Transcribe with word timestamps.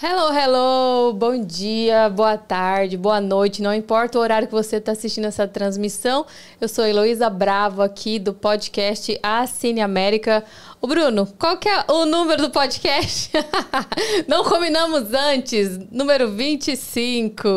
Hello, 0.00 0.32
hello! 0.32 1.12
Bom 1.12 1.44
dia, 1.44 2.08
boa 2.08 2.38
tarde, 2.38 2.96
boa 2.96 3.20
noite, 3.20 3.60
não 3.60 3.74
importa 3.74 4.16
o 4.16 4.20
horário 4.20 4.46
que 4.46 4.54
você 4.54 4.76
está 4.76 4.92
assistindo 4.92 5.24
essa 5.24 5.48
transmissão. 5.48 6.24
Eu 6.60 6.68
sou 6.68 6.86
Heloísa 6.86 7.28
Bravo 7.28 7.82
aqui 7.82 8.20
do 8.20 8.32
podcast 8.32 9.18
A 9.20 9.44
Cine 9.48 9.80
América. 9.80 10.44
O 10.80 10.86
Bruno, 10.86 11.26
qual 11.36 11.56
que 11.56 11.68
é 11.68 11.84
o 11.88 12.06
número 12.06 12.40
do 12.40 12.50
podcast? 12.50 13.32
Não 14.28 14.44
combinamos 14.44 15.12
antes. 15.12 15.76
Número 15.90 16.30
25. 16.30 17.48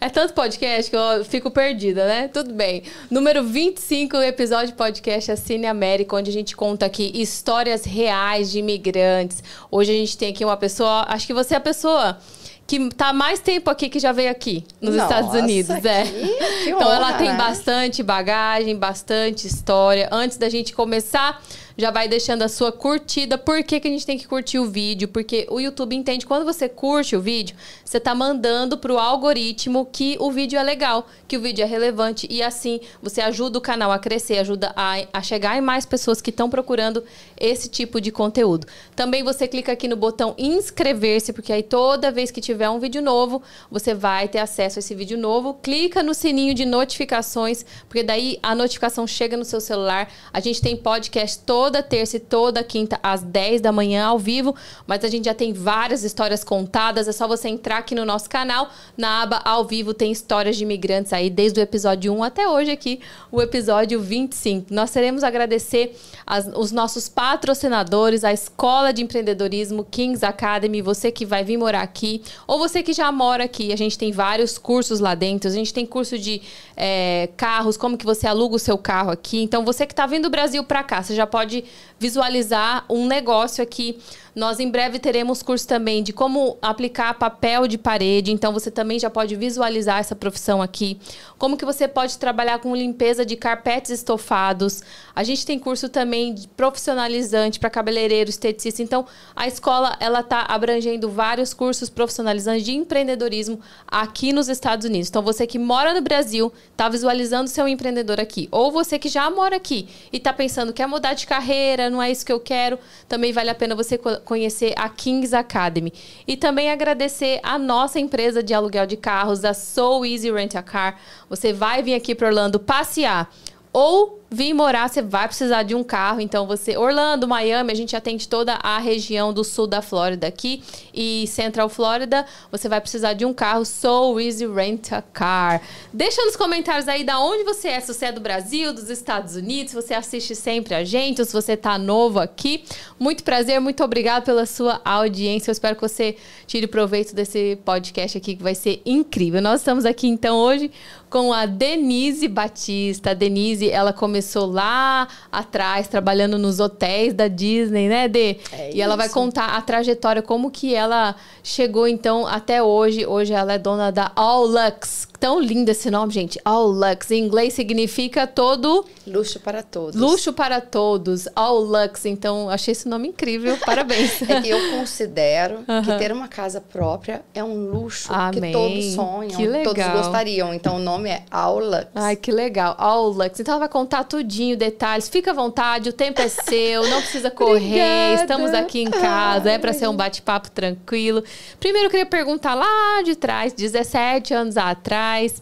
É 0.00 0.08
tanto 0.08 0.32
podcast 0.32 0.88
que 0.88 0.96
eu 0.96 1.24
fico 1.24 1.50
perdida, 1.50 2.06
né? 2.06 2.28
Tudo 2.28 2.54
bem. 2.54 2.84
Número 3.10 3.42
25, 3.42 4.16
episódio 4.18 4.76
podcast 4.76 5.36
Cine 5.38 5.66
América, 5.66 6.14
onde 6.14 6.30
a 6.30 6.32
gente 6.32 6.54
conta 6.54 6.86
aqui 6.86 7.10
histórias 7.20 7.84
reais 7.84 8.52
de 8.52 8.60
imigrantes. 8.60 9.42
Hoje 9.68 9.90
a 9.90 9.94
gente 9.94 10.16
tem 10.16 10.30
aqui 10.30 10.44
uma 10.44 10.56
pessoa, 10.56 11.04
acho 11.08 11.26
que 11.26 11.34
você 11.34 11.54
é 11.54 11.56
a 11.56 11.60
pessoa 11.60 12.16
que 12.64 12.90
tá 12.90 13.14
mais 13.14 13.40
tempo 13.40 13.70
aqui 13.70 13.88
que 13.88 13.98
já 13.98 14.12
veio 14.12 14.30
aqui 14.30 14.62
nos 14.78 14.94
Nossa, 14.94 15.14
Estados 15.14 15.40
Unidos, 15.40 15.84
é. 15.84 16.04
que 16.04 16.68
então 16.70 16.92
ela 16.92 17.08
honra, 17.08 17.18
tem 17.18 17.28
né? 17.28 17.36
bastante 17.36 18.02
bagagem, 18.02 18.76
bastante 18.76 19.46
história. 19.46 20.06
Antes 20.12 20.36
da 20.36 20.50
gente 20.50 20.74
começar, 20.74 21.42
já 21.78 21.92
vai 21.92 22.08
deixando 22.08 22.42
a 22.42 22.48
sua 22.48 22.72
curtida. 22.72 23.38
Por 23.38 23.62
que, 23.62 23.78
que 23.78 23.86
a 23.86 23.90
gente 23.90 24.04
tem 24.04 24.18
que 24.18 24.26
curtir 24.26 24.58
o 24.58 24.66
vídeo? 24.66 25.06
Porque 25.06 25.46
o 25.48 25.60
YouTube 25.60 25.94
entende 25.94 26.26
quando 26.26 26.44
você 26.44 26.68
curte 26.68 27.14
o 27.14 27.20
vídeo, 27.20 27.56
você 27.84 28.00
tá 28.00 28.16
mandando 28.16 28.76
pro 28.76 28.98
algoritmo 28.98 29.86
que 29.86 30.16
o 30.18 30.32
vídeo 30.32 30.58
é 30.58 30.62
legal, 30.64 31.06
que 31.28 31.36
o 31.36 31.40
vídeo 31.40 31.62
é 31.62 31.66
relevante 31.66 32.26
e 32.28 32.42
assim 32.42 32.80
você 33.00 33.20
ajuda 33.20 33.58
o 33.58 33.62
canal 33.62 33.92
a 33.92 33.98
crescer, 33.98 34.38
ajuda 34.38 34.72
a, 34.74 34.96
a 35.12 35.22
chegar 35.22 35.56
em 35.56 35.60
mais 35.60 35.86
pessoas 35.86 36.20
que 36.20 36.30
estão 36.30 36.50
procurando 36.50 37.04
esse 37.38 37.68
tipo 37.68 38.00
de 38.00 38.10
conteúdo. 38.10 38.66
Também 38.96 39.22
você 39.22 39.46
clica 39.46 39.70
aqui 39.70 39.86
no 39.86 39.96
botão 39.96 40.34
inscrever-se, 40.36 41.32
porque 41.32 41.52
aí 41.52 41.62
toda 41.62 42.10
vez 42.10 42.32
que 42.32 42.40
tiver 42.40 42.68
um 42.68 42.80
vídeo 42.80 43.00
novo, 43.00 43.40
você 43.70 43.94
vai 43.94 44.26
ter 44.26 44.40
acesso 44.40 44.78
a 44.78 44.80
esse 44.80 44.96
vídeo 44.96 45.16
novo. 45.16 45.54
Clica 45.54 46.02
no 46.02 46.12
sininho 46.12 46.54
de 46.54 46.64
notificações, 46.64 47.64
porque 47.88 48.02
daí 48.02 48.36
a 48.42 48.52
notificação 48.52 49.06
chega 49.06 49.36
no 49.36 49.44
seu 49.44 49.60
celular. 49.60 50.10
A 50.32 50.40
gente 50.40 50.60
tem 50.60 50.76
podcast 50.76 51.38
toda 51.68 51.82
terça 51.82 52.16
e 52.16 52.20
toda 52.20 52.64
quinta 52.64 52.98
às 53.02 53.22
10 53.22 53.60
da 53.60 53.70
manhã 53.70 54.06
ao 54.06 54.18
vivo, 54.18 54.54
mas 54.86 55.04
a 55.04 55.08
gente 55.08 55.26
já 55.26 55.34
tem 55.34 55.52
várias 55.52 56.02
histórias 56.02 56.42
contadas. 56.42 57.06
É 57.06 57.12
só 57.12 57.28
você 57.28 57.48
entrar 57.48 57.76
aqui 57.78 57.94
no 57.94 58.06
nosso 58.06 58.28
canal, 58.28 58.70
na 58.96 59.22
aba 59.22 59.42
ao 59.44 59.66
vivo 59.66 59.92
tem 59.92 60.10
histórias 60.10 60.56
de 60.56 60.62
imigrantes 60.62 61.12
aí 61.12 61.28
desde 61.28 61.60
o 61.60 61.62
episódio 61.62 62.10
1 62.14 62.22
até 62.24 62.48
hoje 62.48 62.70
aqui, 62.70 63.00
o 63.30 63.42
episódio 63.42 64.00
25. 64.00 64.72
Nós 64.72 64.90
queremos 64.90 65.22
agradecer 65.22 65.94
as- 66.26 66.48
os 66.56 66.72
nossos 66.72 67.06
patrocinadores, 67.08 68.24
a 68.24 68.32
Escola 68.32 68.90
de 68.90 69.02
Empreendedorismo 69.02 69.84
Kings 69.84 70.24
Academy, 70.24 70.80
você 70.80 71.12
que 71.12 71.26
vai 71.26 71.44
vir 71.44 71.58
morar 71.58 71.82
aqui, 71.82 72.22
ou 72.46 72.58
você 72.58 72.82
que 72.82 72.94
já 72.94 73.12
mora 73.12 73.44
aqui. 73.44 73.74
A 73.74 73.76
gente 73.76 73.98
tem 73.98 74.10
vários 74.10 74.56
cursos 74.56 75.00
lá 75.00 75.14
dentro. 75.14 75.50
A 75.50 75.52
gente 75.52 75.74
tem 75.74 75.84
curso 75.84 76.18
de 76.18 76.40
é, 76.80 77.28
carros, 77.36 77.76
como 77.76 77.98
que 77.98 78.04
você 78.06 78.26
aluga 78.26 78.54
o 78.54 78.58
seu 78.58 78.78
carro 78.78 79.10
aqui. 79.10 79.42
Então, 79.42 79.64
você 79.64 79.84
que 79.84 79.92
está 79.92 80.06
vindo 80.06 80.22
do 80.22 80.30
Brasil 80.30 80.62
para 80.62 80.82
cá, 80.84 81.02
você 81.02 81.12
já 81.14 81.26
pode 81.26 81.57
visualizar 81.98 82.84
um 82.88 83.06
negócio 83.06 83.62
aqui. 83.62 83.98
Nós 84.34 84.60
em 84.60 84.70
breve 84.70 85.00
teremos 85.00 85.42
curso 85.42 85.66
também 85.66 86.00
de 86.00 86.12
como 86.12 86.56
aplicar 86.62 87.14
papel 87.14 87.66
de 87.66 87.76
parede. 87.76 88.30
Então, 88.30 88.52
você 88.52 88.70
também 88.70 88.98
já 88.98 89.10
pode 89.10 89.34
visualizar 89.34 89.98
essa 89.98 90.14
profissão 90.14 90.62
aqui. 90.62 90.96
Como 91.36 91.56
que 91.56 91.64
você 91.64 91.88
pode 91.88 92.16
trabalhar 92.18 92.60
com 92.60 92.74
limpeza 92.74 93.24
de 93.24 93.34
carpetes 93.34 93.90
estofados. 93.90 94.82
A 95.14 95.24
gente 95.24 95.44
tem 95.44 95.58
curso 95.58 95.88
também 95.88 96.34
de 96.34 96.46
profissionalizante 96.48 97.58
para 97.58 97.68
cabeleireiro, 97.68 98.30
esteticista. 98.30 98.82
Então, 98.82 99.06
a 99.34 99.48
escola 99.48 99.96
ela 99.98 100.20
está 100.20 100.42
abrangendo 100.42 101.10
vários 101.10 101.52
cursos 101.52 101.90
profissionalizantes 101.90 102.64
de 102.64 102.74
empreendedorismo 102.74 103.60
aqui 103.86 104.32
nos 104.32 104.48
Estados 104.48 104.86
Unidos. 104.86 105.08
Então, 105.08 105.22
você 105.22 105.46
que 105.46 105.58
mora 105.58 105.92
no 105.92 106.00
Brasil, 106.00 106.52
está 106.70 106.88
visualizando 106.88 107.50
seu 107.50 107.66
empreendedor 107.66 108.20
aqui, 108.20 108.48
ou 108.52 108.70
você 108.70 108.98
que 108.98 109.08
já 109.08 109.28
mora 109.30 109.56
aqui 109.56 109.88
e 110.12 110.16
está 110.16 110.32
pensando 110.32 110.72
quer 110.72 110.86
mudar 110.86 111.14
de 111.14 111.26
carreira, 111.26 111.47
não 111.90 112.02
é 112.02 112.10
isso 112.10 112.24
que 112.24 112.32
eu 112.32 112.40
quero, 112.40 112.78
também 113.08 113.32
vale 113.32 113.50
a 113.50 113.54
pena 113.54 113.74
você 113.74 113.96
co- 113.96 114.20
conhecer 114.20 114.74
a 114.76 114.88
Kings 114.88 115.34
Academy. 115.34 115.92
E 116.26 116.36
também 116.36 116.70
agradecer 116.70 117.40
a 117.42 117.58
nossa 117.58 117.98
empresa 117.98 118.42
de 118.42 118.52
aluguel 118.54 118.86
de 118.86 118.96
carros, 118.96 119.44
a 119.44 119.54
So 119.54 120.04
Easy 120.04 120.30
Rent 120.30 120.54
a 120.54 120.62
Car. 120.62 120.98
Você 121.28 121.52
vai 121.52 121.82
vir 121.82 121.94
aqui 121.94 122.14
para 122.14 122.28
Orlando 122.28 122.58
passear 122.58 123.32
ou 123.72 124.17
vir 124.30 124.52
morar, 124.52 124.88
você 124.88 125.00
vai 125.00 125.26
precisar 125.26 125.62
de 125.62 125.74
um 125.74 125.82
carro. 125.82 126.20
Então, 126.20 126.46
você, 126.46 126.76
Orlando, 126.76 127.26
Miami, 127.26 127.72
a 127.72 127.74
gente 127.74 127.96
atende 127.96 128.28
toda 128.28 128.54
a 128.62 128.78
região 128.78 129.32
do 129.32 129.42
sul 129.42 129.66
da 129.66 129.80
Flórida 129.80 130.26
aqui 130.26 130.62
e 130.92 131.26
Central 131.26 131.68
Flórida. 131.68 132.26
Você 132.52 132.68
vai 132.68 132.80
precisar 132.80 133.14
de 133.14 133.24
um 133.24 133.32
carro, 133.32 133.64
So 133.64 134.20
Easy 134.20 134.46
Rent 134.46 134.92
a 134.92 135.00
Car. 135.00 135.62
Deixa 135.92 136.22
nos 136.24 136.36
comentários 136.36 136.88
aí 136.88 137.04
da 137.04 137.18
onde 137.18 137.42
você 137.42 137.68
é, 137.68 137.80
se 137.80 137.92
você 137.92 138.06
é 138.06 138.12
do 138.12 138.20
Brasil, 138.20 138.72
dos 138.72 138.90
Estados 138.90 139.34
Unidos, 139.34 139.70
se 139.70 139.76
você 139.76 139.94
assiste 139.94 140.34
sempre 140.34 140.74
a 140.74 140.84
gente, 140.84 141.20
ou 141.20 141.24
se 141.24 141.32
você 141.32 141.56
tá 141.56 141.78
novo 141.78 142.20
aqui. 142.20 142.64
Muito 142.98 143.24
prazer, 143.24 143.60
muito 143.60 143.82
obrigado 143.82 144.24
pela 144.24 144.44
sua 144.44 144.80
audiência. 144.84 145.50
Eu 145.50 145.52
espero 145.52 145.74
que 145.74 145.82
você 145.82 146.16
tire 146.46 146.66
proveito 146.66 147.14
desse 147.14 147.58
podcast 147.64 148.18
aqui, 148.18 148.36
que 148.36 148.42
vai 148.42 148.54
ser 148.54 148.82
incrível. 148.84 149.40
Nós 149.40 149.60
estamos 149.60 149.86
aqui, 149.86 150.06
então, 150.06 150.36
hoje 150.36 150.70
com 151.08 151.32
a 151.32 151.46
Denise 151.46 152.28
Batista. 152.28 153.10
A 153.10 153.14
Denise, 153.14 153.70
ela 153.70 153.92
começou 153.92 154.17
lá 154.46 155.06
atrás, 155.30 155.88
trabalhando 155.88 156.38
nos 156.38 156.60
hotéis 156.60 157.12
da 157.14 157.28
Disney, 157.28 157.88
né, 157.88 158.08
Dê? 158.08 158.36
É 158.52 158.70
e 158.74 158.80
ela 158.80 158.96
vai 158.96 159.06
isso. 159.06 159.14
contar 159.14 159.56
a 159.56 159.60
trajetória, 159.60 160.22
como 160.22 160.50
que 160.50 160.74
ela 160.74 161.14
chegou, 161.42 161.86
então, 161.88 162.26
até 162.26 162.62
hoje. 162.62 163.06
Hoje 163.06 163.32
ela 163.32 163.52
é 163.54 163.58
dona 163.58 163.90
da 163.90 164.12
All 164.14 164.46
Lux. 164.46 165.06
Tão 165.20 165.40
lindo 165.40 165.68
esse 165.70 165.90
nome, 165.90 166.12
gente. 166.12 166.38
All 166.44 166.68
Lux. 166.68 167.10
Em 167.10 167.24
inglês 167.24 167.52
significa 167.52 168.24
todo 168.26 168.84
Luxo 169.06 169.40
para 169.40 169.62
todos. 169.64 170.00
luxo 170.00 170.32
para 170.32 170.60
todos. 170.60 171.26
All 171.34 171.58
Lux. 171.60 172.04
Então, 172.06 172.48
achei 172.48 172.70
esse 172.72 172.88
nome 172.88 173.08
incrível. 173.08 173.56
Parabéns. 173.66 174.18
É 174.28 174.40
que 174.42 174.48
eu 174.50 174.58
considero 174.78 175.60
Aham. 175.68 175.82
que 175.82 175.98
ter 175.98 176.12
uma 176.12 176.28
casa 176.28 176.60
própria 176.60 177.22
é 177.34 177.42
um 177.42 177.70
luxo 177.70 178.12
Amém. 178.12 178.52
que 178.52 178.52
todos 178.52 178.84
sonham, 178.94 179.36
Que 179.36 179.46
legal. 179.46 179.74
todos 179.74 179.86
gostariam. 179.92 180.52
Então 180.54 180.76
o 180.76 180.78
nome 180.78 181.08
é 181.08 181.22
Aulux. 181.30 181.86
Ai, 181.94 182.14
que 182.14 182.30
legal. 182.30 182.74
All 182.78 183.08
Lux. 183.08 183.40
Então 183.40 183.52
ela 183.54 183.60
vai 183.60 183.68
contar 183.68 184.04
tudinho, 184.08 184.56
detalhes. 184.56 185.08
Fica 185.08 185.30
à 185.30 185.34
vontade, 185.34 185.90
o 185.90 185.92
tempo 185.92 186.20
é 186.20 186.28
seu, 186.28 186.88
não 186.88 187.00
precisa 187.00 187.30
correr. 187.30 187.56
Obrigada. 187.56 188.22
Estamos 188.22 188.54
aqui 188.54 188.82
em 188.82 188.90
casa, 188.90 189.50
é 189.50 189.58
para 189.58 189.70
Ai. 189.70 189.78
ser 189.78 189.88
um 189.88 189.94
bate-papo 189.94 190.50
tranquilo. 190.50 191.22
Primeiro 191.60 191.86
eu 191.86 191.90
queria 191.90 192.06
perguntar 192.06 192.54
lá 192.54 193.02
de 193.04 193.14
trás, 193.14 193.52
17 193.52 194.34
anos 194.34 194.56
atrás, 194.56 195.40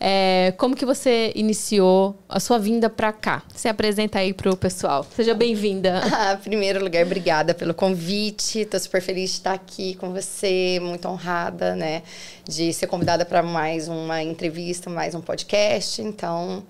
é, 0.00 0.54
como 0.56 0.76
que 0.76 0.86
você 0.86 1.32
iniciou 1.34 2.16
a 2.28 2.38
sua 2.38 2.58
vinda 2.58 2.88
para 2.88 3.12
cá? 3.12 3.42
Se 3.54 3.68
apresenta 3.68 4.20
aí 4.20 4.32
pro 4.32 4.56
pessoal. 4.56 5.04
Seja 5.14 5.34
bem-vinda. 5.34 6.02
Ah, 6.20 6.34
em 6.34 6.38
primeiro 6.38 6.82
lugar, 6.82 7.04
obrigada 7.04 7.54
pelo 7.54 7.72
convite. 7.72 8.64
Tô 8.64 8.78
super 8.78 9.00
feliz 9.00 9.30
de 9.30 9.36
estar 9.36 9.52
aqui 9.52 9.94
com 9.94 10.12
você, 10.12 10.80
muito 10.82 11.06
honrada, 11.06 11.76
né, 11.76 12.02
de 12.44 12.72
ser 12.72 12.88
convidada 12.88 13.24
para 13.24 13.40
mais 13.40 13.88
uma 13.88 14.20
entrevista, 14.22 14.90
mais 14.90 15.14
um 15.14 15.20
podcast. 15.20 16.02
Então, 16.02 16.64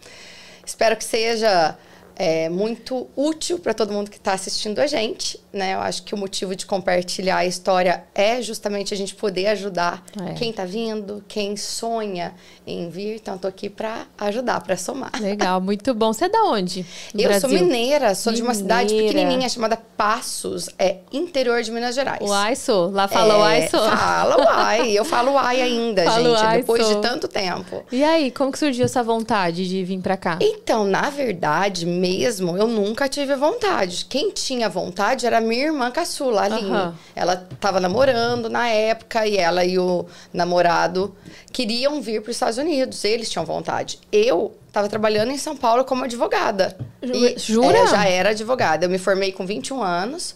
espero 0.68 0.96
que 0.96 1.04
seja 1.04 1.76
é, 2.18 2.48
muito 2.48 3.06
útil 3.16 3.58
para 3.60 3.72
todo 3.72 3.92
mundo 3.92 4.10
que 4.10 4.16
está 4.16 4.32
assistindo 4.32 4.80
a 4.80 4.86
gente, 4.88 5.38
né? 5.52 5.74
Eu 5.74 5.80
acho 5.80 6.02
que 6.02 6.14
o 6.14 6.18
motivo 6.18 6.56
de 6.56 6.66
compartilhar 6.66 7.36
a 7.38 7.46
história 7.46 8.02
é 8.14 8.42
justamente 8.42 8.92
a 8.92 8.96
gente 8.96 9.14
poder 9.14 9.46
ajudar 9.48 10.02
É. 10.28 10.34
quem 10.34 10.50
está 10.50 10.64
vindo, 10.64 11.22
quem 11.28 11.56
sonha 11.56 12.34
em 12.66 12.90
vir. 12.90 13.14
Então, 13.16 13.36
estou 13.36 13.48
aqui 13.48 13.70
para 13.70 14.06
ajudar, 14.18 14.60
para 14.62 14.76
somar. 14.76 15.12
Legal, 15.20 15.60
muito 15.60 15.94
bom. 15.94 16.12
Você 16.12 16.24
é 16.24 16.28
da 16.28 16.42
onde? 16.44 16.84
Eu 17.14 17.30
sou 17.40 17.48
Brasil? 17.48 17.60
mineira, 17.66 18.14
sou 18.14 18.32
de 18.32 18.42
uma 18.42 18.52
cidade 18.54 18.92
Mineira. 18.94 19.12
pequenininha 19.14 19.48
chamada 19.48 19.76
Passos, 19.96 20.68
é 20.78 20.96
interior 21.12 21.62
de 21.62 21.70
Minas 21.70 21.94
Gerais. 21.94 22.20
Uai, 22.28 22.56
sou. 22.56 22.90
Lá 22.90 23.06
fala 23.06 23.34
é, 23.34 23.36
uai, 23.38 23.68
sou. 23.68 23.80
Fala 23.80 24.36
uai. 24.44 24.90
Eu 24.98 25.04
falo 25.04 25.32
uai 25.32 25.60
ainda, 25.62 26.04
Falo 26.04 26.30
gente, 26.34 26.44
uai, 26.44 26.56
depois 26.58 26.84
sou. 26.84 26.94
de 26.96 27.02
tanto 27.02 27.28
tempo. 27.28 27.84
E 27.92 28.02
aí, 28.02 28.30
como 28.30 28.50
que 28.50 28.58
surgiu 28.58 28.84
essa 28.84 29.02
vontade 29.02 29.68
de 29.68 29.84
vir 29.84 30.00
para 30.00 30.16
cá? 30.16 30.38
Então, 30.40 30.84
na 30.84 31.10
verdade, 31.10 31.86
mesmo, 31.86 32.07
eu 32.56 32.66
nunca 32.66 33.08
tive 33.08 33.34
vontade. 33.36 34.04
Quem 34.08 34.30
tinha 34.30 34.68
vontade 34.68 35.26
era 35.26 35.40
minha 35.40 35.66
irmã 35.66 35.90
caçula, 35.90 36.42
a 36.42 36.44
Aline. 36.44 36.70
Aham. 36.70 36.94
Ela 37.14 37.46
estava 37.52 37.78
namorando 37.80 38.48
na 38.48 38.68
época 38.68 39.26
e 39.26 39.36
ela 39.36 39.64
e 39.64 39.78
o 39.78 40.06
namorado 40.32 41.14
queriam 41.52 42.00
vir 42.00 42.22
para 42.22 42.30
os 42.30 42.36
Estados 42.36 42.58
Unidos. 42.58 43.04
Eles 43.04 43.30
tinham 43.30 43.44
vontade. 43.44 43.98
Eu 44.12 44.54
estava 44.66 44.88
trabalhando 44.88 45.30
em 45.30 45.38
São 45.38 45.56
Paulo 45.56 45.84
como 45.84 46.04
advogada. 46.04 46.76
Ju- 47.02 47.14
E, 47.14 47.38
jura? 47.38 47.76
é, 47.78 47.86
já 47.86 48.04
era 48.06 48.30
advogada. 48.30 48.86
Eu 48.86 48.90
me 48.90 48.98
formei 48.98 49.32
com 49.32 49.44
21 49.46 49.82
anos. 49.82 50.34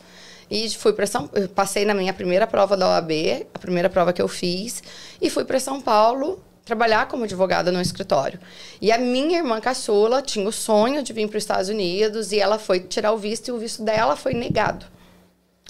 E 0.51 0.69
fui 0.71 0.93
para 0.93 1.07
São 1.07 1.31
passei 1.55 1.85
na 1.87 1.95
minha 1.95 2.13
primeira 2.13 2.47
prova 2.47 2.77
da 2.77 2.87
OAB, 2.89 3.47
a 3.55 3.59
primeira 3.59 3.89
prova 3.89 4.13
que 4.13 4.21
eu 4.21 4.29
fiz, 4.29 4.83
e 5.21 5.31
fui 5.31 5.45
para 5.47 5.59
São 5.59 5.81
Paulo 5.81 6.39
trabalhar 6.65 7.09
como 7.09 7.25
advogada 7.25 7.73
no 7.73 7.81
escritório. 7.81 8.39
E 8.81 8.93
a 8.93 8.99
minha 8.99 9.39
irmã 9.39 9.61
caçula 9.61 10.23
tinha 10.23 10.49
o 10.49 10.53
sonho 10.53 11.03
de 11.03 11.13
vir 11.13 11.29
para 11.29 11.37
os 11.37 11.43
Estados 11.43 11.69
Unidos 11.69 12.33
e 12.33 12.39
ela 12.39 12.59
foi 12.59 12.81
tirar 12.81 13.13
o 13.13 13.19
visto 13.19 13.49
e 13.49 13.53
o 13.53 13.59
visto 13.59 13.83
dela 13.83 14.17
foi 14.17 14.35
negado. 14.35 14.87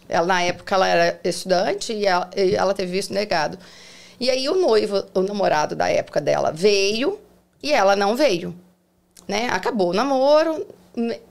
Ela, 0.09 0.27
na 0.27 0.43
época 0.43 0.75
ela 0.75 0.89
era 0.89 1.21
estudante 1.25 1.93
e 1.93 2.07
ela, 2.07 2.31
e 2.37 2.55
ela 2.55 2.75
teve 2.75 2.93
visto 2.93 3.15
negado. 3.15 3.59
E 4.21 4.31
aí 4.31 4.49
o 4.49 4.55
noivo, 4.55 5.05
o 5.15 5.23
namorado 5.23 5.75
da 5.75 5.89
época 5.89 6.21
dela 6.21 6.53
veio 6.53 7.19
e 7.63 7.73
ela 7.73 7.97
não 7.97 8.15
veio. 8.15 8.55
Né? 9.27 9.49
Acabou 9.51 9.91
o 9.91 9.95
namoro. 9.95 10.67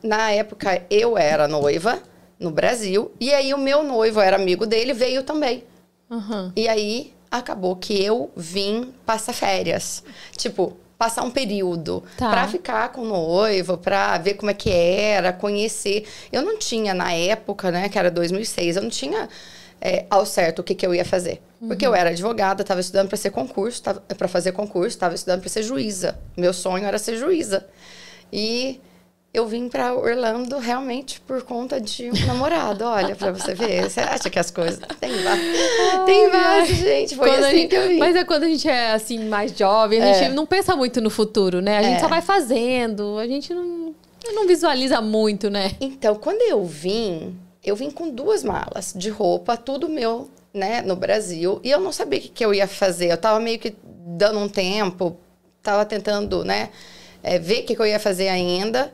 Na 0.02 0.32
época 0.32 0.84
eu 0.90 1.18
era 1.18 1.48
noiva 1.48 2.02
no 2.40 2.50
Brasil. 2.50 3.12
E 3.20 3.32
aí 3.32 3.54
o 3.54 3.58
meu 3.58 3.84
noivo 3.84 4.20
era 4.20 4.36
amigo 4.36 4.66
dele, 4.66 4.94
veio 4.94 5.24
também. 5.24 5.64
Uhum. 6.10 6.52
E 6.56 6.68
aí 6.68 7.14
acabou 7.32 7.76
que 7.78 8.04
eu 8.04 8.30
vim 8.36 8.94
passar 9.06 9.32
férias. 9.34 10.04
Tipo, 10.36 10.76
passar 10.98 11.24
um 11.24 11.32
período 11.32 12.04
Tá. 12.18 12.30
pra 12.30 12.48
ficar 12.48 12.90
com 12.92 13.02
o 13.02 13.06
noivo, 13.06 13.78
pra 13.78 14.18
ver 14.20 14.36
como 14.36 14.52
é 14.52 14.54
que 14.54 14.70
era, 14.70 15.34
conhecer. 15.34 16.06
Eu 16.32 16.44
não 16.44 16.60
tinha 16.60 16.94
na 16.94 17.12
época, 17.14 17.72
né, 17.72 17.90
que 17.90 17.98
era 17.98 18.12
2006, 18.12 18.76
eu 18.76 18.84
não 18.84 18.90
tinha 18.90 19.28
é, 19.84 20.06
ao 20.12 20.28
certo 20.28 20.60
o 20.60 20.64
que, 20.64 20.76
que 20.76 20.86
eu 20.86 20.94
ia 20.94 21.04
fazer. 21.06 21.42
Porque 21.68 21.86
eu 21.86 21.94
era 21.96 22.10
advogada, 22.12 22.62
estava 22.64 22.80
estudando 22.82 23.08
para 23.08 23.18
ser 23.18 23.30
concurso, 23.32 23.82
para 24.18 24.28
fazer 24.28 24.52
concurso, 24.52 24.90
estava 24.90 25.14
estudando 25.16 25.40
para 25.42 25.50
ser 25.50 25.64
juíza. 25.64 26.20
Meu 26.38 26.54
sonho 26.54 26.86
era 26.86 26.98
ser 27.00 27.18
juíza. 27.18 27.66
E 28.32 28.80
eu 29.34 29.48
vim 29.48 29.70
para 29.70 29.94
Orlando 29.94 30.58
realmente 30.58 31.22
por 31.22 31.42
conta 31.44 31.80
de 31.80 32.10
um 32.10 32.26
namorado. 32.28 32.84
Olha, 32.84 33.16
para 33.16 33.32
você 33.32 33.54
ver. 33.54 33.90
Você 33.90 34.02
acha 34.02 34.30
que 34.30 34.38
as 34.38 34.52
coisas. 34.52 34.80
Tem 35.00 35.12
vários. 35.24 36.06
Tem 36.06 36.30
vários, 36.30 36.78
gente. 36.78 37.16
Foi 37.16 37.30
Quando 37.30 37.44
assim 37.46 37.56
gente- 37.58 37.70
que 37.70 37.76
eu 37.76 37.88
vim. 37.88 37.98
Mas 37.98 38.16
é 38.16 38.24
quando 38.26 38.44
a 38.44 38.48
gente 38.48 38.68
é 38.68 38.92
assim, 38.92 39.20
mais 39.30 39.58
jovem, 39.58 40.02
a 40.02 40.08
É. 40.08 40.14
gente 40.16 40.34
não 40.34 40.46
pensa 40.46 40.76
muito 40.76 41.00
no 41.00 41.10
futuro, 41.10 41.62
né? 41.62 41.78
A 41.78 41.84
gente 41.84 41.98
É. 41.98 42.00
só 42.00 42.08
vai 42.10 42.22
fazendo, 42.22 43.18
a 43.18 43.26
gente 43.26 43.54
não, 43.54 43.96
não 44.34 44.46
visualiza 44.48 45.00
muito, 45.02 45.50
né? 45.50 45.72
Então, 45.80 46.16
quando 46.16 46.42
eu 46.42 46.66
vim, 46.66 47.34
eu 47.64 47.76
vim 47.76 47.90
com 47.90 48.10
duas 48.10 48.44
malas 48.44 48.94
de 48.96 49.10
roupa, 49.10 49.56
tudo 49.56 49.88
meu, 49.88 50.30
né, 50.54 50.82
no 50.82 50.96
Brasil. 50.98 51.62
E 51.64 51.72
eu 51.72 51.80
não 51.80 51.94
sabia 51.94 52.20
o 52.20 52.22
que, 52.24 52.28
que 52.30 52.44
eu 52.46 52.54
ia 52.54 52.68
fazer. 52.68 53.10
Eu 53.12 53.18
tava 53.18 53.40
meio 53.40 53.58
que 53.60 53.74
dando 54.06 54.40
um 54.40 54.50
tempo, 54.50 55.16
tava 55.64 55.86
tentando, 55.86 56.44
né, 56.44 56.70
é, 57.24 57.40
ver 57.40 57.62
o 57.62 57.64
que, 57.66 57.76
que 57.76 57.82
eu 57.82 57.86
ia 57.86 58.00
fazer 58.00 58.28
ainda. 58.28 58.92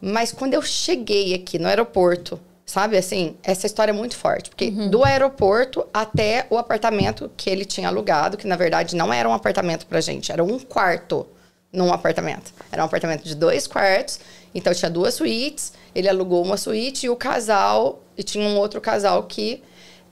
Mas 0.00 0.32
quando 0.32 0.54
eu 0.54 0.62
cheguei 0.62 1.34
aqui 1.34 1.58
no 1.58 1.68
aeroporto, 1.68 2.38
sabe 2.64 2.96
assim, 2.96 3.36
essa 3.42 3.66
história 3.66 3.90
é 3.90 3.94
muito 3.94 4.16
forte. 4.16 4.50
Porque 4.50 4.70
do 4.70 5.04
aeroporto 5.04 5.86
até 5.92 6.46
o 6.50 6.58
apartamento 6.58 7.30
que 7.36 7.48
ele 7.48 7.64
tinha 7.64 7.88
alugado, 7.88 8.36
que 8.36 8.46
na 8.46 8.56
verdade 8.56 8.94
não 8.96 9.12
era 9.12 9.28
um 9.28 9.32
apartamento 9.32 9.86
pra 9.86 10.00
gente, 10.00 10.30
era 10.32 10.42
um 10.44 10.58
quarto 10.58 11.26
num 11.72 11.92
apartamento. 11.92 12.52
Era 12.70 12.82
um 12.82 12.86
apartamento 12.86 13.24
de 13.24 13.34
dois 13.34 13.66
quartos, 13.66 14.20
então 14.54 14.72
tinha 14.74 14.90
duas 14.90 15.14
suítes. 15.14 15.72
Ele 15.94 16.08
alugou 16.08 16.42
uma 16.44 16.56
suíte 16.56 17.06
e 17.06 17.10
o 17.10 17.16
casal, 17.16 18.02
e 18.16 18.22
tinha 18.22 18.46
um 18.46 18.56
outro 18.56 18.80
casal 18.80 19.22
que 19.24 19.62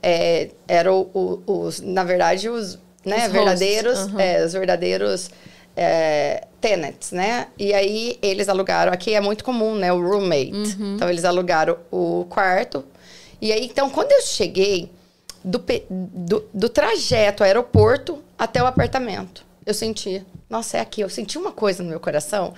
é, 0.03 0.49
era 0.67 0.93
o- 0.93 1.09
o- 1.47 1.61
os, 1.63 1.79
na 1.79 2.03
verdade, 2.03 2.47
os 2.49 2.77
né, 3.03 3.27
Os 3.27 3.31
verdadeiros, 3.31 3.99
aham. 3.99 4.19
é, 4.21 4.43
os 4.45 4.53
verdadeiros 4.53 5.29
é, 5.75 6.47
tenants, 6.61 7.11
né? 7.11 7.47
E 7.57 7.73
aí 7.73 8.17
eles 8.21 8.47
alugaram, 8.49 8.91
aqui 8.91 9.13
é 9.13 9.21
muito 9.21 9.43
comum, 9.43 9.75
né, 9.75 9.91
o 9.91 10.01
roommate. 10.01 10.51
Então 10.95 11.09
eles 11.09 11.25
alugaram 11.25 11.77
o 11.91 12.25
quarto. 12.29 12.83
E 13.41 13.51
aí, 13.51 13.65
então, 13.65 13.89
quando 13.89 14.11
eu 14.11 14.21
cheguei 14.21 14.91
do, 15.43 15.63
do, 15.89 16.45
do 16.53 16.69
trajeto 16.69 17.43
aeroporto 17.43 18.23
até 18.37 18.63
o 18.63 18.65
apartamento, 18.65 19.45
eu 19.65 19.73
senti, 19.73 20.25
nossa, 20.49 20.77
é 20.77 20.81
aqui. 20.81 21.01
Eu 21.01 21.09
senti 21.09 21.37
uma 21.37 21.51
coisa 21.51 21.83
no 21.83 21.89
meu 21.89 21.99
coração 21.99 22.53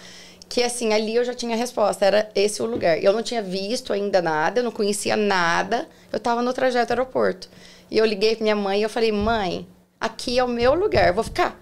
que, 0.47 0.63
assim, 0.63 0.93
ali 0.93 1.15
eu 1.15 1.25
já 1.25 1.33
tinha 1.33 1.55
a 1.55 1.57
resposta, 1.57 2.05
era 2.05 2.29
esse 2.33 2.61
o 2.61 2.65
lugar. 2.65 3.03
Eu 3.03 3.11
não 3.11 3.21
tinha 3.21 3.41
visto 3.41 3.91
ainda 3.91 4.21
nada, 4.21 4.59
eu 4.59 4.63
não 4.63 4.71
conhecia 4.71 5.17
nada, 5.17 5.87
eu 6.11 6.19
tava 6.19 6.41
no 6.41 6.53
trajeto 6.53 6.93
aeroporto. 6.93 7.49
E 7.91 7.97
eu 7.97 8.05
liguei 8.05 8.35
pra 8.35 8.43
minha 8.43 8.55
mãe 8.55 8.79
e 8.79 8.83
eu 8.83 8.89
falei, 8.89 9.11
mãe, 9.11 9.67
aqui 9.99 10.39
é 10.39 10.43
o 10.43 10.47
meu 10.47 10.73
lugar, 10.73 11.11
vou 11.11 11.23
ficar. 11.23 11.59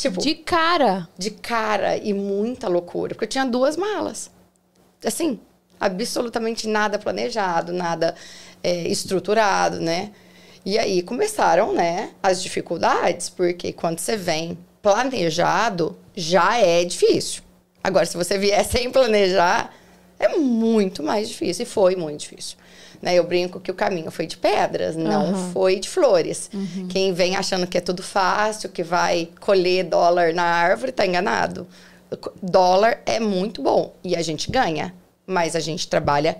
Tipo, 0.00 0.20
De 0.20 0.34
cara. 0.34 1.08
de 1.18 1.30
cara 1.30 1.96
e 1.98 2.14
muita 2.14 2.68
loucura, 2.68 3.14
porque 3.14 3.24
eu 3.24 3.28
tinha 3.28 3.44
duas 3.44 3.76
malas. 3.76 4.30
Assim, 5.04 5.38
absolutamente 5.78 6.66
nada 6.66 6.98
planejado, 6.98 7.72
nada 7.72 8.14
é, 8.62 8.88
estruturado, 8.88 9.78
né? 9.78 10.12
E 10.64 10.78
aí 10.78 11.02
começaram, 11.02 11.72
né, 11.72 12.10
as 12.22 12.42
dificuldades, 12.42 13.28
porque 13.28 13.72
quando 13.72 13.98
você 13.98 14.16
vem 14.16 14.58
planejado, 14.82 15.98
já 16.14 16.58
é 16.58 16.84
difícil. 16.84 17.42
Agora, 17.82 18.06
se 18.06 18.16
você 18.16 18.38
vier 18.38 18.64
sem 18.64 18.90
planejar, 18.90 19.74
é 20.18 20.36
muito 20.36 21.02
mais 21.02 21.28
difícil, 21.28 21.64
e 21.64 21.66
foi 21.66 21.94
muito 21.96 22.20
difícil. 22.20 22.56
Né? 23.00 23.14
Eu 23.14 23.24
brinco 23.24 23.60
que 23.60 23.70
o 23.70 23.74
caminho 23.74 24.10
foi 24.10 24.26
de 24.26 24.36
pedras, 24.36 24.94
não 24.96 25.30
Aham. 25.30 25.52
foi 25.52 25.80
de 25.80 25.88
flores. 25.88 26.50
Quem 26.88 27.12
vem 27.12 27.36
achando 27.36 27.66
que 27.66 27.78
é 27.78 27.80
tudo 27.80 28.02
fácil, 28.02 28.68
que 28.68 28.82
vai 28.82 29.28
colher 29.40 29.84
dólar 29.84 30.34
na 30.34 30.44
árvore, 30.44 30.92
tá 30.92 31.06
enganado. 31.06 31.66
Dólar 32.42 33.00
é 33.06 33.18
muito 33.20 33.62
bom 33.62 33.94
e 34.02 34.16
a 34.16 34.22
gente 34.22 34.50
ganha, 34.50 34.94
mas 35.26 35.54
a 35.56 35.60
gente 35.60 35.88
trabalha 35.88 36.38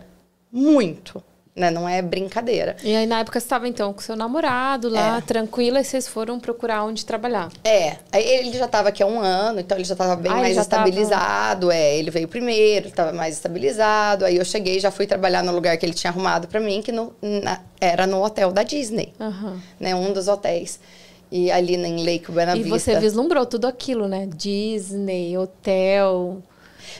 muito, 0.52 1.23
né? 1.54 1.71
Não 1.71 1.88
é 1.88 2.00
brincadeira. 2.00 2.76
E 2.83 2.95
aí, 2.95 3.07
na 3.07 3.21
época, 3.21 3.38
você 3.40 3.45
estava, 3.45 3.66
então, 3.69 3.92
com 3.92 4.00
seu 4.00 4.14
namorado 4.16 4.88
lá, 4.88 5.19
É. 5.19 5.21
tranquila, 5.21 5.80
e 5.80 5.85
vocês 5.85 6.07
foram 6.09 6.38
procurar 6.38 6.85
onde 6.85 7.04
trabalhar. 7.04 7.50
É, 7.64 7.97
ele 8.14 8.57
já 8.57 8.66
estava 8.66 8.88
aqui 8.88 9.02
há 9.02 9.07
um 9.07 9.19
ano, 9.21 9.61
então 9.61 9.76
ele 9.76 9.85
já 9.85 9.95
estava 9.95 10.14
bem 10.16 10.30
Ah, 10.33 10.37
mais 10.37 10.54
já 10.54 10.64
tava- 10.64 10.88
estabilizado. 10.88 11.71
É, 11.71 11.97
ele 11.97 12.11
veio 12.11 12.28
primeiro, 12.28 12.88
estava 12.88 13.12
mais 13.12 13.35
estabilizado. 13.35 14.25
Aí 14.25 14.37
eu 14.37 14.45
cheguei, 14.45 14.78
já 14.80 14.90
fui 14.90 15.07
trabalhar 15.07 15.42
no 15.42 15.52
lugar 15.52 15.76
que 15.76 15.85
ele 15.85 15.92
tinha 15.95 16.11
arrumado 16.11 16.47
para 16.49 16.61
mim, 16.61 16.80
que 16.83 16.92
no- 16.92 17.12
na- 17.21 17.61
era 17.80 18.07
no 18.07 18.23
hotel 18.25 18.52
da 18.52 18.62
Disney, 18.62 19.12
Aham. 19.21 19.61
né? 19.78 19.95
Um 19.95 20.12
dos 20.12 20.28
hotéis. 20.28 20.78
E 21.33 21.49
ali 21.50 21.76
em 21.76 22.04
Lake 22.04 22.30
Buena 22.33 22.57
E 22.57 22.62
Vista. 22.62 22.78
você 22.78 22.99
vislumbrou 22.99 23.47
tudo 23.47 23.66
aquilo, 23.69 24.09
né? 24.09 24.28
Disney, 24.35 25.38
hotel. 25.38 26.42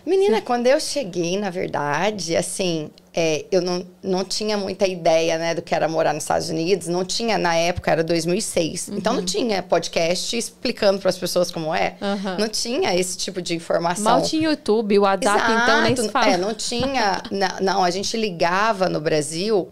Menina, 0.05 0.41
quando 0.41 0.67
eu 0.67 0.79
cheguei, 0.81 1.39
na 1.39 1.51
verdade, 1.51 2.37
assim, 2.37 2.91
é, 3.13 3.45
eu 3.51 3.61
não, 3.61 3.85
não 4.03 4.25
tinha 4.25 4.57
muita 4.57 4.87
ideia, 4.87 5.37
né, 5.37 5.55
do 5.55 5.63
que 5.63 5.75
era 5.75 5.89
morar 5.89 6.13
nos 6.13 6.23
Estados 6.23 6.49
Unidos. 6.49 6.87
Não 6.87 7.05
tinha, 7.05 7.37
na 7.37 7.55
época, 7.57 7.91
era 7.91 8.05
2006. 8.05 8.91
Então, 8.91 9.15
não 9.15 9.25
tinha 9.25 9.63
podcast 9.63 10.37
explicando 10.37 11.01
para 11.01 11.11
as 11.11 11.19
pessoas 11.19 11.51
como 11.51 11.75
é. 11.75 11.97
Uhum. 12.01 12.39
Não 12.39 12.49
tinha 12.49 12.95
esse 12.95 13.17
tipo 13.17 13.43
de 13.43 13.55
informação. 13.55 14.05
Mal 14.05 14.23
tinha 14.23 14.49
YouTube, 14.49 14.99
o 14.99 15.03
WhatsApp, 15.03 15.53
então 15.53 15.83
nem 15.83 15.97
se 15.97 16.03
Exato. 16.03 16.13
fala. 16.13 16.33
É, 16.33 16.37
não 16.37 16.55
tinha. 16.55 17.23
não, 17.61 17.83
a 17.83 17.91
gente 17.91 18.17
ligava 18.17 18.89
no 18.89 19.01
Brasil 19.01 19.69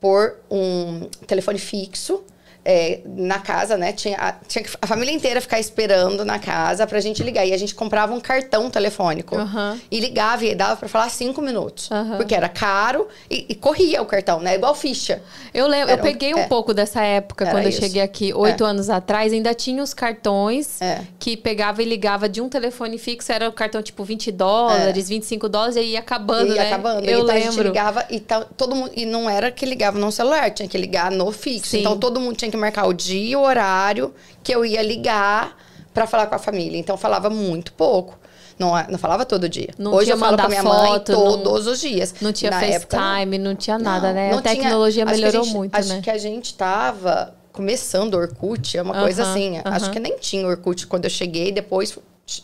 por 0.00 0.36
um 0.50 1.08
telefone 1.26 1.58
fixo. 1.58 2.22
É, 2.64 3.00
na 3.04 3.38
casa, 3.38 3.76
né? 3.76 3.92
Tinha, 3.92 4.16
a- 4.16 4.32
tinha 4.48 4.64
que 4.64 4.70
a 4.80 4.86
família 4.86 5.12
inteira 5.12 5.40
ficar 5.40 5.60
esperando 5.60 6.24
na 6.24 6.38
casa 6.38 6.86
pra 6.86 6.98
gente 7.00 7.22
ligar. 7.22 7.44
E 7.46 7.52
a 7.52 7.56
gente 7.58 7.74
comprava 7.74 8.12
um 8.14 8.20
cartão 8.20 8.70
telefônico. 8.70 9.36
Aham. 9.36 9.78
E 9.90 10.00
ligava 10.00 10.44
e 10.44 10.54
dava 10.54 10.76
pra 10.76 10.88
falar 10.88 11.08
cinco 11.10 11.42
minutos. 11.42 11.90
Aham. 11.92 12.16
Porque 12.16 12.34
era 12.34 12.48
caro 12.48 13.06
e, 13.30 13.46
e 13.50 13.54
corria 13.54 14.00
o 14.02 14.06
cartão, 14.06 14.40
né? 14.40 14.54
Igual 14.54 14.74
ficha. 14.74 15.20
Eu 15.52 15.66
lembro, 15.66 15.90
Era 15.92 16.00
eu 16.00 16.02
peguei 16.02 16.34
um 16.34 16.38
é. 16.38 16.46
pouco 16.46 16.72
dessa 16.74 17.02
época, 17.02 17.44
Era 17.44 17.52
quando 17.52 17.64
eu 17.64 17.68
isso. 17.70 17.80
cheguei 17.80 18.02
aqui, 18.02 18.32
oito 18.34 18.64
anos 18.64 18.88
atrás, 18.90 19.32
ainda 19.32 19.52
tinha 19.54 19.82
os 19.82 19.92
cartões 19.94 20.80
É. 20.80 21.02
que 21.18 21.36
pegava 21.36 21.82
e 21.82 21.84
ligava 21.84 22.28
de 22.28 22.40
um 22.40 22.48
telefone 22.48 22.98
fixo, 22.98 23.30
era 23.30 23.48
o 23.48 23.52
cartão 23.52 23.82
tipo 23.82 24.02
20 24.04 24.32
dólares, 24.32 25.08
25 25.08 25.48
dólares, 25.48 25.76
e 25.76 25.80
aí 25.80 25.90
ia 25.92 25.98
acabando, 25.98 26.52
É. 26.52 26.54
e 26.54 26.56
ia 26.56 26.62
né? 26.62 26.68
acabando. 26.68 27.04
Eu 27.08 27.20
então 27.20 27.34
a 27.34 27.38
gente 27.38 27.48
lembro. 27.50 27.68
ligava 27.68 28.04
e 28.10 28.20
tal, 28.20 28.44
todo 28.56 28.74
mundo. 28.74 28.90
E 28.96 29.04
não 29.06 29.28
era 29.28 29.50
que 29.50 29.66
ligava 29.66 29.98
no 29.98 30.10
celular, 30.10 30.50
tinha 30.50 30.68
que 30.68 30.78
ligar 30.78 31.10
no 31.10 31.30
fixo. 31.30 31.70
Sim. 31.72 31.80
Então 31.80 31.98
todo 31.98 32.18
mundo 32.18 32.36
tinha 32.36 32.50
que 32.50 32.53
marcar 32.56 32.86
o 32.86 32.92
dia 32.92 33.30
e 33.32 33.36
o 33.36 33.40
horário 33.40 34.14
que 34.42 34.54
eu 34.54 34.64
ia 34.64 34.82
ligar 34.82 35.56
pra 35.92 36.06
falar 36.06 36.26
com 36.26 36.34
a 36.34 36.38
família. 36.38 36.78
Então 36.78 36.94
eu 36.94 36.98
falava 36.98 37.28
muito 37.30 37.72
pouco. 37.72 38.18
Não, 38.58 38.76
é- 38.78 38.86
não 38.88 38.98
falava 38.98 39.24
todo 39.24 39.48
dia. 39.48 39.70
Não 39.76 39.92
Hoje 39.92 40.04
tinha 40.06 40.14
eu 40.14 40.18
falo 40.18 40.36
com 40.36 40.42
a 40.44 40.48
minha 40.48 40.62
mãe 40.62 40.86
foto, 40.92 41.12
não- 41.12 41.20
todos 41.42 41.66
os 41.66 41.80
dias. 41.80 42.14
Não 42.20 42.32
tinha 42.32 42.50
época, 42.52 42.96
não. 42.96 43.04
FaceTime, 43.04 43.38
não 43.38 43.54
tinha 43.56 43.78
nada, 43.78 44.08
Não, 44.08 44.14
né? 44.14 44.30
não 44.30 44.38
a 44.38 44.42
tinha- 44.42 44.54
tecnologia 44.54 45.02
acho 45.04 45.12
que 45.12 45.18
a 45.18 45.26
melhorou 45.26 45.44
gente- 45.44 45.54
muito, 45.56 45.74
acho 45.74 45.88
né? 45.88 46.00
que 46.02 46.10
a 46.10 46.18
gente 46.18 46.54
tava 46.54 47.34
começando 47.52 48.14
Orkut, 48.14 48.76
é 48.78 48.82
uma 48.82 48.94
coisa 49.00 49.22
Aham, 49.22 49.30
assim. 49.32 49.58
Acho 49.64 49.84
aham. 49.86 49.92
que 49.92 50.00
nem 50.00 50.16
tinha 50.18 50.46
Orkut 50.46 50.86
quando 50.86 51.04
eu 51.04 51.10
cheguei, 51.10 51.50
depois, 51.52 51.98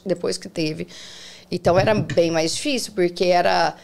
depois 0.04 0.36
que 0.36 0.48
teve. 0.48 0.88
Então 1.50 1.78
era 1.78 1.94
bem 1.94 2.30
mais 2.30 2.54
difícil, 2.54 2.92
porque 2.94 3.24
era. 3.26 3.74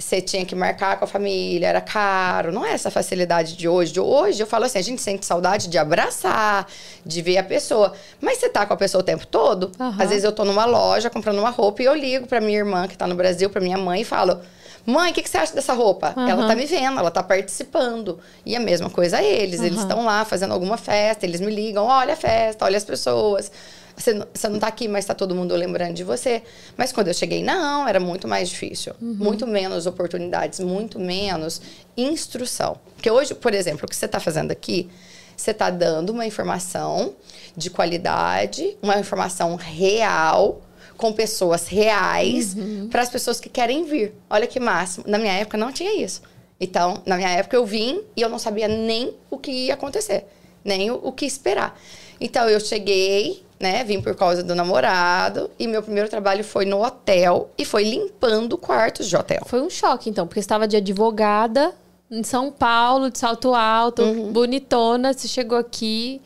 Você 0.00 0.20
tinha 0.20 0.44
que 0.46 0.54
marcar 0.54 0.96
com 0.96 1.04
a 1.04 1.08
família, 1.08 1.66
era 1.66 1.80
caro. 1.80 2.52
Não 2.52 2.64
é 2.64 2.72
essa 2.72 2.88
facilidade 2.88 3.56
de 3.56 3.68
hoje. 3.68 3.92
De 3.92 3.98
hoje, 3.98 4.40
eu 4.40 4.46
falo 4.46 4.64
assim, 4.64 4.78
a 4.78 4.82
gente 4.82 5.02
sente 5.02 5.26
saudade 5.26 5.66
de 5.66 5.76
abraçar, 5.76 6.68
de 7.04 7.20
ver 7.20 7.38
a 7.38 7.42
pessoa. 7.42 7.92
Mas 8.20 8.38
você 8.38 8.48
tá 8.48 8.64
com 8.64 8.72
a 8.72 8.76
pessoa 8.76 9.02
o 9.02 9.04
tempo 9.04 9.26
todo. 9.26 9.72
Aham. 9.78 9.96
Às 9.98 10.10
vezes 10.10 10.22
eu 10.22 10.30
tô 10.30 10.44
numa 10.44 10.64
loja 10.64 11.10
comprando 11.10 11.40
uma 11.40 11.50
roupa 11.50 11.82
e 11.82 11.86
eu 11.86 11.94
ligo 11.96 12.28
pra 12.28 12.40
minha 12.40 12.58
irmã, 12.58 12.86
que 12.86 12.96
tá 12.96 13.08
no 13.08 13.16
Brasil, 13.16 13.50
pra 13.50 13.60
minha 13.60 13.76
mãe, 13.76 14.02
e 14.02 14.04
falo: 14.04 14.40
Mãe, 14.86 15.10
o 15.10 15.14
que, 15.14 15.20
que 15.20 15.28
você 15.28 15.38
acha 15.38 15.52
dessa 15.52 15.72
roupa? 15.72 16.14
Aham. 16.16 16.30
Ela 16.30 16.46
tá 16.46 16.54
me 16.54 16.64
vendo, 16.64 17.00
ela 17.00 17.10
tá 17.10 17.22
participando. 17.22 18.20
E 18.46 18.54
a 18.54 18.60
mesma 18.60 18.88
coisa 18.88 19.20
eles. 19.20 19.60
Eles 19.60 19.78
Aham. 19.78 19.88
estão 19.88 20.04
lá 20.04 20.24
fazendo 20.24 20.54
alguma 20.54 20.76
festa, 20.76 21.26
eles 21.26 21.40
me 21.40 21.52
ligam: 21.52 21.84
olha 21.84 22.12
a 22.12 22.16
festa, 22.16 22.64
olha 22.64 22.76
as 22.76 22.84
pessoas. 22.84 23.50
Você, 23.98 24.14
não- 24.14 24.26
você 24.32 24.48
não 24.48 24.58
tá 24.58 24.68
aqui, 24.68 24.86
mas 24.88 25.04
tá 25.04 25.14
todo 25.14 25.34
mundo 25.34 25.54
lembrando 25.56 25.94
de 25.94 26.04
você. 26.04 26.42
Mas 26.76 26.92
quando 26.92 27.08
eu 27.08 27.14
cheguei, 27.14 27.42
não, 27.42 27.86
era 27.88 27.98
muito 28.00 28.26
mais 28.28 28.48
difícil. 28.48 28.94
Muito 29.00 29.46
menos 29.46 29.86
oportunidades, 29.86 30.60
muito 30.60 30.98
menos 31.00 31.60
instrução. 31.96 32.78
Porque 32.94 33.10
hoje, 33.10 33.34
por 33.34 33.52
exemplo, 33.54 33.84
o 33.84 33.88
que 33.88 33.96
você 33.96 34.06
está 34.06 34.20
fazendo 34.20 34.50
aqui, 34.52 34.88
você 35.36 35.50
está 35.50 35.68
dando 35.70 36.10
uma 36.10 36.26
informação 36.26 37.14
de 37.56 37.70
qualidade, 37.70 38.76
uma 38.82 38.98
informação 38.98 39.56
real, 39.56 40.62
com 40.96 41.12
pessoas 41.12 41.68
reais, 41.68 42.56
para 42.90 43.02
as 43.02 43.08
pessoas 43.08 43.38
que 43.38 43.48
querem 43.48 43.84
vir. 43.84 44.14
Olha 44.28 44.46
que 44.46 44.58
máximo. 44.58 45.04
Na 45.06 45.18
minha 45.18 45.32
época 45.32 45.56
não 45.56 45.72
tinha 45.72 45.94
isso. 46.02 46.22
Então, 46.60 47.02
na 47.06 47.16
minha 47.16 47.28
época 47.30 47.54
eu 47.54 47.64
vim 47.64 48.02
e 48.16 48.20
eu 48.20 48.28
não 48.28 48.38
sabia 48.38 48.66
nem 48.66 49.14
o 49.30 49.38
que 49.38 49.50
ia 49.52 49.74
acontecer, 49.74 50.24
nem 50.64 50.90
o, 50.90 50.96
o 50.96 51.12
que 51.12 51.24
esperar. 51.24 51.78
Então 52.20 52.48
eu 52.48 52.58
cheguei, 52.58 53.44
né, 53.60 53.82
vim 53.84 54.00
por 54.00 54.14
causa 54.14 54.42
do 54.42 54.54
namorado 54.54 55.50
e 55.58 55.66
meu 55.66 55.82
primeiro 55.82 56.08
trabalho 56.08 56.44
foi 56.44 56.64
no 56.64 56.82
hotel 56.84 57.50
e 57.58 57.64
foi 57.64 57.84
limpando 57.84 58.56
quartos 58.56 59.08
de 59.08 59.16
hotel. 59.16 59.42
Foi 59.46 59.60
um 59.60 59.68
choque, 59.70 60.08
então, 60.10 60.26
porque 60.26 60.40
você 60.40 60.44
estava 60.44 60.68
de 60.68 60.76
advogada 60.76 61.74
em 62.10 62.22
São 62.22 62.50
Paulo, 62.50 63.10
de 63.10 63.18
salto 63.18 63.54
alto, 63.54 64.02
Uhum. 64.02 64.32
bonitona, 64.32 65.12
você 65.12 65.26
chegou 65.28 65.58
aqui, 65.58 66.22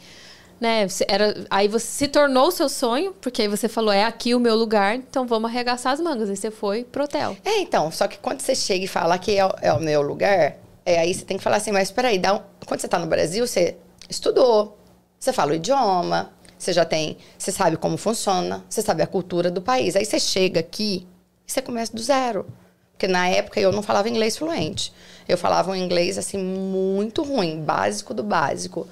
né? 0.60 0.86
Era, 1.08 1.44
aí 1.50 1.66
você 1.66 1.86
se 1.86 2.06
tornou 2.08 2.48
o 2.48 2.50
seu 2.52 2.68
sonho, 2.68 3.12
porque 3.20 3.42
aí 3.42 3.48
você 3.48 3.66
falou, 3.68 3.92
é 3.92 4.04
aqui 4.04 4.34
o 4.34 4.38
meu 4.38 4.54
lugar, 4.54 4.94
então 4.94 5.26
vamos 5.26 5.50
arregaçar 5.50 5.92
as 5.92 6.00
mangas. 6.00 6.30
Aí 6.30 6.36
você 6.36 6.50
foi 6.52 6.84
pro 6.84 7.02
hotel. 7.04 7.36
É, 7.44 7.58
então, 7.60 7.90
só 7.90 8.06
que 8.06 8.18
quando 8.18 8.40
você 8.40 8.54
chega 8.54 8.84
e 8.84 8.88
fala 8.88 9.18
que 9.18 9.36
é, 9.36 9.44
o- 9.44 9.54
é 9.60 9.72
o 9.72 9.80
meu 9.80 10.02
lugar, 10.02 10.54
é, 10.86 10.98
aí 11.00 11.12
você 11.12 11.24
tem 11.24 11.36
que 11.36 11.42
falar 11.42 11.56
assim, 11.56 11.72
mas 11.72 11.90
peraí, 11.90 12.16
dá 12.18 12.34
um... 12.34 12.40
quando 12.66 12.78
você 12.80 12.86
tá 12.88 12.98
no 12.98 13.06
Brasil, 13.06 13.44
você 13.46 13.74
estudou, 14.08 14.78
você 15.18 15.32
fala 15.32 15.50
o 15.50 15.54
idioma, 15.54 16.30
você 16.62 16.72
já 16.72 16.84
tem, 16.84 17.16
você 17.36 17.50
sabe 17.50 17.76
como 17.76 17.96
funciona, 17.96 18.64
você 18.68 18.80
sabe 18.80 19.02
a 19.02 19.06
cultura 19.06 19.50
do 19.50 19.60
país. 19.60 19.96
Aí 19.96 20.04
você 20.04 20.20
chega 20.20 20.60
aqui 20.60 21.06
e 21.46 21.50
você 21.50 21.60
começa 21.60 21.92
do 21.92 22.00
zero. 22.00 22.46
Porque 22.92 23.08
na 23.08 23.28
época 23.28 23.60
eu 23.60 23.72
não 23.72 23.82
falava 23.82 24.08
inglês 24.08 24.36
fluente. 24.36 24.92
Eu 25.28 25.36
falava 25.36 25.72
um 25.72 25.74
inglês 25.74 26.16
assim 26.16 26.38
muito 26.38 27.22
ruim, 27.22 27.60
básico 27.60 28.14
do 28.14 28.22
básico. 28.22 28.86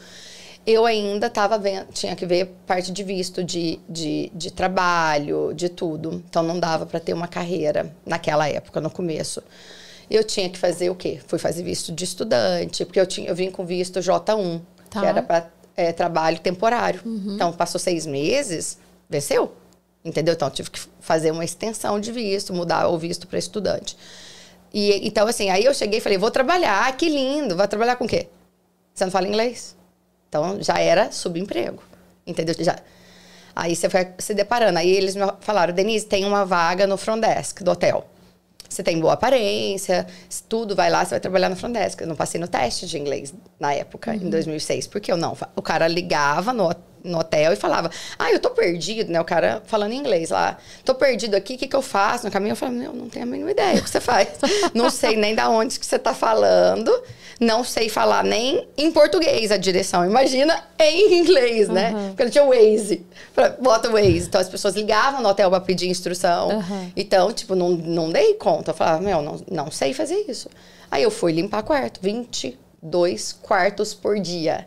Eu 0.67 0.85
ainda 0.85 1.29
estava 1.29 1.57
vendo, 1.59 1.93
tinha 1.93 2.15
que 2.17 2.27
ver 2.27 2.47
parte 2.67 2.91
de 2.91 3.03
visto 3.05 3.43
de, 3.45 3.79
de, 3.89 4.31
de 4.35 4.51
trabalho, 4.51 5.53
de 5.55 5.69
tudo. 5.69 6.23
Então 6.29 6.43
não 6.43 6.59
dava 6.59 6.87
para 6.87 6.99
ter 6.99 7.13
uma 7.13 7.29
carreira 7.29 7.95
naquela 8.05 8.49
época, 8.49 8.81
no 8.81 8.91
começo. 8.91 9.43
Eu 10.11 10.25
tinha 10.25 10.51
que 10.51 10.59
fazer 10.59 10.91
o 10.91 10.95
quê? 10.97 11.21
Fui 11.27 11.39
fazer 11.39 11.63
visto 11.63 11.93
de 11.93 12.03
estudante, 12.03 12.85
porque 12.85 12.99
eu, 12.99 13.07
tinha, 13.07 13.29
eu 13.29 13.35
vim 13.35 13.49
com 13.51 13.65
visto 13.65 14.01
J1, 14.01 14.61
Tá. 14.91 15.01
que 15.01 15.07
era 15.07 15.23
para 15.23 15.49
trabalho 15.93 16.39
temporário. 16.39 17.01
Então 17.35 17.53
passou 17.53 17.79
seis 17.79 18.07
meses, 18.07 18.79
venceu. 19.09 19.53
Entendeu? 20.05 20.35
Então 20.35 20.51
tive 20.51 20.71
que 20.71 20.81
fazer 21.01 21.31
uma 21.31 21.45
extensão 21.45 22.01
de 22.01 22.11
visto, 22.11 22.55
mudar 22.55 22.89
o 22.89 22.99
visto 22.99 23.27
para 23.27 23.39
estudante. 23.39 23.97
E 24.73 25.07
então, 25.07 25.27
assim, 25.27 25.51
aí 25.51 25.65
eu 25.65 25.75
cheguei 25.75 25.99
e 25.99 26.01
falei, 26.03 26.17
vou 26.17 26.31
trabalhar, 26.31 26.97
que 26.97 27.09
lindo, 27.09 27.57
vai 27.57 27.69
trabalhar 27.69 27.97
com 27.97 28.05
o 28.05 28.09
quê? 28.09 28.29
Você 28.95 29.05
não 29.05 29.11
fala 29.11 29.27
inglês? 29.27 29.77
Então 30.29 30.63
já 30.63 30.79
era 30.79 31.11
subemprego. 31.11 31.83
Entendeu? 32.27 32.55
Já. 32.59 32.79
Aí 33.55 33.75
você 33.75 33.89
vai 33.89 34.15
se 34.19 34.33
deparando. 34.33 34.79
Aí 34.79 34.91
eles 34.91 35.17
me 35.17 35.23
falaram, 35.41 35.75
Denise, 35.75 36.07
tem 36.07 36.25
uma 36.25 36.45
vaga 36.45 36.87
no 36.87 36.97
front 36.97 37.21
desk 37.21 37.63
do 37.63 37.71
hotel. 37.71 38.07
Você 38.71 38.85
tem 38.85 39.01
boa 39.01 39.15
aparência, 39.15 40.07
tudo, 40.49 40.77
vai 40.77 40.89
lá, 40.89 41.05
você 41.05 41.11
vai 41.11 41.21
trabalhar 41.21 41.49
no 41.49 41.57
front 41.57 41.73
desk. 41.73 42.01
Eu 42.01 42.07
não 42.07 42.15
passei 42.15 42.41
no 42.41 42.47
teste 42.47 42.87
de 42.87 42.97
inglês 42.97 43.35
na 43.59 43.75
época, 43.75 44.15
em 44.15 44.31
2006. 44.31 44.87
Porque 44.87 45.11
eu 45.11 45.17
não. 45.17 45.37
O 45.57 45.61
cara 45.61 45.89
ligava 45.89 46.53
no, 46.53 46.73
no 47.03 47.19
hotel 47.19 47.53
e 47.53 47.57
falava, 47.57 47.91
ah, 48.17 48.31
eu 48.31 48.39
tô 48.39 48.51
perdido, 48.51 49.11
né? 49.11 49.21
O 49.21 49.25
cara 49.25 49.61
falando 49.67 49.93
inglês 49.93 50.31
lá. 50.31 50.57
Tô 50.85 50.95
perdido 50.95 51.35
aqui, 51.35 51.55
o 51.55 51.59
que, 51.59 51.67
que 51.67 51.75
eu 51.75 51.83
faço? 51.83 52.25
No 52.25 52.31
caminho 52.31 52.53
eu 52.53 52.57
falava, 52.57 52.79
meu, 52.79 52.93
não 52.93 53.09
tenho 53.09 53.25
a 53.25 53.29
mínima 53.29 53.51
ideia 53.51 53.81
o 53.81 53.83
que 53.83 53.91
você 53.91 54.01
faz. 54.01 54.29
não 54.73 54.89
sei 54.89 55.17
nem 55.17 55.35
da 55.35 55.49
onde 55.49 55.77
que 55.79 55.85
você 55.85 55.99
tá 55.99 56.15
falando. 56.15 56.93
Não 57.41 57.65
sei 57.65 57.89
falar 57.89 58.23
nem 58.23 58.69
em 58.77 58.93
português 58.93 59.51
a 59.51 59.57
direção. 59.57 60.05
Imagina 60.05 60.63
em 60.79 61.19
inglês, 61.21 61.71
né? 61.71 61.93
Porque 62.09 62.23
ele 62.25 62.31
tinha 62.31 62.45
o 62.45 62.49
Waze. 62.51 63.07
Bota 63.61 63.89
o 63.89 63.93
Waze. 63.93 64.27
Então 64.29 64.39
as 64.41 64.49
pessoas 64.49 64.75
ligavam 64.75 65.23
no 65.23 65.29
hotel 65.31 65.49
pra 65.49 65.59
pedir 65.61 65.89
instrução. 65.89 66.51
Aham. 66.51 66.93
Então, 66.95 67.33
tipo, 67.33 67.55
não, 67.55 67.71
não 67.71 68.11
dei 68.11 68.35
conta. 68.35 68.73
Eu 68.73 68.75
falava, 68.75 69.01
meu, 69.03 69.23
não, 69.23 69.41
não 69.51 69.71
sei 69.71 69.95
fazer 69.95 70.23
isso. 70.29 70.51
Aí 70.91 71.03
eu 71.03 71.11
fui 71.11 71.33
limpar 71.33 71.63
quarto. 71.63 71.99
22 72.03 73.33
quartos 73.41 73.95
por 73.95 74.19
dia. 74.21 74.67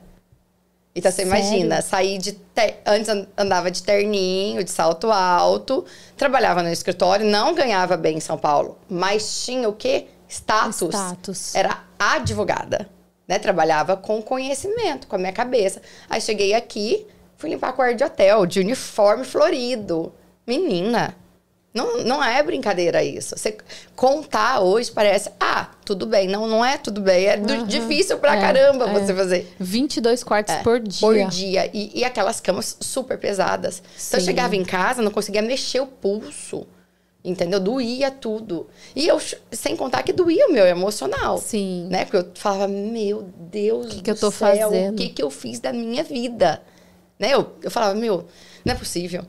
Então 0.96 1.12
você 1.12 1.26
Sério? 1.26 1.32
imagina, 1.32 1.82
sair 1.82 2.18
de. 2.20 2.34
ter- 2.34 2.80
Antes 2.86 3.10
an- 3.10 3.26
andava 3.38 3.70
de 3.72 3.82
terninho, 3.82 4.64
de 4.64 4.70
salto 4.70 5.12
alto, 5.12 5.84
trabalhava 6.16 6.62
no 6.62 6.70
escritório, 6.70 7.26
não 7.26 7.54
ganhava 7.56 7.98
bem 7.98 8.18
em 8.18 8.20
São 8.20 8.38
Paulo, 8.38 8.78
mas 8.88 9.44
tinha 9.44 9.68
o 9.68 9.74
quê? 9.74 10.06
Status. 10.30 10.94
Status. 10.94 11.56
Era 11.56 11.82
advogada. 12.16 12.90
Né? 13.28 13.40
Trabalhava 13.40 13.96
com 13.96 14.22
conhecimento, 14.22 15.08
com 15.08 15.16
a 15.16 15.20
minha 15.20 15.32
cabeça. 15.32 15.82
Aí 16.10 16.20
cheguei 16.20 16.54
aqui, 16.54 17.08
fui 17.38 17.50
limpar 17.50 17.74
quarto 17.74 17.96
de 17.98 18.04
hotel, 18.04 18.46
de 18.46 18.60
uniforme 18.60 19.24
florido. 19.24 20.14
Menina, 20.46 21.16
não, 21.74 22.04
não 22.04 22.24
é 22.24 22.44
brincadeira 22.44 23.04
isso. 23.04 23.36
Você 23.36 23.58
contar 23.96 24.60
hoje 24.60 24.92
parece, 24.92 25.32
ah, 25.40 25.70
tudo 25.84 26.06
bem. 26.06 26.28
Não, 26.28 26.46
não 26.48 26.64
é 26.64 26.78
tudo 26.78 27.02
bem. 27.02 27.26
É 27.26 27.36
Aham. 27.38 27.66
difícil 27.66 28.20
pra 28.20 28.36
É, 28.36 28.42
caramba 28.42 28.90
é. 28.90 28.94
você 28.94 29.14
fazer. 29.16 29.56
22 29.60 30.24
quartos 30.24 30.54
É, 30.54 30.62
por 30.62 30.80
dia. 30.80 31.00
Por 31.00 31.28
dia. 31.30 31.70
E, 31.74 32.00
e 32.00 32.04
aquelas 32.06 32.40
camas 32.40 32.78
super 32.80 33.18
pesadas. 33.18 33.80
Então 33.80 34.20
eu 34.20 34.22
Sim. 34.22 34.26
chegava 34.28 34.56
em 34.56 34.64
casa, 34.64 35.02
não 35.02 35.10
conseguia 35.12 35.42
mexer 35.42 35.80
o 35.80 35.88
pulso. 35.88 36.68
Entendeu? 37.26 37.60
Doía 37.60 38.12
tudo. 38.12 38.68
E 38.96 39.08
eu, 39.08 39.18
sem 39.52 39.78
contar 39.78 40.04
que 40.04 40.12
doía 40.12 40.48
o 40.48 40.52
meu 40.52 40.66
emocional. 40.66 41.38
Sim. 41.38 41.88
Né? 41.90 42.04
Porque 42.04 42.18
eu 42.18 42.32
falava, 42.36 42.68
meu 42.68 43.24
Deus 43.38 43.88
Que 43.88 43.96
do 43.96 44.04
que 44.04 44.12
eu 44.12 44.16
tô 44.16 44.30
céu, 44.30 44.70
fazendo? 44.70 44.94
o 44.94 44.98
que, 44.98 45.10
que 45.10 45.24
eu 45.24 45.30
fiz 45.32 45.60
da 45.60 45.72
minha 45.72 46.04
vida? 46.04 46.62
Né? 47.18 47.34
Eu, 47.34 47.54
eu 47.62 47.72
falava, 47.72 47.96
meu, 47.96 48.28
não 48.66 48.74
é 48.74 48.78
possível. 48.78 49.24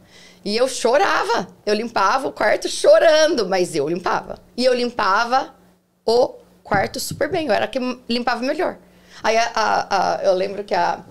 E 0.45 0.57
eu 0.57 0.67
chorava. 0.67 1.47
Eu 1.65 1.73
limpava 1.75 2.27
o 2.27 2.33
quarto 2.33 2.69
chorando, 2.69 3.49
mas 3.49 3.77
eu 3.77 3.89
limpava. 3.89 4.39
E 4.57 4.65
eu 4.65 4.75
limpava 4.75 5.55
o 6.05 6.35
quarto 6.65 6.99
super 6.99 7.31
bem. 7.31 7.47
Eu 7.47 7.53
era 7.53 7.67
a 7.67 7.69
que 7.69 7.79
limpava 8.09 8.43
melhor. 8.43 8.77
Aí 9.23 9.37
a- 9.37 9.53
a- 9.55 10.17
a- 10.19 10.25
eu 10.25 10.35
lembro 10.35 10.65
que 10.65 10.75
a, 10.75 11.05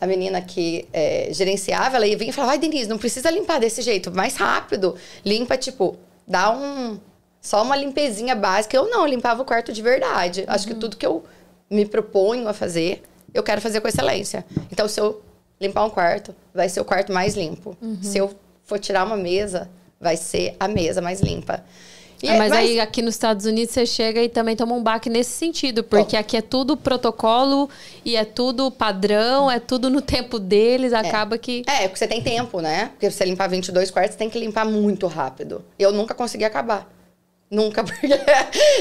a 0.00 0.06
menina 0.06 0.42
que 0.42 0.88
é, 0.92 1.28
gerenciava, 1.30 1.96
ela 1.96 2.06
ia 2.08 2.18
vir 2.18 2.28
e 2.28 2.32
falava, 2.32 2.52
ai, 2.54 2.58
Denise, 2.58 2.88
não 2.88 2.98
precisa 2.98 3.30
limpar 3.30 3.60
desse 3.60 3.80
jeito, 3.82 4.10
mais 4.10 4.34
rápido. 4.36 4.96
Limpa, 5.24 5.56
tipo, 5.56 5.96
dá 6.28 6.50
um... 6.50 6.98
Só 7.40 7.62
uma 7.62 7.76
limpezinha 7.76 8.34
básica. 8.34 8.76
Eu 8.76 8.90
não, 8.90 9.02
eu 9.02 9.06
limpava 9.06 9.40
o 9.40 9.44
quarto 9.44 9.72
de 9.72 9.80
verdade. 9.80 10.44
Acho 10.46 10.66
que 10.66 10.74
tudo 10.74 10.96
que 10.96 11.06
eu 11.06 11.24
me 11.70 11.86
proponho 11.86 12.48
a 12.48 12.52
fazer, 12.52 13.02
eu 13.32 13.42
quero 13.42 13.60
fazer 13.60 13.80
com 13.80 13.88
excelência. 13.88 14.44
Então, 14.70 14.88
se 14.88 15.00
eu 15.00 15.22
limpar 15.60 15.84
um 15.84 15.90
quarto, 15.90 16.34
vai 16.52 16.68
ser 16.68 16.80
o 16.80 16.84
quarto 16.84 17.12
mais 17.12 17.34
limpo. 17.34 17.76
Se 18.02 18.18
eu 18.18 18.34
for 18.64 18.78
tirar 18.78 19.04
uma 19.06 19.16
mesa, 19.16 19.70
vai 20.00 20.16
ser 20.16 20.56
a 20.58 20.68
mesa 20.68 21.00
mais 21.00 21.20
limpa. 21.20 21.64
E 22.22 22.28
Ah, 22.28 22.34
é- 22.34 22.38
mas, 22.38 22.52
aí 22.52 22.80
aqui 22.80 23.00
nos 23.00 23.14
Estados 23.14 23.46
Unidos 23.46 23.72
você 23.72 23.86
chega 23.86 24.20
e 24.22 24.28
também 24.28 24.56
toma 24.56 24.74
um 24.74 24.82
baque 24.82 25.08
nesse 25.08 25.30
sentido, 25.30 25.84
porque 25.84 26.16
aqui 26.16 26.36
é 26.36 26.42
tudo 26.42 26.76
protocolo 26.76 27.68
e 28.04 28.16
é 28.16 28.24
tudo 28.24 28.70
padrão, 28.70 29.50
é 29.50 29.60
tudo 29.60 29.88
no 29.88 30.00
tempo 30.00 30.38
deles, 30.38 30.92
acaba 30.92 31.38
que. 31.38 31.62
É, 31.66 31.82
porque 31.86 31.98
você 31.98 32.08
tem 32.08 32.20
tempo, 32.20 32.60
né? 32.60 32.86
Porque 32.92 33.10
você 33.10 33.24
limpar 33.24 33.48
22 33.48 33.90
quartos, 33.90 34.14
você 34.14 34.18
tem 34.18 34.28
que 34.30 34.38
limpar 34.38 34.64
muito 34.64 35.06
rápido. 35.06 35.64
Eu 35.78 35.92
nunca 35.92 36.14
consegui 36.14 36.44
acabar. 36.44 36.88
Nunca, 37.50 37.82
porque 37.84 38.06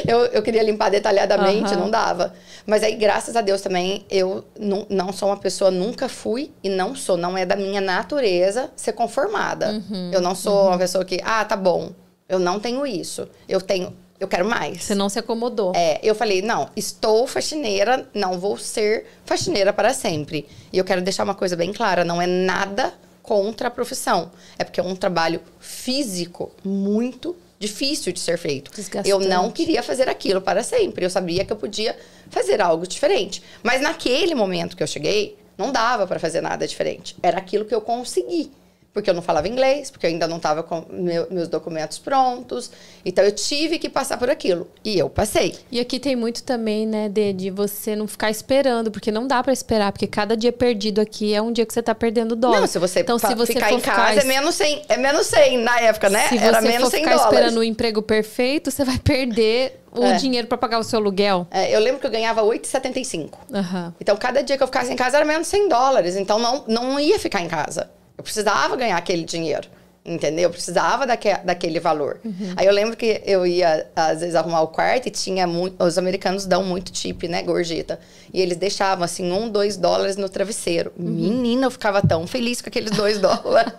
eu, 0.06 0.26
eu 0.26 0.41
queria 0.41 0.62
limpar 0.62 0.89
detalhadamente, 0.89 1.73
Aham. 1.73 1.84
não 1.84 1.89
dava. 1.89 2.34
Mas 2.65 2.84
aí, 2.84 2.95
graças 2.95 3.36
a 3.38 3.41
Deus 3.41 3.62
também, 3.62 4.06
eu 4.10 4.43
não, 4.60 4.86
não 4.89 5.13
sou 5.13 5.30
uma 5.30 5.38
pessoa, 5.38 5.71
nunca 5.71 6.10
fui 6.10 6.52
e 6.62 6.67
não 6.69 6.93
sou, 6.93 7.15
não 7.15 7.38
é 7.38 7.45
da 7.45 7.56
minha 7.56 7.80
natureza 7.80 8.69
ser 8.76 8.91
conformada. 8.91 9.71
Uhum, 9.89 10.12
eu 10.12 10.19
não 10.19 10.36
sou 10.36 10.67
uma 10.67 10.78
pessoa 10.78 11.06
que, 11.06 11.21
ah, 11.23 11.45
tá 11.45 11.56
bom, 11.56 11.91
eu 12.27 12.39
não 12.39 12.59
tenho 12.59 12.85
isso. 12.85 13.27
Eu 13.47 13.61
tenho, 13.61 13.95
eu 14.19 14.27
quero 14.27 14.47
mais. 14.47 14.83
Você 14.83 14.95
não 14.95 15.09
se 15.09 15.19
acomodou. 15.19 15.73
É, 15.75 15.99
eu 16.03 16.13
falei, 16.13 16.41
não, 16.41 16.69
estou 16.75 17.27
faxineira, 17.27 18.07
não 18.13 18.39
vou 18.39 18.57
ser 18.57 19.05
faxineira 19.25 19.71
para 19.71 19.93
sempre. 19.93 20.47
E 20.71 20.77
eu 20.77 20.83
quero 20.83 21.01
deixar 21.01 21.23
uma 21.23 21.35
coisa 21.35 21.55
bem 21.55 21.71
clara, 21.71 22.03
não 22.03 22.21
é 22.21 22.27
nada 22.27 22.93
contra 23.23 23.67
a 23.67 23.71
profissão. 23.71 24.31
É 24.57 24.63
porque 24.63 24.79
é 24.79 24.83
um 24.83 24.95
trabalho 24.95 25.41
físico 25.59 26.51
muito 26.63 27.35
difícil 27.59 28.13
de 28.13 28.19
ser 28.19 28.37
feito. 28.37 28.71
Desgastante. 28.71 29.09
Eu 29.09 29.19
não 29.19 29.51
queria 29.51 29.81
fazer 29.81 30.07
aquilo 30.07 30.41
para 30.41 30.63
sempre. 30.63 31.05
Eu 31.05 31.09
sabia 31.09 31.43
que 31.43 31.51
eu 31.51 31.57
podia 31.57 31.97
fazer 32.29 32.61
algo 32.61 32.85
diferente. 32.85 33.41
Mas 33.63 33.81
naquele 33.81 34.35
momento 34.35 34.77
que 34.77 34.83
eu 34.83 34.87
cheguei, 34.87 35.37
não 35.57 35.71
dava 35.71 36.05
para 36.05 36.19
fazer 36.19 36.41
nada 36.41 36.67
diferente. 36.67 37.15
Era 37.21 37.37
aquilo 37.37 37.65
que 37.65 37.73
eu 37.73 37.81
consegui. 37.81 38.51
Porque 38.97 39.12
eu 39.12 39.13
não 39.13 39.21
falava 39.21 39.47
inglês, 39.47 39.91
porque 39.91 40.07
eu 40.07 40.10
ainda 40.10 40.27
não 40.27 40.38
estava 40.38 40.63
com 40.63 40.83
meu, 40.89 41.27
meus 41.29 41.47
documentos 41.47 41.99
prontos. 41.99 42.71
Então 43.05 43.23
eu 43.23 43.31
tive 43.31 43.77
que 43.77 43.88
passar 43.88 44.17
por 44.17 44.27
aquilo. 44.27 44.67
E 44.83 44.97
eu 44.97 45.07
passei. 45.07 45.55
E 45.71 45.79
aqui 45.79 45.99
tem 45.99 46.15
muito 46.15 46.41
também, 46.41 46.88
né, 46.88 47.07
de, 47.07 47.31
de 47.31 47.51
você 47.51 47.95
não 47.95 48.07
ficar 48.07 48.31
esperando, 48.31 48.89
porque 48.89 49.12
não 49.12 49.27
dá 49.27 49.43
para 49.43 49.53
esperar, 49.53 49.91
porque 49.91 50.07
cada 50.07 50.36
dia 50.36 50.51
perdido 50.51 50.99
aqui 50.99 51.31
é 51.31 51.39
um 51.39 51.51
dia 51.51 51.63
que 51.63 51.71
você 51.71 51.83
tá 51.83 51.93
perdendo 51.93 52.36
dólar. 52.36 52.62
Não, 52.62 52.67
se 52.67 52.79
você, 52.79 53.01
então, 53.01 53.19
se 53.19 53.36
você 53.36 53.53
ficar 53.53 53.71
em 53.71 53.79
casa, 53.79 54.13
ficar... 54.13 54.25
é 54.25 54.27
menos 54.27 54.55
100, 54.55 54.81
é 54.89 54.97
menos 54.97 55.27
100 55.27 55.57
na 55.60 55.79
época, 55.79 56.10
né? 56.10 56.27
Se 56.29 56.38
Era 56.39 56.60
você 56.60 56.67
menos 56.67 56.83
for 56.86 56.89
100 56.89 56.99
ficar 56.99 57.15
dólares. 57.17 57.33
esperando 57.36 57.57
o 57.60 57.63
emprego 57.63 58.01
perfeito, 58.01 58.71
você 58.71 58.83
vai 58.83 58.97
perder 58.97 59.79
o 59.91 60.05
é. 60.05 60.15
dinheiro 60.15 60.47
para 60.47 60.57
pagar 60.57 60.79
o 60.79 60.83
seu 60.83 60.97
aluguel. 60.97 61.47
É, 61.51 61.75
eu 61.75 61.79
lembro 61.79 61.99
que 61.99 62.07
eu 62.07 62.12
ganhava 62.12 62.41
8,75. 62.41 63.29
Uhum. 63.51 63.93
Então, 64.01 64.17
cada 64.17 64.41
dia 64.41 64.57
que 64.57 64.63
eu 64.63 64.67
ficasse 64.67 64.91
em 64.91 64.95
casa 64.95 65.17
era 65.17 65.25
menos 65.25 65.47
100 65.47 65.69
dólares. 65.69 66.15
Então, 66.15 66.39
não, 66.39 66.63
não 66.67 66.99
ia 66.99 67.19
ficar 67.19 67.41
em 67.41 67.47
casa. 67.47 67.89
Eu 68.17 68.23
precisava 68.23 68.75
ganhar 68.75 68.97
aquele 68.97 69.23
dinheiro. 69.23 69.69
Entendeu? 70.08 70.43
Eu 70.43 70.50
precisava 70.50 71.06
daque, 71.06 71.28
daquele 71.43 71.82
valor. 71.82 72.22
Uhum. 72.24 72.54
Aí 72.56 72.65
eu 72.65 72.72
lembro 72.72 72.96
que 72.96 73.22
eu 73.26 73.46
ia, 73.46 73.86
às 73.93 74.22
vezes, 74.22 74.36
arrumar 74.36 74.62
o 74.62 74.70
quarto 74.70 75.08
e 75.08 75.12
tinha 75.12 75.46
muito. 75.46 75.84
Os 75.84 75.98
americanos 75.98 76.46
dão 76.46 76.63
muito 76.63 76.93
tip, 76.93 77.24
né? 77.24 77.43
Gorjeta. 77.43 78.00
E 78.34 78.41
eles 78.41 78.56
deixavam, 78.56 79.04
assim, 79.04 79.30
um, 79.30 79.50
dois 79.50 79.76
dólares 79.76 80.15
no 80.15 80.30
travesseiro. 80.30 80.93
Uhum. 80.98 81.10
Menina, 81.10 81.65
eu 81.65 81.72
ficava 81.72 82.02
tão 82.02 82.26
feliz 82.26 82.62
com 82.62 82.70
aqueles 82.70 82.91
dois 82.91 83.20
dólares. 83.22 83.74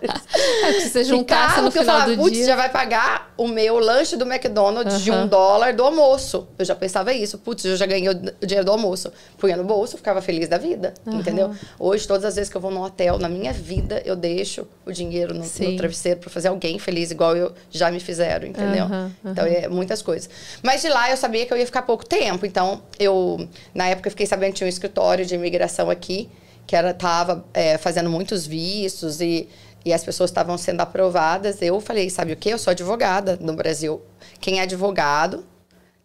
é 0.63 0.73
que 0.73 0.89
você 0.89 1.03
juntasse 1.03 1.49
Ficava, 1.49 1.61
no 1.63 1.71
final 1.71 1.85
eu 1.85 2.01
falava, 2.01 2.15
do 2.15 2.31
dia. 2.31 2.45
já 2.45 2.55
vai 2.55 2.69
pagar 2.69 3.33
o 3.35 3.47
meu 3.47 3.79
lanche 3.79 4.15
do 4.15 4.25
McDonald's 4.25 4.97
uhum. 4.97 5.01
de 5.01 5.11
um 5.11 5.27
dólar 5.27 5.73
do 5.73 5.83
almoço. 5.83 6.47
Eu 6.59 6.65
já 6.65 6.75
pensava 6.75 7.11
isso. 7.11 7.39
Putz, 7.39 7.65
eu 7.65 7.75
já 7.75 7.87
ganhei 7.87 8.07
o 8.09 8.45
dinheiro 8.45 8.65
do 8.65 8.71
almoço. 8.71 9.11
Punha 9.39 9.57
no 9.57 9.63
bolso, 9.63 9.97
ficava 9.97 10.21
feliz 10.21 10.47
da 10.47 10.59
vida. 10.59 10.93
Entendeu? 11.07 11.55
Hoje, 11.79 12.07
todas 12.07 12.23
as 12.23 12.35
vezes 12.35 12.51
que 12.51 12.57
eu 12.57 12.61
vou 12.61 12.69
num 12.69 12.83
hotel, 12.83 13.17
na 13.17 13.27
minha 13.27 13.51
vida, 13.51 13.99
eu 14.05 14.15
deixo 14.15 14.67
o 14.85 14.91
dinheiro 14.91 15.33
no, 15.33 15.41
no 15.41 15.77
travesseiro 15.77 16.18
para 16.19 16.29
fazer 16.29 16.49
alguém 16.49 16.77
feliz, 16.77 17.11
igual 17.11 17.35
eu 17.35 17.53
já 17.71 17.89
me 17.89 17.99
fizeram, 17.99 18.47
entendeu? 18.47 18.85
Uhum, 18.85 19.03
uhum. 19.23 19.31
Então, 19.31 19.45
é 19.45 19.67
muitas 19.67 20.01
coisas. 20.01 20.29
Mas 20.61 20.81
de 20.81 20.89
lá 20.89 21.09
eu 21.09 21.17
sabia 21.17 21.45
que 21.45 21.53
eu 21.53 21.57
ia 21.57 21.65
ficar 21.65 21.81
pouco 21.81 22.05
tempo. 22.05 22.45
Então, 22.45 22.83
eu, 22.99 23.47
na 23.73 23.87
época, 23.87 24.07
eu 24.07 24.11
fiquei 24.11 24.25
sabendo 24.25 24.51
que 24.51 24.57
tinha 24.57 24.67
um 24.67 24.69
escritório 24.69 25.25
de 25.25 25.33
imigração 25.35 25.89
aqui, 25.89 26.29
que 26.67 26.75
era, 26.75 26.93
tava 26.93 27.45
é, 27.53 27.77
fazendo 27.77 28.09
muitos 28.09 28.45
vistos 28.45 29.21
e, 29.21 29.49
e 29.83 29.91
as 29.91 30.03
pessoas 30.03 30.29
estavam 30.29 30.57
sendo 30.57 30.81
aprovadas. 30.81 31.61
Eu 31.61 31.81
falei, 31.81 32.09
sabe 32.09 32.33
o 32.33 32.37
quê? 32.37 32.49
Eu 32.49 32.59
sou 32.59 32.71
advogada 32.71 33.37
no 33.41 33.53
Brasil. 33.53 34.01
Quem 34.39 34.59
é 34.59 34.63
advogado 34.63 35.45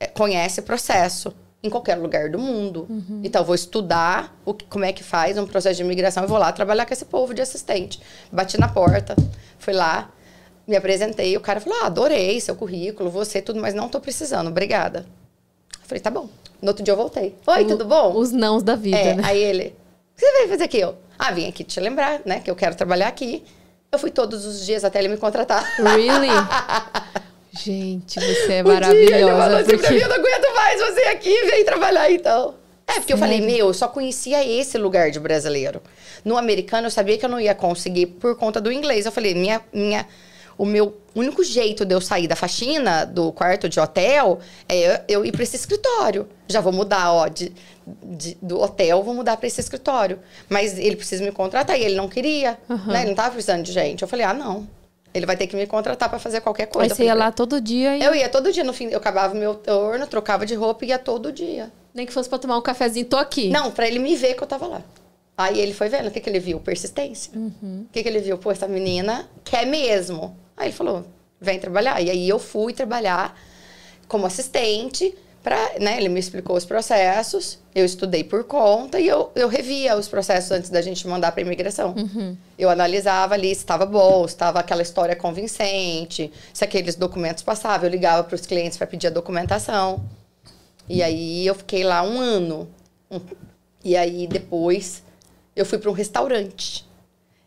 é, 0.00 0.07
conhece 0.07 0.61
o 0.61 0.62
processo 0.62 1.35
em 1.64 1.70
qualquer 1.70 1.96
lugar 1.96 2.29
do 2.29 2.38
mundo. 2.38 2.87
Uhum. 2.88 3.22
Então, 3.24 3.40
eu 3.40 3.46
vou 3.46 3.55
estudar 3.55 4.37
o, 4.44 4.53
como 4.68 4.85
é 4.85 4.92
que 4.92 5.03
faz 5.03 5.38
um 5.38 5.46
processo 5.46 5.77
de 5.77 5.83
imigração 5.83 6.22
e 6.22 6.27
vou 6.27 6.37
lá 6.37 6.53
trabalhar 6.53 6.85
com 6.85 6.92
esse 6.92 7.07
povo 7.07 7.33
de 7.33 7.40
assistente. 7.40 8.00
Bati 8.31 8.61
na 8.61 8.68
porta, 8.68 9.16
fui 9.59 9.72
lá, 9.72 10.11
me 10.68 10.77
apresentei, 10.77 11.35
o 11.37 11.40
cara 11.40 11.61
falou: 11.61 11.79
ah, 11.83 11.87
adorei 11.87 12.38
seu 12.38 12.55
currículo, 12.55 13.11
você, 13.11 13.40
tudo, 13.40 13.61
mas 13.61 13.72
não 13.72 13.88
tô 13.88 13.98
precisando, 13.98 14.48
obrigada. 14.48 15.07
Eu 15.81 15.88
falei, 15.88 16.00
tá 16.00 16.11
bom. 16.11 16.29
No 16.61 16.68
outro 16.68 16.85
dia 16.85 16.92
eu 16.92 16.96
voltei. 16.98 17.35
Oi, 17.46 17.64
o, 17.64 17.66
tudo 17.66 17.87
bom? 17.87 18.14
Os 18.14 18.31
nãos 18.31 18.62
da 18.62 18.77
vida, 18.77 18.98
é, 18.98 19.14
né? 19.14 19.22
Aí 19.24 19.42
ele, 19.42 19.74
o 20.12 20.16
que 20.16 20.27
você 20.27 20.33
veio 20.33 20.48
fazer 20.50 20.64
aqui? 20.64 20.79
Eu, 20.79 20.94
ah, 21.18 21.33
vim 21.33 21.48
aqui 21.48 21.64
te 21.64 21.81
lembrar, 21.81 22.20
né, 22.27 22.40
que 22.40 22.50
eu 22.50 22.57
quero 22.57 22.74
trabalhar 22.74 23.09
aqui. 23.09 23.42
Eu 23.90 23.98
fui 23.98 24.11
todos 24.11 24.44
os 24.44 24.66
dias 24.66 24.85
até 24.85 24.98
ele 24.98 25.09
me 25.09 25.16
contratar. 25.16 25.64
Really? 25.79 26.29
Gente, 27.59 28.21
você 28.21 28.53
é 28.55 28.62
maravilhosa. 28.64 29.07
Dia 29.07 29.21
ele 29.21 29.31
falou 29.31 29.57
assim 29.57 29.64
porque... 29.64 29.79
pra 29.79 29.90
mim, 29.90 30.01
eu 30.01 30.09
não 30.09 30.17
aguento 30.17 30.55
mais 30.55 30.81
você 30.81 31.01
aqui, 31.03 31.45
vem 31.47 31.64
trabalhar 31.64 32.11
então. 32.11 32.55
É, 32.87 32.95
porque 32.95 33.12
eu 33.12 33.19
falei, 33.19 33.40
meu, 33.40 33.69
eu 33.69 33.75
só 33.75 33.88
conhecia 33.88 34.47
esse 34.47 34.77
lugar 34.77 35.11
de 35.11 35.19
brasileiro. 35.19 35.81
No 36.25 36.37
americano, 36.37 36.87
eu 36.87 36.90
sabia 36.90 37.17
que 37.17 37.25
eu 37.25 37.31
não 37.31 37.40
ia 37.40 37.55
conseguir 37.55 38.07
por 38.07 38.37
conta 38.37 38.61
do 38.61 38.71
inglês. 38.71 39.07
Eu 39.07 39.12
falei, 39.12 39.35
minha, 39.35 39.62
minha, 39.73 40.07
o 40.59 40.67
meu 40.67 40.97
único 41.14 41.43
jeito 41.43 41.85
de 41.85 41.95
eu 41.95 42.01
sair 42.01 42.29
da 42.29 42.37
faxina 42.37 43.05
do 43.05 43.33
quarto 43.33 43.69
de 43.69 43.81
hotel 43.81 44.38
é 44.69 45.03
eu 45.09 45.25
ir 45.25 45.33
para 45.33 45.43
esse 45.43 45.57
escritório. 45.57 46.29
Já 46.47 46.61
vou 46.61 46.73
mudar, 46.73 47.11
ó, 47.12 47.27
de, 47.29 47.53
de 48.03 48.37
do 48.43 48.61
hotel, 48.61 49.03
vou 49.03 49.14
mudar 49.14 49.38
para 49.38 49.47
esse 49.47 49.61
escritório. 49.61 50.19
Mas 50.49 50.79
ele 50.79 50.97
precisa 50.97 51.25
me 51.25 51.33
contratar 51.33 51.79
e 51.79 51.85
ele 51.85 51.95
não 51.95 52.09
queria, 52.09 52.59
uhum. 52.69 52.87
né? 52.87 53.01
Ele 53.01 53.09
não 53.09 53.14
tava 53.14 53.31
precisando 53.31 53.62
de 53.62 53.73
gente. 53.73 54.03
Eu 54.03 54.09
falei, 54.09 54.27
ah, 54.27 54.35
não. 54.35 54.69
Ele 55.14 55.24
vai 55.24 55.37
ter 55.37 55.46
que 55.46 55.55
me 55.55 55.66
contratar 55.66 56.11
para 56.11 56.18
fazer 56.18 56.40
qualquer 56.40 56.66
coisa. 56.66 56.92
Aí 56.92 56.96
você 56.96 57.05
ia 57.05 57.14
lá 57.14 57.31
todo 57.31 57.61
dia? 57.61 57.96
E... 57.96 58.03
Eu 58.03 58.14
ia 58.14 58.29
todo 58.29 58.53
dia. 58.53 58.64
No 58.64 58.72
fim, 58.72 58.88
eu 58.88 58.98
acabava 58.98 59.33
meu 59.33 59.55
turno, 59.55 60.07
trocava 60.09 60.44
de 60.44 60.57
roupa 60.57 60.85
e 60.85 60.88
ia 60.88 60.98
todo 60.98 61.33
dia. 61.33 61.72
Nem 61.94 62.05
que 62.05 62.12
fosse 62.12 62.29
para 62.29 62.38
tomar 62.38 62.59
um 62.59 62.62
cafezinho, 62.62 63.07
tô 63.07 63.16
aqui. 63.16 63.48
Não, 63.48 63.70
para 63.70 63.87
ele 63.87 64.00
me 64.00 64.16
ver 64.16 64.35
que 64.35 64.42
eu 64.42 64.46
tava 64.46 64.66
lá. 64.66 64.83
Aí 65.38 65.61
ele 65.61 65.72
foi 65.72 65.88
vendo. 65.88 66.09
O 66.09 66.11
que, 66.11 66.20
que 66.20 66.29
ele 66.29 66.40
viu? 66.40 66.59
Persistência. 66.59 67.33
Uhum. 67.35 67.87
O 67.88 67.92
que, 67.92 68.03
que 68.03 68.09
ele 68.09 68.18
viu? 68.18 68.37
Pô, 68.37 68.50
essa 68.50 68.66
menina 68.66 69.29
quer 69.44 69.64
mesmo. 69.64 70.37
Aí 70.57 70.68
ele 70.68 70.74
falou, 70.74 71.05
vem 71.40 71.61
trabalhar. 71.61 72.00
E 72.00 72.11
aí 72.11 72.29
eu 72.29 72.40
fui 72.40 72.72
trabalhar 72.72 73.38
como 74.09 74.27
assistente. 74.27 75.16
Pra, 75.44 75.72
né, 75.78 75.98
ele 75.98 76.09
me 76.09 76.18
explicou 76.18 76.57
os 76.57 76.64
processos, 76.64 77.59
eu 77.74 77.85
estudei 77.85 78.24
por 78.24 78.44
conta 78.44 78.98
e 78.98 79.07
eu, 79.07 79.30
eu 79.35 79.46
revia 79.46 79.94
os 79.94 80.09
processos 80.09 80.50
antes 80.50 80.70
da 80.70 80.80
gente 80.80 81.07
mandar 81.07 81.33
para 81.33 81.42
imigração. 81.42 81.94
Uhum. 81.94 82.35
Eu 82.59 82.70
analisava 82.70 83.35
ali 83.35 83.48
se 83.48 83.61
estava 83.61 83.85
bom, 83.85 84.26
se 84.26 84.33
estava 84.33 84.59
aquela 84.59 84.80
história 84.80 85.14
convincente, 85.14 86.33
se 86.50 86.64
aqueles 86.64 86.96
documentos 86.96 87.42
passavam. 87.42 87.87
Eu 87.87 87.90
ligava 87.90 88.24
para 88.24 88.35
os 88.35 88.46
clientes 88.46 88.78
para 88.78 88.87
pedir 88.87 89.09
a 89.09 89.11
documentação. 89.11 90.02
E 90.88 91.02
aí 91.02 91.46
eu 91.46 91.54
fiquei 91.54 91.85
lá 91.85 92.02
um 92.02 92.18
ano. 92.18 92.66
E 93.85 93.98
aí 93.98 94.26
depois 94.26 95.02
eu 95.54 95.66
fui 95.66 95.76
para 95.76 95.90
um 95.90 95.94
restaurante. 95.94 96.87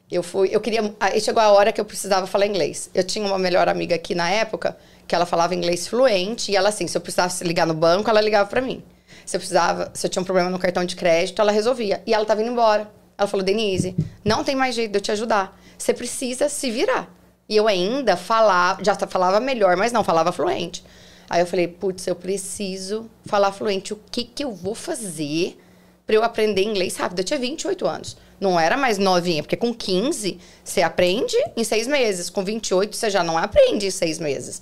Eu 0.10 0.24
fui, 0.24 0.50
eu 0.54 0.62
queria, 0.62 0.94
aí 1.02 1.20
chegou 1.20 1.44
a 1.44 1.50
hora 1.50 1.72
que 1.74 1.82
eu 1.82 1.86
precisava 1.86 2.26
falar 2.26 2.46
inglês. 2.46 2.90
Eu 2.94 3.04
tinha 3.04 3.26
uma 3.26 3.38
melhor 3.38 3.68
amiga 3.68 3.96
aqui 3.96 4.16
na 4.16 4.30
época 4.30 4.78
que 5.06 5.14
ela 5.14 5.26
falava 5.26 5.54
inglês 5.54 5.88
fluente 5.88 6.52
e 6.52 6.56
ela 6.56 6.70
assim, 6.70 6.88
se 6.88 6.98
eu 6.98 7.02
precisasse 7.02 7.44
ligar 7.44 7.68
no 7.68 7.74
banco, 7.74 8.10
ela 8.10 8.22
ligava 8.22 8.50
para 8.50 8.62
mim. 8.62 8.82
Se 9.26 9.36
eu 9.36 9.40
precisava, 9.40 9.92
se 9.94 10.06
eu 10.06 10.10
tinha 10.10 10.22
um 10.22 10.26
problema 10.26 10.50
no 10.50 10.58
cartão 10.58 10.86
de 10.86 10.96
crédito, 10.96 11.42
ela 11.42 11.52
resolvia. 11.52 12.02
E 12.06 12.14
ela 12.14 12.26
tava 12.26 12.42
indo 12.42 12.52
embora. 12.52 12.90
Ela 13.18 13.28
falou: 13.28 13.46
"Denise, 13.46 13.96
não 14.24 14.44
tem 14.44 14.56
mais 14.56 14.76
jeito 14.76 14.92
de 14.92 14.98
eu 14.98 15.02
te 15.02 15.12
ajudar. 15.12 15.60
Você 15.78 15.94
precisa 15.94 16.48
se 16.48 16.72
virar". 16.72 17.14
E 17.50 17.58
eu 17.58 17.68
ainda 17.68 18.16
falava, 18.16 18.82
já 18.84 18.96
falava 18.96 19.40
melhor, 19.42 19.76
mas 19.76 19.92
não 19.92 20.04
falava 20.04 20.32
fluente. 20.32 20.84
Aí 21.30 21.42
eu 21.42 21.46
falei: 21.46 21.68
"Putz, 21.68 22.08
eu 22.08 22.16
preciso 22.16 23.10
falar 23.26 23.52
fluente. 23.52 23.92
O 23.92 24.00
que 24.10 24.24
que 24.24 24.44
eu 24.46 24.54
vou 24.54 24.74
fazer 24.74 25.60
para 26.06 26.16
eu 26.16 26.24
aprender 26.24 26.64
inglês 26.64 26.96
rápido?". 26.96 27.20
Eu 27.20 27.26
tinha 27.26 27.40
28 27.40 27.86
anos. 27.86 28.18
Não 28.40 28.60
era 28.60 28.78
mais 28.78 28.98
novinha, 28.98 29.42
porque 29.42 29.56
com 29.56 29.74
15 29.74 30.40
você 30.64 30.82
aprende 30.82 31.36
em 31.56 31.64
seis 31.64 31.88
meses. 31.88 32.30
Com 32.30 32.44
28 32.44 32.96
você 32.96 33.10
já 33.10 33.24
não 33.24 33.38
aprende 33.38 33.88
em 33.88 33.92
seis 33.92 34.20
meses. 34.20 34.62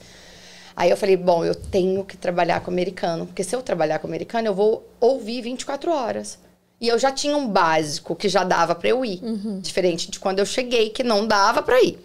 Aí 0.75 0.89
eu 0.89 0.97
falei, 0.97 1.15
bom, 1.15 1.45
eu 1.45 1.55
tenho 1.55 2.03
que 2.03 2.17
trabalhar 2.17 2.59
com 2.59 2.69
americano, 2.69 3.25
porque 3.25 3.43
se 3.43 3.55
eu 3.55 3.61
trabalhar 3.61 3.99
com 3.99 4.07
americano, 4.07 4.47
eu 4.47 4.53
vou 4.53 4.85
ouvir 4.99 5.41
24 5.41 5.89
horas. 5.89 6.37
E 6.81 6.87
eu 6.89 6.99
já 6.99 7.11
tinha 7.11 7.37
um 7.37 7.47
básico 7.47 8.15
que 8.15 8.27
já 8.27 8.43
dava 8.43 8.75
para 8.75 8.89
eu 8.89 9.05
ir, 9.05 9.21
uhum. 9.23 9.59
diferente 9.59 10.11
de 10.11 10.19
quando 10.19 10.39
eu 10.39 10.45
cheguei 10.45 10.89
que 10.89 11.03
não 11.03 11.25
dava 11.25 11.63
para 11.63 11.81
ir. 11.81 11.97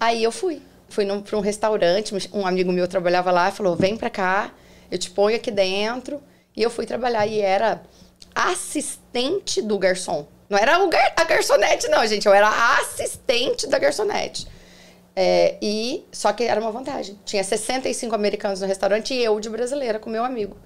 Aí 0.00 0.24
eu 0.24 0.32
fui, 0.32 0.62
fui 0.88 1.06
para 1.06 1.36
um 1.36 1.40
restaurante, 1.40 2.14
um 2.32 2.46
amigo 2.46 2.72
meu 2.72 2.88
trabalhava 2.88 3.30
lá 3.30 3.50
e 3.50 3.52
falou: 3.52 3.76
"Vem 3.76 3.96
para 3.96 4.08
cá, 4.08 4.52
eu 4.90 4.96
te 4.96 5.10
ponho 5.10 5.36
aqui 5.36 5.50
dentro". 5.50 6.22
E 6.56 6.62
eu 6.62 6.70
fui 6.70 6.86
trabalhar 6.86 7.26
e 7.26 7.40
era 7.40 7.82
assistente 8.34 9.60
do 9.60 9.78
garçom. 9.78 10.26
Não 10.48 10.58
era 10.58 10.78
gar 10.86 11.12
a 11.16 11.24
garçonete, 11.24 11.88
não, 11.88 12.06
gente. 12.06 12.26
Eu 12.26 12.34
era 12.34 12.48
a 12.48 12.78
assistente 12.78 13.66
da 13.66 13.78
garçonete. 13.78 14.46
É, 15.16 15.56
e 15.62 16.04
só 16.10 16.32
que 16.32 16.44
era 16.44 16.60
uma 16.60 16.72
vantagem. 16.72 17.18
Tinha 17.24 17.42
65 17.42 18.14
americanos 18.14 18.60
no 18.60 18.66
restaurante 18.66 19.14
e 19.14 19.22
eu 19.22 19.38
de 19.38 19.48
brasileira 19.48 19.98
com 19.98 20.10
meu 20.10 20.24
amigo. 20.24 20.56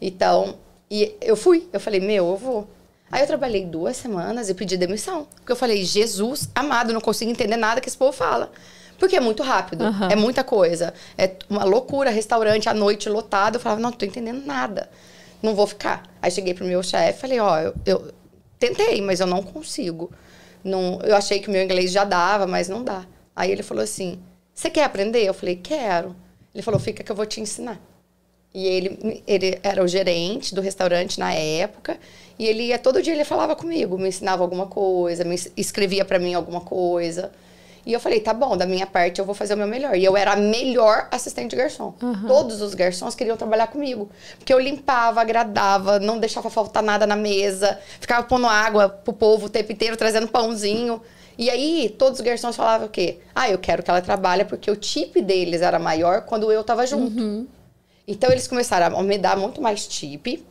Então, 0.00 0.58
e 0.90 1.14
eu 1.20 1.36
fui. 1.36 1.68
Eu 1.72 1.80
falei, 1.80 2.00
meu, 2.00 2.28
eu 2.28 2.36
vou. 2.36 2.68
Aí 3.10 3.22
eu 3.22 3.26
trabalhei 3.26 3.64
duas 3.64 3.96
semanas 3.96 4.48
e 4.48 4.54
pedi 4.54 4.76
demissão. 4.76 5.26
Porque 5.36 5.52
eu 5.52 5.56
falei, 5.56 5.84
Jesus 5.84 6.48
amado, 6.54 6.92
não 6.92 7.00
consigo 7.00 7.30
entender 7.30 7.56
nada 7.56 7.80
que 7.80 7.88
esse 7.88 7.96
povo 7.96 8.12
fala. 8.12 8.50
Porque 8.98 9.16
é 9.16 9.20
muito 9.20 9.44
rápido, 9.44 9.84
uhum. 9.84 10.08
é 10.10 10.16
muita 10.16 10.42
coisa. 10.42 10.92
É 11.16 11.30
uma 11.48 11.64
loucura, 11.64 12.10
restaurante 12.10 12.68
à 12.68 12.74
noite 12.74 13.08
lotado. 13.08 13.54
Eu 13.54 13.60
falava, 13.60 13.80
não, 13.80 13.90
não 13.90 13.96
tô 13.96 14.04
entendendo 14.04 14.44
nada. 14.44 14.90
Não 15.40 15.54
vou 15.54 15.66
ficar. 15.66 16.02
Aí 16.20 16.30
cheguei 16.30 16.52
pro 16.52 16.66
meu 16.66 16.82
chefe 16.82 17.20
falei, 17.20 17.38
ó, 17.38 17.60
eu, 17.60 17.74
eu, 17.86 18.12
tentei, 18.58 19.00
mas 19.00 19.20
eu 19.20 19.26
não 19.26 19.42
consigo. 19.42 20.10
Não, 20.62 21.00
eu 21.02 21.14
achei 21.16 21.40
que 21.40 21.50
meu 21.50 21.62
inglês 21.62 21.90
já 21.90 22.04
dava, 22.04 22.46
mas 22.46 22.68
não 22.68 22.82
dá. 22.82 23.06
Aí 23.34 23.50
ele 23.50 23.62
falou 23.62 23.82
assim: 23.82 24.18
Você 24.52 24.68
quer 24.68 24.84
aprender? 24.84 25.24
Eu 25.24 25.34
falei: 25.34 25.56
Quero. 25.56 26.14
Ele 26.54 26.62
falou: 26.62 26.80
Fica 26.80 27.02
que 27.02 27.12
eu 27.12 27.16
vou 27.16 27.26
te 27.26 27.40
ensinar. 27.40 27.80
E 28.54 28.66
ele, 28.66 29.22
ele 29.26 29.58
era 29.62 29.82
o 29.84 29.86
gerente 29.86 30.54
do 30.54 30.60
restaurante 30.60 31.20
na 31.20 31.32
época. 31.32 31.98
E 32.38 32.46
ele 32.46 32.64
ia 32.64 32.78
todo 32.78 33.02
dia, 33.02 33.12
ele 33.12 33.24
falava 33.24 33.54
comigo, 33.54 33.98
me 33.98 34.08
ensinava 34.08 34.42
alguma 34.42 34.66
coisa, 34.66 35.24
me 35.24 35.36
escrevia 35.56 36.04
para 36.04 36.18
mim 36.18 36.34
alguma 36.34 36.60
coisa. 36.60 37.32
E 37.86 37.92
eu 37.92 38.00
falei, 38.00 38.20
tá 38.20 38.34
bom, 38.34 38.56
da 38.56 38.66
minha 38.66 38.86
parte 38.86 39.18
eu 39.18 39.24
vou 39.24 39.34
fazer 39.34 39.54
o 39.54 39.56
meu 39.56 39.66
melhor. 39.66 39.96
E 39.96 40.04
eu 40.04 40.16
era 40.16 40.32
a 40.32 40.36
melhor 40.36 41.08
assistente 41.10 41.50
de 41.50 41.56
garçom. 41.56 41.94
Todos 42.26 42.60
os 42.60 42.74
garçons 42.74 43.14
queriam 43.14 43.36
trabalhar 43.36 43.68
comigo. 43.68 44.10
Porque 44.38 44.52
eu 44.52 44.58
limpava, 44.58 45.20
agradava, 45.20 45.98
não 45.98 46.18
deixava 46.18 46.50
faltar 46.50 46.82
nada 46.82 47.06
na 47.06 47.16
mesa, 47.16 47.78
ficava 48.00 48.26
pondo 48.26 48.46
água 48.46 48.88
pro 48.88 49.12
povo 49.12 49.46
o 49.46 49.48
tempo 49.48 49.72
inteiro, 49.72 49.96
trazendo 49.96 50.28
pãozinho. 50.28 51.00
E 51.36 51.48
aí, 51.50 51.94
todos 51.96 52.18
os 52.18 52.24
garçons 52.24 52.56
falavam 52.56 52.88
o 52.88 52.90
quê? 52.90 53.18
Ah, 53.34 53.48
eu 53.48 53.58
quero 53.58 53.82
que 53.82 53.90
ela 53.90 54.00
trabalhe 54.02 54.44
porque 54.44 54.70
o 54.70 54.76
tip 54.76 55.16
deles 55.22 55.62
era 55.62 55.78
maior 55.78 56.22
quando 56.22 56.50
eu 56.50 56.64
tava 56.64 56.84
junto. 56.86 57.22
Então, 58.06 58.30
eles 58.30 58.48
começaram 58.48 58.98
a 58.98 59.02
me 59.02 59.18
dar 59.18 59.36
muito 59.36 59.62
mais 59.62 59.86
tip 59.86 60.44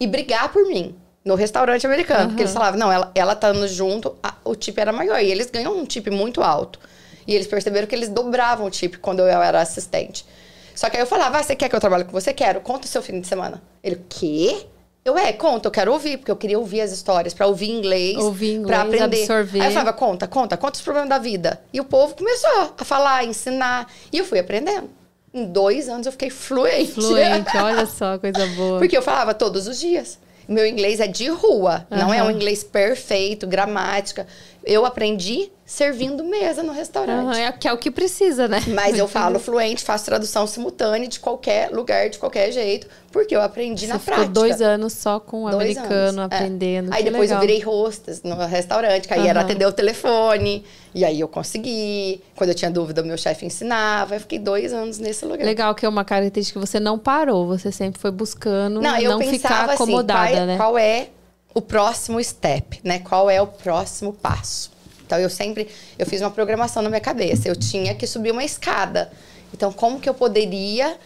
e 0.00 0.06
brigar 0.06 0.52
por 0.52 0.66
mim 0.66 0.96
no 1.24 1.34
restaurante 1.34 1.86
americano. 1.86 2.28
Porque 2.28 2.42
eles 2.42 2.52
falavam, 2.52 2.78
não, 2.78 2.90
ela, 2.92 3.10
ela 3.14 3.34
tá 3.34 3.48
andando 3.48 3.68
junto, 3.68 4.16
a- 4.22 4.34
o 4.44 4.54
tip 4.54 4.78
era 4.78 4.92
maior. 4.92 5.20
E 5.20 5.30
eles 5.30 5.50
ganham 5.50 5.76
um 5.76 5.84
tip 5.84 6.08
muito 6.10 6.42
alto. 6.42 6.78
E 7.26 7.34
eles 7.34 7.46
perceberam 7.46 7.86
que 7.86 7.94
eles 7.94 8.08
dobravam 8.08 8.66
o 8.66 8.70
tip 8.70 8.96
quando 8.96 9.20
eu 9.20 9.26
era 9.26 9.60
assistente. 9.60 10.26
Só 10.74 10.88
que 10.90 10.96
aí 10.96 11.02
eu 11.02 11.06
falava, 11.06 11.38
ah, 11.38 11.42
você 11.42 11.54
quer 11.54 11.68
que 11.68 11.76
eu 11.76 11.80
trabalhe 11.80 12.04
com 12.04 12.10
você? 12.12 12.32
Quero. 12.32 12.60
Conta 12.60 12.86
o 12.86 12.88
seu 12.88 13.02
fim 13.02 13.20
de 13.20 13.26
semana. 13.28 13.62
Ele, 13.84 14.00
quê? 14.08 14.66
Eu, 15.04 15.18
é, 15.18 15.32
conta, 15.32 15.66
eu 15.66 15.72
quero 15.72 15.92
ouvir, 15.92 16.16
porque 16.16 16.30
eu 16.30 16.36
queria 16.36 16.58
ouvir 16.58 16.80
as 16.80 16.92
histórias, 16.92 17.34
pra 17.34 17.46
ouvir 17.48 17.68
inglês, 17.70 18.16
Ouvir 18.18 18.52
inglês, 18.54 18.66
pra 18.68 18.82
aprender. 18.82 19.22
absorver. 19.22 19.60
Aí 19.60 19.66
eu 19.66 19.72
falava, 19.72 19.92
conta, 19.92 20.28
conta, 20.28 20.56
conta 20.56 20.76
os 20.76 20.80
problemas 20.82 21.08
da 21.10 21.18
vida. 21.18 21.60
E 21.72 21.80
o 21.80 21.84
povo 21.84 22.14
começou 22.14 22.72
a 22.78 22.84
falar, 22.84 23.16
a 23.16 23.24
ensinar. 23.24 23.88
E 24.12 24.18
eu 24.18 24.24
fui 24.24 24.38
aprendendo. 24.38 24.88
Em 25.34 25.44
dois 25.44 25.88
anos 25.88 26.06
eu 26.06 26.12
fiquei 26.12 26.30
fluente. 26.30 26.92
Fluente, 26.92 27.50
olha 27.58 27.84
só, 27.86 28.16
coisa 28.18 28.46
boa. 28.54 28.78
Porque 28.78 28.96
eu 28.96 29.02
falava 29.02 29.34
todos 29.34 29.66
os 29.66 29.80
dias. 29.80 30.18
Meu 30.48 30.66
inglês 30.66 31.00
é 31.00 31.06
de 31.06 31.28
rua, 31.28 31.86
não 31.90 32.12
é 32.12 32.22
um 32.22 32.30
inglês 32.30 32.64
perfeito, 32.64 33.46
gramática. 33.46 34.26
Eu 34.64 34.84
aprendi 34.86 35.50
servindo 35.64 36.22
mesa 36.22 36.62
no 36.62 36.72
restaurante. 36.72 37.24
Aham, 37.28 37.38
é, 37.38 37.50
que 37.52 37.66
é 37.66 37.72
o 37.72 37.78
que 37.78 37.90
precisa, 37.90 38.46
né? 38.46 38.62
Mas 38.68 38.98
eu 38.98 39.08
falo 39.08 39.38
fluente, 39.38 39.82
faço 39.82 40.04
tradução 40.04 40.46
simultânea 40.46 41.08
de 41.08 41.18
qualquer 41.18 41.70
lugar, 41.70 42.10
de 42.10 42.18
qualquer 42.18 42.52
jeito, 42.52 42.86
porque 43.10 43.34
eu 43.34 43.40
aprendi 43.40 43.86
Você 43.86 43.92
na 43.92 43.98
ficou 43.98 44.14
prática. 44.16 44.34
dois 44.34 44.60
anos 44.60 44.92
só 44.92 45.18
com 45.18 45.44
o 45.44 45.50
Dois 45.50 45.76
americano, 45.76 46.20
anos, 46.22 46.32
é. 46.32 46.36
aprendendo. 46.36 46.92
Aí 46.92 47.02
que 47.02 47.10
depois 47.10 47.30
legal. 47.30 47.42
eu 47.42 47.46
virei 47.48 47.64
hostess 47.64 48.22
no 48.22 48.36
restaurante, 48.46 49.08
que 49.08 49.14
aí 49.14 49.26
era 49.26 49.40
Aham. 49.40 49.48
atender 49.48 49.64
o 49.66 49.72
telefone. 49.72 50.62
E 50.94 51.04
aí 51.06 51.20
eu 51.20 51.28
consegui. 51.28 52.20
Quando 52.36 52.50
eu 52.50 52.54
tinha 52.54 52.70
dúvida, 52.70 53.00
o 53.00 53.06
meu 53.06 53.16
chefe 53.16 53.46
ensinava. 53.46 54.16
Eu 54.16 54.20
fiquei 54.20 54.38
dois 54.38 54.74
anos 54.74 54.98
nesse 54.98 55.24
lugar. 55.24 55.44
Legal 55.46 55.74
que 55.74 55.86
é 55.86 55.88
uma 55.88 56.04
característica 56.04 56.60
que 56.60 56.66
você 56.66 56.78
não 56.78 56.98
parou, 56.98 57.46
você 57.46 57.72
sempre 57.72 57.98
foi 57.98 58.10
buscando 58.10 58.74
não, 58.74 58.92
Não, 58.92 58.98
eu 58.98 59.18
ficar 59.20 59.30
pensava 59.30 59.72
acomodada, 59.72 60.22
assim, 60.22 60.32
qual 60.34 60.42
é, 60.42 60.46
né? 60.46 60.56
qual 60.58 60.78
é 60.78 61.08
o 61.54 61.60
próximo 61.60 62.22
step, 62.22 62.80
né? 62.84 62.98
Qual 62.98 63.28
é 63.30 63.40
o 63.40 63.46
próximo 63.46 64.12
passo? 64.12 64.70
Então 65.06 65.18
eu 65.18 65.28
sempre, 65.28 65.68
eu 65.98 66.06
fiz 66.06 66.20
uma 66.20 66.30
programação 66.30 66.82
na 66.82 66.88
minha 66.88 67.00
cabeça. 67.00 67.48
Eu 67.48 67.56
tinha 67.56 67.94
que 67.94 68.06
subir 68.06 68.30
uma 68.30 68.44
escada. 68.44 69.12
Então 69.52 69.72
como 69.72 70.00
que 70.00 70.08
eu 70.08 70.14
poderia, 70.14 70.96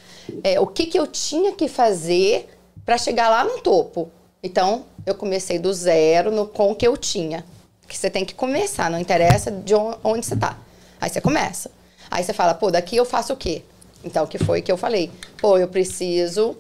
é, 0.45 0.61
o 0.61 0.67
que 0.67 0.87
que 0.87 0.99
eu 0.99 1.07
tinha 1.07 1.53
que 1.53 1.67
fazer 1.69 2.49
para 2.85 2.97
chegar 2.97 3.29
lá 3.29 3.45
no 3.45 3.61
topo? 3.61 4.11
Então 4.43 4.85
eu 5.05 5.15
comecei 5.15 5.59
do 5.59 5.73
zero 5.73 6.31
no 6.31 6.47
com 6.47 6.71
o 6.71 6.75
que 6.75 6.87
eu 6.87 6.97
tinha. 6.97 7.45
Que 7.89 7.97
você 7.97 8.11
tem 8.11 8.25
que 8.25 8.35
começar, 8.35 8.91
não 8.91 8.99
interessa 8.99 9.51
de 9.51 9.75
on- 9.75 9.97
onde 10.03 10.27
você 10.27 10.37
tá. 10.37 10.59
Aí 11.01 11.09
você 11.09 11.21
começa. 11.21 11.71
Aí 12.11 12.23
você 12.23 12.33
fala, 12.33 12.55
pô, 12.55 12.71
daqui 12.71 12.97
eu 12.97 13.05
faço 13.05 13.33
o 13.33 13.37
quê? 13.37 13.63
Então, 14.05 14.25
o 14.25 14.27
que 14.29 14.39
foi 14.39 14.63
que 14.63 14.71
eu 14.71 14.77
falei? 14.77 15.11
Pô, 15.41 15.59
eu 15.59 15.67
preciso 15.69 16.57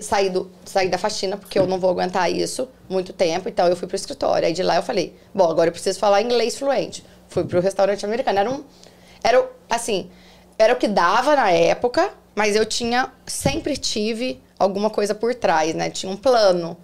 sair, 0.00 0.30
do, 0.30 0.50
sair 0.64 0.88
da 0.88 0.98
faxina, 0.98 1.36
porque 1.36 1.58
eu 1.58 1.66
não 1.66 1.78
vou 1.78 1.90
aguentar 1.90 2.30
isso 2.30 2.68
muito 2.88 3.12
tempo. 3.12 3.48
Então, 3.48 3.66
eu 3.66 3.76
fui 3.76 3.86
pro 3.86 3.96
escritório. 3.96 4.46
Aí, 4.46 4.52
de 4.52 4.62
lá, 4.62 4.76
eu 4.76 4.82
falei, 4.82 5.14
bom, 5.34 5.50
agora 5.50 5.68
eu 5.68 5.72
preciso 5.72 5.98
falar 5.98 6.22
inglês 6.22 6.56
fluente. 6.56 7.04
Fui 7.28 7.44
pro 7.44 7.60
restaurante 7.60 8.04
americano. 8.04 8.38
Era 8.38 8.50
um... 8.50 8.64
Era, 9.22 9.48
assim, 9.70 10.10
era 10.58 10.72
o 10.72 10.76
que 10.76 10.88
dava 10.88 11.36
na 11.36 11.50
época, 11.50 12.12
mas 12.34 12.56
eu 12.56 12.64
tinha... 12.64 13.12
Sempre 13.26 13.76
tive 13.76 14.40
alguma 14.58 14.90
coisa 14.90 15.14
por 15.14 15.34
trás, 15.34 15.74
né? 15.74 15.90
Tinha 15.90 16.10
um 16.10 16.16
plano. 16.16 16.76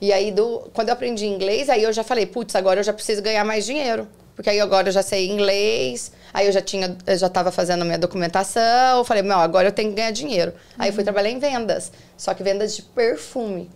E 0.00 0.12
aí, 0.12 0.30
do, 0.30 0.70
quando 0.72 0.88
eu 0.88 0.94
aprendi 0.94 1.26
inglês, 1.26 1.68
aí 1.68 1.82
eu 1.82 1.92
já 1.92 2.04
falei, 2.04 2.26
putz, 2.26 2.54
agora 2.54 2.80
eu 2.80 2.84
já 2.84 2.92
preciso 2.92 3.22
ganhar 3.22 3.44
mais 3.44 3.64
dinheiro. 3.64 4.06
Porque 4.34 4.50
aí 4.50 4.60
agora 4.60 4.88
eu 4.88 4.92
já 4.92 5.02
sei 5.02 5.30
inglês, 5.30 6.12
aí 6.36 6.46
eu 6.46 6.52
já 6.52 6.60
tinha, 6.60 6.94
eu 7.06 7.16
já 7.16 7.28
estava 7.28 7.50
fazendo 7.50 7.82
minha 7.82 7.96
documentação, 7.96 9.02
falei, 9.06 9.22
não, 9.22 9.40
agora 9.40 9.68
eu 9.68 9.72
tenho 9.72 9.88
que 9.88 9.96
ganhar 9.96 10.10
dinheiro. 10.10 10.52
Aí 10.78 10.90
eu 10.90 10.92
fui 10.92 11.02
trabalhar 11.02 11.30
em 11.30 11.38
vendas, 11.38 11.90
só 12.14 12.34
que 12.34 12.42
vendas 12.42 12.76
de 12.76 12.82
perfume. 12.82 13.70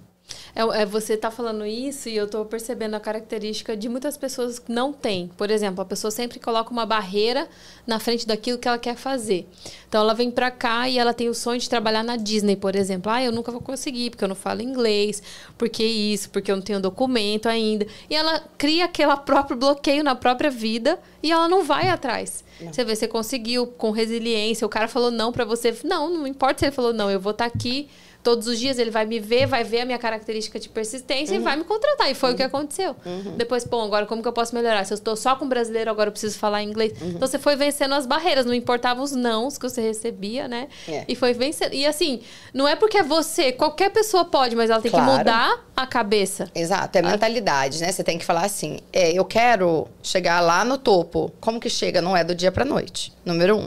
É, 0.54 0.82
é, 0.82 0.86
você 0.86 1.16
tá 1.16 1.30
falando 1.30 1.64
isso 1.64 2.08
e 2.08 2.16
eu 2.16 2.26
tô 2.26 2.44
percebendo 2.44 2.94
a 2.94 3.00
característica 3.00 3.76
de 3.76 3.88
muitas 3.88 4.16
pessoas 4.16 4.58
que 4.58 4.72
não 4.72 4.92
têm. 4.92 5.30
Por 5.36 5.50
exemplo, 5.50 5.80
a 5.80 5.84
pessoa 5.84 6.10
sempre 6.10 6.38
coloca 6.38 6.70
uma 6.70 6.84
barreira 6.84 7.48
na 7.86 7.98
frente 7.98 8.26
daquilo 8.26 8.58
que 8.58 8.68
ela 8.68 8.78
quer 8.78 8.96
fazer. 8.96 9.46
Então 9.88 10.00
ela 10.00 10.14
vem 10.14 10.30
pra 10.30 10.50
cá 10.50 10.88
e 10.88 10.98
ela 10.98 11.14
tem 11.14 11.28
o 11.28 11.34
sonho 11.34 11.60
de 11.60 11.68
trabalhar 11.68 12.02
na 12.02 12.16
Disney, 12.16 12.56
por 12.56 12.76
exemplo. 12.76 13.10
Ah, 13.10 13.22
eu 13.22 13.32
nunca 13.32 13.50
vou 13.50 13.60
conseguir 13.60 14.10
porque 14.10 14.24
eu 14.24 14.28
não 14.28 14.36
falo 14.36 14.62
inglês, 14.62 15.22
porque 15.56 15.84
isso, 15.84 16.30
porque 16.30 16.50
eu 16.50 16.56
não 16.56 16.62
tenho 16.62 16.80
documento 16.80 17.48
ainda. 17.48 17.86
E 18.08 18.14
ela 18.14 18.42
cria 18.58 18.84
aquele 18.84 19.16
próprio 19.18 19.56
bloqueio 19.56 20.04
na 20.04 20.14
própria 20.14 20.50
vida 20.50 20.98
e 21.22 21.30
ela 21.30 21.48
não 21.48 21.64
vai 21.64 21.88
atrás. 21.88 22.44
Você 22.60 22.84
vê, 22.84 22.94
você 22.94 23.08
conseguiu 23.08 23.66
com 23.66 23.90
resiliência, 23.90 24.66
o 24.66 24.70
cara 24.70 24.86
falou 24.86 25.10
não 25.10 25.32
pra 25.32 25.44
você. 25.44 25.74
Não, 25.82 26.10
não 26.10 26.26
importa 26.26 26.60
se 26.60 26.66
ele 26.66 26.72
falou 26.72 26.92
não, 26.92 27.10
eu 27.10 27.18
vou 27.18 27.32
estar 27.32 27.46
aqui 27.46 27.88
todos 28.22 28.46
os 28.46 28.58
dias, 28.58 28.78
ele 28.78 28.90
vai 28.90 29.06
me 29.06 29.18
ver, 29.18 29.46
vai 29.46 29.64
ver 29.64 29.80
a 29.80 29.84
minha 29.86 29.98
característica 29.98 30.58
de 30.60 30.68
persistência 30.68 31.34
Uhum. 31.34 31.40
e 31.40 31.44
vai 31.44 31.56
me 31.56 31.64
contratar. 31.64 32.10
E 32.10 32.14
foi 32.14 32.32
o 32.32 32.36
que 32.36 32.42
aconteceu. 32.42 32.94
Depois, 33.36 33.64
pô, 33.64 33.80
agora 33.80 34.04
como 34.06 34.20
que 34.22 34.28
eu 34.28 34.32
posso 34.32 34.54
melhorar? 34.54 34.84
Se 34.84 34.92
eu 34.92 34.96
estou 34.96 35.16
só 35.16 35.36
com 35.36 35.48
brasileiro, 35.48 35.90
agora 35.90 36.08
eu 36.08 36.12
preciso 36.12 36.38
falar 36.38 36.62
inglês. 36.62 36.92
Uhum. 37.00 37.08
Então 37.10 37.26
você 37.26 37.38
foi 37.38 37.56
vencendo 37.56 37.94
as 37.94 38.04
barreiras, 38.06 38.44
não 38.44 38.52
importava 38.54 39.02
os 39.02 39.12
nãos 39.12 39.56
que 39.56 39.68
você 39.68 39.80
recebia, 39.80 40.46
né? 40.48 40.68
É. 40.88 41.04
E 41.08 41.14
foi 41.14 41.32
vencendo. 41.32 41.72
E 41.74 41.86
assim, 41.86 42.20
não 42.52 42.68
é 42.68 42.76
porque 42.76 42.98
é 42.98 43.02
você, 43.02 43.52
qualquer 43.52 43.90
pessoa 43.90 44.24
pode, 44.24 44.54
mas 44.54 44.68
ela 44.70 44.80
tem 44.82 44.90
que 44.90 44.96
Claro. 44.96 45.18
mudar 45.18 45.64
a 45.74 45.86
cabeça. 45.86 46.50
Exato, 46.54 46.98
é 46.98 47.02
mentalidade, 47.02 47.80
né? 47.80 47.90
Você 47.90 48.04
tem 48.04 48.18
que 48.18 48.24
falar 48.24 48.44
assim, 48.44 48.78
é, 48.92 49.12
eu 49.12 49.24
quero 49.24 49.88
chegar 50.02 50.40
lá 50.40 50.64
no 50.64 50.76
topo. 50.76 51.32
Como 51.40 51.58
que 51.58 51.70
chega? 51.70 52.02
Não 52.02 52.16
é 52.16 52.22
do 52.22 52.34
dia 52.34 52.52
pra 52.52 52.64
noite. 52.64 53.12
Número 53.24 53.56
um, 53.56 53.66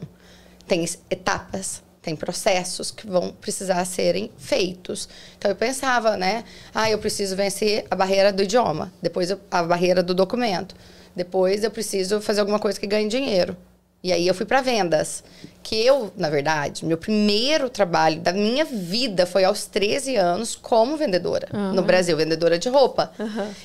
tem 0.67 0.85
etapas, 1.09 1.81
tem 2.03 2.15
processos 2.15 2.91
que 2.91 3.07
vão 3.07 3.31
precisar 3.31 3.83
serem 3.85 4.29
feitos. 4.37 5.07
Então 5.37 5.49
eu 5.49 5.55
pensava, 5.55 6.17
né? 6.17 6.43
Ah, 6.75 6.91
eu 6.91 6.99
preciso 6.99 7.35
vencer 7.35 7.85
a 7.89 7.95
barreira 7.95 8.31
do 8.31 8.43
idioma, 8.43 8.93
depois 9.01 9.31
a 9.49 9.63
barreira 9.63 10.03
do 10.03 10.13
documento, 10.13 10.75
depois 11.15 11.63
eu 11.63 11.71
preciso 11.71 12.19
fazer 12.19 12.41
alguma 12.41 12.59
coisa 12.59 12.79
que 12.79 12.85
ganhe 12.85 13.07
dinheiro. 13.07 13.55
E 14.03 14.11
aí 14.11 14.27
eu 14.27 14.33
fui 14.33 14.45
para 14.45 14.61
vendas. 14.61 15.23
Que 15.63 15.77
eu, 15.85 16.11
na 16.17 16.29
verdade, 16.29 16.85
meu 16.85 16.97
primeiro 16.97 17.69
trabalho 17.69 18.19
da 18.19 18.33
minha 18.33 18.65
vida 18.65 19.25
foi 19.25 19.45
aos 19.45 19.65
13 19.65 20.17
anos 20.17 20.57
como 20.57 20.97
vendedora. 20.97 21.47
No 21.73 21.81
Brasil, 21.81 22.17
vendedora 22.17 22.59
de 22.59 22.67
roupa. 22.67 23.13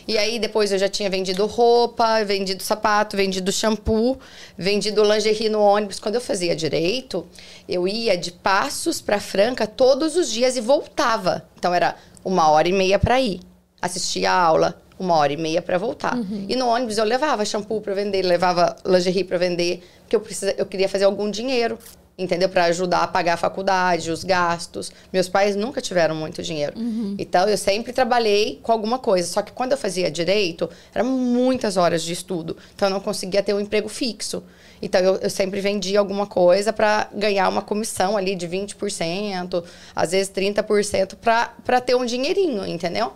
E 0.07 0.17
aí 0.17 0.39
depois 0.39 0.71
eu 0.71 0.79
já 0.79 0.89
tinha 0.89 1.11
vendido 1.11 1.45
roupa, 1.45 2.23
vendido 2.25 2.63
sapato, 2.63 3.17
vendido 3.17 3.51
shampoo, 3.51 4.17
vendido 4.57 5.03
lingerie 5.03 5.49
no 5.49 5.61
ônibus. 5.61 5.99
Quando 5.99 6.15
eu 6.15 6.21
fazia 6.21 6.55
direito, 6.55 7.27
eu 7.69 7.89
ia 7.89 8.17
de 8.17 8.31
Passos 8.31 9.01
para 9.01 9.19
Franca 9.19 9.67
todos 9.67 10.15
os 10.15 10.31
dias 10.31 10.57
e 10.57 10.61
voltava. 10.61 11.49
Então 11.59 11.75
era 11.75 11.97
uma 12.25 12.49
hora 12.49 12.69
e 12.69 12.73
meia 12.73 13.01
para 13.01 13.21
ir. 13.21 13.41
Assistia 13.83 14.31
a 14.31 14.41
aula, 14.41 14.81
uma 15.01 15.17
hora 15.17 15.33
e 15.33 15.37
meia 15.37 15.61
para 15.61 15.79
voltar. 15.79 16.17
E 16.49 16.55
no 16.55 16.69
ônibus 16.69 16.97
eu 16.97 17.05
levava 17.05 17.45
shampoo 17.45 17.81
para 17.81 17.95
vender, 17.95 18.23
levava 18.23 18.77
lingerie 18.87 19.25
para 19.25 19.37
vender, 19.37 19.83
porque 20.09 20.17
eu, 20.17 20.21
precisa, 20.21 20.55
eu 20.57 20.65
queria 20.65 20.89
fazer 20.89 21.05
algum 21.05 21.31
dinheiro, 21.31 21.79
entendeu? 22.17 22.49
Para 22.49 22.65
ajudar 22.65 23.03
a 23.03 23.07
pagar 23.07 23.35
a 23.35 23.37
faculdade, 23.37 24.11
os 24.11 24.25
gastos. 24.25 24.91
Meus 25.13 25.29
pais 25.29 25.55
nunca 25.55 25.83
tiveram 25.83 26.15
muito 26.15 26.43
dinheiro. 26.43 26.73
Então 27.19 27.47
eu 27.47 27.59
sempre 27.59 27.93
trabalhei 27.93 28.59
com 28.63 28.73
alguma 28.73 28.99
coisa. 28.99 29.29
Só 29.29 29.43
que 29.43 29.53
quando 29.53 29.73
eu 29.73 29.79
fazia 29.79 30.11
direito, 30.11 30.69
eram 30.95 31.07
muitas 31.11 31.77
horas 31.77 32.03
de 32.03 32.15
estudo. 32.15 32.57
Então 32.75 32.89
eu 32.89 32.95
não 32.95 33.01
conseguia 33.01 33.43
ter 33.43 33.53
um 33.53 33.61
emprego 33.61 33.87
fixo. 33.87 34.43
Então 34.81 34.99
eu, 34.99 35.17
eu 35.17 35.29
sempre 35.29 35.61
vendia 35.61 35.99
alguma 35.99 36.27
coisa 36.27 36.73
para 36.73 37.11
ganhar 37.15 37.47
uma 37.51 37.61
comissão 37.61 38.17
ali 38.17 38.35
de 38.35 38.49
20%, 38.49 39.63
às 39.95 40.13
vezes 40.13 40.33
30% 40.33 41.17
para 41.17 41.81
ter 41.83 41.95
um 41.95 42.07
dinheirinho, 42.07 42.67
entendeu? 42.67 43.13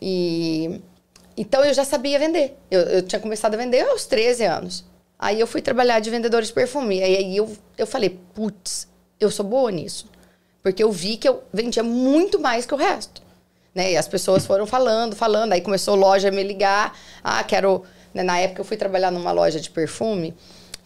E 0.00 0.80
então 1.36 1.62
eu 1.62 1.74
já 1.74 1.84
sabia 1.84 2.18
vender. 2.18 2.56
Eu, 2.70 2.80
eu 2.80 3.02
tinha 3.02 3.20
começado 3.20 3.52
a 3.52 3.58
vender 3.58 3.82
aos 3.82 4.06
13 4.06 4.44
anos. 4.44 4.95
Aí 5.18 5.40
eu 5.40 5.46
fui 5.46 5.62
trabalhar 5.62 6.00
de 6.00 6.10
vendedora 6.10 6.44
de 6.44 6.52
perfume. 6.52 7.02
Aí, 7.02 7.16
aí 7.16 7.36
eu, 7.36 7.50
eu 7.78 7.86
falei, 7.86 8.18
putz, 8.34 8.86
eu 9.18 9.30
sou 9.30 9.44
boa 9.44 9.70
nisso. 9.70 10.06
Porque 10.62 10.82
eu 10.82 10.90
vi 10.92 11.16
que 11.16 11.28
eu 11.28 11.42
vendia 11.52 11.82
muito 11.82 12.38
mais 12.38 12.66
que 12.66 12.74
o 12.74 12.76
resto. 12.76 13.22
Né? 13.74 13.92
E 13.92 13.96
as 13.96 14.08
pessoas 14.08 14.44
foram 14.44 14.66
falando, 14.66 15.14
falando. 15.16 15.52
Aí 15.52 15.60
começou 15.60 15.94
a 15.94 15.96
loja 15.96 16.28
a 16.28 16.30
me 16.30 16.42
ligar. 16.42 16.96
Ah, 17.22 17.42
quero. 17.44 17.82
né, 18.12 18.22
Na 18.22 18.38
época 18.38 18.60
eu 18.60 18.64
fui 18.64 18.76
trabalhar 18.76 19.10
numa 19.10 19.32
loja 19.32 19.60
de 19.60 19.70
perfume, 19.70 20.34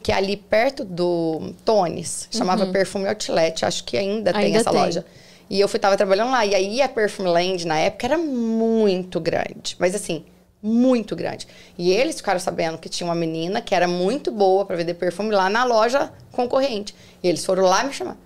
que 0.02 0.12
é 0.12 0.14
ali 0.14 0.36
perto 0.36 0.84
do 0.84 1.52
Tones, 1.64 2.28
chamava 2.30 2.66
Perfume 2.66 3.08
Outlet. 3.08 3.64
Acho 3.64 3.84
que 3.84 3.96
ainda, 3.96 4.32
tem 4.32 4.44
Ainda 4.46 4.58
essa 4.58 4.70
tem. 4.70 4.80
loja. 4.80 5.04
E 5.48 5.58
eu 5.60 5.66
fui, 5.66 5.80
tava 5.80 5.96
trabalhando 5.96 6.30
lá. 6.30 6.46
E 6.46 6.54
aí 6.54 6.80
a 6.80 6.88
Perfume 6.88 7.28
Land, 7.28 7.66
na 7.66 7.76
época, 7.78 8.06
era 8.06 8.16
muito 8.18 9.18
grande. 9.18 9.74
Mas 9.80 9.94
assim, 9.96 10.24
muito 10.62 11.16
grande. 11.16 11.46
E 11.78 11.90
eles 11.90 12.16
ficaram 12.16 12.38
sabendo 12.40 12.78
que 12.78 12.88
tinha 12.88 13.06
uma 13.08 13.14
menina 13.14 13.60
que 13.60 13.74
era 13.74 13.88
muito 13.88 14.30
boa 14.30 14.64
para 14.64 14.76
vender 14.76 14.94
perfume 14.94 15.30
lá 15.30 15.48
na 15.48 15.64
loja 15.64 16.12
concorrente. 16.32 16.94
E 17.22 17.28
eles 17.28 17.44
foram 17.44 17.64
lá 17.64 17.82
me 17.84 17.92
chamar. 17.92 18.16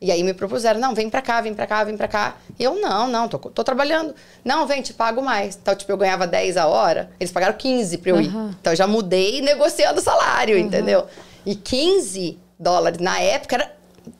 E 0.00 0.10
aí 0.10 0.22
me 0.22 0.34
propuseram, 0.34 0.78
não, 0.78 0.94
vem 0.94 1.08
pra 1.08 1.22
cá, 1.22 1.40
vem 1.40 1.54
pra 1.54 1.66
cá, 1.66 1.82
vem 1.82 1.96
pra 1.96 2.06
cá. 2.06 2.36
E 2.58 2.62
eu, 2.62 2.78
não, 2.80 3.08
não, 3.08 3.28
tô, 3.28 3.38
tô 3.38 3.64
trabalhando. 3.64 4.14
Não, 4.44 4.66
vem, 4.66 4.82
te 4.82 4.92
pago 4.92 5.22
mais. 5.22 5.56
Então, 5.60 5.74
tipo, 5.74 5.90
eu 5.90 5.96
ganhava 5.96 6.26
10 6.26 6.56
a 6.58 6.66
hora, 6.66 7.10
eles 7.18 7.32
pagaram 7.32 7.54
15 7.56 7.98
pra 7.98 8.10
eu 8.10 8.20
ir. 8.20 8.28
Uhum. 8.28 8.50
Então, 8.60 8.72
eu 8.72 8.76
já 8.76 8.86
mudei 8.86 9.40
negociando 9.40 9.98
o 10.00 10.02
salário, 10.02 10.58
entendeu? 10.58 11.06
E 11.46 11.54
15 11.54 12.38
dólares, 12.58 12.98
na 12.98 13.18
época, 13.20 13.54
era, 13.56 13.72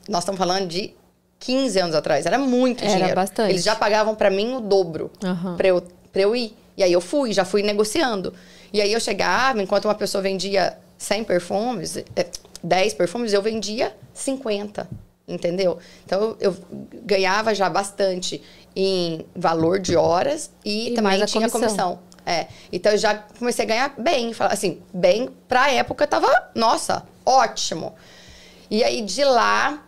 nós 0.09 0.23
estamos 0.23 0.39
falando 0.39 0.67
de 0.67 0.95
15 1.39 1.79
anos 1.79 1.95
atrás, 1.95 2.25
era 2.25 2.39
muito 2.39 2.83
Era 2.83 2.93
dinheiro. 2.93 3.15
bastante. 3.15 3.51
Eles 3.51 3.63
já 3.63 3.75
pagavam 3.75 4.15
pra 4.15 4.31
mim 4.31 4.55
o 4.55 4.59
dobro 4.59 5.11
Aham. 5.23 5.55
pra, 5.57 5.67
eu, 5.67 5.81
pra 6.11 6.21
eu 6.23 6.35
ir. 6.35 6.57
E 6.77 6.83
aí 6.83 6.93
eu 6.93 7.01
fui, 7.01 7.33
já 7.33 7.43
fui 7.43 7.63
negociando. 7.63 8.33
E 8.71 8.79
aí 8.79 8.93
eu 8.93 8.99
chegava, 8.99 9.61
enquanto 9.61 9.85
uma 9.85 9.95
pessoa 9.95 10.21
vendia 10.21 10.77
100 10.97 11.23
perfumes, 11.23 11.97
eh, 11.97 12.27
10 12.63 12.93
perfumes, 12.93 13.33
eu 13.33 13.41
vendia 13.41 13.95
50, 14.13 14.87
entendeu? 15.27 15.79
Então 16.05 16.21
eu, 16.21 16.37
eu 16.39 16.57
ganhava 17.03 17.55
já 17.55 17.69
bastante 17.69 18.41
em 18.75 19.25
valor 19.35 19.79
de 19.79 19.95
horas 19.95 20.51
e, 20.63 20.89
E 20.89 20.93
também 20.93 21.25
tinha 21.25 21.49
comissão. 21.49 21.59
comissão. 21.61 22.07
É, 22.25 22.47
então 22.73 22.91
eu 22.91 22.97
já 22.97 23.15
comecei 23.15 23.63
a 23.63 23.67
ganhar 23.67 23.93
bem, 23.97 24.33
assim, 24.39 24.81
bem 24.93 25.29
pra 25.47 25.71
época 25.71 26.05
tava, 26.05 26.51
nossa, 26.53 27.03
ótimo. 27.25 27.95
E 28.69 28.83
aí 28.83 29.01
de 29.01 29.23
lá 29.23 29.81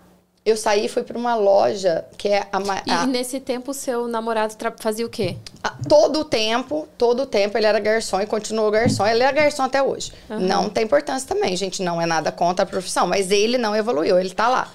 eu 0.46 0.56
saí 0.58 0.86
e 0.86 0.90
fui 0.90 1.04
pra 1.04 1.18
uma 1.18 1.36
loja 1.36 2.06
que 2.18 2.28
é 2.28 2.48
a, 2.52 2.60
ma- 2.60 2.82
E 2.86 2.92
a- 2.92 3.06
nesse 3.06 3.40
tempo, 3.40 3.72
o 3.72 3.74
seu 3.74 4.08
namorado 4.08 4.56
fazia 4.80 5.06
o 5.06 5.10
quê? 5.10 5.36
a- 5.64 5.76
todo 5.88 6.22
o 6.22 6.26
tempo, 6.26 6.88
todo 6.98 7.24
o 7.24 7.26
tempo 7.26 7.58
ele 7.58 7.68
era 7.68 7.80
garçom 7.80 8.20
e 8.22 8.26
continuou 8.26 8.72
garçom. 8.72 9.06
Ele 9.06 9.22
é 9.24 9.32
garçom 9.32 9.64
até 9.64 9.82
hoje. 9.84 10.12
Não 10.30 10.70
tem 10.70 10.84
importância 10.86 11.28
também, 11.28 11.56
gente, 11.56 11.84
não 11.84 12.02
é 12.02 12.06
nada 12.06 12.32
contra 12.32 12.64
a 12.64 12.66
profissão, 12.66 13.06
mas 13.06 13.30
ele 13.32 13.58
não 13.58 13.76
evoluiu, 13.76 14.18
ele 14.20 14.32
tá 14.32 14.48
lá. 14.48 14.74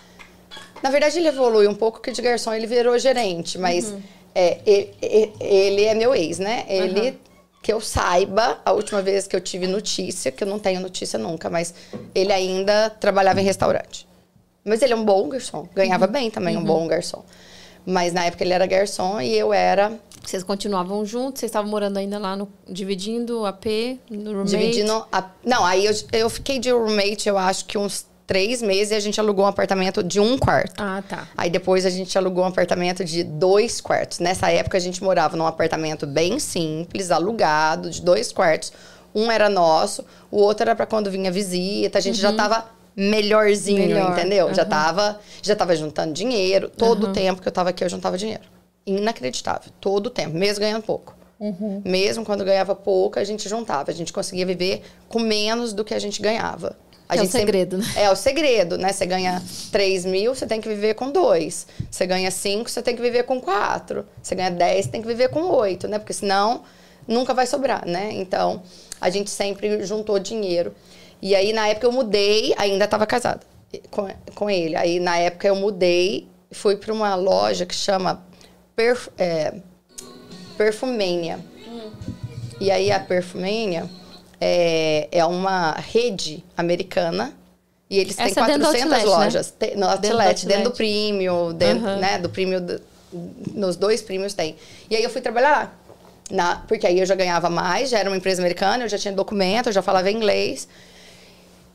Na 0.83 0.91
verdade, 0.91 1.19
ele 1.19 1.29
evoluiu 1.29 1.71
um 1.71 1.75
pouco, 1.75 2.01
que 2.01 2.13
de 2.13 2.21
garçom 2.21 2.53
ele 2.53 2.67
virou 2.67 2.97
gerente, 2.99 3.59
mas 3.59 3.93
é, 4.35 4.59
e- 4.67 4.91
e- 5.03 5.33
ele, 5.41 5.85
é 5.85 5.95
meu 5.95 6.15
ex, 6.15 6.39
né? 6.39 6.67
Ele, 6.69 7.19
que 7.63 7.73
eu 7.73 7.81
saiba, 7.81 8.59
a 8.65 8.73
última 8.73 9.01
vez 9.01 9.27
que 9.27 9.35
eu 9.35 9.41
tive 9.41 9.67
notícia, 9.67 10.31
que 10.31 10.45
eu 10.45 10.49
não 10.49 10.59
tenho 10.59 10.81
notícia 10.81 11.19
nunca, 11.19 11.49
mas 11.49 11.73
ele 12.15 12.33
ainda 12.33 12.91
trabalhava 12.91 13.41
em 13.41 13.45
restaurante. 13.45 14.07
Mas 14.65 14.81
ele 14.81 14.93
é 14.93 14.97
um 14.97 15.05
bom 15.05 15.29
garçom, 15.29 15.69
ganhava 15.75 16.07
bem 16.07 16.31
também, 16.31 16.57
um 16.57 16.65
bom 16.65 16.87
garçom. 16.87 17.23
Mas 17.87 18.13
na 18.13 18.25
época 18.25 18.43
ele 18.43 18.55
era 18.55 18.67
garçom 18.67 19.21
e 19.21 19.37
eu 19.37 19.53
era 19.53 19.93
Vocês 20.25 20.43
continuavam 20.43 21.05
juntos? 21.05 21.41
Vocês 21.41 21.51
estavam 21.51 21.71
morando 21.71 21.99
ainda 21.99 22.19
lá, 22.19 22.35
no, 22.35 22.49
dividindo 22.67 23.45
AP, 23.45 23.67
no 24.11 24.33
roommate? 24.33 24.51
Dividindo. 24.51 25.07
A... 25.13 25.31
Não, 25.45 25.65
aí 25.67 25.85
eu, 25.85 25.93
eu 26.13 26.31
fiquei 26.31 26.59
de 26.59 26.71
roommate, 26.71 27.29
eu 27.29 27.37
acho 27.37 27.67
que 27.67 27.77
uns 27.77 28.07
três 28.27 28.63
meses 28.63 28.93
e 28.93 28.95
a 28.95 29.01
gente 29.01 29.21
alugou 29.21 29.45
um 29.45 29.49
apartamento 29.49 30.03
de 30.03 30.19
um 30.19 30.39
quarto. 30.39 30.83
Ah, 30.83 31.03
tá. 31.07 31.29
Aí 31.37 31.51
depois 31.51 31.85
a 31.85 31.91
gente 31.91 32.17
alugou 32.17 32.45
um 32.45 32.49
apartamento 32.49 33.05
de 33.05 33.23
dois 33.23 33.81
quartos. 33.81 34.19
Nessa 34.19 34.51
época 34.51 34.79
a 34.79 34.81
gente 34.81 35.03
morava 35.03 35.37
num 35.37 35.47
apartamento 35.47 36.07
bem 36.07 36.39
simples, 36.39 37.11
alugado, 37.11 37.91
de 37.91 38.01
dois 38.01 38.33
quartos. 38.33 38.73
Um 39.15 39.31
era 39.31 39.49
nosso, 39.49 40.05
o 40.31 40.39
outro 40.39 40.63
era 40.63 40.75
para 40.75 40.87
quando 40.87 41.11
vinha 41.11 41.31
visita. 41.31 41.99
A 41.99 42.01
gente 42.01 42.19
já 42.19 42.33
tava 42.33 42.67
melhorzinho, 42.97 43.81
Uhum. 43.83 43.89
Melhor, 43.89 44.13
entendeu? 44.13 44.55
Já 44.55 44.63
aham. 44.63 44.71
tava, 44.71 45.21
já 45.43 45.57
tava 45.57 45.75
juntando 45.77 46.13
dinheiro. 46.13 46.69
Todo 46.69 47.09
o 47.09 47.13
tempo 47.13 47.41
que 47.43 47.49
eu 47.49 47.53
tava 47.53 47.71
aqui 47.71 47.83
eu 47.85 47.89
juntava 47.89 48.17
dinheiro. 48.19 48.43
Inacreditável. 48.87 49.73
Todo 49.81 50.07
o 50.07 50.11
tempo, 50.11 50.37
mesmo 50.37 50.61
ganhando 50.61 50.83
pouco. 50.83 51.17
Uhum. 51.41 51.83
Mesmo 51.85 52.25
quando 52.25 52.45
ganhava 52.45 52.75
pouco, 52.75 53.19
a 53.19 53.25
gente 53.25 53.49
juntava. 53.49 53.91
A 53.91 53.95
gente 53.95 54.13
conseguia 54.13 54.47
viver 54.47 54.83
com 55.09 55.19
menos 55.19 55.73
do 55.73 55.85
que 55.85 55.95
a 55.95 55.99
gente 55.99 56.23
ganhava. 56.23 56.77
A 57.09 57.17
É 57.17 57.19
o 57.19 57.23
gente 57.23 57.33
sempre- 57.33 57.47
segredo, 57.59 57.79
né? 57.79 57.85
É 57.97 58.11
o 58.11 58.17
segredo, 58.17 58.79
né? 58.79 58.93
Você 58.93 59.05
ganha 59.05 59.43
3 59.71 60.05
mil, 60.07 60.35
você 60.35 60.47
tem 60.47 60.61
que 60.61 60.69
viver 60.69 60.95
com 60.95 61.11
dois. 61.11 61.67
Você 61.91 62.07
ganha 62.07 62.31
5, 62.31 62.71
você 62.71 62.81
tem 62.81 62.97
que 62.97 63.03
viver 63.03 63.25
com 63.25 63.41
quatro. 63.41 64.07
Você 64.23 64.35
ganha 64.35 64.51
10, 64.51 64.87
você 64.87 64.91
tem 64.91 65.03
que 65.03 65.09
viver 65.09 65.29
com 65.29 65.43
oito, 65.51 65.87
né? 65.89 65.99
Porque 65.99 66.15
senão 66.15 66.63
nunca 67.07 67.35
vai 67.35 67.47
sobrar, 67.47 67.87
né? 67.87 68.09
Então, 68.13 68.63
a 69.01 69.11
gente 69.11 69.29
sempre 69.29 69.85
juntou 69.85 70.19
dinheiro. 70.19 70.75
E 71.23 71.35
aí, 71.35 71.53
na 71.53 71.69
época, 71.69 71.87
eu 71.87 71.93
mudei, 71.93 72.55
ainda 72.57 72.85
estava 72.85 73.07
casada 73.07 73.41
com, 73.91 74.09
com 74.35 74.51
ele. 74.51 74.77
Aí, 74.77 75.01
na 75.01 75.17
época, 75.19 75.49
eu 75.49 75.57
mudei, 75.57 76.29
fui 76.53 76.77
para 76.77 76.93
uma 76.93 77.15
loja 77.15 77.65
que 77.67 77.75
chama 77.75 78.23
Perf, 78.77 79.09
é, 79.19 79.55
Perfumania. 80.57 81.39
E 82.61 82.71
aí, 82.71 82.91
a 82.93 83.01
Perfumania 83.01 83.89
é, 84.41 85.09
é 85.11 85.25
uma 85.25 85.73
rede 85.73 86.45
americana. 86.57 87.33
E 87.91 87.99
eles 87.99 88.17
têm 88.17 88.27
Essa 88.27 88.43
dentro 88.43 88.61
do 88.61 88.67
400 88.67 88.93
outlet, 88.93 89.05
né? 89.05 89.25
lojas. 89.25 89.51
Tem- 89.51 89.77
no 89.77 89.87
Dentro 89.89 90.01
do 90.01 90.07
outlet, 90.13 90.47
dentro 90.47 90.63
do 90.65 90.69
outlet. 90.69 90.77
Premium, 90.77 91.53
dentro, 91.55 91.87
Aham. 91.89 91.97
né, 92.01 92.19
do 92.19 92.29
Premium, 92.31 92.61
do- 92.65 92.81
nos 93.55 93.77
dois 93.77 94.03
Premiums 94.03 94.35
tem. 94.35 94.57
E 94.91 94.97
aí 94.97 95.03
eu 95.03 95.11
fui 95.11 95.21
trabalhar 95.21 95.51
lá. 95.51 95.73
Na, 96.31 96.57
porque 96.67 96.87
aí 96.87 96.99
eu 96.99 97.05
já 97.05 97.15
ganhava 97.15 97.51
mais, 97.51 97.91
já 97.91 97.99
era 97.99 98.09
uma 98.09 98.17
empresa 98.17 98.41
americana, 98.41 98.85
eu 98.85 98.89
já 98.89 98.97
tinha 98.97 99.13
documento, 99.13 99.67
eu 99.69 99.73
já 99.73 99.83
falava 99.83 100.11
inglês. 100.11 100.67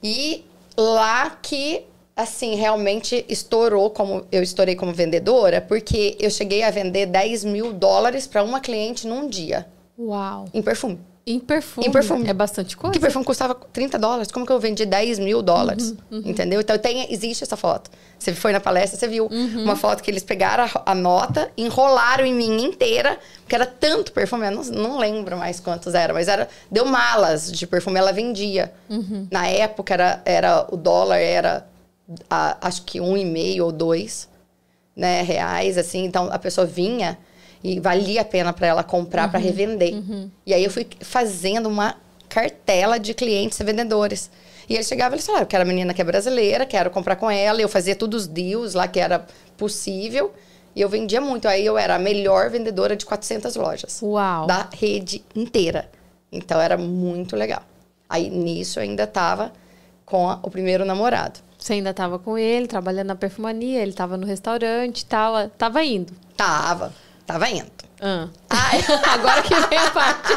E 0.04 0.46
lá 0.78 1.38
que, 1.42 1.84
assim, 2.16 2.56
realmente 2.56 3.26
estourou 3.28 3.90
como 3.90 4.26
eu 4.32 4.42
estourei 4.42 4.76
como 4.76 4.94
vendedora, 4.94 5.62
porque 5.62 6.18
eu 6.20 6.30
cheguei 6.30 6.64
a 6.64 6.72
vender 6.72 7.06
10 7.06 7.44
mil 7.46 7.74
dólares 7.74 8.26
para 8.28 8.44
uma 8.44 8.60
cliente 8.60 9.08
num 9.08 9.28
dia, 9.28 9.68
Uau. 9.98 10.46
em 10.54 10.62
perfume. 10.62 11.00
Em 11.32 11.40
perfume. 11.40 11.86
Em 11.88 11.92
perfume. 11.92 12.28
É 12.28 12.34
bastante 12.34 12.76
coisa. 12.76 12.92
Que 12.94 13.00
perfume 13.00 13.24
custava 13.24 13.54
30 13.54 14.00
dólares. 14.00 14.32
Como 14.32 14.46
que 14.46 14.52
eu 14.52 14.60
vendi 14.60 14.86
10 14.86 15.20
mil 15.20 15.42
dólares? 15.42 15.94
Entendeu? 16.12 16.60
Então 16.60 16.78
tem, 16.78 17.12
existe 17.14 17.44
essa 17.44 17.56
foto. 17.56 17.92
Você 18.18 18.34
foi 18.34 18.52
na 18.52 18.60
palestra, 18.60 19.00
você 19.00 19.08
viu 19.08 19.28
uma 19.64 19.76
foto 19.76 20.02
que 20.04 20.10
eles 20.12 20.24
pegaram 20.24 20.66
a, 20.66 20.92
a 20.92 20.96
nota, 20.96 21.50
enrolaram 21.56 22.26
em 22.26 22.34
mim 22.34 22.64
inteira, 22.64 23.18
porque 23.42 23.56
era 23.56 23.66
tanto 23.66 24.12
perfume, 24.12 24.46
eu 24.48 24.52
não, 24.52 24.64
não 24.64 24.98
lembro 24.98 25.38
mais 25.38 25.60
quantos 25.60 25.94
era, 25.94 26.14
mas 26.14 26.28
era. 26.28 26.50
Deu 26.70 26.84
malas 26.86 27.50
de 27.52 27.66
perfume, 27.68 27.98
ela 28.00 28.12
vendia. 28.12 28.74
Na 29.32 29.48
época 29.48 29.94
era, 29.94 30.22
era 30.26 30.68
o 30.70 30.76
dólar 30.76 31.18
era 31.20 31.66
a- 32.30 32.58
acho 32.62 32.82
que 32.82 33.00
um 33.00 33.16
e 33.16 33.24
meio 33.24 33.66
ou 33.66 33.72
dois 33.72 34.28
né, 34.96 35.22
reais, 35.22 35.78
assim. 35.78 36.04
Então 36.04 36.28
a 36.32 36.40
pessoa 36.40 36.66
vinha 36.68 37.18
e 37.64 37.80
valia 37.80 38.22
a 38.22 38.26
pena 38.26 38.54
para 38.54 38.68
ela 38.68 38.84
comprar 38.84 39.30
para 39.30 39.40
revender. 39.40 39.94
E 40.46 40.54
aí 40.54 40.64
eu 40.64 40.70
fui 40.72 40.88
fazendo 41.02 41.68
uma 41.68 41.96
cartela 42.28 43.00
de 43.00 43.14
clientes 43.14 43.60
e 43.60 43.64
vendedores. 43.64 44.30
E 44.70 44.76
eles 44.76 44.88
chegavam 44.88 45.14
e 45.14 45.16
eles 45.16 45.26
falaram: 45.26 45.44
eu 45.44 45.48
quero 45.48 45.64
a 45.64 45.66
menina 45.66 45.94
que 45.94 46.02
é 46.02 46.06
brasileira, 46.06 46.66
quero 46.66 46.90
comprar 46.92 47.16
com 47.16 47.30
ela. 47.30 47.60
Eu 47.62 47.68
fazia 47.68 47.96
todos 47.96 48.22
os 48.24 48.28
deals 48.28 48.74
lá 48.76 48.88
que 48.88 49.00
era 49.00 49.26
possível. 49.58 50.32
E 50.76 50.82
eu 50.82 50.88
vendia 50.88 51.20
muito. 51.20 51.48
Aí 51.48 51.66
eu 51.66 51.78
era 51.78 51.96
a 51.96 52.00
melhor 52.00 52.50
vendedora 52.50 52.96
de 52.96 53.06
400 53.06 53.56
lojas. 53.56 54.00
Uau. 54.02 54.46
Da 54.46 54.70
rede 54.74 55.24
inteira. 55.36 55.90
Então 56.32 56.62
era 56.62 56.78
muito 56.78 57.36
legal. 57.36 57.64
Aí 58.08 58.30
nisso 58.30 58.80
eu 58.80 58.84
ainda 58.84 59.06
tava 59.08 59.52
com 60.06 60.30
a- 60.30 60.40
o 60.44 60.50
primeiro 60.50 60.86
namorado. 60.86 61.40
Você 61.58 61.74
ainda 61.74 61.94
tava 61.94 62.18
com 62.20 62.38
ele, 62.38 62.68
trabalhando 62.68 63.08
na 63.08 63.16
perfumania, 63.16 63.82
ele 63.82 63.92
tava 63.92 64.16
no 64.16 64.26
restaurante 64.26 65.02
e 65.02 65.06
tal. 65.06 65.50
Tava 65.50 65.84
indo. 65.84 66.14
Tava, 66.38 66.94
tava 67.30 67.48
indo. 67.48 67.70
Ah. 68.02 68.28
Agora 69.14 69.44
que 69.44 69.54
vem 69.54 69.78
a 69.78 69.92
parte. 69.92 70.34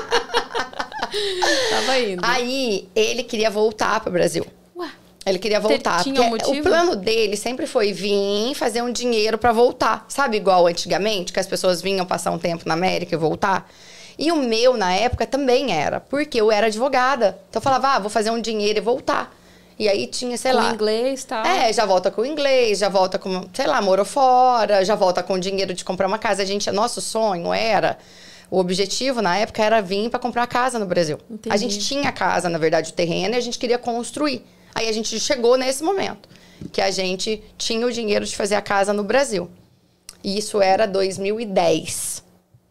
tava 1.71 1.99
indo. 1.99 2.23
Aí 2.23 2.87
ele 2.95 3.23
queria 3.23 3.51
voltar 3.51 3.99
pro 4.01 4.13
Brasil. 4.13 4.47
Ué. 4.77 4.91
Ele 5.25 5.39
queria 5.39 5.59
voltar. 5.59 6.03
tinha 6.03 6.21
um 6.21 6.29
porque 6.29 6.47
motivo? 6.47 6.69
O 6.69 6.71
plano 6.71 6.95
dele 6.95 7.35
sempre 7.35 7.67
foi 7.67 7.95
vir 7.95 8.55
fazer 8.55 8.83
um 8.83 8.93
dinheiro 8.93 9.39
pra 9.39 9.53
voltar. 9.53 10.05
Sabe, 10.07 10.37
igual 10.37 10.67
antigamente, 10.67 11.33
que 11.33 11.41
as 11.41 11.47
pessoas 11.47 11.81
vinham 11.81 12.05
passar 12.05 12.31
um 12.31 12.39
tempo 12.39 12.69
na 12.69 12.75
América 12.75 13.15
e 13.15 13.19
voltar? 13.19 13.71
E 14.19 14.31
o 14.31 14.37
meu, 14.37 14.77
na 14.77 14.93
época, 14.93 15.27
também 15.27 15.73
era. 15.73 15.99
Porque 15.99 16.39
eu 16.39 16.53
era 16.53 16.67
advogada. 16.67 17.39
Então 17.49 17.59
eu 17.59 17.63
falava, 17.63 17.89
ah, 17.95 17.99
vou 18.01 18.11
fazer 18.11 18.31
um 18.31 18.41
dinheiro 18.41 18.79
e 18.79 18.83
voltar. 18.83 19.35
E 19.83 19.89
aí 19.89 20.07
tinha, 20.07 20.39
sei 20.39 20.53
Com 20.53 20.59
lá. 20.59 20.73
inglês 20.73 21.25
tal. 21.25 21.45
É, 21.45 21.73
já 21.73 21.85
volta 21.85 22.09
com 22.09 22.21
o 22.23 22.25
inglês, 22.25 22.79
já 22.79 22.89
volta 22.89 23.19
com, 23.19 23.49
sei 23.53 23.67
lá, 23.67 23.83
morou 23.83 24.05
fora, 24.05 24.85
já 24.85 24.95
volta 24.95 25.25
com 25.25 25.33
o 25.35 25.41
dinheiro 25.41 25.75
de 25.75 25.85
comprar 25.85 26.07
uma 26.07 26.21
casa. 26.21 26.41
A 26.41 26.45
gente, 26.45 26.71
nosso 26.71 27.01
sonho 27.01 27.53
era, 27.53 27.99
o 28.49 28.59
objetivo 28.61 29.21
na 29.21 29.37
época 29.37 29.61
era 29.61 29.83
vir 29.83 30.09
para 30.09 30.21
comprar 30.21 30.47
casa 30.47 30.79
no 30.79 30.87
Brasil. 30.87 31.19
Entendi. 31.29 31.53
A 31.53 31.57
gente 31.57 31.81
tinha 31.81 32.13
casa, 32.13 32.49
na 32.49 32.59
verdade, 32.59 32.91
o 32.91 32.93
terreno, 32.93 33.35
e 33.35 33.39
a 33.39 33.41
gente 33.41 33.59
queria 33.59 33.77
construir. 33.77 34.47
Aí 34.73 34.89
a 34.89 34.93
gente 34.93 35.19
chegou 35.19 35.57
nesse 35.59 35.83
momento, 35.83 36.29
que 36.71 36.81
a 36.81 36.93
gente 36.93 37.43
tinha 37.59 37.85
o 37.85 37.91
dinheiro 37.91 38.25
de 38.25 38.37
fazer 38.37 38.55
a 38.55 38.63
casa 38.63 38.93
no 38.93 39.03
Brasil. 39.03 39.51
E 40.23 40.39
isso 40.39 40.63
era 40.63 40.87
2010, 40.87 42.23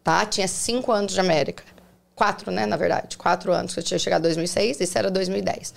tá? 0.02 0.24
Tinha 0.24 0.48
cinco 0.48 0.90
anos 0.90 1.12
de 1.12 1.20
América. 1.20 1.62
Quatro, 2.14 2.50
né, 2.50 2.64
na 2.64 2.78
verdade. 2.78 3.18
Quatro 3.18 3.52
anos, 3.52 3.74
que 3.74 3.80
eu 3.80 3.84
tinha 3.84 3.98
chegado 3.98 4.20
em 4.20 4.28
2006, 4.28 4.80
isso 4.80 4.96
era 4.96 5.10
2010. 5.10 5.74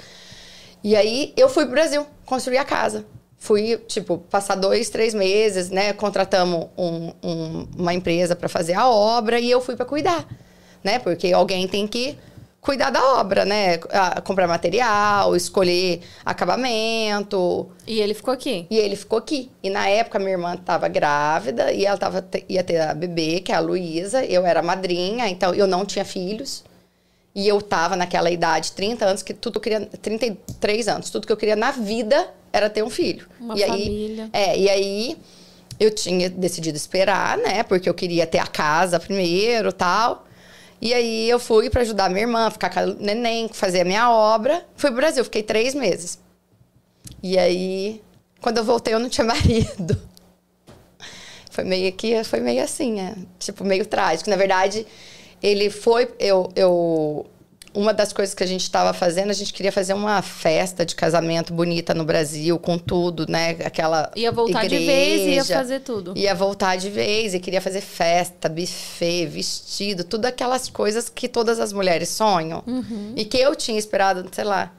E 0.86 0.96
aí 0.96 1.34
eu 1.36 1.50
fui 1.50 1.66
pro 1.66 1.74
Brasil 1.74 2.06
construir 2.28 2.60
a 2.60 2.64
casa. 2.64 3.04
Fui, 3.40 3.76
tipo, 3.88 4.20
passar 4.20 4.54
dois, 4.54 4.88
três 4.88 5.16
meses, 5.16 5.72
né? 5.72 5.94
Contratamos 5.94 6.68
um- 6.78 7.12
um- 7.24 7.68
uma 7.76 7.92
empresa 7.92 8.36
para 8.36 8.48
fazer 8.48 8.74
a 8.76 8.88
obra 8.88 9.40
e 9.40 9.50
eu 9.50 9.60
fui 9.60 9.76
para 9.76 9.84
cuidar, 9.84 10.28
né? 10.84 11.00
Porque 11.00 11.34
alguém 11.34 11.68
tem 11.68 11.88
que 11.88 12.16
cuidar 12.62 12.92
da 12.92 13.04
obra, 13.20 13.46
né? 13.46 13.80
Comprar 14.24 14.48
material, 14.48 15.36
escolher 15.36 16.02
acabamento. 16.24 17.68
E 17.88 18.00
ele 18.00 18.14
ficou 18.14 18.36
aqui? 18.36 18.68
E 18.70 18.78
ele 18.78 18.96
ficou 18.96 19.18
aqui. 19.18 19.50
E 19.64 19.72
na 19.72 19.88
época 19.90 20.20
minha 20.20 20.34
irmã 20.34 20.54
estava 20.54 20.88
grávida 20.88 21.72
e 21.72 21.84
ela 21.84 21.98
tava, 21.98 22.24
ia 22.48 22.64
ter 22.64 22.80
a 22.80 22.94
bebê, 22.94 23.40
que 23.40 23.52
é 23.52 23.56
a 23.56 23.60
Luísa. 23.60 24.24
Eu 24.24 24.46
era 24.46 24.62
madrinha, 24.62 25.28
então 25.28 25.52
eu 25.52 25.66
não 25.66 25.84
tinha 25.84 26.06
filhos. 26.06 26.64
E 27.36 27.48
eu 27.48 27.62
tava 27.62 27.98
naquela 27.98 28.32
idade, 28.32 28.72
30 28.72 29.06
anos, 29.06 29.22
que 29.22 29.34
tudo 29.34 29.60
que 29.60 29.70
eu 29.70 29.80
queria. 29.80 29.86
33 30.02 30.88
anos, 30.88 31.10
tudo 31.10 31.28
que 31.28 31.34
eu 31.34 31.38
queria 31.38 31.58
na 31.58 31.72
vida 31.72 32.34
era 32.54 32.70
ter 32.70 32.82
um 32.82 32.90
filho. 32.90 33.28
Uma 33.38 33.58
e 33.58 33.68
família. 33.68 34.30
Aí, 34.32 34.42
é, 34.42 34.58
e 34.58 34.70
aí 34.70 35.18
eu 35.78 35.94
tinha 35.94 36.30
decidido 36.30 36.78
esperar, 36.78 37.38
né? 37.38 37.64
Porque 37.64 37.90
eu 37.90 37.94
queria 37.94 38.26
ter 38.26 38.40
a 38.40 38.48
casa 38.48 38.98
primeiro 39.02 39.74
tal. 39.74 40.26
E 40.82 40.94
aí 40.94 41.30
eu 41.30 41.38
fui 41.38 41.70
para 41.70 41.82
ajudar 41.82 42.10
minha 42.10 42.22
irmã, 42.22 42.50
ficar 42.50 42.70
com 42.70 42.80
a 42.80 42.86
neném, 42.86 43.50
fazer 43.50 43.82
a 43.82 43.86
minha 43.86 44.10
obra. 44.10 44.66
Fui 44.78 44.90
pro 44.90 45.02
Brasil, 45.02 45.24
fiquei 45.26 45.44
três 45.44 45.76
meses. 45.76 46.20
E 47.22 47.38
aí, 47.38 48.02
quando 48.40 48.60
eu 48.60 48.64
voltei, 48.64 48.94
eu 48.94 49.00
não 49.00 49.10
tinha 49.10 49.26
marido. 49.28 50.02
Foi 51.52 51.64
meio 51.64 51.92
que 51.92 52.24
foi 52.24 52.40
meio 52.40 52.64
assim, 52.64 53.00
é, 53.02 53.16
tipo 53.40 53.66
meio 53.66 53.86
trágico. 53.86 54.30
Na 54.30 54.36
verdade, 54.38 54.86
ele 55.46 55.70
foi 55.70 56.10
eu, 56.20 56.50
eu 56.56 57.26
uma 57.72 57.94
das 57.94 58.14
coisas 58.14 58.34
que 58.34 58.42
a 58.42 58.48
gente 58.48 58.62
estava 58.62 58.94
fazendo, 58.94 59.30
a 59.30 59.34
gente 59.34 59.52
queria 59.52 59.72
fazer 59.72 59.94
uma 59.94 60.22
festa 60.22 60.86
de 60.86 60.96
casamento 60.96 61.54
bonita 61.54 61.94
no 61.94 62.06
Brasil, 62.06 62.58
com 62.58 62.78
tudo, 62.78 63.26
né? 63.30 63.52
Aquela 63.66 64.10
Ia 64.16 64.32
voltar 64.32 64.64
igreja, 64.64 64.80
de 64.80 64.86
vez 64.88 65.22
e 65.22 65.30
ia 65.32 65.46
fazer 65.46 65.80
tudo. 65.82 66.14
Ia 66.16 66.34
voltar 66.34 66.78
de 66.78 66.90
vez 66.90 67.34
e 67.34 67.40
queria 67.40 67.60
fazer 67.60 67.82
festa, 67.82 68.48
buffet, 68.48 69.28
vestido, 69.28 70.06
tudo 70.06 70.26
aquelas 70.26 70.70
coisas 70.70 71.10
que 71.10 71.28
todas 71.28 71.60
as 71.60 71.74
mulheres 71.74 72.10
sonham. 72.10 72.64
Uhum. 72.66 73.14
E 73.16 73.26
que 73.26 73.38
eu 73.38 73.54
tinha 73.56 73.78
esperado, 73.78 74.26
sei 74.32 74.46
lá. 74.46 74.72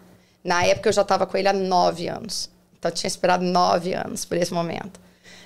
Na 0.42 0.64
época 0.64 0.88
eu 0.88 0.92
já 0.92 1.02
estava 1.02 1.26
com 1.26 1.36
ele 1.36 1.48
há 1.48 1.52
nove 1.52 2.08
anos. 2.08 2.48
Então 2.78 2.90
eu 2.90 2.94
tinha 2.94 3.08
esperado 3.08 3.44
nove 3.44 3.92
anos 3.92 4.24
por 4.24 4.38
esse 4.38 4.54
momento. 4.54 4.98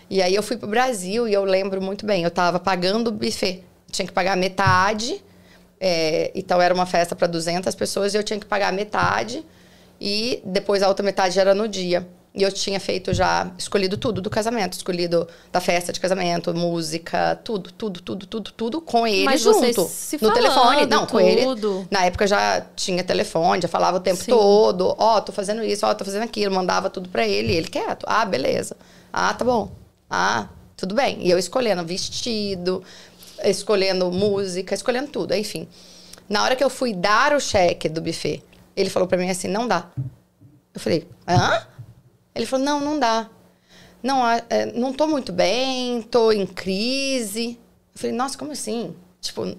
E 0.09 0.23
aí 0.23 0.35
eu 0.35 0.43
fui 0.43 0.57
pro 0.57 0.69
Brasil 0.69 1.27
e 1.27 1.35
eu 1.35 1.45
lembro 1.45 1.83
muito 1.83 2.07
bem, 2.07 2.23
eu 2.23 2.29
estava 2.29 2.61
pagando 2.61 3.09
o 3.09 3.13
buffet. 3.13 3.65
Tinha 3.91 4.07
que 4.07 4.13
pagar 4.13 4.37
metade 4.37 5.23
é, 5.81 6.31
então 6.35 6.61
era 6.61 6.75
uma 6.75 6.85
festa 6.85 7.17
para 7.17 7.27
200 7.27 7.75
pessoas 7.75 8.13
e 8.13 8.19
eu 8.19 8.23
tinha 8.23 8.39
que 8.39 8.45
pagar 8.45 8.71
metade 8.71 9.43
e 9.99 10.43
depois 10.45 10.83
a 10.83 10.89
outra 10.89 11.03
metade 11.03 11.41
era 11.41 11.55
no 11.55 11.67
dia. 11.67 12.07
E 12.33 12.43
eu 12.45 12.53
tinha 12.53 12.79
feito 12.79 13.13
já, 13.13 13.51
escolhido 13.59 13.97
tudo 13.97 14.21
do 14.21 14.31
casamento, 14.31 14.75
escolhido 14.75 15.27
da 15.51 15.61
festa 15.61 15.93
de 15.93 15.99
casamento, 15.99 16.55
música, 16.55 17.35
tudo, 17.43 17.73
tudo, 17.73 18.01
tudo, 18.01 18.25
tudo, 18.25 18.53
tudo 18.53 18.81
com 18.81 19.05
ele 19.05 19.25
Mas 19.25 19.41
junto. 19.41 19.83
se 19.89 20.15
no 20.15 20.29
falando, 20.29 20.35
telefone, 20.35 20.87
não, 20.87 21.07
com 21.07 21.19
ele. 21.19 21.43
tudo. 21.43 21.89
Na 21.91 22.05
época 22.05 22.29
já 22.29 22.61
tinha 22.77 23.03
telefone, 23.03 23.63
já 23.63 23.67
falava 23.67 23.97
o 23.97 24.01
tempo 24.01 24.23
Sim. 24.23 24.31
todo, 24.31 24.95
ó, 24.97 25.21
tô 25.21 25.33
fazendo 25.33 25.65
isso, 25.65 25.85
ó, 25.85 25.93
tô 25.93 26.05
fazendo 26.05 26.23
aquilo, 26.23 26.55
mandava 26.55 26.89
tudo 26.89 27.09
para 27.09 27.27
ele, 27.27 27.53
ele 27.53 27.67
quieto. 27.67 28.05
Ah, 28.07 28.25
beleza. 28.25 28.77
Ah, 29.13 29.35
tá 29.35 29.45
bom. 29.45 29.73
Ah, 30.09 30.47
tudo 30.77 30.95
bem. 30.95 31.19
E 31.21 31.31
eu 31.31 31.39
escolhendo 31.39 31.85
vestido, 31.85 32.83
escolhendo 33.45 34.11
música, 34.11 34.75
escolhendo 34.75 35.11
tudo, 35.11 35.35
enfim. 35.35 35.69
Na 36.29 36.45
hora 36.45 36.55
que 36.55 36.63
eu 36.63 36.71
fui 36.71 36.95
dar 36.95 37.33
o 37.35 37.41
cheque 37.41 37.89
do 37.89 38.01
buffet, 38.01 38.43
ele 38.77 38.89
falou 38.89 39.09
para 39.09 39.19
mim 39.19 39.29
assim: 39.29 39.49
não 39.49 39.67
dá. 39.67 39.91
Eu 40.73 40.81
falei: 40.81 41.09
hã? 41.27 41.67
Ele 42.35 42.47
falou: 42.47 42.65
não, 42.65 42.81
não 42.81 42.99
dá. 42.99 43.29
Não, 44.03 44.27
é, 44.27 44.67
não 44.75 44.93
tô 44.93 45.07
muito 45.07 45.33
bem, 45.33 46.03
tô 46.03 46.33
em 46.33 46.47
crise. 46.47 47.59
Eu 47.95 47.99
falei: 48.01 48.17
nossa, 48.17 48.39
como 48.39 48.53
assim? 48.53 48.95
Tipo, 49.21 49.57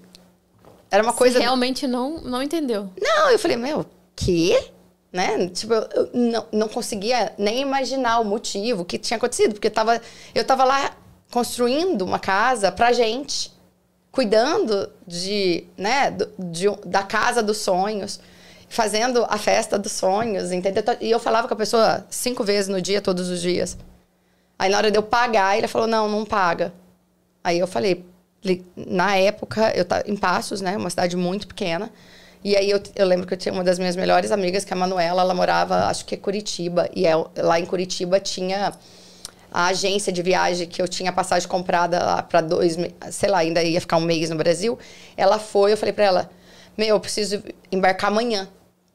era 0.90 1.02
uma 1.02 1.12
coisa. 1.12 1.38
Você 1.38 1.42
realmente 1.42 1.86
não, 1.86 2.20
não 2.22 2.42
entendeu. 2.42 2.88
Não, 3.00 3.30
eu 3.30 3.38
falei: 3.38 3.56
meu, 3.56 3.84
quê? 4.16 4.70
Né? 5.12 5.48
Tipo, 5.48 5.74
eu, 5.74 5.88
eu 5.92 6.10
não, 6.14 6.46
não 6.52 6.68
conseguia 6.68 7.34
nem 7.36 7.60
imaginar 7.60 8.18
o 8.20 8.24
motivo, 8.24 8.82
o 8.82 8.84
que 8.84 8.98
tinha 8.98 9.18
acontecido, 9.18 9.52
porque 9.52 9.68
eu 9.68 9.72
tava, 9.72 10.00
eu 10.34 10.42
tava 10.42 10.64
lá 10.64 10.96
construindo 11.30 12.02
uma 12.02 12.18
casa 12.18 12.72
pra 12.72 12.92
gente 12.92 13.51
cuidando 14.12 14.90
de, 15.06 15.64
né, 15.76 16.14
de, 16.38 16.68
da 16.84 17.02
casa 17.02 17.42
dos 17.42 17.56
sonhos, 17.56 18.20
fazendo 18.68 19.24
a 19.28 19.38
festa 19.38 19.78
dos 19.78 19.92
sonhos, 19.92 20.52
entendeu? 20.52 20.84
E 21.00 21.10
eu 21.10 21.18
falava 21.18 21.48
com 21.48 21.54
a 21.54 21.56
pessoa 21.56 22.06
cinco 22.10 22.44
vezes 22.44 22.68
no 22.68 22.80
dia, 22.80 23.00
todos 23.00 23.30
os 23.30 23.40
dias. 23.40 23.76
Aí 24.58 24.70
na 24.70 24.76
hora 24.76 24.90
de 24.90 24.98
eu 24.98 25.02
pagar, 25.02 25.56
ele 25.56 25.66
falou: 25.66 25.88
"Não, 25.88 26.08
não 26.08 26.24
paga". 26.24 26.72
Aí 27.42 27.58
eu 27.58 27.66
falei, 27.66 28.04
na 28.76 29.16
época 29.16 29.72
eu 29.74 29.84
tava 29.84 30.04
em 30.06 30.16
Passos, 30.16 30.60
né, 30.60 30.76
uma 30.76 30.90
cidade 30.90 31.16
muito 31.16 31.46
pequena. 31.48 31.90
E 32.44 32.56
aí 32.56 32.70
eu, 32.70 32.80
eu 32.96 33.06
lembro 33.06 33.26
que 33.26 33.34
eu 33.34 33.38
tinha 33.38 33.52
uma 33.52 33.64
das 33.64 33.78
minhas 33.78 33.96
melhores 33.96 34.32
amigas, 34.32 34.64
que 34.64 34.72
é 34.72 34.76
a 34.76 34.78
Manuela, 34.78 35.22
ela 35.22 35.34
morava, 35.34 35.86
acho 35.86 36.04
que 36.04 36.14
é 36.14 36.18
Curitiba, 36.18 36.88
e 36.94 37.06
é, 37.06 37.12
lá 37.36 37.58
em 37.58 37.64
Curitiba 37.66 38.18
tinha 38.20 38.72
a 39.52 39.66
agência 39.66 40.12
de 40.12 40.22
viagem 40.22 40.66
que 40.66 40.80
eu 40.80 40.88
tinha 40.88 41.12
passagem 41.12 41.48
comprada 41.48 42.02
lá 42.02 42.22
para 42.22 42.40
dois, 42.40 42.76
sei 43.10 43.28
lá, 43.28 43.38
ainda 43.38 43.62
ia 43.62 43.80
ficar 43.80 43.98
um 43.98 44.00
mês 44.00 44.30
no 44.30 44.36
Brasil. 44.36 44.78
Ela 45.16 45.38
foi, 45.38 45.72
eu 45.72 45.76
falei 45.76 45.92
para 45.92 46.04
ela, 46.04 46.30
meu, 46.76 46.88
eu 46.88 47.00
preciso 47.00 47.42
embarcar 47.70 48.10
amanhã 48.10 48.48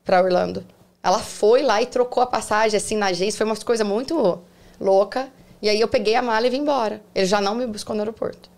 para 0.04 0.22
Orlando. 0.22 0.66
Ela 1.04 1.20
foi 1.20 1.62
lá 1.62 1.82
e 1.82 1.86
trocou 1.86 2.24
a 2.24 2.28
passagem 2.28 2.76
assim 2.76 2.98
na 2.98 3.08
agência, 3.08 3.38
foi 3.38 3.46
uma 3.46 3.56
coisa 3.56 3.84
muito 3.84 4.40
louca. 4.80 5.30
E 5.62 5.70
aí 5.70 5.80
eu 5.80 5.88
peguei 5.88 6.16
a 6.16 6.22
mala 6.22 6.48
e 6.48 6.50
vim 6.50 6.60
embora. 6.60 7.02
Ele 7.14 7.26
já 7.26 7.40
não 7.40 7.56
me 7.56 7.66
buscou 7.66 7.96
no 7.96 8.02
aeroporto. 8.02 8.50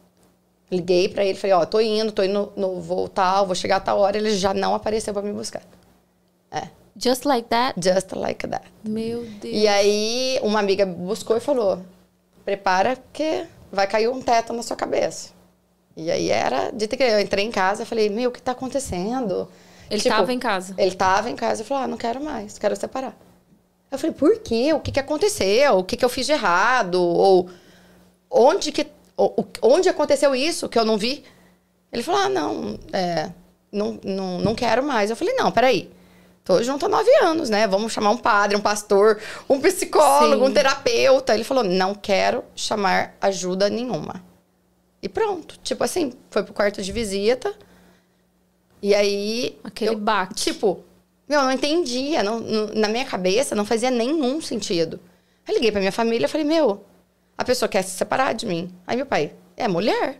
Liguei 0.71 1.09
para 1.09 1.25
ele, 1.25 1.37
falei, 1.37 1.55
ó, 1.55 1.61
oh, 1.61 1.65
tô 1.65 1.79
indo, 1.79 2.11
tô 2.11 2.23
indo 2.23 2.53
no 2.55 2.79
voo 2.79 3.09
tal, 3.09 3.45
vou 3.45 3.55
chegar 3.55 3.77
a 3.77 3.79
tal 3.79 3.99
hora, 3.99 4.17
ele 4.17 4.35
já 4.35 4.53
não 4.53 4.75
apareceu 4.75 5.13
para 5.13 5.23
me 5.23 5.33
buscar. 5.33 5.63
É. 6.51 6.69
Just 6.99 7.25
like 7.25 7.47
that? 7.49 7.79
Just 7.79 8.13
like 8.13 8.45
that. 8.45 8.65
Meu 8.83 9.23
Deus. 9.23 9.55
E 9.55 9.67
aí, 9.67 10.37
uma 10.43 10.59
amiga 10.59 10.85
buscou 10.85 11.37
e 11.37 11.39
falou: 11.39 11.81
prepara 12.43 12.97
que 13.13 13.45
vai 13.71 13.87
cair 13.87 14.09
um 14.09 14.21
teto 14.21 14.51
na 14.51 14.61
sua 14.61 14.75
cabeça. 14.75 15.29
E 15.95 16.11
aí 16.11 16.29
era, 16.29 16.71
dito 16.71 16.97
que 16.97 17.03
eu 17.03 17.19
entrei 17.19 17.45
em 17.45 17.51
casa, 17.51 17.85
falei: 17.85 18.09
meu, 18.09 18.29
o 18.29 18.33
que 18.33 18.41
tá 18.41 18.51
acontecendo? 18.51 19.47
Ele 19.89 20.01
tipo, 20.01 20.13
tava 20.13 20.33
em 20.33 20.39
casa. 20.39 20.75
Ele 20.77 20.95
tava 20.95 21.29
em 21.29 21.35
casa. 21.35 21.61
Eu 21.61 21.65
falei: 21.65 21.83
ah, 21.85 21.87
não 21.87 21.97
quero 21.97 22.21
mais, 22.21 22.59
quero 22.59 22.75
separar. 22.75 23.15
Eu 23.89 23.97
falei: 23.97 24.13
por 24.13 24.37
quê? 24.39 24.73
O 24.73 24.79
que, 24.81 24.91
que 24.91 24.99
aconteceu? 24.99 25.77
O 25.77 25.83
que, 25.85 25.95
que 25.95 26.03
eu 26.03 26.09
fiz 26.09 26.25
de 26.25 26.33
errado? 26.33 27.01
Ou 27.01 27.49
onde 28.29 28.73
que. 28.73 28.87
Onde 29.61 29.89
aconteceu 29.89 30.35
isso 30.35 30.67
que 30.67 30.77
eu 30.77 30.85
não 30.85 30.97
vi? 30.97 31.23
Ele 31.93 32.03
falou: 32.03 32.21
ah, 32.21 32.29
não, 32.29 32.79
é, 32.91 33.31
não, 33.71 33.99
não, 34.03 34.39
não 34.39 34.55
quero 34.55 34.83
mais. 34.83 35.09
Eu 35.09 35.15
falei: 35.15 35.33
não, 35.35 35.49
peraí. 35.49 35.89
Tô 36.49 36.63
junto 36.63 36.83
há 36.87 36.89
nove 36.89 37.11
anos, 37.17 37.47
né? 37.47 37.67
Vamos 37.67 37.93
chamar 37.93 38.09
um 38.09 38.17
padre, 38.17 38.57
um 38.57 38.59
pastor, 38.59 39.21
um 39.47 39.61
psicólogo, 39.61 40.43
Sim. 40.43 40.49
um 40.49 40.51
terapeuta. 40.51 41.35
Ele 41.35 41.43
falou: 41.43 41.63
não 41.63 41.93
quero 41.93 42.43
chamar 42.55 43.15
ajuda 43.21 43.69
nenhuma. 43.69 44.23
E 44.99 45.07
pronto. 45.07 45.59
Tipo 45.61 45.83
assim, 45.83 46.11
foi 46.31 46.41
pro 46.41 46.51
quarto 46.51 46.81
de 46.81 46.91
visita. 46.91 47.53
E 48.81 48.95
aí. 48.95 49.59
Aquele 49.63 49.91
eu, 49.91 49.99
bate. 49.99 50.43
Tipo, 50.43 50.83
meu, 51.27 51.39
eu 51.39 51.45
não 51.45 51.51
entendia. 51.51 52.23
Não, 52.23 52.39
não, 52.39 52.65
na 52.73 52.87
minha 52.87 53.05
cabeça 53.05 53.53
não 53.53 53.63
fazia 53.63 53.91
nenhum 53.91 54.41
sentido. 54.41 54.99
Aí 55.47 55.53
liguei 55.53 55.71
pra 55.71 55.79
minha 55.79 55.91
família 55.91 56.25
e 56.25 56.29
falei: 56.29 56.47
meu, 56.47 56.83
a 57.37 57.45
pessoa 57.45 57.69
quer 57.69 57.83
se 57.83 57.91
separar 57.91 58.33
de 58.33 58.47
mim. 58.47 58.73
Aí 58.87 58.97
meu 58.97 59.05
pai: 59.05 59.33
é 59.55 59.67
mulher. 59.67 60.19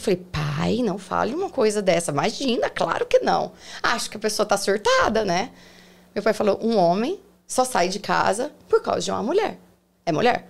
Eu 0.00 0.02
falei, 0.02 0.24
pai, 0.32 0.76
não 0.82 0.96
fale 0.96 1.34
uma 1.34 1.50
coisa 1.50 1.82
dessa. 1.82 2.10
Imagina, 2.10 2.70
claro 2.70 3.04
que 3.04 3.18
não. 3.18 3.52
Acho 3.82 4.08
que 4.08 4.16
a 4.16 4.20
pessoa 4.20 4.46
tá 4.46 4.56
surtada, 4.56 5.26
né? 5.26 5.50
Meu 6.14 6.24
pai 6.24 6.32
falou, 6.32 6.58
um 6.62 6.78
homem 6.78 7.20
só 7.46 7.66
sai 7.66 7.88
de 7.88 7.98
casa 7.98 8.50
por 8.66 8.80
causa 8.80 9.02
de 9.02 9.10
uma 9.10 9.22
mulher. 9.22 9.58
É 10.06 10.10
mulher. 10.10 10.48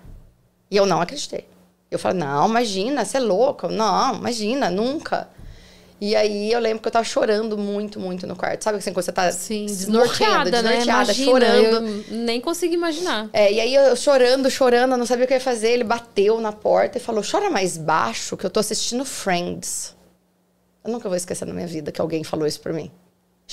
E 0.70 0.76
eu 0.76 0.86
não 0.86 1.00
acreditei. 1.00 1.48
Eu 1.90 1.98
falei, 1.98 2.20
não, 2.20 2.48
imagina, 2.48 3.04
você 3.04 3.16
é 3.16 3.20
louco. 3.20 3.66
Não, 3.66 4.14
imagina, 4.14 4.70
nunca. 4.70 5.28
E 6.00 6.16
aí 6.16 6.50
eu 6.50 6.58
lembro 6.58 6.80
que 6.80 6.88
eu 6.88 6.92
tava 6.92 7.04
chorando 7.04 7.58
muito, 7.58 8.00
muito 8.00 8.26
no 8.26 8.34
quarto. 8.34 8.64
Sabe 8.64 8.78
assim, 8.78 8.90
quando 8.90 9.04
você 9.04 9.12
tá 9.12 9.30
Sim, 9.30 9.66
desnorteada, 9.66 10.50
desnorteada, 10.50 10.62
né? 10.62 10.82
Imagina, 10.82 11.14
chorando. 11.14 11.86
Eu 11.86 12.04
nem 12.16 12.40
consigo 12.40 12.72
imaginar. 12.72 13.28
É, 13.34 13.52
e 13.52 13.60
aí 13.60 13.74
eu 13.74 13.94
chorando, 13.94 14.50
chorando, 14.50 14.92
eu 14.92 14.98
não 14.98 15.04
sabia 15.04 15.26
o 15.26 15.28
que 15.28 15.34
ia 15.34 15.40
fazer. 15.40 15.72
Ele 15.72 15.84
bateu 15.84 16.40
na 16.40 16.52
porta 16.52 16.96
e 16.96 17.00
falou: 17.00 17.22
chora 17.22 17.50
mais 17.50 17.76
baixo, 17.76 18.34
que 18.34 18.46
eu 18.46 18.50
tô 18.50 18.58
assistindo 18.60 19.04
Friends. 19.04 19.94
Eu 20.82 20.90
nunca 20.90 21.06
vou 21.06 21.16
esquecer 21.16 21.44
na 21.44 21.52
minha 21.52 21.66
vida 21.66 21.92
que 21.92 22.00
alguém 22.00 22.24
falou 22.24 22.46
isso 22.46 22.60
pra 22.60 22.72
mim. 22.72 22.90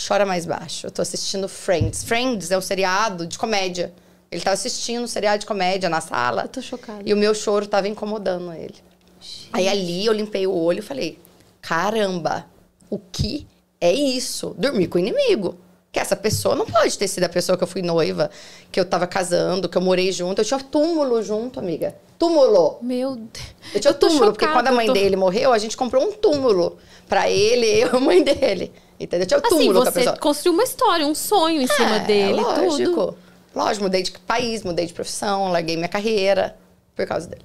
Chora 0.08 0.26
mais 0.26 0.46
baixo, 0.46 0.88
eu 0.88 0.92
tô 0.92 1.02
assistindo 1.02 1.50
Friends. 1.50 2.04
Friends 2.04 2.50
é 2.50 2.58
um 2.58 2.62
seriado 2.62 3.28
de 3.28 3.38
comédia. 3.38 3.94
Ele 4.32 4.42
tava 4.42 4.54
assistindo 4.54 5.04
um 5.04 5.08
seriado 5.08 5.40
de 5.40 5.46
comédia 5.46 5.90
na 5.90 6.00
sala. 6.00 6.44
Eu 6.44 6.48
tô 6.48 6.62
chocada. 6.62 7.02
E 7.06 7.14
o 7.14 7.18
meu 7.18 7.34
choro 7.36 7.68
tava 7.68 7.90
incomodando 7.90 8.54
ele. 8.54 8.76
Gente. 9.20 9.50
Aí 9.52 9.68
ali 9.68 10.06
eu 10.06 10.14
limpei 10.14 10.48
o 10.48 10.54
olho 10.54 10.80
e 10.80 10.82
falei: 10.82 11.20
caramba, 11.68 12.46
o 12.90 12.98
que 12.98 13.46
é 13.82 13.92
isso? 13.92 14.56
Dormir 14.58 14.88
com 14.88 14.98
o 14.98 15.02
inimigo. 15.02 15.58
Que 15.92 16.00
essa 16.00 16.16
pessoa 16.16 16.56
não 16.56 16.66
pode 16.66 16.98
ter 16.98 17.08
sido 17.08 17.24
a 17.24 17.30
pessoa 17.30 17.58
que 17.58 17.64
eu 17.64 17.68
fui 17.68 17.82
noiva, 17.82 18.30
que 18.72 18.80
eu 18.80 18.86
tava 18.86 19.08
casando, 19.08 19.68
que 19.68 19.78
eu 19.78 19.82
morei 19.82 20.12
junto. 20.12 20.40
Eu 20.42 20.46
tinha 20.46 20.60
túmulo 20.60 21.22
junto, 21.24 21.60
amiga. 21.60 21.96
Túmulo. 22.20 22.78
Meu 22.82 23.16
Deus. 23.16 23.46
Eu 23.74 23.80
tinha 23.82 23.92
Eu 23.92 23.96
túmulo, 24.00 24.32
porque 24.32 24.46
chocada, 24.46 24.60
quando 24.60 24.68
a 24.68 24.72
mãe 24.72 24.88
tô- 24.88 24.94
dele 24.94 25.16
morreu, 25.16 25.52
a 25.52 25.58
gente 25.58 25.76
comprou 25.76 26.04
um 26.04 26.12
túmulo 26.14 26.78
pra 27.08 27.30
ele, 27.30 27.66
eu 27.66 27.88
e 27.94 27.96
a 27.96 28.00
mãe 28.00 28.24
dele. 28.24 28.72
Entendeu? 29.00 29.24
Eu 29.24 29.28
tinha 29.28 29.40
o 29.40 29.46
Assim, 29.46 29.50
túmulo 29.58 29.82
com 29.82 29.88
a 29.88 29.92
você 29.92 30.18
construiu 30.18 30.54
uma 30.54 30.64
história, 30.64 31.06
um 31.06 31.16
sonho 31.16 31.62
em 31.62 31.68
cima 31.68 31.96
É, 31.98 32.00
dele, 32.00 32.42
lógico. 32.42 32.78
tudo. 32.92 33.18
Lógico, 33.56 33.84
mudei 33.84 34.04
de 34.04 34.12
país, 34.12 34.64
mudei 34.64 34.86
de 34.86 34.94
profissão, 34.94 35.52
larguei 35.52 35.76
minha 35.76 35.88
carreira 35.90 36.56
por 36.96 37.06
causa 37.08 37.28
dele. 37.28 37.42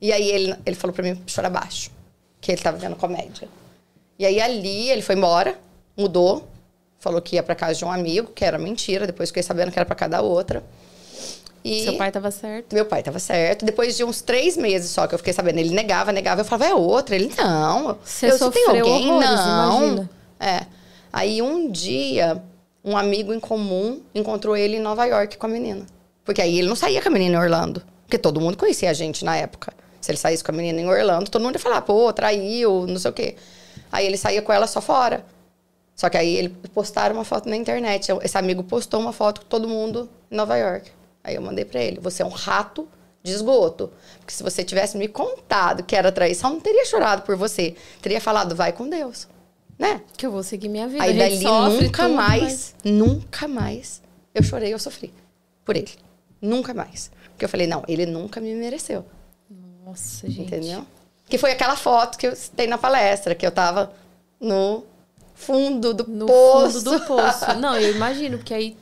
E 0.00 0.12
aí 0.12 0.28
ele, 0.30 0.54
ele 0.64 0.76
falou 0.76 0.94
pra 0.94 1.02
mim 1.02 1.20
chorar 1.26 1.50
baixo, 1.50 1.90
que 2.44 2.52
ele 2.52 2.60
tava 2.60 2.76
vendo 2.76 2.94
comédia. 2.94 3.48
E 4.18 4.26
aí 4.26 4.38
ali 4.38 4.90
ele 4.90 5.00
foi 5.00 5.14
embora, 5.14 5.58
mudou, 5.96 6.46
falou 7.00 7.20
que 7.22 7.36
ia 7.36 7.42
pra 7.42 7.54
casa 7.54 7.78
de 7.78 7.84
um 7.86 7.90
amigo, 7.90 8.32
que 8.34 8.44
era 8.44 8.58
mentira, 8.58 9.06
depois 9.06 9.30
fiquei 9.30 9.42
sabendo 9.42 9.72
que 9.72 9.78
era 9.78 9.86
pra 9.86 9.96
cada 9.96 10.20
outra. 10.20 10.62
E 11.64 11.84
Seu 11.84 11.96
pai 11.96 12.12
tava 12.12 12.30
certo. 12.30 12.74
meu 12.74 12.84
pai 12.84 13.02
tava 13.02 13.18
certo. 13.18 13.64
Depois 13.64 13.96
de 13.96 14.04
uns 14.04 14.20
três 14.20 14.58
meses 14.58 14.90
só 14.90 15.06
que 15.06 15.14
eu 15.14 15.18
fiquei 15.18 15.32
sabendo, 15.32 15.58
ele 15.58 15.70
negava, 15.70 16.12
negava. 16.12 16.42
Eu 16.42 16.44
falava, 16.44 16.70
é 16.70 16.74
outra. 16.74 17.14
Ele, 17.14 17.32
não. 17.38 17.96
Você 18.04 18.26
eu, 18.26 18.30
tem 18.30 18.38
sofreu 18.38 18.68
alguém, 18.68 19.10
horrores, 19.10 19.30
não. 19.30 19.82
imagina. 19.82 20.10
É. 20.38 20.66
Aí 21.10 21.40
um 21.40 21.70
dia, 21.70 22.42
um 22.84 22.94
amigo 22.94 23.32
em 23.32 23.40
comum 23.40 24.02
encontrou 24.14 24.54
ele 24.54 24.76
em 24.76 24.80
Nova 24.80 25.06
York 25.06 25.38
com 25.38 25.46
a 25.46 25.48
menina. 25.48 25.86
Porque 26.22 26.42
aí 26.42 26.58
ele 26.58 26.68
não 26.68 26.76
saía 26.76 27.00
com 27.00 27.08
a 27.08 27.12
menina 27.12 27.36
em 27.36 27.38
Orlando. 27.38 27.82
Porque 28.02 28.18
todo 28.18 28.38
mundo 28.38 28.58
conhecia 28.58 28.90
a 28.90 28.92
gente 28.92 29.24
na 29.24 29.34
época. 29.34 29.72
Se 30.04 30.10
ele 30.10 30.18
saísse 30.18 30.44
com 30.44 30.52
a 30.52 30.54
menina 30.54 30.78
em 30.78 30.86
Orlando, 30.86 31.30
todo 31.30 31.40
mundo 31.40 31.54
ia 31.54 31.58
falar, 31.58 31.80
pô, 31.80 32.12
traiu, 32.12 32.86
não 32.86 32.98
sei 32.98 33.10
o 33.10 33.14
quê. 33.14 33.36
Aí 33.90 34.04
ele 34.04 34.18
saía 34.18 34.42
com 34.42 34.52
ela 34.52 34.66
só 34.66 34.78
fora. 34.82 35.24
Só 35.96 36.10
que 36.10 36.18
aí 36.18 36.36
ele 36.36 36.50
postaram 36.74 37.14
uma 37.14 37.24
foto 37.24 37.48
na 37.48 37.56
internet. 37.56 38.12
Esse 38.22 38.36
amigo 38.36 38.62
postou 38.62 39.00
uma 39.00 39.14
foto 39.14 39.40
com 39.40 39.46
todo 39.46 39.66
mundo 39.66 40.10
em 40.30 40.36
Nova 40.36 40.58
York. 40.58 40.90
Aí 41.22 41.36
eu 41.36 41.40
mandei 41.40 41.64
pra 41.64 41.80
ele: 41.80 42.00
você 42.00 42.22
é 42.22 42.26
um 42.26 42.28
rato 42.28 42.86
de 43.22 43.32
esgoto. 43.32 43.90
Porque 44.18 44.34
se 44.34 44.42
você 44.42 44.62
tivesse 44.62 44.98
me 44.98 45.08
contado 45.08 45.82
que 45.82 45.96
era 45.96 46.12
traição, 46.12 46.50
eu 46.50 46.54
não 46.56 46.60
teria 46.60 46.84
chorado 46.84 47.22
por 47.22 47.34
você. 47.34 47.74
Teria 48.02 48.20
falado, 48.20 48.54
vai 48.54 48.74
com 48.74 48.86
Deus. 48.86 49.26
Né? 49.78 50.02
Que 50.18 50.26
eu 50.26 50.30
vou 50.30 50.42
seguir 50.42 50.68
minha 50.68 50.86
vida. 50.86 51.02
Aí 51.02 51.16
dali 51.16 51.38
nunca 51.42 52.02
tudo, 52.02 52.14
mais, 52.14 52.42
mas- 52.42 52.74
nunca 52.84 53.48
mais 53.48 54.02
eu 54.34 54.42
chorei, 54.42 54.74
eu 54.74 54.78
sofri 54.78 55.14
por 55.64 55.76
ele. 55.76 55.92
Nunca 56.42 56.74
mais. 56.74 57.10
Porque 57.30 57.46
eu 57.46 57.48
falei, 57.48 57.66
não, 57.66 57.82
ele 57.88 58.04
nunca 58.04 58.38
me 58.38 58.52
mereceu. 58.54 59.06
Nossa, 59.84 60.28
gente. 60.28 60.42
Entendeu? 60.54 60.86
Que 61.28 61.38
foi 61.38 61.52
aquela 61.52 61.76
foto 61.76 62.18
que 62.18 62.26
eu 62.26 62.36
citei 62.36 62.66
na 62.66 62.78
palestra, 62.78 63.34
que 63.34 63.46
eu 63.46 63.50
tava 63.50 63.92
no 64.40 64.84
fundo 65.34 65.92
do 65.92 66.06
No 66.08 66.26
poço. 66.26 66.80
fundo 66.80 66.98
do 66.98 67.06
poço. 67.06 67.54
Não, 67.58 67.76
eu 67.78 67.94
imagino, 67.94 68.38
porque 68.38 68.54
aí. 68.54 68.76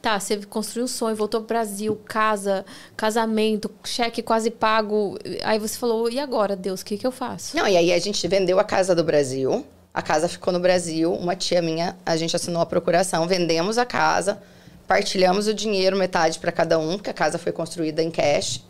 Tá, 0.00 0.18
você 0.20 0.36
construiu 0.36 0.84
um 0.84 0.88
sonho, 0.88 1.16
voltou 1.16 1.40
pro 1.40 1.48
Brasil, 1.48 2.00
casa, 2.06 2.64
casamento, 2.96 3.68
cheque 3.82 4.22
quase 4.22 4.48
pago. 4.48 5.18
Aí 5.42 5.58
você 5.58 5.76
falou, 5.76 6.08
e 6.08 6.20
agora, 6.20 6.54
Deus, 6.54 6.82
o 6.82 6.84
que, 6.84 6.96
que 6.96 7.04
eu 7.06 7.10
faço? 7.10 7.56
Não, 7.56 7.66
e 7.66 7.76
aí 7.76 7.92
a 7.92 7.98
gente 7.98 8.26
vendeu 8.28 8.60
a 8.60 8.64
casa 8.64 8.94
do 8.94 9.02
Brasil. 9.02 9.66
A 9.92 10.00
casa 10.00 10.28
ficou 10.28 10.52
no 10.52 10.60
Brasil. 10.60 11.12
Uma 11.12 11.34
tia 11.34 11.60
minha, 11.60 11.96
a 12.06 12.16
gente 12.16 12.36
assinou 12.36 12.62
a 12.62 12.66
procuração, 12.66 13.26
vendemos 13.26 13.76
a 13.76 13.84
casa, 13.84 14.40
partilhamos 14.86 15.48
o 15.48 15.52
dinheiro, 15.52 15.96
metade 15.96 16.38
para 16.38 16.52
cada 16.52 16.78
um, 16.78 16.92
porque 16.96 17.10
a 17.10 17.14
casa 17.14 17.36
foi 17.36 17.50
construída 17.50 18.00
em 18.00 18.10
cash. 18.10 18.62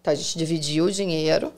Então 0.00 0.12
a 0.12 0.16
gente 0.16 0.38
dividiu 0.38 0.86
o 0.86 0.90
dinheiro, 0.90 1.52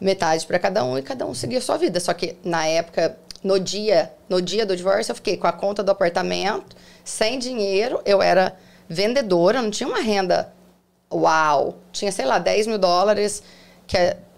metade 0.00 0.46
para 0.46 0.58
cada 0.58 0.84
um 0.84 0.98
e 0.98 1.02
cada 1.02 1.26
um 1.26 1.34
seguia 1.34 1.58
a 1.58 1.62
sua 1.62 1.76
vida. 1.76 1.98
Só 2.00 2.12
que 2.12 2.36
na 2.44 2.66
época, 2.66 3.16
no 3.42 3.58
dia, 3.58 4.12
no 4.28 4.40
dia 4.40 4.64
do 4.64 4.76
divórcio, 4.76 5.12
eu 5.12 5.16
fiquei 5.16 5.36
com 5.36 5.46
a 5.46 5.52
conta 5.52 5.82
do 5.82 5.90
apartamento, 5.90 6.76
sem 7.04 7.38
dinheiro, 7.38 8.00
eu 8.04 8.22
era 8.22 8.56
vendedora, 8.88 9.60
não 9.60 9.70
tinha 9.70 9.88
uma 9.88 10.00
renda 10.00 10.52
uau. 11.12 11.78
Tinha, 11.92 12.12
sei 12.12 12.24
lá, 12.24 12.38
10 12.38 12.66
mil 12.66 12.78
dólares, 12.78 13.42
que 13.86 13.96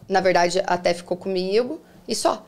na 0.08 0.20
verdade 0.20 0.62
até 0.66 0.92
ficou 0.92 1.16
comigo, 1.16 1.80
e 2.06 2.14
só. 2.14 2.44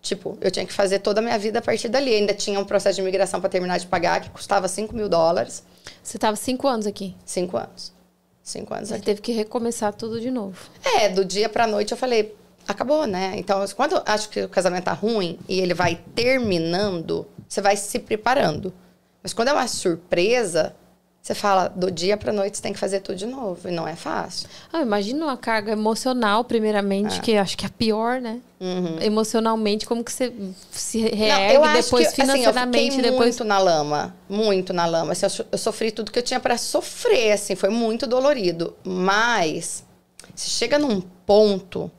Tipo, 0.00 0.38
eu 0.40 0.50
tinha 0.50 0.64
que 0.64 0.72
fazer 0.72 1.00
toda 1.00 1.20
a 1.20 1.22
minha 1.22 1.38
vida 1.38 1.58
a 1.58 1.62
partir 1.62 1.88
dali. 1.88 2.14
Ainda 2.14 2.32
tinha 2.32 2.58
um 2.58 2.64
processo 2.64 2.96
de 2.96 3.02
imigração 3.02 3.40
para 3.40 3.50
terminar 3.50 3.78
de 3.78 3.86
pagar, 3.86 4.20
que 4.20 4.30
custava 4.30 4.68
5 4.68 4.94
mil 4.94 5.08
dólares. 5.08 5.64
Você 6.02 6.18
tava 6.18 6.36
cinco 6.36 6.66
anos 6.68 6.86
aqui. 6.86 7.16
Cinco 7.24 7.56
anos. 7.56 7.92
Cinco 8.48 8.72
anos 8.72 8.88
teve 9.02 9.20
que 9.20 9.30
recomeçar 9.30 9.92
tudo 9.92 10.18
de 10.18 10.30
novo. 10.30 10.70
É, 10.96 11.10
do 11.10 11.22
dia 11.22 11.50
pra 11.50 11.66
noite 11.66 11.92
eu 11.92 11.98
falei, 11.98 12.34
acabou, 12.66 13.06
né? 13.06 13.34
Então, 13.36 13.62
quando 13.76 13.96
eu 13.96 14.02
acho 14.06 14.30
que 14.30 14.42
o 14.42 14.48
casamento 14.48 14.84
tá 14.84 14.94
ruim 14.94 15.38
e 15.46 15.60
ele 15.60 15.74
vai 15.74 16.00
terminando, 16.14 17.26
você 17.46 17.60
vai 17.60 17.76
se 17.76 17.98
preparando. 17.98 18.72
Mas 19.22 19.34
quando 19.34 19.48
é 19.48 19.52
uma 19.52 19.68
surpresa, 19.68 20.74
você 21.28 21.34
fala, 21.34 21.68
do 21.68 21.90
dia 21.90 22.16
pra 22.16 22.32
noite 22.32 22.56
você 22.56 22.62
tem 22.62 22.72
que 22.72 22.78
fazer 22.78 23.00
tudo 23.00 23.16
de 23.16 23.26
novo. 23.26 23.68
E 23.68 23.70
não 23.70 23.86
é 23.86 23.94
fácil. 23.94 24.48
Ah, 24.72 24.80
imagina 24.80 25.24
uma 25.26 25.36
carga 25.36 25.72
emocional, 25.72 26.42
primeiramente, 26.44 27.18
É. 27.18 27.20
que 27.20 27.36
acho 27.36 27.56
que 27.56 27.64
é 27.64 27.68
a 27.68 27.70
pior, 27.70 28.20
né? 28.20 28.40
Emocionalmente, 29.00 29.86
como 29.86 30.02
que 30.02 30.10
você 30.12 30.32
se 30.72 30.98
Uhum. 30.98 31.04
Não, 31.10 31.16
reergue, 31.16 31.54
eu 31.54 31.64
acho 31.64 31.82
depois 31.84 32.12
que, 32.12 32.22
assim, 32.22 32.30
eu 32.30 32.36
financeiramente, 32.38 32.96
fiquei 32.96 33.10
depois. 33.10 33.36
muito 33.36 33.44
na 33.44 33.58
lama, 33.58 34.14
muito 34.28 34.72
na 34.72 34.86
lama. 34.86 35.12
Assim, 35.12 35.26
eu, 35.26 35.30
so- 35.30 35.46
eu 35.52 35.58
sofri 35.58 35.90
tudo 35.92 36.10
que 36.10 36.18
eu 36.18 36.22
tinha 36.22 36.40
pra 36.40 36.56
sofrer, 36.58 37.32
assim, 37.32 37.54
foi 37.54 37.68
muito 37.68 38.06
dolorido. 38.06 38.74
Mas 38.84 39.84
se 40.34 40.50
chega 40.50 40.78
num 40.78 41.00
ponto 41.26 41.90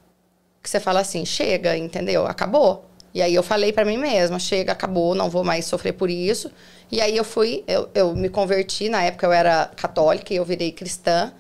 que 0.62 0.70
você 0.70 0.80
fala 0.80 1.00
assim, 1.00 1.26
chega, 1.26 1.78
entendeu? 1.78 2.26
Acabou. 2.28 2.89
E 3.14 3.22
aí 3.22 3.34
eu 3.34 3.42
falei 3.44 3.74
pra 3.74 3.84
mim 3.86 3.98
mesma, 3.98 4.38
chega, 4.40 4.72
acabou, 4.72 5.16
não 5.16 5.30
vou 5.30 5.44
mais 5.44 5.66
sofrer 5.66 5.94
por 5.94 6.10
isso. 6.10 6.52
E 6.92 7.02
aí 7.02 7.16
eu 7.18 7.24
fui, 7.24 7.64
eu, 7.68 7.90
eu 7.94 8.16
me 8.16 8.30
converti, 8.30 8.90
na 8.90 9.04
época 9.04 9.26
eu 9.28 9.32
era 9.32 9.72
católica 9.76 10.34
e 10.34 10.38
eu 10.38 10.46
virei 10.46 10.72
cristã 10.72 11.32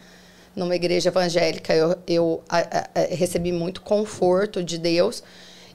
numa 0.55 0.75
igreja 0.75 1.09
evangélica. 1.09 1.73
Eu, 1.73 1.95
eu 2.07 2.43
a- 2.49 2.57
a- 2.59 2.89
a- 3.01 3.15
recebi 3.15 3.51
muito 3.51 3.81
conforto 3.81 4.63
de 4.63 4.77
Deus. 4.77 5.23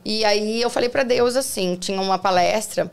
E 0.04 0.24
aí 0.24 0.60
eu 0.60 0.68
falei 0.68 0.88
pra 0.88 1.02
Deus 1.02 1.36
assim, 1.36 1.76
tinha 1.76 2.00
uma 2.00 2.18
palestra 2.18 2.90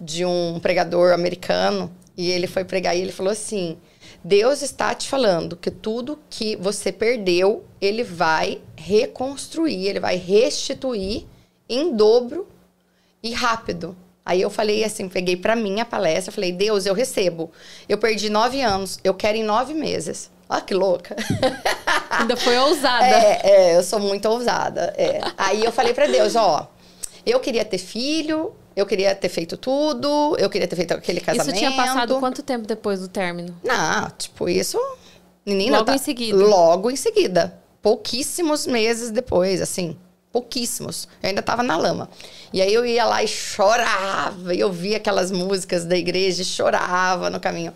de 0.00 0.24
um 0.24 0.58
pregador 0.60 1.12
americano 1.12 1.90
e 2.16 2.30
ele 2.30 2.46
foi 2.46 2.64
pregar 2.64 2.96
e 2.96 3.00
ele 3.00 3.12
falou 3.12 3.32
assim: 3.32 3.76
Deus 4.24 4.62
está 4.62 4.94
te 4.94 5.08
falando 5.08 5.56
que 5.56 5.70
tudo 5.70 6.18
que 6.30 6.56
você 6.56 6.90
perdeu, 6.92 7.64
ele 7.80 8.02
vai 8.02 8.60
reconstruir, 8.76 9.88
ele 9.88 10.00
vai 10.00 10.16
restituir 10.16 11.26
em 11.68 11.94
dobro 11.94 12.46
e 13.22 13.32
rápido. 13.32 13.96
Aí 14.24 14.42
eu 14.42 14.50
falei 14.50 14.82
assim, 14.82 15.08
peguei 15.08 15.36
pra 15.36 15.54
mim 15.54 15.80
a 15.80 15.84
palestra, 15.84 16.32
falei, 16.32 16.50
Deus, 16.52 16.84
eu 16.84 16.94
recebo. 16.94 17.50
Eu 17.88 17.96
perdi 17.96 18.28
nove 18.28 18.60
anos, 18.60 18.98
eu 19.04 19.14
quero 19.14 19.36
em 19.38 19.44
nove 19.44 19.72
meses. 19.72 20.30
Olha 20.48 20.60
que 20.60 20.74
louca. 20.74 21.14
Ainda 22.10 22.36
foi 22.36 22.56
ousada. 22.58 23.04
É, 23.06 23.40
é, 23.44 23.76
eu 23.76 23.82
sou 23.82 24.00
muito 24.00 24.28
ousada. 24.28 24.92
é. 24.96 25.20
Aí 25.36 25.64
eu 25.64 25.70
falei 25.72 25.94
pra 25.94 26.06
Deus, 26.06 26.34
ó, 26.34 26.68
eu 27.24 27.38
queria 27.40 27.64
ter 27.64 27.78
filho, 27.78 28.52
eu 28.74 28.84
queria 28.84 29.14
ter 29.14 29.28
feito 29.28 29.56
tudo, 29.56 30.36
eu 30.38 30.50
queria 30.50 30.66
ter 30.68 30.76
feito 30.76 30.92
aquele 30.92 31.20
casamento. 31.20 31.48
Isso 31.50 31.58
tinha 31.58 31.72
passado 31.72 32.18
quanto 32.18 32.42
tempo 32.42 32.66
depois 32.66 33.00
do 33.00 33.08
término? 33.08 33.56
Não, 33.62 34.10
tipo, 34.18 34.48
isso. 34.48 34.78
Menina, 35.44 35.78
Logo 35.78 35.86
tá- 35.86 35.94
em 35.94 35.98
seguida. 35.98 36.36
Logo 36.36 36.90
em 36.90 36.96
seguida. 36.96 37.58
Pouquíssimos 37.80 38.66
meses 38.66 39.10
depois, 39.12 39.60
assim. 39.62 39.96
Pouquíssimos. 40.36 41.08
Eu 41.22 41.30
ainda 41.30 41.40
tava 41.40 41.62
na 41.62 41.78
lama. 41.78 42.10
E 42.52 42.60
aí 42.60 42.74
eu 42.74 42.84
ia 42.84 43.06
lá 43.06 43.24
e 43.24 43.26
chorava. 43.26 44.54
E 44.54 44.60
eu 44.60 44.70
via 44.70 44.98
aquelas 44.98 45.30
músicas 45.30 45.86
da 45.86 45.96
igreja 45.96 46.42
e 46.42 46.44
chorava 46.44 47.30
no 47.30 47.40
caminho. 47.40 47.72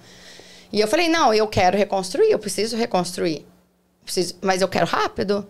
E 0.71 0.79
eu 0.79 0.87
falei, 0.87 1.09
não, 1.09 1.33
eu 1.33 1.49
quero 1.49 1.79
reconstruir, 1.79 2.31
eu 2.31 2.39
preciso 2.39 2.77
reconstruir. 2.77 3.47
Preciso, 4.05 4.35
mas 4.43 4.61
eu 4.61 4.69
quero 4.69 4.85
rápido. 4.85 5.47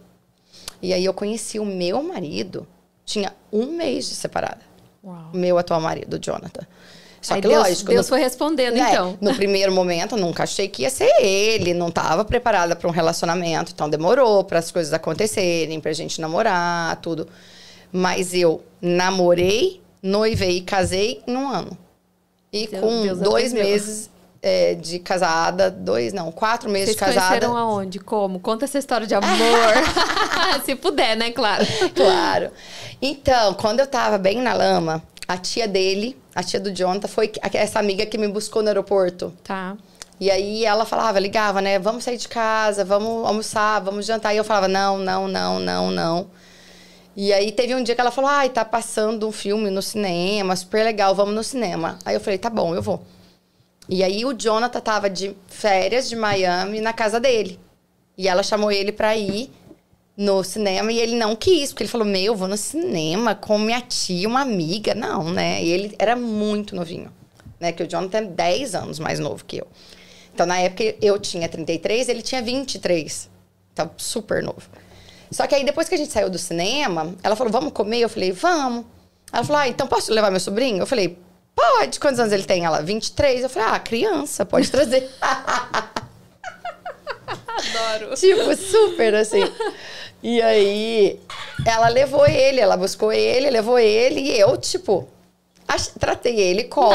E 0.81 0.95
aí 0.95 1.05
eu 1.05 1.13
conheci 1.13 1.59
o 1.59 1.65
meu 1.65 2.01
marido. 2.01 2.65
Tinha 3.05 3.35
um 3.53 3.73
mês 3.73 4.09
de 4.09 4.15
separada. 4.15 4.61
Uau. 5.03 5.31
O 5.35 5.37
meu 5.37 5.59
atual 5.59 5.81
marido, 5.81 6.15
o 6.15 6.21
Jonathan. 6.21 6.65
Só 7.21 7.35
Aí 7.35 7.43
que 7.43 7.49
Deus, 7.49 7.63
lógico. 7.69 7.91
Deus 7.91 8.07
no- 8.07 8.09
foi 8.11 8.21
respondendo, 8.21 8.75
né? 8.77 8.91
então. 8.93 9.19
No 9.21 9.35
primeiro 9.35 9.71
momento, 9.73 10.17
eu 10.17 10.21
nunca 10.21 10.45
achei 10.45 10.69
que 10.69 10.83
ia 10.83 10.91
ser 10.91 11.11
ele, 11.21 11.75
não 11.75 11.89
estava 11.89 12.25
preparada 12.25 12.75
para 12.75 12.89
um 12.89 12.91
relacionamento, 12.93 13.73
então 13.75 13.91
demorou 13.91 14.43
para 14.43 14.59
as 14.59 14.71
coisas 14.71 14.93
acontecerem, 14.93 15.79
para 15.81 15.91
a 15.91 15.95
gente 15.95 16.21
namorar, 16.21 16.97
tudo. 16.97 17.29
Mas 17.93 18.33
eu 18.33 18.63
namorei, 18.81 19.83
noivei 20.03 20.59
e 20.59 20.61
casei 20.63 21.23
em 21.27 21.37
um 21.37 21.49
ano. 21.49 21.77
E 22.53 22.67
Deus- 22.67 22.81
com 22.83 23.03
Deus 23.03 23.19
dois 23.19 23.53
atendeu. 23.53 23.65
meses 23.71 24.11
é, 24.43 24.75
de 24.75 24.99
casada, 24.99 25.71
dois, 25.71 26.15
não, 26.15 26.33
quatro 26.33 26.71
meses 26.71 26.95
Vocês 26.97 26.97
de 26.97 27.15
casada. 27.15 27.29
conheceram 27.41 27.57
aonde? 27.57 27.99
Como? 27.99 28.41
Conta 28.41 28.65
essa 28.65 28.79
história 28.79 29.07
de 29.07 29.15
amor. 29.15 29.29
Se 30.65 30.75
puder, 30.75 31.17
né? 31.17 31.31
Claro. 31.33 31.67
Claro. 31.95 32.51
Então, 33.03 33.53
quando 33.55 33.81
eu 33.81 33.87
tava 33.87 34.17
bem 34.17 34.41
na 34.41 34.55
lama, 34.55 35.03
a 35.29 35.37
tia 35.37 35.69
dele, 35.69 36.17
a 36.35 36.43
tia 36.43 36.61
do 36.61 36.71
Jonathan, 36.71 37.09
foi 37.09 37.33
essa 37.53 37.79
amiga 37.79 38.07
que 38.07 38.19
me 38.19 38.29
buscou 38.29 38.63
no 38.63 38.69
aeroporto. 38.69 39.33
Tá. 39.43 39.77
E 40.21 40.31
aí 40.31 40.65
ela 40.65 40.85
falava, 40.85 41.19
ligava, 41.19 41.63
né? 41.63 41.79
Vamos 41.79 42.05
sair 42.05 42.19
de 42.19 42.29
casa, 42.29 42.85
vamos 42.85 43.27
almoçar, 43.27 43.81
vamos 43.81 44.05
jantar. 44.05 44.35
E 44.35 44.37
eu 44.37 44.45
falava, 44.45 44.69
não, 44.69 44.99
não, 44.99 45.27
não, 45.27 45.59
não, 45.59 45.91
não. 45.91 46.31
E 47.17 47.33
aí 47.33 47.51
teve 47.51 47.75
um 47.75 47.83
dia 47.83 47.95
que 47.95 48.01
ela 48.01 48.11
falou, 48.11 48.31
ai, 48.31 48.51
tá 48.51 48.65
passando 48.65 49.27
um 49.27 49.33
filme 49.33 49.71
no 49.71 49.83
cinema, 49.83 50.55
super 50.55 50.85
legal, 50.85 51.15
vamos 51.15 51.35
no 51.35 51.43
cinema. 51.43 51.99
Aí 52.05 52.15
eu 52.15 52.21
falei, 52.21 52.39
tá 52.39 52.51
bom, 52.51 52.75
eu 52.75 52.83
vou. 52.83 53.03
E 53.89 54.05
aí 54.05 54.25
o 54.25 54.33
Jonathan 54.33 54.81
tava 54.81 55.11
de 55.11 55.35
férias 55.49 56.09
de 56.09 56.15
Miami 56.15 56.81
na 56.81 56.93
casa 56.93 57.19
dele. 57.19 57.59
E 58.17 58.29
ela 58.29 58.43
chamou 58.43 58.71
ele 58.71 58.93
pra 58.93 59.17
ir 59.17 59.51
no 60.17 60.45
cinema 60.45 60.93
e 60.93 60.99
ele 60.99 61.17
não 61.17 61.35
quis, 61.35 61.71
porque 61.71 61.85
ele 61.85 61.91
falou: 61.91 62.07
Meu, 62.07 62.35
vou 62.35 62.49
no 62.49 62.57
cinema 62.57 63.35
com 63.35 63.59
minha 63.59 63.81
tia, 63.81 64.29
uma 64.29 64.41
amiga. 64.41 64.95
Não, 64.95 65.31
né? 65.31 65.63
E 65.63 65.71
ele 65.71 65.95
era 65.99 66.15
muito 66.17 66.75
novinho, 66.75 67.13
né? 67.59 67.73
Que 67.73 67.83
o 67.83 67.89
Jonathan 67.89 68.19
é 68.19 68.23
10 68.23 68.75
anos 68.75 68.99
mais 68.99 69.19
novo 69.19 69.45
que 69.45 69.59
eu. 69.59 69.67
Então, 70.33 70.47
na 70.47 70.59
época, 70.59 70.95
eu 71.03 71.19
tinha 71.19 71.49
33, 71.49 72.09
ele 72.09 72.23
tinha 72.23 72.41
23. 72.41 73.29
Então, 73.73 73.91
super 73.97 74.43
novo. 74.43 74.63
Só 75.31 75.47
que 75.47 75.55
aí, 75.55 75.65
depois 75.65 75.89
que 75.89 75.95
a 75.95 75.99
gente 75.99 76.13
saiu 76.13 76.31
do 76.31 76.39
cinema, 76.39 77.15
ela 77.23 77.37
falou: 77.37 77.53
Vamos 77.53 77.73
comer? 77.73 78.01
Eu 78.01 78.09
falei: 78.09 78.33
Vamos. 78.33 78.85
Ela 79.33 79.45
falou: 79.45 79.63
Ah, 79.63 79.69
então 79.69 79.87
posso 79.87 80.13
levar 80.13 80.31
meu 80.31 80.41
sobrinho? 80.41 80.79
Eu 80.79 80.87
falei: 80.87 81.19
Pode. 81.61 82.01
Quantos 82.01 82.19
anos 82.19 82.33
ele 82.33 82.45
tem? 82.45 82.65
Ela, 82.65 82.83
23. 82.83 83.43
Eu 83.43 83.51
falei, 83.51 83.69
ah, 83.69 83.79
criança, 83.79 84.47
pode 84.47 84.71
trazer. 84.71 85.11
Adoro. 87.27 88.15
tipo, 88.17 88.57
super 88.57 89.15
assim. 89.15 89.43
E 90.23 90.41
aí, 90.43 91.19
ela 91.67 91.89
levou 91.89 92.27
ele, 92.27 92.61
ela 92.61 92.77
buscou 92.77 93.13
ele, 93.13 93.49
levou 93.51 93.79
ele, 93.79 94.21
e 94.21 94.39
eu, 94.39 94.57
tipo, 94.59 95.09
tratei 95.99 96.39
ele 96.39 96.65
como 96.65 96.91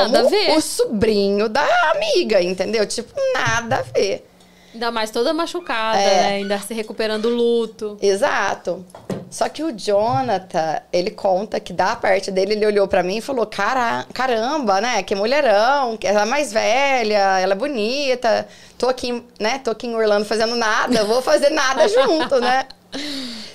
o 0.56 0.62
sobrinho 0.62 1.50
da 1.50 1.66
amiga, 1.92 2.42
entendeu? 2.42 2.86
Tipo, 2.86 3.14
nada 3.34 3.78
a 3.78 3.82
ver. 3.82 4.28
Ainda 4.74 4.92
mais 4.92 5.10
toda 5.10 5.34
machucada, 5.34 5.98
É. 5.98 6.22
né? 6.22 6.28
Ainda 6.36 6.60
se 6.60 6.74
recuperando 6.74 7.26
o 7.26 7.30
luto. 7.36 7.98
Exato. 8.02 8.86
Só 9.32 9.50
que 9.50 9.64
o 9.64 9.72
Jonathan, 9.72 10.80
ele 10.94 11.10
conta 11.12 11.60
que 11.60 11.74
da 11.74 11.96
parte 11.96 12.30
dele, 12.30 12.54
ele 12.54 12.66
olhou 12.66 12.88
pra 12.88 13.02
mim 13.02 13.18
e 13.18 13.22
falou: 13.22 13.46
Cara, 13.46 14.06
caramba, 14.14 14.80
né? 14.80 15.02
Que 15.04 15.16
mulherão, 15.16 15.98
que 15.98 16.06
ela 16.06 16.22
é 16.22 16.26
mais 16.26 16.54
velha, 16.54 17.40
ela 17.40 17.54
é 17.54 17.56
bonita. 17.56 18.48
Tô 18.78 18.88
aqui, 18.88 19.24
né? 19.40 19.60
Tô 19.64 19.72
aqui 19.72 19.88
em 19.88 19.96
Orlando 19.96 20.26
fazendo 20.26 20.56
nada, 20.56 21.04
vou 21.06 21.22
fazer 21.22 21.50
nada 21.50 21.88
junto, 21.90 22.40
né? 22.40 22.66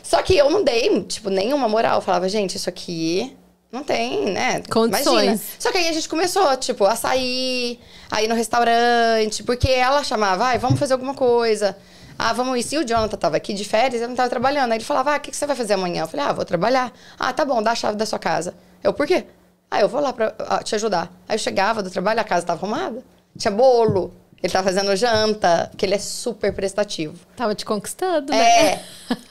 Só 0.02 0.22
que 0.22 0.36
eu 0.36 0.50
não 0.50 0.64
dei, 0.64 1.02
tipo, 1.04 1.30
nenhuma 1.30 1.68
moral. 1.68 1.96
Eu 1.96 2.00
falava, 2.02 2.28
gente, 2.28 2.56
isso 2.56 2.68
aqui 2.68 3.36
não 3.70 3.84
tem, 3.84 4.26
né? 4.26 4.62
Condições. 4.70 5.22
Imagina. 5.22 5.40
Só 5.58 5.70
que 5.70 5.78
aí 5.78 5.88
a 5.88 5.92
gente 5.92 6.08
começou, 6.08 6.56
tipo, 6.56 6.84
a 6.84 6.96
sair, 6.96 7.78
a 8.10 8.22
ir 8.22 8.28
no 8.28 8.34
restaurante, 8.34 9.42
porque 9.44 9.70
ela 9.70 10.02
chamava, 10.02 10.46
ai, 10.46 10.58
vamos 10.58 10.78
fazer 10.78 10.94
alguma 10.94 11.14
coisa. 11.14 11.76
Ah, 12.18 12.32
vamos 12.32 12.58
ir. 12.58 12.62
Se 12.62 12.76
o 12.76 12.84
Jonathan 12.84 13.16
tava 13.16 13.36
aqui 13.36 13.54
de 13.54 13.64
férias, 13.64 14.02
eu 14.02 14.08
não 14.08 14.16
tava 14.16 14.28
trabalhando. 14.28 14.72
Aí 14.72 14.78
ele 14.78 14.84
falava, 14.84 15.14
ah, 15.14 15.16
o 15.16 15.20
que, 15.20 15.30
que 15.30 15.36
você 15.36 15.46
vai 15.46 15.56
fazer 15.56 15.74
amanhã? 15.74 16.02
Eu 16.02 16.08
falei, 16.08 16.26
ah, 16.26 16.32
vou 16.32 16.44
trabalhar. 16.44 16.92
Ah, 17.18 17.32
tá 17.32 17.44
bom, 17.44 17.62
dá 17.62 17.70
a 17.70 17.74
chave 17.74 17.96
da 17.96 18.04
sua 18.04 18.18
casa. 18.18 18.54
Eu, 18.82 18.92
por 18.92 19.06
quê? 19.06 19.24
Ah, 19.70 19.80
eu 19.80 19.88
vou 19.88 20.00
lá 20.00 20.12
pra 20.12 20.34
ah, 20.40 20.62
te 20.62 20.74
ajudar. 20.74 21.10
Aí 21.28 21.36
eu 21.36 21.38
chegava 21.38 21.82
do 21.82 21.90
trabalho, 21.90 22.20
a 22.20 22.24
casa 22.24 22.44
tava 22.44 22.60
arrumada. 22.60 23.02
Tinha 23.38 23.52
bolo. 23.52 24.12
Ele 24.42 24.50
tava 24.50 24.64
fazendo 24.64 24.96
janta, 24.96 25.68
porque 25.70 25.84
ele 25.84 25.94
é 25.94 25.98
super 25.98 26.50
prestativo. 26.52 27.14
Tava 27.36 27.54
te 27.54 27.62
conquistando, 27.62 28.32
né? 28.32 28.72
É, 28.72 28.80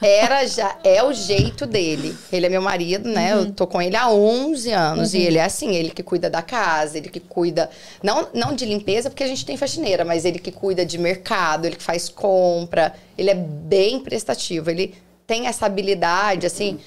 era 0.00 0.46
já, 0.46 0.76
é 0.84 1.02
o 1.02 1.12
jeito 1.12 1.66
dele. 1.66 2.16
Ele 2.32 2.46
é 2.46 2.48
meu 2.48 2.62
marido, 2.62 3.08
né? 3.08 3.32
Eu 3.32 3.50
tô 3.50 3.66
com 3.66 3.82
ele 3.82 3.96
há 3.96 4.08
11 4.08 4.70
anos. 4.70 5.12
E 5.12 5.18
ele 5.18 5.38
é 5.38 5.44
assim, 5.44 5.74
ele 5.74 5.90
que 5.90 6.02
cuida 6.02 6.30
da 6.30 6.42
casa, 6.42 6.96
ele 6.96 7.08
que 7.08 7.18
cuida, 7.18 7.68
não, 8.00 8.28
não 8.32 8.54
de 8.54 8.64
limpeza, 8.64 9.10
porque 9.10 9.24
a 9.24 9.26
gente 9.26 9.44
tem 9.44 9.56
faxineira, 9.56 10.04
mas 10.04 10.24
ele 10.24 10.38
que 10.38 10.52
cuida 10.52 10.86
de 10.86 10.96
mercado, 10.96 11.66
ele 11.66 11.74
que 11.74 11.82
faz 11.82 12.08
compra. 12.08 12.94
Ele 13.18 13.30
é 13.30 13.34
bem 13.34 13.98
prestativo. 13.98 14.70
Ele 14.70 14.94
tem 15.26 15.48
essa 15.48 15.66
habilidade, 15.66 16.46
assim, 16.46 16.78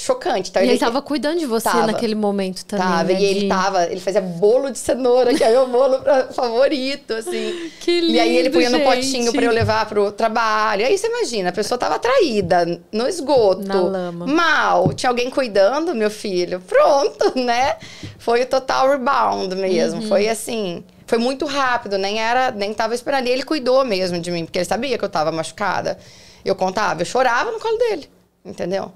chocante. 0.00 0.50
Então, 0.50 0.62
E 0.62 0.68
ele 0.68 0.78
tava 0.78 1.00
cuidando 1.02 1.38
de 1.38 1.46
você 1.46 1.68
Tava. 1.68 1.86
naquele 1.88 2.14
momento 2.14 2.64
também. 2.64 2.86
Tava, 2.86 3.04
né, 3.12 3.20
e 3.20 3.24
ele 3.24 3.40
de- 3.40 3.48
tava, 3.48 3.84
ele 3.86 4.00
fazia 4.00 4.20
bolo 4.20 4.70
de 4.70 4.78
cenoura, 4.78 5.34
que 5.34 5.42
é 5.44 5.50
meu 5.50 5.66
bolo 5.68 5.98
favorito, 6.34 7.14
assim. 7.14 7.70
Que 7.80 8.00
E 8.00 8.18
aí 8.18 8.36
ele 8.36 8.48
lindo, 8.48 8.54
punha 8.56 8.70
no 8.70 8.78
gente. 8.78 8.86
potinho 8.86 9.32
pra 9.32 9.44
eu 9.44 9.52
levar 9.52 9.86
pro 9.86 10.10
trabalho. 10.12 10.84
Aí 10.86 10.96
você 10.96 11.06
imagina, 11.06 11.50
a 11.50 11.52
pessoa 11.52 11.78
tava 11.78 11.98
traída, 11.98 12.80
no 12.92 13.06
esgoto. 13.08 13.62
Na 13.66 13.80
lama. 13.80 14.26
Mal. 14.26 14.92
Tinha 14.92 15.10
alguém 15.10 15.30
cuidando, 15.30 15.94
meu 15.94 16.10
filho. 16.10 16.60
Pronto, 16.60 17.32
né? 17.38 17.76
Foi 18.18 18.42
o 18.42 18.46
total 18.46 18.88
rebound 18.90 19.54
mesmo. 19.56 20.00
Uhum. 20.02 20.08
Foi 20.08 20.28
assim. 20.28 20.84
Foi 21.06 21.18
muito 21.18 21.44
rápido, 21.44 21.98
nem 21.98 22.20
era, 22.20 22.52
nem 22.52 22.72
tava 22.72 22.94
esperando. 22.94 23.26
E 23.26 23.30
ele 23.30 23.42
cuidou 23.42 23.84
mesmo 23.84 24.20
de 24.20 24.30
mim, 24.30 24.44
porque 24.44 24.58
ele 24.58 24.64
sabia 24.64 24.96
que 24.96 25.04
eu 25.04 25.08
tava 25.08 25.32
machucada. 25.32 25.98
Eu 26.44 26.54
contava, 26.54 27.02
eu 27.02 27.04
chorava 27.06 27.50
no 27.50 27.58
colo 27.58 27.76
dele, 27.76 28.08
entendeu? 28.44 28.92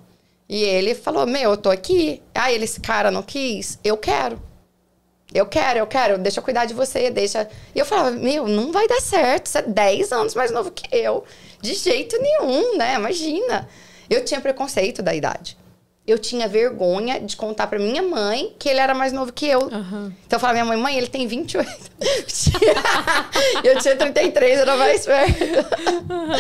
E 0.55 0.63
ele 0.63 0.95
falou: 0.95 1.27
Meu, 1.27 1.51
eu 1.51 1.57
tô 1.57 1.69
aqui. 1.69 2.23
Ah, 2.33 2.53
ele, 2.53 2.63
esse 2.63 2.79
cara 2.79 3.11
não 3.11 3.25
quis. 3.25 3.77
Eu 3.83 3.97
quero. 3.97 4.41
Eu 5.35 5.47
quero, 5.47 5.81
eu 5.81 5.87
quero, 5.89 6.17
deixa 6.17 6.39
eu 6.39 6.45
cuidar 6.45 6.65
de 6.65 6.73
você, 6.73 7.11
deixa. 7.11 7.49
E 7.75 7.79
eu 7.81 7.85
falava, 7.85 8.13
meu, 8.13 8.47
não 8.47 8.71
vai 8.71 8.87
dar 8.87 9.01
certo, 9.01 9.49
você 9.49 9.59
é 9.59 9.63
10 9.63 10.13
anos 10.13 10.35
mais 10.37 10.53
novo 10.53 10.71
que 10.71 10.87
eu. 10.95 11.25
De 11.61 11.75
jeito 11.75 12.17
nenhum, 12.23 12.77
né? 12.77 12.95
Imagina. 12.95 13.69
Eu 14.09 14.25
tinha 14.25 14.41
preconceito 14.41 15.03
da 15.03 15.13
idade. 15.13 15.59
Eu 16.07 16.19
tinha 16.19 16.47
vergonha 16.47 17.19
de 17.19 17.35
contar 17.35 17.67
pra 17.67 17.79
minha 17.79 18.03
mãe 18.03 18.55
que 18.59 18.69
ele 18.69 18.79
era 18.79 18.93
mais 18.93 19.11
novo 19.11 19.33
que 19.33 19.49
eu. 19.49 19.61
Aham. 19.73 20.13
Então 20.27 20.37
eu 20.37 20.41
falava, 20.41 20.53
minha 20.53 20.65
mãe, 20.67 20.77
mãe, 20.77 20.99
ele 20.99 21.07
tem 21.07 21.27
28. 21.27 21.67
eu 23.65 23.79
tinha 23.79 23.97
33, 23.97 24.59
era 24.59 24.77
mais 24.77 25.07
velho. 25.07 25.35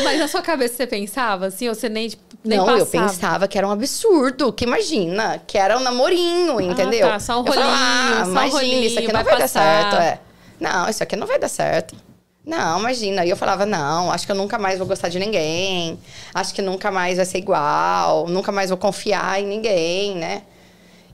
Mas 0.04 0.18
na 0.18 0.28
sua 0.28 0.42
cabeça 0.42 0.74
você 0.74 0.86
pensava 0.86 1.46
assim, 1.46 1.66
ou 1.66 1.74
você 1.74 1.88
nem, 1.88 2.10
tipo, 2.10 2.22
nem 2.44 2.58
não, 2.58 2.66
passava? 2.66 2.80
eu 2.82 2.86
pensava 2.86 3.48
que 3.48 3.56
era 3.56 3.66
um 3.66 3.70
absurdo, 3.70 4.52
que 4.52 4.64
imagina, 4.64 5.40
que 5.46 5.56
era 5.56 5.78
um 5.78 5.80
namorinho, 5.80 6.60
entendeu? 6.60 7.08
tá, 7.08 7.18
só 7.18 7.40
um 7.40 7.46
Eu 7.46 7.52
falava, 7.54 7.72
rolinho, 7.72 7.84
ah, 7.86 8.18
só 8.18 8.26
um 8.26 8.30
imagina, 8.32 8.52
rolinho, 8.58 8.84
isso 8.84 8.98
aqui 8.98 9.12
não 9.12 9.14
vai 9.14 9.24
vai, 9.24 9.38
dar 9.38 9.48
certo, 9.48 9.96
é. 9.96 10.20
Não, 10.60 10.88
isso 10.90 11.02
aqui 11.02 11.16
não 11.16 11.26
vai 11.26 11.38
dar 11.38 11.48
certo. 11.48 11.96
Não, 12.44 12.78
imagina. 12.78 13.24
E 13.24 13.30
eu 13.30 13.36
falava, 13.36 13.64
não, 13.64 14.10
acho 14.12 14.26
que 14.26 14.32
eu 14.32 14.36
nunca 14.36 14.58
mais 14.58 14.78
vou 14.78 14.86
gostar 14.86 15.08
de 15.08 15.18
ninguém. 15.18 15.98
Acho 16.34 16.54
que 16.54 16.60
nunca 16.60 16.90
mais 16.90 17.16
vai 17.16 17.24
ser 17.24 17.38
igual. 17.38 18.26
Nunca 18.28 18.52
mais 18.52 18.68
vou 18.70 18.76
confiar 18.78 19.40
em 19.40 19.46
ninguém, 19.46 20.14
né? 20.16 20.42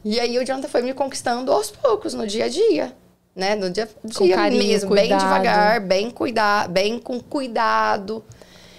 E 0.04 0.18
aí 0.18 0.38
o 0.38 0.44
Jonathan 0.44 0.68
foi 0.68 0.82
me 0.82 0.92
conquistando 0.94 1.52
aos 1.52 1.70
poucos, 1.70 2.14
no 2.14 2.26
dia 2.26 2.46
a 2.46 2.48
dia. 2.48 2.92
Né? 3.36 3.54
No 3.54 3.70
dia 3.70 3.88
a 4.04 4.08
dia 4.24 4.34
carinho, 4.34 4.64
mesmo, 4.64 4.90
bem 4.90 5.08
cuidado. 5.08 5.20
devagar, 5.20 5.80
bem 5.80 6.10
cuidar, 6.10 6.68
bem 6.68 6.98
com 6.98 7.20
cuidado. 7.20 8.24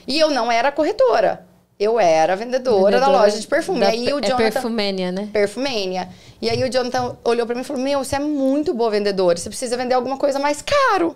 E 0.06 0.20
eu 0.20 0.30
não 0.30 0.52
era 0.52 0.72
corretora. 0.72 1.46
Eu 1.80 2.00
era 2.00 2.36
vendedora, 2.36 3.00
da 3.00 3.08
loja 3.08 3.40
de 3.40 3.48
perfume. 3.48 3.80
da- 3.80 3.96
e 3.96 4.08
aí 4.08 4.14
o 4.14 4.20
é 4.20 4.22
Jonathan 4.22 4.38
perfumênia, 4.52 5.12
né? 5.12 5.30
perfumênia. 5.34 6.10
E 6.42 6.50
aí 6.50 6.62
o 6.64 6.70
Jonathan 6.72 7.18
olhou 7.24 7.46
pra 7.48 7.56
mim 7.56 7.62
e 7.62 7.64
falou: 7.64 7.82
Meu, 7.82 8.04
você 8.04 8.18
é 8.18 8.20
muito 8.20 8.72
boa 8.74 8.92
vendedora, 8.92 9.38
você 9.38 9.50
precisa 9.50 9.76
vender 9.78 9.96
alguma 9.96 10.18
coisa 10.18 10.38
mais 10.38 10.62
caro. 10.62 11.16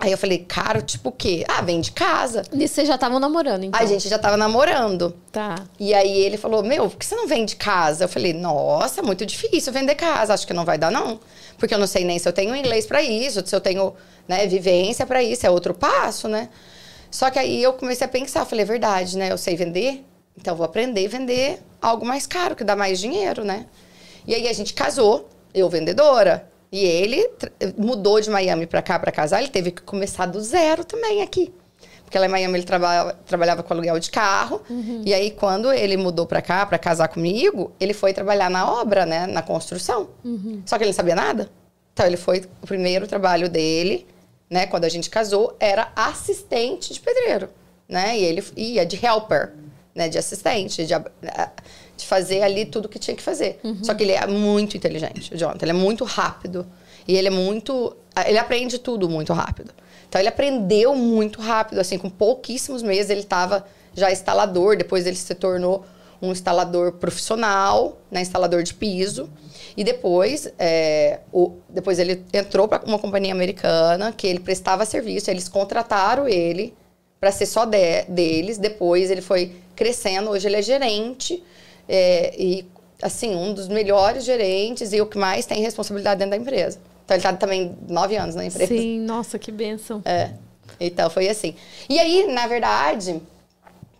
Aí 0.00 0.12
eu 0.12 0.18
falei, 0.18 0.38
caro, 0.38 0.80
tipo 0.80 1.08
o 1.08 1.12
quê? 1.12 1.44
Ah, 1.48 1.60
vende 1.60 1.90
casa. 1.90 2.44
E 2.52 2.68
vocês 2.68 2.86
já 2.86 2.94
estavam 2.94 3.18
namorando, 3.18 3.64
então? 3.64 3.80
A 3.80 3.84
gente 3.84 4.08
já 4.08 4.16
tava 4.16 4.36
namorando. 4.36 5.12
Tá. 5.32 5.66
E 5.78 5.92
aí 5.92 6.20
ele 6.20 6.36
falou, 6.36 6.62
meu, 6.62 6.88
por 6.88 6.96
que 6.96 7.04
você 7.04 7.16
não 7.16 7.26
vende 7.26 7.56
casa? 7.56 8.04
Eu 8.04 8.08
falei, 8.08 8.32
nossa, 8.32 9.02
muito 9.02 9.26
difícil 9.26 9.72
vender 9.72 9.96
casa, 9.96 10.32
acho 10.32 10.46
que 10.46 10.52
não 10.54 10.64
vai 10.64 10.78
dar, 10.78 10.92
não. 10.92 11.18
Porque 11.58 11.74
eu 11.74 11.78
não 11.78 11.86
sei 11.88 12.04
nem 12.04 12.16
se 12.16 12.28
eu 12.28 12.32
tenho 12.32 12.54
inglês 12.54 12.86
pra 12.86 13.02
isso, 13.02 13.44
se 13.44 13.54
eu 13.54 13.60
tenho 13.60 13.92
né, 14.28 14.46
vivência 14.46 15.04
pra 15.04 15.20
isso, 15.20 15.44
é 15.44 15.50
outro 15.50 15.74
passo, 15.74 16.28
né? 16.28 16.48
Só 17.10 17.28
que 17.28 17.38
aí 17.38 17.60
eu 17.60 17.72
comecei 17.72 18.04
a 18.04 18.08
pensar, 18.08 18.44
falei, 18.44 18.62
é 18.62 18.66
verdade, 18.66 19.18
né? 19.18 19.32
Eu 19.32 19.38
sei 19.38 19.56
vender, 19.56 20.04
então 20.36 20.52
eu 20.52 20.56
vou 20.56 20.64
aprender 20.66 21.04
a 21.06 21.08
vender 21.08 21.60
algo 21.82 22.06
mais 22.06 22.24
caro, 22.24 22.54
que 22.54 22.62
dá 22.62 22.76
mais 22.76 23.00
dinheiro, 23.00 23.42
né? 23.44 23.66
E 24.24 24.32
aí 24.32 24.46
a 24.46 24.52
gente 24.52 24.74
casou, 24.74 25.28
eu 25.52 25.68
vendedora. 25.68 26.48
E 26.70 26.84
ele 26.84 27.30
mudou 27.76 28.20
de 28.20 28.28
Miami 28.28 28.66
pra 28.66 28.82
cá 28.82 28.98
pra 28.98 29.10
casar, 29.10 29.40
ele 29.40 29.48
teve 29.48 29.70
que 29.70 29.82
começar 29.82 30.26
do 30.26 30.40
zero 30.40 30.84
também 30.84 31.22
aqui. 31.22 31.52
Porque 32.04 32.18
lá 32.18 32.24
em 32.24 32.30
Miami 32.30 32.54
ele 32.58 32.64
trabalhava, 32.64 33.12
trabalhava 33.26 33.62
com 33.62 33.74
aluguel 33.74 33.98
de 33.98 34.10
carro. 34.10 34.62
E 35.04 35.12
aí, 35.12 35.30
quando 35.30 35.70
ele 35.70 35.94
mudou 35.94 36.26
pra 36.26 36.40
cá 36.40 36.64
pra 36.64 36.78
casar 36.78 37.08
comigo, 37.08 37.70
ele 37.78 37.92
foi 37.92 38.14
trabalhar 38.14 38.48
na 38.48 38.80
obra, 38.80 39.04
né? 39.04 39.26
Na 39.26 39.42
construção. 39.42 40.08
Só 40.64 40.78
que 40.78 40.84
ele 40.84 40.90
não 40.90 40.96
sabia 40.96 41.14
nada. 41.14 41.50
Então, 41.92 42.06
ele 42.06 42.16
foi... 42.16 42.44
O 42.62 42.66
primeiro 42.66 43.06
trabalho 43.06 43.50
dele, 43.50 44.06
né? 44.48 44.66
Quando 44.66 44.84
a 44.84 44.88
gente 44.88 45.10
casou, 45.10 45.54
era 45.60 45.92
assistente 45.94 46.94
de 46.94 47.00
pedreiro, 47.00 47.50
né? 47.86 48.18
E 48.18 48.24
ele 48.24 48.42
ia 48.56 48.86
de 48.86 49.04
helper, 49.04 49.52
né? 49.94 50.08
De 50.08 50.16
assistente, 50.16 50.86
de, 50.86 50.94
de 51.98 52.06
fazer 52.06 52.42
ali 52.42 52.64
tudo 52.64 52.88
que 52.88 52.98
tinha 52.98 53.14
que 53.14 53.22
fazer. 53.22 53.60
Só 53.82 53.92
que 53.92 54.04
ele 54.04 54.12
é 54.12 54.26
muito 54.26 54.76
inteligente, 54.76 55.34
o 55.34 55.36
Jonathan. 55.36 55.64
Ele 55.64 55.72
é 55.72 55.74
muito 55.74 56.04
rápido. 56.04 56.66
E 57.06 57.16
ele 57.16 57.28
é 57.28 57.30
muito... 57.30 57.96
Ele 58.26 58.38
aprende 58.38 58.78
tudo 58.78 59.08
muito 59.08 59.32
rápido. 59.32 59.72
Então 60.08 60.20
ele 60.20 60.28
aprendeu 60.28 60.94
muito 60.94 61.40
rápido, 61.40 61.78
assim, 61.80 61.98
com 61.98 62.08
pouquíssimos 62.08 62.82
meses 62.82 63.10
ele 63.10 63.20
estava 63.20 63.66
já 63.94 64.10
instalador, 64.10 64.76
depois 64.76 65.06
ele 65.06 65.16
se 65.16 65.34
tornou 65.34 65.84
um 66.22 66.32
instalador 66.32 66.92
profissional, 66.92 67.98
né, 68.10 68.22
instalador 68.22 68.62
de 68.62 68.74
piso. 68.74 69.28
E 69.76 69.84
depois, 69.84 70.50
é, 70.58 71.20
o, 71.32 71.52
depois 71.68 71.98
ele 71.98 72.24
entrou 72.32 72.66
para 72.66 72.84
uma 72.84 72.98
companhia 72.98 73.32
americana 73.32 74.12
que 74.16 74.26
ele 74.26 74.40
prestava 74.40 74.84
serviço, 74.84 75.30
eles 75.30 75.48
contrataram 75.48 76.26
ele 76.28 76.74
para 77.20 77.30
ser 77.30 77.46
só 77.46 77.64
de- 77.64 78.04
deles. 78.08 78.58
Depois 78.58 79.10
ele 79.10 79.20
foi 79.20 79.52
crescendo, 79.76 80.30
hoje 80.30 80.48
ele 80.48 80.56
é 80.56 80.62
gerente 80.62 81.42
é, 81.88 82.34
e 82.38 82.66
assim 83.02 83.34
um 83.34 83.54
dos 83.54 83.68
melhores 83.68 84.24
gerentes 84.24 84.92
e 84.92 85.00
o 85.00 85.06
que 85.06 85.16
mais 85.16 85.46
tem 85.46 85.62
responsabilidade 85.62 86.18
dentro 86.18 86.32
da 86.32 86.36
empresa. 86.36 86.78
Então 87.04 87.16
ele 87.16 87.22
tá 87.22 87.32
também 87.32 87.74
nove 87.88 88.16
anos 88.16 88.34
na 88.34 88.44
empresa. 88.44 88.66
Sim, 88.66 89.00
nossa, 89.00 89.38
que 89.38 89.50
bênção. 89.50 90.02
É. 90.04 90.32
Então 90.78 91.08
foi 91.08 91.28
assim. 91.28 91.54
E 91.88 91.98
aí, 91.98 92.26
na 92.26 92.46
verdade, 92.46 93.22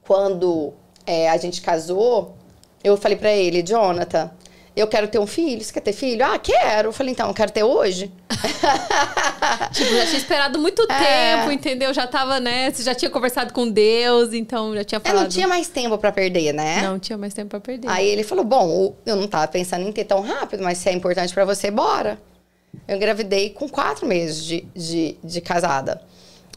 quando 0.04 0.74
é, 1.06 1.30
a 1.30 1.36
gente 1.38 1.62
casou, 1.62 2.36
eu 2.84 2.96
falei 2.96 3.16
pra 3.16 3.32
ele, 3.32 3.62
Jonathan, 3.62 4.30
eu 4.78 4.86
quero 4.86 5.08
ter 5.08 5.18
um 5.18 5.26
filho. 5.26 5.62
Você 5.62 5.72
quer 5.72 5.80
ter 5.80 5.92
filho? 5.92 6.24
Ah, 6.24 6.38
quero. 6.38 6.88
Eu 6.88 6.92
falei, 6.92 7.12
então, 7.12 7.28
eu 7.28 7.34
quero 7.34 7.50
ter 7.50 7.62
hoje. 7.62 8.12
tipo, 9.72 9.90
já 9.90 10.06
tinha 10.06 10.18
esperado 10.18 10.58
muito 10.58 10.86
é. 10.88 11.36
tempo, 11.36 11.50
entendeu? 11.50 11.92
Já 11.92 12.06
tava, 12.06 12.38
né? 12.38 12.70
Você 12.70 12.82
já 12.82 12.94
tinha 12.94 13.10
conversado 13.10 13.52
com 13.52 13.68
Deus, 13.68 14.32
então 14.32 14.74
já 14.74 14.84
tinha 14.84 15.00
falado. 15.00 15.16
Eu 15.16 15.22
não 15.22 15.28
tinha 15.28 15.48
mais 15.48 15.68
tempo 15.68 15.98
para 15.98 16.12
perder, 16.12 16.52
né? 16.52 16.82
Não 16.82 16.98
tinha 16.98 17.18
mais 17.18 17.34
tempo 17.34 17.50
para 17.50 17.60
perder. 17.60 17.88
Aí 17.88 18.06
ele 18.06 18.22
falou: 18.22 18.44
Bom, 18.44 18.94
eu 19.04 19.16
não 19.16 19.26
tava 19.26 19.48
pensando 19.48 19.86
em 19.86 19.92
ter 19.92 20.04
tão 20.04 20.20
rápido, 20.20 20.62
mas 20.62 20.78
se 20.78 20.88
é 20.88 20.92
importante 20.92 21.34
para 21.34 21.44
você, 21.44 21.70
bora. 21.70 22.18
Eu 22.86 22.96
engravidei 22.96 23.50
com 23.50 23.68
quatro 23.68 24.06
meses 24.06 24.44
de, 24.44 24.60
de, 24.74 25.16
de 25.24 25.40
casada. 25.40 26.00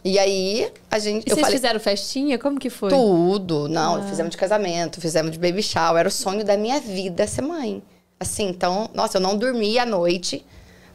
E 0.04 0.18
aí, 0.18 0.72
a 0.90 0.98
gente. 0.98 1.26
E 1.26 1.30
vocês 1.30 1.42
falei, 1.42 1.56
fizeram 1.58 1.80
festinha? 1.80 2.38
Como 2.38 2.60
que 2.60 2.70
foi? 2.70 2.90
Tudo. 2.90 3.68
Não, 3.68 3.96
ah. 3.96 4.04
fizemos 4.04 4.32
de 4.32 4.38
casamento, 4.38 5.00
fizemos 5.00 5.32
de 5.32 5.40
baby 5.40 5.62
shower. 5.62 6.00
Era 6.00 6.08
o 6.08 6.12
sonho 6.12 6.44
da 6.44 6.58
minha 6.58 6.80
vida 6.80 7.28
ser 7.28 7.42
mãe. 7.42 7.84
Assim, 8.22 8.48
então, 8.48 8.88
nossa, 8.94 9.18
eu 9.18 9.22
não 9.22 9.36
dormia 9.36 9.82
à 9.82 9.86
noite 9.86 10.46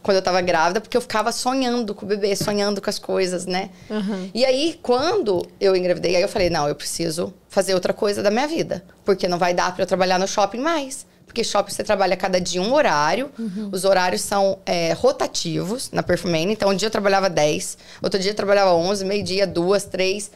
quando 0.00 0.18
eu 0.18 0.22
tava 0.22 0.40
grávida, 0.40 0.80
porque 0.80 0.96
eu 0.96 1.00
ficava 1.00 1.32
sonhando 1.32 1.92
com 1.92 2.06
o 2.06 2.08
bebê, 2.08 2.36
sonhando 2.36 2.80
com 2.80 2.88
as 2.88 2.98
coisas, 2.98 3.44
né? 3.44 3.70
Uhum. 3.90 4.30
E 4.32 4.44
aí, 4.44 4.78
quando 4.80 5.44
eu 5.60 5.74
engravidei, 5.74 6.14
aí 6.14 6.22
eu 6.22 6.28
falei, 6.28 6.48
não, 6.48 6.68
eu 6.68 6.74
preciso 6.76 7.34
fazer 7.48 7.74
outra 7.74 7.92
coisa 7.92 8.22
da 8.22 8.30
minha 8.30 8.46
vida. 8.46 8.84
Porque 9.04 9.26
não 9.26 9.38
vai 9.38 9.52
dar 9.52 9.74
para 9.74 9.82
eu 9.82 9.86
trabalhar 9.86 10.18
no 10.20 10.28
shopping 10.28 10.60
mais 10.60 11.04
porque 11.36 11.44
shopping 11.44 11.70
você 11.70 11.84
trabalha 11.84 12.16
cada 12.16 12.40
dia 12.40 12.62
um 12.62 12.72
horário. 12.72 13.30
Uhum. 13.38 13.68
Os 13.70 13.84
horários 13.84 14.22
são 14.22 14.58
é, 14.64 14.94
rotativos 14.94 15.90
na 15.90 16.02
Perfumane. 16.02 16.52
Então, 16.52 16.70
um 16.70 16.74
dia 16.74 16.86
eu 16.86 16.90
trabalhava 16.90 17.28
10, 17.28 17.76
outro 18.02 18.18
dia 18.18 18.30
eu 18.30 18.34
trabalhava 18.34 18.72
11, 18.72 19.04
meio-dia, 19.04 19.46
duas, 19.46 19.84
três. 19.84 20.30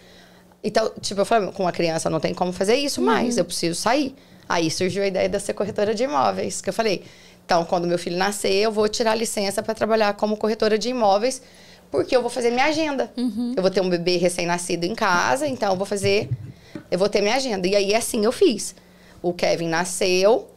Então, 0.63 0.93
tipo, 1.01 1.23
eu 1.23 1.25
falei, 1.25 1.51
com 1.53 1.63
uma 1.63 1.73
criança 1.73 2.11
não 2.11 2.21
tem 2.21 2.35
como 2.35 2.53
fazer 2.53 2.75
isso 2.75 3.01
uhum. 3.01 3.07
mais, 3.07 3.39
eu 3.39 3.45
preciso 3.47 3.81
sair. 3.81 4.15
Aí 4.51 4.69
surgiu 4.69 5.05
a 5.05 5.07
ideia 5.07 5.29
de 5.29 5.39
ser 5.39 5.53
corretora 5.55 5.95
de 5.95 6.03
imóveis, 6.03 6.61
que 6.61 6.69
eu 6.69 6.73
falei, 6.73 7.05
então, 7.47 7.65
quando 7.65 7.87
meu 7.87 7.97
filho 7.97 8.17
nascer, 8.17 8.53
eu 8.53 8.73
vou 8.73 8.89
tirar 8.89 9.15
licença 9.15 9.63
para 9.63 9.75
trabalhar 9.75 10.13
como 10.15 10.37
corretora 10.37 10.77
de 10.77 10.89
imóveis, 10.89 11.41
porque 11.89 12.17
eu 12.17 12.21
vou 12.21 12.29
fazer 12.29 12.51
minha 12.51 12.65
agenda. 12.65 13.13
Uhum. 13.17 13.55
Eu 13.57 13.63
vou 13.63 13.71
ter 13.71 13.81
um 13.81 13.89
bebê 13.89 14.17
recém-nascido 14.17 14.83
em 14.83 14.95
casa, 14.97 15.47
então 15.47 15.71
eu 15.71 15.77
vou 15.77 15.87
fazer, 15.87 16.29
eu 16.91 16.99
vou 16.99 17.09
ter 17.09 17.21
minha 17.21 17.37
agenda. 17.37 17.69
E 17.69 17.77
aí, 17.77 17.95
assim 17.95 18.25
eu 18.25 18.33
fiz. 18.33 18.75
O 19.23 19.33
Kevin 19.33 19.69
nasceu, 19.69 20.51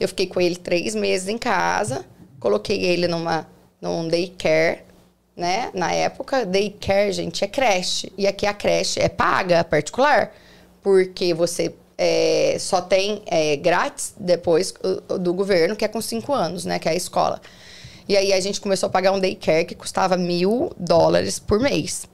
eu 0.00 0.08
fiquei 0.08 0.26
com 0.26 0.40
ele 0.40 0.56
três 0.56 0.96
meses 0.96 1.28
em 1.28 1.38
casa, 1.38 2.04
coloquei 2.40 2.82
ele 2.82 3.06
numa, 3.06 3.46
num 3.80 4.08
daycare, 4.08 4.80
né? 5.36 5.70
Na 5.72 5.92
época, 5.92 6.44
daycare, 6.44 7.12
gente, 7.12 7.44
é 7.44 7.46
creche. 7.46 8.12
E 8.18 8.26
aqui 8.26 8.44
a 8.44 8.52
creche 8.52 8.98
é 8.98 9.08
paga, 9.08 9.62
particular, 9.62 10.34
porque 10.82 11.32
você 11.32 11.72
é, 11.98 12.56
só 12.58 12.80
tem 12.80 13.22
é, 13.26 13.56
grátis 13.56 14.14
depois 14.18 14.74
do 15.20 15.32
governo, 15.32 15.76
que 15.76 15.84
é 15.84 15.88
com 15.88 16.00
cinco 16.00 16.32
anos, 16.32 16.64
né? 16.64 16.78
Que 16.78 16.88
é 16.88 16.92
a 16.92 16.94
escola. 16.94 17.40
E 18.08 18.16
aí 18.16 18.32
a 18.32 18.40
gente 18.40 18.60
começou 18.60 18.88
a 18.88 18.90
pagar 18.90 19.12
um 19.12 19.18
daycare 19.18 19.64
que 19.64 19.74
custava 19.74 20.16
mil 20.16 20.72
dólares 20.78 21.38
por 21.38 21.58
mês. 21.58 22.06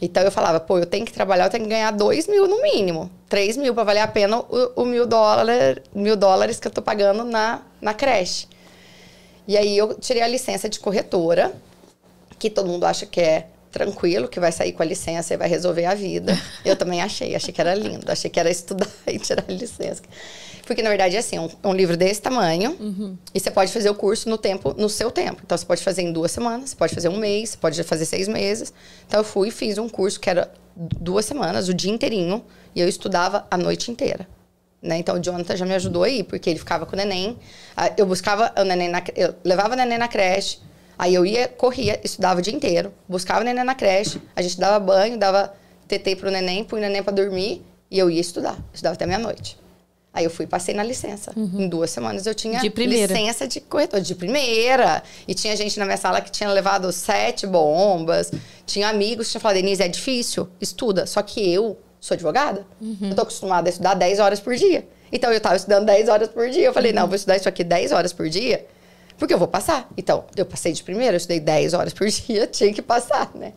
Então 0.00 0.22
eu 0.22 0.30
falava, 0.30 0.60
pô, 0.60 0.78
eu 0.78 0.86
tenho 0.86 1.04
que 1.04 1.12
trabalhar, 1.12 1.46
eu 1.46 1.50
tenho 1.50 1.64
que 1.64 1.70
ganhar 1.70 1.90
dois 1.90 2.28
mil 2.28 2.46
no 2.46 2.62
mínimo. 2.62 3.10
três 3.28 3.56
mil 3.56 3.74
para 3.74 3.84
valer 3.84 4.00
a 4.00 4.06
pena 4.06 4.38
o, 4.38 4.82
o 4.82 4.84
mil, 4.84 5.06
dólar, 5.06 5.82
mil 5.92 6.16
dólares 6.16 6.60
que 6.60 6.68
eu 6.68 6.72
tô 6.72 6.80
pagando 6.80 7.24
na, 7.24 7.62
na 7.80 7.92
creche. 7.92 8.46
E 9.46 9.56
aí 9.56 9.76
eu 9.76 9.94
tirei 9.94 10.22
a 10.22 10.28
licença 10.28 10.68
de 10.68 10.78
corretora, 10.78 11.52
que 12.38 12.48
todo 12.48 12.68
mundo 12.68 12.84
acha 12.84 13.04
que 13.06 13.20
é 13.20 13.48
tranquilo, 13.78 14.28
que 14.28 14.40
vai 14.40 14.52
sair 14.52 14.72
com 14.72 14.82
a 14.82 14.86
licença 14.86 15.34
e 15.34 15.36
vai 15.36 15.48
resolver 15.48 15.84
a 15.86 15.94
vida. 15.94 16.36
Eu 16.64 16.76
também 16.76 17.00
achei, 17.00 17.34
achei 17.34 17.52
que 17.52 17.60
era 17.60 17.74
lindo, 17.74 18.10
achei 18.10 18.28
que 18.30 18.38
era 18.38 18.50
estudar 18.50 18.88
e 19.06 19.18
tirar 19.18 19.44
a 19.48 19.52
licença. 19.52 20.02
Porque, 20.66 20.82
na 20.82 20.90
verdade, 20.90 21.16
é 21.16 21.18
assim, 21.20 21.38
um, 21.38 21.48
um 21.64 21.72
livro 21.72 21.96
desse 21.96 22.20
tamanho, 22.20 22.76
uhum. 22.78 23.16
e 23.32 23.40
você 23.40 23.50
pode 23.50 23.72
fazer 23.72 23.88
o 23.88 23.94
curso 23.94 24.28
no 24.28 24.36
tempo, 24.36 24.74
no 24.76 24.88
seu 24.88 25.10
tempo. 25.10 25.40
Então, 25.42 25.56
você 25.56 25.64
pode 25.64 25.82
fazer 25.82 26.02
em 26.02 26.12
duas 26.12 26.30
semanas, 26.30 26.70
você 26.70 26.76
pode 26.76 26.94
fazer 26.94 27.08
um 27.08 27.16
mês, 27.16 27.50
você 27.50 27.56
pode 27.56 27.82
fazer 27.84 28.04
seis 28.04 28.28
meses. 28.28 28.72
Então, 29.06 29.20
eu 29.20 29.24
fui 29.24 29.48
e 29.48 29.50
fiz 29.50 29.78
um 29.78 29.88
curso 29.88 30.20
que 30.20 30.28
era 30.28 30.52
duas 30.76 31.24
semanas, 31.24 31.70
o 31.70 31.74
dia 31.74 31.90
inteirinho, 31.90 32.44
e 32.74 32.80
eu 32.80 32.88
estudava 32.88 33.46
a 33.50 33.56
noite 33.56 33.90
inteira. 33.90 34.28
Né? 34.82 34.98
Então, 34.98 35.16
o 35.16 35.18
Jonathan 35.18 35.56
já 35.56 35.64
me 35.64 35.74
ajudou 35.74 36.02
aí, 36.02 36.22
porque 36.22 36.50
ele 36.50 36.58
ficava 36.58 36.84
com 36.84 36.94
o 36.94 36.96
neném. 36.96 37.38
Eu 37.96 38.04
buscava 38.04 38.52
o 38.58 38.62
neném 38.62 38.88
na, 38.88 39.02
eu 39.16 39.34
levava 39.42 39.72
o 39.72 39.76
neném 39.76 39.98
na 39.98 40.06
creche, 40.06 40.58
aí 40.98 41.14
eu 41.14 41.24
ia, 41.24 41.48
corria, 41.48 42.00
estudava 42.02 42.40
o 42.40 42.42
dia 42.42 42.54
inteiro, 42.54 42.92
buscava 43.08 43.40
o 43.40 43.44
neném 43.44 43.64
na 43.64 43.74
creche, 43.74 44.20
a 44.34 44.42
gente 44.42 44.58
dava 44.58 44.78
banho, 44.78 45.16
dava 45.16 45.54
TT 45.86 46.16
pro 46.16 46.30
neném, 46.30 46.64
punha 46.64 46.82
o 46.82 46.86
neném 46.86 47.02
para 47.02 47.12
dormir, 47.12 47.64
e 47.90 47.98
eu 47.98 48.10
ia 48.10 48.20
estudar. 48.20 48.58
Estudava 48.72 48.94
até 48.94 49.06
meia-noite. 49.06 49.58
Aí 50.12 50.24
eu 50.24 50.30
fui 50.30 50.46
passei 50.46 50.74
na 50.74 50.82
licença. 50.82 51.32
Uhum. 51.36 51.60
Em 51.60 51.68
duas 51.68 51.90
semanas 51.90 52.26
eu 52.26 52.34
tinha 52.34 52.58
de 52.60 52.68
licença 52.68 53.46
de 53.46 53.60
corretor, 53.60 54.00
de 54.00 54.14
primeira. 54.14 55.02
E 55.26 55.34
tinha 55.34 55.54
gente 55.54 55.78
na 55.78 55.84
minha 55.84 55.96
sala 55.96 56.20
que 56.20 56.30
tinha 56.30 56.50
levado 56.50 56.90
sete 56.90 57.46
bombas. 57.46 58.32
Tinha 58.66 58.88
amigos 58.88 59.26
que 59.26 59.32
tinham 59.32 59.40
falado, 59.40 59.56
Denise, 59.56 59.82
é 59.82 59.88
difícil, 59.88 60.48
estuda. 60.60 61.06
Só 61.06 61.22
que 61.22 61.52
eu 61.52 61.78
sou 62.00 62.14
advogada. 62.14 62.66
Uhum. 62.80 63.10
Eu 63.10 63.14
tô 63.14 63.22
acostumada 63.22 63.68
a 63.68 63.70
estudar 63.70 63.94
10 63.94 64.18
horas 64.18 64.40
por 64.40 64.56
dia. 64.56 64.86
Então 65.12 65.32
eu 65.32 65.40
tava 65.40 65.56
estudando 65.56 65.86
10 65.86 66.08
horas 66.08 66.28
por 66.28 66.50
dia. 66.50 66.66
Eu 66.66 66.72
falei, 66.72 66.90
uhum. 66.90 66.96
não, 67.00 67.06
vou 67.06 67.14
estudar 67.14 67.36
isso 67.36 67.48
aqui 67.48 67.62
10 67.62 67.92
horas 67.92 68.12
por 68.12 68.28
dia, 68.28 68.66
porque 69.18 69.34
eu 69.34 69.38
vou 69.38 69.48
passar. 69.48 69.88
Então, 69.96 70.24
eu 70.36 70.46
passei 70.46 70.72
de 70.72 70.82
primeira, 70.82 71.14
eu 71.14 71.18
estudei 71.18 71.40
10 71.40 71.74
horas 71.74 71.92
por 71.92 72.06
dia, 72.08 72.46
tinha 72.46 72.72
que 72.72 72.80
passar, 72.80 73.30
né? 73.34 73.52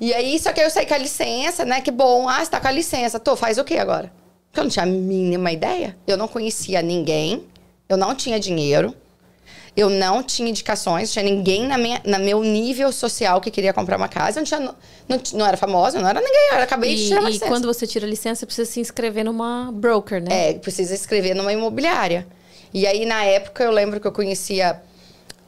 E 0.00 0.12
aí, 0.12 0.38
só 0.38 0.52
que 0.52 0.60
eu 0.60 0.68
saí 0.70 0.86
com 0.86 0.94
a 0.94 0.98
licença, 0.98 1.64
né? 1.64 1.80
Que 1.80 1.90
bom. 1.90 2.28
Ah, 2.28 2.44
você 2.44 2.50
tá 2.50 2.60
com 2.60 2.68
a 2.68 2.70
licença. 2.70 3.18
Tô, 3.18 3.36
faz 3.36 3.58
o 3.58 3.64
quê 3.64 3.78
agora? 3.78 4.12
Porque 4.48 4.60
eu 4.60 4.64
não 4.64 4.70
tinha 4.70 4.82
a 4.82 4.86
mínima 4.86 5.50
ideia. 5.52 5.96
Eu 6.06 6.16
não 6.16 6.28
conhecia 6.28 6.82
ninguém, 6.82 7.44
eu 7.88 7.96
não 7.96 8.14
tinha 8.14 8.38
dinheiro, 8.38 8.94
eu 9.76 9.88
não 9.88 10.22
tinha 10.22 10.48
indicações, 10.48 11.12
tinha 11.12 11.24
ninguém 11.24 11.66
na 11.66 11.78
minha, 11.78 12.00
na 12.04 12.18
meu 12.18 12.42
nível 12.42 12.92
social 12.92 13.40
que 13.40 13.50
queria 13.50 13.72
comprar 13.72 13.96
uma 13.96 14.08
casa. 14.08 14.38
Eu 14.38 14.42
não, 14.42 14.44
tinha, 14.44 14.60
não, 14.60 15.20
não 15.34 15.46
era 15.46 15.56
famosa, 15.56 16.00
não 16.00 16.08
era 16.08 16.20
ninguém. 16.20 16.50
Eu 16.52 16.62
acabei 16.62 16.92
e, 16.92 16.96
de 16.96 17.06
tirar 17.08 17.20
uma 17.20 17.30
E 17.30 17.32
licença. 17.32 17.50
quando 17.50 17.66
você 17.66 17.86
tira 17.86 18.04
a 18.06 18.08
licença, 18.08 18.40
você 18.40 18.46
precisa 18.46 18.70
se 18.70 18.80
inscrever 18.80 19.24
numa 19.24 19.70
broker, 19.72 20.22
né? 20.22 20.50
É, 20.50 20.54
precisa 20.54 20.94
inscrever 20.94 21.34
numa 21.34 21.52
imobiliária. 21.52 22.26
E 22.74 22.88
aí, 22.88 23.06
na 23.06 23.24
época, 23.24 23.62
eu 23.62 23.70
lembro 23.70 24.00
que 24.00 24.06
eu 24.06 24.10
conhecia 24.10 24.82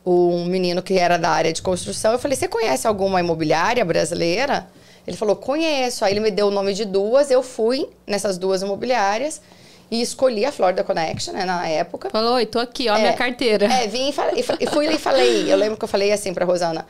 um 0.06 0.44
menino 0.44 0.80
que 0.80 0.96
era 0.96 1.18
da 1.18 1.30
área 1.30 1.52
de 1.52 1.60
construção. 1.60 2.12
Eu 2.12 2.18
falei, 2.20 2.36
você 2.36 2.46
conhece 2.46 2.86
alguma 2.86 3.18
imobiliária 3.18 3.84
brasileira? 3.84 4.68
Ele 5.04 5.16
falou, 5.16 5.34
conheço. 5.34 6.04
Aí 6.04 6.12
ele 6.12 6.20
me 6.20 6.30
deu 6.30 6.46
o 6.46 6.50
nome 6.52 6.72
de 6.72 6.84
duas, 6.84 7.28
eu 7.28 7.42
fui 7.42 7.88
nessas 8.06 8.38
duas 8.38 8.62
imobiliárias 8.62 9.42
e 9.90 10.00
escolhi 10.00 10.44
a 10.44 10.52
Florida 10.52 10.84
Connection, 10.84 11.32
né, 11.34 11.44
na 11.44 11.66
época. 11.66 12.10
Falou, 12.10 12.34
oi, 12.34 12.46
tô 12.46 12.60
aqui, 12.60 12.88
ó, 12.88 12.96
é, 12.96 13.00
minha 13.00 13.12
carteira. 13.12 13.66
É, 13.66 13.88
vim 13.88 14.08
e, 14.08 14.12
falei, 14.12 14.44
e 14.60 14.66
fui 14.66 14.86
e 14.86 14.98
falei, 14.98 15.52
eu 15.52 15.56
lembro 15.56 15.76
que 15.76 15.84
eu 15.84 15.88
falei 15.88 16.12
assim 16.12 16.32
pra 16.32 16.44
Rosana, 16.44 16.86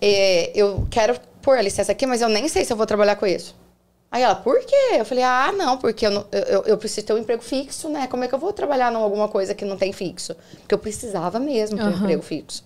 é, 0.00 0.50
eu 0.54 0.86
quero 0.90 1.18
pôr 1.40 1.56
a 1.58 1.62
licença 1.62 1.92
aqui, 1.92 2.06
mas 2.06 2.20
eu 2.20 2.28
nem 2.28 2.48
sei 2.48 2.64
se 2.64 2.72
eu 2.72 2.76
vou 2.76 2.86
trabalhar 2.86 3.16
com 3.16 3.26
isso. 3.26 3.54
Aí 4.14 4.22
ela, 4.22 4.36
por 4.36 4.60
quê? 4.60 4.92
Eu 4.92 5.04
falei, 5.04 5.24
ah, 5.24 5.50
não, 5.50 5.76
porque 5.76 6.06
eu, 6.06 6.10
não, 6.10 6.26
eu, 6.30 6.62
eu, 6.62 6.78
preciso 6.78 7.06
ter 7.06 7.12
um 7.14 7.18
emprego 7.18 7.42
fixo, 7.42 7.88
né? 7.88 8.06
Como 8.06 8.22
é 8.22 8.28
que 8.28 8.34
eu 8.34 8.38
vou 8.38 8.52
trabalhar 8.52 8.92
em 8.92 8.96
alguma 8.96 9.26
coisa 9.26 9.54
que 9.54 9.64
não 9.64 9.76
tem 9.76 9.92
fixo? 9.92 10.36
Porque 10.60 10.74
eu 10.74 10.78
precisava 10.78 11.40
mesmo 11.40 11.76
ter 11.76 11.82
uhum. 11.82 11.90
um 11.90 11.96
emprego 11.96 12.22
fixo. 12.22 12.64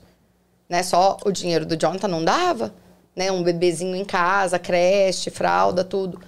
Né? 0.68 0.82
Só 0.82 1.16
o 1.24 1.32
dinheiro 1.32 1.64
do 1.64 1.74
Jonathan 1.74 2.08
não 2.08 2.22
dava 2.22 2.74
né? 3.18 3.32
Um 3.32 3.42
bebezinho 3.42 3.96
em 3.96 4.04
casa, 4.04 4.60
creche, 4.60 5.28
fralda, 5.28 5.82
tudo. 5.82 6.20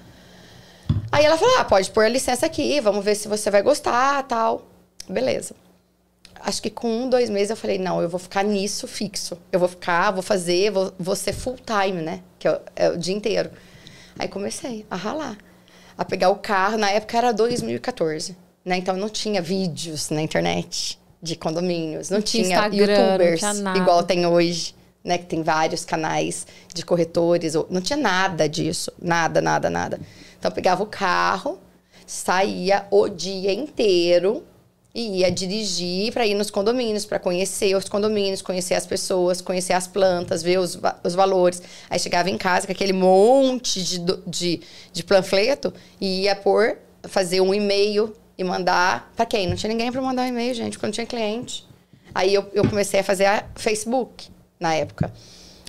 Aí 1.12 1.24
ela 1.24 1.38
falou: 1.38 1.58
ah, 1.58 1.64
pode 1.64 1.88
pôr 1.92 2.04
a 2.04 2.08
licença 2.08 2.44
aqui, 2.44 2.80
vamos 2.80 3.04
ver 3.04 3.14
se 3.14 3.28
você 3.28 3.48
vai 3.48 3.62
gostar 3.62 4.24
tal. 4.24 4.66
Beleza. 5.08 5.54
Acho 6.40 6.60
que 6.60 6.70
com 6.70 6.88
um, 6.88 7.08
dois 7.08 7.30
meses 7.30 7.50
eu 7.50 7.56
falei: 7.56 7.78
não, 7.78 8.02
eu 8.02 8.08
vou 8.08 8.18
ficar 8.18 8.42
nisso 8.42 8.88
fixo. 8.88 9.38
Eu 9.52 9.60
vou 9.60 9.68
ficar, 9.68 10.10
vou 10.10 10.22
fazer, 10.22 10.72
vou, 10.72 10.92
vou 10.98 11.14
ser 11.14 11.32
full 11.32 11.56
time, 11.64 12.02
né? 12.02 12.22
Que 12.40 12.48
é 12.48 12.52
o, 12.52 12.60
é 12.74 12.90
o 12.90 12.98
dia 12.98 13.14
inteiro. 13.14 13.50
Aí 14.20 14.28
comecei 14.28 14.86
a 14.90 14.96
ralar, 14.96 15.38
a 15.96 16.04
pegar 16.04 16.30
o 16.30 16.36
carro. 16.36 16.76
Na 16.76 16.90
época 16.90 17.16
era 17.16 17.32
2014, 17.32 18.36
né? 18.64 18.76
Então 18.76 18.96
não 18.96 19.08
tinha 19.08 19.40
vídeos 19.40 20.10
na 20.10 20.20
internet 20.20 20.98
de 21.22 21.36
condomínios, 21.36 22.10
não, 22.10 22.18
não 22.18 22.22
tinha, 22.22 22.66
youtubers 22.68 23.42
não 23.42 23.54
tinha 23.54 23.76
igual 23.76 24.02
tem 24.02 24.26
hoje 24.26 24.74
né? 25.04 25.18
Que 25.18 25.24
tem 25.24 25.42
vários 25.42 25.84
canais 25.84 26.46
de 26.72 26.84
corretores. 26.84 27.54
Não 27.70 27.80
tinha 27.80 27.96
nada 27.96 28.48
disso. 28.48 28.92
Nada, 29.00 29.40
nada, 29.40 29.70
nada. 29.70 29.98
Então 30.38 30.50
eu 30.50 30.54
pegava 30.54 30.82
o 30.82 30.86
carro, 30.86 31.58
saía 32.06 32.86
o 32.90 33.08
dia 33.08 33.52
inteiro 33.52 34.44
e 34.94 35.20
ia 35.20 35.30
dirigir 35.30 36.12
para 36.12 36.26
ir 36.26 36.34
nos 36.34 36.50
condomínios, 36.50 37.06
para 37.06 37.18
conhecer 37.18 37.76
os 37.76 37.88
condomínios, 37.88 38.42
conhecer 38.42 38.74
as 38.74 38.86
pessoas, 38.86 39.40
conhecer 39.40 39.72
as 39.72 39.86
plantas, 39.86 40.42
ver 40.42 40.58
os, 40.58 40.78
os 41.04 41.14
valores. 41.14 41.62
Aí 41.88 41.98
chegava 41.98 42.28
em 42.28 42.36
casa 42.36 42.66
com 42.66 42.72
aquele 42.72 42.92
monte 42.92 43.82
de, 43.82 43.98
de, 44.26 44.60
de 44.92 45.04
panfleto 45.04 45.72
e 46.00 46.22
ia 46.22 46.34
por 46.34 46.76
fazer 47.04 47.40
um 47.40 47.54
e-mail 47.54 48.14
e 48.36 48.42
mandar 48.42 49.12
para 49.14 49.26
quem? 49.26 49.46
Não 49.46 49.54
tinha 49.54 49.70
ninguém 49.70 49.92
para 49.92 50.02
mandar 50.02 50.22
um 50.22 50.28
e-mail, 50.28 50.54
gente, 50.54 50.72
porque 50.72 50.86
não 50.86 50.92
tinha 50.92 51.06
cliente. 51.06 51.66
Aí 52.14 52.34
eu, 52.34 52.50
eu 52.52 52.68
comecei 52.68 53.00
a 53.00 53.04
fazer 53.04 53.26
a 53.26 53.44
Facebook 53.54 54.28
na 54.58 54.74
época. 54.74 55.12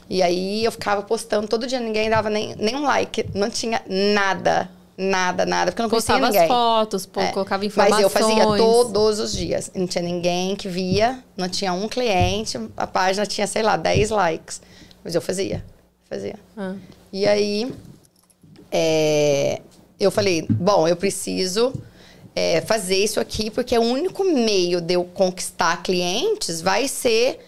E 0.09 0.22
aí 0.22 0.65
eu 0.65 0.72
ficava 0.72 1.01
postando 1.03 1.47
todo 1.47 1.67
dia, 1.67 1.80
ninguém 1.80 2.09
dava 2.09 2.30
nem, 2.30 2.55
nem 2.55 2.76
um 2.76 2.84
like, 2.84 3.26
não 3.34 3.49
tinha 3.49 3.82
nada, 3.88 4.69
nada, 5.02 5.45
nada, 5.45 5.72
porque 5.72 5.82
eu 5.82 5.84
não 5.84 5.89
conhecia 5.89 6.16
Postava 6.16 6.32
ninguém. 6.32 6.41
as 6.43 6.47
fotos, 6.47 7.06
pô, 7.06 7.20
É. 7.22 7.32
colocava 7.32 7.66
informações. 7.66 8.04
Mas 8.04 8.04
eu 8.04 8.10
fazia 8.10 8.45
todos 8.58 9.20
os 9.20 9.34
dias. 9.34 9.72
Não 9.76 9.88
tinha 9.88 10.04
ninguém 10.04 10.56
que 10.56 10.68
via, 10.68 11.24
não 11.36 11.49
tinha 11.49 11.74
um 11.74 11.88
cliente, 11.89 12.58
a 12.78 12.88
página 12.88 13.26
tinha, 13.26 13.47
sei 13.47 13.64
lá, 13.64 13.76
10 13.78 14.10
likes. 14.12 14.62
Mas 15.04 15.16
eu 15.16 15.22
fazia, 15.22 15.64
fazia. 16.10 16.36
Ah. 16.56 16.76
E 17.12 17.26
aí, 17.28 17.74
é, 18.72 19.62
eu 19.99 20.12
falei, 20.12 20.45
bom, 20.49 20.88
eu 20.88 20.95
preciso 20.95 21.74
é, 22.36 22.62
fazer 22.62 22.95
isso 22.97 23.20
aqui, 23.20 23.49
porque 23.52 23.78
o 23.78 23.82
único 23.82 24.24
meio 24.24 24.80
de 24.80 24.93
eu 24.93 25.04
conquistar 25.04 25.82
clientes 25.84 26.62
vai 26.62 26.88
ser 26.88 27.39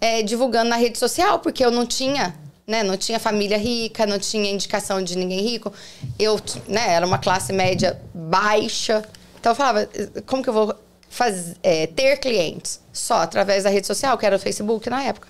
é, 0.00 0.22
divulgando 0.22 0.68
na 0.70 0.76
rede 0.76 0.98
social, 0.98 1.38
porque 1.38 1.64
eu 1.64 1.70
não 1.70 1.86
tinha, 1.86 2.34
né, 2.66 2.82
não 2.82 2.96
tinha 2.96 3.20
família 3.20 3.56
rica, 3.56 4.06
não 4.06 4.18
tinha 4.18 4.50
indicação 4.50 5.02
de 5.02 5.16
ninguém 5.16 5.40
rico. 5.40 5.72
Eu, 6.18 6.40
né, 6.66 6.94
era 6.94 7.06
uma 7.06 7.18
classe 7.18 7.52
média 7.52 8.00
baixa. 8.12 9.04
Então 9.38 9.52
eu 9.52 9.56
falava, 9.56 9.88
como 10.26 10.42
que 10.42 10.48
eu 10.48 10.52
vou 10.52 10.74
é, 11.62 11.86
ter 11.86 12.16
clientes? 12.18 12.80
Só 12.92 13.16
através 13.22 13.64
da 13.64 13.70
rede 13.70 13.86
social, 13.86 14.18
que 14.18 14.26
era 14.26 14.36
o 14.36 14.38
Facebook 14.38 14.90
na 14.90 15.02
época. 15.04 15.28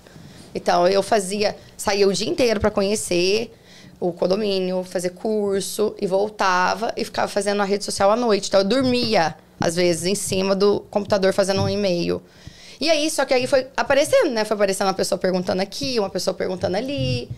Então 0.55 0.87
eu 0.87 1.03
fazia, 1.03 1.55
saía 1.75 2.07
o 2.07 2.13
dia 2.13 2.27
inteiro 2.27 2.59
para 2.59 2.71
conhecer 2.71 3.53
o 3.99 4.11
condomínio, 4.11 4.83
fazer 4.83 5.11
curso 5.11 5.95
e 5.99 6.07
voltava 6.07 6.91
e 6.97 7.03
ficava 7.03 7.27
fazendo 7.27 7.61
a 7.61 7.65
rede 7.65 7.83
social 7.83 8.11
à 8.11 8.15
noite. 8.15 8.47
Então 8.47 8.61
eu 8.61 8.65
dormia 8.65 9.35
às 9.59 9.75
vezes 9.75 10.05
em 10.05 10.15
cima 10.15 10.55
do 10.55 10.81
computador 10.89 11.33
fazendo 11.33 11.61
um 11.61 11.69
e-mail. 11.69 12.21
E 12.79 12.89
aí, 12.89 13.09
só 13.09 13.25
que 13.25 13.33
aí 13.33 13.47
foi 13.47 13.67
aparecendo, 13.75 14.29
né? 14.31 14.45
Foi 14.45 14.55
aparecendo 14.55 14.87
uma 14.87 14.93
pessoa 14.93 15.17
perguntando 15.17 15.61
aqui, 15.61 15.99
uma 15.99 16.09
pessoa 16.09 16.33
perguntando 16.33 16.77
ali. 16.77 17.29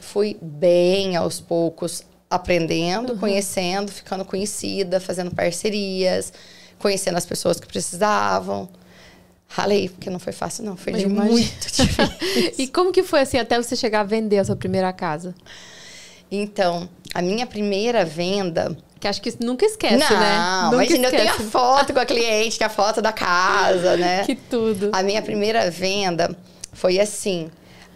Fui 0.00 0.36
bem 0.40 1.16
aos 1.16 1.40
poucos 1.40 2.04
aprendendo, 2.28 3.16
conhecendo, 3.18 3.92
ficando 3.92 4.24
conhecida, 4.24 4.98
fazendo 4.98 5.34
parcerias, 5.34 6.32
conhecendo 6.78 7.18
as 7.18 7.26
pessoas 7.26 7.60
que 7.60 7.66
precisavam. 7.66 8.68
Ralei, 9.46 9.90
porque 9.90 10.08
não 10.08 10.18
foi 10.18 10.32
fácil, 10.32 10.64
não. 10.64 10.76
Foi 10.76 10.94
de 10.94 11.06
muito 11.06 11.66
difícil. 11.70 12.54
E 12.58 12.66
como 12.66 12.90
que 12.90 13.02
foi 13.02 13.20
assim 13.20 13.38
até 13.38 13.62
você 13.62 13.76
chegar 13.76 14.00
a 14.00 14.04
vender 14.04 14.38
a 14.38 14.44
sua 14.44 14.56
primeira 14.56 14.90
casa? 14.92 15.34
Então, 16.30 16.88
a 17.12 17.20
minha 17.20 17.46
primeira 17.46 18.04
venda. 18.04 18.76
Que 19.02 19.08
acho 19.08 19.20
que 19.20 19.34
nunca 19.44 19.66
esquece, 19.66 19.96
não, 19.96 20.08
né? 20.20 20.38
Nunca 20.70 20.76
imagina, 20.76 21.08
eu 21.08 21.10
tenho 21.10 21.30
a 21.32 21.34
foto 21.50 21.92
com 21.92 21.98
a 21.98 22.06
cliente, 22.06 22.56
que 22.56 22.62
é 22.62 22.66
a 22.66 22.70
foto 22.70 23.02
da 23.02 23.12
casa, 23.12 23.96
né? 23.98 24.22
Que 24.24 24.36
tudo. 24.36 24.90
A 24.92 25.02
minha 25.02 25.20
primeira 25.20 25.68
venda 25.72 26.34
foi 26.72 27.00
assim. 27.00 27.50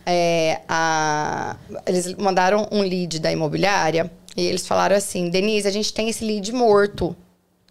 é, 0.05 0.61
a- 0.69 1.55
eles 1.87 2.13
mandaram 2.15 2.67
um 2.73 2.81
lead 2.81 3.21
da 3.21 3.31
imobiliária 3.31 4.11
e 4.37 4.45
eles 4.45 4.67
falaram 4.67 4.97
assim: 4.97 5.31
Denise, 5.31 5.69
a 5.69 5.71
gente 5.71 5.93
tem 5.93 6.09
esse 6.09 6.25
lead 6.25 6.53
morto. 6.53 7.15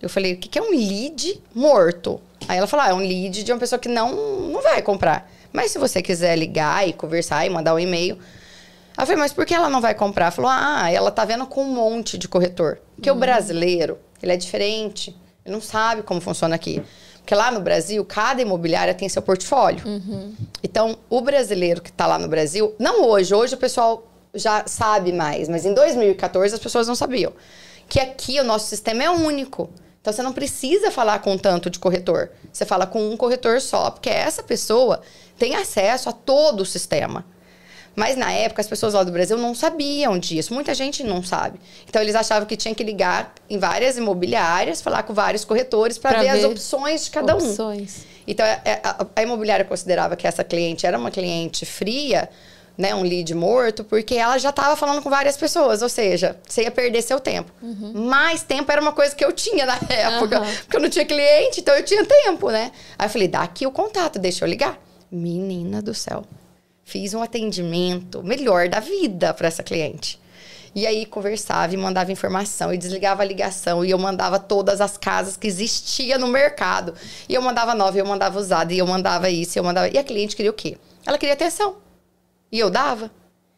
Eu 0.01 0.07
falei: 0.09 0.33
o 0.33 0.37
que 0.37 0.47
que 0.47 0.57
é 0.57 0.61
um 0.61 0.71
lead 0.71 1.41
morto? 1.53 2.21
Aí 2.47 2.57
ela 2.57 2.67
falou: 2.67 2.85
ah, 2.85 2.89
é 2.89 2.93
um 2.93 2.99
lead 2.99 3.43
de 3.43 3.51
uma 3.51 3.59
pessoa 3.59 3.77
que 3.79 3.89
não, 3.89 4.15
não 4.49 4.61
vai 4.61 4.81
comprar. 4.81 5.29
Mas 5.51 5.71
se 5.71 5.77
você 5.77 6.01
quiser 6.01 6.37
ligar 6.37 6.87
e 6.87 6.93
conversar 6.93 7.45
e 7.45 7.49
mandar 7.49 7.73
um 7.73 7.79
e-mail. 7.79 8.17
Eu 8.97 9.05
falei, 9.05 9.17
mas 9.17 9.33
por 9.33 9.45
que 9.45 9.53
ela 9.53 9.69
não 9.69 9.81
vai 9.81 9.93
comprar? 9.93 10.31
Falou, 10.31 10.49
ah, 10.53 10.89
ela 10.91 11.11
tá 11.11 11.25
vendo 11.25 11.45
com 11.45 11.63
um 11.63 11.73
monte 11.73 12.17
de 12.17 12.27
corretor. 12.27 12.79
Porque 12.95 13.11
o 13.11 13.15
brasileiro, 13.15 13.97
ele 14.23 14.31
é 14.31 14.37
diferente. 14.37 15.15
Ele 15.45 15.53
não 15.53 15.61
sabe 15.61 16.01
como 16.01 16.21
funciona 16.21 16.55
aqui. 16.55 16.81
Porque 17.19 17.35
lá 17.35 17.51
no 17.51 17.59
Brasil, 17.59 18.03
cada 18.05 18.41
imobiliária 18.41 18.93
tem 18.93 19.09
seu 19.09 19.21
portfólio. 19.21 19.83
Então, 20.63 20.97
o 21.09 21.21
brasileiro 21.21 21.81
que 21.81 21.89
está 21.89 22.07
lá 22.07 22.17
no 22.17 22.27
Brasil, 22.27 22.73
não 22.79 23.03
hoje, 23.03 23.33
hoje 23.33 23.55
o 23.55 23.57
pessoal 23.57 24.07
já 24.33 24.63
sabe 24.67 25.11
mais, 25.11 25.47
mas 25.47 25.65
em 25.65 25.73
2014 25.73 26.53
as 26.53 26.59
pessoas 26.59 26.87
não 26.87 26.95
sabiam. 26.95 27.33
Que 27.87 27.99
aqui 27.99 28.39
o 28.39 28.43
nosso 28.43 28.67
sistema 28.67 29.03
é 29.03 29.09
único. 29.09 29.69
Então 30.01 30.13
você 30.13 30.21
não 30.21 30.33
precisa 30.33 30.91
falar 30.91 31.19
com 31.19 31.35
tanto 31.37 31.69
de 31.69 31.79
corretor. 31.79 32.29
Você 32.51 32.63
fala 32.65 32.85
com 32.85 33.09
um 33.09 33.17
corretor 33.17 33.59
só, 33.59 33.89
porque 33.89 34.09
essa 34.09 34.43
pessoa 34.43 35.01
tem 35.37 35.55
acesso 35.55 36.09
a 36.09 36.11
todo 36.11 36.61
o 36.61 36.65
sistema. 36.65 37.25
Mas 37.95 38.17
na 38.17 38.31
época 38.31 38.61
as 38.61 38.67
pessoas 38.67 38.93
lá 38.93 39.03
do 39.03 39.11
Brasil 39.11 39.37
não 39.37 39.55
sabiam 39.55 40.19
disso. 40.19 40.53
Muita 40.53 40.73
gente 40.73 41.03
não 41.03 41.23
sabe. 41.23 41.59
Então 41.87 42.01
eles 42.01 42.13
achavam 42.15 42.45
que 42.45 42.57
tinha 42.57 42.75
que 42.75 42.83
ligar 42.83 43.33
em 43.49 43.57
várias 43.57 43.97
imobiliárias, 43.97 44.81
falar 44.81 45.03
com 45.03 45.13
vários 45.13 45.45
corretores 45.45 45.97
para 45.97 46.11
Pra 46.15 46.21
ver, 46.23 46.29
as 46.29 46.39
ver 46.41 46.45
opções 46.47 47.05
de 47.05 47.11
cada 47.11 47.33
um. 47.35 47.37
Opções. 47.37 48.05
Então, 48.27 48.45
é- 48.45 48.61
é- 48.65 48.79
a, 48.83 49.05
a 49.15 49.23
imobiliária 49.23 49.63
considerava 49.63 50.15
que 50.15 50.27
essa 50.27 50.43
cliente 50.43 50.85
era 50.85 50.97
uma 50.97 51.09
cliente 51.11 51.65
fria, 51.65 52.27
né, 52.77 52.93
um 52.93 53.03
lead 53.03 53.33
morto, 53.33 53.83
porque 53.85 54.15
ela 54.15 54.37
já 54.37 54.49
estava 54.49 54.75
falando 54.75 55.01
com 55.01 55.09
várias 55.09 55.37
pessoas, 55.37 55.81
ou 55.81 55.87
seja, 55.87 56.35
você 56.45 56.63
ia 56.63 56.71
perder 56.71 57.01
seu 57.01 57.19
tempo. 57.21 57.49
Mais 57.93 58.41
tempo 58.43 58.69
era 58.69 58.81
uma 58.81 58.91
coisa 58.91 59.15
que 59.15 59.23
eu 59.23 59.31
tinha 59.31 59.65
na 59.65 59.75
época, 59.87 60.41
Uhum. 60.41 60.55
porque 60.63 60.75
eu 60.75 60.81
não 60.81 60.89
tinha 60.89 61.05
cliente, 61.05 61.61
então 61.61 61.73
eu 61.73 61.85
tinha 61.85 62.03
tempo, 62.03 62.49
né? 62.49 62.71
Aí 62.99 63.05
eu 63.05 63.09
falei, 63.09 63.27
dá 63.29 63.41
aqui 63.43 63.65
o 63.65 63.71
contato, 63.71 64.19
deixa 64.19 64.43
eu 64.43 64.49
ligar. 64.49 64.77
Menina 65.09 65.81
do 65.81 65.93
céu. 65.93 66.25
Fiz 66.85 67.15
um 67.15 67.21
atendimento 67.23 68.23
melhor 68.23 68.69
da 68.69 68.79
vida 68.79 69.33
para 69.33 69.47
essa 69.47 69.63
cliente. 69.63 70.19
E 70.75 70.85
aí 70.85 71.05
conversava 71.05 71.73
e 71.73 71.77
mandava 71.77 72.11
informação 72.11 72.71
e 72.71 72.77
desligava 72.77 73.23
a 73.23 73.25
ligação 73.25 73.83
e 73.83 73.89
eu 73.89 73.97
mandava 73.97 74.37
todas 74.37 74.79
as 74.79 74.95
casas 74.95 75.35
que 75.35 75.47
existia 75.47 76.19
no 76.19 76.27
mercado. 76.27 76.93
E 77.27 77.33
eu 77.33 77.41
mandava 77.41 77.73
nova, 77.73 77.97
e 77.97 78.01
eu 78.01 78.05
mandava 78.05 78.37
usada, 78.37 78.71
e 78.71 78.77
eu 78.77 78.85
mandava 78.85 79.29
isso, 79.29 79.57
e 79.57 79.59
eu 79.59 79.63
mandava. 79.63 79.89
E 79.89 79.97
a 79.97 80.03
cliente 80.03 80.35
queria 80.35 80.51
o 80.51 80.53
quê? 80.53 80.77
Ela 81.05 81.17
queria 81.17 81.33
atenção. 81.33 81.77
E 82.51 82.59
eu 82.59 82.69
dava. 82.69 83.09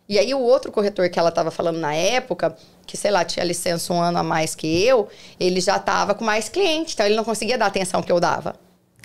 E 0.07 0.17
aí 0.17 0.33
o 0.33 0.39
outro 0.39 0.71
corretor 0.71 1.09
que 1.09 1.19
ela 1.19 1.29
estava 1.29 1.51
falando 1.51 1.79
na 1.79 1.93
época, 1.93 2.55
que 2.85 2.95
sei 2.95 3.11
lá, 3.11 3.25
tinha 3.25 3.43
licença 3.43 3.91
um 3.91 4.01
ano 4.01 4.19
a 4.19 4.23
mais 4.23 4.55
que 4.55 4.85
eu, 4.85 5.09
ele 5.37 5.59
já 5.59 5.75
estava 5.75 6.15
com 6.15 6.23
mais 6.23 6.47
cliente, 6.47 6.93
então 6.93 7.05
ele 7.05 7.15
não 7.15 7.25
conseguia 7.25 7.57
dar 7.57 7.65
a 7.65 7.67
atenção 7.67 8.01
que 8.01 8.11
eu 8.11 8.19
dava. 8.19 8.55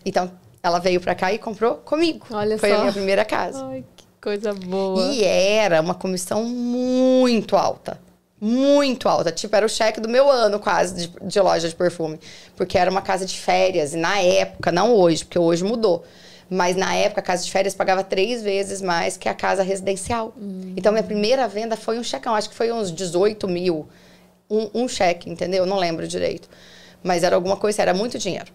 Então 0.04 0.30
ela 0.62 0.78
veio 0.78 1.00
para 1.00 1.14
cá 1.14 1.32
e 1.32 1.38
comprou 1.38 1.76
comigo. 1.78 2.24
Olha 2.30 2.56
Foi 2.56 2.68
só. 2.68 2.76
a 2.76 2.80
minha 2.80 2.92
primeira 2.92 3.24
casa. 3.24 3.64
Ai, 3.66 3.84
que 3.96 4.11
coisa 4.22 4.54
boa. 4.54 5.12
E 5.12 5.24
era 5.24 5.80
uma 5.80 5.94
comissão 5.94 6.44
muito 6.44 7.56
alta. 7.56 8.00
Muito 8.40 9.08
alta. 9.08 9.32
Tipo, 9.32 9.54
era 9.56 9.66
o 9.66 9.68
cheque 9.68 10.00
do 10.00 10.08
meu 10.08 10.30
ano 10.30 10.60
quase 10.60 10.94
de, 10.94 11.12
de 11.22 11.40
loja 11.40 11.68
de 11.68 11.74
perfume. 11.74 12.18
Porque 12.56 12.78
era 12.78 12.90
uma 12.90 13.02
casa 13.02 13.26
de 13.26 13.36
férias. 13.36 13.92
E 13.92 13.96
na 13.96 14.20
época, 14.20 14.70
não 14.70 14.94
hoje, 14.94 15.24
porque 15.24 15.38
hoje 15.38 15.64
mudou. 15.64 16.04
Mas 16.48 16.76
na 16.76 16.94
época, 16.94 17.20
a 17.20 17.24
casa 17.24 17.44
de 17.44 17.50
férias 17.50 17.74
pagava 17.74 18.04
três 18.04 18.42
vezes 18.42 18.80
mais 18.80 19.16
que 19.16 19.28
a 19.28 19.34
casa 19.34 19.62
residencial. 19.62 20.32
Então, 20.76 20.92
minha 20.92 21.04
primeira 21.04 21.48
venda 21.48 21.76
foi 21.76 21.98
um 21.98 22.04
checão. 22.04 22.34
Acho 22.34 22.48
que 22.48 22.54
foi 22.54 22.70
uns 22.70 22.92
18 22.92 23.48
mil. 23.48 23.88
Um, 24.48 24.70
um 24.74 24.88
cheque, 24.88 25.30
entendeu? 25.30 25.66
Não 25.66 25.78
lembro 25.78 26.06
direito. 26.06 26.48
Mas 27.02 27.24
era 27.24 27.34
alguma 27.34 27.56
coisa, 27.56 27.82
era 27.82 27.94
muito 27.94 28.18
dinheiro. 28.18 28.52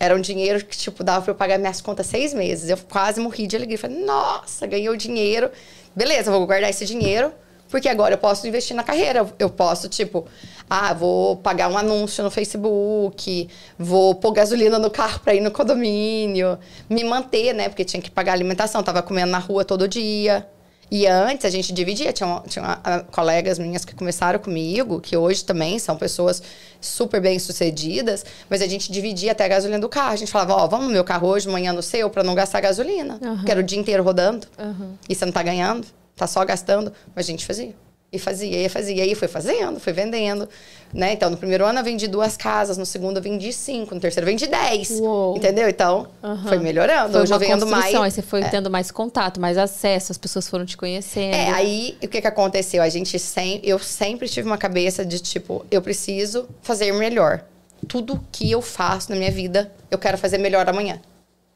Era 0.00 0.16
um 0.16 0.20
dinheiro 0.20 0.64
que, 0.64 0.74
tipo, 0.76 1.04
dava 1.04 1.20
pra 1.22 1.30
eu 1.32 1.34
pagar 1.34 1.58
minhas 1.58 1.82
contas 1.82 2.06
seis 2.06 2.32
meses. 2.32 2.70
Eu 2.70 2.78
quase 2.90 3.20
morri 3.20 3.46
de 3.46 3.54
alegria. 3.54 3.76
Falei, 3.78 4.02
nossa, 4.02 4.66
ganhei 4.66 4.88
o 4.88 4.96
dinheiro. 4.96 5.50
Beleza, 5.94 6.30
vou 6.30 6.46
guardar 6.46 6.70
esse 6.70 6.86
dinheiro, 6.86 7.30
porque 7.68 7.86
agora 7.86 8.14
eu 8.14 8.18
posso 8.18 8.46
investir 8.48 8.74
na 8.74 8.82
carreira. 8.82 9.30
Eu- 9.38 9.50
posso, 9.50 9.90
tipo, 9.90 10.26
ah, 10.70 10.94
vou 10.94 11.36
pagar 11.36 11.68
um 11.70 11.76
anúncio 11.76 12.24
no 12.24 12.30
Facebook, 12.30 13.46
vou 13.78 14.14
pôr 14.14 14.32
gasolina 14.32 14.78
no 14.78 14.90
carro 14.90 15.20
pra 15.20 15.34
ir 15.34 15.40
no 15.42 15.50
condomínio, 15.50 16.58
me 16.88 17.04
manter, 17.04 17.52
né? 17.52 17.68
Porque 17.68 17.84
tinha 17.84 18.00
que 18.00 18.10
pagar 18.10 18.32
alimentação, 18.32 18.82
tava 18.82 19.02
comendo 19.02 19.30
na 19.30 19.38
rua 19.38 19.66
todo 19.66 19.86
dia. 19.86 20.48
E 20.90 21.06
antes 21.06 21.44
a 21.44 21.50
gente 21.50 21.72
dividia, 21.72 22.12
tinha, 22.12 22.42
tinha 22.48 22.64
uma- 22.64 22.80
ah, 22.82 23.00
colegas 23.12 23.58
minhas 23.58 23.84
que 23.84 23.94
começaram 23.94 24.38
comigo, 24.40 25.00
que 25.00 25.16
hoje 25.16 25.44
também 25.44 25.78
são 25.78 25.96
pessoas 25.96 26.42
super 26.80 27.20
bem 27.20 27.38
sucedidas, 27.38 28.24
mas 28.48 28.60
a 28.60 28.66
gente 28.66 28.90
dividia 28.90 29.32
até 29.32 29.44
a 29.44 29.48
gasolina 29.48 29.78
do 29.78 29.88
carro. 29.88 30.12
A 30.12 30.16
gente 30.16 30.32
falava, 30.32 30.54
ó, 30.54 30.66
vamos 30.66 30.86
no 30.86 30.92
meu 30.92 31.04
carro 31.04 31.28
hoje, 31.28 31.48
amanhã 31.48 31.72
no 31.72 31.82
seu, 31.82 32.10
pra 32.10 32.22
não 32.24 32.34
gastar 32.34 32.60
gasolina. 32.60 33.18
Aham. 33.22 33.44
Que 33.44 33.50
era 33.50 33.60
o 33.60 33.62
dia 33.62 33.78
inteiro 33.78 34.02
rodando. 34.02 34.46
Aham. 34.58 34.94
E 35.08 35.14
você 35.14 35.24
não 35.24 35.32
tá 35.32 35.42
ganhando, 35.42 35.86
tá 36.16 36.26
só 36.26 36.44
gastando. 36.44 36.92
Mas 37.14 37.26
a 37.26 37.30
gente 37.30 37.46
fazia. 37.46 37.74
E 38.12 38.18
fazia, 38.18 38.66
e 38.66 38.68
fazia. 38.68 38.96
E 38.96 39.00
aí 39.02 39.14
foi 39.14 39.28
fazendo, 39.28 39.78
foi 39.78 39.92
vendendo. 39.92 40.48
Né? 40.92 41.12
Então, 41.12 41.30
no 41.30 41.36
primeiro 41.36 41.64
ano 41.64 41.78
eu 41.78 41.84
vendi 41.84 42.08
duas 42.08 42.36
casas, 42.36 42.76
no 42.76 42.84
segundo 42.84 43.18
eu 43.18 43.22
vendi 43.22 43.52
cinco, 43.52 43.94
no 43.94 44.00
terceiro 44.00 44.26
eu 44.26 44.30
vendi 44.30 44.46
dez. 44.48 44.90
Uou. 44.90 45.36
Entendeu? 45.36 45.68
Então, 45.68 46.08
Aham. 46.22 46.48
foi 46.48 46.58
melhorando. 46.58 47.12
Foi 47.12 47.22
Hoje 47.22 47.32
eu 47.32 47.38
vendo 47.38 47.66
mais. 47.66 47.94
aí 47.94 48.10
você 48.10 48.22
foi 48.22 48.42
tendo 48.44 48.68
mais 48.68 48.90
contato, 48.90 49.40
mais 49.40 49.56
acesso, 49.56 50.10
as 50.10 50.18
pessoas 50.18 50.48
foram 50.48 50.66
te 50.66 50.76
conhecendo. 50.76 51.34
É, 51.34 51.50
aí 51.50 51.96
o 52.02 52.08
que 52.08 52.20
que 52.20 52.26
aconteceu? 52.26 52.82
A 52.82 52.88
gente 52.88 53.18
sem, 53.20 53.60
eu 53.62 53.78
sempre 53.78 54.28
tive 54.28 54.48
uma 54.48 54.58
cabeça 54.58 55.04
de 55.04 55.20
tipo, 55.20 55.64
eu 55.70 55.80
preciso 55.80 56.48
fazer 56.60 56.90
melhor. 56.92 57.44
Tudo 57.86 58.20
que 58.32 58.50
eu 58.50 58.60
faço 58.60 59.10
na 59.10 59.16
minha 59.16 59.30
vida, 59.30 59.70
eu 59.90 59.98
quero 59.98 60.18
fazer 60.18 60.38
melhor 60.38 60.68
amanhã. 60.68 61.00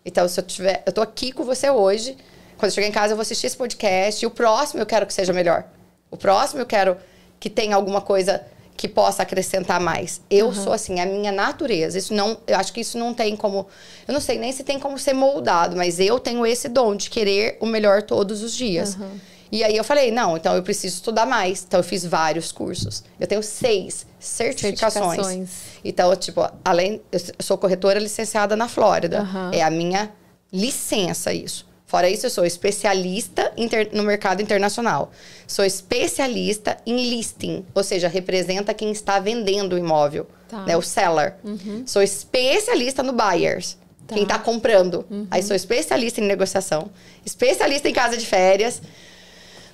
Então, 0.05 0.29
se 0.29 0.39
eu 0.39 0.45
tiver, 0.45 0.83
eu 0.87 0.93
tô 0.93 1.01
aqui 1.01 1.33
com 1.33 1.45
você 1.45 1.69
hoje, 1.71 2.17
quando 2.57 2.71
eu 2.71 2.75
chegar 2.75 2.87
em 2.87 2.93
casa 2.93 3.13
eu 3.13 3.17
vou 3.17 3.23
assistir 3.23 3.49
esse 3.49 3.57
podcast 3.57 4.25
e 4.25 4.27
o 4.27 4.31
próximo 4.31 4.81
eu 4.81 4.87
quero 4.87 5.07
que 5.07 5.13
seja 5.13 5.33
melhor. 5.33 5.65
O 6.09 6.17
próximo 6.17 6.61
eu 6.61 6.67
quero 6.67 6.97
que 7.41 7.51
tenha 7.51 7.75
alguma 7.75 8.01
coisa 8.01 8.41
que 8.85 8.89
possa 8.89 9.23
acrescentar 9.23 9.81
mais. 9.81 10.21
Eu 10.29 10.53
sou 10.53 10.71
assim, 10.75 11.01
a 11.01 11.07
minha 11.07 11.33
natureza. 11.33 11.97
Isso 11.97 12.13
não, 12.13 12.37
eu 12.47 12.55
acho 12.59 12.71
que 12.71 12.83
isso 12.83 12.99
não 12.99 13.15
tem 13.15 13.35
como, 13.35 13.67
eu 14.07 14.13
não 14.13 14.21
sei 14.21 14.37
nem 14.37 14.53
se 14.53 14.63
tem 14.63 14.79
como 14.79 14.99
ser 14.99 15.15
moldado, 15.15 15.75
mas 15.75 15.99
eu 15.99 16.21
tenho 16.21 16.45
esse 16.45 16.69
dom 16.69 16.95
de 16.95 17.09
querer 17.09 17.57
o 17.61 17.67
melhor 17.67 18.03
todos 18.03 18.43
os 18.43 18.55
dias. 18.55 18.99
E 19.51 19.65
aí 19.65 19.75
eu 19.75 19.85
falei, 19.85 20.11
não, 20.11 20.37
então 20.37 20.55
eu 20.55 20.63
preciso 20.63 20.97
estudar 20.97 21.25
mais. 21.25 21.65
Então 21.67 21.81
eu 21.81 21.85
fiz 21.85 22.05
vários 22.05 22.53
cursos. 22.53 23.03
Eu 23.19 23.27
tenho 23.27 23.43
seis 23.43 24.07
certificações. 24.21 25.15
Certificações. 25.15 25.51
Então, 25.83 26.15
tipo, 26.15 26.47
além, 26.63 27.01
eu 27.11 27.21
sou 27.41 27.57
corretora 27.57 27.99
licenciada 27.99 28.55
na 28.55 28.69
Flórida. 28.69 29.21
Aham. 29.21 29.51
É 29.55 29.63
a 29.63 29.71
minha 29.71 30.13
licença 30.53 31.33
isso. 31.33 31.67
Fora 31.95 32.11
isso, 32.11 32.27
eu 32.27 32.31
sou 32.31 32.45
especialista 32.45 33.53
inter- 33.57 33.91
no 33.93 34.03
mercado 34.03 34.43
internacional. 34.43 35.13
Sou 35.47 35.65
especialista 35.65 36.77
em 36.85 37.09
listing, 37.09 37.65
ou 37.73 37.85
seja, 37.85 38.09
representa 38.09 38.75
quem 38.75 38.91
está 38.91 39.21
vendendo 39.21 39.75
o 39.75 39.79
imóvel, 39.79 40.27
Tá. 40.49 40.65
né, 40.65 40.77
o 40.77 40.83
seller. 40.83 41.37
Sou 41.87 42.03
especialista 42.03 43.01
no 43.01 43.13
buyers, 43.13 43.77
Tá. 44.09 44.15
quem 44.15 44.25
está 44.25 44.41
comprando. 44.41 45.07
Aí 45.31 45.41
sou 45.41 45.55
especialista 45.55 46.21
em 46.21 46.25
negociação, 46.25 46.91
especialista 47.25 47.89
em 47.89 47.93
casa 47.93 48.17
de 48.17 48.27
férias. 48.27 48.83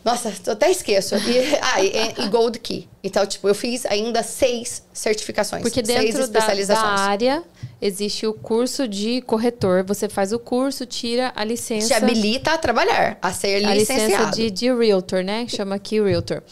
Nossa, 0.04 0.30
eu 0.46 0.52
até 0.52 0.70
esqueço. 0.70 1.14
E, 1.16 1.38
ah, 1.62 1.82
e, 1.82 2.24
e 2.24 2.28
Gold 2.28 2.58
Key. 2.58 2.86
Então, 3.02 3.24
tipo, 3.26 3.48
eu 3.48 3.54
fiz 3.54 3.86
ainda 3.86 4.22
seis 4.22 4.82
certificações. 4.92 5.62
Porque 5.62 5.82
seis 5.84 5.98
dentro 5.98 6.20
da, 6.20 6.26
da 6.26 6.38
especializações. 6.38 7.00
área 7.00 7.42
existe 7.80 8.26
o 8.26 8.32
curso 8.34 8.86
de 8.86 9.20
corretor. 9.22 9.84
Você 9.84 10.08
faz 10.08 10.32
o 10.32 10.38
curso, 10.38 10.84
tira 10.86 11.32
a 11.34 11.44
licença. 11.44 11.88
Te 11.88 11.94
habilita 11.94 12.52
a 12.52 12.58
trabalhar, 12.58 13.18
a 13.22 13.32
ser 13.32 13.64
a 13.64 13.74
licenciado. 13.74 14.08
licença 14.10 14.30
de, 14.36 14.50
de 14.50 14.72
Realtor, 14.72 15.22
né? 15.22 15.46
Chama 15.48 15.76
aqui 15.76 16.00
Realtor. 16.00 16.42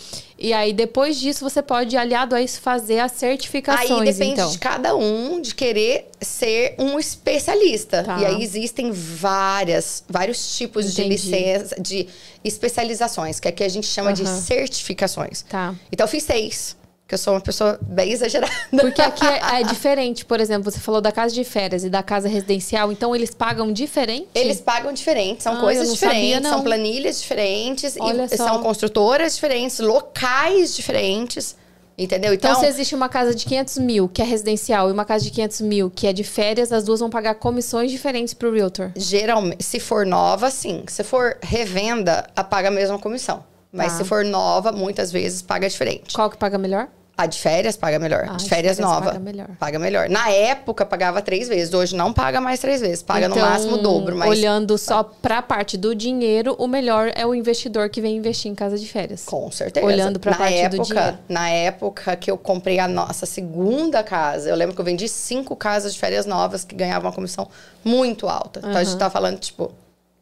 E 0.41 0.53
aí, 0.53 0.73
depois 0.73 1.19
disso, 1.19 1.43
você 1.43 1.61
pode, 1.61 1.97
aliado 1.97 2.33
a 2.35 2.41
isso, 2.41 2.61
fazer 2.61 3.01
as 3.01 3.11
certificações, 3.13 3.91
Aí 3.91 4.05
depende 4.13 4.33
então. 4.35 4.51
de 4.51 4.59
cada 4.59 4.95
um 4.95 5.41
de 5.41 5.53
querer 5.53 6.09
ser 6.21 6.77
um 6.79 6.97
especialista. 6.97 8.05
Tá. 8.05 8.21
E 8.21 8.25
aí 8.25 8.41
existem 8.43 8.93
várias, 8.93 10.05
vários 10.09 10.57
tipos 10.57 10.95
de 10.95 11.03
Entendi. 11.03 11.15
licença, 11.31 11.81
de 11.81 12.07
especializações, 12.45 13.41
que 13.41 13.49
aqui 13.49 13.65
a 13.65 13.69
gente 13.69 13.87
chama 13.89 14.13
de 14.13 14.23
Aham. 14.23 14.41
certificações. 14.41 15.43
Tá. 15.43 15.75
Então 15.91 16.05
eu 16.05 16.09
fiz 16.09 16.23
seis, 16.23 16.77
que 17.09 17.15
eu 17.15 17.19
sou 17.19 17.33
uma 17.33 17.41
pessoa 17.41 17.79
bem 17.81 18.13
exagerada. 18.13 18.53
Porque 18.71 19.01
aqui 19.01 19.27
é, 19.27 19.61
é 19.61 19.63
diferente. 19.67 20.27
Por 20.27 20.39
exemplo, 20.41 20.71
você 20.71 20.79
falou 20.79 21.01
da 21.01 21.11
casa 21.11 21.35
de 21.35 21.43
férias 21.43 21.83
e 21.83 21.89
da 21.89 22.03
casa 22.03 22.29
residencial. 22.29 22.93
Então, 22.93 23.17
eles 23.17 23.31
pagam 23.35 23.73
diferente? 23.73 24.29
Eles 24.35 24.61
pagam 24.61 24.93
diferente, 24.93 25.43
são 25.43 25.55
Ah, 25.57 25.61
coisas 25.61 25.89
sabia, 25.89 25.95
diferentes, 26.11 26.43
não. 26.43 26.51
são 26.51 26.63
planilhas 26.63 27.21
diferentes, 27.23 27.97
Olha 27.99 28.27
e 28.31 28.37
só. 28.37 28.45
são 28.49 28.63
construtoras 28.63 29.35
diferentes, 29.37 29.79
locais 29.79 30.77
diferentes. 30.77 31.57
Entendeu? 31.97 32.33
Então, 32.35 32.51
Então, 32.53 32.61
se 32.63 32.69
existe 32.69 32.95
uma 32.95 33.09
casa 33.09 33.35
de 33.35 33.45
500 33.45 33.79
mil, 33.79 34.09
que 34.09 34.23
é 34.23 34.25
residencial, 34.25 34.89
e 34.89 34.93
uma 34.93 35.05
casa 35.05 35.25
de 35.25 35.31
500 35.33 35.61
mil, 35.63 35.91
que 35.91 36.07
é 36.07 36.13
de 36.13 36.23
férias, 36.23 36.71
as 36.73 36.85
duas 36.85 37.01
vão 37.01 37.11
pagar 37.11 37.35
comissões 37.37 37.91
diferentes 37.91 38.35
pro 38.35 38.53
Realtor. 38.53 38.93
Geralmente, 38.95 39.65
se 39.65 39.81
for 39.81 40.07
nova, 40.07 40.49
sim. 40.51 40.85
Se 40.87 41.03
for 41.03 41.39
revenda, 41.43 42.29
paga 42.49 42.69
a 42.69 42.71
mesma 42.71 42.99
comissão. 43.01 43.43
Mas 43.73 43.93
Tá. 43.93 43.99
se 43.99 44.05
for 44.05 44.25
nova, 44.25 44.71
muitas 44.73 45.11
vezes 45.11 45.43
paga 45.43 45.69
diferente. 45.69 46.15
Qual 46.15 46.31
que 46.31 46.37
paga 46.37 46.57
melhor? 46.57 46.87
A 47.19 47.27
de 47.27 47.37
férias 47.37 47.77
paga 47.77 47.99
melhor. 47.99 48.27
Ah, 48.29 48.37
de 48.37 48.49
férias, 48.49 48.77
férias 48.77 48.79
nova. 48.79 49.07
paga 49.07 49.19
melhor. 49.19 49.49
Paga 49.59 49.79
melhor. 49.81 50.09
Na 50.09 50.31
época, 50.31 50.87
pagava 50.87 51.21
três 51.21 51.49
vezes. 51.49 51.75
Hoje 51.75 51.97
não 51.97 52.13
paga 52.13 52.41
mais 52.41 52.61
três 52.61 52.81
vezes. 52.81 53.03
Paga 53.03 53.29
no 53.29 53.35
Então, 53.37 53.51
máximo 53.51 53.75
o 53.75 53.79
dobro. 53.79 54.15
Mas 54.15 54.31
Olhando 54.31 54.79
só 54.79 55.03
pra 55.03 55.43
parte 55.43 55.77
do 55.77 55.97
dinheiro, 55.97 56.55
o 56.61 56.69
melhor 56.69 57.11
é 57.17 57.27
o 57.27 57.35
investidor 57.35 57.91
que 57.91 58.01
vem 58.01 58.17
investir 58.17 58.49
em 58.49 58.55
casa 58.55 58.79
de 58.79 58.87
férias. 58.87 59.25
Com 59.25 59.51
certeza. 59.51 59.85
Olhando 59.85 60.21
pra 60.21 60.31
na 60.31 60.37
parte 60.39 60.55
época, 60.59 60.77
do 60.77 60.85
dinheiro. 60.85 61.19
Na 61.29 61.51
época 61.51 62.15
que 62.15 62.31
eu 62.31 62.39
comprei 62.39 62.79
a 62.79 62.87
nossa 62.87 63.27
segunda 63.27 64.01
casa, 64.05 64.49
eu 64.49 64.55
lembro 64.55 64.73
que 64.77 64.81
eu 64.81 64.85
vendi 64.85 65.09
cinco 65.09 65.57
casas 65.57 65.95
de 65.95 65.99
férias 65.99 66.25
novas 66.25 66.65
que 66.65 66.77
ganhavam 66.77 67.09
uma 67.11 67.13
comissão 67.15 67.49
muito 67.85 68.29
alta. 68.29 68.61
Então 68.61 68.77
a 68.77 68.85
gente 68.85 68.97
tá 68.97 69.11
falando, 69.11 69.41
tipo, 69.41 69.73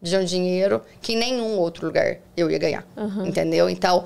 de 0.01 0.17
um 0.17 0.25
dinheiro 0.25 0.81
que 1.03 1.13
em 1.13 1.17
nenhum 1.17 1.59
outro 1.59 1.85
lugar 1.85 2.17
eu 2.35 2.51
ia 2.51 2.59
ganhar. 2.59 2.87
Entendeu? 3.23 3.69
Então. 3.69 4.03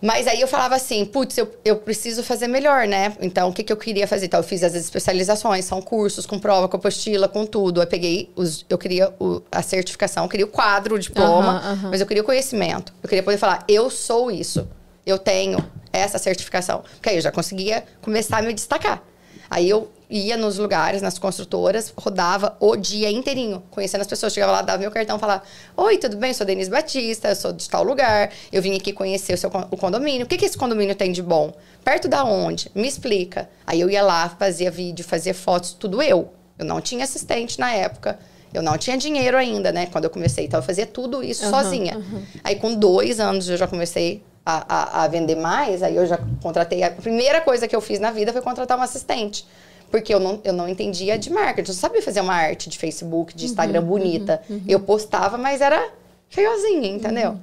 Mas 0.00 0.26
aí 0.28 0.40
eu 0.40 0.46
falava 0.46 0.76
assim, 0.76 1.04
putz, 1.04 1.36
eu, 1.38 1.50
eu 1.64 1.76
preciso 1.76 2.22
fazer 2.22 2.46
melhor, 2.46 2.86
né? 2.86 3.16
Então, 3.20 3.48
o 3.48 3.52
que, 3.52 3.62
que 3.64 3.72
eu 3.72 3.76
queria 3.76 4.06
fazer? 4.06 4.26
Então, 4.26 4.38
eu 4.40 4.44
fiz 4.44 4.62
as 4.62 4.74
especializações, 4.74 5.64
são 5.64 5.82
cursos 5.82 6.24
com 6.24 6.38
prova, 6.38 6.68
com 6.68 6.76
apostila, 6.76 7.28
com 7.28 7.44
tudo. 7.44 7.82
Eu 7.82 7.86
peguei, 7.86 8.30
os, 8.36 8.64
eu 8.70 8.78
queria 8.78 9.12
o- 9.18 9.42
a 9.50 9.60
certificação, 9.60 10.24
eu 10.24 10.28
queria 10.28 10.46
o 10.46 10.48
quadro, 10.48 10.94
o 10.94 10.98
diploma, 10.98 11.58
Aham, 11.58 11.72
aham. 11.72 11.90
mas 11.90 12.00
eu 12.00 12.06
queria 12.06 12.22
o 12.22 12.26
conhecimento. 12.26 12.92
Eu 13.02 13.08
queria 13.08 13.22
poder 13.22 13.38
falar, 13.38 13.64
eu 13.68 13.90
sou 13.90 14.30
isso. 14.30 14.68
Eu 15.04 15.18
tenho 15.18 15.58
essa 15.92 16.18
certificação. 16.18 16.84
Porque 16.94 17.08
aí 17.08 17.16
eu 17.16 17.20
já 17.22 17.32
conseguia 17.32 17.82
começar 18.00 18.38
a 18.38 18.42
me 18.42 18.52
destacar. 18.54 19.02
Aí 19.50 19.68
eu 19.68 19.90
ia 20.10 20.36
nos 20.36 20.58
lugares, 20.58 21.02
nas 21.02 21.18
construtoras, 21.18 21.92
rodava 21.96 22.56
o 22.60 22.76
dia 22.76 23.10
inteirinho, 23.10 23.62
conhecendo 23.70 24.00
as 24.00 24.06
pessoas. 24.06 24.32
Chegava 24.32 24.52
lá, 24.52 24.62
dava 24.62 24.78
meu 24.78 24.90
cartão, 24.90 25.18
falava: 25.18 25.42
Oi, 25.76 25.98
tudo 25.98 26.16
bem? 26.16 26.32
Sou 26.32 26.46
Denise 26.46 26.70
Batista, 26.70 27.28
eu 27.28 27.36
sou 27.36 27.52
de 27.52 27.68
tal 27.68 27.82
lugar. 27.82 28.30
Eu 28.50 28.62
vim 28.62 28.76
aqui 28.76 28.92
conhecer 28.92 29.34
o 29.34 29.38
seu 29.38 29.50
o 29.70 29.76
condomínio. 29.76 30.24
O 30.24 30.28
que, 30.28 30.36
que 30.36 30.44
esse 30.44 30.56
condomínio 30.56 30.94
tem 30.94 31.12
de 31.12 31.22
bom? 31.22 31.52
Perto 31.84 32.08
da 32.08 32.24
onde? 32.24 32.70
Me 32.74 32.88
explica. 32.88 33.48
Aí 33.66 33.80
eu 33.80 33.90
ia 33.90 34.02
lá, 34.02 34.28
fazia 34.28 34.70
vídeo, 34.70 35.04
fazia 35.04 35.34
fotos, 35.34 35.72
tudo 35.72 36.02
eu. 36.02 36.32
Eu 36.58 36.64
não 36.64 36.80
tinha 36.80 37.04
assistente 37.04 37.58
na 37.58 37.72
época. 37.72 38.18
Eu 38.52 38.62
não 38.62 38.78
tinha 38.78 38.96
dinheiro 38.96 39.36
ainda, 39.36 39.70
né? 39.70 39.86
Quando 39.86 40.04
eu 40.04 40.10
comecei. 40.10 40.46
Então, 40.46 40.58
eu 40.58 40.64
fazia 40.64 40.86
tudo 40.86 41.22
isso 41.22 41.44
Aham, 41.44 41.62
sozinha. 41.62 42.02
Aí, 42.42 42.56
com 42.56 42.74
dois 42.74 43.20
anos, 43.20 43.48
eu 43.48 43.56
já 43.56 43.66
comecei 43.66 44.22
a, 44.44 44.64
a, 44.68 45.04
a 45.04 45.08
vender 45.08 45.36
mais. 45.36 45.82
Aí, 45.82 45.94
eu 45.94 46.06
já 46.06 46.18
contratei... 46.42 46.82
A 46.82 46.90
primeira 46.90 47.42
coisa 47.42 47.68
que 47.68 47.76
eu 47.76 47.80
fiz 47.80 48.00
na 48.00 48.10
vida 48.10 48.32
foi 48.32 48.40
contratar 48.40 48.76
uma 48.76 48.84
assistente. 48.84 49.46
Porque 49.90 50.12
eu 50.12 50.20
não, 50.20 50.40
eu 50.44 50.52
não 50.52 50.68
entendia 50.68 51.18
de 51.18 51.30
marketing. 51.30 51.70
Eu 51.70 51.74
só 51.74 51.80
sabia 51.88 52.02
fazer 52.02 52.20
uma 52.20 52.34
arte 52.34 52.68
de 52.68 52.76
Facebook, 52.78 53.34
de 53.34 53.46
Instagram 53.46 53.82
bonita. 53.82 54.42
Eu 54.66 54.80
postava, 54.80 55.38
mas 55.38 55.60
era 55.60 55.90
feiozinha, 56.28 56.88
entendeu? 56.88 57.38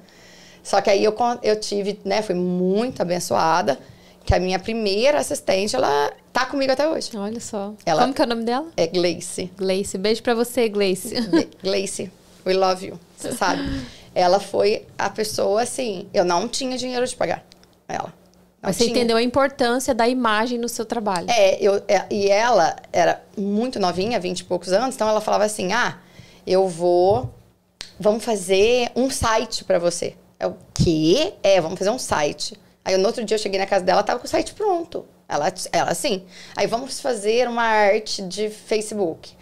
Só 0.64 0.82
que 0.82 0.90
aí 0.90 1.04
eu, 1.04 1.16
eu 1.44 1.60
tive, 1.60 2.00
né? 2.06 2.22
Fui 2.22 2.36
muito 2.36 3.02
abençoada. 3.02 3.80
Que 4.24 4.34
a 4.34 4.40
minha 4.40 4.58
primeira 4.58 5.20
assistente, 5.20 5.76
ela 5.76 6.12
tá 6.34 6.48
comigo 6.48 6.72
até 6.72 6.88
hoje. 6.90 7.12
Olha 7.16 7.40
só. 7.40 7.74
Ela- 7.86 8.02
Como 8.02 8.14
que 8.14 8.22
é 8.22 8.26
o 8.26 8.28
nome 8.28 8.44
dela? 8.44 8.66
É 8.76 8.88
Gleice. 8.88 9.52
Gleice. 9.56 10.00
Beijo 10.00 10.24
pra 10.24 10.34
você, 10.34 10.68
Gleice. 10.68 11.14
Gleice, 11.62 12.12
we 12.46 12.54
love 12.54 12.88
you. 12.88 13.00
Você 13.16 13.32
sabe? 13.34 13.62
Ela 14.16 14.40
foi 14.40 14.84
a 14.98 15.10
pessoa, 15.12 15.62
assim, 15.62 16.08
eu 16.12 16.26
não 16.26 16.48
tinha 16.48 16.76
dinheiro 16.76 17.06
de 17.06 17.16
pagar 17.16 17.46
ela. 17.88 18.12
Mas 18.66 18.78
você 18.78 18.86
tinha. 18.86 18.98
entendeu 18.98 19.18
a 19.18 19.22
importância 19.22 19.94
da 19.94 20.08
imagem 20.08 20.58
no 20.58 20.68
seu 20.68 20.86
trabalho. 20.86 21.28
É, 21.30 21.62
eu, 21.62 21.84
é, 21.88 22.06
e 22.10 22.30
ela 22.30 22.76
era 22.92 23.22
muito 23.38 23.80
novinha, 23.80 24.20
20 24.20 24.40
e 24.40 24.44
poucos 24.44 24.72
anos, 24.74 24.96
então 24.96 25.08
ela 25.08 25.22
falava 25.22 25.44
assim: 25.44 25.72
ah, 25.74 26.00
eu 26.46 26.68
vou. 26.68 27.34
Vamos 28.00 28.26
fazer 28.26 28.92
um 28.96 29.10
site 29.10 29.64
pra 29.64 29.80
você. 29.80 30.16
É 30.40 30.48
o 30.48 30.56
quê? 30.74 31.34
É, 31.42 31.62
vamos 31.62 31.78
fazer 31.78 31.92
um 31.92 32.00
site. 32.00 32.60
Aí 32.84 32.98
no 32.98 33.08
outro 33.08 33.24
dia 33.24 33.36
eu 33.36 33.40
cheguei 33.40 33.60
na 33.60 33.66
casa 33.66 33.86
dela, 33.86 34.04
tava 34.04 34.20
com 34.20 34.26
o 34.26 34.30
site 34.30 34.54
pronto. 34.54 35.06
Ela, 35.28 35.52
ela 35.72 35.92
assim. 35.92 36.26
Aí 36.56 36.68
vamos 36.68 37.00
fazer 37.00 37.48
uma 37.48 37.64
arte 37.64 38.22
de 38.22 38.50
Facebook. 38.50 39.34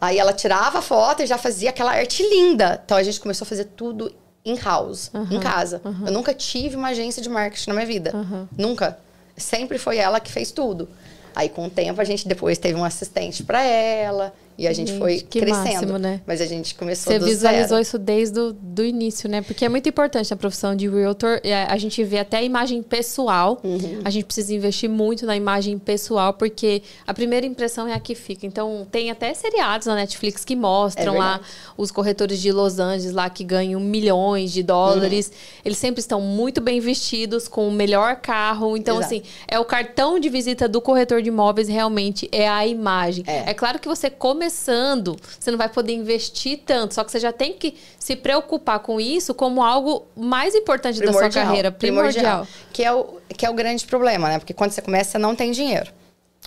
Aí 0.00 0.18
ela 0.18 0.32
tirava 0.32 0.80
a 0.80 0.82
foto 0.82 1.22
e 1.22 1.26
já 1.26 1.38
fazia 1.38 1.70
aquela 1.70 1.92
arte 1.92 2.22
linda. 2.22 2.80
Então 2.84 2.96
a 2.96 3.02
gente 3.02 3.20
começou 3.20 3.46
a 3.46 3.48
fazer 3.48 3.64
tudo 3.64 4.14
in-house, 4.44 5.10
em 5.30 5.40
casa. 5.40 5.80
Eu 6.06 6.12
nunca 6.12 6.34
tive 6.34 6.76
uma 6.76 6.88
agência 6.88 7.22
de 7.22 7.28
marketing 7.28 7.70
na 7.70 7.74
minha 7.74 7.86
vida. 7.86 8.12
Nunca. 8.56 8.98
Sempre 9.36 9.78
foi 9.78 9.96
ela 9.98 10.20
que 10.20 10.30
fez 10.30 10.52
tudo. 10.52 10.88
Aí 11.34 11.48
com 11.48 11.66
o 11.66 11.70
tempo 11.70 12.00
a 12.00 12.04
gente 12.04 12.28
depois 12.28 12.58
teve 12.58 12.78
um 12.78 12.84
assistente 12.84 13.42
para 13.42 13.62
ela 13.62 14.32
e 14.56 14.68
a 14.68 14.72
gente, 14.72 14.88
Gente, 14.88 14.98
foi 15.00 15.20
crescendo. 15.20 15.64
máximo, 15.64 15.98
né? 15.98 16.20
Mas 16.26 16.40
a 16.40 16.46
gente 16.46 16.74
começou 16.74 17.12
Você 17.12 17.18
visualizou 17.18 17.68
zero. 17.70 17.82
isso 17.82 17.98
desde 17.98 18.38
o 18.38 18.52
do 18.52 18.84
início, 18.84 19.28
né? 19.28 19.42
Porque 19.42 19.64
é 19.64 19.68
muito 19.68 19.88
importante 19.88 20.30
na 20.30 20.36
profissão 20.36 20.76
de 20.76 20.88
realtor. 20.88 21.40
A 21.68 21.76
gente 21.76 22.02
vê 22.04 22.18
até 22.18 22.38
a 22.38 22.42
imagem 22.42 22.82
pessoal. 22.82 23.60
Uhum. 23.64 24.00
A 24.04 24.10
gente 24.10 24.24
precisa 24.24 24.54
investir 24.54 24.88
muito 24.88 25.26
na 25.26 25.36
imagem 25.36 25.78
pessoal, 25.78 26.32
porque 26.34 26.82
a 27.06 27.12
primeira 27.12 27.46
impressão 27.46 27.88
é 27.88 27.94
a 27.94 28.00
que 28.00 28.14
fica. 28.14 28.46
Então, 28.46 28.86
tem 28.90 29.10
até 29.10 29.34
seriados 29.34 29.86
na 29.86 29.96
Netflix 29.96 30.44
que 30.44 30.54
mostram 30.54 31.16
É 31.16 31.18
lá 31.18 31.40
os 31.76 31.90
corretores 31.90 32.40
de 32.40 32.52
Los 32.52 32.78
Angeles 32.78 33.12
lá 33.12 33.28
que 33.28 33.42
ganham 33.42 33.80
milhões 33.80 34.52
de 34.52 34.62
dólares. 34.62 35.28
Uhum. 35.28 35.60
Eles 35.64 35.78
sempre 35.78 36.00
estão 36.00 36.20
muito 36.20 36.60
bem 36.60 36.78
vestidos, 36.80 37.48
com 37.48 37.66
o 37.66 37.72
melhor 37.72 38.16
carro. 38.16 38.76
Então, 38.76 38.98
Exato. 38.98 39.14
assim, 39.14 39.22
é 39.48 39.58
o 39.58 39.64
cartão 39.64 40.18
de 40.20 40.28
visita 40.28 40.68
do 40.68 40.80
corretor 40.80 41.22
de 41.22 41.28
imóveis 41.28 41.68
realmente 41.68 42.28
é 42.30 42.48
a 42.48 42.66
imagem. 42.66 43.24
É. 43.26 43.50
é 43.50 43.54
claro 43.54 43.78
que 43.78 43.88
você 43.88 44.08
começando, 44.44 45.16
você 45.38 45.50
não 45.50 45.58
vai 45.58 45.68
poder 45.68 45.92
investir 45.94 46.60
tanto, 46.66 46.94
só 46.94 47.02
que 47.02 47.10
você 47.10 47.18
já 47.18 47.32
tem 47.32 47.54
que 47.54 47.76
se 47.98 48.14
preocupar 48.14 48.78
com 48.80 49.00
isso 49.00 49.34
como 49.34 49.62
algo 49.62 50.06
mais 50.14 50.54
importante 50.54 51.00
da 51.00 51.12
sua 51.12 51.30
carreira, 51.30 51.72
primordial. 51.72 52.46
Que 52.72 52.84
é, 52.84 52.92
o, 52.92 53.18
que 53.36 53.46
é 53.46 53.50
o 53.50 53.54
grande 53.54 53.86
problema, 53.86 54.28
né? 54.28 54.38
Porque 54.38 54.52
quando 54.52 54.72
você 54.72 54.82
começa, 54.82 55.12
você 55.12 55.18
não 55.18 55.34
tem 55.34 55.50
dinheiro. 55.50 55.90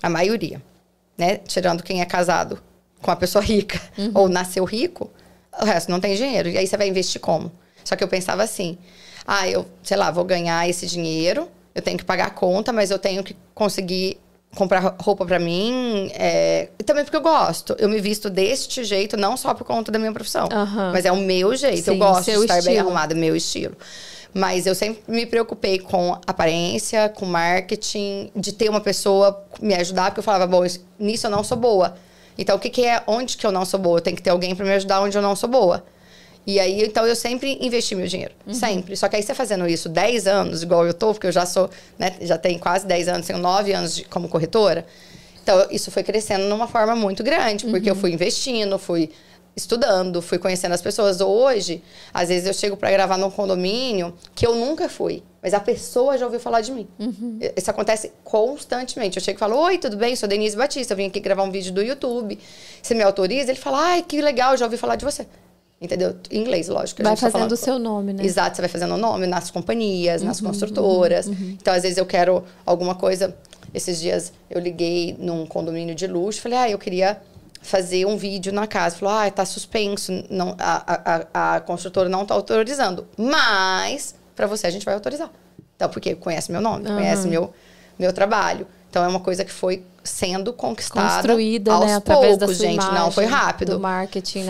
A 0.00 0.08
maioria. 0.08 0.62
Né? 1.16 1.38
Tirando 1.38 1.82
quem 1.82 2.00
é 2.00 2.04
casado 2.04 2.62
com 3.02 3.10
uma 3.10 3.16
pessoa 3.16 3.42
rica 3.42 3.80
Uhum. 3.98 4.12
ou 4.14 4.28
nasceu 4.28 4.64
rico, 4.64 5.10
o 5.60 5.64
resto 5.64 5.90
não 5.90 5.98
tem 5.98 6.14
dinheiro. 6.14 6.48
E 6.48 6.56
aí 6.56 6.66
você 6.66 6.76
vai 6.76 6.86
investir 6.88 7.20
como? 7.20 7.50
Só 7.84 7.96
que 7.96 8.04
eu 8.04 8.08
pensava 8.08 8.44
assim: 8.44 8.78
ah, 9.26 9.48
eu, 9.48 9.66
sei 9.82 9.96
lá, 9.96 10.12
vou 10.12 10.24
ganhar 10.24 10.68
esse 10.68 10.86
dinheiro, 10.86 11.48
eu 11.74 11.82
tenho 11.82 11.98
que 11.98 12.04
pagar 12.04 12.26
a 12.28 12.30
conta, 12.30 12.72
mas 12.72 12.92
eu 12.92 12.98
tenho 12.98 13.24
que 13.24 13.34
conseguir 13.54 14.20
comprar 14.54 14.96
roupa 15.00 15.24
para 15.26 15.38
mim. 15.38 16.10
É... 16.14 16.68
Também 16.86 17.04
porque 17.04 17.16
eu 17.16 17.20
gosto. 17.20 17.76
Eu 17.78 17.88
me 17.88 18.00
visto 18.00 18.28
deste 18.30 18.82
jeito, 18.84 19.16
não 19.16 19.36
só 19.36 19.54
por 19.54 19.64
conta 19.64 19.92
da 19.92 19.98
minha 19.98 20.12
profissão, 20.12 20.48
Aham. 20.52 20.90
mas 20.92 21.04
é 21.04 21.12
o 21.12 21.16
meu 21.16 21.54
jeito. 21.54 21.84
Sim, 21.84 21.90
eu 21.92 21.96
gosto 21.98 22.24
de 22.24 22.30
estar 22.32 22.54
bem 22.54 22.58
estilo. 22.60 22.80
arrumada, 22.80 23.14
meu 23.14 23.36
estilo. 23.36 23.76
Mas 24.34 24.66
eu 24.66 24.74
sempre 24.74 25.02
me 25.08 25.24
preocupei 25.26 25.78
com 25.78 26.12
aparência, 26.26 27.08
com 27.08 27.24
marketing, 27.24 28.30
de 28.36 28.52
ter 28.52 28.68
uma 28.68 28.80
pessoa 28.80 29.42
me 29.60 29.74
ajudar, 29.74 30.06
porque 30.10 30.20
eu 30.20 30.24
falava, 30.24 30.46
bom, 30.46 30.64
isso- 30.64 30.84
nisso 30.98 31.26
eu 31.26 31.30
não 31.30 31.42
sou 31.42 31.56
boa. 31.56 31.94
Então, 32.36 32.56
o 32.56 32.58
que, 32.58 32.68
que 32.70 32.84
é 32.84 33.02
onde 33.06 33.36
que 33.36 33.44
eu 33.46 33.50
não 33.50 33.64
sou 33.64 33.80
boa? 33.80 34.00
Tenho 34.00 34.14
que 34.16 34.22
ter 34.22 34.30
alguém 34.30 34.54
para 34.54 34.64
me 34.64 34.72
ajudar 34.72 35.00
onde 35.00 35.16
eu 35.16 35.22
não 35.22 35.34
sou 35.34 35.48
boa. 35.48 35.82
E 36.46 36.58
aí, 36.58 36.82
então, 36.82 37.06
eu 37.06 37.14
sempre 37.14 37.58
investi 37.60 37.94
meu 37.94 38.06
dinheiro. 38.06 38.32
Sempre. 38.50 38.96
Só 38.96 39.06
que 39.08 39.16
aí, 39.16 39.22
você 39.22 39.34
fazendo 39.34 39.66
isso 39.68 39.88
10 39.88 40.26
anos, 40.26 40.62
igual 40.62 40.86
eu 40.86 40.94
tô, 40.94 41.12
porque 41.12 41.26
eu 41.26 41.32
já 41.32 41.44
sou, 41.44 41.68
né, 41.98 42.16
já 42.22 42.38
tenho 42.38 42.58
quase 42.58 42.86
10 42.86 43.06
anos, 43.08 43.26
tenho 43.26 43.38
9 43.38 43.72
anos 43.72 43.94
de- 43.96 44.04
como 44.04 44.28
corretora. 44.28 44.86
Então, 45.42 45.66
isso 45.70 45.90
foi 45.90 46.02
crescendo 46.02 46.44
numa 46.48 46.66
forma 46.66 46.94
muito 46.96 47.22
grande, 47.22 47.66
porque 47.66 47.90
eu 47.90 47.94
fui 47.94 48.12
investindo, 48.12 48.78
fui 48.78 49.10
estudando, 49.56 50.22
fui 50.22 50.38
conhecendo 50.38 50.72
as 50.72 50.80
pessoas. 50.80 51.20
Hoje, 51.20 51.82
às 52.14 52.28
vezes 52.28 52.46
eu 52.46 52.54
chego 52.54 52.76
para 52.76 52.90
gravar 52.92 53.18
num 53.18 53.30
condomínio 53.30 54.14
que 54.34 54.46
eu 54.46 54.54
nunca 54.54 54.88
fui, 54.88 55.22
mas 55.42 55.52
a 55.52 55.58
pessoa 55.60 56.16
já 56.16 56.26
ouviu 56.26 56.38
falar 56.38 56.60
de 56.60 56.70
mim. 56.70 56.86
Isso 57.56 57.70
acontece 57.70 58.12
constantemente. 58.22 59.16
Eu 59.18 59.22
chego 59.22 59.36
e 59.36 59.40
falo: 59.40 59.56
Oi, 59.56 59.76
tudo 59.78 59.96
bem? 59.96 60.14
Sou 60.14 60.28
Denise 60.28 60.56
Batista, 60.56 60.92
eu 60.92 60.96
vim 60.96 61.06
aqui 61.06 61.18
gravar 61.18 61.42
um 61.42 61.50
vídeo 61.50 61.72
do 61.72 61.82
YouTube. 61.82 62.38
Você 62.80 62.94
me 62.94 63.02
autoriza? 63.02 63.50
Ele 63.50 63.58
fala: 63.58 63.78
Ai, 63.80 64.02
que 64.06 64.20
legal, 64.22 64.56
já 64.56 64.64
ouvi 64.64 64.76
falar 64.76 64.96
de 64.96 65.04
você. 65.04 65.26
Entendeu? 65.80 66.16
Em 66.30 66.40
inglês, 66.40 66.68
lógico. 66.68 67.02
Vai 67.02 67.12
gente 67.12 67.20
tá 67.20 67.26
fazendo 67.26 67.32
falando- 67.38 67.52
o 67.52 67.56
seu 67.56 67.78
nome, 67.78 68.12
né? 68.12 68.24
Exato, 68.24 68.56
você 68.56 68.62
vai 68.62 68.68
fazendo 68.68 68.94
o 68.94 68.98
nome 68.98 69.26
nas 69.28 69.50
companhias, 69.50 70.22
nas 70.22 70.40
construtoras. 70.40 71.28
Então, 71.28 71.72
às 71.72 71.82
vezes, 71.82 71.98
eu 71.98 72.06
quero 72.06 72.42
alguma 72.66 72.96
coisa. 72.96 73.36
Esses 73.72 74.00
dias 74.00 74.32
eu 74.50 74.60
liguei 74.60 75.14
num 75.20 75.46
condomínio 75.46 75.94
de 75.94 76.06
luxo, 76.06 76.40
falei, 76.40 76.58
ah, 76.58 76.70
eu 76.70 76.78
queria 76.78 77.20
fazer 77.62 78.06
um 78.06 78.16
vídeo 78.16 78.52
na 78.52 78.66
casa. 78.66 78.96
Falou, 78.96 79.14
ah, 79.14 79.30
tá 79.30 79.44
suspenso, 79.44 80.24
não, 80.28 80.56
a, 80.58 81.26
a, 81.34 81.56
a 81.56 81.60
construtora 81.60 82.08
não 82.08 82.24
tá 82.24 82.34
autorizando. 82.34 83.06
Mas, 83.16 84.16
para 84.34 84.46
você, 84.46 84.66
a 84.66 84.70
gente 84.70 84.84
vai 84.84 84.94
autorizar. 84.94 85.30
Então, 85.76 85.88
porque 85.90 86.16
conhece 86.16 86.50
meu 86.50 86.60
nome, 86.60 86.86
conhece 86.86 87.28
meu, 87.28 87.52
meu 87.96 88.12
trabalho. 88.12 88.66
Então, 88.90 89.04
é 89.04 89.08
uma 89.08 89.20
coisa 89.20 89.44
que 89.44 89.52
foi 89.52 89.84
sendo 90.02 90.52
conquistada 90.52 91.16
Construída, 91.16 91.72
aos 91.72 91.86
né, 91.86 91.94
através 91.94 92.38
poucos, 92.38 92.56
gente. 92.56 92.78
não 92.78 93.12
foi 93.12 93.24
imagem, 93.24 93.44
rápido. 93.44 93.72
do 93.72 93.80
marketing, 93.80 94.40
né? 94.40 94.46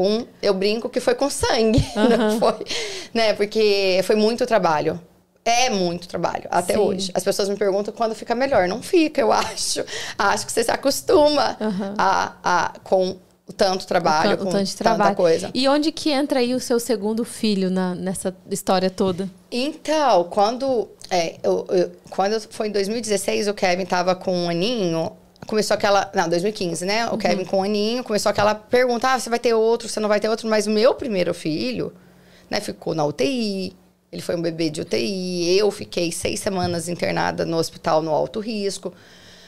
Com, 0.00 0.26
eu 0.40 0.54
brinco 0.54 0.88
que 0.88 0.98
foi 0.98 1.14
com 1.14 1.28
sangue, 1.28 1.84
não 1.94 2.38
foi, 2.40 2.64
né? 3.12 3.34
Porque 3.34 4.00
foi 4.04 4.16
muito 4.16 4.46
trabalho. 4.46 4.98
É 5.44 5.68
muito 5.68 6.08
trabalho, 6.08 6.44
até 6.50 6.72
Sim. 6.72 6.80
hoje. 6.80 7.10
As 7.14 7.22
pessoas 7.22 7.50
me 7.50 7.56
perguntam 7.56 7.92
quando 7.94 8.14
fica 8.14 8.34
melhor. 8.34 8.66
Não 8.66 8.80
fica, 8.80 9.20
eu 9.20 9.30
acho. 9.32 9.84
Acho 10.16 10.46
que 10.46 10.52
você 10.52 10.64
se 10.64 10.70
acostuma 10.70 11.54
a, 11.98 12.32
a, 12.42 12.72
com 12.82 13.16
o 13.46 13.52
tanto 13.52 13.86
trabalho, 13.86 14.36
o, 14.36 14.38
com 14.38 14.44
tanto 14.50 14.64
de 14.64 14.72
tanta 14.76 14.84
trabalho. 14.94 15.16
coisa. 15.16 15.50
E 15.52 15.68
onde 15.68 15.92
que 15.92 16.10
entra 16.10 16.40
aí 16.40 16.54
o 16.54 16.60
seu 16.60 16.80
segundo 16.80 17.22
filho 17.22 17.68
na, 17.68 17.94
nessa 17.94 18.34
história 18.50 18.88
toda? 18.88 19.28
Então, 19.52 20.24
quando, 20.30 20.88
é, 21.10 21.36
eu, 21.42 21.66
eu- 21.68 21.90
quando 22.08 22.40
foi 22.48 22.68
em 22.68 22.72
2016, 22.72 23.48
o 23.48 23.52
Kevin 23.54 23.84
tava 23.84 24.14
com 24.14 24.34
um 24.34 24.48
aninho. 24.48 25.12
Começou 25.46 25.74
aquela. 25.74 26.10
Não, 26.14 26.28
2015, 26.28 26.84
né? 26.84 27.06
O 27.08 27.16
Kevin 27.18 27.44
com 27.44 27.58
um 27.58 27.62
aninho. 27.62 28.04
Começou 28.04 28.30
aquela 28.30 28.54
pergunta: 28.54 29.08
ah, 29.12 29.18
você 29.18 29.28
vai 29.30 29.38
ter 29.38 29.54
outro, 29.54 29.88
você 29.88 29.98
não 30.00 30.08
vai 30.08 30.20
ter 30.20 30.28
outro. 30.28 30.48
Mas 30.48 30.66
o 30.66 30.70
meu 30.70 30.94
primeiro 30.94 31.32
filho, 31.34 31.92
né, 32.48 32.60
ficou 32.60 32.94
na 32.94 33.04
UTI. 33.04 33.74
Ele 34.12 34.22
foi 34.22 34.36
um 34.36 34.42
bebê 34.42 34.70
de 34.70 34.80
UTI. 34.80 35.56
Eu 35.58 35.70
fiquei 35.70 36.10
seis 36.12 36.40
semanas 36.40 36.88
internada 36.88 37.44
no 37.44 37.56
hospital 37.56 38.02
no 38.02 38.10
alto 38.10 38.40
risco, 38.40 38.92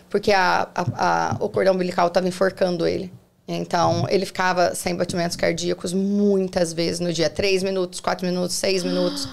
porque 0.09 0.33
a, 0.33 0.69
a- 0.75 0.87
a- 0.95 1.37
o 1.41 1.49
cordão 1.49 1.75
umbilical 1.75 2.07
estava 2.09 2.27
enforcando 2.29 2.87
ele. 2.87 3.13
Então, 3.47 4.07
ele 4.09 4.25
ficava 4.25 4.75
sem 4.75 4.95
batimentos 4.95 5.37
cardíacos 5.37 5.93
muitas 5.93 6.73
vezes 6.73 7.01
no 7.01 7.13
dia. 7.13 7.29
Três 7.29 7.63
minutos, 7.63 7.99
quatro 8.01 8.25
minutos, 8.27 8.55
seis 8.57 8.83
minutos. 8.85 9.29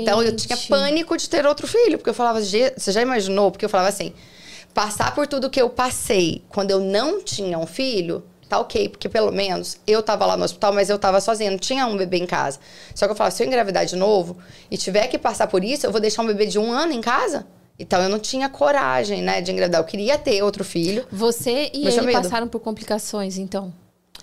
Então, 0.00 0.22
eu 0.22 0.34
tinha 0.34 0.56
pânico 0.68 1.16
de 1.16 1.28
ter 1.28 1.44
outro 1.46 1.66
filho, 1.66 1.98
porque 1.98 2.10
eu 2.10 2.14
falava, 2.14 2.40
"Gê, 2.42 2.72
você 2.76 2.90
já 2.92 3.02
imaginou? 3.02 3.50
Porque 3.50 3.64
eu 3.64 3.68
falava 3.68 3.88
assim, 3.88 4.12
passar 4.74 5.14
por 5.14 5.26
tudo 5.26 5.50
que 5.50 5.60
eu 5.60 5.68
passei 5.68 6.42
quando 6.48 6.70
eu 6.70 6.80
não 6.80 7.22
tinha 7.22 7.58
um 7.58 7.66
filho, 7.66 8.22
tá 8.48 8.58
ok, 8.58 8.88
porque 8.88 9.08
pelo 9.08 9.30
menos 9.30 9.78
eu 9.86 10.02
tava 10.02 10.26
lá 10.26 10.36
no 10.36 10.44
hospital, 10.44 10.72
mas 10.72 10.90
eu 10.90 10.98
tava 10.98 11.20
sozinha, 11.20 11.50
não 11.50 11.58
tinha 11.58 11.86
um 11.86 11.96
bebê 11.96 12.18
em 12.18 12.26
casa. 12.26 12.58
Só 12.94 13.06
que 13.06 13.12
eu 13.12 13.16
falava, 13.16 13.34
se 13.34 13.42
eu 13.42 13.46
engravidar 13.46 13.86
de 13.86 13.96
novo 13.96 14.36
e 14.70 14.76
tiver 14.76 15.06
que 15.06 15.18
passar 15.18 15.46
por 15.46 15.62
isso, 15.62 15.86
eu 15.86 15.92
vou 15.92 16.00
deixar 16.00 16.22
um 16.22 16.26
bebê 16.26 16.46
de 16.46 16.58
um 16.58 16.72
ano 16.72 16.92
em 16.92 17.00
casa? 17.00 17.46
Então 17.78 18.02
eu 18.02 18.08
não 18.10 18.18
tinha 18.18 18.48
coragem, 18.48 19.22
né, 19.22 19.40
de 19.40 19.50
engravidar. 19.52 19.80
Eu 19.80 19.86
queria 19.86 20.18
ter 20.18 20.42
outro 20.42 20.62
filho. 20.62 21.06
Você 21.10 21.70
e 21.72 21.86
ele 21.86 22.00
medo. 22.02 22.22
passaram 22.22 22.46
por 22.46 22.60
complicações, 22.60 23.38
então? 23.38 23.72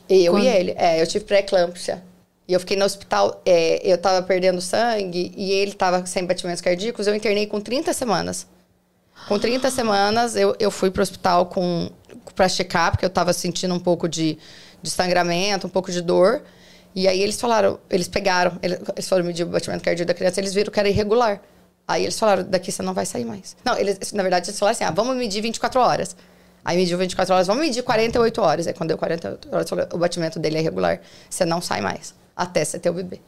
Eu 0.07 0.33
Quando? 0.33 0.43
e 0.43 0.47
ele. 0.47 0.75
É, 0.77 1.01
eu 1.01 1.07
tive 1.07 1.25
pré-eclâmpsia. 1.25 2.03
E 2.47 2.53
eu 2.53 2.59
fiquei 2.59 2.77
no 2.77 2.85
hospital, 2.85 3.41
é, 3.45 3.81
eu 3.83 3.97
tava 3.97 4.25
perdendo 4.25 4.61
sangue 4.61 5.33
e 5.35 5.51
ele 5.51 5.73
tava 5.73 6.05
sem 6.05 6.23
batimentos 6.25 6.61
cardíacos. 6.61 7.05
Eu 7.07 7.15
internei 7.15 7.45
com 7.45 7.59
30 7.59 7.91
semanas. 7.91 8.47
Com 9.27 9.37
30 9.37 9.69
semanas, 9.71 10.35
eu, 10.35 10.55
eu 10.59 10.71
fui 10.71 10.89
pro 10.89 11.01
hospital 11.01 11.47
com, 11.47 11.89
pra 12.35 12.47
checar, 12.47 12.91
porque 12.91 13.05
eu 13.05 13.09
tava 13.09 13.33
sentindo 13.33 13.73
um 13.73 13.79
pouco 13.79 14.07
de, 14.07 14.37
de 14.81 14.89
sangramento, 14.89 15.67
um 15.67 15.69
pouco 15.69 15.91
de 15.91 16.01
dor. 16.01 16.43
E 16.95 17.07
aí 17.07 17.21
eles 17.21 17.39
falaram, 17.39 17.79
eles 17.89 18.07
pegaram, 18.07 18.57
eles, 18.61 18.79
eles 18.95 19.07
foram 19.07 19.23
medir 19.25 19.43
o 19.43 19.47
batimento 19.47 19.83
cardíaco 19.83 20.07
da 20.07 20.13
criança, 20.13 20.39
eles 20.39 20.53
viram 20.53 20.71
que 20.71 20.79
era 20.79 20.89
irregular. 20.89 21.41
Aí 21.87 22.03
eles 22.03 22.17
falaram, 22.17 22.43
daqui 22.43 22.71
você 22.71 22.81
não 22.81 22.93
vai 22.93 23.05
sair 23.05 23.23
mais. 23.23 23.55
Não, 23.63 23.77
eles, 23.77 24.11
na 24.11 24.21
verdade, 24.21 24.49
eles 24.49 24.59
falaram 24.59 24.75
assim, 24.75 24.83
ah, 24.83 24.91
vamos 24.91 25.15
medir 25.15 25.41
24 25.41 25.79
horas. 25.79 26.15
Aí 26.65 26.75
mediu 26.75 26.97
24 26.97 27.33
horas, 27.33 27.47
vamos 27.47 27.65
medir 27.65 27.81
48 27.81 28.41
horas. 28.41 28.67
Aí 28.67 28.73
quando 28.73 28.89
deu 28.89 28.97
48 28.97 29.47
horas, 29.53 29.71
o 29.93 29.97
batimento 29.97 30.37
dele 30.37 30.57
é 30.57 30.59
irregular, 30.59 30.99
você 31.29 31.45
não 31.45 31.61
sai 31.61 31.79
mais, 31.79 32.13
até 32.35 32.65
você 32.65 32.77
ter 32.77 32.89
o 32.89 32.93
bebê. 32.93 33.21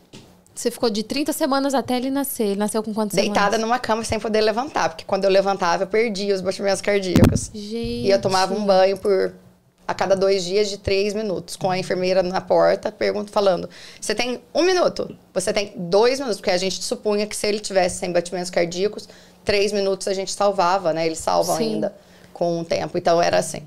Você 0.60 0.70
ficou 0.70 0.89
de 0.89 1.03
30 1.03 1.32
semanas 1.32 1.74
até 1.74 1.95
ele 1.95 2.12
nascer. 2.12 2.43
Ele 2.43 2.60
nasceu 2.60 2.84
com 2.84 2.93
quantas 2.93 3.16
Deitada 3.16 3.51
semanas? 3.51 3.62
numa 3.62 3.80
cama 3.80 4.03
sem 4.03 4.20
poder 4.20 4.41
levantar, 4.41 4.89
porque 4.89 5.05
quando 5.05 5.24
eu 5.24 5.30
levantava, 5.30 5.84
eu 5.84 5.88
perdia 5.88 6.36
os 6.36 6.41
batimentos 6.41 6.82
cardíacos. 6.82 7.49
Gente. 7.53 7.78
E 7.78 8.12
eu 8.12 8.20
tomava 8.22 8.53
um 8.53 8.66
banho 8.66 8.97
por 8.97 9.34
a 9.88 9.93
cada 9.93 10.18
dois 10.18 10.43
dias 10.43 10.70
de 10.70 10.78
três 10.78 11.14
minutos, 11.14 11.55
com 11.55 11.72
a 11.72 11.80
enfermeira 11.80 12.22
na 12.22 12.41
porta, 12.41 12.91
pergunto, 12.91 13.32
falando: 13.32 13.70
você 14.01 14.14
tem 14.14 14.41
um 14.53 14.64
minuto, 14.64 15.16
você 15.34 15.53
tem 15.53 15.72
dois 15.78 16.20
minutos, 16.20 16.41
porque 16.41 16.51
a 16.51 16.57
gente 16.57 16.84
supunha 16.84 17.26
que 17.26 17.38
se 17.38 17.47
ele 17.47 17.62
tivesse 17.62 17.99
sem 17.99 18.12
batimentos 18.12 18.49
cardíacos, 18.49 19.07
três 19.45 19.72
minutos 19.72 20.10
a 20.10 20.14
gente 20.14 20.34
salvava, 20.34 20.91
né? 20.91 21.05
Eles 21.05 21.20
salvam 21.20 21.55
Sim. 21.55 21.76
ainda 21.76 21.95
com 22.34 22.60
o 22.60 22.66
tempo. 22.66 22.97
Então 22.97 23.22
era 23.22 23.38
assim. 23.38 23.64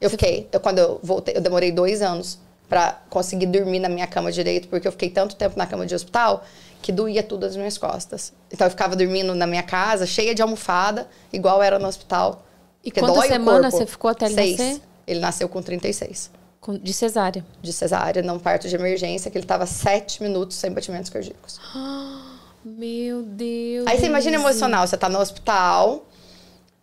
Eu 0.00 0.08
fiquei, 0.10 0.48
eu, 0.52 0.60
quando 0.60 0.78
eu 0.78 1.00
voltei, 1.02 1.36
eu 1.36 1.40
demorei 1.40 1.72
dois 1.72 2.02
anos 2.02 2.38
para 2.68 3.00
conseguir 3.08 3.46
dormir 3.46 3.78
na 3.78 3.88
minha 3.88 4.06
cama 4.06 4.30
direito, 4.32 4.68
porque 4.68 4.86
eu 4.88 4.92
fiquei 4.92 5.08
tanto 5.10 5.36
tempo 5.36 5.56
na 5.56 5.66
cama 5.66 5.86
de 5.86 5.94
hospital 5.94 6.44
que 6.82 6.90
doía 6.92 7.22
tudo 7.22 7.46
as 7.46 7.56
minhas 7.56 7.78
costas. 7.78 8.32
Então 8.52 8.66
eu 8.66 8.70
ficava 8.70 8.94
dormindo 8.96 9.34
na 9.34 9.46
minha 9.46 9.62
casa, 9.62 10.06
cheia 10.06 10.34
de 10.34 10.42
almofada, 10.42 11.08
igual 11.32 11.62
era 11.62 11.78
no 11.78 11.86
hospital. 11.88 12.44
E 12.84 12.90
quantas 12.90 13.26
semanas 13.26 13.74
você 13.74 13.86
ficou 13.86 14.10
até 14.10 14.26
ele 14.26 14.34
Seis. 14.34 14.58
nascer? 14.58 14.80
Ele 15.06 15.20
nasceu 15.20 15.48
com 15.48 15.62
36 15.62 16.30
Com- 16.60 16.78
De 16.78 16.92
cesárea. 16.92 17.44
de 17.62 17.72
cesárea, 17.72 18.22
num 18.22 18.38
parto 18.38 18.68
de 18.68 18.74
emergência, 18.74 19.30
que 19.30 19.38
ele 19.38 19.46
tava 19.46 19.66
sete 19.66 20.22
minutos 20.22 20.56
sem 20.56 20.70
batimentos 20.72 21.10
cardíacos. 21.10 21.60
Meu 22.64 23.22
Deus. 23.22 23.86
Aí 23.86 23.98
você 23.98 24.06
imagina 24.06 24.34
emocional, 24.36 24.86
você 24.86 24.96
tá 24.96 25.08
no 25.08 25.20
hospital 25.20 26.04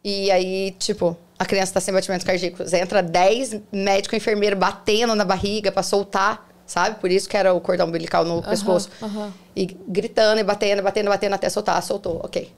e 0.04 0.32
aí, 0.32 0.72
tipo, 0.80 1.18
a 1.44 1.46
criança 1.46 1.74
tá 1.74 1.82
sem 1.82 1.94
batimentos 1.94 2.26
cardíacos. 2.26 2.72
Entra 2.74 3.04
10 3.04 3.62
médico 3.72 4.16
e 4.16 4.18
enfermeiro 4.18 4.56
batendo 4.56 5.14
na 5.14 5.26
barriga 5.26 5.72
pra 5.72 5.84
soltar, 5.84 6.50
sabe? 6.66 7.00
Por 7.00 7.12
isso 7.12 7.28
que 7.28 7.36
era 7.36 7.54
o 7.54 7.60
cordão 7.60 7.88
umbilical 7.88 8.24
no 8.24 8.42
pescoço. 8.42 8.90
aham. 9.02 9.34
E 9.56 9.66
gritando 9.88 10.40
e 10.40 10.44
batendo, 10.44 10.82
batendo, 10.82 11.10
batendo 11.10 11.36
até 11.36 11.50
soltar. 11.50 11.84
Soltou, 11.84 12.22
ok. 12.24 12.50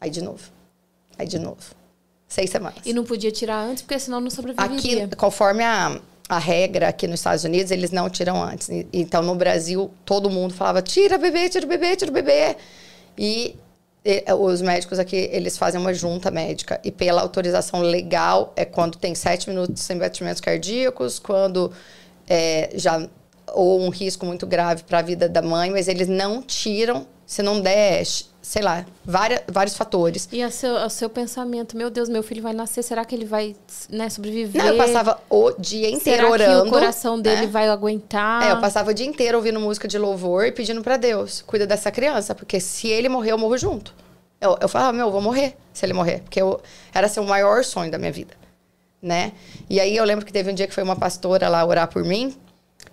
Aí 0.00 0.08
de 0.08 0.22
novo. 0.22 0.42
Aí 1.18 1.26
de 1.26 1.38
novo. 1.38 1.58
Seis 2.28 2.50
semanas. 2.50 2.78
E 2.84 2.92
não 2.92 3.04
podia 3.04 3.30
tirar 3.32 3.58
antes, 3.60 3.82
porque 3.82 3.98
senão 3.98 4.20
não 4.20 4.30
sobreviveria. 4.30 5.04
Aqui, 5.04 5.16
conforme 5.16 5.64
a, 5.64 6.00
a 6.28 6.38
regra 6.38 6.88
aqui 6.88 7.06
nos 7.06 7.20
Estados 7.20 7.44
Unidos, 7.44 7.70
eles 7.72 7.90
não 7.90 8.08
tiram 8.08 8.42
antes. 8.42 8.68
Então, 8.92 9.22
no 9.22 9.34
Brasil, 9.34 9.90
todo 10.04 10.30
mundo 10.30 10.54
falava, 10.54 10.80
tira 10.80 11.18
bebê, 11.18 11.48
tira 11.48 11.66
bebê, 11.66 11.96
tira 11.96 12.10
bebê. 12.10 12.56
E, 13.18 13.56
os 14.38 14.62
médicos 14.62 14.98
aqui, 14.98 15.28
eles 15.32 15.58
fazem 15.58 15.80
uma 15.80 15.92
junta 15.92 16.30
médica. 16.30 16.80
E 16.84 16.90
pela 16.90 17.20
autorização 17.22 17.80
legal, 17.80 18.52
é 18.56 18.64
quando 18.64 18.98
tem 18.98 19.14
sete 19.14 19.48
minutos 19.48 19.82
sem 19.82 19.98
batimentos 19.98 20.40
cardíacos, 20.40 21.18
quando 21.18 21.72
é, 22.28 22.70
já... 22.74 23.08
Ou 23.52 23.80
um 23.80 23.90
risco 23.90 24.26
muito 24.26 24.44
grave 24.44 24.82
para 24.82 24.98
a 24.98 25.02
vida 25.02 25.28
da 25.28 25.40
mãe, 25.40 25.70
mas 25.70 25.86
eles 25.86 26.08
não 26.08 26.42
tiram 26.42 27.06
se 27.24 27.42
não 27.42 27.60
der, 27.60 28.04
sei 28.46 28.62
lá, 28.62 28.86
várias, 29.04 29.40
vários 29.48 29.76
fatores. 29.76 30.28
E 30.30 30.44
o 30.44 30.50
seu, 30.52 30.88
seu 30.88 31.10
pensamento, 31.10 31.76
meu 31.76 31.90
Deus, 31.90 32.08
meu 32.08 32.22
filho 32.22 32.40
vai 32.40 32.52
nascer, 32.52 32.80
será 32.84 33.04
que 33.04 33.12
ele 33.12 33.24
vai 33.24 33.56
né, 33.90 34.08
sobreviver? 34.08 34.62
Não, 34.62 34.70
eu 34.70 34.76
passava 34.76 35.20
o 35.28 35.50
dia 35.58 35.90
inteiro 35.90 36.22
será 36.22 36.30
orando. 36.30 36.62
que 36.62 36.68
o 36.68 36.70
coração 36.70 37.20
dele 37.20 37.40
né? 37.40 37.46
vai 37.48 37.68
aguentar? 37.68 38.44
É, 38.44 38.52
eu 38.52 38.60
passava 38.60 38.92
o 38.92 38.94
dia 38.94 39.04
inteiro 39.04 39.36
ouvindo 39.36 39.58
música 39.58 39.88
de 39.88 39.98
louvor 39.98 40.46
e 40.46 40.52
pedindo 40.52 40.80
pra 40.80 40.96
Deus, 40.96 41.42
cuida 41.42 41.66
dessa 41.66 41.90
criança, 41.90 42.36
porque 42.36 42.60
se 42.60 42.86
ele 42.86 43.08
morrer, 43.08 43.32
eu 43.32 43.38
morro 43.38 43.58
junto. 43.58 43.92
Eu, 44.40 44.56
eu 44.60 44.68
falava, 44.68 44.92
meu, 44.92 45.06
eu 45.06 45.12
vou 45.12 45.20
morrer 45.20 45.56
se 45.72 45.84
ele 45.84 45.92
morrer. 45.92 46.20
Porque 46.20 46.40
eu, 46.40 46.60
era 46.94 47.08
assim, 47.08 47.18
o 47.18 47.24
maior 47.24 47.64
sonho 47.64 47.90
da 47.90 47.98
minha 47.98 48.12
vida, 48.12 48.34
né? 49.02 49.32
E 49.68 49.80
aí 49.80 49.96
eu 49.96 50.04
lembro 50.04 50.24
que 50.24 50.32
teve 50.32 50.52
um 50.52 50.54
dia 50.54 50.68
que 50.68 50.74
foi 50.74 50.84
uma 50.84 50.94
pastora 50.94 51.48
lá 51.48 51.64
orar 51.64 51.88
por 51.88 52.04
mim, 52.04 52.32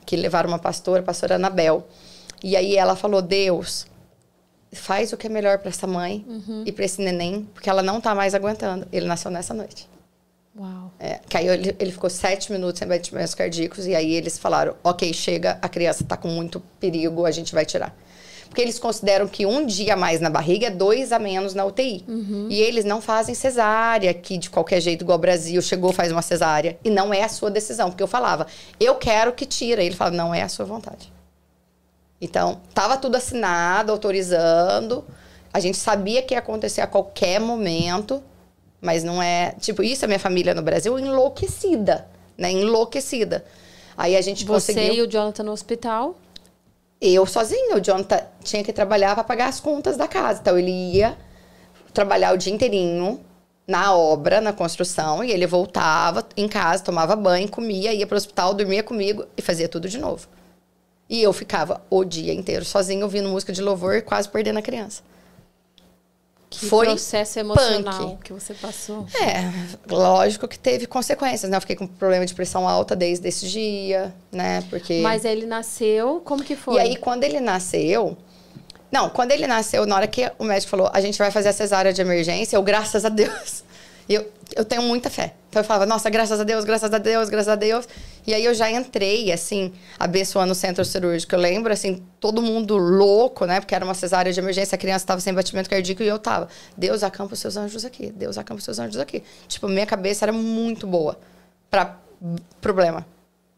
que 0.04 0.16
levaram 0.16 0.50
uma 0.50 0.58
pastora, 0.58 1.02
a 1.02 1.06
pastora 1.06 1.36
Anabel. 1.36 1.88
E 2.44 2.58
aí 2.58 2.76
ela 2.76 2.96
falou, 2.96 3.22
Deus, 3.22 3.86
faz 4.74 5.14
o 5.14 5.18
que 5.18 5.28
é 5.28 5.30
melhor 5.30 5.58
para 5.60 5.70
essa 5.70 5.88
mãe 5.88 6.26
Uhum. 6.28 6.64
e 6.66 6.72
para 6.72 6.86
esse 6.86 7.02
neném, 7.02 7.48
porque 7.54 7.70
ela 7.70 7.82
não 7.82 8.00
tá 8.02 8.14
mais 8.16 8.34
aguentando. 8.36 8.88
Ele 8.92 9.06
nasceu 9.06 9.30
nessa 9.32 9.54
noite. 9.54 9.88
Uau. 10.58 10.92
É, 11.00 11.20
que 11.28 11.36
aí 11.36 11.48
ele, 11.48 11.76
ele 11.80 11.92
ficou 11.92 12.10
sete 12.10 12.52
minutos 12.52 12.78
sem 12.80 12.88
batimentos 12.88 13.34
cardíacos 13.34 13.88
e 13.88 13.96
aí 13.96 14.14
eles 14.14 14.38
falaram, 14.38 14.76
ok, 14.84 15.12
chega, 15.14 15.58
a 15.62 15.68
criança 15.70 16.04
tá 16.04 16.16
com 16.16 16.28
muito 16.28 16.62
perigo, 16.80 17.26
a 17.26 17.32
gente 17.32 17.54
vai 17.54 17.66
tirar. 17.66 17.96
Porque 18.48 18.62
eles 18.62 18.78
consideram 18.78 19.28
que 19.28 19.48
um 19.48 19.66
dia 19.66 19.96
a 19.96 19.98
mais 19.98 20.22
na 20.22 20.30
barriga 20.30 20.68
é 20.68 20.70
dois 20.70 21.12
a 21.12 21.18
menos 21.18 21.56
na 21.56 21.66
UTI. 21.66 22.06
E 22.50 22.62
eles 22.62 22.86
não 22.86 23.02
fazem 23.02 23.34
cesárea 23.34 24.12
aqui 24.12 24.38
de 24.38 24.52
qualquer 24.52 24.80
jeito, 24.80 25.02
igual 25.04 25.18
o 25.18 25.22
Brasil, 25.22 25.60
chegou, 25.60 25.92
faz 25.92 26.12
uma 26.12 26.22
cesárea. 26.22 26.78
E 26.84 26.90
não 26.92 27.12
é 27.12 27.24
a 27.24 27.30
sua 27.30 27.50
decisão. 27.50 27.90
Porque 27.90 28.04
eu 28.04 28.08
falava, 28.08 28.46
eu 28.80 28.94
quero 28.96 29.34
que 29.34 29.48
tira. 29.48 29.82
E 29.82 29.88
ele 29.88 29.96
falava, 29.96 30.16
não 30.16 30.36
é 30.36 30.44
a 30.44 30.50
sua 30.50 30.66
vontade. 30.66 31.12
Então, 32.24 32.62
tava 32.74 32.96
tudo 32.96 33.18
assinado, 33.18 33.92
autorizando. 33.92 35.04
A 35.52 35.60
gente 35.60 35.78
sabia 35.78 36.22
que 36.24 36.34
ia 36.34 36.40
acontecer 36.40 36.80
a 36.80 36.88
qualquer 36.88 37.38
momento, 37.38 38.24
mas 38.80 39.04
não 39.04 39.22
é. 39.22 39.54
Tipo, 39.60 39.84
isso 39.84 40.06
a 40.06 40.08
minha 40.08 40.20
família 40.20 40.54
no 40.54 40.62
Brasil 40.62 40.98
enlouquecida, 40.98 42.08
né? 42.38 42.50
Enlouquecida. 42.50 43.44
Aí 43.98 44.16
a 44.16 44.22
gente 44.22 44.46
Você 44.46 44.74
conseguiu. 44.74 45.04
e 45.04 45.06
o 45.06 45.12
Jonathan 45.12 45.44
no 45.44 45.52
hospital. 45.52 46.16
Eu 47.02 47.26
sozinha, 47.26 47.76
o 47.76 47.82
Jonathan 47.82 48.22
tinha 48.42 48.64
que 48.64 48.72
trabalhar 48.72 49.14
para 49.16 49.26
pagar 49.26 49.50
as 49.50 49.60
contas 49.60 49.98
da 49.98 50.08
casa. 50.08 50.40
Então 50.40 50.58
ele 50.58 50.72
ia 50.72 51.18
trabalhar 51.94 52.34
o 52.34 52.38
dia 52.38 52.54
inteirinho 52.54 53.20
na 53.68 53.94
obra, 53.94 54.40
na 54.40 54.54
construção, 54.54 55.22
e 55.22 55.32
ele 55.32 55.46
voltava 55.46 56.26
em 56.38 56.48
casa, 56.48 56.86
tomava 56.86 57.18
banho, 57.18 57.50
comia, 57.50 57.94
ia 57.94 58.08
para 58.08 58.16
o 58.16 58.18
hospital, 58.18 58.54
dormia 58.54 58.82
comigo 58.82 59.26
e 59.36 59.42
fazia 59.42 59.68
tudo 59.68 59.90
de 59.90 59.98
novo. 59.98 60.28
E 61.14 61.22
eu 61.22 61.32
ficava 61.32 61.80
o 61.92 62.04
dia 62.04 62.34
inteiro 62.34 62.66
sozinha 62.66 63.06
ouvindo 63.06 63.30
música 63.30 63.54
de 63.54 63.62
louvor, 63.62 64.02
quase 64.02 64.28
perdendo 64.28 64.58
a 64.58 64.64
criança. 64.64 65.04
Que 66.50 66.66
Foi 66.66 66.88
processo 66.88 67.38
emocional 67.38 68.10
punk. 68.10 68.24
que 68.24 68.34
você 68.34 68.56
passou. 68.56 69.06
É, 69.22 69.94
lógico 69.94 70.48
que 70.48 70.58
teve 70.58 70.88
consequências, 70.88 71.52
né? 71.52 71.58
Eu 71.58 71.62
fiquei 71.62 71.76
com 71.76 71.86
problema 71.86 72.26
de 72.26 72.34
pressão 72.34 72.68
alta 72.68 72.96
desde 72.96 73.28
esse 73.28 73.48
dia, 73.48 74.12
né? 74.32 74.64
Porque 74.72 75.02
Mas 75.02 75.24
ele 75.24 75.46
nasceu, 75.46 76.20
como 76.26 76.44
que 76.44 76.56
foi? 76.56 76.78
E 76.78 76.80
aí, 76.80 76.96
quando 76.96 77.24
ele 77.24 77.40
nasceu. 77.40 78.18
Não, 78.92 79.08
quando 79.08 79.34
ele 79.34 79.46
nasceu, 79.46 79.86
na 79.86 79.96
hora 79.96 80.08
que 80.08 80.32
o 80.40 80.44
médico 80.44 80.72
falou, 80.72 80.90
a 80.92 81.00
gente 81.00 81.20
vai 81.20 81.30
fazer 81.30 81.50
a 81.50 81.54
cesárea 81.54 81.94
de 81.94 82.02
emergência, 82.02 82.56
eu, 82.56 82.64
graças 82.64 83.06
a 83.06 83.10
Deus. 83.10 83.64
Eu, 84.08 84.30
eu 84.56 84.66
tenho 84.66 84.82
muita 84.82 85.10
fé. 85.10 85.34
Então 85.50 85.62
eu 85.62 85.66
falava, 85.66 85.86
nossa, 85.86 86.10
graças 86.10 86.40
a 86.40 86.44
Deus, 86.44 86.66
graças 86.66 86.94
a 86.94 86.98
Deus, 86.98 87.30
graças 87.30 87.48
a 87.48 87.56
Deus. 87.56 87.88
E 88.26 88.34
aí 88.34 88.44
eu 88.44 88.54
já 88.54 88.70
entrei, 88.72 89.32
assim, 89.32 89.72
abençoando 90.00 90.52
o 90.52 90.56
centro 90.56 90.84
cirúrgico. 90.84 91.36
Eu 91.36 91.40
lembro, 91.40 91.72
assim, 91.72 92.04
todo 92.20 92.42
mundo 92.42 92.76
louco, 92.76 93.46
né? 93.46 93.60
Porque 93.60 93.74
era 93.76 93.86
uma 93.86 93.94
cesárea 93.94 94.34
de 94.34 94.40
emergência, 94.40 94.76
a 94.76 94.80
criança 94.80 95.04
estava 95.04 95.22
sem 95.22 95.34
batimento 95.34 95.70
cardíaco 95.70 96.04
e 96.04 96.08
eu 96.08 96.20
tava. 96.20 96.50
Deus 96.76 97.04
acampa 97.04 97.34
os 97.34 97.40
seus 97.40 97.56
anjos 97.56 97.86
aqui. 97.86 98.12
Deus 98.12 98.38
acampa 98.38 98.58
os 98.60 98.66
seus 98.66 98.80
anjos 98.80 98.98
aqui. 99.00 99.24
Tipo, 99.48 99.68
minha 99.68 99.86
cabeça 99.86 100.26
era 100.26 100.34
muito 100.34 100.88
boa 100.88 101.18
para 101.70 101.98
problema, 102.60 103.06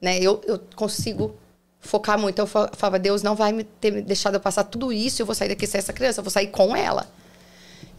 né? 0.02 0.20
Eu, 0.20 0.42
eu 0.46 0.60
consigo 0.76 1.36
focar 1.80 2.20
muito. 2.20 2.40
Eu 2.40 2.48
fa- 2.48 2.72
falava, 2.74 3.00
Deus 3.00 3.24
não 3.24 3.36
vai 3.36 3.52
me 3.52 3.64
ter 3.64 3.92
me 3.92 4.02
deixado 4.02 4.36
eu 4.36 4.40
passar 4.40 4.64
tudo 4.66 4.92
isso 4.92 5.22
e 5.22 5.24
eu 5.24 5.26
vou 5.26 5.36
sair 5.36 5.50
daqui 5.50 5.66
sem 5.66 5.80
essa 5.80 5.94
criança, 5.94 6.20
eu 6.20 6.24
vou 6.24 6.32
sair 6.32 6.48
com 6.48 6.76
ela. 6.76 7.08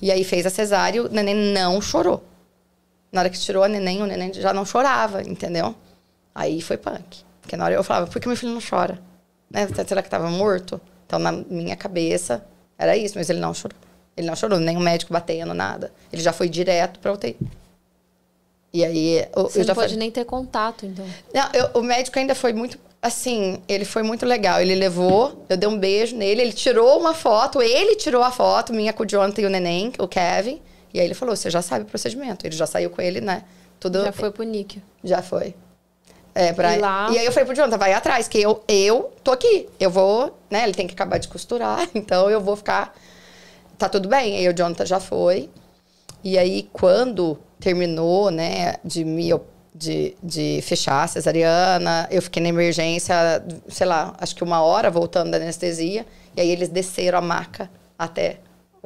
E 0.02 0.12
aí 0.12 0.22
fez 0.24 0.44
a 0.44 0.50
cesárea, 0.50 1.02
o 1.04 1.08
neném 1.08 1.34
não 1.34 1.80
chorou. 1.80 2.22
Na 3.12 3.20
hora 3.20 3.30
que 3.30 3.38
tirou 3.38 3.62
a 3.62 3.68
neném, 3.68 4.02
o 4.02 4.06
neném 4.06 4.32
já 4.34 4.52
não 4.52 4.64
chorava, 4.66 5.22
entendeu? 5.22 5.74
Aí 6.34 6.60
foi 6.60 6.76
punk. 6.76 7.24
Porque 7.40 7.56
na 7.56 7.64
hora 7.64 7.74
eu 7.74 7.84
falava, 7.84 8.06
por 8.08 8.20
que 8.20 8.26
meu 8.28 8.36
filho 8.36 8.52
não 8.52 8.60
chora? 8.60 8.98
Né? 9.50 9.66
Será 9.86 10.02
que 10.02 10.08
estava 10.08 10.28
morto? 10.28 10.80
Então, 11.06 11.18
na 11.18 11.30
minha 11.32 11.76
cabeça, 11.76 12.44
era 12.76 12.96
isso, 12.96 13.14
mas 13.16 13.30
ele 13.30 13.38
não 13.38 13.54
chorou. 13.54 13.78
Ele 14.16 14.26
não 14.26 14.34
chorou, 14.34 14.58
nem 14.58 14.76
o 14.76 14.80
médico 14.80 15.12
batendo, 15.12 15.54
nada. 15.54 15.92
Ele 16.12 16.20
já 16.22 16.32
foi 16.32 16.48
direto 16.48 16.98
pra 17.00 17.12
UTI. 17.12 17.36
E 18.72 18.84
aí, 18.84 19.26
eu, 19.34 19.44
Você 19.44 19.60
eu 19.60 19.66
não 19.66 19.74
pode 19.74 19.86
falei- 19.88 19.96
nem 19.98 20.10
ter 20.10 20.24
contato, 20.24 20.84
então. 20.84 21.06
não, 21.32 21.48
eu- 21.52 21.80
o 21.80 21.82
médico 21.82 22.18
ainda 22.18 22.34
foi 22.34 22.52
muito. 22.52 22.78
Assim, 23.00 23.62
ele 23.68 23.84
foi 23.84 24.02
muito 24.02 24.26
legal. 24.26 24.60
Ele 24.60 24.74
levou, 24.74 25.44
eu 25.48 25.56
dei 25.56 25.68
um 25.68 25.78
beijo 25.78 26.16
nele, 26.16 26.42
ele 26.42 26.52
tirou 26.52 26.98
uma 26.98 27.14
foto, 27.14 27.62
ele 27.62 27.94
tirou 27.96 28.22
a 28.22 28.30
foto, 28.32 28.72
minha 28.72 28.92
com 28.92 29.04
o 29.04 29.06
Jonathan 29.06 29.42
e 29.42 29.46
o 29.46 29.50
neném, 29.50 29.92
o 29.98 30.08
Kevin. 30.08 30.60
E 30.96 31.00
aí 31.00 31.06
ele 31.06 31.14
falou: 31.14 31.36
você 31.36 31.50
já 31.50 31.60
sabe 31.60 31.84
o 31.84 31.86
procedimento. 31.88 32.46
Ele 32.46 32.56
já 32.56 32.66
saiu 32.66 32.88
com 32.88 33.02
ele, 33.02 33.20
né? 33.20 33.42
Tudo. 33.78 34.02
Já 34.02 34.12
foi 34.12 34.30
pro 34.30 34.42
níquel. 34.44 34.80
Já 35.04 35.20
foi. 35.20 35.54
É, 36.34 36.52
pra... 36.52 36.74
E 36.74 36.80
lá- 36.80 37.08
e 37.12 37.18
aí 37.18 37.26
eu 37.26 37.32
falei 37.32 37.46
pro 37.46 37.54
Jonathan, 37.54 37.78
vai 37.78 37.92
atrás, 37.92 38.28
que 38.28 38.40
eu, 38.40 38.62
eu 38.66 39.12
tô 39.22 39.32
aqui. 39.32 39.68
Eu 39.78 39.90
vou, 39.90 40.38
né? 40.50 40.64
Ele 40.64 40.72
tem 40.72 40.86
que 40.86 40.94
acabar 40.94 41.18
de 41.18 41.28
costurar, 41.28 41.86
então 41.94 42.30
eu 42.30 42.40
vou 42.40 42.56
ficar. 42.56 42.94
Tá 43.76 43.88
tudo 43.90 44.08
bem. 44.08 44.36
Aí 44.38 44.48
o 44.48 44.54
Jonathan 44.56 44.86
já 44.86 44.98
foi. 45.00 45.50
E 46.24 46.38
aí, 46.38 46.68
quando 46.72 47.38
terminou, 47.60 48.30
né, 48.30 48.76
de 48.82 49.04
me 49.04 49.30
de, 49.74 50.16
de 50.22 50.60
fechar 50.62 51.02
a 51.04 51.06
cesariana, 51.06 52.08
eu 52.10 52.22
fiquei 52.22 52.42
na 52.42 52.48
emergência, 52.48 53.14
sei 53.68 53.86
lá, 53.86 54.14
acho 54.18 54.34
que 54.34 54.42
uma 54.42 54.62
hora 54.62 54.90
voltando 54.90 55.30
da 55.30 55.36
anestesia. 55.36 56.06
E 56.34 56.40
aí 56.40 56.50
eles 56.50 56.70
desceram 56.70 57.18
a 57.18 57.22
maca 57.22 57.70
até 57.98 58.38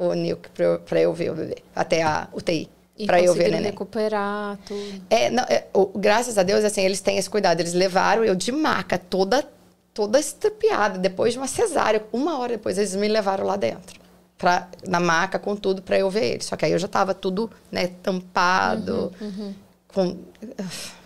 o 0.07 0.13
NIC 0.13 0.49
pra 0.85 0.99
eu, 0.99 1.13
ver 1.13 1.31
o 1.31 1.35
bebê, 1.35 1.57
até 1.75 2.01
a 2.01 2.27
UTI, 2.33 2.69
pra 3.05 3.21
eu 3.21 3.33
ver 3.33 3.47
o 3.49 3.51
neném. 3.51 3.63
recuperar 3.71 4.57
tudo. 4.65 5.01
É, 5.09 5.29
não, 5.29 5.43
é, 5.43 5.65
o- 5.73 5.85
graças 5.95 6.37
a 6.37 6.43
Deus, 6.43 6.63
assim, 6.63 6.81
eles 6.81 7.01
têm 7.01 7.17
esse 7.17 7.29
cuidado. 7.29 7.59
Eles 7.59 7.73
levaram 7.73 8.23
eu 8.25 8.33
de 8.35 8.51
maca, 8.51 8.97
toda, 8.97 9.47
toda 9.93 10.19
estrupiada, 10.19 10.97
depois 10.97 11.33
de 11.33 11.39
uma 11.39 11.47
cesárea. 11.47 12.03
Uma 12.11 12.39
hora 12.39 12.53
depois, 12.53 12.77
eles 12.77 12.95
me 12.95 13.07
levaram 13.07 13.45
lá 13.45 13.55
dentro. 13.55 13.99
Pra, 14.37 14.67
na 14.87 14.99
maca, 14.99 15.37
com 15.37 15.55
tudo, 15.55 15.83
pra 15.83 15.99
eu 15.99 16.09
ver 16.09 16.25
ele. 16.33 16.43
Só 16.43 16.55
que 16.55 16.65
aí 16.65 16.71
eu 16.71 16.79
já 16.79 16.87
tava 16.87 17.13
tudo, 17.13 17.49
né, 17.71 17.87
tampado, 18.01 19.11
Com, 19.93 20.17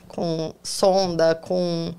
com 0.08 0.54
sonda, 0.64 1.36
com, 1.36 1.94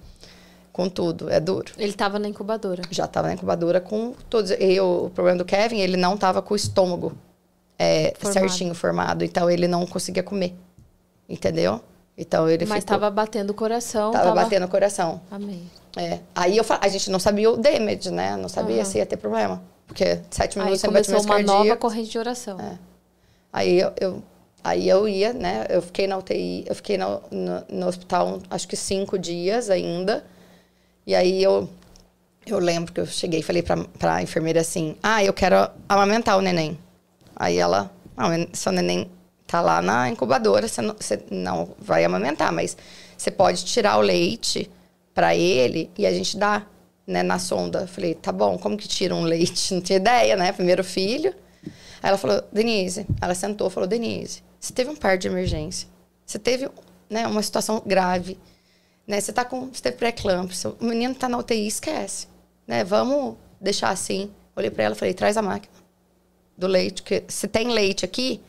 com 0.76 0.90
tudo. 0.90 1.30
É 1.30 1.40
duro. 1.40 1.72
Ele 1.78 1.94
tava 1.94 2.18
na 2.18 2.28
incubadora. 2.28 2.82
Já 2.90 3.06
tava 3.06 3.28
na 3.28 3.32
incubadora 3.34 3.80
com 3.80 4.12
todos. 4.28 4.50
E 4.50 4.78
o, 4.78 5.06
o 5.06 5.10
problema 5.10 5.38
do 5.38 5.44
Kevin, 5.46 5.78
ele 5.78 5.96
não 5.96 6.18
tava 6.18 6.42
com 6.42 6.52
o 6.52 6.56
estômago 6.56 7.14
é, 7.78 8.12
Formado. 8.18 8.32
certinho 8.34 8.74
formado. 8.74 9.24
Então, 9.24 9.50
ele 9.50 9.66
não 9.66 9.86
conseguia 9.86 10.22
comer. 10.22 10.54
Entendeu? 11.26 11.80
Então, 12.16 12.46
ele 12.48 12.66
Mas 12.66 12.80
ficou... 12.84 12.98
tava 12.98 13.10
batendo 13.10 13.50
o 13.50 13.54
coração. 13.54 14.10
Tava 14.12 14.32
batendo 14.32 14.66
o 14.66 14.68
coração. 14.68 15.18
Amém. 15.30 15.62
É. 15.96 16.18
Aí 16.34 16.58
eu 16.58 16.62
fa- 16.64 16.78
a 16.82 16.88
gente 16.88 17.10
não 17.10 17.18
sabia 17.18 17.50
o 17.50 17.56
damage, 17.56 18.10
né? 18.10 18.36
Não 18.36 18.48
sabia 18.50 18.76
Aham. 18.76 18.84
se 18.84 18.98
ia 18.98 19.06
ter 19.06 19.16
problema. 19.16 19.62
Porque 19.86 20.20
sete 20.30 20.58
minutos 20.58 20.80
sem 20.82 20.90
começou 20.90 21.22
uma 21.22 21.38
nova 21.42 21.74
corrente 21.76 22.10
de 22.10 22.18
oração. 22.18 22.60
É. 22.60 22.78
Aí 23.50 23.80
eu, 23.80 23.92
eu- 23.98 24.22
aí 24.62 24.86
eu 24.88 25.08
ia, 25.08 25.32
né? 25.32 25.64
Eu 25.70 25.80
fiquei 25.80 26.06
na 26.06 26.18
UTI, 26.18 26.64
eu 26.68 26.74
fiquei 26.74 26.98
no, 26.98 27.22
no, 27.30 27.64
no 27.70 27.86
hospital 27.86 28.40
acho 28.50 28.68
que 28.68 28.76
cinco 28.76 29.18
dias 29.18 29.70
ainda. 29.70 30.22
E 31.06 31.14
aí 31.14 31.42
eu, 31.42 31.68
eu 32.46 32.58
lembro 32.58 32.92
que 32.92 33.00
eu 33.00 33.06
cheguei 33.06 33.40
e 33.40 33.42
falei 33.42 33.62
pra, 33.62 33.76
pra 33.98 34.22
enfermeira 34.22 34.60
assim: 34.60 34.96
Ah, 35.02 35.22
eu 35.22 35.32
quero 35.32 35.70
amamentar 35.88 36.36
o 36.36 36.42
neném. 36.42 36.78
Aí 37.34 37.58
ela, 37.58 37.90
ah, 38.16 38.28
seu 38.52 38.72
neném 38.72 39.10
tá 39.46 39.60
lá 39.60 39.80
na 39.80 40.08
incubadora, 40.08 40.66
você 40.66 40.82
não, 40.82 40.96
você 40.98 41.22
não 41.30 41.68
vai 41.78 42.04
amamentar, 42.04 42.52
mas 42.52 42.76
você 43.16 43.30
pode 43.30 43.64
tirar 43.64 43.98
o 43.98 44.00
leite 44.00 44.70
pra 45.14 45.34
ele 45.34 45.90
e 45.96 46.04
a 46.04 46.12
gente 46.12 46.36
dá, 46.36 46.66
né, 47.06 47.22
na 47.22 47.38
sonda. 47.38 47.86
Falei, 47.86 48.14
tá 48.14 48.32
bom, 48.32 48.58
como 48.58 48.76
que 48.76 48.88
tira 48.88 49.14
um 49.14 49.22
leite? 49.22 49.72
Não 49.74 49.80
tinha 49.80 49.96
ideia, 49.96 50.36
né? 50.36 50.52
Primeiro 50.52 50.82
filho. 50.84 51.32
Aí 52.02 52.10
ela 52.10 52.18
falou, 52.18 52.42
Denise, 52.52 53.06
ela 53.20 53.34
sentou 53.34 53.70
falou, 53.70 53.88
Denise, 53.88 54.42
você 54.60 54.72
teve 54.72 54.90
um 54.90 54.96
parto 54.96 55.22
de 55.22 55.28
emergência. 55.28 55.88
Você 56.26 56.38
teve 56.38 56.68
né, 57.08 57.26
uma 57.26 57.42
situação 57.42 57.82
grave. 57.86 58.38
Né? 59.06 59.20
Você 59.20 59.32
tá 59.32 59.44
com. 59.44 59.68
Você 59.72 59.82
teve 59.82 59.96
pré-eclâmpsia. 59.96 60.74
O 60.80 60.84
menino 60.84 61.14
tá 61.14 61.28
na 61.28 61.38
UTI, 61.38 61.66
esquece. 61.66 62.26
Né? 62.66 62.84
Vamos 62.84 63.36
deixar 63.60 63.90
assim. 63.90 64.30
Olhei 64.54 64.70
pra 64.70 64.84
ela 64.84 64.94
e 64.94 64.98
falei, 64.98 65.14
traz 65.14 65.36
a 65.36 65.42
máquina 65.42 65.74
do 66.56 66.66
leite. 66.66 67.02
Que, 67.02 67.24
se 67.28 67.46
tem 67.46 67.68
leite 67.68 68.04
aqui, 68.04 68.40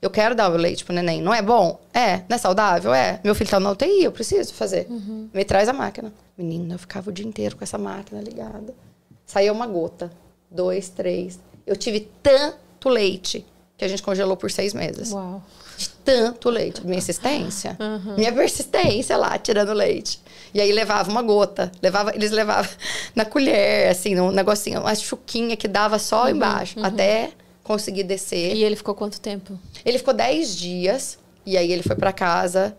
eu 0.00 0.10
quero 0.10 0.34
dar 0.34 0.50
o 0.50 0.56
leite 0.56 0.84
pro 0.84 0.94
neném. 0.94 1.20
Não 1.20 1.34
é 1.34 1.42
bom? 1.42 1.80
É. 1.92 2.18
Não 2.28 2.36
é 2.36 2.38
saudável? 2.38 2.94
É. 2.94 3.20
Meu 3.24 3.34
filho 3.34 3.50
tá 3.50 3.58
na 3.58 3.70
UTI, 3.72 4.04
eu 4.04 4.12
preciso 4.12 4.54
fazer. 4.54 4.86
Me 5.34 5.44
traz 5.44 5.68
a 5.68 5.72
máquina. 5.72 6.12
Menina, 6.36 6.74
eu 6.74 6.78
ficava 6.78 7.10
o 7.10 7.12
dia 7.12 7.26
inteiro 7.26 7.56
com 7.56 7.64
essa 7.64 7.76
máquina 7.76 8.20
ligada. 8.20 8.74
Saía 9.26 9.52
uma 9.52 9.66
gota. 9.66 10.10
Dois, 10.50 10.88
três. 10.88 11.38
Eu 11.66 11.76
tive 11.76 12.08
tanto 12.22 12.88
leite 12.88 13.44
que 13.76 13.84
a 13.84 13.88
gente 13.88 14.02
congelou 14.02 14.36
por 14.36 14.50
seis 14.50 14.72
meses. 14.72 15.12
Uau. 15.12 15.42
De 15.78 15.88
tanto 15.88 16.50
leite. 16.50 16.84
Minha 16.84 16.98
insistência. 16.98 17.76
Minha 18.16 18.32
persistência 18.32 19.16
lá, 19.16 19.38
tirando 19.38 19.72
leite. 19.72 20.20
E 20.52 20.60
aí 20.60 20.72
levava 20.72 21.08
uma 21.08 21.22
gota. 21.22 21.70
Levava, 21.80 22.12
eles 22.14 22.32
levavam 22.32 22.70
na 23.14 23.24
colher, 23.24 23.88
assim, 23.88 24.14
num 24.14 24.32
negocinho, 24.32 24.80
uma 24.80 24.94
chuquinha 24.94 25.56
que 25.56 25.68
dava 25.68 25.98
só 25.98 26.28
embaixo. 26.28 26.80
Até 26.82 27.30
conseguir 27.62 28.02
descer. 28.02 28.56
E 28.56 28.64
ele 28.64 28.74
ficou 28.74 28.94
quanto 28.94 29.20
tempo? 29.20 29.58
Ele 29.84 29.98
ficou 29.98 30.12
10 30.14 30.56
dias 30.56 31.18
e 31.46 31.56
aí 31.56 31.70
ele 31.70 31.82
foi 31.82 31.94
para 31.94 32.12
casa 32.12 32.76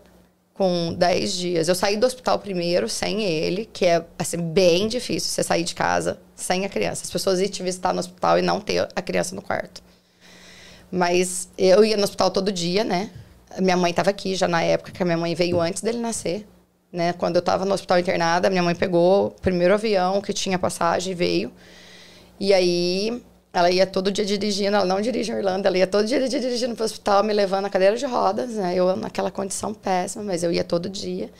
com 0.52 0.92
10 0.92 1.32
dias. 1.32 1.68
Eu 1.68 1.74
saí 1.74 1.96
do 1.96 2.04
hospital 2.04 2.38
primeiro 2.38 2.86
sem 2.86 3.22
ele, 3.22 3.68
que 3.72 3.86
é 3.86 4.04
assim 4.18 4.36
bem 4.36 4.88
difícil 4.88 5.30
você 5.30 5.42
sair 5.42 5.62
de 5.62 5.74
casa 5.74 6.20
sem 6.36 6.66
a 6.66 6.68
criança. 6.68 7.04
As 7.04 7.10
pessoas 7.10 7.40
iam 7.40 7.48
te 7.48 7.62
visitar 7.62 7.94
no 7.94 8.00
hospital 8.00 8.38
e 8.38 8.42
não 8.42 8.60
ter 8.60 8.86
a 8.94 9.00
criança 9.00 9.34
no 9.34 9.40
quarto. 9.40 9.80
Mas 10.90 11.48
eu 11.56 11.84
ia 11.84 11.96
no 11.96 12.04
hospital 12.04 12.30
todo 12.30 12.50
dia, 12.50 12.82
né? 12.84 13.10
Minha 13.58 13.76
mãe 13.76 13.90
estava 13.90 14.10
aqui 14.10 14.34
já 14.34 14.48
na 14.48 14.62
época 14.62 14.92
que 14.92 15.02
a 15.02 15.06
minha 15.06 15.18
mãe 15.18 15.34
veio 15.34 15.60
antes 15.60 15.82
dele 15.82 15.98
nascer, 15.98 16.46
né? 16.92 17.12
Quando 17.12 17.36
eu 17.36 17.40
estava 17.40 17.64
no 17.64 17.74
hospital 17.74 17.98
internada, 17.98 18.50
minha 18.50 18.62
mãe 18.62 18.74
pegou 18.74 19.28
o 19.28 19.30
primeiro 19.30 19.74
avião 19.74 20.20
que 20.20 20.32
tinha 20.32 20.58
passagem 20.58 21.12
e 21.12 21.14
veio. 21.14 21.52
E 22.38 22.52
aí 22.54 23.22
ela 23.52 23.70
ia 23.70 23.86
todo 23.86 24.10
dia 24.12 24.24
dirigindo, 24.24 24.76
ela 24.76 24.84
não 24.84 25.00
dirige 25.00 25.32
em 25.32 25.34
Orlando, 25.34 25.66
ela 25.66 25.76
ia 25.76 25.86
todo 25.86 26.06
dia 26.06 26.28
dirigindo 26.28 26.74
para 26.74 26.82
o 26.82 26.86
hospital, 26.86 27.24
me 27.24 27.32
levando 27.32 27.62
na 27.62 27.70
cadeira 27.70 27.96
de 27.96 28.06
rodas, 28.06 28.50
né? 28.50 28.74
Eu 28.74 28.96
naquela 28.96 29.30
condição 29.30 29.74
péssima, 29.74 30.24
mas 30.24 30.42
eu 30.42 30.52
ia 30.52 30.64
todo 30.64 30.88
dia. 30.88 31.30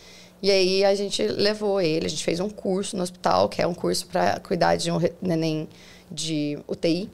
E 0.42 0.50
aí 0.50 0.84
a 0.84 0.94
gente 0.94 1.22
levou 1.22 1.80
ele, 1.80 2.06
a 2.06 2.08
gente 2.08 2.24
fez 2.24 2.40
um 2.40 2.48
curso 2.48 2.96
no 2.96 3.02
hospital, 3.02 3.48
que 3.48 3.60
é 3.60 3.66
um 3.66 3.74
curso 3.74 4.06
para 4.06 4.40
cuidar 4.40 4.76
de 4.76 4.90
um 4.90 4.98
neném 5.20 5.68
de 6.10 6.58
UTI. 6.66 7.10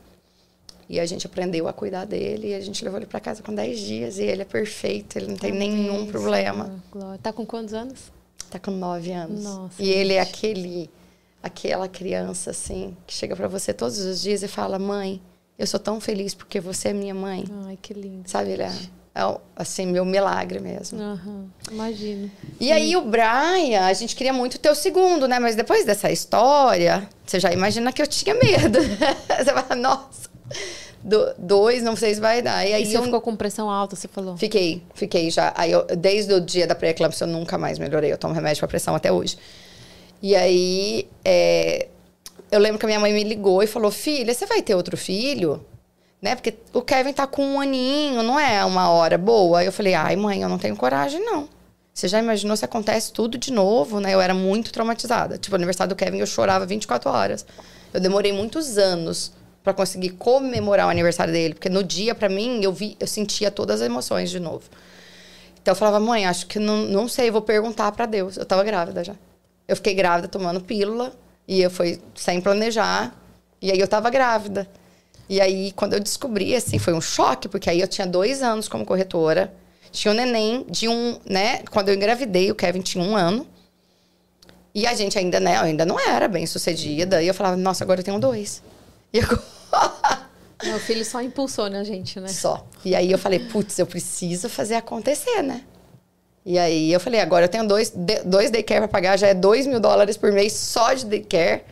E 0.89 1.01
a 1.01 1.07
gente 1.07 1.27
aprendeu 1.27 1.67
a 1.67 1.73
cuidar 1.73 2.05
dele 2.05 2.49
e 2.49 2.55
a 2.55 2.61
gente 2.61 2.85
levou 2.85 2.99
ele 2.99 3.07
para 3.07 3.19
casa 3.19 3.43
com 3.43 3.53
10 3.55 3.81
dias 3.81 4.19
e 4.19 4.23
ele 4.23 4.43
é 4.43 4.45
perfeito, 4.45 5.17
ele 5.17 5.27
não 5.29 5.37
tem 5.37 5.53
nenhum 5.53 6.07
problema. 6.07 6.81
Glória. 6.91 7.19
Tá 7.21 7.33
com 7.33 7.45
quantos 7.45 7.75
anos? 7.75 8.13
Tá 8.51 8.59
com 8.59 8.71
9 8.71 9.11
anos. 9.11 9.43
Nossa, 9.43 9.83
e 9.83 9.91
ele 9.91 10.15
é 10.15 10.21
aquele 10.21 10.89
aquela 11.43 11.89
criança 11.89 12.51
assim 12.51 12.97
que 13.07 13.15
chega 13.15 13.37
para 13.37 13.49
você 13.49 13.73
todos 13.73 13.99
os 13.99 14.21
dias 14.21 14.43
e 14.43 14.49
fala: 14.49 14.79
"Mãe, 14.79 15.21
eu 15.59 15.67
sou 15.67 15.81
tão 15.81 16.01
feliz 16.01 16.35
porque 16.35 16.61
você 16.61 16.89
é 16.89 16.93
minha 16.93 17.15
mãe". 17.15 17.45
Ai, 17.67 17.77
que 17.81 17.93
lindo. 17.93 18.29
Sabe, 18.29 18.51
ele 18.51 18.63
é, 18.63 18.73
é 19.15 19.39
assim 19.57 19.87
meu 19.87 20.05
milagre 20.05 20.61
mesmo. 20.61 21.01
Uhum, 21.01 21.49
imagino. 21.71 22.31
E 22.61 22.71
aí 22.71 22.97
o 22.97 23.03
Brian, 23.03 23.87
a 23.87 23.93
gente 23.93 24.15
queria 24.15 24.33
muito 24.33 24.57
ter 24.59 24.71
o 24.71 24.75
segundo, 24.77 25.27
né? 25.27 25.41
Mas 25.41 25.57
depois 25.57 25.85
dessa 25.85 26.13
história, 26.13 27.09
você 27.25 27.41
já 27.41 27.53
imagina 27.53 27.93
que 27.93 28.01
eu 28.01 28.07
tinha 28.07 28.35
medo. 28.35 28.79
você 29.27 29.53
fala: 29.53 29.75
"Nossa, 29.75 30.31
do, 31.03 31.35
dois, 31.39 31.83
não 31.83 31.95
sei 31.95 32.15
se 32.15 32.21
vai 32.21 32.43
dar. 32.43 32.67
E 32.67 32.73
aí 32.73 32.83
e 32.83 32.87
você 32.87 32.97
eu 32.97 33.03
ficou 33.03 33.21
com 33.21 33.37
pressão 33.37 33.71
alta, 33.71 33.95
você 33.95 34.09
falou? 34.09 34.37
fiquei, 34.37 34.83
fiquei 34.95 35.31
já. 35.31 35.53
Aí 35.57 35.71
eu, 35.71 35.85
desde 35.97 36.33
o 36.35 36.41
dia 36.41 36.67
da 36.67 36.75
pré-eclâmpsia 36.75 37.25
eu 37.25 37.29
nunca 37.29 37.57
mais 37.57 37.79
melhorei. 37.79 38.13
Eu 38.13 38.19
tomo 38.19 38.35
remédio 38.35 38.61
para 38.61 38.69
pressão 38.69 38.95
até 38.95 39.13
hoje. 39.13 39.39
E 40.21 40.35
aí 40.35 41.09
é, 41.25 41.89
eu 42.51 42.59
lembro 42.59 42.79
que 42.79 42.87
a 42.87 42.89
minha 42.89 43.01
mãe 43.01 43.13
me 43.13 43.23
ligou 43.23 43.63
e 43.63 43.67
falou: 43.67 43.91
"Filha, 43.91 44.33
você 44.35 44.47
vai 44.47 44.63
ter 44.63 44.75
outro 44.75 44.97
filho?" 44.97 45.65
Né? 46.21 46.35
Porque 46.35 46.55
o 46.73 46.81
Kevin 46.83 47.13
tá 47.13 47.27
com 47.27 47.45
um 47.45 47.61
aninho, 47.61 48.23
não 48.23 48.41
é 48.41 48.65
uma 48.65 48.91
hora 48.91 49.17
boa. 49.17 49.61
Aí 49.61 49.67
eu 49.67 49.73
falei: 49.73 49.95
"Ai, 49.95 50.17
mãe, 50.17 50.43
eu 50.43 50.49
não 50.49 50.59
tenho 50.59 50.77
coragem 50.77 51.25
não." 51.25 51.49
Você 51.95 52.09
já 52.09 52.19
imaginou 52.19 52.55
se 52.57 52.65
acontece 52.65 53.13
tudo 53.13 53.39
de 53.39 53.51
novo, 53.53 54.01
né? 54.01 54.13
Eu 54.13 54.21
era 54.21 54.35
muito 54.35 54.71
traumatizada. 54.71 55.39
Tipo, 55.39 55.53
no 55.53 55.61
aniversário 55.61 55.95
do 55.95 55.97
Kevin 55.97 56.19
eu 56.19 56.27
chorava 56.27 56.67
24 56.67 57.09
horas. 57.11 57.47
Eu 57.95 58.01
demorei 58.01 58.33
muitos 58.33 58.77
anos 58.77 59.33
para 59.67 59.75
conseguir 59.75 60.11
comemorar 60.11 60.87
o 60.87 60.91
aniversário 60.91 61.33
dele, 61.33 61.55
porque 61.55 61.69
no 61.69 61.83
dia 61.83 62.15
para 62.15 62.29
mim 62.29 62.63
eu 62.63 62.73
vi, 62.73 62.97
eu 63.01 63.07
sentia 63.09 63.51
todas 63.51 63.81
as 63.81 63.87
emoções 63.87 64.31
de 64.31 64.39
novo. 64.39 64.63
Então 65.61 65.73
eu 65.73 65.77
falava: 65.77 65.99
"Mãe, 65.99 66.25
acho 66.25 66.47
que 66.47 66.61
não, 66.61 66.85
não 66.85 67.09
sei, 67.09 67.33
vou 67.33 67.43
perguntar 67.43 67.91
para 67.91 68.07
Deus". 68.07 68.37
Eu 68.37 68.45
tava 68.45 68.63
grávida 68.63 69.03
já. 69.03 69.17
Eu 69.67 69.75
fiquei 69.75 69.93
grávida 69.93 70.29
tomando 70.29 70.61
pílula 70.61 71.13
e 71.49 71.61
eu 71.61 71.69
fui 71.69 72.01
sem 72.15 72.41
planejar. 72.41 73.13
E 73.61 73.73
aí 73.73 73.81
eu 73.81 73.89
tava 73.89 74.09
grávida. 74.09 74.69
E 75.29 75.41
aí, 75.41 75.73
quando 75.73 75.95
eu 75.95 76.01
descobri, 76.01 76.55
assim, 76.55 76.79
foi 76.79 76.93
um 76.93 77.01
choque, 77.01 77.49
porque 77.49 77.69
aí 77.69 77.81
eu 77.81 77.89
tinha 77.89 78.07
dois 78.07 78.45
anos 78.45 78.69
como 78.69 78.87
corretora. 78.87 79.53
Tinha 79.91 80.13
um 80.13 80.17
neném 80.17 80.65
de 80.71 80.87
um, 80.87 81.19
né? 81.29 81.65
Quando 81.73 81.89
eu 81.89 81.95
engravidei, 81.97 82.53
o 82.53 82.55
Kevin 82.55 82.83
tinha 82.83 83.03
um 83.03 83.17
ano. 83.17 83.45
E 84.73 84.87
a 84.87 84.95
gente 84.95 85.19
ainda, 85.19 85.41
né? 85.41 85.59
Ainda 85.59 85.85
não 85.85 85.99
era 85.99 86.29
bem 86.29 86.47
sucedida. 86.47 87.21
E 87.21 87.27
eu 87.27 87.35
falava, 87.35 87.57
nossa, 87.57 87.83
agora 87.83 87.99
eu 87.99 88.05
tenho 88.05 88.21
dois. 88.21 88.63
E 89.13 89.19
agora... 89.19 89.56
Meu 90.67 90.79
filho 90.81 91.05
só 91.05 91.23
impulsiona 91.23 91.81
a 91.81 91.85
gente, 91.85 92.21
né? 92.21 92.29
Só. 92.29 92.67
E 92.85 92.95
aí 92.95 93.11
eu 93.11 93.19
falei, 93.19 93.39
putz, 93.39 93.79
eu 93.79 93.87
preciso 93.87 94.49
fazer 94.49 94.75
acontecer, 94.75 95.43
né? 95.43 95.63
E 96.45 96.59
aí 96.59 96.93
eu 96.93 97.01
falei, 97.01 97.21
agora 97.21 97.47
eu 97.47 97.49
tenho 97.49 97.67
dois, 97.67 97.93
dois 98.25 98.51
daycare 98.51 98.81
para 98.81 98.89
pagar, 98.89 99.17
já 99.17 99.27
é 99.27 99.35
dois 99.35 99.67
mil 99.67 99.81
dólares 99.81 100.17
por 100.17 100.31
mês 100.31 100.53
só 100.53 100.93
de 100.93 101.05
daycare. 101.07 101.63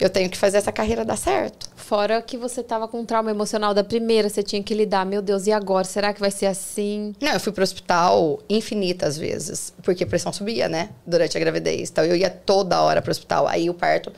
Eu 0.00 0.10
tenho 0.10 0.28
que 0.28 0.36
fazer 0.36 0.56
essa 0.56 0.72
carreira 0.72 1.04
dar 1.04 1.16
certo. 1.16 1.70
Fora 1.76 2.20
que 2.22 2.36
você 2.36 2.62
tava 2.62 2.88
com 2.88 3.00
um 3.00 3.04
trauma 3.04 3.30
emocional 3.30 3.72
da 3.74 3.84
primeira, 3.84 4.28
você 4.28 4.42
tinha 4.42 4.60
que 4.62 4.74
lidar. 4.74 5.04
Meu 5.04 5.22
Deus, 5.22 5.46
e 5.46 5.52
agora? 5.52 5.84
Será 5.84 6.12
que 6.12 6.18
vai 6.18 6.30
ser 6.30 6.46
assim? 6.46 7.14
Não, 7.20 7.32
eu 7.32 7.38
fui 7.38 7.52
pro 7.52 7.62
hospital 7.62 8.40
infinitas 8.48 9.16
vezes, 9.16 9.72
porque 9.82 10.02
a 10.02 10.06
pressão 10.06 10.32
subia, 10.32 10.68
né? 10.68 10.88
Durante 11.06 11.36
a 11.36 11.40
gravidez. 11.40 11.90
Então 11.90 12.04
eu 12.04 12.16
ia 12.16 12.30
toda 12.30 12.80
hora 12.80 13.00
pro 13.00 13.12
hospital. 13.12 13.46
Aí 13.46 13.68
o 13.70 13.74
parto 13.74 14.12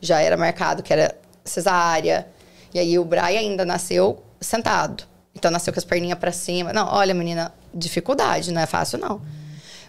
já 0.00 0.20
era 0.20 0.36
marcado, 0.36 0.82
que 0.82 0.92
era 0.92 1.14
cesárea. 1.44 2.26
E 2.72 2.78
aí 2.78 2.98
o 2.98 3.04
Brian 3.04 3.38
ainda 3.38 3.64
nasceu 3.64 4.22
sentado. 4.40 5.04
Então 5.34 5.50
nasceu 5.50 5.72
com 5.72 5.78
as 5.78 5.84
perninhas 5.84 6.18
pra 6.18 6.32
cima. 6.32 6.72
Não, 6.72 6.86
olha, 6.92 7.14
menina, 7.14 7.52
dificuldade, 7.72 8.52
não 8.52 8.60
é 8.62 8.66
fácil 8.66 8.98
não. 8.98 9.20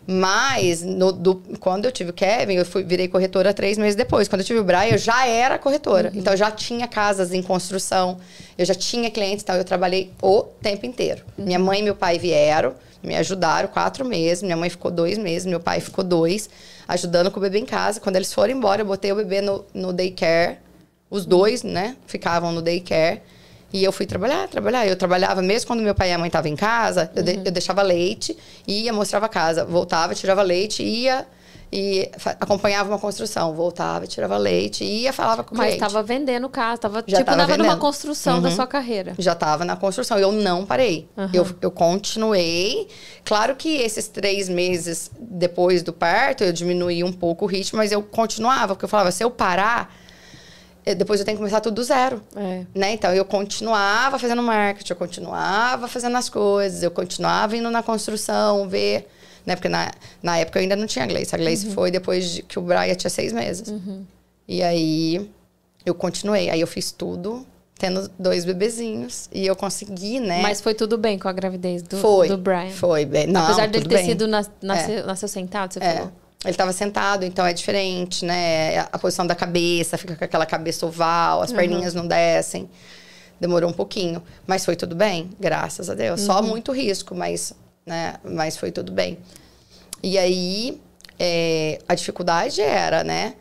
Mas 0.08 0.82
no, 0.82 1.12
do- 1.12 1.44
quando 1.60 1.86
eu 1.86 1.92
tive 1.92 2.10
o 2.10 2.14
Kevin, 2.14 2.56
eu 2.56 2.66
fui, 2.66 2.84
virei 2.84 3.08
corretora 3.08 3.54
três 3.54 3.78
meses 3.78 3.96
depois. 3.96 4.28
Quando 4.28 4.42
eu 4.42 4.46
tive 4.46 4.60
o 4.60 4.64
Brian, 4.64 4.88
eu 4.92 4.98
já 4.98 5.28
era 5.28 5.58
corretora. 5.60 6.12
Então 6.16 6.34
eu 6.34 6.38
já 6.38 6.50
tinha 6.50 6.88
casas 6.88 7.32
em 7.34 7.42
construção, 7.42 8.18
eu 8.58 8.66
já 8.66 8.74
tinha 8.74 9.12
clientes, 9.12 9.44
então 9.44 9.56
eu 9.56 9.64
trabalhei 9.64 10.12
o 10.22 10.42
tempo 10.42 10.86
inteiro. 10.86 11.24
Minha 11.38 11.60
mãe 11.60 11.80
e 11.80 11.84
meu 11.84 11.96
pai 11.96 12.18
vieram, 12.18 12.74
me 13.04 13.16
ajudaram 13.16 13.70
quatro 13.70 14.04
meses. 14.04 14.42
Minha 14.44 14.58
mãe 14.58 14.70
ficou 14.70 14.90
dois 14.90 15.18
meses, 15.20 15.46
meu 15.46 15.60
pai 15.60 15.80
ficou 15.80 16.04
dois, 16.04 16.50
ajudando 16.88 17.30
com 17.30 17.40
o 17.40 17.44
bebê 17.44 17.60
em 17.60 17.66
casa. 17.66 18.00
Quando 18.00 18.16
eles 18.16 18.34
foram 18.34 18.54
embora, 18.54 18.82
eu 18.82 18.86
botei 18.86 19.12
o 19.12 19.16
bebê 19.16 19.40
no, 19.42 19.64
no 19.74 19.94
daycare. 19.94 20.58
Os 21.12 21.26
dois, 21.26 21.62
né, 21.62 21.96
ficavam 22.08 22.52
no 22.52 22.62
daycare. 22.62 23.22
E 23.74 23.84
eu 23.84 23.92
fui 23.92 24.06
trabalhar, 24.06 24.48
trabalhar. 24.50 24.88
Eu 24.88 24.96
trabalhava 24.98 25.42
mesmo 25.42 25.68
quando 25.68 25.82
meu 25.82 25.94
pai 25.96 26.10
e 26.10 26.14
a 26.14 26.18
mãe 26.18 26.28
estavam 26.28 26.50
em 26.52 26.56
casa, 26.56 27.12
eu, 27.16 27.22
de- 27.24 27.40
eu 27.46 27.52
deixava 27.52 27.82
leite, 27.82 28.36
ia, 28.68 28.92
mostrava 28.92 29.28
a 29.28 29.30
casa, 29.30 29.64
voltava, 29.64 30.16
tirava 30.16 30.42
leite, 30.42 30.82
ia 30.84 31.26
e 31.72 32.10
acompanhava 32.38 32.90
uma 32.90 33.00
construção, 33.00 33.54
voltava, 33.56 34.06
tirava 34.06 34.38
leite, 34.38 34.84
ia, 34.84 35.14
falava 35.14 35.42
com 35.42 35.56
o 35.56 35.58
Mas 35.58 35.68
cliente. 35.76 35.80
tava 35.80 36.04
vendendo 36.04 36.48
o 36.48 36.50
carro, 36.50 36.78
tava, 36.78 37.02
Já 37.08 37.20
tipo, 37.20 37.32
tava 37.34 37.56
numa 37.58 37.78
construção 37.78 38.42
da 38.42 38.50
Uhum. 38.50 38.56
sua 38.58 38.68
carreira. 38.68 39.16
Já 39.18 39.32
estava 39.32 39.64
na 39.64 39.78
construção. 39.78 40.20
Eu 40.20 40.34
não 40.34 40.66
parei. 40.66 41.08
Aham. 41.18 41.30
Eu, 41.34 41.48
eu 41.62 41.72
continuei. 41.72 42.90
Claro 43.24 43.56
que 43.56 43.78
esses 43.78 44.08
três 44.10 44.50
meses 44.50 45.10
depois 45.18 45.82
do 45.82 45.94
parto, 45.94 46.44
eu 46.44 46.52
diminuí 46.52 47.06
um 47.06 47.14
pouco 47.14 47.46
o 47.46 47.48
ritmo, 47.48 47.78
mas 47.78 47.94
eu 47.94 48.04
continuava, 48.04 48.76
porque 48.76 48.84
eu 48.84 48.90
falava, 48.90 49.12
se 49.12 49.24
eu 49.24 49.32
parar, 49.32 49.96
depois 50.96 51.20
eu 51.20 51.26
tenho 51.26 51.38
que 51.38 51.40
começar 51.42 51.62
tudo 51.62 51.76
do 51.76 51.84
zero. 51.84 52.22
É. 52.36 52.66
Né? 52.74 52.94
Então 52.94 53.14
eu 53.14 53.24
continuava 53.26 54.18
fazendo 54.18 54.42
marketing, 54.42 54.94
eu 54.94 54.98
continuava 54.98 55.88
fazendo 55.88 56.18
as 56.18 56.28
coisas, 56.30 56.82
eu 56.84 56.92
continuava 56.92 57.56
indo 57.56 57.70
na 57.70 57.84
construção, 57.84 58.68
ver. 58.68 59.08
Né? 59.46 59.56
Porque 59.56 59.70
na, 59.70 59.92
na 60.22 60.38
época 60.38 60.60
eu 60.60 60.64
ainda 60.64 60.76
não 60.76 60.86
tinha 60.88 61.06
Gleice. 61.06 61.34
A 61.34 61.38
Gleice 61.38 61.68
Uhum. 61.68 61.74
foi 61.74 61.92
depois 61.92 62.30
de, 62.30 62.42
que 62.44 62.58
o 62.60 62.62
Brian 62.62 62.94
tinha 62.96 63.10
seis 63.10 63.32
meses. 63.34 63.74
E 64.48 64.62
aí 64.64 65.30
eu 65.86 65.94
continuei. 65.96 66.50
Aí 66.50 66.62
eu 66.62 66.68
fiz 66.68 66.92
tudo, 66.92 67.46
tendo 67.78 68.10
dois 68.20 68.46
bebezinhos. 68.46 69.28
E 69.32 69.46
eu 69.48 69.56
consegui, 69.56 70.20
né? 70.20 70.42
Mas 70.42 70.62
foi 70.62 70.74
tudo 70.76 70.98
bem 70.98 71.18
com 71.18 71.28
a 71.28 71.32
gravidez 71.32 71.82
do, 71.82 71.98
foi. 71.98 72.28
do 72.28 72.38
Brian. 72.38 72.70
Foi 72.72 73.06
bem. 73.06 73.26
Não, 73.28 73.44
Apesar 73.46 73.68
dele 73.68 73.88
ter 73.88 73.96
bem. 73.96 74.06
sido 74.06 74.28
nas, 74.28 74.50
nasceu, 74.62 75.06
nasceu 75.08 75.28
sentado, 75.28 75.74
você 75.74 75.80
É. 75.80 75.94
falou. 75.96 76.12
Ele 76.44 76.52
estava 76.52 76.74
sentado, 76.74 77.24
então 77.24 77.46
é 77.46 77.54
diferente, 77.54 78.26
né? 78.26 78.80
A 78.92 78.98
posição 78.98 79.28
da 79.28 79.36
cabeça, 79.36 79.98
fica 79.98 80.16
com 80.16 80.24
aquela 80.24 80.46
cabeça 80.46 80.86
oval, 80.86 81.42
as 81.42 81.52
perninhas 81.52 81.94
não 81.94 82.08
descem. 82.08 82.68
Demorou 83.40 83.70
um 83.70 83.74
pouquinho, 83.74 84.24
mas 84.48 84.66
foi 84.66 84.76
tudo 84.76 84.96
bem, 84.96 85.30
graças 85.40 85.90
a 85.90 85.94
Deus. 85.94 86.22
Uhum. 86.22 86.26
Só 86.26 86.42
muito 86.42 86.72
risco, 86.72 87.14
mas, 87.14 87.54
né? 87.86 88.16
Mas 88.24 88.58
foi 88.58 88.72
tudo 88.72 88.92
bem. 88.92 89.20
E 90.02 90.18
aí, 90.18 90.82
é, 91.20 91.80
a 91.88 91.94
dificuldade 91.94 92.60
era, 92.60 93.04
né? 93.04 93.36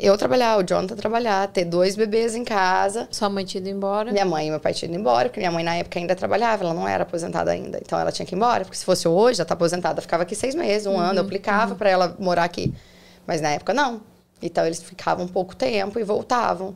Eu 0.00 0.16
trabalhar, 0.16 0.58
o 0.58 0.62
Jonathan 0.62 0.96
trabalhar, 0.96 1.46
ter 1.48 1.66
dois 1.66 1.94
bebês 1.94 2.34
em 2.34 2.44
casa. 2.44 3.06
Sua 3.10 3.28
mãe 3.28 3.44
tinha 3.44 3.60
ido 3.60 3.68
embora. 3.68 4.10
Minha 4.10 4.24
mãe 4.24 4.46
e 4.46 4.50
meu 4.50 4.58
pai 4.58 4.72
tinham 4.72 4.90
ido 4.90 4.98
embora, 4.98 5.28
porque 5.28 5.38
minha 5.38 5.52
mãe 5.52 5.62
na 5.62 5.76
época 5.76 5.98
ainda 5.98 6.16
trabalhava, 6.16 6.64
ela 6.64 6.72
não 6.72 6.88
era 6.88 7.02
aposentada 7.02 7.50
ainda. 7.50 7.78
Então 7.84 7.98
ela 7.98 8.10
tinha 8.10 8.24
que 8.24 8.34
ir 8.34 8.36
embora, 8.36 8.64
porque 8.64 8.78
se 8.78 8.84
fosse 8.84 9.06
hoje, 9.06 9.38
já 9.38 9.44
tá 9.44 9.52
aposentada, 9.52 10.00
ficava 10.00 10.22
aqui 10.22 10.34
seis 10.34 10.54
meses, 10.54 10.86
um 10.86 10.98
ano, 10.98 11.18
eu 11.18 11.24
aplicava 11.24 11.74
pra 11.74 11.90
ela 11.90 12.16
morar 12.18 12.44
aqui. 12.44 12.72
Mas 13.26 13.42
na 13.42 13.50
época 13.50 13.74
não. 13.74 14.00
Então 14.40 14.64
eles 14.64 14.82
ficavam 14.82 15.28
pouco 15.28 15.54
tempo 15.54 15.98
e 15.98 16.04
voltavam. 16.04 16.74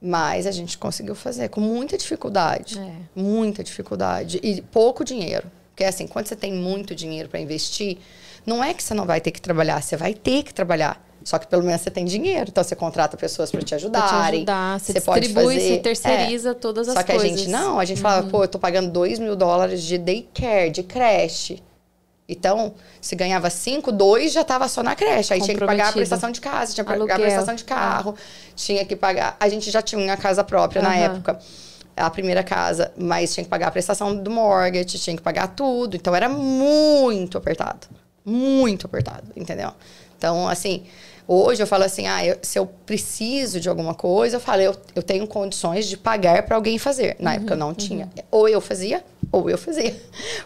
Mas 0.00 0.46
a 0.46 0.52
gente 0.52 0.78
conseguiu 0.78 1.14
fazer 1.14 1.48
com 1.48 1.60
muita 1.60 1.98
dificuldade. 1.98 2.78
É. 2.78 2.92
Muita 3.14 3.64
dificuldade. 3.64 4.38
E 4.42 4.60
pouco 4.60 5.04
dinheiro. 5.04 5.50
Porque 5.70 5.84
assim, 5.84 6.06
quando 6.06 6.26
você 6.26 6.36
tem 6.36 6.52
muito 6.52 6.94
dinheiro 6.94 7.28
para 7.28 7.40
investir, 7.40 7.98
não 8.46 8.62
é 8.62 8.74
que 8.74 8.82
você 8.82 8.94
não 8.94 9.06
vai 9.06 9.20
ter 9.20 9.30
que 9.30 9.40
trabalhar, 9.40 9.82
você 9.82 9.96
vai 9.96 10.14
ter 10.14 10.42
que 10.42 10.52
trabalhar. 10.52 11.00
Só 11.24 11.38
que 11.38 11.46
pelo 11.46 11.62
menos 11.62 11.80
você 11.80 11.90
tem 11.90 12.04
dinheiro, 12.04 12.50
então 12.50 12.62
você 12.62 12.74
contrata 12.74 13.16
pessoas 13.16 13.50
para 13.50 13.62
te 13.62 13.74
ajudarem. 13.74 14.10
Pra 14.10 14.28
te 14.28 14.36
ajudar, 14.36 14.80
você, 14.80 14.92
você 14.92 14.92
distribui, 14.92 15.44
pode 15.44 15.48
fazer, 15.48 15.60
você 15.60 15.78
terceiriza 15.78 16.50
é. 16.50 16.54
todas 16.54 16.88
as 16.88 16.94
coisas. 16.94 17.12
Só 17.12 17.18
que 17.18 17.26
a 17.26 17.36
gente 17.36 17.48
não, 17.48 17.78
a 17.78 17.84
gente 17.84 17.98
uhum. 17.98 18.02
falava, 18.02 18.28
pô, 18.28 18.44
eu 18.44 18.48
tô 18.48 18.58
pagando 18.58 18.90
2 18.90 19.18
mil 19.18 19.36
dólares 19.36 19.82
de 19.82 19.98
daycare, 19.98 20.70
de 20.70 20.82
creche. 20.82 21.62
Então, 22.28 22.74
se 23.00 23.14
ganhava 23.14 23.50
5, 23.50 23.92
2 23.92 24.32
já 24.32 24.40
estava 24.40 24.66
só 24.68 24.82
na 24.82 24.94
creche. 24.94 25.34
Aí 25.34 25.40
tinha 25.40 25.56
que 25.56 25.64
pagar 25.64 25.88
a 25.88 25.92
prestação 25.92 26.30
de 26.30 26.40
casa, 26.40 26.72
tinha 26.72 26.84
que 26.84 26.96
pagar 26.96 27.16
a 27.16 27.18
prestação 27.18 27.54
de 27.54 27.64
carro, 27.64 28.14
ah. 28.16 28.52
tinha 28.56 28.84
que 28.84 28.96
pagar. 28.96 29.36
A 29.38 29.48
gente 29.48 29.70
já 29.70 29.82
tinha 29.82 30.00
uma 30.00 30.16
casa 30.16 30.42
própria 30.42 30.80
uhum. 30.80 30.88
na 30.88 30.96
época 30.96 31.38
a 31.96 32.08
primeira 32.10 32.42
casa, 32.42 32.90
mas 32.96 33.34
tinha 33.34 33.44
que 33.44 33.50
pagar 33.50 33.68
a 33.68 33.70
prestação 33.70 34.16
do 34.16 34.30
mortgage, 34.30 34.98
tinha 34.98 35.16
que 35.16 35.22
pagar 35.22 35.48
tudo. 35.48 35.96
Então 35.96 36.14
era 36.14 36.28
muito 36.28 37.36
apertado. 37.36 37.86
Muito 38.24 38.86
apertado, 38.86 39.24
entendeu? 39.36 39.72
Então, 40.16 40.48
assim, 40.48 40.84
Hoje 41.26 41.62
eu 41.62 41.66
falo 41.66 41.84
assim, 41.84 42.06
ah, 42.06 42.24
eu, 42.24 42.36
se 42.42 42.58
eu 42.58 42.66
preciso 42.66 43.60
de 43.60 43.68
alguma 43.68 43.94
coisa, 43.94 44.36
eu 44.36 44.40
falo, 44.40 44.60
eu, 44.60 44.76
eu 44.94 45.02
tenho 45.02 45.26
condições 45.26 45.86
de 45.86 45.96
pagar 45.96 46.42
para 46.42 46.56
alguém 46.56 46.78
fazer. 46.78 47.16
Na 47.18 47.30
uhum, 47.30 47.36
época 47.36 47.54
eu 47.54 47.58
não 47.58 47.68
uhum. 47.68 47.74
tinha. 47.74 48.10
Ou 48.30 48.48
eu 48.48 48.60
fazia, 48.60 49.04
ou 49.30 49.48
eu 49.48 49.56
fazia. 49.56 49.94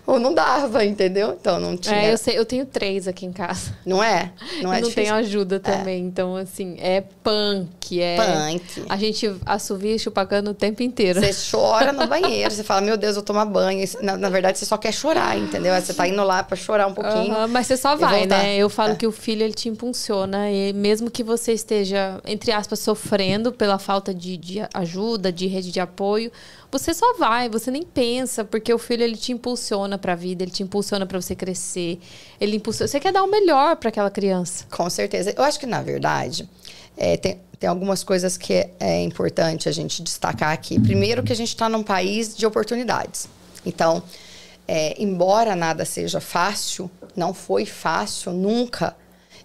Ou 0.06 0.18
não 0.18 0.34
dava, 0.34 0.84
entendeu? 0.84 1.36
Então 1.40 1.58
não 1.58 1.76
tinha. 1.76 1.96
É, 1.96 2.12
eu, 2.12 2.18
sei, 2.18 2.38
eu 2.38 2.44
tenho 2.44 2.66
três 2.66 3.08
aqui 3.08 3.26
em 3.26 3.32
casa. 3.32 3.72
Não 3.84 4.02
é? 4.02 4.32
Não 4.62 4.72
é 4.72 4.80
Não 4.80 4.90
tenho 4.90 5.14
ajuda 5.14 5.56
é. 5.56 5.58
também. 5.58 5.96
É. 5.96 5.98
Então, 5.98 6.36
assim, 6.36 6.76
é 6.78 7.02
punk. 7.22 8.00
É... 8.00 8.16
Punk. 8.16 8.84
A 8.88 8.96
gente 8.96 9.34
assovia 9.44 9.98
chupacando 9.98 10.50
o 10.50 10.54
tempo 10.54 10.82
inteiro. 10.82 11.20
Você 11.20 11.34
chora 11.50 11.92
no 11.92 12.06
banheiro, 12.06 12.50
você 12.50 12.62
fala, 12.62 12.80
meu 12.80 12.96
Deus, 12.96 13.16
eu 13.16 13.22
tomar 13.22 13.44
banho. 13.44 13.86
Na, 14.02 14.16
na 14.16 14.28
verdade, 14.28 14.58
você 14.58 14.66
só 14.66 14.76
quer 14.76 14.92
chorar, 14.92 15.36
entendeu? 15.36 15.74
Você 15.74 15.94
tá 15.94 16.06
indo 16.06 16.22
lá 16.22 16.42
para 16.42 16.56
chorar 16.56 16.86
um 16.86 16.94
pouquinho. 16.94 17.34
Uhum, 17.34 17.48
mas 17.48 17.66
você 17.66 17.76
só 17.76 17.96
vai, 17.96 18.26
né? 18.26 18.56
Eu 18.56 18.68
falo 18.68 18.92
é. 18.92 18.96
que 18.96 19.06
o 19.06 19.12
filho, 19.12 19.42
ele 19.42 19.54
te 19.54 19.68
impulsiona. 19.68 20.50
E 20.50 20.72
mesmo 20.72 21.10
que 21.10 21.24
você 21.24 21.52
esteja, 21.52 22.20
entre 22.24 22.52
aspas, 22.52 22.78
sofrendo 22.78 23.52
pela 23.52 23.78
falta 23.78 24.12
de, 24.14 24.36
de 24.36 24.62
ajuda, 24.72 25.32
de 25.32 25.46
rede 25.46 25.72
de 25.72 25.80
apoio, 25.80 26.30
você 26.70 26.92
só 26.92 27.14
vai, 27.14 27.48
você 27.48 27.70
nem 27.70 27.82
pensa, 27.82 28.44
porque 28.44 28.72
o 28.72 28.78
filho 28.78 29.02
ele 29.02 29.16
te 29.16 29.32
impulsiona 29.32 29.96
para 29.96 30.12
a 30.12 30.16
vida, 30.16 30.42
ele 30.42 30.50
te 30.50 30.62
impulsiona 30.62 31.06
para 31.06 31.20
você 31.20 31.34
crescer, 31.34 31.98
ele 32.40 32.56
impulsiona, 32.56 32.88
você 32.88 33.00
quer 33.00 33.12
dar 33.12 33.22
o 33.22 33.30
melhor 33.30 33.76
para 33.76 33.88
aquela 33.88 34.10
criança. 34.10 34.64
Com 34.70 34.88
certeza. 34.90 35.32
Eu 35.36 35.44
acho 35.44 35.58
que 35.58 35.66
na 35.66 35.82
verdade 35.82 36.48
é, 36.96 37.16
tem, 37.16 37.40
tem 37.58 37.68
algumas 37.68 38.02
coisas 38.02 38.36
que 38.36 38.68
é, 38.78 39.02
importante 39.02 39.68
a 39.68 39.72
gente 39.72 40.02
destacar 40.02 40.52
aqui. 40.52 40.80
Primeiro 40.80 41.22
que 41.22 41.32
a 41.32 41.36
gente 41.36 41.48
está 41.48 41.68
num 41.68 41.82
país 41.82 42.36
de 42.36 42.46
oportunidades. 42.46 43.28
Então, 43.64 44.02
é, 44.66 45.00
embora 45.02 45.54
nada 45.54 45.84
seja 45.84 46.20
fácil, 46.20 46.90
não 47.14 47.32
foi 47.32 47.64
fácil 47.64 48.32
nunca. 48.32 48.96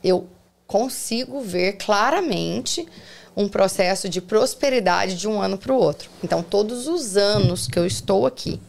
Eu 0.03 0.27
consigo 0.65 1.41
ver 1.41 1.73
claramente 1.73 2.87
um 3.35 3.47
processo 3.47 4.09
de 4.09 4.21
prosperidade 4.21 5.15
de 5.15 5.27
um 5.27 5.41
ano 5.41 5.57
para 5.57 5.71
o 5.71 5.75
outro. 5.75 6.09
Então, 6.23 6.43
todos 6.43 6.87
os 6.87 7.15
anos 7.15 7.67
que 7.67 7.79
eu 7.79 7.85
estou 7.85 8.25
aqui, 8.25 8.59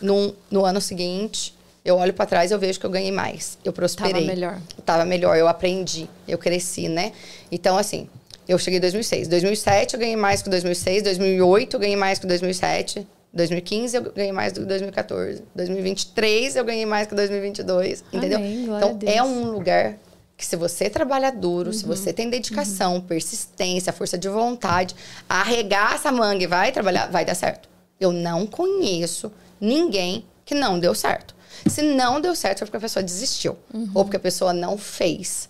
no, 0.00 0.34
no 0.50 0.64
ano 0.64 0.80
seguinte, 0.80 1.54
eu 1.84 1.96
olho 1.96 2.12
para 2.12 2.26
trás 2.26 2.50
e 2.50 2.54
eu 2.54 2.58
vejo 2.58 2.78
que 2.78 2.86
eu 2.86 2.90
ganhei 2.90 3.12
mais. 3.12 3.58
Eu 3.64 3.72
prosperei. 3.72 4.12
Tava 4.12 4.26
melhor. 4.26 4.60
Tava 4.84 5.04
melhor, 5.04 5.36
eu 5.36 5.48
aprendi, 5.48 6.08
eu 6.26 6.38
cresci, 6.38 6.88
né? 6.88 7.12
Então, 7.50 7.76
assim, 7.76 8.08
eu 8.46 8.58
cheguei 8.58 8.78
em 8.78 8.80
2006. 8.80 9.28
2007 9.28 9.94
eu 9.94 10.00
ganhei 10.00 10.16
mais 10.16 10.42
que 10.42 10.50
2006. 10.50 11.02
2008 11.02 11.74
eu 11.74 11.80
ganhei 11.80 11.96
mais 11.96 12.18
que 12.18 12.26
2007. 12.26 13.06
2015 13.32 13.96
eu 13.96 14.02
ganhei 14.12 14.32
mais 14.32 14.52
do 14.52 14.60
que 14.60 14.66
2014. 14.66 15.42
2023 15.54 16.56
eu 16.56 16.64
ganhei 16.64 16.86
mais 16.86 17.06
que 17.06 17.14
2022. 17.14 18.04
Entendeu? 18.12 18.38
Amém, 18.38 18.64
então, 18.64 18.98
é 19.06 19.22
um 19.22 19.50
lugar 19.50 19.98
que 20.42 20.46
se 20.46 20.56
você 20.56 20.90
trabalha 20.90 21.30
duro, 21.30 21.68
uhum. 21.68 21.72
se 21.72 21.86
você 21.86 22.12
tem 22.12 22.28
dedicação, 22.28 22.94
uhum. 22.94 23.00
persistência, 23.00 23.92
força 23.92 24.18
de 24.18 24.28
vontade, 24.28 24.92
arregaça 25.28 26.08
a 26.08 26.12
manga 26.12 26.42
e 26.42 26.48
vai 26.48 26.72
trabalhar, 26.72 27.06
vai 27.06 27.24
dar 27.24 27.36
certo. 27.36 27.68
Eu 28.00 28.10
não 28.10 28.44
conheço 28.44 29.30
ninguém 29.60 30.26
que 30.44 30.52
não 30.52 30.80
deu 30.80 30.96
certo. 30.96 31.32
Se 31.68 31.80
não 31.80 32.20
deu 32.20 32.34
certo, 32.34 32.58
foi 32.58 32.66
porque 32.66 32.78
a 32.78 32.80
pessoa 32.80 33.04
desistiu. 33.04 33.56
Uhum. 33.72 33.88
Ou 33.94 34.04
porque 34.04 34.16
a 34.16 34.20
pessoa 34.20 34.52
não 34.52 34.76
fez. 34.76 35.48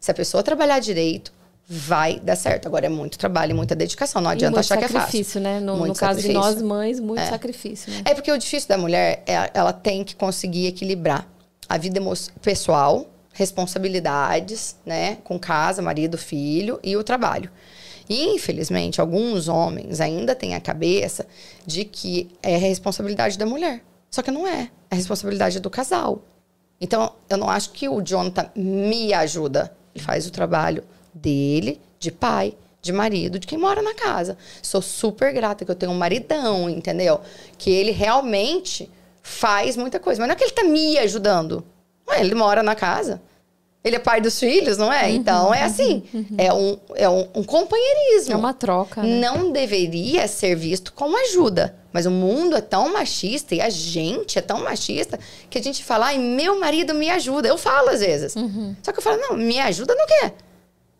Se 0.00 0.10
a 0.10 0.14
pessoa 0.14 0.42
trabalhar 0.42 0.78
direito, 0.78 1.30
vai 1.68 2.18
dar 2.18 2.34
certo. 2.34 2.64
Agora 2.64 2.86
é 2.86 2.88
muito 2.88 3.18
trabalho 3.18 3.50
e 3.50 3.54
muita 3.54 3.76
dedicação. 3.76 4.22
Não 4.22 4.30
adianta 4.30 4.60
achar 4.60 4.78
que 4.78 4.84
é 4.84 4.88
fácil. 4.88 5.00
sacrifício, 5.04 5.38
né? 5.38 5.60
No, 5.60 5.86
no 5.86 5.94
caso 5.94 6.22
de 6.22 6.32
nós 6.32 6.62
mães, 6.62 6.98
muito 6.98 7.20
é. 7.20 7.26
sacrifício. 7.26 7.92
Né? 7.92 8.04
É 8.06 8.14
porque 8.14 8.32
o 8.32 8.38
difícil 8.38 8.70
da 8.70 8.78
mulher 8.78 9.22
é 9.26 9.50
ela 9.52 9.74
tem 9.74 10.02
que 10.02 10.16
conseguir 10.16 10.66
equilibrar 10.66 11.28
a 11.68 11.76
vida 11.76 12.00
pessoal 12.40 13.06
responsabilidades, 13.40 14.76
né, 14.84 15.16
com 15.24 15.38
casa, 15.38 15.80
marido, 15.80 16.18
filho 16.18 16.78
e 16.82 16.94
o 16.94 17.02
trabalho. 17.02 17.50
E, 18.06 18.34
infelizmente, 18.34 19.00
alguns 19.00 19.48
homens 19.48 19.98
ainda 19.98 20.34
têm 20.34 20.54
a 20.54 20.60
cabeça 20.60 21.26
de 21.66 21.84
que 21.84 22.28
é 22.42 22.56
responsabilidade 22.56 23.38
da 23.38 23.46
mulher. 23.46 23.82
Só 24.10 24.20
que 24.20 24.30
não 24.30 24.46
é. 24.46 24.70
É 24.90 24.94
responsabilidade 24.94 25.58
do 25.58 25.70
casal. 25.70 26.22
Então, 26.80 27.14
eu 27.30 27.38
não 27.38 27.48
acho 27.48 27.70
que 27.70 27.88
o 27.88 28.02
Jonathan 28.02 28.50
me 28.54 29.14
ajuda. 29.14 29.74
Ele 29.94 30.04
faz 30.04 30.26
o 30.26 30.30
trabalho 30.30 30.84
dele, 31.14 31.80
de 31.98 32.10
pai, 32.10 32.54
de 32.82 32.92
marido, 32.92 33.38
de 33.38 33.46
quem 33.46 33.58
mora 33.58 33.80
na 33.80 33.94
casa. 33.94 34.36
Sou 34.60 34.82
super 34.82 35.32
grata 35.32 35.64
que 35.64 35.70
eu 35.70 35.76
tenho 35.76 35.92
um 35.92 35.98
maridão, 35.98 36.68
entendeu? 36.68 37.20
Que 37.56 37.70
ele 37.70 37.92
realmente 37.92 38.90
faz 39.22 39.76
muita 39.76 39.98
coisa. 39.98 40.20
Mas 40.20 40.28
não 40.28 40.34
é 40.34 40.36
que 40.36 40.44
ele 40.44 40.50
tá 40.50 40.64
me 40.64 40.98
ajudando. 40.98 41.64
Ele 42.18 42.34
mora 42.34 42.62
na 42.62 42.74
casa. 42.74 43.22
Ele 43.82 43.96
é 43.96 43.98
pai 43.98 44.20
dos 44.20 44.38
filhos, 44.38 44.76
não 44.76 44.92
é? 44.92 45.04
Uhum, 45.04 45.14
então 45.14 45.54
é 45.54 45.62
assim, 45.62 46.02
uhum, 46.12 46.26
uhum. 46.30 46.36
é, 46.36 46.52
um, 46.52 46.78
é 46.94 47.08
um, 47.08 47.28
um, 47.36 47.42
companheirismo. 47.42 48.34
É 48.34 48.36
uma 48.36 48.52
troca. 48.52 49.02
Né? 49.02 49.20
Não 49.20 49.50
deveria 49.50 50.28
ser 50.28 50.54
visto 50.54 50.92
como 50.92 51.16
ajuda. 51.16 51.74
Mas 51.90 52.04
o 52.04 52.10
mundo 52.10 52.56
é 52.56 52.60
tão 52.60 52.92
machista 52.92 53.54
e 53.54 53.60
a 53.60 53.70
gente 53.70 54.38
é 54.38 54.42
tão 54.42 54.62
machista 54.62 55.18
que 55.48 55.58
a 55.58 55.62
gente 55.62 55.82
fala, 55.82 56.06
ai, 56.06 56.18
meu 56.18 56.60
marido 56.60 56.94
me 56.94 57.10
ajuda. 57.10 57.48
Eu 57.48 57.56
falo 57.56 57.88
às 57.88 58.00
vezes. 58.00 58.36
Uhum. 58.36 58.76
Só 58.82 58.92
que 58.92 58.98
eu 58.98 59.02
falo, 59.02 59.16
não, 59.16 59.36
me 59.36 59.58
ajuda 59.58 59.94
no 59.94 60.06
quê? 60.06 60.32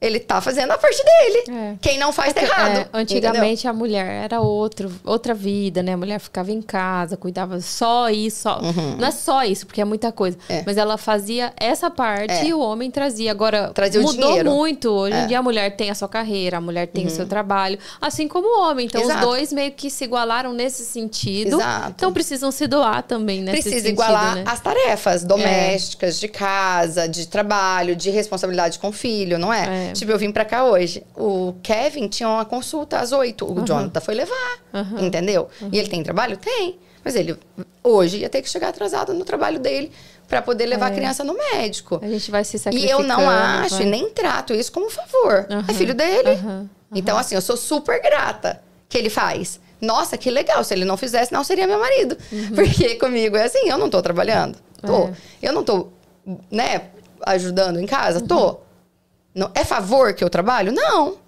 Ele 0.01 0.18
tá 0.18 0.40
fazendo 0.40 0.70
a 0.70 0.78
parte 0.78 1.02
dele. 1.05 1.59
É. 1.59 1.74
Quem 1.82 1.98
não 1.98 2.10
faz 2.10 2.32
tá 2.32 2.43
errado. 2.43 2.78
É, 2.78 2.89
antigamente 2.94 3.66
entendeu? 3.66 3.70
a 3.70 3.74
mulher 3.74 4.24
era 4.24 4.40
outro, 4.40 4.90
outra 5.05 5.35
vida, 5.35 5.82
né? 5.82 5.93
A 5.93 5.97
mulher 5.97 6.18
ficava 6.18 6.51
em 6.51 6.62
casa, 6.62 7.18
cuidava 7.18 7.60
só 7.60 8.09
isso. 8.09 8.43
Só... 8.43 8.60
Uhum. 8.60 8.97
Não 8.97 9.09
é 9.09 9.10
só 9.10 9.44
isso, 9.44 9.66
porque 9.66 9.81
é 9.81 9.85
muita 9.85 10.10
coisa. 10.10 10.39
É. 10.48 10.62
Mas 10.64 10.78
ela 10.78 10.97
fazia 10.97 11.52
essa 11.56 11.90
parte 11.90 12.32
é. 12.32 12.47
e 12.47 12.55
o 12.55 12.60
homem 12.60 12.90
trazia. 12.90 13.31
Agora, 13.31 13.72
trazia 13.74 14.01
mudou 14.01 14.43
muito. 14.43 14.89
Hoje 14.90 15.16
em 15.16 15.20
é. 15.20 15.27
dia 15.27 15.39
a 15.39 15.43
mulher 15.43 15.77
tem 15.77 15.90
a 15.90 15.94
sua 15.94 16.09
carreira, 16.09 16.56
a 16.56 16.60
mulher 16.62 16.86
tem 16.86 17.05
uhum. 17.05 17.10
o 17.10 17.14
seu 17.14 17.24
uhum. 17.24 17.28
trabalho. 17.28 17.78
Assim 18.01 18.27
como 18.27 18.48
o 18.48 18.62
homem. 18.62 18.86
Então 18.86 19.02
Exato. 19.02 19.20
os 19.20 19.27
dois 19.27 19.52
meio 19.52 19.72
que 19.72 19.90
se 19.90 20.05
igualaram 20.05 20.55
nesse 20.55 20.82
sentido. 20.82 21.56
Exato. 21.56 21.90
Então 21.97 22.10
precisam 22.10 22.51
se 22.51 22.66
doar 22.66 23.02
também 23.02 23.43
nesse 23.43 23.62
Precisa 23.62 23.77
sentido, 23.77 23.93
igualar 23.93 24.36
né? 24.36 24.44
as 24.47 24.60
tarefas 24.60 25.24
domésticas, 25.24 26.18
de 26.18 26.28
casa, 26.28 27.06
de 27.06 27.28
trabalho, 27.28 27.94
de 27.94 28.09
responsabilidade 28.09 28.78
com 28.78 28.89
o 28.89 28.93
filho, 28.93 29.39
não 29.39 29.52
é? 29.52 29.89
Tipo, 29.92 30.12
eu 30.12 30.18
vim 30.18 30.30
pra 30.30 30.44
cá 30.44 30.64
hoje. 30.64 31.02
O 31.16 31.54
Kevin 31.62 32.08
tinha 32.08 32.28
uma 32.28 32.44
consulta 32.44 32.98
às 32.98 33.12
oito. 33.12 33.44
O 33.44 33.58
uhum. 33.58 33.64
Jonathan 33.64 34.00
foi 34.00 34.14
levar. 34.14 34.58
Uhum. 34.72 35.06
Entendeu? 35.06 35.48
E 35.72 35.78
ele 35.78 35.88
tem 35.88 36.02
trabalho? 36.02 36.36
Tem. 36.36 36.78
Mas 37.04 37.16
ele 37.16 37.36
hoje 37.82 38.18
ia 38.18 38.28
ter 38.28 38.42
que 38.42 38.48
chegar 38.48 38.68
atrasado 38.68 39.14
no 39.14 39.24
trabalho 39.24 39.58
dele 39.58 39.90
para 40.28 40.40
poder 40.40 40.66
levar 40.66 40.90
é. 40.90 40.92
a 40.92 40.94
criança 40.94 41.24
no 41.24 41.34
médico. 41.34 41.98
A 42.02 42.08
gente 42.08 42.30
vai 42.30 42.44
se 42.44 42.58
sacrificando. 42.58 43.00
E 43.00 43.02
eu 43.02 43.06
não 43.06 43.28
acho 43.28 43.76
vai. 43.76 43.86
e 43.86 43.90
nem 43.90 44.10
trato 44.10 44.52
isso 44.52 44.70
como 44.70 44.88
favor. 44.88 45.46
Uhum. 45.50 45.64
É 45.66 45.74
filho 45.74 45.94
dele. 45.94 46.30
Uhum. 46.30 46.68
Então, 46.94 47.18
assim, 47.18 47.34
eu 47.34 47.40
sou 47.40 47.56
super 47.56 48.00
grata 48.00 48.62
que 48.88 48.96
ele 48.96 49.10
faz. 49.10 49.60
Nossa, 49.80 50.16
que 50.16 50.30
legal. 50.30 50.62
Se 50.62 50.74
ele 50.74 50.84
não 50.84 50.96
fizesse, 50.96 51.32
não 51.32 51.42
seria 51.42 51.66
meu 51.66 51.80
marido. 51.80 52.16
Uhum. 52.30 52.54
Porque 52.54 52.96
comigo 52.96 53.36
é 53.36 53.44
assim, 53.44 53.68
eu 53.68 53.78
não 53.78 53.88
tô 53.88 54.00
trabalhando. 54.02 54.58
Tô. 54.80 55.08
É. 55.08 55.12
Eu 55.42 55.52
não 55.52 55.64
tô, 55.64 55.88
né, 56.50 56.82
ajudando 57.22 57.80
em 57.80 57.86
casa? 57.86 58.20
Tô. 58.20 58.60
Não, 59.35 59.51
é 59.55 59.65
favor 59.65 60.12
que 60.15 60.24
eu 60.24 60.31
trabalho? 60.31 60.73
Não. 60.73 61.19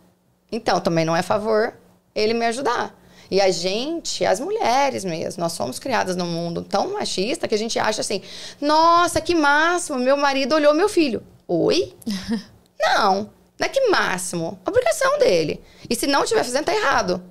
Então, 0.51 0.81
também 0.81 1.05
não 1.05 1.17
é 1.17 1.23
favor 1.23 1.75
ele 2.15 2.35
me 2.35 2.45
ajudar. 2.47 2.95
E 3.31 3.41
a 3.41 3.51
gente, 3.51 4.27
as 4.27 4.41
mulheres 4.41 5.05
mesmo, 5.05 5.43
nós 5.43 5.53
somos 5.53 5.79
criadas 5.79 6.15
num 6.15 6.27
mundo 6.27 6.63
tão 6.63 6.93
machista 6.93 7.49
que 7.49 7.55
a 7.55 7.59
gente 7.59 7.79
acha 7.79 8.03
assim: 8.03 8.21
nossa, 8.61 9.21
que 9.23 9.35
máximo, 9.35 9.99
meu 9.99 10.17
marido 10.17 10.55
olhou 10.55 10.75
meu 10.75 10.89
filho. 10.89 11.23
Oi? 11.49 11.95
não, 12.79 13.31
não 13.59 13.67
é 13.67 13.69
que 13.69 13.89
máximo. 13.89 14.61
Obrigação 14.67 15.19
dele. 15.19 15.63
E 15.89 15.97
se 15.97 16.07
não 16.07 16.25
estiver 16.25 16.45
fazendo, 16.45 16.67
tá 16.67 16.75
errado. 16.75 17.23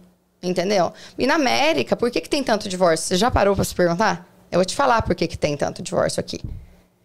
Entendeu? 0.41 0.91
E 1.19 1.27
na 1.27 1.35
América, 1.35 1.95
por 1.95 2.09
que, 2.09 2.19
que 2.19 2.29
tem 2.29 2.43
tanto 2.43 2.67
divórcio? 2.67 3.07
Você 3.07 3.15
já 3.15 3.29
parou 3.29 3.53
para 3.53 3.63
se 3.63 3.75
perguntar? 3.75 4.27
Eu 4.51 4.57
vou 4.57 4.65
te 4.65 4.75
falar 4.75 5.03
por 5.03 5.13
que, 5.13 5.27
que 5.27 5.37
tem 5.37 5.55
tanto 5.55 5.83
divórcio 5.83 6.19
aqui. 6.19 6.41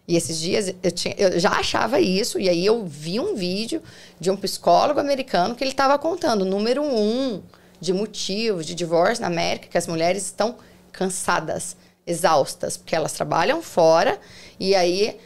E 0.08 0.16
esses 0.16 0.38
dias 0.38 0.72
eu, 0.82 0.90
tinha, 0.92 1.14
eu 1.18 1.38
já 1.38 1.50
achava 1.50 2.00
isso, 2.00 2.38
e 2.38 2.48
aí 2.48 2.64
eu 2.64 2.86
vi 2.86 3.18
um 3.18 3.34
vídeo 3.34 3.82
de 4.20 4.30
um 4.30 4.36
psicólogo 4.36 5.00
americano 5.00 5.54
que 5.54 5.64
ele 5.64 5.72
estava 5.72 5.98
contando 5.98 6.44
número 6.44 6.82
um 6.82 7.42
de 7.80 7.92
motivos 7.92 8.64
de 8.64 8.74
divórcio 8.74 9.22
na 9.22 9.28
América, 9.28 9.68
que 9.68 9.76
as 9.76 9.86
mulheres 9.86 10.24
estão 10.24 10.56
cansadas, 10.92 11.76
exaustas, 12.06 12.76
porque 12.76 12.94
elas 12.94 13.12
trabalham 13.12 13.60
fora 13.60 14.18
e 14.60 14.74
aí 14.74 15.18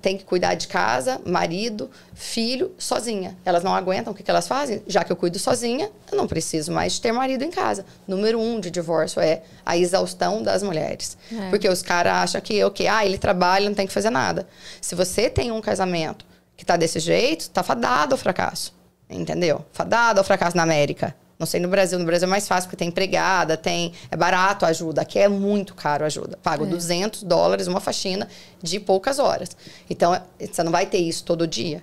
tem 0.00 0.16
que 0.16 0.24
cuidar 0.24 0.54
de 0.54 0.66
casa, 0.66 1.20
marido, 1.24 1.90
filho, 2.14 2.72
sozinha. 2.78 3.36
Elas 3.44 3.62
não 3.62 3.74
aguentam 3.74 4.12
o 4.12 4.16
que, 4.16 4.22
que 4.22 4.30
elas 4.30 4.48
fazem? 4.48 4.82
Já 4.86 5.04
que 5.04 5.12
eu 5.12 5.16
cuido 5.16 5.38
sozinha, 5.38 5.90
eu 6.10 6.16
não 6.16 6.26
preciso 6.26 6.72
mais 6.72 6.94
de 6.94 7.00
ter 7.00 7.12
marido 7.12 7.42
em 7.42 7.50
casa. 7.50 7.84
Número 8.06 8.40
um 8.40 8.60
de 8.60 8.70
divórcio 8.70 9.20
é 9.20 9.42
a 9.64 9.76
exaustão 9.76 10.42
das 10.42 10.62
mulheres. 10.62 11.16
É. 11.32 11.50
Porque 11.50 11.68
os 11.68 11.82
caras 11.82 12.12
acham 12.14 12.40
que, 12.40 12.62
okay, 12.64 12.88
ah, 12.88 13.04
ele 13.04 13.18
trabalha, 13.18 13.68
não 13.68 13.74
tem 13.74 13.86
que 13.86 13.92
fazer 13.92 14.10
nada. 14.10 14.48
Se 14.80 14.94
você 14.94 15.30
tem 15.30 15.52
um 15.52 15.60
casamento 15.60 16.24
que 16.56 16.64
tá 16.64 16.76
desse 16.76 16.98
jeito, 16.98 17.48
tá 17.50 17.62
fadado 17.62 18.14
ao 18.14 18.18
fracasso. 18.18 18.74
Entendeu? 19.08 19.64
Fadado 19.72 20.18
ao 20.18 20.24
fracasso 20.24 20.56
na 20.56 20.64
América. 20.64 21.14
Não 21.38 21.46
sei 21.46 21.60
no 21.60 21.68
Brasil. 21.68 21.98
No 21.98 22.04
Brasil 22.04 22.26
é 22.26 22.30
mais 22.30 22.48
fácil 22.48 22.68
porque 22.68 22.76
tem 22.76 22.88
empregada, 22.88 23.56
tem 23.56 23.92
é 24.10 24.16
barato 24.16 24.64
a 24.64 24.68
ajuda. 24.68 25.02
Aqui 25.02 25.18
é 25.18 25.28
muito 25.28 25.74
caro 25.74 26.02
a 26.04 26.06
ajuda. 26.08 26.36
Pago 26.42 26.64
É. 26.64 26.68
200 26.68 27.22
dólares 27.22 27.66
uma 27.68 27.78
faxina 27.80 28.26
de 28.62 28.80
poucas 28.80 29.18
horas. 29.18 29.50
Então 29.88 30.14
é- 30.14 30.22
você 30.40 30.62
não 30.62 30.72
vai 30.72 30.84
ter 30.86 30.98
isso 30.98 31.22
todo 31.24 31.46
dia, 31.46 31.82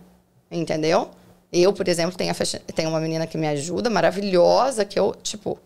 entendeu? 0.52 1.10
Eu, 1.54 1.72
por 1.72 1.88
exemplo, 1.88 2.18
tenho, 2.18 2.34
faxina, 2.36 2.62
tenho 2.76 2.90
uma 2.90 3.00
menina 3.00 3.26
que 3.26 3.38
me 3.38 3.48
ajuda, 3.48 3.90
maravilhosa, 3.90 4.84
que 4.84 5.00
eu 5.00 5.16
tipo 5.24 5.58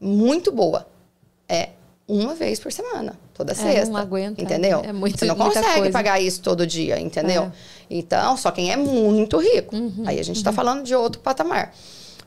muito 0.00 0.52
boa. 0.52 0.86
É 1.48 1.70
uma 2.06 2.34
vez 2.34 2.58
por 2.60 2.70
semana, 2.72 3.18
toda 3.32 3.52
É, 3.52 3.54
sexta. 3.54 3.86
não 3.92 3.96
aguenta, 4.00 4.42
entendeu? 4.42 4.82
é 4.84 4.92
muito- 4.92 5.18
Você 5.18 5.24
não 5.24 5.36
consegue 5.36 5.90
pagar 5.90 6.20
isso 6.20 6.42
todo 6.42 6.66
dia, 6.66 7.00
entendeu? 7.00 7.44
É. 7.44 7.46
Uhum, 7.46 7.52
Então, 7.94 8.36
só 8.36 8.50
quem 8.50 8.72
é 8.72 8.76
muito 8.76 9.38
rico. 9.38 9.74
Aí 10.06 10.18
a 10.18 10.24
gente 10.24 10.36
está 10.36 10.50
falando 10.52 10.82
de 10.82 10.94
outro 10.94 11.20
patamar. 11.20 11.74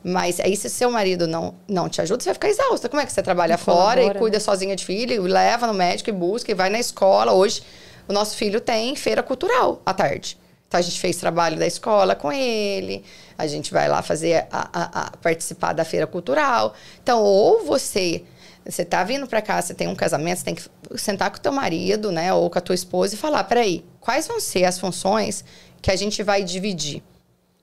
Mas 0.08 0.38
aí, 0.38 0.56
se 0.56 0.70
seu 0.70 0.88
marido 0.88 1.26
não, 1.26 1.54
não 1.66 1.88
te 1.88 2.00
ajuda, 2.00 2.22
você 2.22 2.28
vai 2.28 2.34
ficar 2.34 2.48
exausta. 2.48 2.88
Como 2.88 3.02
é 3.02 3.06
que 3.06 3.12
você 3.12 3.20
trabalha 3.22 3.54
Não 3.56 3.58
fora 3.58 4.00
e 4.00 4.04
colabora, 4.04 4.18
cuida 4.20 4.36
né? 4.36 4.40
sozinha 4.40 4.76
de 4.76 4.84
filho, 4.84 5.12
e 5.14 5.18
leva 5.28 5.66
no 5.66 5.74
médico 5.74 6.08
e 6.10 6.12
busca 6.12 6.48
e 6.50 6.54
vai 6.54 6.70
na 6.70 6.78
escola? 6.78 7.32
Hoje, 7.32 7.60
o 8.06 8.12
nosso 8.12 8.36
filho 8.36 8.60
tem 8.60 8.94
feira 8.94 9.20
cultural 9.20 9.82
à 9.84 9.92
tarde. 9.92 10.38
Então, 10.68 10.78
a 10.78 10.82
gente 10.82 11.00
fez 11.00 11.16
trabalho 11.16 11.58
da 11.58 11.66
escola 11.66 12.14
com 12.14 12.30
ele, 12.32 13.04
a 13.36 13.48
gente 13.48 13.72
vai 13.72 13.88
lá 13.88 14.00
fazer, 14.00 14.46
a, 14.52 14.68
a- 14.72 15.06
a 15.06 15.16
participar 15.16 15.72
da 15.72 15.84
feira 15.84 16.06
cultural. 16.06 16.72
Então, 17.02 17.20
ou 17.22 17.64
você 17.64 18.22
você 18.64 18.84
tá 18.84 19.04
vindo 19.04 19.28
para 19.28 19.40
cá, 19.40 19.62
você 19.62 19.74
tem 19.74 19.86
um 19.86 19.94
casamento, 19.94 20.38
você 20.38 20.44
tem 20.44 20.54
que 20.56 20.64
sentar 20.96 21.30
com 21.30 21.36
o 21.36 21.40
teu 21.40 21.52
marido, 21.52 22.10
né, 22.10 22.32
ou 22.34 22.50
com 22.50 22.58
a 22.58 22.60
tua 22.60 22.74
esposa 22.74 23.14
e 23.14 23.16
falar, 23.16 23.44
peraí, 23.44 23.84
quais 24.00 24.26
vão 24.26 24.40
ser 24.40 24.64
as 24.64 24.76
funções 24.76 25.44
que 25.80 25.88
a 25.88 25.94
gente 25.94 26.20
vai 26.24 26.42
dividir? 26.42 27.00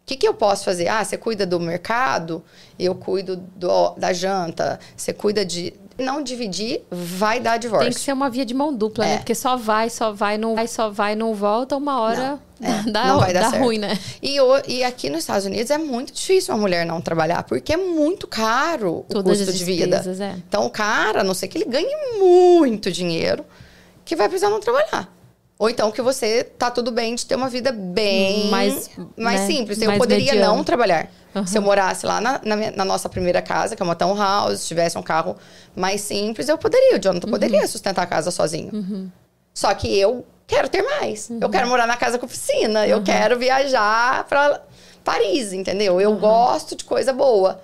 O 0.04 0.06
que, 0.06 0.18
que 0.18 0.28
eu 0.28 0.34
posso 0.34 0.66
fazer? 0.66 0.90
Ah, 0.90 1.04
você 1.04 1.16
cuida 1.18 1.46
do 1.46 1.58
mercado, 1.62 2.44
eu 2.78 2.94
cuido 2.94 3.38
do- 3.56 3.92
da 3.92 4.12
janta, 4.12 4.78
você 4.98 5.14
cuida 5.14 5.46
de... 5.46 5.74
Não 5.98 6.24
dividir 6.24 6.82
vai 6.92 7.40
dar 7.40 7.58
divórcio. 7.58 7.88
Tem 7.92 7.94
que 7.94 8.04
ser 8.04 8.14
uma 8.14 8.28
via 8.28 8.44
de 8.44 8.54
mão 8.54 8.74
dupla, 8.74 9.06
né? 9.06 9.14
É. 9.14 9.18
Porque 9.20 9.36
só 9.36 9.56
vai, 9.56 9.92
só 9.92 10.12
vai, 10.12 10.40
não 10.40 10.56
vai, 10.56 10.68
só 10.68 10.90
vai, 10.90 11.16
não 11.16 11.36
volta, 11.36 11.78
uma 11.78 12.00
hora 12.02 12.40
É, 12.60 12.90
dá, 12.92 13.06
não 13.10 13.20
vai 13.20 13.32
dar 13.32 13.42
dá 13.44 13.50
certo. 13.52 13.64
ruim, 13.64 13.78
né? 13.78 13.98
E, 14.20 14.38
e 14.68 14.84
aqui 14.84 15.08
nos 15.08 15.20
Estados 15.20 15.46
Unidos 15.46 15.70
é 15.70 15.78
muito 15.78 16.12
difícil 16.12 16.54
uma 16.56 16.60
mulher 16.62 16.84
não 16.84 17.00
trabalhar, 17.00 17.44
porque 17.44 17.72
é 17.74 17.78
muito 17.78 18.28
caro 18.28 19.06
o 19.08 19.14
Todas 19.14 19.38
custo 19.38 19.54
de 19.54 19.64
vida. 19.64 20.04
é. 20.20 20.36
Então, 20.48 20.66
o 20.66 20.70
cara, 20.70 21.22
a 21.22 21.24
não 21.24 21.36
sei 21.36 21.48
que 21.48 21.60
ele 21.60 21.66
ganhe 21.66 21.96
muito 22.20 22.92
dinheiro, 22.92 23.46
que 24.04 24.16
vai 24.16 24.28
precisar 24.28 24.50
não 24.50 24.60
trabalhar. 24.60 25.14
Ou 25.64 25.70
então 25.70 25.90
que 25.92 26.02
você 26.02 26.44
tá 26.44 26.70
tudo 26.70 26.92
bem 26.92 27.16
de 27.16 27.26
ter 27.26 27.36
uma 27.36 27.48
vida 27.48 27.72
bem 27.72 28.50
Mais, 28.50 28.90
mais 29.16 29.40
né, 29.40 29.48
simples. 29.48 29.82
Eu 29.82 29.88
mais 29.88 29.98
poderia 29.98 30.34
mediana. 30.34 30.54
não 30.54 30.62
trabalhar. 30.62 31.10
Aham. 31.34 31.46
Se 31.48 31.58
eu 31.58 31.62
morasse 31.62 32.06
lá 32.06 32.20
na, 32.20 32.42
na 32.44 32.56
minha- 32.58 32.72
na 32.72 32.84
nossa 32.84 33.08
primeira 33.08 33.42
casa, 33.42 33.74
que 33.74 33.82
é 33.82 33.86
uma 33.86 33.96
townhouse, 33.96 34.68
tivesse 34.68 34.98
um 34.98 35.02
carro 35.02 35.38
mais 35.74 36.02
simples, 36.02 36.50
eu 36.50 36.58
poderia. 36.58 36.98
O 36.98 37.02
Jonathan 37.02 37.28
Uhum. 37.28 37.32
poderia 37.32 37.66
sustentar 37.66 38.02
a 38.02 38.06
casa 38.06 38.30
sozinho. 38.30 39.10
Só 39.54 39.74
que 39.74 39.98
eu 39.98 40.26
quero 40.46 40.68
ter 40.68 40.82
mais. 40.82 41.30
Uhum. 41.30 41.40
Eu 41.42 41.50
quero 41.50 41.66
morar 41.70 41.88
na 41.88 41.96
casa 41.96 42.20
com 42.20 42.28
piscina. 42.28 42.86
Eu 42.86 43.02
quero 43.02 43.40
viajar 43.40 44.26
para 44.26 44.62
Paris, 45.02 45.54
entendeu? 45.54 45.94
Uhum. 45.94 46.02
Eu 46.02 46.16
gosto 46.18 46.76
de 46.76 46.84
coisa 46.84 47.14
boa. 47.14 47.62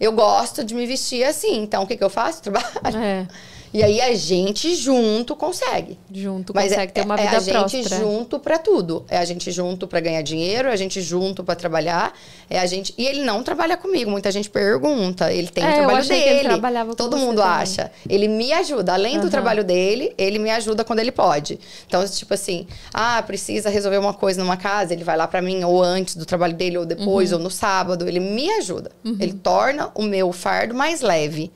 Eu 0.00 0.10
gosto 0.12 0.64
de 0.64 0.74
me 0.74 0.86
vestir 0.86 1.22
assim. 1.22 1.58
Então, 1.62 1.82
o 1.82 1.86
que, 1.86 1.96
que 1.98 2.02
eu 2.02 2.10
faço? 2.10 2.42
Trabalho. 2.42 2.96
É, 2.96 3.26
E 3.74 3.82
aí 3.82 4.00
a 4.00 4.14
gente 4.14 4.74
junto 4.74 5.34
consegue. 5.34 5.98
junto, 6.12 6.52
Mas 6.54 6.70
consegue 6.70 6.90
é, 6.90 6.92
ter 6.92 7.04
uma 7.04 7.14
é 7.18 7.22
vida 7.24 7.36
a 7.36 7.40
gente 7.40 7.82
próspera. 7.88 8.00
junto 8.02 8.38
pra 8.38 8.58
tudo. 8.58 9.04
É 9.08 9.16
a 9.18 9.24
gente 9.24 9.50
junto 9.50 9.86
pra 9.86 9.98
ganhar 10.00 10.20
dinheiro, 10.22 10.68
é 10.68 10.72
a 10.72 10.76
gente 10.76 11.00
junto 11.00 11.42
pra 11.42 11.54
trabalhar, 11.54 12.12
é 12.50 12.58
a 12.58 12.66
gente. 12.66 12.92
E 12.98 13.06
ele 13.06 13.22
não 13.24 13.42
trabalha 13.42 13.76
comigo. 13.76 14.10
Muita 14.10 14.30
gente 14.30 14.50
pergunta. 14.50 15.32
Ele 15.32 15.48
tem 15.48 15.64
É, 15.64 15.70
o 15.70 15.74
trabalho 15.76 16.06
dele. 16.06 16.94
Todo 16.96 17.16
mundo 17.16 17.36
também. 17.40 17.50
acha. 17.62 17.90
Ele 18.08 18.28
me 18.28 18.52
ajuda. 18.52 18.92
Além 18.92 19.14
do 19.14 19.22
Aham. 19.22 19.30
trabalho 19.30 19.64
dele, 19.64 20.12
ele 20.18 20.38
me 20.38 20.50
ajuda 20.50 20.84
quando 20.84 20.98
ele 20.98 21.12
pode. 21.12 21.58
Então, 21.86 22.06
tipo 22.06 22.34
assim, 22.34 22.66
ah, 22.92 23.22
precisa 23.26 23.70
resolver 23.70 23.96
uma 23.98 24.12
coisa 24.12 24.38
numa 24.42 24.56
casa, 24.56 24.92
ele 24.92 25.02
vai 25.04 25.16
lá 25.16 25.26
pra 25.26 25.40
mim, 25.40 25.64
ou 25.64 25.82
antes 25.82 26.14
do 26.14 26.26
trabalho 26.26 26.52
dele, 26.54 26.76
ou 26.78 26.84
depois, 26.84 27.32
Uhum. 27.32 27.38
ou 27.38 27.44
no 27.44 27.50
sábado. 27.50 28.06
Ele 28.06 28.20
me 28.20 28.50
ajuda. 28.50 28.90
Ele 29.18 29.32
torna 29.32 29.90
o 29.94 30.02
meu 30.02 30.30
fardo 30.32 30.74
mais 30.74 31.00
leve. 31.00 31.50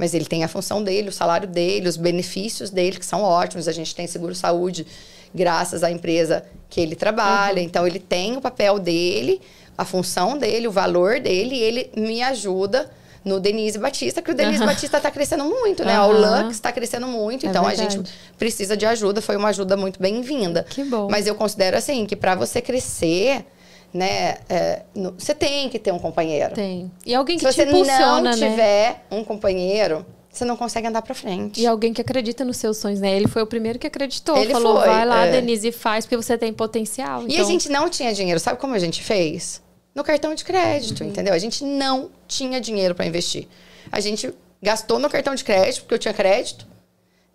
Mas 0.00 0.14
ele 0.14 0.24
tem 0.24 0.42
a 0.42 0.48
função 0.48 0.82
dele, 0.82 1.10
o 1.10 1.12
salário 1.12 1.46
dele, 1.46 1.86
os 1.86 1.98
benefícios 1.98 2.70
dele, 2.70 2.96
que 2.98 3.04
são 3.04 3.20
ótimos. 3.22 3.68
A 3.68 3.72
gente 3.72 3.94
tem 3.94 4.06
seguro-saúde 4.06 4.86
graças 5.34 5.82
à 5.84 5.90
empresa 5.90 6.42
que 6.70 6.80
ele 6.80 6.96
trabalha. 6.96 7.60
Então, 7.60 7.86
ele 7.86 7.98
tem 7.98 8.34
o 8.34 8.40
papel 8.40 8.78
dele, 8.78 9.42
a 9.76 9.84
função 9.84 10.38
dele, 10.38 10.66
o 10.66 10.70
valor 10.72 11.20
dele, 11.20 11.54
e 11.54 11.58
ele 11.62 11.90
me 11.94 12.22
ajuda 12.22 12.90
no 13.22 13.38
Denise 13.38 13.78
Batista, 13.78 14.22
que 14.22 14.30
o 14.30 14.34
Denise 14.34 14.62
Aham. 14.62 14.72
Batista 14.72 14.96
está 14.96 15.10
crescendo 15.10 15.44
muito, 15.44 15.84
né? 15.84 16.00
O 16.00 16.04
Aham. 16.12 16.44
Lux 16.44 16.54
está 16.56 16.72
crescendo 16.72 17.06
muito, 17.06 17.44
É 17.44 17.50
então 17.50 17.66
a 17.66 17.68
verdade. 17.68 17.96
gente 17.96 18.10
precisa 18.38 18.74
de 18.74 18.86
ajuda. 18.86 19.20
Foi 19.20 19.36
uma 19.36 19.50
ajuda 19.50 19.76
muito 19.76 20.00
bem-vinda. 20.00 20.64
Que 20.66 20.82
bom. 20.82 21.08
Mas 21.10 21.26
eu 21.26 21.34
considero 21.34 21.76
assim 21.76 22.06
que 22.06 22.16
para 22.16 22.34
você 22.34 22.62
crescer, 22.62 23.44
né, 23.92 24.38
é, 24.48 24.82
no- 24.94 25.12
você 25.18 25.34
tem 25.34 25.68
que 25.68 25.78
ter 25.78 25.92
um 25.92 25.98
companheiro. 25.98 26.54
Tem. 26.54 26.90
E 27.04 27.14
alguém 27.14 27.36
que 27.38 27.44
Se 27.44 27.52
você 27.52 27.64
não 27.64 27.82
né? 28.22 28.32
tiver 28.34 29.04
um 29.10 29.24
companheiro, 29.24 30.06
você 30.30 30.44
não 30.44 30.56
consegue 30.56 30.86
andar 30.86 31.02
para 31.02 31.14
frente. 31.14 31.60
E 31.60 31.66
alguém 31.66 31.92
que 31.92 32.00
acredita 32.00 32.44
nos 32.44 32.56
seus 32.56 32.76
sonhos, 32.76 33.00
né? 33.00 33.16
Ele 33.16 33.26
foi 33.26 33.42
o 33.42 33.46
primeiro 33.46 33.78
que 33.78 33.86
acreditou. 33.86 34.36
Ele 34.36 34.52
falou, 34.52 34.76
foi, 34.76 34.86
vai 34.88 35.04
lá, 35.04 35.26
é. 35.26 35.32
Denise, 35.32 35.68
e 35.68 35.72
faz, 35.72 36.04
porque 36.06 36.16
você 36.16 36.38
tem 36.38 36.52
potencial. 36.52 37.22
E 37.22 37.32
Então, 37.34 37.44
a 37.44 37.48
gente 37.50 37.68
não 37.68 37.88
tinha 37.90 38.12
dinheiro. 38.14 38.38
Sabe 38.38 38.58
como 38.60 38.74
a 38.74 38.78
gente 38.78 39.02
fez? 39.02 39.60
No 39.92 40.04
cartão 40.04 40.32
de 40.34 40.44
crédito, 40.44 41.02
Uhum. 41.02 41.08
entendeu? 41.10 41.34
A 41.34 41.38
gente 41.38 41.64
não 41.64 42.10
tinha 42.28 42.60
dinheiro 42.60 42.94
para 42.94 43.06
investir. 43.06 43.48
A 43.90 43.98
gente 43.98 44.32
gastou 44.62 45.00
no 45.00 45.10
cartão 45.10 45.34
de 45.34 45.42
crédito, 45.42 45.80
porque 45.82 45.94
eu 45.94 45.98
tinha 45.98 46.14
crédito. 46.14 46.64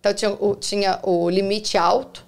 Então 0.00 0.14
tinha 0.14 0.30
o, 0.32 0.54
tinha 0.56 0.98
o 1.02 1.28
limite 1.28 1.76
alto. 1.76 2.24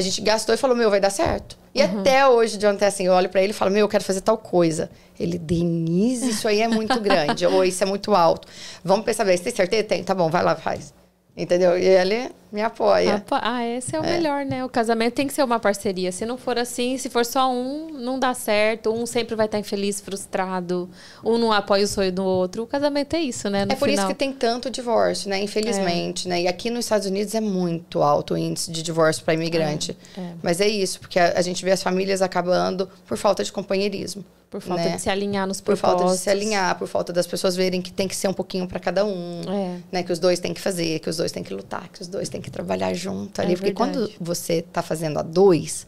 A 0.00 0.02
gente 0.02 0.20
gastou 0.22 0.54
e 0.54 0.58
falou: 0.58 0.74
Meu, 0.76 0.88
vai 0.90 0.98
dar 1.00 1.10
certo. 1.10 1.58
E 1.74 1.82
Uhum. 1.82 2.00
até 2.00 2.26
hoje, 2.26 2.58
Jonathan, 2.58 2.86
assim, 2.86 3.06
eu 3.06 3.12
olho 3.12 3.28
para 3.28 3.42
ele 3.42 3.50
e 3.50 3.54
falo: 3.54 3.70
Meu, 3.70 3.80
eu 3.82 3.88
quero 3.88 4.02
fazer 4.02 4.20
tal 4.22 4.36
coisa. 4.38 4.90
Ele, 5.18 5.38
Denise, 5.38 6.30
isso 6.30 6.48
aí 6.48 6.60
é 6.62 6.68
muito 6.68 6.98
grande. 7.02 7.44
Ou 7.46 7.62
isso 7.64 7.82
é 7.84 7.86
muito 7.86 8.14
alto. 8.14 8.48
Vamos 8.82 9.04
pensar 9.04 9.24
bem. 9.24 9.36
Você 9.36 9.44
tem 9.44 9.54
certeza? 9.54 9.84
Tem. 9.84 10.02
Tá 10.02 10.14
bom, 10.14 10.30
vai 10.30 10.42
lá, 10.42 10.56
faz. 10.56 10.92
Entendeu? 11.36 11.78
E 11.78 11.84
ele 11.84 12.30
me 12.52 12.60
apoia. 12.62 13.16
Opa, 13.16 13.40
Ah, 13.42 13.64
esse 13.66 13.94
é 13.94 14.00
o 14.00 14.02
melhor, 14.02 14.44
né? 14.44 14.64
O 14.64 14.68
casamento 14.68 15.14
tem 15.14 15.26
que 15.26 15.32
ser 15.32 15.42
uma 15.44 15.60
parceria. 15.60 16.10
Se 16.12 16.26
não 16.26 16.36
for 16.36 16.58
assim, 16.58 16.98
se 16.98 17.08
for 17.08 17.24
só 17.24 17.50
um, 17.50 17.90
não 17.92 18.18
dá 18.18 18.34
certo. 18.34 18.92
Um 18.92 19.06
sempre 19.06 19.34
vai 19.36 19.46
estar 19.46 19.58
infeliz, 19.58 20.00
frustrado. 20.00 20.88
Um 21.24 21.38
não 21.38 21.52
apoia 21.52 21.84
o 21.84 21.88
sonho 21.88 22.12
do 22.12 22.24
outro. 22.24 22.62
O 22.62 22.66
casamento 22.66 23.14
é 23.14 23.20
isso, 23.20 23.48
né? 23.48 23.64
No 23.64 23.72
É 23.72 23.76
por 23.76 23.88
isso 23.88 23.96
final. 23.98 24.08
que 24.08 24.14
tem 24.14 24.32
tanto 24.32 24.68
divórcio, 24.70 25.28
né? 25.30 25.40
Infelizmente, 25.42 26.28
né? 26.28 26.42
E 26.42 26.48
aqui 26.48 26.70
nos 26.70 26.84
Estados 26.86 27.06
Unidos 27.06 27.34
é 27.34 27.40
muito 27.40 28.02
alto 28.02 28.34
o 28.34 28.36
índice 28.38 28.70
de 28.70 28.82
divórcio 28.82 29.24
para 29.24 29.34
imigrante. 29.34 29.96
é. 30.16 30.30
Mas 30.42 30.60
é 30.60 30.68
isso, 30.68 31.00
porque 31.00 31.18
a, 31.18 31.34
a 31.38 31.42
gente 31.42 31.64
vê 31.64 31.70
as 31.70 31.82
famílias 31.82 32.22
acabando 32.22 32.88
por 33.06 33.16
falta 33.16 33.44
de 33.44 33.52
companheirismo. 33.52 34.24
Por 34.50 34.60
falta 34.60 34.82
né? 34.82 34.96
de 34.96 35.02
se 35.02 35.08
alinhar 35.08 35.46
nos 35.46 35.60
Por 35.60 35.76
falta 35.76 35.98
de 35.98 36.00
propósitos. 36.00 36.24
se 36.24 36.28
alinhar, 36.30 36.76
por 36.76 36.88
falta 36.88 37.12
das 37.12 37.24
pessoas 37.24 37.54
verem 37.54 37.80
que 37.80 37.92
tem 37.92 38.08
que 38.08 38.16
ser 38.16 38.26
um 38.26 38.32
pouquinho 38.32 38.66
para 38.66 38.80
cada 38.80 39.04
um, 39.04 39.42
É. 39.48 39.76
né? 39.92 40.02
Que 40.02 40.10
os 40.10 40.18
dois 40.18 40.40
têm 40.40 40.52
que 40.52 40.60
fazer, 40.60 40.98
que 40.98 41.08
os 41.08 41.18
dois 41.18 41.30
têm 41.30 41.44
que 41.44 41.54
lutar, 41.54 41.88
que 41.88 42.02
os 42.02 42.08
dois 42.08 42.28
têm 42.28 42.39
que 42.40 42.50
trabalhar 42.50 42.94
junto 42.94 43.40
ali. 43.40 43.52
É 43.52 43.56
porque 43.56 43.72
quando 43.72 44.10
você 44.20 44.62
tá 44.62 44.82
fazendo 44.82 45.18
a 45.18 45.22
dois, 45.22 45.86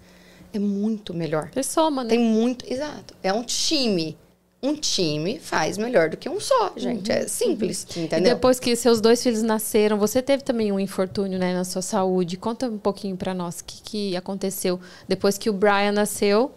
é 0.53 0.59
muito 0.59 1.15
melhor. 1.15 1.51
Você 1.53 1.63
soma, 1.63 2.05
né? 2.05 2.11
Tem 2.11 2.19
muito. 2.19 2.71
Exato. 2.71 3.15
É 3.23 3.33
um 3.33 3.43
time. 3.43 4.17
Um 4.65 4.77
time 4.77 5.41
faz 5.41 5.77
melhor 5.77 6.09
do 6.09 6.17
que 6.17 6.29
um 6.29 6.39
só, 6.39 6.73
gente. 6.77 7.11
É 7.11 7.27
simples. 7.27 7.85
Uhum. 7.97 8.03
E 8.03 8.05
Entendeu? 8.05 8.35
depois 8.35 8.61
que 8.61 8.77
seus 8.77 9.01
dois 9.01 9.21
filhos 9.21 9.43
nasceram, 9.43 9.99
você 9.99 10.23
teve 10.23 10.45
também 10.45 10.71
um 10.71 10.79
infortúnio 10.79 11.37
né, 11.37 11.53
na 11.53 11.65
sua 11.65 11.83
saúde. 11.83 12.37
Conta 12.37 12.69
um 12.69 12.79
pouquinho 12.79 13.17
pra 13.17 13.35
nós 13.35 13.59
o 13.59 13.65
que, 13.65 13.83
que 13.83 14.17
aconteceu. 14.17 14.79
Depois 15.09 15.37
que 15.37 15.51
o 15.51 15.53
Brian 15.53 15.91
nasceu, 15.91 16.53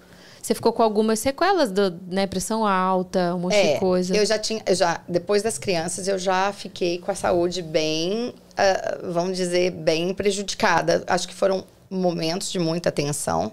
você 0.46 0.54
ficou 0.56 0.72
com 0.72 0.84
algumas 0.84 1.20
sequelas, 1.20 1.72
do, 1.72 2.00
né? 2.08 2.28
Pressão 2.28 2.66
alta, 2.66 3.34
um 3.36 3.40
monte 3.40 3.56
É, 3.56 3.74
de 3.74 3.80
coisa. 3.80 4.16
Eu 4.16 4.26
já 4.26 4.38
tinha, 4.38 4.62
eu 4.66 4.76
já 4.76 5.02
depois 5.08 5.42
das 5.42 5.58
crianças 5.58 6.08
eu 6.08 6.18
já 6.20 6.54
fiquei 6.54 7.00
com 7.00 7.12
a 7.12 7.16
saúde 7.16 7.62
bem, 7.62 8.34
ah, 8.58 9.00
vamos 9.04 9.36
dizer, 9.38 9.72
bem 9.72 10.14
prejudicada. 10.14 11.04
Acho 11.08 11.28
que 11.28 11.34
foram 11.34 11.64
momentos 11.90 12.52
de 12.52 12.60
muita 12.60 12.92
tensão, 12.92 13.52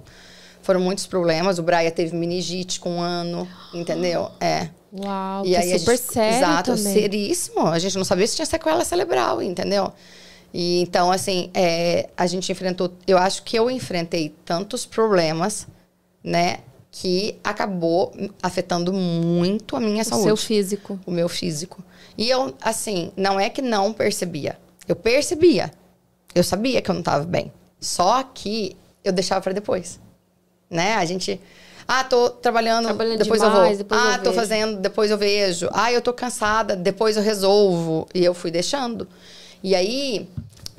foram 0.63 0.81
muitos 0.81 1.07
problemas. 1.07 1.59
O 1.59 1.63
Brian 1.63 1.91
teve 1.91 2.15
meningite 2.17 2.79
com 2.79 2.97
um 2.97 3.01
ano, 3.01 3.49
entendeu? 3.73 4.31
É. 4.41 4.69
Uau, 4.95 5.47
E 5.47 5.51
que 5.51 5.57
aí 5.57 5.79
super 5.79 5.97
gente, 5.97 6.13
sério 6.13 6.37
exato, 6.37 6.77
também. 6.77 6.93
seríssimo. 6.93 7.67
A 7.67 7.79
gente 7.79 7.97
não 7.97 8.05
sabia 8.05 8.27
se 8.27 8.37
tinha 8.37 8.45
sequela 8.45 8.85
cerebral, 8.85 9.41
entendeu? 9.43 9.91
E 10.53 10.83
então, 10.83 11.11
assim, 11.11 11.51
é, 11.55 12.11
a 12.15 12.27
gente 12.27 12.53
enfrentou. 12.53 12.93
Eu 13.07 13.17
acho 13.17 13.43
que 13.43 13.59
eu 13.59 13.71
enfrentei 13.71 14.35
tantos 14.45 14.85
problemas, 14.85 15.67
né? 16.23 16.59
Que 16.95 17.39
acabou 17.43 18.15
afetando 18.43 18.93
muito 18.93 19.75
a 19.75 19.81
minha 19.81 20.03
O 20.03 20.05
saúde. 20.05 20.25
seu 20.27 20.37
físico. 20.37 21.01
O 21.07 21.11
meu 21.11 21.27
físico. 21.27 21.83
E 22.19 22.29
eu, 22.29 22.55
assim, 22.61 23.11
não 23.17 23.41
é 23.41 23.49
que 23.49 23.63
não 23.63 23.95
percebia. 23.95 24.59
Eu 24.87 24.95
percebia. 24.95 25.73
Eu 26.35 26.45
sabia 26.45 26.83
que 26.83 26.91
eu 26.91 26.95
não 26.95 27.01
estava 27.01 27.25
bem. 27.25 27.51
Só 27.81 28.23
que 28.23 28.77
eu 29.03 29.11
deixava 29.11 29.41
para 29.41 29.53
depois. 29.55 29.99
Né? 30.69 30.95
A 30.95 31.05
gente. 31.07 31.41
Ah, 31.89 32.05
tô 32.05 32.29
trabalhando, 32.29 32.85
Trabalhando 32.85 33.19
depois 33.19 33.41
demais, 33.41 33.59
eu 33.59 33.69
vou. 33.69 33.79
depois 33.79 34.01
ah, 34.01 34.13
eu 34.13 34.19
tô 34.19 34.31
vejo. 34.31 34.35
fazendo, 34.35 34.79
depois 34.79 35.11
eu 35.11 35.19
vejo. 35.19 35.69
Ah, 35.73 35.91
eu 35.91 36.01
tô 36.03 36.13
cansada, 36.13 36.77
depois 36.77 37.17
eu 37.17 37.23
resolvo. 37.23 38.07
E 38.15 38.23
eu 38.23 38.35
fui 38.35 38.51
deixando. 38.51 39.09
E 39.63 39.75
aí 39.75 40.29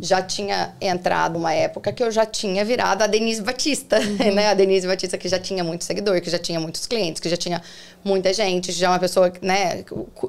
já 0.03 0.21
tinha 0.21 0.75
entrado 0.81 1.37
uma 1.39 1.53
época 1.53 1.93
que 1.93 2.03
eu 2.03 2.11
já 2.11 2.25
tinha 2.25 2.65
virado 2.65 3.03
a 3.03 3.07
Denise 3.07 3.41
Batista, 3.41 3.97
Uhum. 4.03 4.33
né? 4.35 4.49
A 4.49 4.53
Denise 4.53 4.85
Batista 4.85 5.17
que 5.17 5.29
já 5.29 5.39
tinha 5.39 5.63
muito 5.63 5.85
seguidor, 5.85 6.19
que 6.19 6.29
já 6.29 6.37
tinha 6.37 6.59
muitos 6.59 6.85
clientes, 6.85 7.21
que 7.21 7.29
já 7.29 7.37
tinha 7.37 7.61
muita 8.03 8.33
gente, 8.33 8.73
já 8.73 8.87
é 8.87 8.89
uma 8.89 8.99
pessoa, 8.99 9.31
né, 9.41 9.83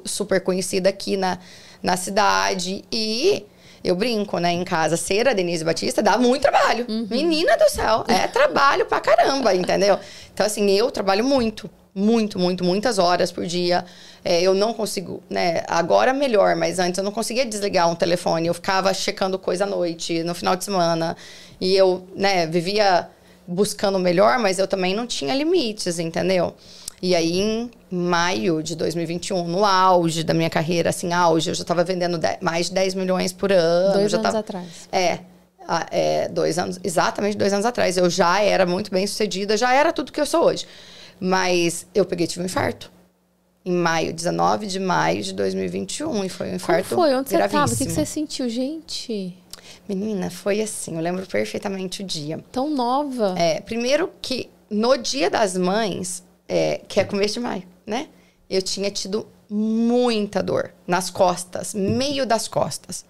super 0.05 0.39
conhecida 0.39 0.87
aqui 0.87 1.17
na, 1.17 1.37
na 1.83 1.97
cidade. 1.97 2.85
E 2.89 3.45
eu 3.83 3.95
brinco, 3.97 4.39
né, 4.39 4.53
em 4.53 4.63
casa, 4.63 4.95
ser 4.95 5.27
a 5.27 5.33
Denise 5.33 5.65
Batista 5.65 6.01
dá 6.01 6.17
muito 6.17 6.43
trabalho. 6.43 6.85
Uhum. 6.87 7.07
Menina 7.09 7.57
do 7.57 7.69
céu, 7.69 8.05
é 8.07 8.27
trabalho 8.31 8.85
pra 8.85 9.01
caramba, 9.01 9.53
entendeu? 9.53 9.99
Então, 10.33 10.45
assim, 10.45 10.71
eu 10.71 10.89
trabalho 10.89 11.25
muito. 11.25 11.69
Muito, 11.99 12.37
muito, 12.37 12.61
muitas 12.61 12.99
horas 12.99 13.31
por 13.31 13.45
dia. 13.45 13.85
É, 14.23 14.41
eu 14.41 14.53
não 14.53 14.73
consigo, 14.73 15.23
né? 15.29 15.63
Agora 15.65 16.11
melhor, 16.13 16.53
mas 16.53 16.77
antes 16.77 16.97
eu 16.97 17.03
não 17.05 17.11
conseguia 17.11 17.45
desligar 17.45 17.89
um 17.89 17.95
telefone. 17.95 18.47
Eu 18.47 18.53
ficava 18.53 18.93
checando 18.93 19.39
coisa 19.39 19.63
à 19.63 19.67
noite, 19.67 20.21
no 20.21 20.35
final 20.35 20.57
de 20.57 20.65
semana. 20.65 21.15
E 21.59 21.73
eu, 21.73 22.05
né, 22.13 22.47
vivia 22.47 23.07
buscando 23.47 23.95
o 23.95 23.99
melhor, 23.99 24.37
mas 24.39 24.59
eu 24.59 24.67
também 24.67 24.93
não 24.93 25.07
tinha 25.07 25.33
limites, 25.33 25.97
entendeu? 25.97 26.53
E 27.01 27.15
aí, 27.15 27.39
em 27.39 27.71
maio 27.89 28.61
de 28.61 28.75
2021, 28.75 29.47
no 29.47 29.63
auge 29.63 30.21
da 30.23 30.33
minha 30.33 30.49
carreira, 30.49 30.89
assim, 30.89 31.13
auge, 31.13 31.49
eu 31.51 31.55
já 31.55 31.61
estava 31.61 31.83
vendendo 31.83 32.17
de- 32.17 32.37
mais 32.41 32.67
de 32.67 32.73
10 32.73 32.93
milhões 32.93 33.31
por 33.31 33.53
ano. 33.53 33.93
Dois 33.93 34.11
já 34.11 34.17
anos 34.17 34.27
tava- 34.27 34.39
atrás. 34.39 34.89
é, 34.91 35.19
é, 35.91 36.27
dois 36.27 36.57
anos, 36.59 36.77
exatamente 36.83 37.37
dois 37.37 37.53
anos 37.53 37.65
atrás. 37.65 37.95
Eu 37.95 38.09
já 38.09 38.41
era 38.41 38.65
muito 38.65 38.91
bem 38.91 39.07
sucedida, 39.07 39.55
já 39.55 39.73
era 39.73 39.93
tudo 39.93 40.11
que 40.11 40.19
eu 40.19 40.25
sou 40.25 40.43
hoje. 40.45 40.65
Mas 41.19 41.85
eu 41.93 42.05
peguei 42.05 42.27
tive 42.27 42.41
um 42.43 42.45
infarto. 42.45 42.91
Em 43.63 43.71
maio, 43.71 44.13
19 44.13 44.67
de 44.67 44.79
maio 44.79 45.23
de 45.23 45.33
2021. 45.33 46.23
E 46.25 46.29
foi 46.29 46.45
um 46.47 46.49
Como 46.49 46.55
infarto 46.55 46.95
foi? 46.95 47.15
Onde 47.15 47.29
você 47.29 47.37
gravíssimo. 47.37 47.61
tava? 47.61 47.73
O 47.73 47.77
que, 47.77 47.85
que 47.85 47.91
você 47.91 48.05
sentiu? 48.05 48.47
Gente, 48.47 49.35
Menina, 49.87 50.29
foi 50.29 50.61
assim, 50.61 50.95
eu 50.95 51.01
lembro 51.01 51.25
perfeitamente 51.25 52.01
o 52.01 52.05
dia. 52.05 52.43
tão 52.51 52.69
nova. 52.69 53.33
É, 53.37 53.59
primeiro 53.61 54.11
que 54.21 54.49
no 54.69 54.95
dia 54.97 55.29
das 55.29 55.55
mães, 55.57 56.23
é, 56.47 56.81
que 56.87 56.99
é 56.99 57.03
começo 57.03 57.35
de 57.35 57.39
maio, 57.39 57.63
né? 57.85 58.07
Eu 58.49 58.61
tinha 58.61 58.91
tido 58.91 59.27
muita 59.49 60.41
dor 60.43 60.71
nas 60.87 61.09
costas, 61.09 61.73
meio 61.73 62.25
das 62.25 62.47
costas. 62.47 63.05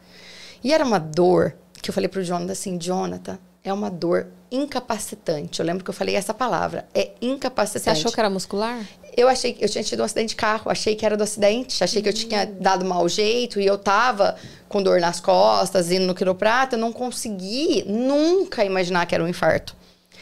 E 0.64 0.73
era 0.73 0.86
uma 0.86 0.99
dor 0.99 1.56
que 1.82 1.90
eu 1.90 1.94
falei 1.94 2.07
pro 2.07 2.23
Jonathan 2.23 2.52
assim, 2.53 2.77
Jonathan, 2.77 3.38
é 3.66 3.74
uma 3.74 3.90
dor 3.90 4.28
incapacitante. 4.52 5.60
Eu 5.60 5.66
lembro 5.66 5.84
que 5.84 5.90
eu 5.90 5.94
falei 5.94 6.16
essa 6.16 6.34
palavra, 6.34 6.88
é 6.94 7.06
Você 7.06 7.14
incapacitante. 7.22 7.90
achou 8.00 8.12
que 8.12 8.20
era 8.20 8.30
muscular? 8.30 8.80
Eu 9.18 9.28
achei 9.28 9.54
que 9.54 9.66
eu 9.66 9.70
tinha 9.70 9.84
tido 9.84 10.02
um 10.02 10.04
acidente 10.06 10.30
de 10.30 10.36
carro, 10.36 10.70
achei 10.70 10.96
que 10.96 11.06
era 11.06 11.18
do 11.18 11.24
acidente, 11.24 11.84
achei 11.84 12.02
que 12.02 12.08
eu 12.08 12.14
tinha 12.14 12.46
dado 12.46 12.86
mau 12.86 13.10
jeito 13.10 13.60
e 13.60 13.66
eu 13.66 13.78
tava 13.78 14.36
com 14.70 14.84
dor 14.84 15.02
nas 15.02 15.20
costas, 15.20 15.90
indo 15.90 16.06
no 16.06 16.14
quiroprata, 16.14 16.76
eu 16.76 16.80
não 16.80 16.94
consegui 16.94 17.84
nunca 17.88 18.64
imaginar 18.64 19.06
que 19.08 19.16
era 19.16 19.24
um 19.24 19.28
infarto. 19.28 19.76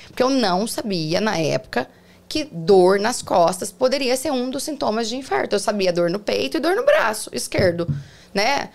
Porque 0.08 0.24
eu 0.24 0.30
não 0.30 0.66
sabia 0.66 1.20
na 1.20 1.38
época 1.38 1.88
que 2.30 2.46
dor 2.46 3.00
nas 3.00 3.22
costas 3.22 3.72
poderia 3.72 4.16
ser 4.16 4.32
um 4.32 4.50
dos 4.50 4.64
sintomas 4.64 5.10
de 5.10 5.18
infarto. 5.18 5.56
Eu 5.56 5.60
sabia 5.60 5.92
dor 5.92 6.10
no 6.10 6.20
peito 6.20 6.58
e 6.58 6.60
dor 6.60 6.76
no 6.76 6.86
braço 6.86 7.30
esquerdo, 7.34 7.88
né? 8.34 8.70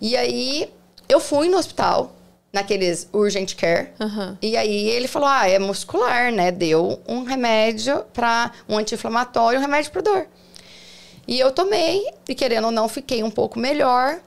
E 0.00 0.16
aí 0.16 0.70
eu 1.08 1.20
fui 1.20 1.48
no 1.48 1.56
hospital, 1.56 2.13
naqueles 2.54 3.08
urgent 3.12 3.56
care, 3.56 3.90
Aham. 4.00 4.38
e 4.40 4.56
aí 4.56 4.88
ele 4.88 5.08
falou: 5.08 5.28
ah, 5.28 5.46
é 5.48 5.58
muscular, 5.58 6.32
né? 6.32 6.50
Deu 6.52 7.00
um 7.06 7.24
remédio 7.24 8.04
para 8.14 8.52
um 8.68 8.78
anti-inflamatório, 8.78 9.58
um 9.58 9.62
remédio 9.62 9.90
para 9.90 10.00
dor. 10.00 10.26
E 11.26 11.38
eu 11.38 11.50
tomei, 11.50 12.06
e 12.28 12.34
querendo 12.34 12.66
ou 12.66 12.70
não, 12.70 12.88
fiquei 12.88 13.22
um 13.22 13.30
pouco 13.30 13.58
melhor. 13.58 14.20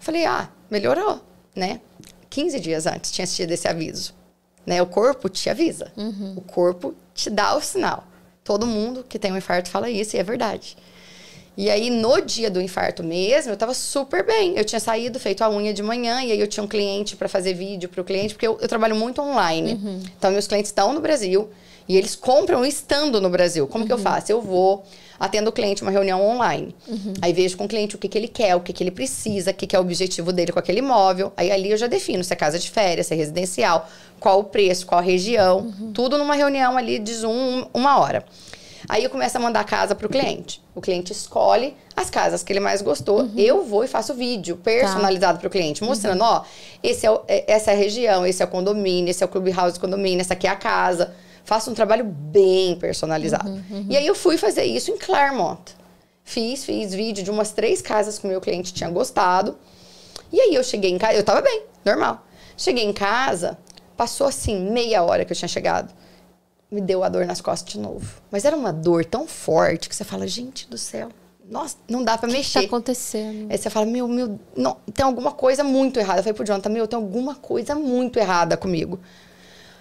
Falei, 0.00 0.24
ah, 0.26 0.48
melhorou, 0.70 1.20
né? 1.54 1.80
15 2.30 2.60
dias 2.60 2.86
antes 2.86 3.10
tinha 3.10 3.24
assistido 3.24 3.52
esse 3.52 3.68
aviso. 3.68 4.14
Né? 4.66 4.82
O 4.82 4.86
corpo 4.86 5.28
te 5.28 5.48
avisa. 5.48 5.92
O 6.36 6.40
corpo 6.40 6.94
te 7.14 7.30
dá 7.30 7.54
o 7.54 7.60
sinal. 7.60 8.04
Todo 8.42 8.66
mundo 8.66 9.04
que 9.06 9.18
tem 9.18 9.32
um 9.32 9.36
infarto 9.36 9.68
fala 9.70 9.90
isso, 9.90 10.16
e 10.16 10.18
é 10.18 10.22
verdade. 10.22 10.76
E 11.58 11.68
aí, 11.68 11.90
no 11.90 12.20
dia 12.20 12.48
do 12.48 12.60
infarto 12.60 13.02
mesmo, 13.02 13.50
eu 13.50 13.56
tava 13.56 13.74
super 13.74 14.24
bem. 14.24 14.56
Eu 14.56 14.64
tinha 14.64 14.78
saído, 14.78 15.18
feito 15.18 15.42
a 15.42 15.50
unha 15.50 15.74
de 15.74 15.82
manhã, 15.82 16.22
e 16.22 16.30
aí 16.30 16.38
eu 16.38 16.46
tinha 16.46 16.62
um 16.62 16.68
cliente 16.68 17.16
para 17.16 17.28
fazer 17.28 17.52
vídeo 17.52 17.88
pro 17.88 18.04
cliente, 18.04 18.32
porque 18.32 18.46
eu, 18.46 18.56
eu 18.60 18.68
trabalho 18.68 18.94
muito 18.94 19.20
online. 19.20 19.72
Então, 20.16 20.30
meus 20.30 20.46
clientes 20.46 20.70
estão 20.70 20.92
no 20.92 21.00
Brasil 21.00 21.48
e 21.88 21.96
eles 21.96 22.14
compram 22.14 22.64
estando 22.64 23.20
no 23.20 23.28
Brasil. 23.28 23.66
Como 23.66 23.84
que 23.84 23.92
eu 23.92 23.98
faço? 23.98 24.30
Eu 24.30 24.40
vou, 24.40 24.84
atendo 25.18 25.50
o 25.50 25.52
cliente 25.52 25.82
uma 25.82 25.90
reunião 25.90 26.24
online. 26.24 26.76
Aí 27.20 27.32
vejo 27.32 27.56
com 27.56 27.64
o 27.64 27.68
cliente 27.68 27.96
o 27.96 27.98
que, 27.98 28.06
que 28.06 28.16
ele 28.16 28.28
quer, 28.28 28.54
o 28.54 28.60
que, 28.60 28.72
que 28.72 28.84
ele 28.84 28.92
precisa, 28.92 29.50
o 29.50 29.54
que, 29.54 29.66
que 29.66 29.74
é 29.74 29.80
o 29.80 29.82
objetivo 29.82 30.32
dele 30.32 30.52
com 30.52 30.60
aquele 30.60 30.78
imóvel. 30.78 31.32
Aí 31.36 31.50
ali 31.50 31.72
eu 31.72 31.76
já 31.76 31.88
defino 31.88 32.22
se 32.22 32.32
é 32.32 32.36
casa 32.36 32.56
de 32.56 32.70
férias, 32.70 33.08
se 33.08 33.14
é 33.14 33.16
residencial, 33.16 33.88
qual 34.20 34.38
o 34.38 34.44
preço, 34.44 34.86
qual 34.86 35.00
a 35.00 35.02
região. 35.02 35.74
Tudo 35.92 36.18
numa 36.18 36.36
reunião 36.36 36.76
ali 36.76 37.00
de 37.00 37.14
Zoom, 37.14 37.66
uma 37.74 37.98
hora. 37.98 38.24
Aí 38.88 39.04
eu 39.04 39.10
começo 39.10 39.36
a 39.36 39.40
mandar 39.40 39.64
casa 39.64 39.94
pro 39.94 40.08
cliente. 40.08 40.62
O 40.74 40.80
cliente 40.80 41.12
escolhe 41.12 41.76
as 41.94 42.08
casas 42.08 42.42
que 42.42 42.50
ele 42.52 42.60
mais 42.60 42.80
gostou. 42.80 43.28
Eu 43.36 43.62
vou 43.64 43.84
e 43.84 43.88
faço 43.88 44.14
vídeo 44.14 44.56
personalizado 44.56 45.38
pro 45.38 45.50
cliente, 45.50 45.84
mostrando, 45.84 46.22
ó, 46.24 46.42
esse 46.82 47.04
é 47.04 47.10
o- 47.10 47.20
é- 47.28 47.44
essa 47.52 47.70
é 47.70 47.74
a 47.74 47.76
região, 47.76 48.24
esse 48.26 48.42
é 48.42 48.46
o 48.46 48.48
condomínio, 48.48 49.10
esse 49.10 49.22
é 49.22 49.26
o 49.26 49.28
clubhouse 49.28 49.74
do 49.74 49.80
condomínio, 49.80 50.20
essa 50.20 50.32
aqui 50.32 50.46
é 50.46 50.50
a 50.50 50.56
casa. 50.56 51.14
Faço 51.44 51.70
um 51.70 51.74
trabalho 51.74 52.04
bem 52.04 52.76
personalizado. 52.78 53.50
E 53.90 53.96
aí 53.96 54.06
eu 54.06 54.14
fui 54.14 54.38
fazer 54.38 54.64
isso 54.64 54.90
em 54.90 54.96
Claremont. 54.96 55.60
Fiz, 56.24 56.64
fiz 56.64 56.94
vídeo 56.94 57.22
de 57.24 57.30
umas 57.30 57.50
três 57.52 57.80
casas 57.82 58.18
que 58.18 58.26
o 58.26 58.28
meu 58.28 58.40
cliente 58.40 58.72
tinha 58.72 58.88
gostado. 58.90 59.58
E 60.32 60.40
aí 60.40 60.54
eu 60.54 60.62
cheguei 60.64 60.90
em 60.90 60.98
casa, 60.98 61.14
eu 61.14 61.22
tava 61.24 61.40
bem, 61.42 61.62
normal. 61.84 62.22
Cheguei 62.56 62.84
em 62.84 62.92
casa, 62.92 63.56
passou 63.96 64.26
assim 64.26 64.58
meia 64.70 65.02
hora 65.02 65.24
que 65.24 65.32
eu 65.32 65.36
tinha 65.36 65.48
chegado 65.48 65.92
me 66.70 66.80
deu 66.80 67.02
a 67.02 67.08
dor 67.08 67.26
nas 67.26 67.40
costas 67.40 67.72
de 67.72 67.78
novo. 67.78 68.20
Mas 68.30 68.44
era 68.44 68.56
uma 68.56 68.72
dor 68.72 69.04
tão 69.04 69.26
forte 69.26 69.88
que 69.88 69.96
você 69.96 70.04
fala, 70.04 70.26
gente 70.26 70.68
do 70.68 70.76
céu, 70.76 71.08
nossa, 71.48 71.76
não 71.88 72.04
dá 72.04 72.18
pra 72.18 72.26
O 72.26 72.30
que 72.30 72.34
tá 72.36 72.38
mexer. 72.38 72.58
acontecendo? 72.66 73.50
Aí 73.50 73.56
você 73.56 73.70
fala, 73.70 73.86
meu, 73.86 74.06
meu, 74.06 74.38
não, 74.54 74.76
tem 74.92 75.04
alguma 75.04 75.32
coisa 75.32 75.64
muito 75.64 75.98
errada. 75.98 76.18
Eu 76.18 76.22
falei 76.22 76.34
pro 76.34 76.44
Jonathan, 76.44 76.68
meu, 76.68 76.86
tem 76.86 76.96
alguma 76.98 77.34
coisa 77.34 77.74
muito 77.74 78.18
errada 78.18 78.54
comigo. 78.56 79.00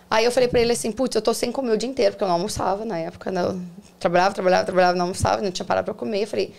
Aí 0.10 0.24
eu 0.24 0.32
falei 0.32 0.48
pra 0.48 0.62
ele 0.62 0.72
assim, 0.72 0.94
putz, 0.94 1.14
eu 1.16 1.22
tô 1.22 1.34
sem 1.34 1.52
comer 1.52 1.72
o 1.72 1.78
dia 1.78 1.90
inteiro, 1.90 2.14
porque 2.14 2.24
eu 2.24 2.28
não 2.30 2.36
almoçava 2.36 2.86
na 2.86 2.98
época. 2.98 3.30
Né? 3.30 3.42
Eu 3.42 3.60
trabalhava, 4.00 4.34
trabalhava, 4.34 4.64
trabalhava, 4.66 4.98
não 4.98 5.06
almoçava, 5.06 5.42
não 5.42 5.52
tinha 5.52 5.66
parado 5.66 5.84
pra 5.84 5.94
comer. 5.94 6.24
Eu 6.24 6.28
falei, 6.28 6.54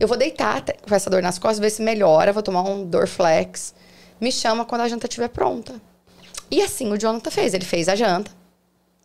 eu 0.00 0.08
vou 0.08 0.16
deitar 0.16 0.64
com 0.64 0.94
essa 0.94 1.10
dor 1.10 1.20
nas 1.20 1.38
costas, 1.38 1.58
ver 1.58 1.68
se 1.68 1.82
melhora, 1.82 2.32
vou 2.32 2.42
tomar 2.42 2.62
um 2.62 2.86
Dorflex. 2.86 3.74
Me 4.18 4.32
chama 4.32 4.64
quando 4.64 4.80
a 4.80 4.88
janta 4.88 5.06
estiver 5.06 5.28
pronta. 5.28 5.74
E 6.50 6.62
assim 6.62 6.90
o 6.90 6.96
Jonathan 6.96 7.30
fez, 7.30 7.52
ele 7.52 7.66
fez 7.66 7.86
a 7.86 7.94
janta 7.94 8.37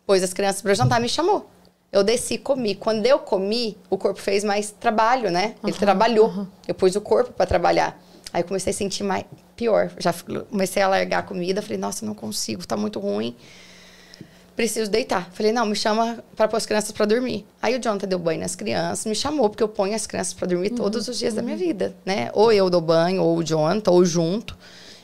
pôs 0.06 0.22
as 0.22 0.32
crianças 0.32 0.62
para 0.62 0.74
jantar, 0.74 1.00
me 1.00 1.08
chamou. 1.08 1.50
Eu 1.92 2.02
desci, 2.02 2.38
comi. 2.38 2.74
Quando 2.74 3.06
eu 3.06 3.20
comi, 3.20 3.78
o 3.88 3.96
corpo 3.96 4.20
fez 4.20 4.42
mais 4.42 4.72
trabalho, 4.72 5.30
né? 5.30 5.54
Ele 5.62 5.76
trabalhou. 5.76 6.46
Eu 6.66 6.74
pus 6.74 6.96
o 6.96 7.00
corpo 7.00 7.32
para 7.32 7.46
trabalhar. 7.46 8.00
Aí 8.32 8.42
eu 8.42 8.46
comecei 8.46 8.72
a 8.72 8.74
sentir 8.74 9.04
mais 9.04 9.24
pior. 9.54 9.92
Já 9.98 10.12
comecei 10.50 10.82
a 10.82 10.88
largar 10.88 11.20
a 11.20 11.22
comida. 11.22 11.62
Falei, 11.62 11.78
nossa, 11.78 12.04
não 12.04 12.14
consigo, 12.14 12.66
tá 12.66 12.76
muito 12.76 12.98
ruim. 12.98 13.36
Preciso 14.56 14.90
deitar. 14.90 15.30
Falei, 15.32 15.52
não, 15.52 15.66
me 15.66 15.76
chama 15.76 16.18
para 16.34 16.48
pôr 16.48 16.56
as 16.56 16.66
crianças 16.66 16.90
para 16.90 17.06
dormir. 17.06 17.46
Aí 17.62 17.76
o 17.76 17.80
Jonathan 17.80 18.08
deu 18.08 18.18
banho 18.18 18.40
nas 18.40 18.56
crianças, 18.56 19.06
me 19.06 19.14
chamou, 19.14 19.48
porque 19.48 19.62
eu 19.62 19.68
ponho 19.68 19.94
as 19.94 20.06
crianças 20.06 20.32
para 20.34 20.48
dormir 20.48 20.70
todos 20.70 21.06
os 21.06 21.18
dias 21.18 21.34
da 21.34 21.42
minha 21.42 21.56
vida, 21.56 21.94
né? 22.04 22.30
Ou 22.32 22.52
eu 22.52 22.68
dou 22.70 22.80
banho, 22.80 23.22
ou 23.22 23.36
o 23.38 23.44
Jonathan, 23.44 23.90
ou 23.92 24.04
junto. 24.04 24.56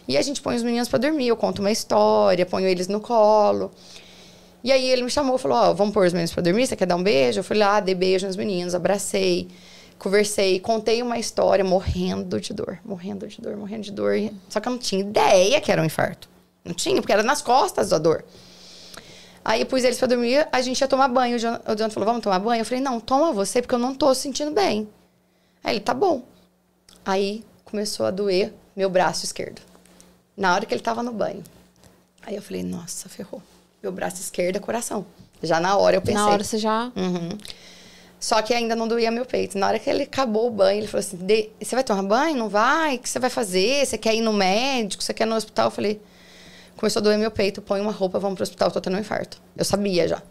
E 0.09 0.17
a 0.17 0.23
gente 0.23 0.41
põe 0.41 0.57
os 0.57 0.63
meninos 0.65 0.89
para 0.89 0.99
dormir. 0.99 1.29
Eu 1.29 1.37
conto 1.37 1.61
uma 1.61 1.71
história, 1.71 2.45
ponho 2.45 2.67
eles 2.67 2.89
no 2.89 3.01
colo. 3.01 3.71
E 4.63 4.71
aí 4.71 4.91
ele 4.91 5.03
me 5.03 5.11
chamou, 5.11 5.39
falou, 5.39 5.57
ó, 5.57 5.73
vamos 5.73 5.95
pôr 5.95 6.07
os 6.07 6.13
meninos 6.13 6.33
pra 6.33 6.43
dormir, 6.43 6.67
você 6.67 6.77
quer 6.77 6.87
dar 6.87 6.97
um 6.97 7.03
beijo? 7.03 7.41
Eu 7.41 7.45
fui 7.45 7.57
lá, 7.57 7.81
dei 7.81 7.95
beijo 7.95 8.27
nos 8.27 8.37
meninos, 8.37 8.75
abracei, 8.75 9.49
conversei, 9.99 10.61
contei 10.61 11.03
uma 11.03 11.19
história 11.19 11.65
morrendo 11.65 12.41
de 12.41 12.53
dor, 12.53 12.79
morrendo 12.85 13.27
de 13.27 13.41
dor, 13.41 13.57
morrendo 13.57 13.83
de 13.83 13.93
dor. 13.93 14.15
Só 14.49 14.61
que 14.61 14.69
eu 14.69 14.73
não 14.73 14.79
tinha 14.79 15.01
ideia 15.01 15.61
que 15.61 15.73
era 15.73 15.81
um 15.81 15.85
infarto. 15.85 16.29
Não 16.65 16.75
tinha, 16.75 17.01
porque 17.01 17.13
era 17.13 17.23
nas 17.23 17.41
costas 17.41 17.93
a 17.93 17.99
dor. 17.99 18.25
Aí 19.43 19.65
pus 19.65 19.83
eles 19.83 19.99
pra 19.99 20.07
dormir, 20.07 20.47
a 20.53 20.61
gente 20.61 20.79
ia 20.79 20.87
tomar 20.87 21.09
banho. 21.09 21.37
O 21.37 21.39
Jonathan 21.39 21.91
falou, 21.91 22.07
vamos 22.07 22.23
tomar 22.23 22.39
banho? 22.39 22.61
Eu 22.61 22.65
falei, 22.67 22.83
não, 22.83 23.01
toma 23.01 23.33
você, 23.33 23.63
porque 23.63 23.75
eu 23.75 23.79
não 23.79 23.95
tô 23.95 24.15
sentindo 24.15 24.51
bem. 24.51 24.87
Aí 25.65 25.75
ele, 25.77 25.81
tá 25.81 25.95
bom. 25.95 26.23
Aí 27.05 27.43
começou 27.65 28.05
a 28.05 28.11
doer 28.11 28.53
meu 28.77 28.91
braço 28.91 29.25
esquerdo. 29.25 29.63
Na 30.37 30.55
hora 30.55 30.67
que 30.67 30.75
ele 30.75 30.83
tava 30.83 31.03
no 31.03 31.13
banho. 31.13 31.43
Aí 32.23 32.37
eu 32.37 32.43
falei, 32.43 32.63
nossa, 32.63 33.09
ferrou. 33.09 33.43
Meu 33.83 33.93
braço 33.93 34.21
esquerdo 34.21 34.57
é 34.57 34.61
coração. 34.61 35.07
Já 35.43 35.59
na 35.59 35.77
hora 35.77 35.97
eu 35.97 36.03
pensei. 36.03 36.15
Na 36.15 36.29
hora 36.29 36.45
você 36.45 36.59
já. 36.59 36.93
Uhum. 36.97 37.31
Só 38.19 38.43
que 38.43 38.53
ainda 38.53 38.77
não 38.77 38.87
doía 38.87 39.11
meu 39.11 39.25
peito. 39.25 39.57
Na 39.57 39.69
hora 39.69 39.79
que 39.79 39.89
ele 39.89 40.03
acabou 40.03 40.49
o 40.49 40.51
banho, 40.51 40.81
ele 40.81 40.87
falou 40.87 41.01
assim: 41.01 41.19
Você 41.59 41.75
vai 41.75 41.83
tomar 41.83 42.03
banho? 42.03 42.37
Não 42.37 42.49
vai? 42.51 42.97
O 42.97 42.99
que 42.99 43.09
você 43.09 43.19
vai 43.19 43.31
fazer? 43.31 43.87
Você 43.87 43.97
quer 43.97 44.15
ir 44.15 44.21
no 44.21 44.33
médico? 44.33 45.03
Você 45.03 45.15
quer 45.15 45.25
ir 45.25 45.31
no 45.31 45.37
hospital? 45.37 45.69
Eu 45.69 45.71
falei: 45.71 46.01
Começou 46.77 47.01
a 47.01 47.03
doer 47.03 47.19
meu 47.19 47.31
peito, 47.31 47.63
põe 47.63 47.81
uma 47.81 47.93
roupa, 47.93 48.19
vamos 48.19 48.37
pro 48.37 48.43
hospital, 48.43 48.71
tô 48.71 48.81
tendo 48.81 48.97
um 48.97 49.01
infarto. 49.01 49.41
Eu 49.57 49.65
sabia 49.65 50.07
já. 50.07 50.23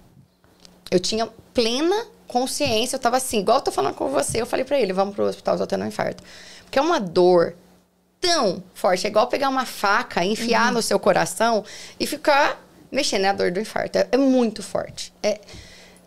Eu 0.91 0.99
tinha 0.99 1.27
plena 1.53 2.05
consciência, 2.27 2.95
eu 2.95 2.99
tava 2.99 3.17
assim, 3.17 3.39
igual 3.39 3.57
eu 3.57 3.63
tô 3.63 3.71
falando 3.71 3.95
com 3.95 4.09
você, 4.09 4.39
eu 4.39 4.45
falei 4.45 4.63
para 4.63 4.79
ele: 4.79 4.93
Vamos 4.93 5.15
pro 5.15 5.25
hospital, 5.25 5.57
tô 5.57 5.65
tendo 5.65 5.83
um 5.83 5.87
infarto. 5.87 6.23
Porque 6.65 6.77
é 6.77 6.81
uma 6.81 6.99
dor 6.99 7.55
tão 8.21 8.61
forte, 8.75 9.07
é 9.07 9.09
igual 9.09 9.25
pegar 9.27 9.49
uma 9.49 9.65
faca, 9.65 10.23
enfiar 10.23 10.67
uhum. 10.67 10.73
no 10.73 10.81
seu 10.83 10.99
coração 10.99 11.63
e 11.99 12.05
ficar 12.05 12.63
mexendo, 12.91 13.25
é 13.25 13.29
a 13.29 13.33
dor 13.33 13.51
do 13.51 13.59
infarto. 13.59 13.97
É, 13.97 14.07
é 14.11 14.17
muito 14.17 14.63
forte. 14.63 15.13
É 15.21 15.39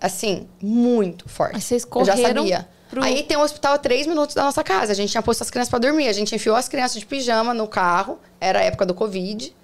assim, 0.00 0.48
muito 0.60 1.28
forte. 1.28 1.54
Mas 1.54 1.64
vocês 1.64 1.84
correram 1.84 2.14
Eu 2.14 2.22
já 2.22 2.28
sabia. 2.28 2.68
Pro... 2.90 3.02
Aí 3.02 3.22
tem 3.22 3.36
um 3.36 3.40
hospital 3.40 3.74
a 3.74 3.78
três 3.78 4.06
minutos 4.06 4.34
da 4.34 4.42
nossa 4.42 4.62
casa. 4.62 4.92
A 4.92 4.94
gente 4.94 5.10
tinha 5.10 5.22
posto 5.22 5.42
as 5.42 5.50
crianças 5.50 5.70
para 5.70 5.78
dormir. 5.78 6.08
A 6.08 6.12
gente 6.12 6.34
enfiou 6.34 6.56
as 6.56 6.68
crianças 6.68 6.98
de 6.98 7.06
pijama 7.06 7.54
no 7.54 7.66
carro. 7.66 8.18
Era 8.40 8.58
a 8.58 8.62
época 8.62 8.84
do 8.84 8.92
Covid. 8.92 9.54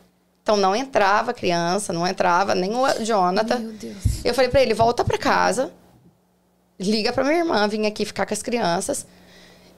Então 0.42 0.56
não 0.56 0.74
entrava 0.74 1.34
criança, 1.34 1.92
não 1.92 2.06
entrava 2.06 2.54
nem 2.54 2.74
o 2.74 3.04
Jonathan. 3.04 3.58
Meu 3.58 3.72
Deus. 3.72 4.24
Eu 4.24 4.32
falei 4.32 4.48
para 4.48 4.62
ele: 4.62 4.72
volta 4.72 5.04
para 5.04 5.18
casa, 5.18 5.70
liga 6.80 7.12
para 7.12 7.22
minha 7.22 7.40
irmã 7.40 7.68
vir 7.68 7.84
aqui 7.84 8.06
ficar 8.06 8.24
com 8.24 8.32
as 8.32 8.42
crianças. 8.42 9.06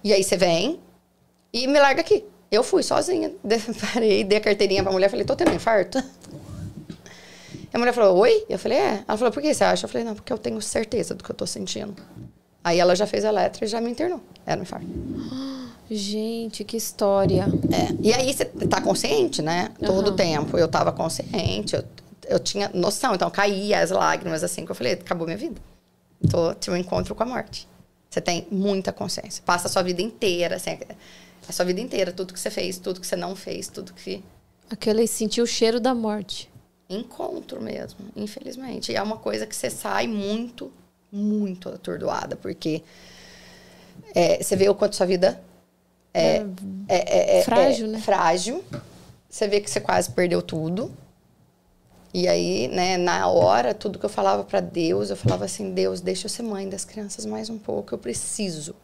E 0.05 0.13
aí 0.13 0.23
você 0.23 0.37
vem 0.37 0.79
e 1.53 1.67
me 1.67 1.81
larga 1.81 2.03
aqui. 2.03 2.25
Eu 2.53 2.63
fui 2.63 2.85
sozinha. 2.85 3.33
Parei, 3.93 4.23
dei 4.23 4.39
a 4.39 4.41
carteirinha 4.41 4.85
pra 4.85 4.93
mulher. 4.93 5.11
Falei: 5.11 5.27
tô 5.27 5.35
tendo 5.35 5.53
infarto. 5.53 6.01
A 7.73 7.79
mulher 7.79 7.93
falou, 7.93 8.19
oi? 8.19 8.45
Eu 8.49 8.59
falei, 8.59 8.79
é. 8.79 9.05
Ela 9.07 9.17
falou, 9.17 9.33
por 9.33 9.43
que 9.43 9.55
você 9.55 9.63
acha? 9.63 9.85
Eu 9.85 9.89
falei, 9.89 10.05
não, 10.05 10.15
porque 10.15 10.33
eu 10.33 10.39
tenho 10.39 10.61
certeza 10.61 11.15
do 11.15 11.23
que 11.23 11.31
eu 11.31 11.37
tô 11.37 11.47
sentindo. 11.47 11.95
Aí 12.63 12.79
ela 12.79 12.95
já 12.95 13.07
fez 13.07 13.25
a 13.25 13.31
letra 13.31 13.65
e 13.65 13.69
já 13.69 13.81
me 13.81 13.91
internou. 13.91 14.21
Era 14.45 14.59
um 14.59 14.63
infarto. 14.63 14.87
Gente, 15.91 16.65
que 16.65 16.77
história. 16.77 17.47
É. 17.73 17.97
E 18.01 18.13
aí 18.13 18.33
você 18.33 18.45
tá 18.45 18.81
consciente, 18.81 19.41
né? 19.41 19.71
Todo 19.85 20.09
o 20.09 20.13
tempo. 20.13 20.59
Eu 20.59 20.69
tava 20.69 20.93
consciente, 20.93 21.75
eu, 21.75 21.85
eu 22.29 22.39
tinha 22.39 22.71
noção. 22.75 23.15
Então 23.15 23.31
caía 23.31 23.81
as 23.81 23.91
lágrimas 23.91 24.45
assim 24.45 24.65
que 24.65 24.71
eu 24.71 24.75
falei, 24.75 24.95
acabou 24.95 25.27
minha 25.27 25.39
vida. 25.39 25.61
Tô, 26.29 26.53
tive 26.55 26.77
um 26.77 26.79
encontro 26.79 27.15
com 27.15 27.23
a 27.23 27.27
morte. 27.27 27.69
Você 28.11 28.21
tem 28.21 28.47
muita 28.51 28.93
consciência. 28.93 29.43
Passa 29.47 29.69
a 29.69 29.71
sua 29.71 29.83
vida 29.83 30.03
inteira, 30.03 30.57
assim, 30.57 30.77
a 31.49 31.53
sua 31.53 31.65
vida 31.65 31.81
inteira, 31.81 32.13
tudo 32.13 32.35
que 32.35 32.41
você 32.41 32.51
fez, 32.51 32.77
tudo 32.77 33.01
que 33.01 33.07
você 33.07 33.17
não 33.17 33.37
fez, 33.37 33.69
tudo 33.69 33.95
que. 33.95 34.23
Aquele 34.69 35.07
sentiu 35.07 35.45
o 35.45 35.47
cheiro 35.47 35.81
da 35.81 35.95
morte 35.95 36.50
encontro 36.91 37.63
mesmo, 37.63 38.01
infelizmente. 38.17 38.91
E 38.91 38.97
é 38.97 39.03
uma 39.03 39.17
coisa 39.17 39.47
que 39.47 39.55
você 39.55 39.71
sai 39.71 40.09
muito, 40.09 40.73
muito 41.11 41.69
atordoada, 41.69 42.35
porque 42.37 42.83
é, 44.15 44.43
você 44.43 44.57
vê 44.57 44.69
o 44.69 44.75
quanto 44.75 44.97
sua 44.97 45.07
vida 45.07 45.41
é, 46.13 46.45
é, 46.89 47.37
é, 47.39 47.39
é 47.39 47.43
frágil, 47.45 47.87
né? 47.87 48.01
Frágil. 48.01 48.65
Você 49.29 49.47
vê 49.47 49.61
que 49.61 49.71
você 49.71 49.81
quase 49.81 50.11
perdeu 50.11 50.43
tudo. 50.43 50.93
E 52.13 52.27
aí, 52.27 52.67
né, 52.67 52.97
na 52.97 53.29
hora, 53.29 53.73
tudo 53.73 53.97
que 53.97 54.05
eu 54.05 54.11
falava 54.11 54.43
para 54.43 54.59
Deus, 54.59 55.11
eu 55.11 55.17
falava 55.17 55.45
assim: 55.45 55.73
Deus, 55.73 56.01
deixa 56.01 56.27
eu 56.27 56.31
ser 56.31 56.43
mãe 56.43 56.69
das 56.69 56.85
crianças 56.85 57.25
mais 57.25 57.49
um 57.49 57.57
pouco, 57.57 57.95
eu 57.95 57.99
preciso 57.99 58.75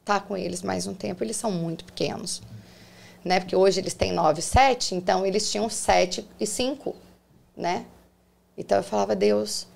estar 0.00 0.20
tá 0.20 0.26
com 0.26 0.36
eles 0.36 0.62
mais 0.62 0.86
um 0.86 0.92
tempo. 0.92 1.24
Eles 1.24 1.36
são 1.36 1.50
muito 1.50 1.86
pequenos, 1.86 2.42
né? 3.24 3.40
Porque 3.40 3.56
hoje 3.56 3.80
eles 3.80 3.94
têm 3.94 4.12
9, 4.12 4.42
7, 4.42 4.94
então 4.94 5.24
eles 5.24 5.50
tinham 5.50 5.70
7 5.70 6.28
e 6.38 6.46
5 6.46 6.94
né? 7.56 7.86
Então 8.56 8.78
eu 8.78 8.84
falava, 8.84 9.16
Deus. 9.16 9.66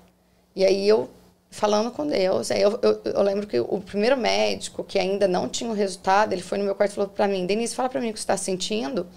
E 0.55 0.63
aí 0.65 0.87
eu, 0.87 1.09
falando 1.49 1.91
com 1.91 2.05
Deus, 2.07 2.51
aí 2.51 2.61
eu, 2.61 2.79
eu, 2.81 3.01
eu 3.03 3.21
lembro 3.21 3.47
que 3.47 3.59
o 3.59 3.81
primeiro 3.81 4.15
médico, 4.15 4.83
que 4.83 4.99
ainda 4.99 5.27
não 5.27 5.49
tinha 5.49 5.69
o 5.69 5.73
resultado, 5.73 6.33
ele 6.33 6.41
foi 6.41 6.57
no 6.57 6.63
meu 6.63 6.75
quarto 6.75 6.91
e 6.91 6.95
falou 6.95 7.09
para 7.09 7.27
mim, 7.27 7.45
Denise, 7.45 7.75
fala 7.75 7.89
para 7.89 8.01
mim 8.01 8.09
o 8.09 8.13
que 8.13 8.19
você 8.19 8.23
está 8.23 8.37
sentindo. 8.37 9.07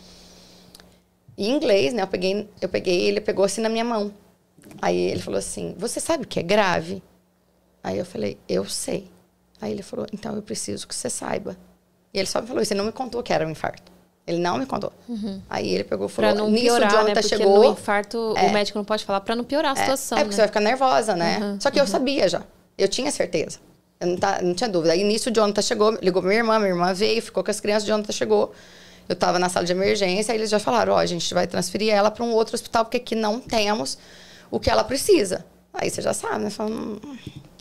Em 1.36 1.50
inglês, 1.50 1.92
né? 1.92 2.02
Eu 2.02 2.08
peguei, 2.08 2.48
eu 2.60 2.68
peguei, 2.68 3.02
ele 3.02 3.20
pegou 3.20 3.44
assim 3.44 3.60
na 3.60 3.68
minha 3.68 3.84
mão. 3.84 4.12
Aí 4.82 4.96
ele 4.96 5.20
falou 5.20 5.38
assim, 5.38 5.74
você 5.78 6.00
sabe 6.00 6.26
que 6.26 6.40
é 6.40 6.42
grave? 6.42 7.02
Aí 7.82 7.98
eu 7.98 8.04
falei, 8.04 8.38
eu 8.48 8.64
sei. 8.64 9.08
Aí 9.60 9.72
ele 9.72 9.82
falou, 9.82 10.06
então 10.12 10.34
eu 10.34 10.42
preciso 10.42 10.86
que 10.86 10.94
você 10.94 11.08
saiba. 11.08 11.56
E 12.12 12.18
ele 12.18 12.26
só 12.26 12.40
me 12.40 12.46
falou 12.46 12.62
ele 12.62 12.74
não 12.74 12.84
me 12.84 12.92
contou 12.92 13.22
que 13.22 13.32
era 13.32 13.46
um 13.46 13.50
infarto. 13.50 13.90
Ele 14.28 14.38
não 14.38 14.58
me 14.58 14.66
contou. 14.66 14.92
Uhum. 15.08 15.40
Aí 15.48 15.74
ele 15.74 15.84
pegou 15.84 16.06
e 16.06 16.10
falou... 16.10 16.30
Pra 16.30 16.38
não 16.38 16.50
Nisso, 16.50 16.64
piorar, 16.64 16.88
o 16.88 16.90
Jonathan 16.90 17.08
né? 17.08 17.14
Porque 17.14 17.28
chegou... 17.28 17.58
no 17.58 17.72
infarto, 17.72 18.34
é. 18.36 18.46
o 18.46 18.52
médico 18.52 18.78
não 18.78 18.84
pode 18.84 19.02
falar 19.02 19.22
pra 19.22 19.34
não 19.34 19.42
piorar 19.42 19.74
a 19.74 19.78
é. 19.78 19.80
situação, 19.80 20.18
É, 20.18 20.20
porque 20.20 20.32
né? 20.32 20.34
você 20.34 20.40
vai 20.42 20.48
ficar 20.48 20.60
nervosa, 20.60 21.16
né? 21.16 21.38
Uhum. 21.40 21.60
Só 21.60 21.70
que 21.70 21.78
eu 21.78 21.84
uhum. 21.84 21.90
sabia 21.90 22.28
já. 22.28 22.42
Eu 22.76 22.88
tinha 22.88 23.10
certeza. 23.10 23.58
Eu 23.98 24.06
não, 24.06 24.16
tá, 24.18 24.42
não 24.42 24.52
tinha 24.52 24.68
dúvida. 24.68 24.92
Aí 24.92 25.02
nisso 25.02 25.30
o 25.30 25.32
Jonathan 25.32 25.62
chegou, 25.62 25.98
ligou 26.02 26.20
pra 26.20 26.28
minha 26.28 26.40
irmã, 26.40 26.58
minha 26.58 26.70
irmã 26.70 26.92
veio, 26.92 27.22
ficou 27.22 27.42
com 27.42 27.50
as 27.50 27.58
crianças, 27.58 27.84
o 27.84 27.86
Jonathan 27.86 28.12
chegou. 28.12 28.52
Eu 29.08 29.16
tava 29.16 29.38
na 29.38 29.48
sala 29.48 29.64
de 29.64 29.72
emergência, 29.72 30.32
aí 30.32 30.38
eles 30.38 30.50
já 30.50 30.58
falaram, 30.58 30.92
ó, 30.92 30.96
oh, 30.96 30.98
a 30.98 31.06
gente 31.06 31.32
vai 31.32 31.46
transferir 31.46 31.90
ela 31.90 32.10
para 32.10 32.22
um 32.22 32.32
outro 32.34 32.54
hospital, 32.54 32.84
porque 32.84 32.98
aqui 32.98 33.14
não 33.14 33.40
temos 33.40 33.96
o 34.50 34.60
que 34.60 34.68
ela 34.68 34.84
precisa. 34.84 35.46
Aí 35.72 35.88
você 35.88 36.02
já 36.02 36.12
sabe, 36.12 36.44
né? 36.44 36.50
Fala, 36.50 36.70
hum, 36.70 36.98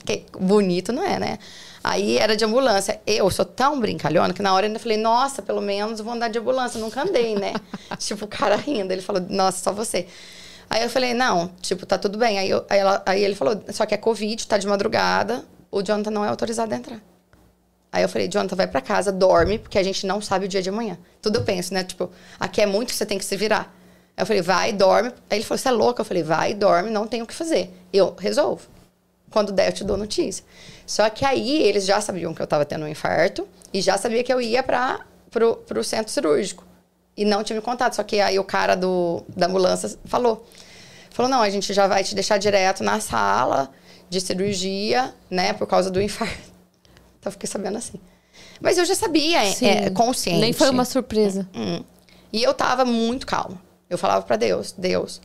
que 0.06 0.26
bonito 0.38 0.92
não 0.92 1.04
é, 1.04 1.18
né? 1.18 1.40
Aí 1.90 2.18
era 2.18 2.36
de 2.36 2.44
ambulância. 2.44 3.00
Eu 3.08 3.32
sou 3.32 3.46
tão 3.46 3.80
brincalhona 3.80 4.34
que 4.34 4.42
na 4.42 4.54
hora 4.54 4.66
eu 4.66 4.68
ainda 4.68 4.80
falei, 4.80 4.98
nossa, 4.98 5.42
pelo 5.42 5.62
menos 5.62 6.02
vou 6.02 6.14
andar 6.14 6.28
de 6.28 6.38
ambulância. 6.38 6.78
Eu 6.78 6.82
nunca 6.82 7.02
andei, 7.02 7.34
né? 7.34 7.54
tipo, 7.98 8.26
o 8.26 8.28
cara 8.28 8.58
rindo. 8.58 8.92
Ele 8.92 9.02
falou, 9.02 9.22
nossa, 9.30 9.64
só 9.64 9.72
você. 9.72 10.06
Aí 10.70 10.84
eu 10.84 10.90
falei, 10.90 11.14
não, 11.14 11.50
tipo, 11.62 11.86
tá 11.86 11.98
tudo 11.98 12.18
bem. 12.18 12.40
Aí, 12.40 12.50
eu, 12.50 12.66
aí, 12.70 12.80
ela, 12.80 13.02
aí 13.06 13.24
ele 13.24 13.36
falou, 13.36 13.64
só 13.70 13.86
que 13.86 13.94
é 13.94 13.98
Covid, 13.98 14.46
tá 14.46 14.58
de 14.58 14.68
madrugada, 14.68 15.46
o 15.72 15.82
Jonathan 15.82 16.12
não 16.12 16.26
é 16.26 16.28
autorizado 16.28 16.74
a 16.74 16.78
entrar. 16.78 17.02
Aí 17.90 18.04
eu 18.04 18.10
falei, 18.10 18.28
Jonathan, 18.28 18.58
vai 18.58 18.68
para 18.68 18.82
casa, 18.82 19.10
dorme, 19.10 19.58
porque 19.58 19.78
a 19.78 19.84
gente 19.84 20.06
não 20.06 20.20
sabe 20.20 20.46
o 20.46 20.50
dia 20.50 20.62
de 20.62 20.68
amanhã. 20.68 20.98
Tudo 21.22 21.40
eu 21.40 21.46
penso, 21.46 21.74
né? 21.74 21.86
Tipo, 21.86 22.12
aqui 22.38 22.62
é 22.62 22.66
muito, 22.66 22.92
você 22.92 23.06
tem 23.06 23.18
que 23.18 23.24
se 23.24 23.38
virar. 23.38 23.74
Aí 24.18 24.24
eu 24.24 24.26
falei, 24.26 24.42
vai, 24.42 24.74
dorme. 24.74 25.14
Aí 25.30 25.38
ele 25.38 25.46
falou, 25.46 25.58
você 25.58 25.70
é 25.70 25.72
louca? 25.72 26.02
Eu 26.02 26.06
falei, 26.06 26.22
vai, 26.22 26.54
dorme, 26.54 26.90
não 26.90 27.08
tem 27.08 27.22
o 27.22 27.26
que 27.26 27.34
fazer. 27.34 27.74
Eu 27.94 28.14
resolvo. 28.20 28.64
Quando 29.32 29.52
der, 29.52 29.70
eu 29.70 29.74
te 29.74 29.84
dou 29.84 29.98
notícia. 29.98 30.44
Só 30.86 31.10
que 31.10 31.26
aí 31.26 31.64
eles 31.64 31.86
já 31.86 32.00
sabiam 32.00 32.34
que 32.34 32.42
eu 32.42 32.46
estava 32.46 32.66
tendo 32.66 32.86
um 32.86 32.88
infarto 32.88 33.48
e 33.74 33.82
já 33.82 33.98
sabia 33.98 34.24
que 34.24 34.32
eu 34.32 34.40
ia 34.40 34.64
para 34.64 35.06
pro, 35.30 35.58
pro 35.58 35.84
centro 35.84 36.12
cirúrgico. 36.12 36.66
E 37.16 37.26
não 37.26 37.44
tinha 37.44 37.56
me 37.58 37.62
contado. 37.62 37.94
Só 37.94 38.04
que 38.04 38.20
aí 38.20 38.40
o 38.40 38.44
cara 38.44 38.76
do, 38.76 39.24
da 39.36 39.48
ambulância 39.48 39.98
falou. 40.06 40.46
Falou, 41.10 41.30
não, 41.30 41.42
a 41.42 41.50
gente 41.50 41.74
já 41.74 41.88
vai 41.88 42.04
te 42.04 42.14
deixar 42.14 42.38
direto 42.38 42.84
na 42.84 43.00
sala 43.00 43.72
de 44.10 44.22
cirurgia, 44.22 45.14
né, 45.30 45.52
por 45.52 45.68
causa 45.68 45.90
do 45.90 46.02
infarto. 46.02 46.56
Então 47.20 47.30
eu 47.30 47.32
fiquei 47.32 47.50
sabendo 47.50 47.80
assim. 47.80 48.00
Mas 48.62 48.78
eu 48.78 48.86
já 48.86 48.94
sabia, 48.94 49.44
é, 49.44 49.86
é, 49.86 49.90
consciente. 49.90 50.40
Nem 50.40 50.54
foi 50.54 50.70
uma 50.70 50.86
surpresa. 50.86 51.50
Hum. 51.56 51.84
E 52.32 52.44
eu 52.44 52.54
tava 52.54 52.86
muito 52.86 53.26
calma. 53.26 53.60
Eu 53.90 53.98
falava 53.98 54.24
para 54.24 54.36
Deus, 54.36 54.72
Deus, 54.78 55.20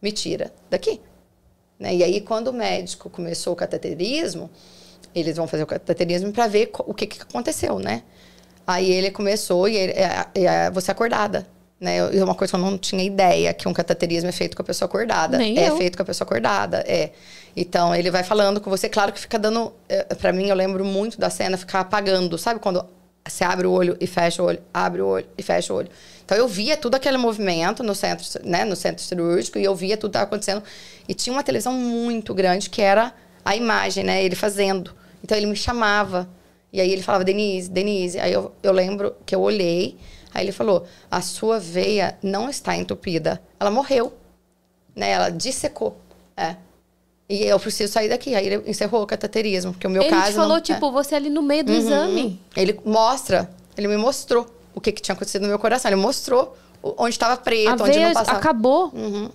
me 0.00 0.12
tira 0.12 0.54
daqui. 0.70 1.00
Né? 1.78 1.96
E 1.96 2.04
aí, 2.04 2.20
quando 2.20 2.48
o 2.48 2.52
médico 2.52 3.10
começou 3.10 3.52
o 3.52 3.56
cateterismo, 3.56 4.50
eles 5.14 5.36
vão 5.36 5.46
fazer 5.46 5.62
o 5.62 5.66
cateterismo 5.66 6.32
para 6.32 6.46
ver 6.46 6.70
o 6.86 6.94
que, 6.94 7.06
que 7.06 7.22
aconteceu, 7.22 7.78
né? 7.78 8.02
Aí 8.66 8.90
ele 8.90 9.10
começou 9.10 9.68
e, 9.68 9.76
ele, 9.76 9.92
é, 9.92 10.26
é, 10.34 10.70
você 10.70 10.90
acordada, 10.90 11.46
né? 11.78 11.98
É 11.98 12.24
uma 12.24 12.34
coisa 12.34 12.52
que 12.52 12.56
eu 12.56 12.60
não 12.60 12.78
tinha 12.78 13.04
ideia, 13.04 13.52
que 13.52 13.68
um 13.68 13.72
cateterismo 13.72 14.28
é 14.28 14.32
feito 14.32 14.56
com 14.56 14.62
a 14.62 14.64
pessoa 14.64 14.86
acordada. 14.86 15.36
Nem 15.36 15.58
é 15.58 15.68
eu. 15.68 15.76
feito 15.76 15.96
com 15.96 16.02
a 16.02 16.06
pessoa 16.06 16.26
acordada, 16.26 16.78
é. 16.86 17.10
Então, 17.56 17.94
ele 17.94 18.10
vai 18.10 18.24
falando 18.24 18.60
com 18.60 18.68
você. 18.68 18.88
Claro 18.88 19.12
que 19.12 19.20
fica 19.20 19.38
dando... 19.38 19.72
É, 19.88 20.02
para 20.14 20.32
mim, 20.32 20.48
eu 20.48 20.56
lembro 20.56 20.84
muito 20.84 21.20
da 21.20 21.30
cena 21.30 21.56
ficar 21.56 21.80
apagando. 21.80 22.36
Sabe 22.36 22.58
quando 22.58 22.84
você 23.24 23.44
abre 23.44 23.66
o 23.66 23.70
olho 23.70 23.96
e 24.00 24.06
fecha 24.06 24.42
o 24.42 24.46
olho, 24.46 24.60
abre 24.72 25.00
o 25.00 25.06
olho 25.06 25.26
e 25.38 25.42
fecha 25.42 25.72
o 25.72 25.76
olho. 25.76 25.88
Então 26.24 26.36
eu 26.36 26.48
via 26.48 26.76
tudo 26.76 26.94
aquele 26.94 27.18
movimento 27.18 27.82
no 27.82 27.94
centro, 27.94 28.26
né, 28.44 28.64
no 28.64 28.74
centro 28.74 29.02
cirúrgico 29.02 29.58
e 29.58 29.64
eu 29.64 29.74
via 29.74 29.96
tudo 29.96 30.10
que 30.10 30.16
estava 30.16 30.24
acontecendo. 30.24 30.62
E 31.08 31.14
tinha 31.14 31.32
uma 31.32 31.42
televisão 31.42 31.72
muito 31.72 32.32
grande 32.34 32.70
que 32.70 32.80
era 32.80 33.12
a 33.44 33.54
imagem, 33.54 34.04
né, 34.04 34.24
ele 34.24 34.34
fazendo. 34.34 34.94
Então 35.22 35.36
ele 35.36 35.46
me 35.46 35.56
chamava. 35.56 36.28
E 36.72 36.80
aí 36.80 36.90
ele 36.90 37.02
falava, 37.02 37.24
Denise, 37.24 37.70
Denise. 37.70 38.18
Aí 38.18 38.32
eu, 38.32 38.52
eu 38.62 38.72
lembro 38.72 39.14
que 39.24 39.34
eu 39.34 39.40
olhei, 39.40 39.96
aí 40.32 40.44
ele 40.44 40.52
falou: 40.52 40.86
a 41.10 41.20
sua 41.20 41.58
veia 41.58 42.18
não 42.22 42.48
está 42.48 42.76
entupida. 42.76 43.40
Ela 43.60 43.70
morreu. 43.70 44.12
Né? 44.96 45.10
Ela 45.10 45.28
dissecou. 45.28 45.96
É. 46.36 46.56
E 47.28 47.44
eu 47.44 47.58
preciso 47.60 47.92
sair 47.92 48.08
daqui. 48.08 48.34
Aí 48.34 48.46
ele 48.46 48.70
encerrou 48.70 49.02
o 49.02 49.06
cateterismo, 49.06 49.72
porque 49.72 49.86
o 49.86 49.90
meu 49.90 50.02
ele 50.02 50.10
caso. 50.10 50.26
Ele 50.26 50.34
falou, 50.34 50.48
não, 50.48 50.56
é. 50.56 50.60
tipo, 50.60 50.86
é. 50.88 50.90
você 50.90 51.14
ali 51.14 51.30
no 51.30 51.42
meio 51.42 51.64
do 51.64 51.72
uhum. 51.72 51.78
exame. 51.78 52.40
Ele 52.56 52.80
mostra, 52.84 53.50
ele 53.76 53.88
me 53.88 53.96
mostrou 53.96 54.46
o 54.74 54.80
que, 54.80 54.92
que 54.92 55.00
tinha 55.02 55.14
acontecido 55.14 55.42
no 55.42 55.48
meu 55.48 55.58
coração. 55.58 55.90
Ele 55.90 56.00
mostrou 56.00 56.56
onde 56.82 57.10
estava 57.10 57.36
preto, 57.36 57.82
a 57.82 57.84
onde 57.86 57.98
não 57.98 58.12
passava. 58.12 58.38
Acabou. 58.38 58.90
Uhum. 58.94 59.30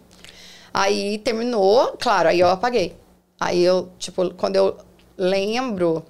Aí 0.74 1.18
terminou, 1.20 1.96
claro, 2.00 2.30
aí 2.30 2.40
eu 2.40 2.50
apaguei. 2.50 2.96
Aí 3.40 3.64
eu, 3.64 3.90
tipo, 3.98 4.34
quando 4.36 4.56
eu 4.56 4.78
lembro, 5.18 6.04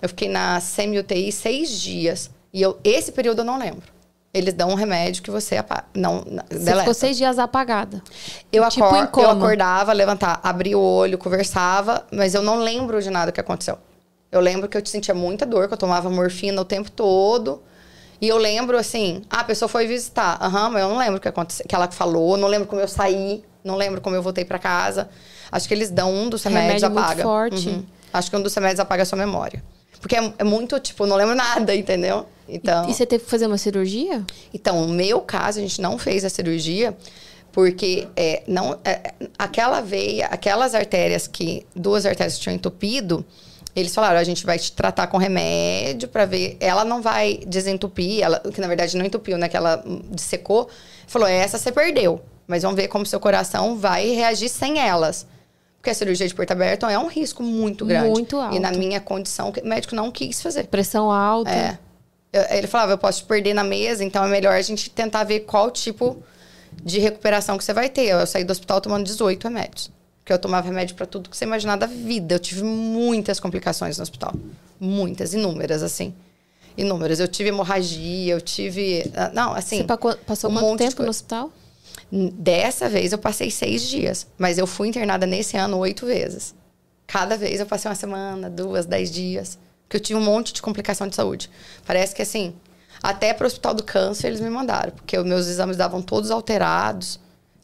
eu 0.00 0.08
fiquei 0.08 0.28
na 0.28 0.60
semi-UTI 0.60 1.30
seis 1.32 1.70
dias. 1.80 2.30
E 2.52 2.62
eu, 2.62 2.78
esse 2.82 3.12
período 3.12 3.40
eu 3.40 3.44
não 3.44 3.58
lembro. 3.58 3.82
eles 4.32 4.54
dão 4.54 4.70
um 4.70 4.74
remédio 4.74 5.22
que 5.22 5.30
você 5.30 5.56
apaga. 5.56 5.84
Não, 5.94 6.20
Você 6.20 6.58
deleta. 6.58 6.78
ficou 6.80 6.94
seis 6.94 7.16
dias 7.16 7.38
apagada. 7.38 8.02
Eu, 8.52 8.66
Tipo, 8.68 8.84
acor- 8.84 9.24
eu 9.24 9.30
acordava, 9.30 9.92
levantava, 9.92 10.38
abria 10.42 10.78
o 10.78 10.82
olho, 10.82 11.18
conversava, 11.18 12.06
mas 12.12 12.34
eu 12.34 12.42
não 12.42 12.56
lembro 12.58 13.02
de 13.02 13.10
nada 13.10 13.32
que 13.32 13.40
aconteceu. 13.40 13.78
Eu 14.30 14.40
lembro 14.40 14.68
que 14.68 14.76
eu 14.76 14.84
sentia 14.86 15.14
muita 15.14 15.44
dor, 15.46 15.66
que 15.66 15.74
eu 15.74 15.78
tomava 15.78 16.08
morfina 16.10 16.60
o 16.60 16.64
tempo 16.64 16.90
todo. 16.90 17.62
E 18.20 18.28
eu 18.28 18.36
lembro 18.36 18.76
assim, 18.76 19.22
ah, 19.30 19.40
a 19.40 19.44
pessoa 19.44 19.68
foi 19.68 19.86
visitar. 19.86 20.38
Aham, 20.42 20.70
mas 20.70 20.82
eu 20.82 20.88
não 20.88 20.98
lembro 20.98 21.16
o 21.18 21.20
que 21.20 21.28
aconteceu, 21.28 21.64
que 21.68 21.74
ela 21.74 21.90
falou, 21.90 22.36
não 22.36 22.48
lembro 22.48 22.66
como 22.66 22.80
eu 22.80 22.88
saí, 22.88 23.44
não 23.62 23.76
lembro 23.76 24.00
como 24.00 24.16
eu 24.16 24.22
voltei 24.22 24.44
pra 24.44 24.58
casa. 24.58 25.08
Acho 25.50 25.68
que 25.68 25.74
eles 25.74 25.90
dão 25.90 26.12
um 26.12 26.28
dos 26.28 26.42
remédios, 26.42 26.82
Remédio 26.82 26.90
muito 26.90 27.04
apaga. 27.04 27.22
forte. 27.22 27.68
Uhum. 27.68 27.84
Acho 28.12 28.30
que 28.30 28.36
um 28.36 28.42
dos 28.42 28.54
remédios 28.54 28.80
apaga 28.80 29.02
a 29.02 29.06
sua 29.06 29.18
memória. 29.18 29.62
Porque 30.00 30.16
é, 30.16 30.32
é 30.38 30.44
muito, 30.44 30.78
tipo, 30.80 31.06
não 31.06 31.16
lembro 31.16 31.34
nada, 31.34 31.74
entendeu? 31.74 32.26
Então. 32.48 32.88
E 32.88 32.94
você 32.94 33.04
teve 33.04 33.24
que 33.24 33.30
fazer 33.30 33.46
uma 33.46 33.58
cirurgia? 33.58 34.24
Então, 34.52 34.86
no 34.86 34.94
meu 34.94 35.20
caso, 35.20 35.58
a 35.58 35.62
gente 35.62 35.80
não 35.80 35.98
fez 35.98 36.24
a 36.24 36.28
cirurgia 36.28 36.96
porque 37.52 38.06
é, 38.14 38.42
não, 38.46 38.78
é, 38.84 39.12
aquela 39.38 39.80
veia, 39.80 40.26
aquelas 40.26 40.74
artérias 40.74 41.26
que 41.26 41.66
duas 41.74 42.06
artérias 42.06 42.36
que 42.36 42.42
tinham 42.42 42.54
entupido, 42.54 43.24
eles 43.80 43.94
falaram, 43.94 44.18
a 44.18 44.24
gente 44.24 44.44
vai 44.44 44.58
te 44.58 44.72
tratar 44.72 45.06
com 45.06 45.18
remédio 45.18 46.08
para 46.08 46.24
ver, 46.24 46.56
ela 46.60 46.84
não 46.84 47.02
vai 47.02 47.40
desentupir, 47.46 48.22
ela 48.22 48.40
que 48.40 48.60
na 48.60 48.68
verdade 48.68 48.96
não 48.96 49.04
entupiu, 49.04 49.36
né, 49.38 49.48
que 49.48 49.56
ela 49.56 49.82
dissecou. 50.10 50.68
Falou, 51.06 51.28
essa 51.28 51.58
você 51.58 51.72
perdeu, 51.72 52.20
mas 52.46 52.62
vamos 52.62 52.76
ver 52.76 52.88
como 52.88 53.04
seu 53.06 53.20
coração 53.20 53.76
vai 53.76 54.08
reagir 54.10 54.48
sem 54.48 54.78
elas. 54.78 55.26
Porque 55.76 55.90
a 55.90 55.94
cirurgia 55.94 56.26
de 56.26 56.34
porto 56.34 56.50
aberto 56.50 56.86
é 56.86 56.98
um 56.98 57.06
risco 57.06 57.42
muito 57.42 57.86
grande. 57.86 58.10
Muito 58.10 58.36
E 58.52 58.58
na 58.58 58.68
alto. 58.68 58.78
minha 58.80 59.00
condição, 59.00 59.50
o 59.50 59.68
médico 59.68 59.94
não 59.94 60.10
quis 60.10 60.42
fazer. 60.42 60.66
Pressão 60.66 61.10
alta. 61.10 61.50
É. 61.50 61.78
Ele 62.58 62.66
falava, 62.66 62.92
eu 62.92 62.98
posso 62.98 63.22
te 63.22 63.26
perder 63.26 63.54
na 63.54 63.64
mesa, 63.64 64.04
então 64.04 64.24
é 64.24 64.28
melhor 64.28 64.54
a 64.54 64.60
gente 64.60 64.90
tentar 64.90 65.24
ver 65.24 65.40
qual 65.40 65.70
tipo 65.70 66.22
de 66.82 66.98
recuperação 66.98 67.56
que 67.56 67.64
você 67.64 67.72
vai 67.72 67.88
ter. 67.88 68.06
Eu 68.06 68.26
saí 68.26 68.44
do 68.44 68.50
hospital 68.50 68.80
tomando 68.80 69.04
18 69.04 69.44
remédios. 69.44 69.90
Porque 70.28 70.34
eu 70.34 70.38
tomava 70.38 70.66
remédio 70.66 70.94
para 70.94 71.06
tudo 71.06 71.30
que 71.30 71.34
você 71.34 71.46
imaginar 71.46 71.76
da 71.76 71.86
vida. 71.86 72.34
Eu 72.34 72.38
tive 72.38 72.62
muitas 72.62 73.40
complicações 73.40 73.96
no 73.96 74.02
hospital. 74.02 74.34
Muitas, 74.78 75.32
inúmeras, 75.32 75.82
assim. 75.82 76.12
Inúmeras. 76.76 77.18
Eu 77.18 77.26
tive 77.26 77.48
hemorragia, 77.48 78.34
eu 78.34 78.40
tive. 78.42 79.10
ah, 79.16 79.30
Não, 79.32 79.54
assim. 79.54 79.78
Você 79.78 80.16
passou 80.26 80.50
um 80.50 80.52
quanto 80.52 80.66
monte 80.66 80.80
de 80.80 80.90
tempo 80.90 81.02
no 81.02 81.08
hospital? 81.08 81.50
Dessa 82.12 82.90
vez 82.90 83.12
eu 83.12 83.18
passei 83.18 83.50
seis 83.50 83.80
dias, 83.88 84.26
mas 84.36 84.58
eu 84.58 84.66
fui 84.66 84.88
internada 84.88 85.24
nesse 85.24 85.56
ano 85.56 85.78
oito 85.78 86.04
vezes. 86.04 86.54
Cada 87.06 87.34
vez 87.34 87.58
eu 87.58 87.64
passei 87.64 87.88
uma 87.88 87.94
semana, 87.94 88.50
duas, 88.50 88.84
dez 88.84 89.10
dias. 89.10 89.58
Porque 89.84 89.96
eu 89.96 90.00
tive 90.00 90.18
um 90.18 90.22
monte 90.22 90.52
de 90.52 90.60
complicação 90.60 91.08
de 91.08 91.16
saúde. 91.16 91.48
Parece 91.86 92.14
que 92.14 92.20
assim, 92.20 92.54
até 93.02 93.32
para 93.32 93.44
o 93.44 93.46
hospital 93.46 93.72
do 93.72 93.82
câncer 93.82 94.26
eles 94.26 94.40
me 94.40 94.50
mandaram, 94.50 94.92
porque 94.92 95.16
os 95.16 95.24
meus 95.24 95.46
exames 95.46 95.78
davam 95.78 96.02
todos 96.02 96.30
alterados. 96.30 97.18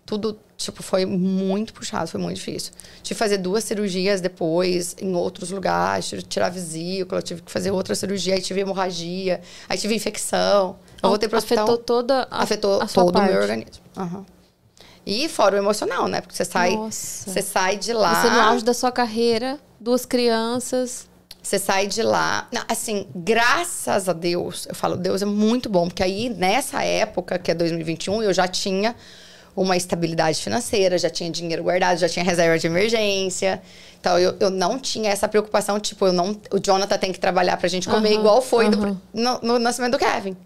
Tudo, 0.07 0.39
tipo, 0.57 0.83
foi 0.83 1.07
muito 1.07 1.73
puxado, 1.73 2.09
foi 2.09 2.21
muito 2.21 2.37
difícil. 2.37 2.73
Tive 3.03 3.09
que 3.09 3.15
fazer 3.15 3.39
duas 3.39 3.65
cirurgias 3.65 4.21
depois, 4.21 4.95
em 5.01 5.15
outros 5.15 5.51
lugares, 5.51 6.09
tive 6.09 6.23
que 6.23 6.29
tirar 6.29 6.51
vesícula, 6.51 7.23
tive 7.23 7.43
que 7.43 7.51
fazer 7.51 7.71
outra 7.71 7.95
cirurgia, 7.95 8.35
aí 8.35 8.41
tive 8.41 8.61
hemorragia, 8.61 9.41
aí 9.69 9.79
tive 9.79 9.95
infecção. 9.95 10.77
Eu 11.03 11.09
voltei 11.09 11.29
para 11.29 11.37
o 11.37 11.39
hospital 11.39 11.65
Afetou 11.65 11.79
toda 11.79 12.29
a, 12.31 12.43
afetou 12.43 12.81
a 12.83 12.87
todo 12.87 13.19
o 13.19 13.23
meu 13.23 13.41
organismo. 13.41 13.83
Aham. 13.97 14.27
E 15.07 15.29
fora 15.29 15.57
o 15.57 15.59
emocional, 15.59 16.09
né? 16.09 16.21
Porque 16.21 16.35
você 16.35 16.45
sai, 16.45 16.75
Nossa. 16.75 17.31
você 17.31 17.43
sai 17.43 17.77
de 17.77 17.93
lá. 17.93 18.23
Você 18.23 18.31
no 18.31 18.41
auge 18.41 18.65
da 18.65 18.73
sua 18.73 18.91
carreira, 18.91 19.59
duas 19.79 20.07
crianças. 20.07 21.07
Você 21.43 21.59
sai 21.59 21.87
de 21.87 22.03
lá. 22.03 22.49
Não, 22.51 22.63
assim, 22.67 23.07
graças 23.15 24.09
a 24.09 24.15
Deus, 24.15 24.67
eu 24.67 24.75
falo, 24.75 24.97
Deus 24.97 25.21
é 25.21 25.27
muito 25.27 25.69
bom, 25.69 25.89
porque 25.89 26.03
aí 26.03 26.31
nessa 26.31 26.83
época, 26.83 27.39
que 27.39 27.51
é 27.51 27.55
2021, 27.55 28.23
eu 28.23 28.33
já 28.33 28.49
tinha 28.49 28.97
uma 29.57 29.77
estabilidade 29.77 30.43
financeira, 30.43 30.99
já 30.99 31.09
tinha 31.11 31.31
dinheiro 31.31 31.63
guardado, 31.63 31.99
já 31.99 32.09
tinha 32.09 32.25
reserva 32.25 32.59
de 32.59 32.67
emergência. 32.67 33.63
Então 34.01 34.19
eu, 34.19 34.35
eu 34.41 34.51
não 34.51 34.79
tinha 34.79 35.11
essa 35.11 35.29
preocupação, 35.29 35.79
tipo, 35.81 36.07
eu 36.07 36.13
não, 36.13 36.37
o 36.53 36.59
Jonathan 36.59 36.99
tem 36.99 37.13
que 37.13 37.19
trabalhar 37.21 37.57
pra 37.57 37.69
gente 37.69 37.89
comer 37.89 38.11
Aham, 38.11 38.21
igual 38.21 38.43
foi 38.43 38.69
do- 38.69 38.79
aham. 38.79 39.01
no, 39.13 39.39
no 39.43 39.59
nascimento 39.59 39.93
do 39.93 39.99
Kevin. 39.99 40.37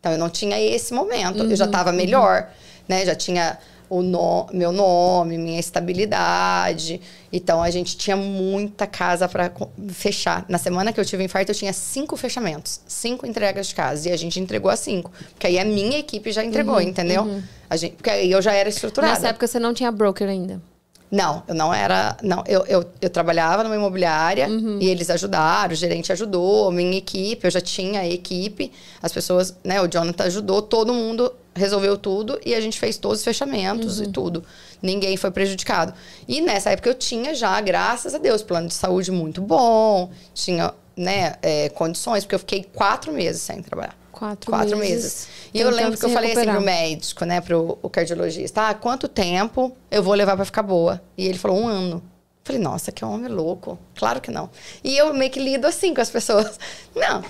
Então 0.00 0.12
eu 0.12 0.18
não 0.18 0.28
tinha 0.28 0.60
esse 0.60 0.92
momento. 0.92 1.38
eu 1.38 1.44
Uhum, 1.50 1.56
já 1.56 1.66
tava 1.66 1.92
melhor, 1.92 2.48
né? 2.88 3.04
Já 3.06 3.14
tinha 3.14 3.58
o 3.92 4.00
no, 4.00 4.46
meu 4.54 4.72
nome, 4.72 5.36
minha 5.36 5.60
estabilidade. 5.60 6.98
Então 7.30 7.62
a 7.62 7.68
gente 7.68 7.94
tinha 7.94 8.16
muita 8.16 8.86
casa 8.86 9.28
para 9.28 9.52
fechar. 9.90 10.46
Na 10.48 10.56
semana 10.56 10.94
que 10.94 10.98
eu 10.98 11.04
tive 11.04 11.22
infarto, 11.22 11.50
eu 11.50 11.54
tinha 11.54 11.74
cinco 11.74 12.16
fechamentos, 12.16 12.80
cinco 12.86 13.26
entregas 13.26 13.66
de 13.66 13.74
casa. 13.74 14.08
E 14.08 14.12
a 14.12 14.16
gente 14.16 14.40
entregou 14.40 14.70
as 14.70 14.80
cinco. 14.80 15.12
Porque 15.34 15.46
aí 15.46 15.58
a 15.58 15.64
minha 15.64 15.98
equipe 15.98 16.32
já 16.32 16.42
entregou, 16.42 16.80
entendeu? 16.80 17.42
A 17.68 17.76
gente, 17.76 17.96
porque 17.96 18.08
aí 18.08 18.32
eu 18.32 18.40
já 18.40 18.54
era 18.54 18.70
estruturada. 18.70 19.12
Uhum, 19.12 19.18
Nessa 19.18 19.28
época 19.28 19.46
você 19.46 19.58
não 19.58 19.74
tinha 19.74 19.92
broker 19.92 20.26
ainda. 20.26 20.71
Não, 21.12 21.42
eu 21.46 21.54
não 21.54 21.74
era. 21.74 22.16
Não, 22.22 22.42
eu, 22.46 22.64
eu, 22.66 22.84
eu 22.98 23.10
trabalhava 23.10 23.62
numa 23.62 23.76
imobiliária 23.76 24.48
Uhum. 24.48 24.78
e 24.80 24.88
eles 24.88 25.10
ajudaram, 25.10 25.72
o 25.74 25.76
gerente 25.76 26.10
ajudou, 26.10 26.72
minha 26.72 26.96
equipe, 26.96 27.46
eu 27.46 27.50
já 27.50 27.60
tinha 27.60 28.00
a 28.00 28.08
equipe, 28.08 28.72
as 29.02 29.12
pessoas, 29.12 29.54
né? 29.62 29.78
O 29.82 29.86
Jonathan 29.86 30.24
ajudou, 30.24 30.62
todo 30.62 30.94
mundo 30.94 31.30
resolveu 31.54 31.98
tudo 31.98 32.40
e 32.46 32.54
a 32.54 32.60
gente 32.62 32.80
fez 32.80 32.96
todos 32.96 33.18
os 33.18 33.24
fechamentos 33.24 33.98
Uhum. 33.98 34.04
e 34.04 34.08
tudo. 34.08 34.44
Ninguém 34.80 35.18
foi 35.18 35.30
prejudicado. 35.30 35.92
E 36.26 36.40
nessa 36.40 36.70
época 36.70 36.88
eu 36.88 36.94
tinha 36.94 37.34
já, 37.34 37.60
graças 37.60 38.14
a 38.14 38.18
Deus, 38.18 38.42
plano 38.42 38.68
de 38.68 38.74
saúde 38.74 39.10
muito 39.12 39.42
bom, 39.42 40.10
tinha, 40.32 40.72
né, 40.96 41.34
é, 41.42 41.68
condições, 41.68 42.24
porque 42.24 42.36
eu 42.36 42.38
fiquei 42.38 42.64
quatro 42.74 43.12
meses 43.12 43.42
sem 43.42 43.60
trabalhar. 43.62 43.94
Quatro, 44.22 44.52
Quatro 44.52 44.76
meses. 44.76 45.02
meses. 45.02 45.28
E 45.52 45.58
eu 45.60 45.68
lembro 45.68 45.98
que 45.98 46.04
eu 46.04 46.10
falei 46.10 46.30
assim 46.30 46.42
pro 46.44 46.52
recuperar. 46.52 46.80
médico, 46.80 47.24
né, 47.24 47.40
pro 47.40 47.76
o 47.82 47.90
cardiologista, 47.90 48.68
ah, 48.68 48.72
quanto 48.72 49.08
tempo 49.08 49.76
eu 49.90 50.00
vou 50.00 50.14
levar 50.14 50.36
pra 50.36 50.44
ficar 50.44 50.62
boa? 50.62 51.02
E 51.18 51.26
ele 51.26 51.36
falou, 51.36 51.58
um 51.58 51.66
ano. 51.66 51.96
Eu 51.96 52.02
falei, 52.44 52.62
nossa, 52.62 52.92
que 52.92 53.04
homem 53.04 53.26
louco. 53.28 53.76
Claro 53.96 54.20
que 54.20 54.30
não. 54.30 54.48
E 54.84 54.96
eu 54.96 55.12
meio 55.12 55.28
que 55.28 55.40
lido 55.40 55.66
assim 55.66 55.92
com 55.92 56.00
as 56.00 56.08
pessoas. 56.08 56.56
Não, 56.94 57.24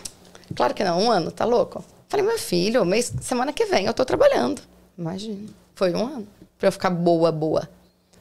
claro 0.55 0.74
que 0.74 0.85
não, 0.85 1.01
um 1.01 1.10
ano, 1.10 1.31
tá 1.31 1.47
louco? 1.47 1.78
Eu 1.78 1.85
falei, 2.10 2.27
meu 2.27 2.39
filho, 2.39 2.85
mês, 2.85 3.10
semana 3.23 3.55
que 3.55 3.64
vem 3.64 3.86
eu 3.86 3.94
tô 3.94 4.05
trabalhando. 4.05 4.60
Imagina. 4.98 5.48
Foi 5.74 5.94
um 5.94 6.05
ano. 6.05 6.27
Pra 6.59 6.69
eu 6.69 6.73
ficar 6.73 6.90
boa, 6.90 7.32
boa. 7.32 7.66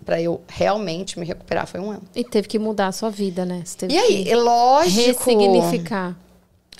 Pra 0.06 0.22
eu 0.22 0.40
realmente 0.48 1.20
me 1.20 1.26
recuperar, 1.26 1.68
foi 1.68 1.82
um 1.82 1.92
ano. 1.92 2.04
E 2.16 2.24
teve 2.24 2.48
que 2.48 2.58
mudar 2.58 2.88
a 2.88 2.92
sua 2.94 3.10
vida, 3.10 3.44
né? 3.44 3.64
E 3.90 3.98
aí, 3.98 4.24
que 4.24 4.36
lógico. 4.36 5.26
ressignificar. 5.26 6.16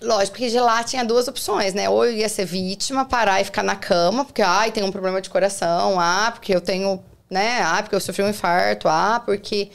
Lógico, 0.02 0.32
porque 0.38 0.50
de 0.50 0.60
lá 0.60 0.84
tinha 0.84 1.04
duas 1.06 1.28
opções, 1.28 1.74
né? 1.74 1.88
Ou 1.90 2.06
eu 2.06 2.14
ia 2.14 2.28
ser 2.30 2.46
vítima, 2.46 3.06
parar 3.06 3.40
e 3.40 3.44
ficar 3.46 3.64
na 3.64 3.76
cama, 3.76 4.26
porque, 4.26 4.42
ai, 4.42 4.72
tem 4.72 4.84
um 4.84 4.92
problema 4.92 5.22
de 5.22 5.30
coração, 5.30 6.00
ah, 6.00 6.32
porque 6.34 6.56
eu 6.56 6.60
tenho, 6.62 7.02
né? 7.30 7.62
Ah, 7.62 7.82
porque 7.84 7.96
eu 7.96 8.00
sofri 8.00 8.24
um 8.24 8.30
infarto, 8.30 8.88
ah, 8.88 9.22
porque 9.24 9.70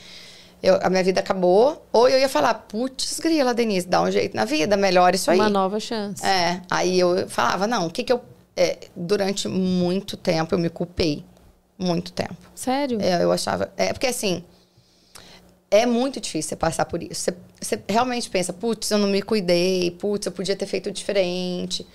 eu- 0.63 0.81
a 0.83 0.91
minha 0.91 1.05
vida 1.05 1.21
acabou. 1.21 1.87
Ou 1.93 2.09
eu 2.09 2.19
ia 2.19 2.29
falar, 2.29 2.55
putz, 2.55 3.21
grila, 3.21 3.55
Denise, 3.55 3.87
dá 3.87 4.03
um 4.03 4.11
jeito 4.11 4.35
na 4.37 4.45
vida, 4.45 4.77
melhora 4.77 5.15
isso 5.15 5.31
aí. 5.31 5.39
Uma 5.39 5.49
nova 5.49 5.79
chance. 5.79 6.25
É, 6.27 6.61
aí 6.71 6.99
eu 6.99 7.29
falava, 7.29 7.67
não, 7.67 7.87
o 7.87 7.91
que 7.91 8.03
que 8.03 8.13
eu... 8.13 8.21
é, 8.57 8.79
durante 8.97 9.47
muito 9.49 10.17
tempo 10.17 10.55
eu 10.55 10.59
me 10.59 10.69
culpei. 10.69 11.25
Muito 11.79 12.11
tempo. 12.11 12.35
Sério? 12.55 12.99
É, 13.03 13.23
eu 13.23 13.31
achava. 13.31 13.71
É 13.77 13.93
porque 13.93 14.07
assim. 14.07 14.43
É 15.71 15.85
muito 15.85 16.21
difícil 16.21 16.51
você 16.51 16.57
passar 16.57 16.85
por 16.85 17.03
isso. 17.03 17.15
Você, 17.15 17.37
você 17.61 17.83
realmente 17.89 18.31
pensa, 18.31 18.53
putz, 18.53 18.91
eu 18.91 18.99
não 18.99 19.09
me 19.09 19.21
cuidei, 19.21 19.91
putz, 19.91 20.27
eu 20.27 20.33
podia 20.33 20.55
ter 20.55 20.67
feito 20.67 20.91
diferente. 20.91 21.87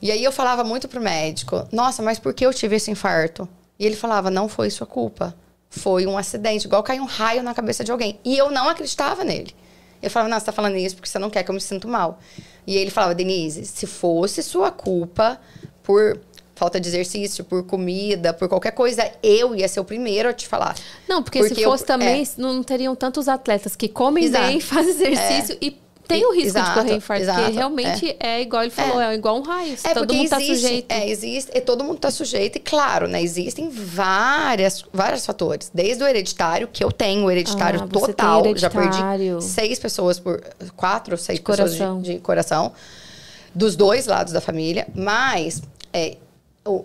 E 0.00 0.10
aí 0.10 0.22
eu 0.22 0.30
falava 0.30 0.62
muito 0.62 0.86
pro 0.88 1.00
médico, 1.00 1.66
nossa, 1.72 2.02
mas 2.02 2.18
por 2.18 2.34
que 2.34 2.44
eu 2.44 2.52
tive 2.52 2.76
esse 2.76 2.90
infarto? 2.90 3.48
E 3.78 3.84
ele 3.84 3.96
falava, 3.96 4.30
não 4.30 4.48
foi 4.48 4.70
sua 4.70 4.86
culpa. 4.86 5.34
Foi 5.68 6.06
um 6.06 6.16
acidente, 6.16 6.66
igual 6.66 6.82
caiu 6.82 7.02
um 7.02 7.06
raio 7.06 7.42
na 7.42 7.52
cabeça 7.52 7.82
de 7.82 7.90
alguém. 7.90 8.18
E 8.24 8.36
eu 8.38 8.50
não 8.50 8.68
acreditava 8.68 9.24
nele. 9.24 9.54
Eu 10.00 10.10
falava, 10.10 10.28
não, 10.28 10.38
você 10.38 10.46
tá 10.46 10.52
falando 10.52 10.76
isso 10.76 10.94
porque 10.94 11.08
você 11.08 11.18
não 11.18 11.30
quer 11.30 11.42
que 11.42 11.50
eu 11.50 11.54
me 11.54 11.60
sinta 11.60 11.88
mal. 11.88 12.20
E 12.66 12.76
ele 12.76 12.90
falava, 12.90 13.14
Denise, 13.14 13.64
se 13.64 13.86
fosse 13.86 14.42
sua 14.42 14.70
culpa 14.70 15.40
por 15.82 16.20
falta 16.56 16.80
de 16.80 16.88
exercício, 16.88 17.44
por 17.44 17.62
comida, 17.64 18.32
por 18.34 18.48
qualquer 18.48 18.72
coisa, 18.72 19.08
eu 19.22 19.54
ia 19.54 19.68
ser 19.68 19.78
o 19.78 19.84
primeiro 19.84 20.28
a 20.28 20.32
te 20.32 20.48
falar. 20.48 20.74
Não, 21.08 21.22
porque, 21.22 21.38
Porque 21.38 21.54
se 21.54 21.62
eu- 21.62 21.70
fosse 21.70 21.84
também, 21.84 22.22
é. 22.22 22.26
não 22.36 22.62
teriam 22.64 22.96
tantos 22.96 23.28
atletas 23.28 23.76
que 23.76 23.86
comem 23.88 24.24
Exato. 24.24 24.46
bem, 24.46 24.58
fazem 24.60 24.90
exercício 24.90 25.56
e 25.60 25.78
tem 26.08 26.24
o 26.24 26.30
risco 26.32 26.50
Exato, 26.50 26.68
de 26.70 26.74
correr 26.76 26.94
infarto. 26.96 27.22
exato, 27.24 27.40
porque 27.40 27.56
realmente 27.56 28.16
é. 28.20 28.40
igual 28.40 28.62
ele 28.62 28.70
falou, 28.70 29.00
é, 29.00 29.12
igual 29.16 29.36
um 29.38 29.42
raio. 29.42 29.76
É 29.82 29.92
todo 29.92 30.14
mundo 30.14 30.28
tá 30.30 30.36
existe, 30.40 30.54
sujeito. 30.62 30.86
É, 30.92 31.08
existe, 31.10 31.50
e 31.52 31.60
todo 31.60 31.82
mundo 31.82 31.96
está 31.96 32.10
sujeito, 32.12 32.56
e 32.56 32.60
claro, 32.60 33.08
né? 33.08 33.20
Existem 33.20 33.68
várias, 33.68 34.84
vários 34.92 35.26
fatores. 35.26 35.68
Desde 35.74 36.04
o 36.04 36.06
hereditário, 36.06 36.68
que 36.72 36.82
eu 36.84 36.92
tenho 36.92 37.24
o 37.26 37.30
hereditário 37.30 37.82
Ah, 37.82 37.88
total. 37.88 38.42
tem 38.42 38.56
Já 38.56 38.70
perdi 38.70 38.86
hereditário. 38.86 39.42
seis 39.42 39.78
pessoas 39.80 40.18
por. 40.20 40.40
Quatro 40.76 41.14
ou 41.14 41.18
seis 41.18 41.38
De 41.40 41.44
pessoas 41.44 41.70
coração. 41.76 42.00
de, 42.00 42.14
de 42.14 42.20
coração. 42.20 42.72
Dos 43.52 43.74
dois 43.74 44.06
lados 44.06 44.32
da 44.32 44.40
família. 44.40 44.86
Mas 44.94 45.60
é, 45.92 46.16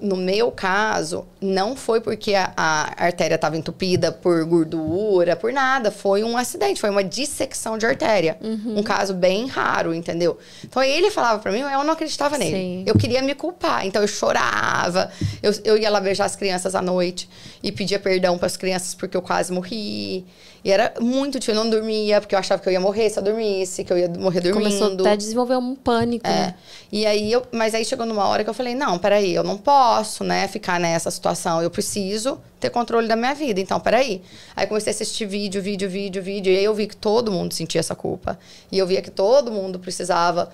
no 0.01 0.15
meu 0.15 0.51
caso, 0.51 1.25
não 1.41 1.75
foi 1.75 1.99
porque 1.99 2.35
a, 2.35 2.53
a 2.55 3.05
artéria 3.05 3.35
estava 3.35 3.57
entupida 3.57 4.11
por 4.11 4.43
gordura, 4.45 5.35
por 5.35 5.51
nada. 5.51 5.91
Foi 5.91 6.23
um 6.23 6.37
acidente, 6.37 6.79
foi 6.79 6.89
uma 6.89 7.03
dissecção 7.03 7.77
de 7.77 7.85
artéria. 7.85 8.37
Uhum. 8.41 8.79
Um 8.79 8.83
caso 8.83 9.13
bem 9.13 9.47
raro, 9.47 9.93
entendeu? 9.93 10.37
Então 10.63 10.83
ele 10.83 11.09
falava 11.09 11.39
para 11.39 11.51
mim, 11.51 11.59
eu 11.59 11.83
não 11.83 11.93
acreditava 11.93 12.37
nele. 12.37 12.55
Sim. 12.55 12.83
Eu 12.85 12.95
queria 12.95 13.21
me 13.21 13.33
culpar. 13.33 13.85
Então 13.85 14.01
eu 14.01 14.07
chorava. 14.07 15.11
Eu, 15.41 15.51
eu 15.63 15.77
ia 15.77 15.89
lá 15.89 15.99
beijar 15.99 16.25
as 16.25 16.35
crianças 16.35 16.75
à 16.75 16.81
noite 16.81 17.29
e 17.63 17.71
pedia 17.71 17.99
perdão 17.99 18.37
para 18.37 18.47
as 18.47 18.57
crianças 18.57 18.93
porque 18.93 19.17
eu 19.17 19.21
quase 19.21 19.51
morri. 19.51 20.25
E 20.63 20.71
era 20.71 20.93
muito 20.99 21.39
difícil, 21.39 21.59
eu 21.59 21.63
não 21.63 21.69
dormia, 21.71 22.21
porque 22.21 22.35
eu 22.35 22.39
achava 22.39 22.61
que 22.61 22.69
eu 22.69 22.73
ia 22.73 22.79
morrer 22.79 23.09
se 23.09 23.17
eu 23.17 23.23
dormisse, 23.23 23.83
que 23.83 23.91
eu 23.91 23.97
ia 23.97 24.07
morrer 24.07 24.41
dormindo. 24.41 24.63
Começou 24.63 24.93
até 24.93 25.11
a 25.11 25.15
desenvolver 25.15 25.55
um 25.55 25.75
pânico. 25.75 26.27
É. 26.27 26.29
Né? 26.29 26.55
E 26.91 27.05
aí 27.05 27.31
eu, 27.31 27.43
mas 27.51 27.73
aí 27.73 27.83
chegou 27.83 28.05
numa 28.05 28.27
hora 28.27 28.43
que 28.43 28.49
eu 28.49 28.53
falei, 28.53 28.75
não, 28.75 28.99
peraí, 28.99 29.33
eu 29.33 29.43
não 29.43 29.57
posso, 29.57 30.23
né, 30.23 30.47
ficar 30.47 30.79
nessa 30.79 31.09
situação. 31.09 31.63
Eu 31.63 31.71
preciso 31.71 32.39
ter 32.59 32.69
controle 32.69 33.07
da 33.07 33.15
minha 33.15 33.33
vida. 33.33 33.59
Então, 33.59 33.79
peraí. 33.79 34.21
Aí 34.55 34.67
comecei 34.67 34.91
a 34.91 34.93
assistir 34.93 35.25
vídeo, 35.25 35.61
vídeo, 35.63 35.89
vídeo, 35.89 36.21
vídeo. 36.21 36.53
E 36.53 36.57
aí 36.57 36.63
eu 36.63 36.75
vi 36.75 36.85
que 36.85 36.95
todo 36.95 37.31
mundo 37.31 37.53
sentia 37.53 37.79
essa 37.79 37.95
culpa. 37.95 38.37
E 38.71 38.77
eu 38.77 38.85
via 38.85 39.01
que 39.01 39.09
todo 39.09 39.51
mundo 39.51 39.79
precisava 39.79 40.51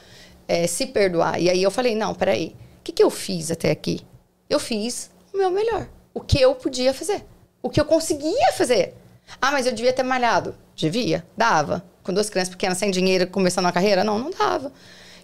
é, 0.47 0.65
se 0.67 0.85
perdoar. 0.85 1.37
E 1.41 1.49
aí 1.49 1.61
eu 1.61 1.69
falei, 1.69 1.95
não, 1.95 2.15
peraí. 2.15 2.55
O 2.79 2.83
que, 2.83 2.93
que 2.93 3.03
eu 3.03 3.09
fiz 3.09 3.51
até 3.51 3.71
aqui? 3.71 3.99
Eu 4.49 4.59
fiz 4.59 5.11
o 5.33 5.37
meu 5.37 5.51
melhor. 5.51 5.89
O 6.13 6.21
que 6.21 6.39
eu 6.39 6.55
podia 6.55 6.93
fazer. 6.93 7.25
O 7.61 7.69
que 7.69 7.81
eu 7.81 7.85
conseguia 7.85 8.53
fazer. 8.53 8.95
Ah, 9.41 9.51
mas 9.51 9.65
eu 9.65 9.73
devia 9.73 9.93
ter 9.93 10.03
malhado. 10.03 10.55
Devia, 10.75 11.25
dava. 11.35 11.83
Com 12.03 12.13
duas 12.13 12.29
crianças 12.29 12.53
pequenas, 12.53 12.77
sem 12.77 12.91
dinheiro, 12.91 13.27
começando 13.27 13.65
a 13.65 13.71
carreira? 13.71 14.03
Não, 14.03 14.17
não 14.17 14.31
dava. 14.31 14.71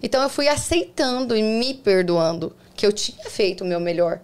Então 0.02 0.22
eu 0.22 0.28
fui 0.28 0.48
aceitando 0.48 1.36
e 1.36 1.42
me 1.42 1.74
perdoando 1.74 2.54
que 2.74 2.86
eu 2.86 2.92
tinha 2.92 3.24
feito 3.30 3.64
o 3.64 3.66
meu 3.66 3.80
melhor. 3.80 4.20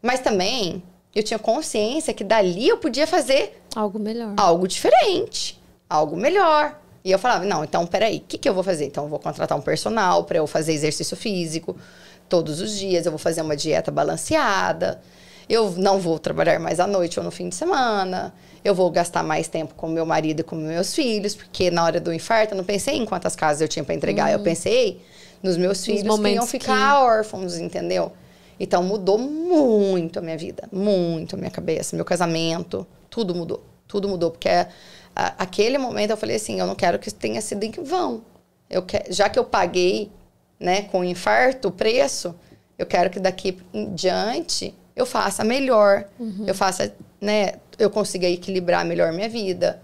Mas 0.00 0.20
também 0.20 0.82
eu 1.14 1.22
tinha 1.22 1.38
consciência 1.38 2.14
que 2.14 2.24
dali 2.24 2.68
eu 2.68 2.78
podia 2.78 3.06
fazer 3.06 3.60
algo 3.74 3.98
melhor. 3.98 4.34
Algo 4.36 4.68
diferente, 4.68 5.60
algo 5.88 6.16
melhor. 6.16 6.78
E 7.04 7.10
eu 7.10 7.18
falava, 7.18 7.44
não, 7.44 7.64
então 7.64 7.84
peraí, 7.86 8.18
o 8.18 8.20
que, 8.20 8.38
que 8.38 8.48
eu 8.48 8.54
vou 8.54 8.62
fazer? 8.62 8.84
Então 8.84 9.04
eu 9.04 9.10
vou 9.10 9.18
contratar 9.18 9.58
um 9.58 9.60
personal 9.60 10.24
para 10.24 10.38
eu 10.38 10.46
fazer 10.46 10.72
exercício 10.72 11.16
físico 11.16 11.76
todos 12.28 12.60
os 12.60 12.78
dias, 12.78 13.04
eu 13.04 13.12
vou 13.12 13.18
fazer 13.18 13.42
uma 13.42 13.56
dieta 13.56 13.90
balanceada, 13.90 15.02
eu 15.48 15.72
não 15.72 15.98
vou 15.98 16.18
trabalhar 16.18 16.58
mais 16.58 16.80
à 16.80 16.86
noite 16.86 17.18
ou 17.18 17.24
no 17.24 17.30
fim 17.30 17.48
de 17.48 17.54
semana 17.54 18.32
eu 18.64 18.74
vou 18.74 18.90
gastar 18.90 19.22
mais 19.22 19.48
tempo 19.48 19.74
com 19.74 19.88
meu 19.88 20.06
marido 20.06 20.40
e 20.40 20.42
com 20.42 20.54
meus 20.54 20.94
filhos, 20.94 21.34
porque 21.34 21.70
na 21.70 21.84
hora 21.84 22.00
do 22.00 22.12
infarto 22.12 22.54
eu 22.54 22.56
não 22.56 22.64
pensei 22.64 22.96
em 22.96 23.04
quantas 23.04 23.34
casas 23.34 23.60
eu 23.60 23.68
tinha 23.68 23.84
para 23.84 23.94
entregar, 23.94 24.32
eu 24.32 24.38
hum. 24.38 24.42
pensei 24.42 25.02
nos 25.42 25.56
meus 25.56 25.84
filhos 25.84 26.20
que 26.20 26.28
iam 26.28 26.46
ficar 26.46 26.98
que... 26.98 27.04
órfãos, 27.04 27.58
entendeu? 27.58 28.12
Então 28.60 28.82
mudou 28.82 29.18
muito 29.18 30.18
a 30.18 30.22
minha 30.22 30.38
vida, 30.38 30.68
muito 30.70 31.34
a 31.34 31.38
minha 31.38 31.50
cabeça, 31.50 31.96
meu 31.96 32.04
casamento, 32.04 32.86
tudo 33.10 33.34
mudou, 33.34 33.64
tudo 33.88 34.08
mudou, 34.08 34.30
porque 34.30 34.48
a, 34.48 34.68
aquele 35.16 35.78
momento 35.78 36.10
eu 36.10 36.16
falei 36.16 36.36
assim, 36.36 36.60
eu 36.60 36.66
não 36.66 36.76
quero 36.76 36.98
que 36.98 37.12
tenha 37.12 37.40
sido 37.40 37.64
em 37.64 37.72
vão. 37.82 38.22
Eu 38.70 38.82
que, 38.82 39.02
já 39.10 39.28
que 39.28 39.38
eu 39.38 39.44
paguei, 39.44 40.12
né, 40.60 40.82
com 40.82 41.00
o 41.00 41.04
infarto 41.04 41.68
o 41.68 41.72
preço, 41.72 42.34
eu 42.78 42.86
quero 42.86 43.10
que 43.10 43.18
daqui 43.18 43.58
em 43.74 43.92
diante 43.92 44.72
eu 44.94 45.06
faça 45.06 45.42
melhor, 45.44 46.04
uhum. 46.18 46.44
eu 46.46 46.54
faça, 46.54 46.94
né, 47.20 47.54
eu 47.78 47.90
consiga 47.90 48.28
equilibrar 48.28 48.84
melhor 48.84 49.12
minha 49.12 49.28
vida, 49.28 49.80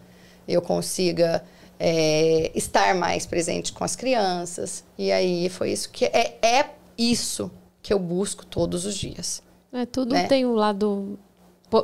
eu 0.47 0.63
consiga 0.63 1.43
é, 1.79 2.51
estar 2.55 2.95
mais 2.95 3.27
presente 3.27 3.73
com 3.73 3.85
as 3.85 3.95
crianças. 3.95 4.85
E 4.97 5.13
aí 5.13 5.49
foi 5.49 5.71
isso 5.71 5.91
que 5.91 6.05
é, 6.07 6.39
é 6.43 6.71
isso 6.97 7.51
que 7.83 7.93
eu 7.93 7.99
busco 7.99 8.45
todos 8.45 8.85
os 8.85 8.97
dias. 8.97 9.43
É, 9.73 9.87
tudo 9.87 10.15
né? 10.15 10.27
tem 10.27 10.47
um 10.47 10.55
lado 10.55 11.19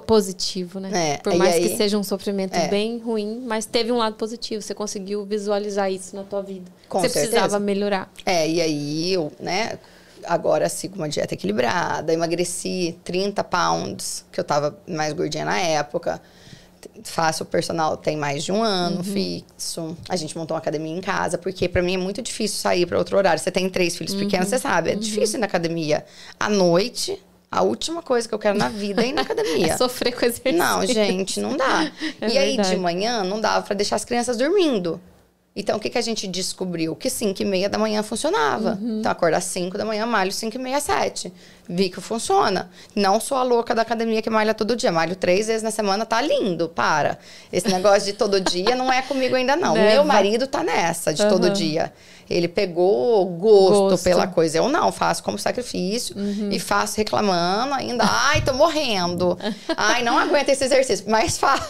positivo, 0.07 0.81
né? 0.81 1.13
É, 1.13 1.17
Por 1.19 1.35
mais 1.35 1.57
aí, 1.57 1.69
que 1.69 1.77
seja 1.77 1.99
um 1.99 2.03
sofrimento 2.03 2.55
é. 2.55 2.69
bem 2.69 2.99
ruim, 2.99 3.43
mas 3.47 3.67
teve 3.67 3.93
um 3.93 3.99
lado 3.99 4.17
positivo. 4.17 4.63
Você 4.63 4.75
conseguiu 4.75 5.25
visualizar 5.27 5.93
isso 5.93 6.17
na 6.17 6.25
tua 6.25 6.43
vida. 6.43 6.71
Com 6.89 7.01
você 7.01 7.11
certeza. 7.11 7.33
precisava 7.33 7.63
melhorar. 7.63 8.11
É, 8.25 8.49
e 8.49 8.61
aí 8.63 9.13
eu, 9.13 9.31
né, 9.39 9.79
agora 10.27 10.69
sigo 10.69 10.97
uma 10.97 11.09
dieta 11.09 11.35
equilibrada, 11.35 12.13
emagreci 12.13 12.99
30 13.05 13.43
pounds, 13.45 14.25
que 14.31 14.39
eu 14.39 14.45
tava 14.45 14.79
mais 14.87 15.13
gordinha 15.13 15.45
na 15.45 15.59
época. 15.59 16.21
Faço 17.03 17.45
personal 17.47 17.97
tem 17.97 18.17
mais 18.17 18.45
de 18.45 18.53
um 18.53 18.63
ano 18.63 18.99
uhum. 18.99 19.05
fixo. 19.05 19.97
A 20.09 20.17
gente 20.17 20.37
montou 20.37 20.55
uma 20.55 20.61
academia 20.61 20.95
em 20.95 21.01
casa, 21.01 21.39
porque 21.39 21.69
para 21.69 21.83
mim 21.83 21.95
é 21.95 21.99
muito 21.99 22.21
difícil 22.21 22.59
sair 22.59 22.87
para 22.87 22.99
outro 22.99 23.17
horário. 23.17 23.41
Você 23.41 23.51
tem 23.51 23.69
três 23.71 23.97
filhos 23.97 24.15
uhum. 24.15 24.21
pequenos, 24.21 24.49
você 24.49 24.59
sabe, 24.59 24.91
é 24.91 24.95
uhum. 24.95 25.01
difícil 25.01 25.39
ir 25.39 25.41
na 25.41 25.47
academia. 25.47 26.05
À 26.39 26.49
noite, 26.49 27.19
a 27.51 27.63
última 27.63 28.03
coisa 28.03 28.29
que 28.29 28.35
eu 28.35 28.39
quero 28.39 28.59
na 28.59 28.69
vida 28.69 29.03
é 29.03 29.09
ir 29.09 29.13
na 29.13 29.23
academia. 29.23 29.73
é 29.73 29.77
sofrer 29.77 30.13
com 30.13 30.27
exercício. 30.27 30.59
Não, 30.59 30.85
gente, 30.85 31.41
não 31.41 31.57
dá. 31.57 31.91
É 32.21 32.29
e 32.29 32.39
aí, 32.39 32.57
de 32.57 32.77
manhã, 32.77 33.23
não 33.23 33.41
dava 33.41 33.65
para 33.65 33.75
deixar 33.75 33.97
as 33.97 34.05
crianças 34.05 34.37
dormindo. 34.37 35.01
Então, 35.57 35.77
o 35.77 35.81
que, 35.81 35.89
que 35.89 35.99
a 35.99 36.03
gente 36.03 36.27
descobriu? 36.27 36.97
Que 36.97 37.09
5 37.09 37.41
e 37.41 37.45
meia 37.45 37.69
da 37.69 37.79
manhã 37.79 38.03
funcionava. 38.03 38.77
Uhum. 38.81 38.99
Então, 38.99 39.13
acordar 39.13 39.41
5 39.41 39.79
da 39.79 39.85
manhã, 39.85 40.05
malho 40.05 40.33
5 40.33 40.57
e 40.57 40.59
meia, 40.59 40.81
7. 40.81 41.33
Vi 41.69 41.91
que 41.91 42.01
funciona. 42.01 42.69
Não 42.95 43.21
sou 43.21 43.39
a 43.39 43.45
louca 43.45 43.73
da 43.73 43.83
academia 43.83 44.21
que 44.21 44.29
malha 44.29 44.53
todo 44.53 44.75
dia. 44.75 44.91
Malho 44.91 45.15
três 45.15 45.47
vezes 45.47 45.63
na 45.63 45.71
semana, 45.71 46.05
tá 46.05 46.21
lindo, 46.21 46.69
para. 46.69 47.19
Esse 47.53 47.69
negócio 47.69 48.05
de 48.05 48.15
todo 48.15 48.41
dia 48.41 48.75
não 48.75 48.93
é 48.93 49.01
comigo 49.03 49.37
ainda, 49.37 49.55
não. 49.55 49.75
Leva. 49.75 49.91
Meu 49.95 50.05
marido 50.05 50.49
tá 50.49 50.65
nessa 50.65 51.15
de 51.15 51.23
uhum. 51.23 51.29
todo 51.29 51.51
dia. 51.51 51.93
Ele 52.29 52.49
pegou 52.49 53.27
gosto, 53.27 53.91
gosto, 53.91 54.05
pela 54.05 54.27
coisa. 54.27 54.59
Eu 54.59 54.69
não, 54.69 54.91
faço 54.91 55.23
como 55.23 55.39
sacrifício 55.39 56.17
uhum. 56.17 56.51
e 56.51 56.59
faço 56.59 56.97
reclamando 56.97 57.75
ainda. 57.75 58.05
Ai, 58.07 58.41
tô 58.43 58.53
morrendo. 58.55 59.39
Ai, 59.77 60.03
não 60.03 60.19
aguento 60.19 60.49
esse 60.49 60.65
exercício. 60.65 61.05
Mas 61.09 61.39
faço. 61.39 61.65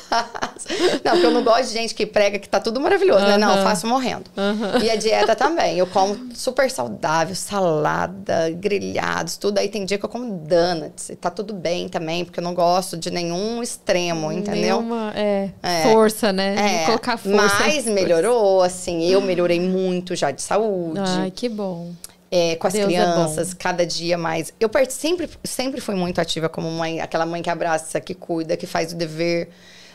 Não, 1.04 1.12
porque 1.12 1.26
eu 1.26 1.30
não 1.30 1.42
gosto 1.42 1.68
de 1.68 1.72
gente 1.72 1.94
que 1.94 2.06
prega 2.06 2.38
que 2.38 2.48
tá 2.48 2.60
tudo 2.60 2.80
maravilhoso, 2.80 3.24
uhum. 3.24 3.30
né? 3.30 3.38
Não, 3.38 3.62
faço 3.62 3.86
morrendo. 3.86 4.24
Uhum. 4.36 4.82
E 4.82 4.90
a 4.90 4.96
dieta 4.96 5.34
também. 5.34 5.78
Eu 5.78 5.86
como 5.86 6.34
super 6.34 6.70
saudável, 6.70 7.34
salada, 7.34 8.50
grelhados, 8.50 9.36
tudo. 9.36 9.58
Aí 9.58 9.68
tem 9.68 9.84
dia 9.84 9.98
que 9.98 10.04
eu 10.04 10.08
como 10.08 10.24
donuts. 10.24 11.10
E 11.10 11.16
tá 11.16 11.30
tudo 11.30 11.52
bem 11.52 11.88
também, 11.88 12.24
porque 12.24 12.40
eu 12.40 12.44
não 12.44 12.54
gosto 12.54 12.96
de 12.96 13.10
nenhum 13.10 13.62
extremo, 13.62 14.30
entendeu? 14.32 14.80
Nenhuma, 14.80 15.12
é, 15.14 15.50
é. 15.62 15.82
força, 15.82 16.32
né? 16.32 16.82
É, 16.82 16.86
colocar 16.86 17.16
força. 17.16 17.36
Mas 17.36 17.86
melhorou, 17.86 18.62
assim. 18.62 19.04
Eu 19.04 19.20
melhorei 19.20 19.60
muito 19.60 20.14
já 20.14 20.30
de 20.30 20.42
saúde. 20.44 21.00
Ai, 21.00 21.30
que 21.30 21.48
bom. 21.48 21.92
É, 22.30 22.56
com 22.56 22.66
as 22.66 22.72
Deus 22.72 22.84
é 22.84 22.88
crianças, 22.88 23.52
é 23.52 23.56
cada 23.56 23.86
dia 23.86 24.18
mais. 24.18 24.52
Eu 24.58 24.70
sempre, 24.88 25.30
sempre 25.44 25.80
fui 25.80 25.94
muito 25.94 26.20
ativa 26.20 26.48
como 26.48 26.70
mãe, 26.70 27.00
aquela 27.00 27.24
mãe 27.24 27.42
que 27.42 27.50
abraça, 27.50 28.00
que 28.00 28.14
cuida, 28.14 28.56
que 28.56 28.66
faz 28.66 28.92
o 28.92 28.96
dever. 28.96 29.50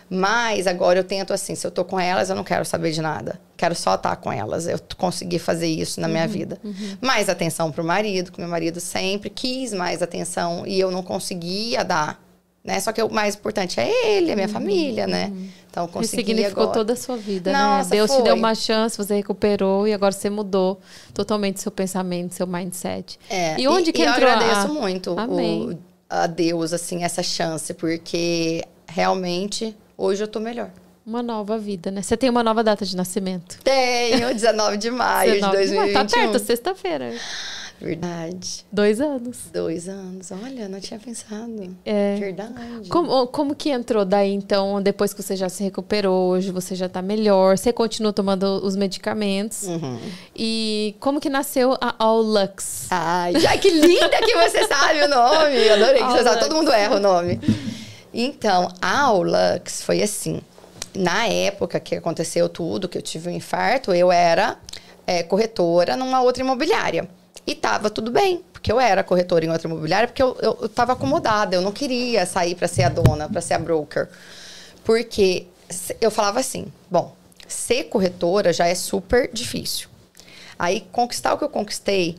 Mas 0.10 0.66
agora 0.66 1.00
eu 1.00 1.04
tento 1.04 1.32
assim, 1.32 1.54
se 1.54 1.68
eu 1.68 1.70
tô 1.70 1.86
com 1.86 2.00
elas, 2.00 2.30
eu 2.30 2.36
não 2.36 2.44
quero 2.44 2.66
saber 2.66 2.92
de 2.92 3.02
nada. 3.02 3.40
Quero 3.56 3.76
só 3.76 3.94
estar 3.96 4.16
com 4.16 4.32
elas. 4.32 4.68
Eu 4.68 4.80
consegui 4.98 5.38
fazer 5.38 5.68
isso 5.68 6.02
na 6.02 6.08
minha 6.08 6.24
uhum, 6.24 6.30
vida. 6.30 6.58
Uhum. 6.64 6.98
Mais 7.00 7.30
atenção 7.30 7.72
pro 7.72 7.84
marido, 7.84 8.32
que 8.32 8.40
meu 8.40 8.50
marido 8.50 8.80
sempre 8.80 9.30
quis 9.30 9.72
mais 9.72 10.02
atenção 10.02 10.66
e 10.66 10.80
eu 10.80 10.90
não 10.90 11.04
conseguia 11.04 11.84
dar. 11.84 12.20
Né? 12.64 12.80
Só 12.80 12.92
que 12.92 13.02
o 13.02 13.10
mais 13.10 13.36
importante 13.36 13.80
é 13.80 14.18
ele, 14.18 14.32
a 14.32 14.36
minha 14.36 14.48
uhum, 14.48 14.54
família, 14.54 15.08
né? 15.08 15.28
Uhum. 15.28 15.50
Então 15.70 15.88
consegui 15.88 16.26
significou 16.26 16.64
agora. 16.64 16.78
toda 16.78 16.94
a 16.94 16.96
sua 16.96 17.16
vida, 17.16 17.52
né? 17.52 17.58
Nossa, 17.58 17.90
né? 17.90 17.96
Deus 17.96 18.12
foi. 18.12 18.18
te 18.18 18.24
deu 18.24 18.36
uma 18.36 18.54
chance, 18.54 18.98
você 18.98 19.16
recuperou 19.16 19.88
e 19.88 19.94
agora 19.94 20.12
você 20.12 20.30
mudou 20.30 20.80
totalmente 21.14 21.62
seu 21.62 21.72
pensamento, 21.72 22.34
seu 22.34 22.46
mindset. 22.46 23.20
É, 23.30 23.60
e 23.60 23.68
onde 23.68 23.92
e, 23.92 23.94
que 23.94 24.02
e 24.02 24.06
entrou? 24.06 24.28
Eu 24.28 24.36
agradeço 24.36 24.68
a... 24.68 24.74
muito 24.74 25.12
o, 25.14 25.78
a 26.10 26.28
Deus 26.28 26.74
assim 26.74 27.04
essa 27.04 27.24
chance, 27.24 27.74
porque 27.74 28.64
realmente 28.88 29.76
Hoje 30.00 30.24
eu 30.24 30.30
tô 30.30 30.40
melhor. 30.40 30.70
Uma 31.06 31.22
nova 31.22 31.58
vida, 31.58 31.92
né? 31.92 32.02
Você 32.02 32.16
tem 32.16 32.30
uma 32.30 32.42
nova 32.42 32.64
data 32.64 32.86
de 32.86 32.96
nascimento? 32.96 33.60
Tenho, 33.62 34.32
19 34.34 34.78
de 34.78 34.90
maio 34.90 35.34
19 35.34 35.58
de 35.58 35.74
2021. 35.74 35.88
De 35.88 35.94
maio. 35.94 36.08
Tá 36.08 36.16
perto, 36.16 36.40
sexta-feira. 36.40 37.14
Verdade. 37.80 38.66
Dois 38.72 39.00
anos. 39.00 39.38
Dois 39.54 39.88
anos. 39.88 40.32
Olha, 40.32 40.68
não 40.68 40.80
tinha 40.80 41.00
pensado. 41.00 41.76
É. 41.86 42.16
Verdade. 42.16 42.90
Como, 42.90 43.28
como 43.28 43.56
que 43.56 43.70
entrou 43.70 44.04
daí, 44.04 44.34
então, 44.34 44.82
depois 44.82 45.14
que 45.14 45.24
você 45.24 45.36
já 45.36 45.48
se 45.48 45.64
recuperou, 45.64 46.30
hoje 46.30 46.52
você 46.52 46.76
já 46.76 46.90
tá 46.90 47.02
melhor, 47.02 47.58
você 47.58 47.72
continua 47.72 48.12
tomando 48.12 48.44
os 48.64 48.76
medicamentos. 48.76 49.64
Uhum. 49.64 50.00
E 50.36 50.96
como 51.00 51.20
que 51.22 51.30
nasceu 51.30 51.78
a 51.80 51.96
All 51.98 52.22
Lux? 52.22 52.88
Ai, 52.90 53.40
já 53.40 53.58
que 53.58 53.70
linda 53.70 54.10
que 54.10 54.36
você 54.36 54.68
sabe 54.68 55.02
o 55.04 55.08
nome. 55.08 55.70
Adorei 55.70 56.04
que 56.04 56.12
você 56.12 56.24
sabe. 56.24 56.40
Todo 56.42 56.56
mundo 56.56 56.72
erra 56.72 56.96
o 56.98 57.00
nome. 57.00 57.40
Então, 58.14 58.70
a 58.82 59.02
Aulux 59.02 59.82
foi 59.82 60.02
assim. 60.02 60.42
Na 60.96 61.28
época 61.28 61.80
que 61.80 61.96
aconteceu 61.96 62.50
tudo, 62.50 62.90
que 62.90 62.98
eu 62.98 63.02
tive 63.02 63.30
um 63.30 63.32
infarto, 63.32 63.94
eu 63.94 64.12
era 64.12 64.58
é, 65.06 65.24
corretora 65.24 65.96
numa 65.96 66.22
outra 66.22 66.44
imobiliária. 66.44 67.08
E 67.46 67.56
tava 67.56 67.90
tudo 67.90 68.12
bem, 68.12 68.44
porque 68.52 68.72
eu 68.72 68.80
era 68.80 69.04
corretora 69.04 69.46
em 69.46 69.50
outra 69.50 69.68
imobiliária, 69.68 70.08
porque 70.08 70.22
eu, 70.22 70.38
eu, 70.42 70.58
eu 70.62 70.70
tava 70.70 70.94
acomodada, 70.94 71.56
eu 71.56 71.62
não 71.62 71.72
queria 71.72 72.26
sair 72.26 72.56
para 72.56 72.68
ser 72.68 72.84
a 72.84 72.90
dona, 72.90 73.28
para 73.28 73.42
ser 73.42 73.56
a 73.56 73.60
broker. 73.60 74.08
Porque 74.84 75.48
eu 76.00 76.12
falava 76.12 76.40
assim: 76.40 76.68
bom, 76.90 77.16
ser 77.48 77.86
corretora 77.86 78.54
já 78.54 78.68
é 78.68 78.76
super 78.76 79.30
difícil. 79.32 79.90
Aí, 80.58 80.86
conquistar 80.92 81.34
o 81.34 81.38
que 81.38 81.44
eu 81.44 81.50
conquistei 81.50 82.18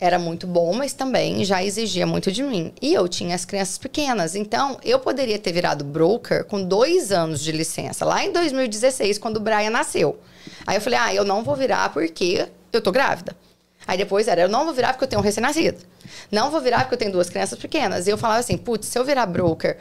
era 0.00 0.18
muito 0.18 0.46
bom, 0.46 0.72
mas 0.74 0.92
também 0.92 1.44
já 1.44 1.62
exigia 1.62 2.06
muito 2.06 2.32
de 2.32 2.42
mim. 2.42 2.72
E 2.80 2.92
eu 2.92 3.06
tinha 3.08 3.34
as 3.34 3.44
crianças 3.44 3.78
pequenas. 3.78 4.34
Então, 4.34 4.78
eu 4.82 4.98
poderia 4.98 5.38
ter 5.38 5.52
virado 5.52 5.84
broker 5.84 6.44
com 6.44 6.62
dois 6.62 7.12
anos 7.12 7.40
de 7.40 7.52
licença, 7.52 8.04
lá 8.04 8.24
em 8.24 8.32
2016, 8.32 9.18
quando 9.18 9.36
o 9.36 9.40
Brian 9.40 9.70
nasceu. 9.70 10.18
Aí 10.66 10.76
eu 10.76 10.80
falei, 10.80 10.98
ah, 10.98 11.14
eu 11.14 11.24
não 11.24 11.42
vou 11.42 11.54
virar 11.54 11.90
porque 11.90 12.48
eu 12.72 12.80
tô 12.80 12.90
grávida. 12.90 13.36
Aí 13.86 13.98
depois 13.98 14.28
era, 14.28 14.42
eu 14.42 14.48
não 14.48 14.64
vou 14.64 14.74
virar 14.74 14.92
porque 14.92 15.04
eu 15.04 15.08
tenho 15.08 15.20
um 15.20 15.24
recém-nascido. 15.24 15.78
Não 16.30 16.50
vou 16.50 16.60
virar 16.60 16.80
porque 16.80 16.94
eu 16.94 16.98
tenho 16.98 17.12
duas 17.12 17.28
crianças 17.28 17.58
pequenas. 17.58 18.06
E 18.06 18.10
eu 18.10 18.18
falava 18.18 18.40
assim, 18.40 18.56
putz, 18.56 18.86
se 18.86 18.98
eu 18.98 19.04
virar 19.04 19.26
broker 19.26 19.76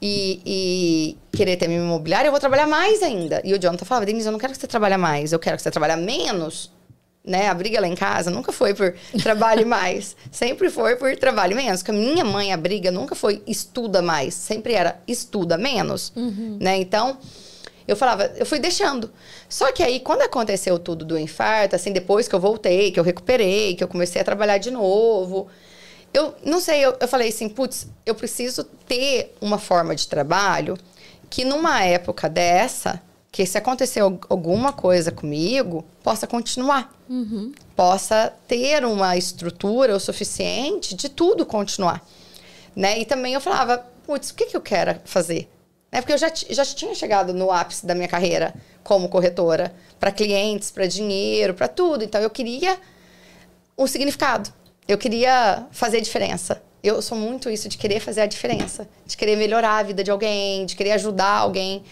e, 0.00 0.40
e, 0.46 1.36
querer 1.36 1.56
ter 1.56 1.66
minha 1.68 1.80
imobiliária, 1.80 2.28
eu 2.28 2.32
vou 2.32 2.40
trabalhar 2.40 2.66
mais 2.66 3.02
ainda. 3.02 3.40
E 3.44 3.52
o 3.52 3.58
Jonathan 3.58 3.84
falava, 3.84 4.06
Denise, 4.06 4.26
eu 4.26 4.32
não 4.32 4.38
quero 4.38 4.52
que 4.52 4.58
você 4.58 4.66
trabalhe 4.66 4.96
mais, 4.96 5.32
eu 5.32 5.38
quero 5.38 5.56
que 5.56 5.62
você 5.62 5.70
trabalhe 5.70 5.96
menos 5.96 6.70
né? 7.28 7.48
A 7.48 7.54
briga 7.54 7.80
lá 7.80 7.86
em 7.86 7.94
casa 7.94 8.30
nunca 8.30 8.50
foi 8.50 8.74
por 8.74 8.94
trabalhe 9.22 9.64
mais, 9.64 10.16
sempre 10.32 10.70
foi 10.70 10.96
por 10.96 11.14
trabalhe 11.16 11.54
menos. 11.54 11.82
Porque 11.82 11.90
a 11.90 11.94
minha 11.94 12.24
mãe, 12.24 12.52
a 12.52 12.56
briga 12.56 12.90
nunca 12.90 13.14
foi 13.14 13.42
estuda 13.46 14.00
mais, 14.00 14.34
sempre 14.34 14.72
era 14.72 14.98
estuda 15.06 15.58
menos, 15.58 16.12
uhum. 16.16 16.56
né? 16.60 16.78
Então, 16.78 17.18
eu 17.88 17.96
falava, 17.96 18.30
eu 18.36 18.44
fui 18.44 18.58
deixando. 18.58 19.10
Só 19.48 19.72
que 19.72 19.82
aí, 19.82 19.98
quando 19.98 20.20
aconteceu 20.20 20.78
tudo 20.78 21.06
do 21.06 21.18
infarto, 21.18 21.74
assim, 21.74 21.90
depois 21.90 22.28
que 22.28 22.34
eu 22.34 22.40
voltei, 22.40 22.92
que 22.92 23.00
eu 23.00 23.04
recuperei, 23.04 23.74
que 23.74 23.82
eu 23.82 23.88
comecei 23.88 24.20
a 24.20 24.24
trabalhar 24.24 24.58
de 24.58 24.70
novo, 24.70 25.48
eu 26.12 26.34
não 26.44 26.60
sei, 26.60 26.84
eu, 26.84 26.96
eu 27.00 27.08
falei 27.08 27.30
assim, 27.30 27.48
putz, 27.48 27.88
eu 28.04 28.14
preciso 28.14 28.62
ter 28.86 29.34
uma 29.40 29.58
forma 29.58 29.96
de 29.96 30.06
trabalho 30.06 30.76
que 31.30 31.44
numa 31.44 31.82
época 31.82 32.28
dessa 32.28 33.02
que 33.30 33.44
se 33.46 33.56
acontecer 33.58 34.00
alguma 34.00 34.72
coisa 34.72 35.12
comigo, 35.12 35.84
possa 36.02 36.26
continuar. 36.26 36.92
Uhum. 37.08 37.52
Possa 37.76 38.32
ter 38.46 38.84
uma 38.84 39.16
estrutura 39.16 39.94
o 39.94 40.00
suficiente 40.00 40.94
de 40.94 41.08
tudo 41.08 41.46
continuar. 41.46 42.04
Né? 42.74 42.98
E 43.00 43.04
também 43.04 43.34
eu 43.34 43.40
falava, 43.40 43.86
putz, 44.06 44.30
o 44.30 44.34
que, 44.34 44.46
que 44.46 44.56
eu 44.56 44.60
quero 44.60 44.98
fazer? 45.04 45.48
Né? 45.90 46.00
Porque 46.00 46.12
eu 46.12 46.18
já, 46.18 46.30
já 46.34 46.64
tinha 46.64 46.94
chegado 46.94 47.32
no 47.32 47.50
ápice 47.50 47.86
da 47.86 47.94
minha 47.94 48.08
carreira 48.08 48.54
como 48.82 49.08
corretora, 49.08 49.74
para 49.98 50.10
clientes, 50.10 50.70
para 50.70 50.86
dinheiro, 50.86 51.54
para 51.54 51.68
tudo. 51.68 52.04
Então 52.04 52.20
eu 52.20 52.30
queria 52.30 52.78
um 53.76 53.86
significado. 53.86 54.52
Eu 54.86 54.96
queria 54.96 55.66
fazer 55.70 56.00
diferença. 56.00 56.62
Eu 56.82 57.02
sou 57.02 57.18
muito 57.18 57.50
isso 57.50 57.68
de 57.68 57.76
querer 57.76 58.00
fazer 58.00 58.22
a 58.22 58.26
diferença, 58.26 58.88
de 59.04 59.16
querer 59.16 59.36
melhorar 59.36 59.78
a 59.78 59.82
vida 59.82 60.02
de 60.02 60.10
alguém, 60.10 60.64
de 60.64 60.76
querer 60.76 60.92
ajudar 60.92 61.38
alguém. 61.38 61.82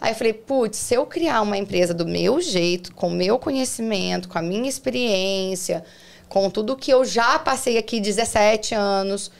Aí 0.00 0.12
eu 0.12 0.16
falei, 0.16 0.32
putz, 0.32 0.78
se 0.78 0.94
eu 0.94 1.04
criar 1.04 1.42
uma 1.42 1.58
empresa 1.58 1.92
do 1.92 2.06
meu 2.06 2.40
jeito, 2.40 2.94
com 2.94 3.08
o 3.08 3.10
meu 3.10 3.38
conhecimento, 3.38 4.28
com 4.28 4.38
a 4.38 4.42
minha 4.42 4.68
experiência, 4.68 5.84
com 6.28 6.48
tudo 6.48 6.76
que 6.76 6.90
eu 6.90 7.04
já 7.04 7.38
passei 7.38 7.76
aqui 7.76 8.00
17 8.00 8.74
anos, 8.74 9.30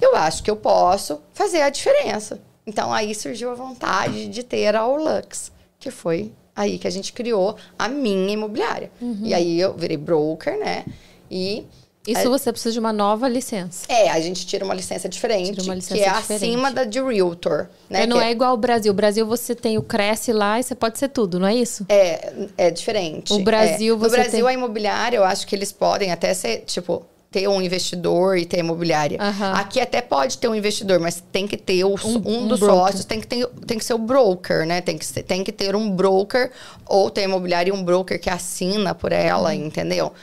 eu 0.00 0.16
acho 0.16 0.42
que 0.42 0.50
eu 0.50 0.56
posso 0.56 1.20
fazer 1.34 1.60
a 1.60 1.68
diferença. 1.68 2.40
Então 2.66 2.92
aí 2.92 3.14
surgiu 3.14 3.50
a 3.50 3.54
vontade 3.54 4.28
de 4.28 4.42
ter 4.42 4.74
a 4.74 4.86
Olux, 4.86 5.52
que 5.78 5.90
foi 5.90 6.32
aí 6.54 6.78
que 6.78 6.86
a 6.86 6.90
gente 6.90 7.12
criou 7.12 7.56
a 7.78 7.88
minha 7.88 8.32
imobiliária. 8.32 8.90
Uhum. 9.00 9.20
E 9.22 9.34
aí 9.34 9.60
eu 9.60 9.74
virei 9.74 9.96
broker, 9.96 10.58
né? 10.58 10.84
E 11.30 11.64
isso 12.06 12.30
você 12.30 12.52
precisa 12.52 12.72
de 12.72 12.78
uma 12.78 12.92
nova 12.92 13.28
licença. 13.28 13.84
É, 13.88 14.08
a 14.10 14.20
gente 14.20 14.46
tira 14.46 14.64
uma 14.64 14.74
licença 14.74 15.08
diferente, 15.08 15.60
uma 15.60 15.74
licença 15.74 15.94
que 15.94 16.08
é 16.08 16.12
diferente. 16.12 16.44
acima 16.44 16.70
da 16.70 16.84
de 16.84 17.02
Realtor. 17.02 17.68
Né? 17.90 18.04
É, 18.04 18.06
não 18.06 18.20
é, 18.20 18.28
é 18.28 18.30
igual 18.30 18.50
ao 18.50 18.56
Brasil. 18.56 18.92
O 18.92 18.94
Brasil 18.94 19.26
você 19.26 19.54
tem 19.54 19.76
o 19.76 19.82
Cresce 19.82 20.32
lá 20.32 20.60
e 20.60 20.62
você 20.62 20.74
pode 20.74 20.98
ser 20.98 21.08
tudo, 21.08 21.40
não 21.40 21.48
é 21.48 21.54
isso? 21.54 21.84
É, 21.88 22.32
é 22.56 22.70
diferente. 22.70 23.32
O 23.32 23.40
Brasil 23.40 23.94
é. 23.94 23.98
você 23.98 24.16
No 24.16 24.22
Brasil, 24.22 24.46
tem... 24.46 24.48
a 24.48 24.52
imobiliária, 24.52 25.16
eu 25.16 25.24
acho 25.24 25.46
que 25.46 25.54
eles 25.56 25.72
podem 25.72 26.12
até 26.12 26.32
ser, 26.32 26.60
tipo, 26.60 27.04
ter 27.36 27.46
um 27.48 27.60
investidor 27.60 28.38
e 28.38 28.46
ter 28.46 28.60
imobiliária. 28.60 29.18
Aqui 29.52 29.78
até 29.78 30.00
pode 30.00 30.38
ter 30.38 30.48
um 30.48 30.54
investidor, 30.54 30.98
mas 30.98 31.22
tem 31.30 31.46
que 31.46 31.58
ter 31.58 31.84
o, 31.84 31.94
um, 32.02 32.14
um, 32.14 32.48
dos 32.48 32.60
broker. 32.60 32.76
sócios, 32.76 33.04
tem 33.04 33.20
que, 33.20 33.26
ter, 33.26 33.46
tem 33.66 33.76
que 33.76 33.84
ser 33.84 33.92
o 33.92 33.98
broker, 33.98 34.66
né? 34.66 34.80
Tem 34.80 34.96
que, 34.96 35.04
ser, 35.04 35.22
tem 35.22 35.44
que 35.44 35.52
ter 35.52 35.76
um 35.76 35.90
broker 35.90 36.50
ou 36.86 37.10
ter 37.10 37.24
imobiliária 37.24 37.68
e 37.70 37.72
um 37.74 37.84
broker 37.84 38.18
que 38.18 38.30
assina 38.30 38.94
por 38.94 39.12
ela, 39.12 39.50
uhum. 39.50 39.66
entendeu? 39.66 40.14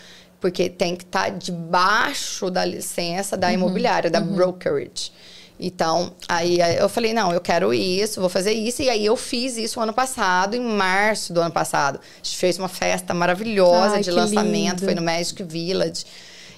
porque 0.42 0.70
tem 0.70 0.94
que 0.94 1.06
estar 1.06 1.26
tá 1.26 1.30
debaixo 1.30 2.52
da 2.52 2.66
licença 2.66 3.38
da 3.38 3.48
uhum, 3.48 3.54
imobiliária, 3.54 4.10
da 4.10 4.20
uhum. 4.20 4.36
brokerage. 4.36 5.10
Então, 5.58 6.12
aí 6.28 6.60
eu 6.60 6.90
falei, 6.90 7.14
não, 7.14 7.32
eu 7.32 7.40
quero 7.40 7.74
isso, 7.74 8.20
vou 8.20 8.30
fazer 8.30 8.52
isso. 8.52 8.82
E 8.82 8.90
aí 8.90 9.06
eu 9.06 9.16
fiz 9.16 9.56
isso 9.56 9.80
ano 9.80 9.94
passado, 9.94 10.54
em 10.54 10.60
março 10.60 11.32
do 11.32 11.40
ano 11.40 11.52
passado. 11.52 11.98
A 11.98 12.26
gente 12.26 12.38
fez 12.38 12.60
uma 12.60 12.68
festa 12.68 13.14
maravilhosa 13.14 13.96
Ai, 13.96 14.02
de 14.02 14.12
lançamento, 14.12 14.80
lindo. 14.80 14.84
foi 14.84 14.96
no 14.96 15.02
Magic 15.02 15.42
Village. 15.44 16.04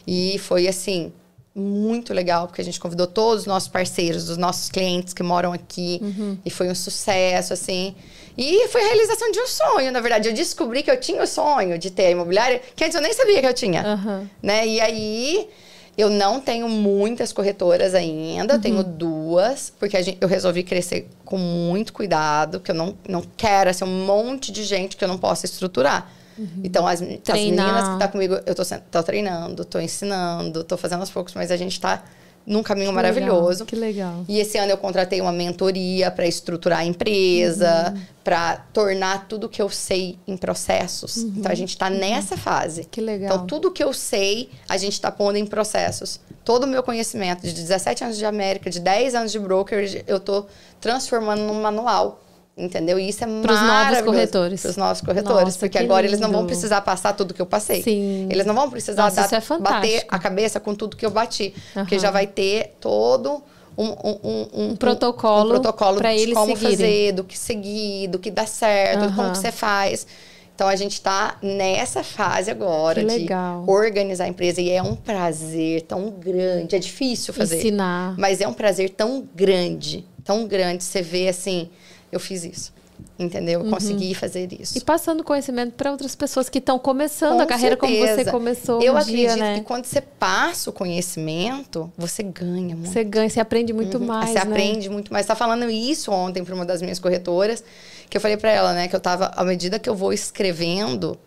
E 0.08 0.38
foi 0.40 0.68
assim, 0.68 1.12
muito 1.56 2.14
legal, 2.14 2.48
porque 2.48 2.62
a 2.62 2.66
gente 2.66 2.80
convidou 2.80 3.08
todos 3.08 3.42
os 3.42 3.48
nossos 3.48 3.70
parceiros, 3.70 4.30
os 4.30 4.38
nossos 4.38 4.70
clientes 4.70 5.14
que 5.14 5.24
moram 5.24 5.54
aqui. 5.54 6.00
Uhum. 6.02 6.38
E 6.46 6.50
foi 6.50 6.70
um 6.70 6.76
sucesso, 6.76 7.54
assim. 7.54 7.96
E 8.38 8.68
foi 8.68 8.82
a 8.84 8.88
realização 8.88 9.32
de 9.32 9.40
um 9.40 9.48
sonho, 9.48 9.92
na 9.92 10.02
verdade. 10.02 10.28
Eu 10.28 10.34
descobri 10.34 10.84
que 10.84 10.92
eu 10.92 11.00
tinha 11.00 11.24
o 11.24 11.28
sonho 11.28 11.80
de 11.80 11.90
ter 11.90 12.08
a 12.08 12.12
imobiliária, 12.12 12.62
que 12.76 12.84
antes 12.84 12.96
eu 12.96 13.02
nem 13.02 13.14
sabia 13.14 13.40
que 13.40 13.48
eu 13.48 13.54
tinha. 13.54 13.84
Uhum. 13.96 14.28
Né? 14.44 14.68
E 14.68 14.82
aí, 14.82 15.50
eu 15.98 16.10
não 16.10 16.42
tenho 16.42 16.68
muitas 16.68 17.32
corretoras 17.32 17.96
ainda, 17.96 18.56
eu 18.56 18.62
tenho 18.62 18.78
uhum. 18.78 18.98
duas, 18.98 19.72
porque 19.80 20.02
gente, 20.04 20.18
eu 20.20 20.28
resolvi 20.28 20.62
crescer 20.62 21.08
com 21.24 21.38
muito 21.38 21.94
cuidado, 21.94 22.60
que 22.60 22.72
eu 22.72 22.76
não, 22.76 22.98
não 23.08 23.24
quero 23.38 23.70
assim, 23.70 23.86
um 23.86 24.06
monte 24.06 24.52
de 24.52 24.64
gente 24.64 24.98
que 24.98 25.04
eu 25.04 25.08
não 25.08 25.18
possa 25.18 25.46
estruturar. 25.46 26.12
Uhum. 26.38 26.62
Então, 26.64 26.86
as, 26.86 27.02
as 27.02 27.08
meninas 27.34 27.74
que 27.74 27.82
estão 27.82 28.00
tá 28.00 28.08
comigo, 28.08 28.40
eu 28.46 28.56
tô, 28.56 28.64
tô 28.92 29.04
treinando, 29.04 29.66
tô 29.66 29.80
ensinando, 29.80 30.64
tô 30.64 30.78
fazendo 30.78 31.00
aos 31.02 31.10
poucos, 31.10 31.34
mas 31.34 31.52
a 31.52 31.58
gente 31.58 31.80
tá 31.80 32.04
num 32.46 32.62
caminho 32.62 32.90
que 32.90 32.96
maravilhoso. 32.96 33.64
Legal, 33.64 33.66
que 33.66 33.76
legal. 33.76 34.26
E 34.28 34.40
esse 34.40 34.58
ano 34.58 34.72
eu 34.72 34.78
contratei 34.78 35.20
uma 35.20 35.32
mentoria 35.32 36.12
para 36.12 36.28
estruturar 36.28 36.80
a 36.80 36.86
empresa, 36.86 37.94
uhum. 37.96 38.02
para 38.24 38.58
tornar 38.72 39.28
tudo 39.28 39.50
que 39.50 39.62
eu 39.62 39.70
sei 39.70 40.20
em 40.28 40.38
processos. 40.38 41.18
Uhum. 41.18 41.34
Então 41.38 41.52
a 41.52 41.56
gente 41.56 41.70
está 41.70 41.90
uhum. 41.90 41.98
nessa 41.98 42.38
fase. 42.38 42.86
Que 42.86 43.02
legal. 43.02 43.34
Então 43.34 43.48
tudo 43.48 43.72
que 43.72 43.84
eu 43.84 43.92
sei, 43.94 44.50
a 44.70 44.78
gente 44.78 44.94
está 44.94 45.12
pondo 45.12 45.38
em 45.38 45.46
processos. 45.46 46.20
Todo 46.44 46.66
o 46.66 46.68
meu 46.68 46.84
conhecimento 46.84 47.42
de 47.42 47.54
17 47.54 48.04
anos 48.04 48.18
de 48.18 48.26
América, 48.26 48.70
de 48.70 48.80
10 48.80 49.16
anos 49.16 49.32
de 49.32 49.40
broker, 49.40 50.04
eu 50.06 50.18
estou 50.18 50.48
transformando 50.80 51.42
num 51.42 51.60
manual 51.60 52.22
Entendeu? 52.58 52.98
E 52.98 53.10
isso 53.10 53.22
é 53.22 53.28
Pros 53.28 53.62
novos 53.62 54.02
corretores. 54.02 54.62
Para 54.62 54.72
os 54.72 54.78
novos 54.78 55.02
corretores. 55.02 55.44
Nossa, 55.44 55.60
porque 55.60 55.78
agora 55.78 56.04
lindo. 56.04 56.16
eles 56.16 56.20
não 56.22 56.32
vão 56.32 56.46
precisar 56.46 56.80
passar 56.82 57.12
tudo 57.14 57.34
que 57.34 57.42
eu 57.42 57.46
passei. 57.46 57.84
Sim. 57.84 58.30
Eles 58.32 58.46
não 58.46 58.56
vão 58.56 58.70
precisar 58.70 59.04
Nossa, 59.04 59.28
dar, 59.28 59.38
é 59.38 59.60
bater 59.60 60.06
a 60.08 60.18
cabeça 60.18 60.58
com 60.58 60.74
tudo 60.74 60.96
que 60.96 61.06
eu 61.06 61.12
bati. 61.12 61.54
Uhum. 61.76 61.84
Porque 61.84 62.00
já 62.00 62.12
vai 62.12 62.26
ter 62.28 62.76
todo 62.80 63.44
um, 63.78 63.88
um, 63.88 64.20
um, 64.24 64.48
um 64.54 64.76
protocolo, 64.78 65.48
um 65.48 65.50
protocolo 65.50 65.98
para 65.98 66.16
eles 66.16 66.34
como 66.34 66.56
seguirem. 66.56 66.78
fazer, 66.78 67.12
do 67.12 67.24
que 67.26 67.38
seguir, 67.38 68.08
do 68.08 68.20
que 68.20 68.32
dá 68.32 68.46
certo, 68.46 69.04
uhum. 69.04 69.16
como 69.16 69.32
que 69.32 69.38
você 69.38 69.52
faz. 69.52 70.08
Então 70.56 70.70
a 70.70 70.76
gente 70.78 70.94
está 70.94 71.38
nessa 71.42 72.02
fase 72.02 72.50
agora 72.50 73.02
que 73.02 73.10
de 73.10 73.20
legal. 73.20 73.66
organizar 73.68 74.24
a 74.24 74.28
empresa 74.30 74.62
e 74.62 74.70
é 74.70 74.82
um 74.82 74.96
prazer 74.96 75.82
tão 75.82 76.10
grande. 76.10 76.74
É 76.74 76.80
difícil 76.80 77.34
fazer. 77.34 77.58
Ensinar. 77.58 78.16
Mas 78.18 78.40
é 78.40 78.48
um 78.48 78.54
prazer 78.54 78.92
tão 78.92 79.28
grande, 79.36 80.06
tão 80.24 80.48
grande. 80.48 80.86
Você 80.86 81.02
vê 81.02 81.28
assim, 81.28 81.70
eu 82.16 82.20
fiz 82.20 82.44
isso. 82.44 82.74
Entendeu? 83.18 83.62
Uhum. 83.62 83.72
Consegui 83.72 84.14
fazer 84.14 84.52
isso. 84.54 84.78
E 84.78 84.82
passando 84.82 85.24
conhecimento 85.24 85.74
para 85.74 85.92
outras 85.92 86.16
pessoas 86.16 86.50
que 86.50 86.60
estão 86.60 86.80
começando 86.80 87.36
Com 87.36 87.42
a 87.42 87.46
carreira 87.46 87.78
certeza. 87.80 88.06
como 88.06 88.16
você 88.16 88.32
começou. 88.32 88.82
Eu 88.82 88.94
um 88.94 88.98
acredito 88.98 89.20
dia, 89.20 89.36
né? 89.36 89.56
que 89.56 89.66
quando 89.66 89.86
você 89.86 90.02
passa 90.02 90.70
o 90.70 90.74
conhecimento, 90.74 91.92
você 91.98 92.24
ganha 92.24 92.76
muito. 92.76 92.90
Você 92.90 93.04
ganha, 93.04 93.30
você 93.30 93.40
aprende 93.40 93.74
muito 93.74 93.98
uhum. 93.98 94.06
mais. 94.06 94.30
Você 94.30 94.36
né? 94.36 94.42
aprende 94.42 94.90
muito 94.90 95.12
mais. 95.12 95.26
Você 95.26 95.30
tá 95.30 95.36
falando 95.36 95.70
isso 95.70 96.12
ontem 96.12 96.44
para 96.44 96.56
uma 96.56 96.66
das 96.66 96.82
minhas 96.82 97.00
corretoras, 97.00 97.64
que 98.10 98.18
eu 98.18 98.22
falei 98.22 98.38
para 98.38 98.52
ela, 98.52 98.74
né, 98.74 98.88
que 98.88 98.96
eu 98.96 99.00
tava, 99.00 99.32
à 99.36 99.44
medida 99.44 99.80
que 99.80 99.90
eu 99.90 99.96
vou 99.96 100.14
escrevendo, 100.14 101.18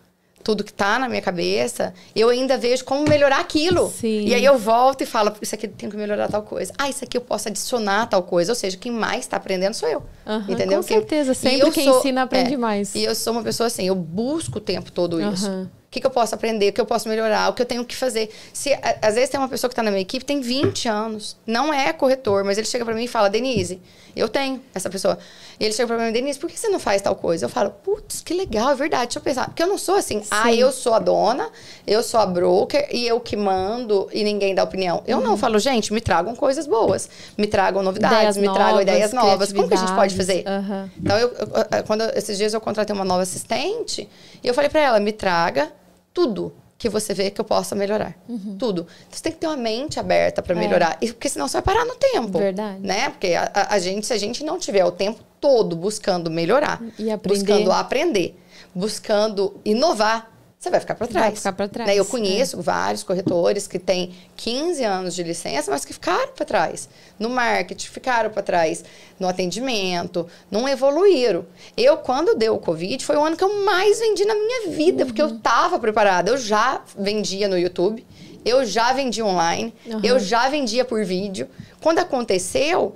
tudo 0.43 0.63
que 0.63 0.71
está 0.71 0.97
na 0.97 1.09
minha 1.09 1.21
cabeça, 1.21 1.93
eu 2.15 2.29
ainda 2.29 2.57
vejo 2.57 2.83
como 2.85 3.07
melhorar 3.07 3.39
aquilo. 3.39 3.89
Sim. 3.89 4.25
E 4.25 4.33
aí 4.33 4.43
eu 4.43 4.57
volto 4.57 5.01
e 5.01 5.05
falo, 5.05 5.33
isso 5.41 5.53
aqui 5.53 5.67
tem 5.67 5.89
que 5.89 5.97
melhorar 5.97 6.27
tal 6.27 6.43
coisa. 6.43 6.73
Ah, 6.77 6.89
isso 6.89 7.03
aqui 7.03 7.17
eu 7.17 7.21
posso 7.21 7.49
adicionar 7.49 8.07
tal 8.07 8.23
coisa. 8.23 8.51
Ou 8.51 8.55
seja, 8.55 8.77
quem 8.77 8.91
mais 8.91 9.21
está 9.21 9.37
aprendendo 9.37 9.73
sou 9.73 9.87
eu. 9.89 10.03
Uhum, 10.25 10.45
entendeu? 10.47 10.77
Com 10.77 10.87
certeza, 10.87 11.33
sempre 11.33 11.71
quem 11.71 11.85
sou, 11.85 11.99
ensina 11.99 12.23
aprende 12.23 12.53
é, 12.53 12.57
mais. 12.57 12.95
E 12.95 13.03
eu 13.03 13.13
sou 13.13 13.33
uma 13.33 13.43
pessoa 13.43 13.67
assim, 13.67 13.87
eu 13.87 13.95
busco 13.95 14.57
o 14.57 14.61
tempo 14.61 14.91
todo 14.91 15.21
isso. 15.21 15.49
Uhum. 15.49 15.63
O 15.63 15.91
que, 15.91 15.99
que, 15.99 16.05
eu 16.05 16.11
posso 16.11 16.35
aprender, 16.35 16.69
o 16.69 16.73
que 16.73 16.79
eu 16.79 16.85
posso 16.85 17.09
melhorar, 17.09 17.49
o 17.49 17.53
que 17.53 17.63
eu 17.63 17.65
tenho 17.65 17.83
que 17.83 17.95
fazer. 17.95 18.29
Se, 18.53 18.71
às 19.01 19.15
vezes 19.15 19.27
tem 19.27 19.39
uma 19.39 19.49
pessoa 19.49 19.67
que 19.67 19.73
está 19.73 19.81
na 19.81 19.89
minha 19.89 20.03
equipe, 20.03 20.23
tem 20.23 20.39
20 20.39 20.87
anos, 20.87 21.35
não 21.47 21.73
é 21.73 21.91
corretor, 21.91 22.43
mas 22.43 22.59
ele 22.59 22.67
chega 22.67 22.85
para 22.85 22.93
mim 22.93 23.05
e 23.05 23.07
fala, 23.07 23.27
Denise, 23.27 23.81
eu 24.15 24.29
tenho 24.29 24.61
essa 24.71 24.87
pessoa. 24.87 25.17
E 25.59 25.65
ele 25.65 25.73
chega 25.73 25.87
para 25.87 26.05
mim, 26.05 26.11
Denise, 26.13 26.39
por 26.39 26.49
que 26.49 26.57
você 26.57 26.69
não 26.69 26.79
faz 26.79 27.01
tal 27.01 27.15
coisa? 27.15 27.45
Eu 27.45 27.49
falo, 27.49 27.69
putz, 27.69 28.21
que 28.21 28.33
legal, 28.33 28.69
é 28.69 28.75
verdade, 28.75 29.07
deixa 29.07 29.19
eu 29.19 29.23
pensar. 29.23 29.47
Porque 29.47 29.61
eu 29.61 29.67
não 29.67 29.77
sou 29.77 29.95
assim, 29.95 30.19
ah, 30.31 30.43
Sim. 30.43 30.49
ah, 30.49 30.53
eu 30.53 30.71
sou 30.71 30.93
a 30.93 30.99
dona, 30.99 31.49
eu 31.85 32.01
sou 32.01 32.19
a 32.19 32.25
broker 32.25 32.87
e 32.91 33.05
eu 33.05 33.19
que 33.19 33.35
mando 33.35 34.07
e 34.13 34.23
ninguém 34.23 34.55
dá 34.55 34.63
opinião. 34.63 35.03
Eu 35.05 35.17
uhum. 35.17 35.23
não, 35.23 35.31
eu 35.31 35.37
falo, 35.37 35.59
gente, 35.59 35.91
me 35.91 35.99
tragam 35.99 36.33
coisas 36.33 36.65
boas, 36.65 37.09
me 37.37 37.45
tragam 37.45 37.83
novidades, 37.83 38.17
ideias 38.17 38.37
me 38.37 38.43
tragam 38.43 38.65
novas, 38.71 38.81
ideias 38.81 39.13
novas. 39.13 39.51
Como 39.51 39.67
que 39.67 39.73
a 39.73 39.77
gente 39.77 39.93
pode 39.93 40.15
fazer? 40.15 40.45
Uhum. 40.47 40.89
Então, 40.97 41.17
eu, 41.17 41.27
eu, 41.29 41.83
quando 41.85 42.03
esses 42.15 42.37
dias 42.37 42.53
eu 42.53 42.61
contratei 42.61 42.95
uma 42.95 43.05
nova 43.05 43.23
assistente 43.23 44.07
e 44.41 44.47
eu 44.47 44.53
falei 44.53 44.69
para 44.69 44.79
ela, 44.79 44.99
me 44.99 45.11
traga 45.11 45.69
tudo. 46.13 46.53
Que 46.79 46.87
você 46.89 47.13
vê 47.13 47.29
que 47.29 47.39
eu 47.39 47.45
possa 47.45 47.75
melhorar. 47.75 48.15
Uhum. 48.27 48.55
Tudo. 48.57 48.87
Então, 49.01 49.11
você 49.17 49.21
tem 49.21 49.31
que 49.33 49.37
ter 49.37 49.47
uma 49.47 49.57
mente 49.57 49.99
aberta 49.99 50.41
para 50.41 50.55
melhorar. 50.55 50.97
E, 51.01 51.07
porque 51.11 51.27
senão 51.29 51.45
você 51.47 51.57
vai 51.57 51.61
parar 51.61 51.85
no 51.85 51.93
tempo. 51.95 52.37
É. 52.37 52.41
Verdade. 52.41 52.79
Né? 52.81 53.09
Porque 53.09 53.33
a, 53.35 53.51
a- 53.53 53.73
a 53.75 53.79
gente, 53.79 54.07
se 54.07 54.13
a 54.13 54.17
gente 54.17 54.43
não 54.45 54.57
tiver 54.57 54.85
o 54.85 54.91
tempo 54.91 55.19
todo 55.41 55.75
buscando 55.75 56.31
melhorar, 56.31 56.81
E 56.97 57.11
aprender. 57.11 57.37
buscando 57.43 57.71
aprender, 57.73 58.39
buscando 58.73 59.59
inovar, 59.65 60.31
você 60.59 60.69
vai 60.69 60.79
ficar 60.81 60.95
para 60.95 61.07
trás. 61.07 61.25
Vai 61.27 61.35
ficar 61.37 61.53
pra 61.53 61.67
trás, 61.69 61.87
Né? 61.89 61.95
Eu 61.97 62.03
é. 62.03 62.07
conheço 62.07 62.61
vários 62.61 63.01
corretores 63.01 63.65
que 63.65 63.79
têm 63.79 64.13
15 64.35 64.83
anos 64.83 65.15
de 65.15 65.23
licença, 65.23 65.71
mas 65.71 65.85
que 65.85 65.93
ficaram 65.93 66.33
para 66.33 66.45
trás. 66.45 66.89
No 67.17 67.29
marketing, 67.29 67.87
ficaram 67.87 68.29
para 68.29 68.43
trás. 68.43 68.83
No 69.17 69.27
atendimento, 69.29 70.27
não 70.51 70.67
evoluíram. 70.67 71.45
Eu, 71.77 71.95
quando 71.97 72.35
deu 72.35 72.55
o 72.55 72.59
Covid, 72.59 73.05
foi 73.05 73.15
o 73.15 73.23
ano 73.23 73.37
que 73.37 73.43
eu 73.43 73.63
mais 73.63 73.99
vendi 73.99 74.25
na 74.25 74.35
minha 74.35 74.67
vida, 74.69 75.05
porque 75.05 75.21
Uhum. 75.23 75.29
eu 75.29 75.35
estava 75.37 75.79
preparada. 75.79 76.29
Eu 76.31 76.37
já 76.37 76.81
vendia 76.97 77.47
no 77.47 77.57
YouTube, 77.57 78.05
eu 78.43 78.65
já 78.65 78.91
vendia 78.91 79.25
online, 79.25 79.73
Aham. 79.89 80.01
eu 80.03 80.19
já 80.19 80.49
vendia 80.49 80.83
por 80.83 81.05
vídeo. 81.05 81.47
Quando 81.81 81.99
aconteceu, 81.99 82.95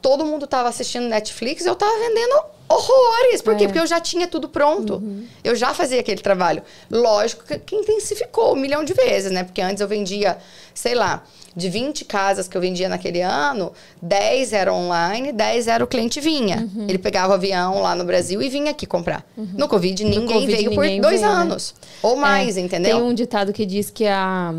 todo 0.00 0.24
mundo 0.24 0.46
estava 0.46 0.70
assistindo 0.70 1.08
Netflix, 1.08 1.66
eu 1.66 1.74
estava 1.74 1.92
vendendo 1.98 2.42
horrores. 2.68 3.42
Por 3.42 3.56
quê? 3.56 3.64
É. 3.64 3.66
Porque 3.66 3.78
eu 3.78 3.86
já 3.86 4.00
tinha 4.00 4.26
tudo 4.26 4.48
pronto. 4.48 5.02
Eu 5.44 5.54
já 5.54 5.74
fazia 5.74 6.00
aquele 6.00 6.20
trabalho. 6.20 6.62
Lógico 6.90 7.44
que, 7.44 7.76
intensificou 7.76 8.54
um 8.54 8.56
milhão 8.56 8.84
de 8.84 8.94
vezes, 8.94 9.30
né? 9.30 9.44
Porque 9.44 9.60
antes 9.60 9.80
eu 9.80 9.88
vendia, 9.88 10.38
sei 10.74 10.94
lá, 10.94 11.22
de 11.54 11.68
20 11.68 12.04
casas 12.06 12.48
que 12.48 12.56
eu 12.56 12.60
vendia 12.60 12.88
naquele 12.88 13.20
ano, 13.20 13.72
10 14.00 14.52
eram 14.52 14.74
online, 14.74 15.32
10 15.32 15.68
era 15.68 15.84
o 15.84 15.86
cliente 15.86 16.20
vinha. 16.20 16.68
Ele 16.88 16.98
pegava 16.98 17.32
o 17.32 17.34
avião 17.34 17.80
lá 17.80 17.94
no 17.94 18.04
Brasil 18.04 18.40
e 18.40 18.48
vinha 18.48 18.70
aqui 18.70 18.86
comprar. 18.86 19.24
No 19.36 19.68
Covid, 19.68 20.04
ninguém 20.04 20.26
Covid, 20.26 20.46
veio 20.46 20.70
ninguém 20.70 21.00
por 21.00 21.08
dois 21.08 21.20
veio, 21.20 21.32
né? 21.32 21.40
anos. 21.40 21.74
Ou 22.02 22.16
mais, 22.16 22.56
É, 22.56 22.60
entendeu? 22.60 22.96
Tem 22.98 23.06
um 23.06 23.14
ditado 23.14 23.52
que 23.52 23.66
diz 23.66 23.90
que 23.90 24.06
a, 24.06 24.54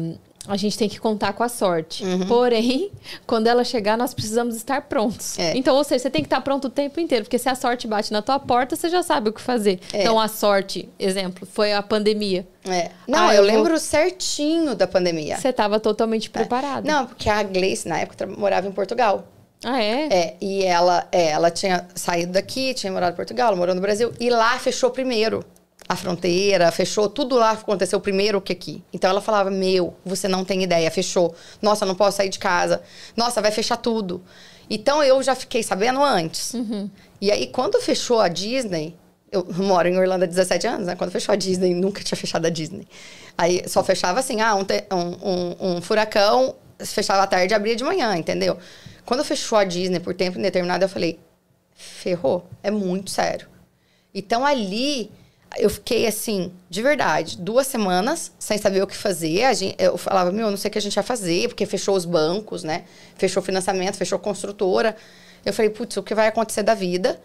a 0.47 0.57
gente 0.57 0.77
tem 0.77 0.89
que 0.89 0.99
contar 0.99 1.33
com 1.33 1.43
a 1.43 1.47
sorte. 1.49 2.03
Uhum. 2.03 2.27
Porém, 2.27 2.91
quando 3.25 3.47
ela 3.47 3.63
chegar, 3.63 3.97
nós 3.97 4.13
precisamos 4.13 4.55
estar 4.55 4.81
prontos. 4.83 5.39
É. 5.39 5.55
Então, 5.57 5.75
ou 5.75 5.83
seja, 5.83 6.03
você 6.03 6.09
tem 6.09 6.21
que 6.21 6.25
estar 6.27 6.41
pronto 6.41 6.65
o 6.65 6.69
tempo 6.69 6.99
inteiro, 6.99 7.23
porque 7.25 7.39
se 7.39 7.47
a 7.47 7.55
sorte 7.55 7.87
bate 7.87 8.11
na 8.11 8.21
tua 8.21 8.39
porta, 8.39 8.75
você 8.75 8.89
já 8.89 9.01
sabe 9.01 9.29
o 9.29 9.33
que 9.33 9.41
fazer. 9.41 9.79
É. 9.93 10.01
Então, 10.01 10.19
a 10.19 10.27
sorte, 10.27 10.89
exemplo, 10.99 11.47
foi 11.49 11.71
a 11.73 11.81
pandemia. 11.81 12.45
É. 12.65 12.91
Não, 13.07 13.27
Ah, 13.29 13.35
eu, 13.35 13.43
eu 13.43 13.49
vou- 13.51 13.57
lembro 13.63 13.79
certinho 13.79 14.75
da 14.75 14.85
pandemia. 14.87 15.37
Você 15.37 15.49
estava 15.49 15.79
totalmente 15.79 16.29
preparado. 16.29 16.87
É. 16.87 16.91
Não, 16.91 17.05
porque 17.07 17.29
a 17.29 17.41
Gleice, 17.43 17.87
na 17.87 17.99
época, 17.99 18.25
morava 18.27 18.67
em 18.67 18.71
Portugal. 18.71 19.27
Ah, 19.65 19.81
é? 19.81 20.07
É, 20.11 20.35
e 20.41 20.63
ela, 20.63 21.07
é, 21.09 21.29
ela 21.29 21.49
tinha 21.49 21.87
saído 21.95 22.33
daqui, 22.33 22.73
tinha 22.73 22.91
morado 22.91 23.13
em 23.13 23.15
Portugal, 23.15 23.55
morou 23.55 23.73
no 23.73 23.79
Brasil, 23.79 24.11
e 24.19 24.29
lá 24.29 24.59
fechou 24.59 24.91
primeiro 24.91 25.45
a 25.87 25.95
fronteira, 25.95 26.71
fechou 26.71 27.09
tudo 27.09 27.35
lá 27.35 27.51
aconteceu 27.51 27.99
primeiro 27.99 28.39
que 28.41 28.53
aqui. 28.53 28.83
Então 28.93 29.09
ela 29.09 29.21
falava: 29.21 29.51
Meu, 29.51 29.95
você 30.05 30.27
não 30.27 30.45
tem 30.45 30.63
ideia, 30.63 30.89
fechou. 30.89 31.35
Nossa, 31.61 31.85
não 31.85 31.95
posso 31.95 32.17
sair 32.17 32.29
de 32.29 32.39
casa. 32.39 32.81
Nossa, 33.15 33.41
vai 33.41 33.51
fechar 33.51 33.77
tudo. 33.77 34.21
Então 34.69 35.03
eu 35.03 35.21
já 35.21 35.35
fiquei 35.35 35.61
sabendo 35.61 36.01
antes. 36.01 36.53
E 37.19 37.31
aí, 37.31 37.47
quando 37.47 37.79
fechou 37.81 38.19
a 38.21 38.27
Disney, 38.27 38.95
eu 39.31 39.45
moro 39.57 39.87
em 39.87 39.97
Orlando 39.97 40.23
há 40.23 40.27
17 40.27 40.65
anos, 40.67 40.87
né? 40.87 40.95
Quando 40.95 41.11
fechou 41.11 41.33
a 41.33 41.35
Disney, 41.35 41.73
nunca 41.73 42.01
tinha 42.03 42.17
fechado 42.17 42.45
a 42.45 42.49
Disney. 42.49 42.87
Aí 43.37 43.61
só 43.67 43.83
fechava 43.83 44.19
assim: 44.19 44.39
ah, 44.41 44.55
um, 44.55 44.63
te- 44.63 44.85
um, 44.91 45.29
um, 45.29 45.75
um 45.77 45.81
furacão 45.81 46.55
fechava 46.79 47.23
à 47.23 47.27
tarde 47.27 47.53
e 47.53 47.55
abria 47.55 47.75
de 47.75 47.83
manhã, 47.83 48.15
entendeu? 48.15 48.57
Quando 49.05 49.23
fechou 49.23 49.57
a 49.57 49.63
Disney 49.65 49.99
por 49.99 50.13
tempo 50.13 50.39
indeterminado, 50.39 50.85
eu 50.85 50.89
falei: 50.89 51.19
ferrou, 51.75 52.47
é 52.61 52.71
muito 52.71 53.11
sério. 53.11 53.47
Então 54.15 54.45
ali 54.45 55.11
eu 55.57 55.69
fiquei 55.69 56.07
assim, 56.07 56.51
de 56.69 56.81
verdade, 56.81 57.37
duas 57.37 57.67
semanas 57.67 58.31
sem 58.39 58.57
saber 58.57 58.81
o 58.81 58.87
que 58.87 58.97
fazer. 58.97 59.43
A 59.43 59.53
gente, 59.53 59.75
eu 59.77 59.97
falava, 59.97 60.31
meu, 60.31 60.47
eu 60.47 60.51
não 60.51 60.57
sei 60.57 60.69
o 60.69 60.71
que 60.71 60.77
a 60.77 60.81
gente 60.81 60.95
vai 60.95 61.03
fazer, 61.03 61.47
porque 61.47 61.65
fechou 61.65 61.95
os 61.95 62.05
bancos, 62.05 62.63
né? 62.63 62.85
Fechou 63.17 63.41
o 63.41 63.45
financiamento, 63.45 63.95
fechou 63.95 64.15
a 64.15 64.19
construtora. 64.19 64.95
Eu 65.45 65.53
falei, 65.53 65.69
putz, 65.69 65.97
o 65.97 66.03
que 66.03 66.15
vai 66.15 66.27
acontecer 66.27 66.63
da 66.63 66.73
vida? 66.73 67.21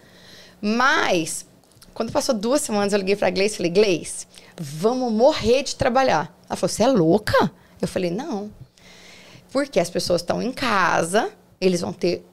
Mas, 0.60 1.46
quando 1.94 2.12
passou 2.12 2.34
duas 2.34 2.60
semanas, 2.60 2.92
eu 2.92 2.98
liguei 2.98 3.16
pra 3.16 3.30
Gleice 3.30 3.54
e 3.54 3.56
falei, 3.58 3.72
Gleice, 3.72 4.26
vamos 4.58 5.12
morrer 5.12 5.62
de 5.62 5.76
trabalhar. 5.76 6.36
Ela 6.48 6.56
falou, 6.56 6.68
você 6.68 6.82
é 6.82 6.88
louca? 6.88 7.50
Eu 7.80 7.88
falei, 7.88 8.10
não. 8.10 8.50
Porque 9.50 9.80
as 9.80 9.88
pessoas 9.88 10.20
estão 10.20 10.42
em 10.42 10.52
casa, 10.52 11.30
eles 11.60 11.80
vão 11.80 11.92
ter 11.92 12.26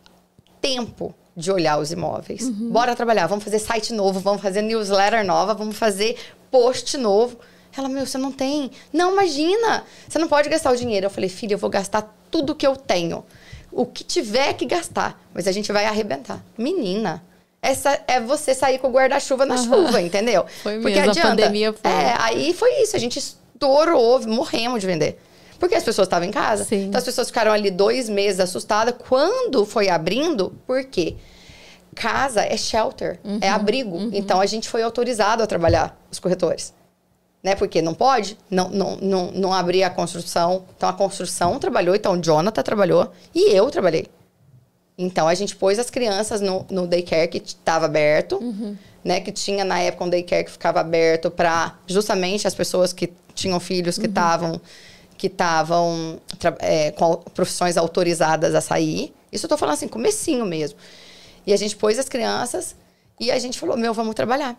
tempo 0.59 1.15
de 1.35 1.51
olhar 1.51 1.77
os 1.79 1.91
imóveis. 1.91 2.49
Bora 2.49 2.95
trabalhar, 2.95 3.27
vamos 3.27 3.43
fazer 3.43 3.59
site 3.59 3.91
novo, 3.93 4.19
vamos 4.19 4.41
fazer 4.41 4.61
newsletter 4.61 5.25
nova, 5.25 5.53
vamos 5.53 5.77
fazer 5.77 6.17
post 6.49 6.97
novo. 6.97 7.37
Ela, 7.77 7.89
meu, 7.89 8.05
você 8.05 8.17
não 8.17 8.31
tem. 8.31 8.71
Não, 8.93 9.11
imagina, 9.11 9.83
você 10.07 10.17
não 10.17 10.29
pode 10.29 10.47
gastar 10.47 10.71
o 10.71 10.77
dinheiro. 10.77 11.07
Eu 11.07 11.09
falei, 11.09 11.29
filha, 11.29 11.55
eu 11.55 11.57
vou 11.57 11.69
gastar 11.69 12.15
tudo 12.31 12.55
que 12.55 12.65
eu 12.65 12.75
tenho. 12.77 13.25
O 13.71 13.85
que 13.85 14.03
tiver 14.03 14.53
que 14.53 14.65
gastar, 14.65 15.21
mas 15.33 15.47
a 15.47 15.51
gente 15.51 15.71
vai 15.73 15.85
arrebentar. 15.85 16.41
Menina, 16.57 17.21
essa 17.61 17.99
é 18.07 18.21
você 18.21 18.53
sair 18.53 18.79
com 18.79 18.87
o 18.87 18.91
guarda-chuva 18.91 19.45
na 19.45 19.57
chuva, 19.57 20.01
entendeu? 20.01 20.45
Foi 20.63 20.77
mesmo, 20.77 21.11
a 21.11 21.15
pandemia 21.15 21.73
foi. 21.73 21.91
É, 21.91 22.15
aí 22.19 22.53
foi 22.53 22.81
isso, 22.81 22.95
a 22.95 22.99
gente 22.99 23.19
estourou, 23.19 24.21
morremos 24.25 24.79
de 24.79 24.87
vender. 24.87 25.19
Porque 25.65 25.75
as 25.75 25.83
pessoas 25.83 26.05
estavam 26.05 26.27
em 26.27 26.31
casa. 26.31 26.63
Sim. 26.63 26.85
Então 26.85 26.99
as 26.99 27.03
pessoas 27.03 27.27
ficaram 27.27 27.51
ali 27.51 27.71
dois 27.71 28.07
meses 28.07 28.39
assustadas. 28.39 28.93
Quando 29.09 29.65
foi 29.65 29.89
abrindo, 29.89 30.53
por 30.67 30.83
quê? 30.83 31.15
Casa 31.95 32.41
é 32.45 32.55
shelter, 32.55 33.19
Uhum, 33.23 33.39
é 33.41 33.49
abrigo. 33.49 34.09
Então 34.13 34.39
a 34.39 34.45
gente 34.45 34.69
foi 34.69 34.83
autorizado 34.83 35.41
a 35.41 35.47
trabalhar, 35.47 35.97
os 36.11 36.19
corretores. 36.19 36.71
Né? 37.41 37.55
Porque 37.55 37.81
não 37.81 37.93
pode, 37.95 38.37
não, 38.49 38.69
não, 38.69 38.97
não, 38.97 39.31
não 39.31 39.53
abrir 39.53 39.83
a 39.83 39.89
construção. 39.89 40.65
Então 40.77 40.87
a 40.87 40.93
construção 40.93 41.57
trabalhou, 41.57 41.95
então 41.95 42.13
o 42.13 42.21
Jonathan 42.21 42.61
trabalhou 42.61 43.11
e 43.33 43.51
eu 43.55 43.71
trabalhei. 43.71 44.07
Então 44.97 45.27
a 45.27 45.33
gente 45.33 45.55
pôs 45.55 45.79
as 45.79 45.89
crianças 45.89 46.41
no, 46.41 46.65
no 46.69 46.85
daycare 46.85 47.27
que 47.27 47.37
estava 47.37 47.85
aberto, 47.85 48.37
Uhum. 48.37 48.75
né? 49.03 49.19
Que 49.19 49.31
tinha 49.31 49.63
na 49.65 49.79
época 49.79 50.03
um 50.05 50.09
daycare 50.09 50.45
que 50.45 50.51
ficava 50.51 50.79
aberto 50.79 51.31
para 51.31 51.75
justamente 51.87 52.45
as 52.47 52.53
pessoas 52.53 52.93
que 52.93 53.11
tinham 53.33 53.59
filhos 53.59 53.97
Uhum. 53.97 54.03
que 54.03 54.09
estavam 54.09 54.61
que 55.17 55.27
estavam 55.27 56.19
é, 56.59 56.91
com 56.91 57.15
profissões 57.33 57.77
autorizadas 57.77 58.53
a 58.55 58.61
sair. 58.61 59.13
Isso 59.31 59.45
eu 59.45 59.49
tô 59.49 59.57
falando 59.57 59.75
assim, 59.75 59.87
comecinho 59.87 60.45
mesmo. 60.45 60.77
E 61.45 61.53
a 61.53 61.57
gente 61.57 61.75
pôs 61.75 61.97
as 61.99 62.09
crianças 62.09 62.75
e 63.19 63.31
a 63.31 63.39
gente 63.39 63.59
falou, 63.59 63.77
meu, 63.77 63.93
vamos 63.93 64.15
trabalhar. 64.15 64.57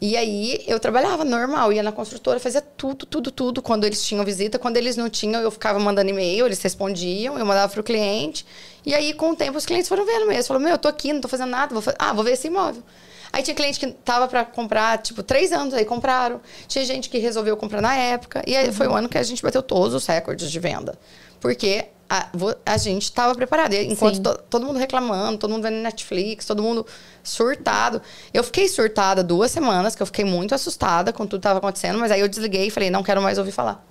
E 0.00 0.16
aí 0.16 0.62
eu 0.68 0.78
trabalhava 0.78 1.24
normal, 1.24 1.72
ia 1.72 1.82
na 1.82 1.90
construtora, 1.90 2.38
fazia 2.38 2.60
tudo, 2.60 3.04
tudo, 3.04 3.32
tudo 3.32 3.60
quando 3.60 3.84
eles 3.84 4.04
tinham 4.04 4.24
visita. 4.24 4.58
Quando 4.58 4.76
eles 4.76 4.96
não 4.96 5.10
tinham, 5.10 5.40
eu 5.40 5.50
ficava 5.50 5.78
mandando 5.80 6.10
e-mail, 6.10 6.46
eles 6.46 6.62
respondiam, 6.62 7.36
eu 7.36 7.44
mandava 7.44 7.72
pro 7.72 7.82
cliente. 7.82 8.46
E 8.86 8.94
aí, 8.94 9.12
com 9.12 9.30
o 9.30 9.36
tempo, 9.36 9.58
os 9.58 9.66
clientes 9.66 9.88
foram 9.88 10.06
vendo 10.06 10.26
mesmo. 10.26 10.44
Falaram, 10.44 10.64
meu, 10.64 10.74
eu 10.74 10.78
tô 10.78 10.86
aqui, 10.86 11.12
não 11.12 11.20
tô 11.20 11.26
fazendo 11.26 11.50
nada, 11.50 11.72
vou 11.72 11.82
fa- 11.82 11.96
ah, 11.98 12.12
vou 12.12 12.22
ver 12.22 12.32
esse 12.32 12.46
imóvel. 12.46 12.82
Aí 13.32 13.42
tinha 13.42 13.54
cliente 13.54 13.78
que 13.78 13.86
tava 13.88 14.26
para 14.28 14.44
comprar, 14.44 14.98
tipo, 14.98 15.22
três 15.22 15.52
anos, 15.52 15.74
aí 15.74 15.84
compraram. 15.84 16.40
Tinha 16.66 16.84
gente 16.84 17.08
que 17.10 17.18
resolveu 17.18 17.56
comprar 17.56 17.80
na 17.80 17.94
época. 17.94 18.42
E 18.46 18.56
aí 18.56 18.72
foi 18.72 18.86
o 18.88 18.94
ano 18.94 19.08
que 19.08 19.18
a 19.18 19.22
gente 19.22 19.42
bateu 19.42 19.62
todos 19.62 19.94
os 19.94 20.06
recordes 20.06 20.50
de 20.50 20.58
venda. 20.58 20.98
Porque 21.40 21.86
a, 22.10 22.26
a 22.66 22.76
gente 22.78 23.02
estava 23.04 23.34
preparado. 23.34 23.74
E 23.74 23.84
Enquanto 23.84 24.20
to- 24.22 24.38
todo 24.48 24.64
mundo 24.66 24.78
reclamando, 24.78 25.38
todo 25.38 25.50
mundo 25.50 25.62
vendo 25.62 25.76
Netflix, 25.82 26.46
todo 26.46 26.62
mundo 26.62 26.86
surtado. 27.22 28.00
Eu 28.32 28.42
fiquei 28.42 28.68
surtada 28.68 29.22
duas 29.22 29.50
semanas, 29.50 29.94
que 29.94 30.02
eu 30.02 30.06
fiquei 30.06 30.24
muito 30.24 30.54
assustada 30.54 31.12
com 31.12 31.24
tudo 31.26 31.32
que 31.40 31.46
estava 31.46 31.58
acontecendo. 31.58 31.98
Mas 31.98 32.10
aí 32.10 32.20
eu 32.20 32.28
desliguei 32.28 32.66
e 32.68 32.70
falei, 32.70 32.90
não 32.90 33.02
quero 33.02 33.20
mais 33.22 33.38
ouvir 33.38 33.52
falar. 33.52 33.84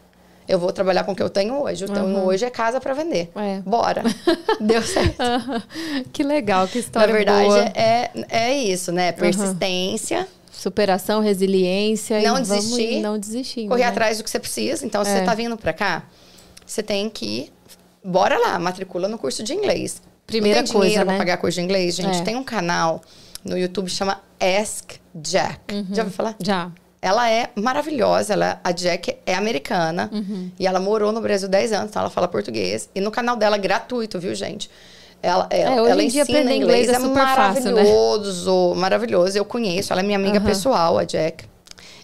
Eu 0.48 0.58
vou 0.58 0.72
trabalhar 0.72 1.04
com 1.04 1.12
o 1.12 1.16
que 1.16 1.22
eu 1.22 1.30
tenho 1.30 1.62
hoje. 1.62 1.84
O 1.84 1.88
que 1.88 1.98
eu 1.98 2.04
tenho 2.04 2.20
hoje 2.26 2.46
é 2.46 2.50
casa 2.50 2.80
para 2.80 2.94
vender. 2.94 3.30
É. 3.36 3.60
Bora. 3.66 4.04
Deu 4.62 4.82
certo. 4.82 5.18
que 6.14 6.24
legal, 6.24 6.68
que 6.68 6.76
Na 6.78 6.84
história 6.86 7.14
verdade, 7.14 7.46
boa. 7.48 7.60
é, 7.76 8.12
é 8.30 8.58
isso, 8.58 8.92
né? 8.92 9.12
Persistência. 9.12 10.28
Superação, 10.52 11.22
resiliência 11.22 12.20
Não 12.22 12.38
e 12.38 12.42
desistir, 12.42 13.00
não 13.00 13.20
desistir. 13.20 13.68
correr 13.68 13.84
né? 13.84 13.88
atrás 13.90 14.18
do 14.18 14.24
que 14.24 14.30
você 14.30 14.40
precisa. 14.40 14.86
Então, 14.86 15.04
se 15.04 15.12
É. 15.12 15.20
você 15.20 15.26
tá 15.26 15.36
vindo 15.36 15.56
pra 15.58 15.72
cá, 15.74 16.04
você 16.66 16.82
tem 16.82 17.10
que. 17.10 17.52
Bora 18.04 18.38
lá, 18.40 18.58
matricula 18.58 19.08
no 19.08 19.18
curso 19.18 19.44
de 19.44 19.54
inglês. 19.54 20.02
Primeira 20.26 20.62
Não 20.62 20.66
tem 20.68 20.74
dinheiro 20.74 20.96
coisa, 20.96 21.06
pra 21.06 21.14
né? 21.14 21.18
pagar 21.20 21.38
curso 21.38 21.56
de 21.60 21.64
inglês, 21.64 21.96
gente. 21.96 22.18
É. 22.20 22.22
Tem 22.24 22.36
um 22.36 22.44
canal 22.44 23.02
no 23.44 23.58
YouTube 23.58 23.90
chama 23.90 24.22
Ask 24.40 24.94
Jack. 25.14 25.74
Uhum. 25.76 25.88
Já 25.94 26.04
ouviu 26.04 26.16
falar? 26.16 26.36
Já. 26.42 26.72
Ela 27.02 27.30
é 27.30 27.50
maravilhosa, 27.56 28.34
ela, 28.34 28.60
a 28.64 28.72
Jack 28.72 29.18
é 29.26 29.36
americana 29.36 30.10
Uhum. 30.12 30.52
e 30.60 30.66
ela 30.66 30.80
morou 30.80 31.12
no 31.12 31.22
Brasil 31.22 31.48
10 31.48 31.72
anos, 31.72 31.90
então 31.92 32.02
ela 32.02 32.10
fala 32.10 32.28
português. 32.28 32.90
E 32.96 33.00
no 33.00 33.12
canal 33.12 33.36
dela, 33.36 33.58
gratuito, 33.58 34.20
viu, 34.20 34.34
gente? 34.34 34.70
Ela, 35.22 35.48
ela, 35.50 35.76
É, 35.76 35.82
hoje 35.82 35.92
ela 35.92 36.04
em 36.04 36.08
dia 36.08 36.22
ensina 36.24 36.40
inglês, 36.54 36.88
inglês 36.88 36.90
é 36.90 37.00
super 37.00 37.22
fácil, 37.24 37.64
né? 37.64 37.72
maravilhoso, 37.84 38.74
maravilhoso. 38.76 39.38
Eu 39.38 39.46
conheço, 39.46 39.94
ela 39.94 40.02
é 40.02 40.04
minha 40.04 40.18
amiga 40.18 40.38
Aham. 40.38 40.46
pessoal, 40.48 40.98
a 40.98 41.04
Jack. 41.04 41.46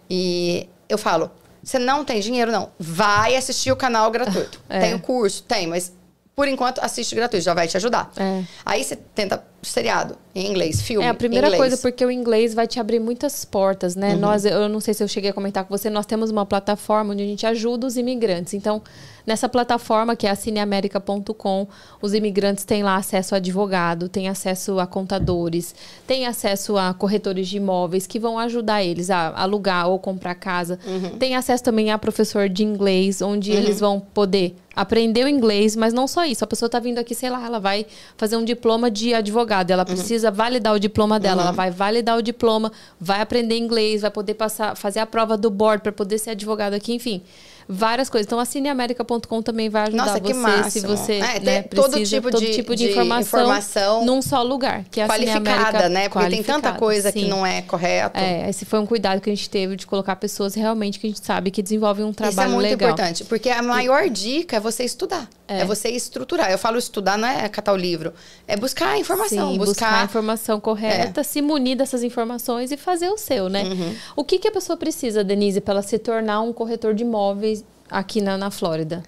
E 0.10 0.68
eu 0.90 0.98
falo, 0.98 1.30
você 1.64 1.80
não 1.80 2.03
tem 2.06 2.20
dinheiro, 2.20 2.52
não. 2.52 2.70
Vai 2.80 3.36
assistir 3.36 3.72
o 3.72 3.76
canal 3.76 4.10
gratuito. 4.11 4.61
É. 4.70 4.80
Tem 4.80 4.94
o 4.94 4.99
curso? 4.99 5.44
Tem, 5.44 5.65
mas 5.68 5.91
por 6.36 6.48
enquanto 6.48 6.80
assiste 6.80 7.14
gratuito, 7.15 7.44
já 7.45 7.53
vai 7.53 7.68
te 7.68 7.78
ajudar. 7.78 8.11
É. 8.18 8.44
Aí 8.65 8.84
você 8.84 8.95
tenta 8.95 9.44
seriado 9.64 10.15
em 10.35 10.49
inglês, 10.49 10.81
filme. 10.81 11.06
É 11.06 11.10
a 11.10 11.14
primeira 11.14 11.48
inglês. 11.48 11.60
coisa, 11.61 11.77
porque 11.77 12.03
o 12.06 12.10
inglês 12.11 12.53
vai 12.53 12.65
te 12.68 12.80
abrir 12.80 12.99
muitas 12.99 13.45
portas, 13.45 13.95
Uhum. 13.95 14.02
né? 14.02 14.15
Nós, 14.15 14.45
eu 14.45 14.68
não 14.68 14.80
sei 14.80 14.94
se 14.94 15.03
eu 15.03 15.07
cheguei 15.07 15.30
a 15.30 15.34
comentar 15.34 15.64
com 15.64 15.76
você, 15.77 15.90
nós 15.90 16.06
temos 16.06 16.30
uma 16.31 16.45
plataforma 16.45 17.14
onde 17.14 17.23
a 17.23 17.26
gente 17.26 17.45
ajuda 17.45 17.85
os 17.88 17.95
imigrantes. 17.98 18.53
Então, 18.56 18.81
nessa 19.27 19.48
plataforma, 19.48 20.15
que 20.15 20.26
é 20.26 20.31
a 20.31 20.35
cineamerica.com, 20.35 21.68
os 22.02 22.14
imigrantes 22.14 22.65
têm 22.65 22.84
lá 22.84 22.95
acesso 22.95 23.35
a 23.35 23.38
advogado, 23.38 24.10
têm 24.10 24.27
acesso 24.27 24.80
a 24.80 24.88
contadores, 24.88 25.73
têm 26.07 26.26
acesso 26.26 26.77
a 26.77 26.94
corretores 26.94 27.48
de 27.48 27.57
imóveis 27.57 28.07
que 28.07 28.19
vão 28.19 28.38
ajudar 28.40 28.84
eles 28.84 29.10
a 29.10 29.34
alugar 29.35 29.88
ou 29.88 29.99
comprar 29.99 30.35
casa. 30.35 30.80
Uhum. 30.85 31.18
Tem 31.18 31.35
acesso 31.35 31.64
também 31.64 31.91
a 31.91 31.98
professor 31.98 32.49
de 32.49 32.64
inglês, 32.64 33.22
onde 33.22 33.52
eles 33.52 33.80
vão 33.80 33.99
poder 33.99 34.56
aprender 34.76 35.23
o 35.23 35.27
inglês, 35.27 35.76
mas 35.76 35.94
não 35.94 36.07
só 36.07 36.26
isso. 36.26 36.44
A 36.44 36.48
pessoa 36.48 36.65
está 36.65 36.80
vindo 36.80 36.98
aqui, 36.98 37.14
sei 37.14 37.30
lá, 37.30 37.45
ela 37.45 37.60
vai 37.60 37.85
fazer 38.18 38.38
um 38.38 38.44
diploma 38.44 38.90
de 38.90 39.14
advogado, 39.14 39.53
ela 39.72 39.86
precisa 39.86 40.32
validar 40.32 40.74
o 40.74 40.80
diploma 40.80 41.20
dela, 41.20 41.42
ela 41.44 41.52
vai 41.52 41.70
validar 41.70 42.18
o 42.18 42.22
diploma, 42.22 42.72
vai 43.00 43.22
aprender 43.22 43.58
inglês, 43.58 44.02
vai 44.02 44.12
poder 44.12 44.34
passar, 44.34 44.76
fazer 44.76 45.00
a 45.00 45.06
prova 45.06 45.38
do 45.38 45.50
board 45.50 45.84
para 45.84 45.92
poder 45.92 46.18
ser 46.18 46.32
advogado 46.32 46.74
aqui, 46.74 46.94
enfim. 46.94 47.22
Várias 47.66 48.10
coisas. 48.10 48.26
Então 48.28 48.40
a 48.40 48.46
cineamerica.com 48.46 49.42
também 49.42 49.70
vai 49.70 49.84
ajudar 49.84 50.06
Nossa, 50.06 50.20
que 50.20 50.34
você 50.34 50.40
máximo. 50.40 50.70
se 50.70 50.86
você 50.88 51.14
É, 51.14 51.40
né, 51.40 51.62
ter 51.62 51.70
todo 51.76 51.92
precisa 51.92 52.18
tipo 52.18 52.30
todo 52.32 52.42
de- 52.46 52.52
tipo 52.54 52.76
de, 52.76 52.84
de 52.86 52.92
informação, 52.92 53.40
informação 53.40 54.06
num 54.06 54.22
só 54.22 54.44
lugar, 54.44 54.84
que 54.92 55.00
é 55.00 55.08
qualificada, 55.08 55.88
né? 55.88 56.10
Porque 56.10 56.30
tem 56.30 56.44
tanta 56.44 56.74
coisa 56.74 57.10
que 57.10 57.22
sim. 57.22 57.30
não 57.30 57.46
é 57.46 57.62
correto. 57.62 58.20
É, 58.20 58.50
esse 58.50 58.66
foi 58.66 58.80
um 58.80 58.86
cuidado 58.86 59.22
que 59.22 59.30
a 59.30 59.34
gente 59.34 59.50
teve 59.50 59.78
de 59.78 59.88
colocar 59.88 60.18
pessoas 60.18 60.56
realmente 60.56 61.00
que 61.00 61.08
a 61.08 61.10
gente 61.10 61.26
sabe 61.26 61.52
que 61.52 61.64
desenvolvem 61.64 62.04
um 62.04 62.10
Isso 62.12 62.22
é 62.22 62.28
trabalho 62.32 62.52
muito 62.52 62.64
legal. 62.70 62.90
importante, 62.92 63.24
porque 63.24 63.50
a 63.50 63.62
maior 63.62 64.10
dica 64.10 64.58
é 64.58 64.60
você 64.60 64.84
estudar. 64.84 65.30
É. 65.48 65.65
você 65.65 65.90
estruturar. 65.90 66.52
Eu 66.52 66.57
falo 66.57 66.78
estudar 66.78 67.18
não 67.18 67.28
é 67.28 67.49
catar 67.49 67.74
o 67.74 67.78
livro, 67.78 68.14
é 68.48 68.56
buscar 68.56 68.98
informação, 68.98 69.52
Sim, 69.52 69.57
buscar, 69.57 69.88
a 69.88 69.90
buscar 69.90 70.06
informação 70.06 70.60
correta, 70.60 71.24
se 71.24 71.41
munir 71.41 71.78
dessas 71.78 72.02
informações 72.02 72.72
e 72.72 72.78
fazer 72.78 73.10
o 73.10 73.18
seu, 73.18 73.49
né? 73.49 73.64
Uhum. 73.64 73.95
O 74.15 74.24
que, 74.24 74.40
que 74.40 74.48
a 74.48 74.52
pessoa 74.52 74.78
precisa, 74.78 75.24
Denise, 75.24 75.60
para 75.60 75.76
ela 75.76 75.82
se 75.82 75.99
tornar 75.99 76.41
um 76.41 76.53
corretor 76.53 76.94
de 76.94 77.03
imóveis 77.03 77.64
aqui 77.90 78.22
na, 78.22 78.38
na 78.38 78.49
Flórida? 78.49 79.03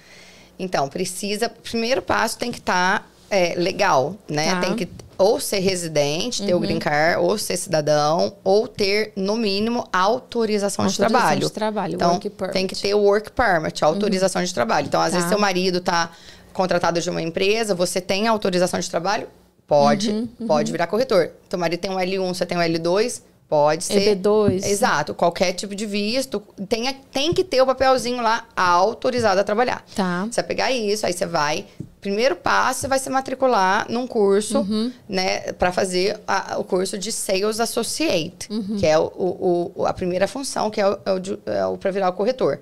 Então, 0.59 0.89
precisa. 0.89 1.49
Primeiro 1.49 2.01
passo 2.01 2.37
tem 2.37 2.51
que 2.51 2.59
estar 2.59 3.09
legal, 3.57 4.15
né? 4.29 4.51
Tá. 4.55 4.61
Tem 4.61 4.75
que 4.75 4.87
ou 5.17 5.39
ser 5.39 5.59
residente, 5.59 6.43
ter 6.45 6.53
o 6.53 6.59
green 6.59 6.79
card, 6.79 7.19
ou 7.21 7.37
ser 7.37 7.57
cidadão, 7.57 8.33
ou 8.43 8.67
ter, 8.67 9.11
no 9.15 9.35
mínimo, 9.35 9.87
autorização, 9.91 10.85
de 10.87 10.91
Autorização 11.01 11.19
trabalho. 11.19 11.41
de 11.47 11.51
trabalho, 11.51 11.95
então, 11.95 12.19
tem 12.51 12.67
que 12.67 12.75
ter 12.75 12.93
o 12.93 12.99
work 12.99 13.31
permit, 13.31 13.83
autorização 13.83 14.43
de 14.43 14.53
trabalho. 14.53 14.87
Então, 14.87 14.99
às 15.01 15.11
Tá. 15.11 15.17
vezes, 15.17 15.29
seu 15.29 15.39
marido 15.39 15.77
está 15.79 16.11
contratado 16.53 16.99
de 17.01 17.09
uma 17.09 17.21
empresa, 17.21 17.75
você 17.75 17.99
tem 18.01 18.27
autorização 18.27 18.79
de 18.79 18.89
trabalho? 18.89 19.27
Pode, 19.67 20.11
Uhum, 20.11 20.27
pode 20.47 20.71
virar 20.71 20.87
corretor. 20.87 21.31
Teu 21.49 21.57
marido 21.57 21.79
tem 21.79 21.89
um 21.91 21.95
L1, 21.99 22.33
você 22.33 22.45
tem 22.45 22.57
um 22.57 22.61
L2? 22.61 23.21
Pode 23.47 23.83
ser. 23.83 24.15
EB2. 24.15 24.63
Exato, 24.65 25.13
qualquer 25.13 25.53
tipo 25.53 25.75
de 25.75 25.85
visto. 25.85 26.41
Tem, 26.67 26.91
tem 27.11 27.31
que 27.33 27.43
ter 27.43 27.61
o 27.61 27.65
papelzinho 27.65 28.21
lá 28.21 28.45
autorizado 28.55 29.39
a 29.39 29.43
trabalhar. 29.43 29.83
Tá. 29.95 30.25
Você 30.25 30.41
vai 30.41 30.43
pegar 30.47 30.71
isso, 30.71 31.05
aí 31.05 31.13
você 31.13 31.25
vai. 31.27 31.65
Primeiro 32.05 32.35
passo, 32.35 32.81
você 32.81 32.87
vai 32.87 32.99
se 32.99 33.09
matricular 33.09 33.87
num 33.89 34.05
curso, 34.05 34.59
Uhum. 34.59 34.91
né, 35.09 35.39
para 35.53 35.71
fazer 35.71 36.19
a- 36.27 36.55
o 36.59 36.63
curso 36.63 36.99
de 36.99 37.11
Sales 37.11 37.59
Associate, 37.59 38.47
Uhum. 38.51 38.77
que 38.77 38.85
é 38.85 38.95
o, 38.99 39.11
o- 39.75 39.85
a 39.87 39.91
primeira 39.91 40.27
função, 40.27 40.69
que 40.69 40.79
é 40.79 40.87
o, 40.87 40.99
é 41.03 41.11
o, 41.11 41.39
é 41.51 41.65
o 41.65 41.77
para 41.79 41.89
virar 41.89 42.09
o 42.09 42.13
corretor. 42.13 42.59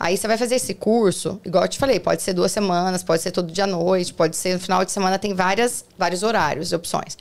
Aí 0.00 0.16
você 0.16 0.26
vai 0.26 0.38
fazer 0.38 0.54
esse 0.54 0.72
curso, 0.72 1.38
igual 1.44 1.64
eu 1.64 1.68
te 1.68 1.78
falei, 1.78 2.00
pode 2.00 2.22
ser 2.22 2.32
duas 2.32 2.50
semanas, 2.50 3.02
pode 3.04 3.20
ser 3.20 3.32
todo 3.32 3.52
dia 3.52 3.64
à 3.64 3.66
noite, 3.66 4.14
pode 4.14 4.34
ser 4.34 4.54
no 4.54 4.60
final 4.60 4.82
de 4.82 4.90
semana, 4.90 5.18
tem 5.18 5.34
várias, 5.34 5.84
vários 5.98 6.22
horários 6.22 6.72
e 6.72 6.74
opções. 6.74 7.18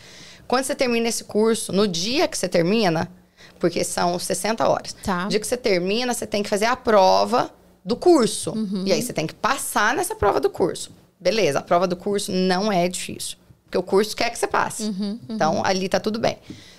Quando 0.48 0.64
você 0.64 0.76
termina 0.76 1.10
esse 1.10 1.26
curso, 1.26 1.74
no 1.74 1.86
dia 1.90 2.26
que 2.26 2.38
você 2.38 2.48
termina, 2.48 3.12
porque 3.60 3.84
são 3.84 4.18
60 4.18 4.66
horas, 4.66 4.96
Tá. 5.04 5.24
no 5.24 5.30
dia 5.30 5.42
que 5.42 5.48
você 5.48 5.58
termina, 5.58 6.14
você 6.14 6.26
tem 6.26 6.42
que 6.42 6.50
fazer 6.50 6.68
a 6.68 6.76
prova 6.78 7.50
do 7.84 7.98
curso. 7.98 8.52
Uhum. 8.52 8.84
E 8.86 8.94
aí 8.94 9.02
você 9.02 9.12
tem 9.12 9.28
que 9.28 9.34
passar 9.36 9.94
nessa 9.94 10.16
prova 10.16 10.40
do 10.40 10.50
curso. 10.50 10.90
Beleza, 11.20 11.60
a 11.60 11.62
prova 11.62 11.88
do 11.88 11.96
curso 11.96 12.32
não 12.32 12.72
é 12.72 12.88
difícil. 12.88 13.38
Porque 13.66 13.78
o 13.78 13.84
curso 13.84 14.16
quer 14.16 14.30
que 14.30 14.38
você 14.38 14.48
passe. 14.48 14.84
Uhum, 14.84 15.20
Então, 15.30 15.66
ali 15.66 15.90
tá 15.90 16.00
tudo 16.00 16.20
bem. 16.20 16.38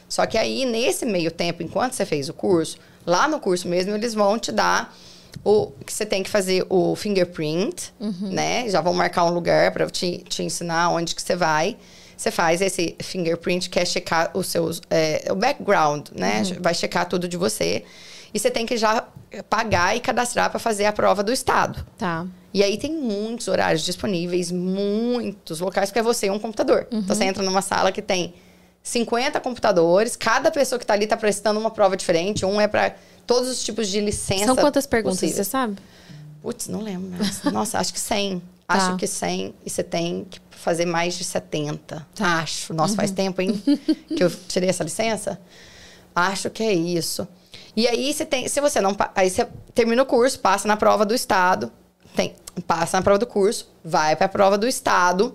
Só 0.09 0.25
que 0.27 0.39
aí, 0.39 0.65
nesse 0.65 1.05
meio 1.05 1.31
tempo, 1.31 1.63
enquanto 1.63 1.95
você 1.95 2.07
fez 2.07 2.29
o 2.29 2.33
curso, 2.35 2.79
lá 3.05 3.27
no 3.27 3.41
curso 3.41 3.67
mesmo, 3.67 3.95
eles 3.95 4.15
vão 4.15 4.39
te 4.39 4.53
dar 4.53 4.97
o 5.45 5.73
que 5.85 5.93
você 5.93 6.07
tem 6.07 6.23
que 6.23 6.31
fazer 6.31 6.65
o 6.71 6.95
fingerprint, 6.95 7.93
Uhum. 8.01 8.31
né? 8.31 8.69
Já 8.69 8.81
vão 8.81 8.95
marcar 8.95 9.25
um 9.25 9.31
lugar 9.35 9.73
para 9.73 9.89
te, 9.91 10.19
te 10.29 10.43
ensinar 10.43 10.91
onde 10.91 11.15
que 11.15 11.21
você 11.21 11.35
vai. 11.37 11.77
Você 12.17 12.31
faz 12.31 12.63
esse 12.63 12.97
fingerprint, 13.01 13.69
que 13.69 13.79
é 13.79 13.85
checar 13.85 14.31
os 14.33 14.47
seus, 14.47 14.81
é, 14.89 15.27
o 15.31 15.35
background, 15.35 16.09
né? 16.15 16.43
Uhum. 16.47 16.63
Vai 16.63 16.73
checar 16.73 17.07
tudo 17.09 17.29
de 17.29 17.37
você. 17.37 17.85
E 18.37 18.39
você 18.39 18.51
tem 18.51 18.67
que 18.67 18.77
já 18.77 19.03
pagar 19.49 19.97
e 19.97 20.01
cadastrar 20.01 20.51
para 20.51 20.59
fazer 20.61 20.85
a 20.85 20.93
prova 20.93 21.23
do 21.25 21.33
estado. 21.33 21.85
Tá. 21.97 22.27
E 22.53 22.63
aí 22.63 22.77
tem 22.77 22.93
muitos 22.93 23.49
horários 23.49 23.83
disponíveis, 23.83 24.53
muitos 24.53 25.61
locais, 25.61 25.89
porque 25.91 25.99
é 25.99 26.03
você 26.03 26.27
e 26.27 26.31
um 26.31 26.39
computador. 26.39 26.87
Então 26.93 27.15
você 27.17 27.25
entra 27.25 27.43
numa 27.43 27.63
sala 27.63 27.91
que 27.91 28.03
tem 28.03 28.35
50 28.83 29.41
computadores, 29.41 30.17
cada 30.17 30.51
pessoa 30.51 30.79
que 30.79 30.85
está 30.85 30.95
ali 30.95 31.05
está 31.05 31.17
prestando 31.17 31.59
uma 31.59 31.71
prova 31.71 31.97
diferente. 31.97 32.45
Um 32.45 32.61
é 32.61 32.69
para 32.69 32.95
todos 33.27 33.49
os 33.49 33.65
tipos 33.65 33.89
de 33.89 34.01
licença. 34.01 34.45
São 34.45 34.57
quantas 34.57 34.87
perguntas, 34.87 35.19
possíveis. 35.21 35.37
você 35.47 35.51
sabe? 35.51 35.77
Putz, 36.43 36.69
não 36.69 36.81
lembro. 36.83 37.11
Mas, 37.19 37.43
nossa, 37.53 37.79
acho 37.79 37.93
que 37.93 37.99
100. 38.01 38.41
Tá. 38.41 38.75
Acho 38.75 38.97
que 38.97 39.07
100. 39.07 39.55
E 39.65 39.71
você 39.71 39.83
tem 39.83 40.27
que 40.29 40.41
fazer 40.51 40.85
mais 40.87 41.15
de 41.17 41.25
70. 41.25 42.07
Acho. 42.21 42.73
Nossa, 42.75 42.95
faz 42.95 43.11
Uhum. 43.11 43.17
tempo, 43.17 43.41
hein? 43.43 43.63
que 44.17 44.23
eu 44.23 44.31
tirei 44.31 44.69
essa 44.69 44.85
licença. 44.85 45.41
Acho 46.15 46.49
que 46.51 46.63
é 46.63 46.73
isso. 46.73 47.27
E 47.77 47.87
aí 47.87 48.13
você 48.13 48.25
tem. 48.25 48.49
Se 48.49 48.61
você 48.61 48.81
não. 48.81 48.97
Aí 49.15 49.29
você 49.29 49.47
termina 49.75 50.03
o 50.03 50.07
curso, 50.07 50.41
passa 50.41 50.67
na 50.67 50.77
prova 50.77 51.05
do 51.05 51.15
estado. 51.15 51.71
Tem, 52.15 52.35
passa 52.67 52.97
na 52.97 53.03
prova 53.03 53.19
do 53.19 53.27
curso, 53.27 53.71
vai 53.85 54.17
para 54.17 54.25
a 54.25 54.29
prova 54.29 54.57
do 54.57 54.67
estado. 54.67 55.35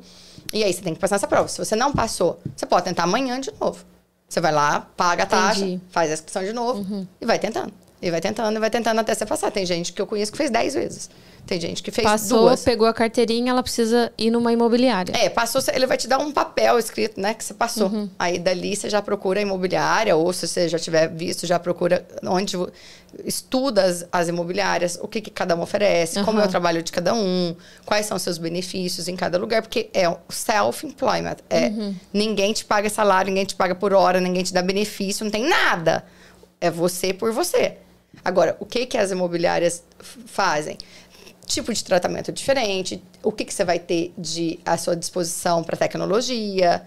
E 0.51 0.63
aí 0.63 0.73
você 0.73 0.81
tem 0.81 0.95
que 0.95 0.99
passar 0.99 1.18
essa 1.18 1.27
prova. 1.27 1.47
Se 1.47 1.59
você 1.59 1.76
não 1.76 1.93
passou, 1.93 2.41
você 2.55 2.65
pode 2.65 2.85
tentar 2.85 3.03
amanhã 3.03 3.39
de 3.39 3.51
novo. 3.61 3.85
Você 4.27 4.41
vai 4.41 4.51
lá, 4.51 4.88
paga 4.97 5.23
a 5.23 5.26
taxa, 5.26 5.61
Entendi. 5.61 5.81
faz 5.89 6.09
a 6.09 6.13
inscrição 6.13 6.43
de 6.43 6.53
novo 6.53 7.07
e 7.19 7.26
vai 7.26 7.38
tentando. 7.38 7.72
E 8.01 8.09
vai 8.09 8.19
tentando, 8.19 8.55
e 8.55 8.59
vai 8.59 8.69
tentando 8.69 8.99
até 8.99 9.13
você 9.13 9.26
passar. 9.26 9.51
Tem 9.51 9.65
gente 9.65 9.93
que 9.93 10.01
eu 10.01 10.07
conheço 10.07 10.31
que 10.31 10.38
fez 10.38 10.49
10 10.49 10.73
vezes. 10.73 11.09
Tem 11.45 11.59
gente 11.59 11.84
que 11.84 11.91
fez 11.91 12.07
Passou, 12.07 12.41
duas. 12.41 12.63
pegou 12.63 12.88
a 12.88 12.93
carteirinha, 12.93 13.51
ela 13.51 13.61
precisa 13.61 14.11
ir 14.18 14.31
numa 14.31 14.53
imobiliária. 14.53 15.13
É, 15.15 15.30
passou, 15.30 15.61
ele 15.73 15.85
vai 15.85 15.97
te 15.97 16.07
dar 16.07 16.18
um 16.18 16.31
papel 16.31 16.80
escrito, 16.80 17.19
né, 17.19 17.34
que 17.34 17.43
você 17.43 17.53
passou. 17.53 17.89
Uhum. 17.89 18.09
Aí 18.18 18.39
dali 18.39 18.76
você 18.76 18.89
já 18.89 19.01
procura 19.01 19.39
a 19.39 19.41
imobiliária, 19.41 20.15
ou 20.15 20.31
se 20.31 20.47
você 20.47 20.69
já 20.69 20.80
tiver 20.80 21.09
visto, 21.09 21.45
já 21.45 21.59
procura 21.59 22.05
onde 22.23 22.57
estuda 23.26 23.84
as, 23.84 24.05
as 24.11 24.30
imobiliárias, 24.30 24.97
o 25.01 25.07
que, 25.07 25.19
que 25.19 25.30
cada 25.30 25.55
um 25.55 25.61
oferece, 25.61 26.23
como 26.23 26.39
é 26.39 26.45
o 26.45 26.47
trabalho 26.47 26.81
de 26.81 26.91
cada 26.91 27.13
um, 27.13 27.55
quais 27.85 28.05
são 28.05 28.15
os 28.15 28.23
seus 28.23 28.38
benefícios 28.38 29.07
em 29.07 29.15
cada 29.15 29.38
lugar, 29.38 29.61
porque 29.61 29.89
é 29.93 30.03
self-employment. 30.30 31.38
É, 31.49 31.68
Uhum. 31.72 31.95
Ninguém 32.13 32.53
te 32.53 32.65
paga 32.65 32.89
salário, 32.89 33.30
ninguém 33.30 33.45
te 33.45 33.55
paga 33.55 33.76
por 33.76 33.93
hora, 33.93 34.19
ninguém 34.19 34.43
te 34.43 34.53
dá 34.53 34.61
benefício, 34.61 35.23
não 35.23 35.31
tem 35.31 35.47
nada. 35.47 36.03
É 36.59 36.69
você 36.69 37.13
por 37.13 37.31
você. 37.31 37.77
Agora, 38.23 38.55
o 38.59 38.65
que, 38.65 38.85
que 38.85 38.97
as 38.97 39.09
imobiliárias 39.11 39.84
fazem? 40.26 40.77
Tipo 41.53 41.73
de 41.73 41.84
tratamento 41.84 42.32
diferente, 42.32 43.02
o 43.23 43.32
que, 43.32 43.45
que 43.45 43.53
você 43.53 43.64
vai 43.64 43.80
ter 43.80 44.14
de 44.18 44.60
à 44.65 44.78
sua 44.78 44.95
disposição 44.95 45.64
para 45.64 45.78
tecnologia, 45.78 46.84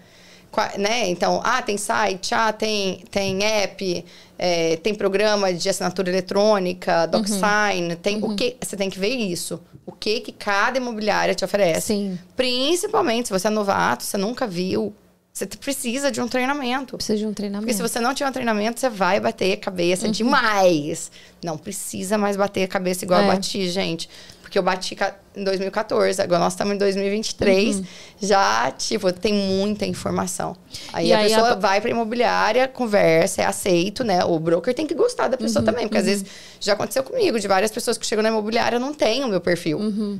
né? 0.77 1.07
Então, 1.09 1.41
ah, 1.43 1.61
tem 1.61 1.77
site, 1.77 2.33
ah, 2.33 2.53
tem, 2.53 3.03
tem 3.11 3.43
app, 3.43 4.05
é, 4.37 4.77
tem 4.77 4.95
programa 4.95 5.53
de 5.53 5.67
assinatura 5.67 6.09
eletrônica, 6.09 7.05
DocSign, 7.07 7.95
tem 8.01 8.23
o 8.23 8.35
que 8.35 8.55
você 8.61 8.77
tem 8.77 8.89
que 8.89 8.99
ver 8.99 9.15
isso. 9.15 9.59
O 9.85 9.91
que 9.91 10.21
que 10.21 10.31
cada 10.31 10.77
imobiliária 10.77 11.35
te 11.35 11.43
oferece? 11.43 11.87
Sim. 11.87 12.19
Principalmente 12.35 13.27
se 13.27 13.33
você 13.33 13.47
é 13.47 13.51
novato, 13.51 14.03
você 14.03 14.17
nunca 14.17 14.47
viu, 14.47 14.93
você 15.35 15.45
precisa 15.45 16.09
de 16.09 16.21
um 16.21 16.29
treinamento. 16.29 16.95
Precisa 16.95 17.17
de 17.17 17.27
um 17.27 17.33
treinamento. 17.33 17.65
Porque 17.65 17.73
se 17.73 17.81
você 17.81 17.99
não 17.99 18.13
tiver 18.13 18.29
um 18.29 18.31
treinamento, 18.31 18.79
você 18.79 18.89
vai 18.89 19.19
bater 19.19 19.51
a 19.51 19.57
cabeça 19.57 20.07
demais. 20.07 21.11
Não 21.43 21.57
precisa 21.57 22.17
mais 22.17 22.37
bater 22.37 22.63
a 22.63 22.67
cabeça 22.69 23.03
igual 23.03 23.19
É. 23.19 23.23
eu 23.23 23.27
bati, 23.27 23.69
gente. 23.69 24.09
Porque 24.45 24.59
eu 24.59 24.63
bati 24.63 24.95
em 25.35 25.43
2014, 25.43 26.21
agora 26.21 26.39
nós 26.39 26.53
estamos 26.53 26.75
em 26.75 26.77
2023. 26.77 27.81
Já, 28.21 28.69
tipo, 28.71 29.11
tem 29.11 29.33
muita 29.33 29.87
informação. 29.87 30.55
Aí 30.93 31.11
a 31.11 31.17
aí 31.17 31.29
pessoa 31.29 31.49
a- 31.53 31.55
vai 31.55 31.81
pra 31.81 31.89
imobiliária, 31.89 32.67
conversa, 32.67 33.41
é 33.41 33.45
aceito, 33.45 34.03
né? 34.03 34.23
O 34.23 34.37
broker 34.39 34.71
tem 34.71 34.85
que 34.85 34.93
gostar 34.93 35.27
da 35.29 35.35
pessoa 35.35 35.65
também. 35.65 35.87
Porque 35.87 35.97
às 35.97 36.05
vezes 36.05 36.25
já 36.59 36.73
aconteceu 36.73 37.01
comigo, 37.03 37.39
de 37.39 37.47
várias 37.47 37.71
pessoas 37.71 37.97
que 37.97 38.05
chegam 38.05 38.21
na 38.21 38.29
imobiliária 38.29 38.77
não 38.77 38.93
tem 38.93 39.23
o 39.23 39.27
meu 39.27 39.41
perfil. 39.41 39.79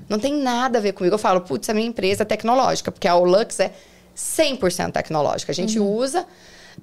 Não 0.09 0.17
tem 0.17 0.33
nada 0.33 0.79
a 0.79 0.81
ver 0.81 0.93
comigo. 0.93 1.13
Eu 1.13 1.19
falo, 1.19 1.41
putz, 1.41 1.69
a 1.69 1.73
minha 1.75 1.87
empresa 1.87 2.23
é 2.23 2.25
tecnológica, 2.25 2.91
porque 2.91 3.07
a 3.07 3.15
Olux 3.15 3.59
é 3.59 3.71
100% 4.15 4.91
tecnológica. 4.91 5.51
A 5.51 5.55
gente 5.55 5.79
usa, 5.79 6.25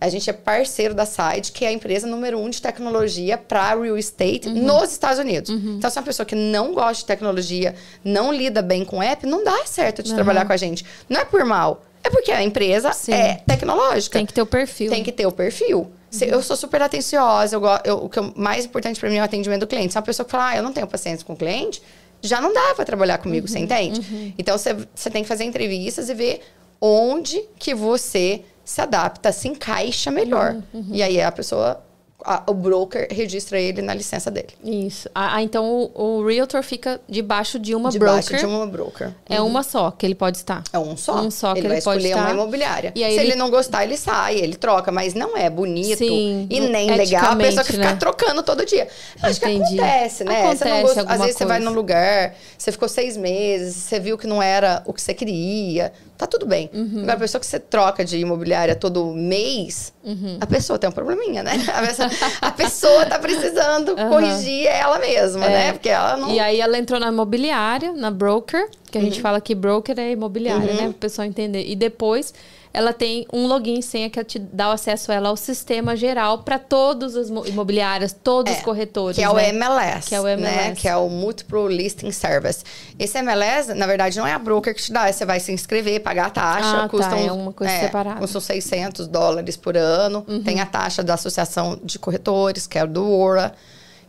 a 0.01 0.09
gente 0.09 0.29
é 0.29 0.33
parceiro 0.33 0.95
da 0.95 1.05
Side, 1.07 1.53
que 1.53 1.65
é 1.65 1.69
a 1.69 1.73
empresa 1.73 2.07
número 2.07 2.39
um 2.39 2.49
de 2.51 2.61
tecnologia 2.61 3.37
para 3.39 3.75
real 3.75 3.97
estate 3.97 4.49
nos 4.49 4.91
Estados 4.93 5.19
Unidos. 5.19 5.51
Então, 5.51 5.91
se 5.91 5.99
é 5.99 6.01
uma 6.01 6.07
pessoa 6.07 6.27
que 6.27 6.35
não 6.35 6.73
gosta 6.75 6.95
de 7.03 7.07
tecnologia, 7.07 7.75
não 8.05 8.33
lida 8.33 8.63
bem 8.63 8.85
com 8.85 9.03
app, 9.03 9.27
não 9.27 9.45
dá 9.45 9.65
certo 9.67 10.03
de 10.03 10.15
trabalhar 10.15 10.45
com 10.47 10.53
a 10.53 10.57
gente. 10.57 10.85
Não 11.09 11.21
é 11.21 11.25
por 11.25 11.45
mal. 11.45 11.83
É 12.05 12.11
porque 12.11 12.33
a 12.33 12.43
empresa 12.43 12.93
Sim. 12.93 13.13
é 13.13 13.35
tecnológica. 13.47 14.19
Tem 14.19 14.27
que 14.27 14.33
ter 14.33 14.43
o 14.43 14.47
perfil. 14.47 14.91
Tem 14.91 15.05
que 15.05 15.13
ter 15.13 15.27
o 15.27 15.31
perfil. 15.33 15.91
Se- 16.11 16.27
Eu 16.27 16.43
sou 16.43 16.57
super 16.57 16.83
atenciosa, 16.83 17.55
eu, 17.57 17.61
go- 17.61 17.81
eu- 17.85 18.05
o 18.05 18.09
que 18.09 18.19
eu- 18.19 18.33
mais 18.37 18.65
importante 18.65 18.99
para 18.99 19.09
mim 19.09 19.17
é 19.17 19.21
o 19.21 19.25
atendimento 19.25 19.61
do 19.61 19.67
cliente. 19.69 19.93
Se 19.93 19.99
uma 19.99 20.03
pessoa 20.03 20.25
que 20.25 20.33
fala, 20.33 20.49
ah, 20.49 20.57
eu 20.57 20.63
não 20.63 20.73
tenho 20.73 20.87
paciência 20.87 21.25
com 21.25 21.33
o 21.33 21.37
cliente, 21.37 21.81
já 22.21 22.41
não 22.41 22.53
dá 22.53 22.75
para 22.75 22.85
trabalhar 22.85 23.19
comigo, 23.19 23.47
você 23.49 23.59
entende? 23.61 24.35
Então 24.37 24.59
você, 24.59 24.75
você 24.95 25.11
tem 25.11 25.23
que 25.23 25.29
fazer 25.29 25.45
entrevistas 25.45 26.09
e 26.09 26.15
ver 26.15 26.41
onde 26.81 27.41
que 27.59 27.75
você 27.75 28.43
se 28.65 28.81
adapta, 28.81 29.33
se 29.33 29.49
encaixa 29.49 30.11
melhor. 30.11 30.57
E 30.91 31.03
aí 31.03 31.21
a 31.21 31.31
pessoa, 31.33 31.83
a- 32.25 32.45
o 32.47 32.55
broker 32.55 33.09
registra 33.11 33.59
ele 33.59 33.83
na 33.83 33.93
licença 33.93 34.31
dele. 34.31 34.51
Isso. 34.63 35.11
Ah, 35.13 35.43
então 35.43 35.91
o, 35.93 36.21
o 36.21 36.27
realtor 36.29 36.63
fica 36.63 37.01
debaixo 37.09 37.59
de 37.59 37.75
uma 37.75 37.91
Debaixo 37.91 38.29
broker. 38.31 38.39
de 38.39 38.55
uma 38.55 38.65
broker. 38.67 39.11
É 39.29 39.41
uma 39.41 39.65
só 39.65 39.91
que 39.91 40.07
ele 40.07 40.15
pode 40.15 40.37
estar. 40.37 40.63
É 40.73 40.79
um 40.79 40.97
só. 40.97 41.21
Um 41.21 41.33
só 41.33 41.53
que 41.53 41.59
ele 41.59 41.67
ele 41.67 41.75
vai 41.75 41.83
pode 41.83 41.99
escolher 41.99 42.15
uma 42.15 42.23
estar. 42.31 42.35
imobiliária. 42.35 42.93
E 42.95 43.03
aí 43.03 43.15
Se 43.15 43.19
ele... 43.19 43.31
ele- 43.31 43.37
não 43.37 43.51
gostar, 43.51 43.83
ele 43.83 43.97
sai, 43.97 44.37
ele 44.37 44.55
troca. 44.55 44.93
Mas 44.93 45.15
não 45.15 45.37
é 45.37 45.51
bonito 45.51 45.99
Sim, 45.99 46.47
e 46.49 46.61
nem 46.61 46.95
legal 46.95 47.33
a 47.33 47.37
pessoa 47.37 47.65
que 47.65 47.77
né? 47.77 47.97
trocando 47.97 48.41
todo 48.45 48.65
dia. 48.65 48.87
Eu 49.21 49.29
Acho 49.29 49.41
que 49.41 49.51
Entendi. 49.51 49.81
acontece, 49.81 50.23
né? 50.23 50.55
você 50.55 50.65
não 50.65 50.77
Acontece 50.77 50.95
gosta- 50.95 51.13
Às 51.13 51.21
vezes 51.23 51.37
você 51.37 51.45
vai 51.45 51.57
coisa. 51.59 51.71
num 51.71 51.75
lugar, 51.77 52.35
você 52.57 52.71
ficou 52.71 52.89
seis 52.89 53.17
meses, 53.17 53.75
você 53.75 53.99
viu 53.99 54.17
que 54.17 54.29
não 54.29 54.41
era 54.41 54.81
o 54.87 54.93
que 54.93 55.03
você 55.03 55.13
queria. 55.13 55.93
Tá 56.23 56.27
tudo 56.29 56.47
bem. 56.47 56.71
Uhum. 56.73 56.99
Agora, 57.03 57.15
a 57.15 57.19
pessoa 57.19 57.41
que 57.41 57.47
você 57.47 57.59
troca 57.59 58.05
de 58.05 58.17
imobiliária 58.17 58.77
todo 58.77 59.07
mês, 59.07 59.93
Uhum. 60.05 60.39
a 60.41 60.47
pessoa 60.47 60.79
tem 60.79 60.89
um 60.89 60.93
probleminha, 60.93 61.43
né? 61.43 61.53
A 61.75 61.83
pessoa, 61.83 62.09
a 62.41 62.51
pessoa 62.53 63.07
tá 63.07 63.19
precisando 63.19 63.97
corrigir 63.97 64.67
ela 64.69 65.01
mesma, 65.01 65.49
né? 65.49 65.73
Porque 65.73 65.89
ela 65.89 66.17
não. 66.17 66.31
É. 66.31 66.35
E 66.35 66.39
aí 66.39 66.61
ela 66.61 66.79
entrou 66.79 67.01
na 67.01 67.09
imobiliária, 67.09 67.93
na 67.93 68.09
broker, 68.09 68.69
que 68.89 68.99
a 68.99 69.01
Uhum. 69.01 69.07
gente 69.09 69.21
fala 69.21 69.41
que 69.41 69.53
broker 69.53 69.99
é 69.99 70.13
imobiliária, 70.13 70.73
né? 70.75 70.83
Para 70.83 70.91
o 70.91 70.95
pessoal 70.95 71.27
entender. 71.27 71.65
E 71.67 71.75
depois 71.75 72.33
ela 72.73 72.93
tem 72.93 73.27
um 73.33 73.47
login 73.47 73.79
e 73.79 73.83
senha 73.83 74.09
que 74.09 74.23
te 74.25 74.39
dá 74.39 74.71
o 74.71 74.73
acesso 74.73 75.13
ela 75.13 75.29
ao 75.29 75.37
sistema 75.37 75.95
geral 75.95 76.39
para 76.39 76.59
todas 76.59 77.15
as 77.17 77.29
mo- 77.31 77.47
imobiliárias, 77.47 78.13
todos 78.13 78.53
os 78.57 78.63
corretores. 78.63 79.17
Que 79.17 79.23
é 79.25 79.29
o 79.29 79.35
né? 79.35 79.51
MLS. 79.51 80.09
Que 80.09 80.15
é 80.15 80.21
o 80.21 80.25
Né? 80.25 80.33
MLS. 80.33 80.81
Que 80.81 80.89
é 80.89 80.97
o 80.97 81.09
Multiple 81.09 81.69
Listing 81.69 82.11
Service. 82.13 82.65
Esse 82.99 83.19
MLS, 83.19 83.75
na 83.75 83.87
verdade, 83.87 84.17
não 84.19 84.27
é 84.27 84.33
a 84.33 84.39
broker 84.39 84.75
que 84.75 84.83
te 84.83 84.93
dá. 84.93 85.13
Você 85.13 85.25
vai 85.27 85.39
se 85.41 85.53
inscrever, 85.53 86.01
pagar 86.01 86.27
a 86.27 86.31
taxa. 86.31 86.69
Ah, 86.79 86.83
tá, 86.83 86.89
custa 86.89 87.15
é 87.17 87.31
uns- 87.31 87.37
uma 87.43 87.53
coisa 87.53 87.73
separada. 87.79 88.15
Uhum. 88.17 88.21
Custa 88.23 88.39
uns 88.39 88.45
600 88.45 89.07
dólares 89.07 89.57
por 89.57 89.77
ano. 89.77 90.23
Tem 90.45 90.61
a 90.61 90.67
taxa 90.67 91.03
da 91.03 91.15
Associação 91.15 91.79
de 91.85 91.99
Corretores, 91.99 92.67
que 92.67 92.79
é 92.79 92.87
do 92.87 93.11
ORA. 93.11 93.53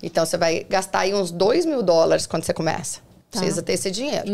Então, 0.01 0.25
você 0.25 0.37
vai 0.37 0.65
gastar 0.69 0.99
aí 0.99 1.13
uns 1.13 1.31
2 1.31 1.65
mil 1.65 1.81
dólares 1.81 2.25
quando 2.25 2.43
você 2.43 2.53
começa. 2.53 2.99
Tá. 3.33 3.39
Uhum. 3.39 3.45
Precisa 3.45 3.61
ter 3.63 3.73
esse 3.73 3.89
dinheiro. 3.91 4.25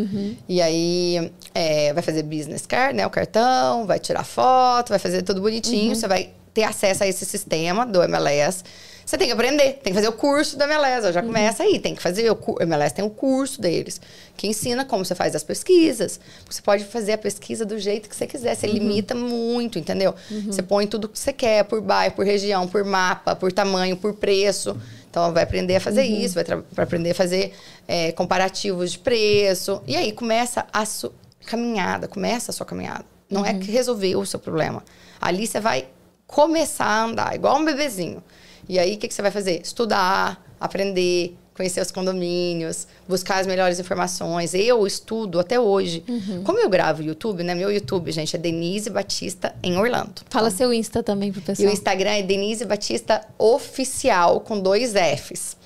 E 0.47 0.61
aí, 0.61 1.31
é, 1.53 1.93
vai 1.93 2.03
fazer 2.03 2.23
business 2.23 2.65
card, 2.65 2.95
né? 2.95 3.07
O 3.07 3.09
cartão, 3.09 3.85
vai 3.85 3.99
tirar 3.99 4.23
foto, 4.23 4.89
vai 4.89 4.99
fazer 4.99 5.21
tudo 5.21 5.37
Uhum. 5.37 5.43
bonitinho. 5.43 5.95
Você 5.95 6.07
vai 6.07 6.31
ter 6.53 6.63
acesso 6.63 7.03
a 7.03 7.07
esse 7.07 7.25
sistema 7.25 7.85
do 7.85 8.01
MLS. 8.03 8.63
Você 9.05 9.17
tem 9.17 9.25
que 9.25 9.33
aprender, 9.33 9.79
tem 9.81 9.91
que 9.91 9.93
fazer 9.93 10.07
o 10.07 10.11
curso 10.11 10.55
do 10.55 10.63
MLS. 10.65 11.07
Uhum. 11.07 11.13
Já 11.13 11.23
começa 11.23 11.63
aí, 11.63 11.79
tem 11.79 11.95
que 11.95 12.01
fazer 12.01 12.29
o 12.29 12.37
MLS 12.61 12.93
tem 12.93 13.03
o 13.03 13.09
curso 13.09 13.59
deles, 13.59 13.99
que 14.37 14.45
ensina 14.45 14.85
como 14.85 15.03
você 15.03 15.15
faz 15.15 15.35
as 15.35 15.43
pesquisas. 15.43 16.19
Você 16.47 16.61
pode 16.61 16.83
fazer 16.83 17.13
a 17.13 17.17
pesquisa 17.17 17.65
do 17.65 17.79
jeito 17.79 18.07
que 18.07 18.15
você 18.15 18.27
quiser, 18.27 18.51
Uhum. 18.51 18.55
você 18.55 18.67
limita 18.67 19.15
muito, 19.15 19.79
entendeu? 19.79 20.13
Você 20.45 20.61
põe 20.61 20.85
tudo 20.85 21.09
que 21.09 21.17
você 21.17 21.33
quer, 21.33 21.63
por 21.63 21.81
bairro, 21.81 22.13
por 22.13 22.23
região, 22.23 22.67
por 22.67 22.83
mapa, 22.83 23.35
por 23.35 23.51
tamanho, 23.51 23.97
por 23.97 24.13
preço. 24.13 24.77
Então, 25.19 25.33
vai 25.33 25.43
aprender 25.43 25.75
a 25.75 25.79
fazer 25.81 26.01
Uhum. 26.01 26.17
isso, 26.21 26.35
vai, 26.35 26.43
vai 26.43 26.83
aprender 26.83 27.11
a 27.11 27.15
fazer 27.15 27.53
é, 27.87 28.11
comparativos 28.13 28.93
de 28.93 28.99
preço. 28.99 29.81
E 29.85 29.95
aí, 29.95 30.11
começa 30.11 30.65
a 30.71 30.85
sua 30.85 31.11
caminhada, 31.45 32.07
começa 32.07 32.51
a 32.51 32.53
sua 32.53 32.65
caminhada. 32.65 33.05
Não 33.29 33.41
Uhum. 33.41 33.47
é 33.47 33.53
que 33.53 33.69
resolveu 33.71 34.19
o 34.19 34.25
seu 34.25 34.39
problema. 34.39 34.83
Ali 35.21 35.45
você 35.45 35.59
vai 35.59 35.87
começar 36.25 36.85
a 36.85 37.03
andar, 37.03 37.35
igual 37.35 37.57
um 37.57 37.65
bebezinho. 37.65 38.23
E 38.67 38.77
aí, 38.79 38.95
o 38.95 38.97
que, 38.97 39.07
que 39.07 39.13
você 39.13 39.21
vai 39.21 39.31
fazer? 39.31 39.61
Estudar, 39.61 40.43
aprender, 40.59 41.35
conhecer 41.59 41.81
os 41.81 41.91
condomínios, 41.91 42.87
buscar 43.05 43.41
as 43.41 43.45
melhores 43.45 43.77
informações. 43.81 44.53
Eu 44.53 44.87
estudo 44.87 45.41
até 45.41 45.59
hoje. 45.59 46.05
Uhum. 46.07 46.41
Como 46.41 46.57
eu 46.57 46.69
gravo 46.69 47.03
YouTube, 47.03 47.43
né? 47.43 47.53
Meu 47.53 47.69
YouTube, 47.69 48.13
gente, 48.13 48.33
é 48.33 48.39
Denise 48.39 48.89
Batista 48.89 49.53
em 49.61 49.77
Orlando. 49.77 50.21
Fala 50.29 50.49
seu 50.51 50.73
Insta 50.73 51.03
também 51.03 51.33
pro 51.33 51.41
E 51.41 51.43
pessoal. 51.43 51.67
o 51.67 51.73
Instagram 51.73 52.11
é 52.11 52.23
Denise 52.23 52.63
Batista 52.63 53.27
Oficial, 53.37 54.39
com 54.39 54.57
dois 54.57 54.93
Fs. 54.93 55.57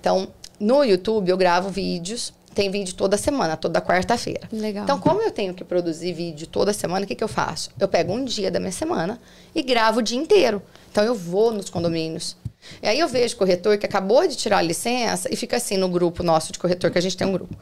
Então, 0.00 0.28
no 0.58 0.82
YouTube 0.82 1.28
eu 1.28 1.36
gravo 1.36 1.68
vídeos. 1.68 2.32
Tem 2.54 2.70
vídeo 2.70 2.94
toda 2.94 3.18
semana, 3.18 3.54
toda 3.54 3.82
quarta-feira. 3.82 4.48
Legal. 4.50 4.84
Então, 4.84 4.98
como 4.98 5.20
eu 5.20 5.30
tenho 5.30 5.52
que 5.52 5.62
produzir 5.62 6.14
vídeo 6.14 6.46
toda 6.46 6.72
semana, 6.72 7.04
o 7.04 7.06
que, 7.06 7.14
que 7.14 7.24
eu 7.24 7.28
faço? 7.28 7.68
Eu 7.78 7.86
pego 7.88 8.14
um 8.14 8.24
dia 8.24 8.50
da 8.50 8.58
minha 8.58 8.72
semana 8.72 9.20
e 9.54 9.60
gravo 9.62 9.98
o 9.98 10.02
dia 10.02 10.16
inteiro. 10.16 10.62
Então, 10.90 11.04
eu 11.04 11.14
vou 11.14 11.52
nos 11.52 11.68
condomínios. 11.68 12.34
E 12.82 12.88
aí 12.88 12.98
eu 12.98 13.08
vejo 13.08 13.36
corretor 13.36 13.78
que 13.78 13.86
acabou 13.86 14.26
de 14.26 14.36
tirar 14.36 14.58
a 14.58 14.62
licença 14.62 15.28
e 15.32 15.36
fica 15.36 15.56
assim 15.56 15.76
no 15.76 15.88
grupo 15.88 16.22
nosso 16.22 16.52
de 16.52 16.58
corretor, 16.58 16.90
que 16.90 16.98
a 16.98 17.02
gente 17.02 17.16
tem 17.16 17.26
um 17.26 17.32
grupo. 17.32 17.54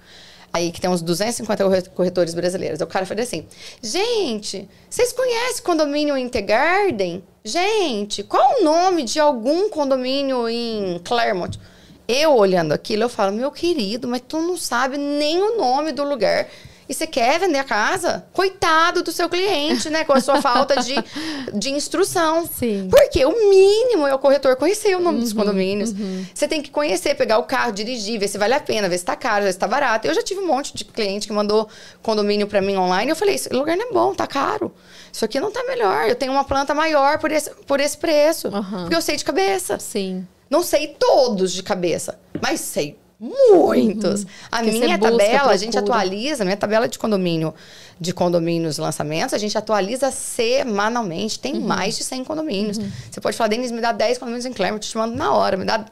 Aí 0.53 0.71
que 0.71 0.81
tem 0.81 0.91
uns 0.91 1.01
250 1.01 1.65
corre- 1.65 1.83
corretores 1.95 2.35
brasileiros. 2.35 2.81
Aí 2.81 2.85
o 2.85 2.89
cara 2.89 3.07
fala 3.07 3.23
assim: 3.23 3.47
gente, 3.83 4.69
vocês 4.89 5.13
conhecem 5.13 5.63
condomínio 5.65 6.17
Intergarden? 6.17 7.25
Gente, 7.45 8.23
qual 8.23 8.61
o 8.61 8.65
nome 8.65 9.03
de 9.03 9.19
algum 9.19 9.69
condomínio 9.71 10.49
em 10.49 11.01
Claremont? 11.05 11.59
Eu 12.07 12.37
olhando 12.37 12.73
aquilo, 12.73 13.05
eu 13.05 13.09
falo, 13.09 13.33
meu 13.33 13.51
querido, 13.51 14.07
mas 14.07 14.23
tu 14.29 14.39
não 14.39 14.57
sabe 14.57 14.99
nem 14.99 15.41
o 15.41 15.57
nome 15.57 15.93
do 15.93 16.05
lugar. 16.05 16.47
E 16.93 16.95
você 16.95 17.07
quer 17.07 17.41
vender 17.41 17.59
a 17.59 17.65
casa? 17.65 18.23
Coitado 18.35 19.03
do 19.03 19.11
seu 19.11 19.27
cliente, 19.27 19.89
né? 19.89 20.05
Com 20.05 20.13
a 20.13 20.21
sua 20.21 20.43
falta 20.43 20.77
de, 20.83 20.95
de 21.59 21.71
instrução. 21.71 22.47
Sim. 22.47 22.87
Porque 22.91 23.25
o 23.25 23.49
mínimo 23.49 24.07
é 24.07 24.15
o 24.15 24.19
corretor 24.19 24.57
conhecer 24.57 24.95
o 24.95 25.01
nome 25.01 25.21
dos 25.21 25.33
condomínios. 25.33 25.95
Você 26.35 26.47
tem 26.47 26.61
que 26.61 26.71
conhecer, 26.71 27.15
pegar 27.15 27.39
o 27.39 27.45
carro, 27.45 27.73
dirigir, 27.73 28.21
ver 28.21 28.29
se 28.29 28.37
vale 28.37 28.53
a 28.53 28.61
pena, 28.61 28.91
ver 28.91 28.99
se 28.99 29.07
tá 29.07 29.17
caro, 29.17 29.47
ver 29.47 29.53
se 29.55 29.59
tá 29.59 29.67
barato. 29.67 30.07
Eu 30.07 30.13
já 30.13 30.21
tive 30.21 30.41
um 30.41 30.47
monte 30.47 30.77
de 30.77 30.85
cliente 30.85 31.27
que 31.27 31.33
mandou 31.33 31.67
condomínio 32.03 32.47
para 32.47 32.61
mim 32.61 32.77
online. 32.77 33.11
Eu 33.11 33.17
falei, 33.17 33.37
esse 33.37 33.49
lugar 33.49 33.75
não 33.75 33.89
é 33.89 33.91
bom, 33.91 34.15
tá 34.15 34.27
caro. 34.27 34.71
Isso 35.11 35.25
aqui 35.25 35.41
não 35.41 35.51
tá 35.51 35.65
melhor. 35.65 36.07
Eu 36.07 36.15
tenho 36.15 36.31
uma 36.31 36.45
planta 36.45 36.75
maior 36.75 37.19
por 37.19 37.33
esse, 37.33 37.49
por 37.67 37.81
esse 37.81 37.97
preço. 37.97 38.49
Aham. 38.49 38.83
Porque 38.83 38.97
eu 38.97 39.01
sei 39.01 39.17
de 39.17 39.25
cabeça. 39.25 39.79
Sim. 39.79 40.27
Não 40.51 40.63
sei 40.63 40.89
todos 40.89 41.55
de 41.55 41.63
cabeça, 41.63 42.19
mas 42.39 42.61
sei 42.61 42.99
muitos. 43.23 44.27
A 44.51 44.59
Porque 44.59 44.73
minha 44.73 44.99
tabela, 44.99 45.51
a 45.53 45.57
gente 45.57 45.79
atualiza, 45.79 46.43
a 46.43 46.45
minha 46.45 46.57
tabela 46.57 46.89
de 46.89 46.99
condomínio, 46.99 47.55
de 48.01 48.13
condomínios 48.13 48.79
lançamentos, 48.79 49.33
a 49.33 49.39
gente 49.39 49.57
atualiza 49.57 50.11
semanalmente. 50.11 51.39
Tem 51.39 51.55
Uhum. 51.55 51.61
mais 51.61 51.97
de 51.97 52.05
100 52.05 52.25
condomínios. 52.25 52.79
Você 53.11 53.21
pode 53.21 53.37
falar, 53.37 53.49
Denise, 53.49 53.73
me 53.73 53.81
dá 53.81 53.93
10 53.93 54.19
condomínios 54.19 54.47
em 54.47 54.53
Claremont, 54.53 54.85
eu 54.85 54.91
te 54.91 54.97
mando 54.99 55.15
na 55.17 55.33
hora, 55.33 55.57
me 55.57 55.65
dá 55.65 55.85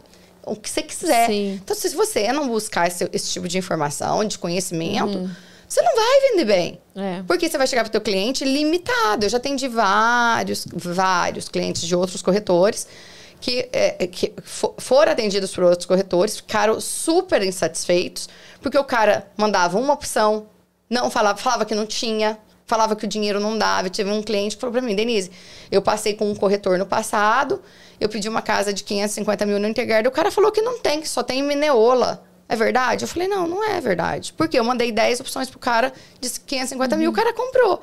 o 0.44 0.56
que 0.56 0.68
você 0.68 0.82
quiser. 0.82 1.26
Sim. 1.26 1.60
Então, 1.62 1.76
se 1.76 1.88
você 1.90 2.32
não 2.32 2.48
buscar 2.48 2.88
esse, 2.88 3.08
esse 3.12 3.30
tipo 3.30 3.46
de 3.46 3.58
informação, 3.58 4.24
de 4.24 4.38
conhecimento, 4.38 5.18
Uhum. 5.18 5.30
você 5.68 5.80
não 5.82 5.94
vai 5.94 6.30
vender 6.30 6.44
bem. 6.44 6.80
É. 6.96 7.22
Porque 7.26 7.48
você 7.48 7.56
vai 7.56 7.66
chegar 7.66 7.82
para 7.84 7.88
o 7.90 7.92
teu 7.92 8.00
cliente 8.00 8.44
limitado. 8.44 9.24
Eu 9.26 9.28
já 9.30 9.36
atendi 9.36 9.68
vários, 9.68 10.66
vários 10.74 11.48
clientes 11.48 11.82
de 11.82 11.94
outros 11.94 12.22
corretores 12.22 12.86
que, 13.40 13.68
é, 13.72 14.06
que 14.06 14.32
fo- 14.42 14.74
foram 14.78 15.12
atendidos 15.12 15.52
por 15.54 15.64
outros 15.64 15.86
corretores, 15.86 16.36
ficaram 16.36 16.80
super 16.80 17.42
insatisfeitos, 17.42 18.28
porque 18.60 18.78
o 18.78 18.84
cara 18.84 19.26
mandava 19.36 19.78
uma 19.78 19.92
opção, 19.94 20.46
não 20.88 21.10
falava, 21.10 21.38
falava 21.38 21.64
que 21.64 21.74
não 21.74 21.86
tinha, 21.86 22.38
falava 22.66 22.94
que 22.94 23.04
o 23.04 23.08
dinheiro 23.08 23.40
não 23.40 23.56
dava. 23.58 23.86
Eu 23.88 23.90
tive 23.90 24.10
um 24.10 24.22
cliente 24.22 24.54
que 24.56 24.60
falou 24.60 24.72
para 24.72 24.82
mim, 24.82 24.94
Denise, 24.94 25.30
eu 25.70 25.80
passei 25.82 26.14
com 26.14 26.30
um 26.30 26.34
corretor 26.34 26.78
no 26.78 26.86
passado, 26.86 27.60
eu 27.98 28.08
pedi 28.08 28.28
uma 28.28 28.42
casa 28.42 28.72
de 28.72 28.84
550 28.84 29.46
mil 29.46 29.58
no 29.58 29.66
Intergarden, 29.68 30.08
o 30.08 30.12
cara 30.14 30.30
falou 30.30 30.52
que 30.52 30.62
não 30.62 30.78
tem, 30.78 31.00
que 31.00 31.08
só 31.08 31.22
tem 31.22 31.40
em 31.40 31.42
Mineola. 31.42 32.24
É 32.48 32.56
verdade? 32.56 33.04
Eu 33.04 33.08
falei, 33.08 33.28
não, 33.28 33.46
não 33.46 33.62
é 33.64 33.80
verdade. 33.80 34.32
Porque 34.32 34.58
eu 34.58 34.64
mandei 34.64 34.90
10 34.90 35.20
opções 35.20 35.48
pro 35.48 35.60
cara 35.60 35.92
de 36.20 36.28
550 36.28 36.96
mil, 36.96 37.10
o 37.10 37.12
cara 37.14 37.32
comprou. 37.32 37.80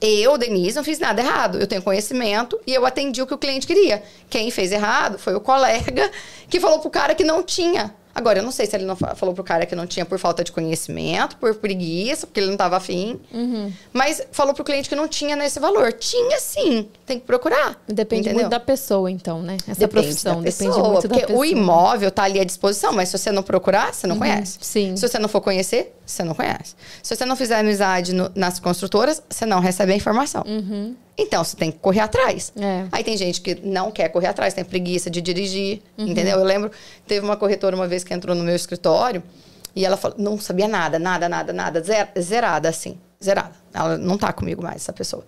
Eu, 0.00 0.36
Denise, 0.36 0.76
não 0.76 0.84
fiz 0.84 0.98
nada 0.98 1.22
errado. 1.22 1.58
Eu 1.58 1.66
tenho 1.66 1.82
conhecimento 1.82 2.58
e 2.66 2.74
eu 2.74 2.84
atendi 2.84 3.22
o 3.22 3.26
que 3.26 3.34
o 3.34 3.38
cliente 3.38 3.66
queria. 3.66 4.02
Quem 4.28 4.50
fez 4.50 4.72
errado 4.72 5.18
foi 5.18 5.34
o 5.34 5.40
colega 5.40 6.10
que 6.48 6.60
falou 6.60 6.78
pro 6.80 6.90
cara 6.90 7.14
que 7.14 7.24
não 7.24 7.42
tinha. 7.42 7.94
Agora, 8.16 8.38
eu 8.38 8.42
não 8.42 8.50
sei 8.50 8.64
se 8.64 8.74
ele 8.74 8.86
não 8.86 8.96
fa- 8.96 9.14
falou 9.14 9.34
pro 9.34 9.44
cara 9.44 9.66
que 9.66 9.74
não 9.76 9.86
tinha 9.86 10.06
por 10.06 10.18
falta 10.18 10.42
de 10.42 10.50
conhecimento, 10.50 11.36
por 11.36 11.54
preguiça, 11.54 12.26
porque 12.26 12.40
ele 12.40 12.48
não 12.48 12.56
tava 12.56 12.76
afim. 12.78 13.20
Mas 13.92 14.22
falou 14.32 14.54
pro 14.54 14.64
cliente 14.64 14.88
que 14.88 14.94
não 14.96 15.06
tinha 15.06 15.36
nesse 15.36 15.60
valor. 15.60 15.92
Tinha 15.92 16.40
sim, 16.40 16.88
tem 17.04 17.20
que 17.20 17.26
procurar. 17.26 17.78
Depende 17.86 18.22
entendeu? 18.28 18.40
muito 18.44 18.50
da 18.50 18.58
pessoa, 18.60 19.10
então, 19.10 19.42
né? 19.42 19.58
Essa 19.68 19.80
Depende 19.80 19.88
profissão. 20.06 20.36
da 20.36 20.40
depende 20.50 20.70
pessoa, 20.70 20.88
muito 20.92 21.02
da 21.08 21.08
porque 21.14 21.26
pessoa. 21.26 21.38
o 21.40 21.44
imóvel 21.44 22.10
tá 22.10 22.22
ali 22.22 22.40
à 22.40 22.44
disposição, 22.44 22.92
mas 22.92 23.10
se 23.10 23.18
você 23.18 23.30
não 23.30 23.42
procurar, 23.42 23.92
você 23.92 24.06
não 24.06 24.16
conhece. 24.16 24.58
sim. 24.62 24.96
Se 24.96 25.06
você 25.06 25.18
não 25.18 25.28
for 25.28 25.42
conhecer, 25.42 25.94
você 26.06 26.24
não 26.24 26.34
conhece. 26.34 26.74
Se 27.02 27.14
você 27.14 27.26
não 27.26 27.36
fizer 27.36 27.58
amizade 27.58 28.14
no- 28.14 28.30
nas 28.34 28.58
construtoras, 28.58 29.22
você 29.28 29.44
não 29.44 29.60
recebe 29.60 29.92
a 29.92 29.96
informação. 29.96 30.42
Então, 31.18 31.42
você 31.42 31.56
tem 31.56 31.70
que 31.72 31.78
correr 31.78 32.00
atrás. 32.00 32.52
É. 32.56 32.86
Aí 32.92 33.02
tem 33.02 33.16
gente 33.16 33.40
que 33.40 33.54
não 33.62 33.90
quer 33.90 34.08
correr 34.10 34.26
atrás, 34.26 34.52
tem 34.54 34.64
preguiça 34.64 35.08
de 35.08 35.20
dirigir, 35.20 35.80
Uhum. 35.96 36.08
entendeu? 36.08 36.38
Eu 36.38 36.44
lembro, 36.44 36.70
teve 37.06 37.24
uma 37.24 37.36
corretora 37.36 37.74
uma 37.74 37.88
vez 37.88 38.04
que 38.04 38.12
entrou 38.12 38.34
no 38.34 38.44
meu 38.44 38.54
escritório 38.54 39.22
e 39.74 39.84
ela 39.84 39.96
falou, 39.96 40.16
não 40.18 40.38
sabia 40.38 40.68
nada, 40.68 40.98
nada, 40.98 41.28
nada, 41.28 41.52
nada, 41.52 41.80
zer- 41.82 42.08
zerada, 42.20 42.68
assim. 42.68 42.98
zerada. 43.22 43.52
Ela 43.72 43.96
não 43.96 44.18
tá 44.18 44.30
comigo 44.32 44.62
mais, 44.62 44.76
essa 44.76 44.92
pessoa. 44.92 45.24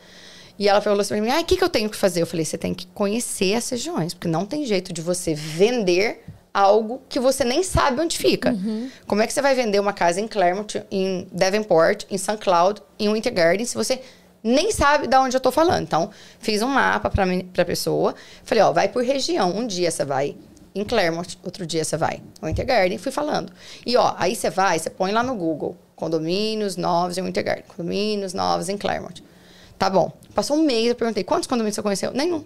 E 0.59 0.69
ela 0.69 0.81
falou 0.81 1.01
assim 1.01 1.15
pra 1.15 1.23
mim: 1.23 1.31
ah, 1.31 1.41
o 1.41 1.45
que, 1.45 1.57
que 1.57 1.63
eu 1.65 1.69
tenho 1.69 1.89
que 1.89 1.97
fazer? 1.97 2.21
Eu 2.21 2.27
falei: 2.27 2.45
você 2.45 2.59
tem 2.59 2.75
que 2.75 2.87
conhecer 2.89 3.55
as 3.55 3.69
regiões, 3.71 4.13
porque 4.13 4.27
não 4.29 4.45
tem 4.45 4.67
jeito 4.67 4.93
de 4.93 5.01
você 5.01 5.33
vender 5.35 6.23
algo 6.53 7.01
que 7.09 7.21
você 7.21 7.45
nem 7.45 7.63
sabe 7.63 8.01
onde 8.01 8.19
fica. 8.19 8.51
Uhum. 8.51 8.91
Como 9.07 9.23
é 9.23 9.27
que 9.27 9.33
você 9.33 9.41
vai 9.41 9.55
vender 9.55 9.79
uma 9.79 9.93
casa 9.93 10.21
em 10.21 10.27
Claremont, 10.27 10.83
em 10.91 11.29
Devonport, 11.33 12.05
em 12.11 12.19
St. 12.19 12.37
Cloud, 12.39 12.83
em 12.99 13.11
Winter 13.13 13.33
Garden, 13.33 13.65
se 13.65 13.75
você 13.77 14.01
nem 14.43 14.71
sabe 14.71 15.07
de 15.07 15.17
onde 15.17 15.37
eu 15.37 15.41
tô 15.41 15.51
falando? 15.51 15.83
Então, 15.83 16.11
fiz 16.39 16.63
um 16.63 16.69
mapa 16.69 17.11
para 17.11 17.25
a 17.25 17.65
pessoa. 17.65 18.15
Falei, 18.45 18.63
ó, 18.63 18.73
vai 18.73 18.89
por 18.89 19.03
região. 19.03 19.51
Um 19.57 19.67
dia 19.67 19.91
você 19.91 20.05
vai 20.05 20.37
em 20.75 20.85
Claremont, 20.85 21.39
outro 21.45 21.67
dia 21.67 21.85
você 21.85 21.97
vai 21.97 22.23
em 22.43 22.47
Winter 22.47 22.67
Garden. 22.67 22.99
Fui 22.99 23.13
falando. 23.13 23.53
E, 23.85 23.97
ó, 23.97 24.15
aí 24.17 24.37
você 24.37 24.51
vai, 24.51 24.79
você 24.79 24.91
põe 24.91 25.11
lá 25.13 25.23
no 25.23 25.35
Google, 25.35 25.77
condomínios 25.97 26.77
novos 26.77 27.19
em 27.19 27.23
Winter 27.23 27.45
Garden, 27.45 27.65
condomínios 27.69 28.33
novos 28.33 28.69
em 28.69 28.77
Claremont. 28.77 29.23
Tá 29.79 29.91
bom. 29.91 30.13
Passou 30.35 30.57
um 30.57 30.63
mês, 30.63 30.89
eu 30.89 30.95
perguntei, 30.95 31.25
quantos 31.25 31.47
condomínios 31.47 31.75
você 31.75 31.83
conheceu? 31.83 32.13
Nenhum. 32.13 32.45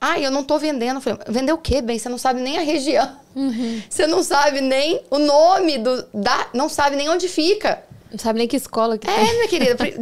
Ah, 0.00 0.20
eu 0.20 0.30
não 0.30 0.44
tô 0.44 0.58
vendendo. 0.58 1.00
Falei, 1.00 1.18
vender 1.28 1.52
o 1.52 1.58
quê, 1.58 1.80
bem? 1.80 1.98
Você 1.98 2.08
não 2.08 2.18
sabe 2.18 2.40
nem 2.40 2.58
a 2.58 2.62
região. 2.62 3.16
Uhum. 3.34 3.82
Você 3.88 4.06
não 4.06 4.22
sabe 4.22 4.60
nem 4.60 5.02
o 5.10 5.18
nome 5.18 5.78
do. 5.78 6.02
Da, 6.12 6.48
não 6.52 6.68
sabe 6.68 6.96
nem 6.96 7.08
onde 7.08 7.28
fica. 7.28 7.82
Não 8.10 8.18
sabe 8.18 8.38
nem 8.38 8.48
que 8.48 8.56
escola 8.56 8.96
que 8.98 9.08
É, 9.08 9.14
tem. 9.14 9.34
minha 9.34 9.48
querida, 9.48 9.76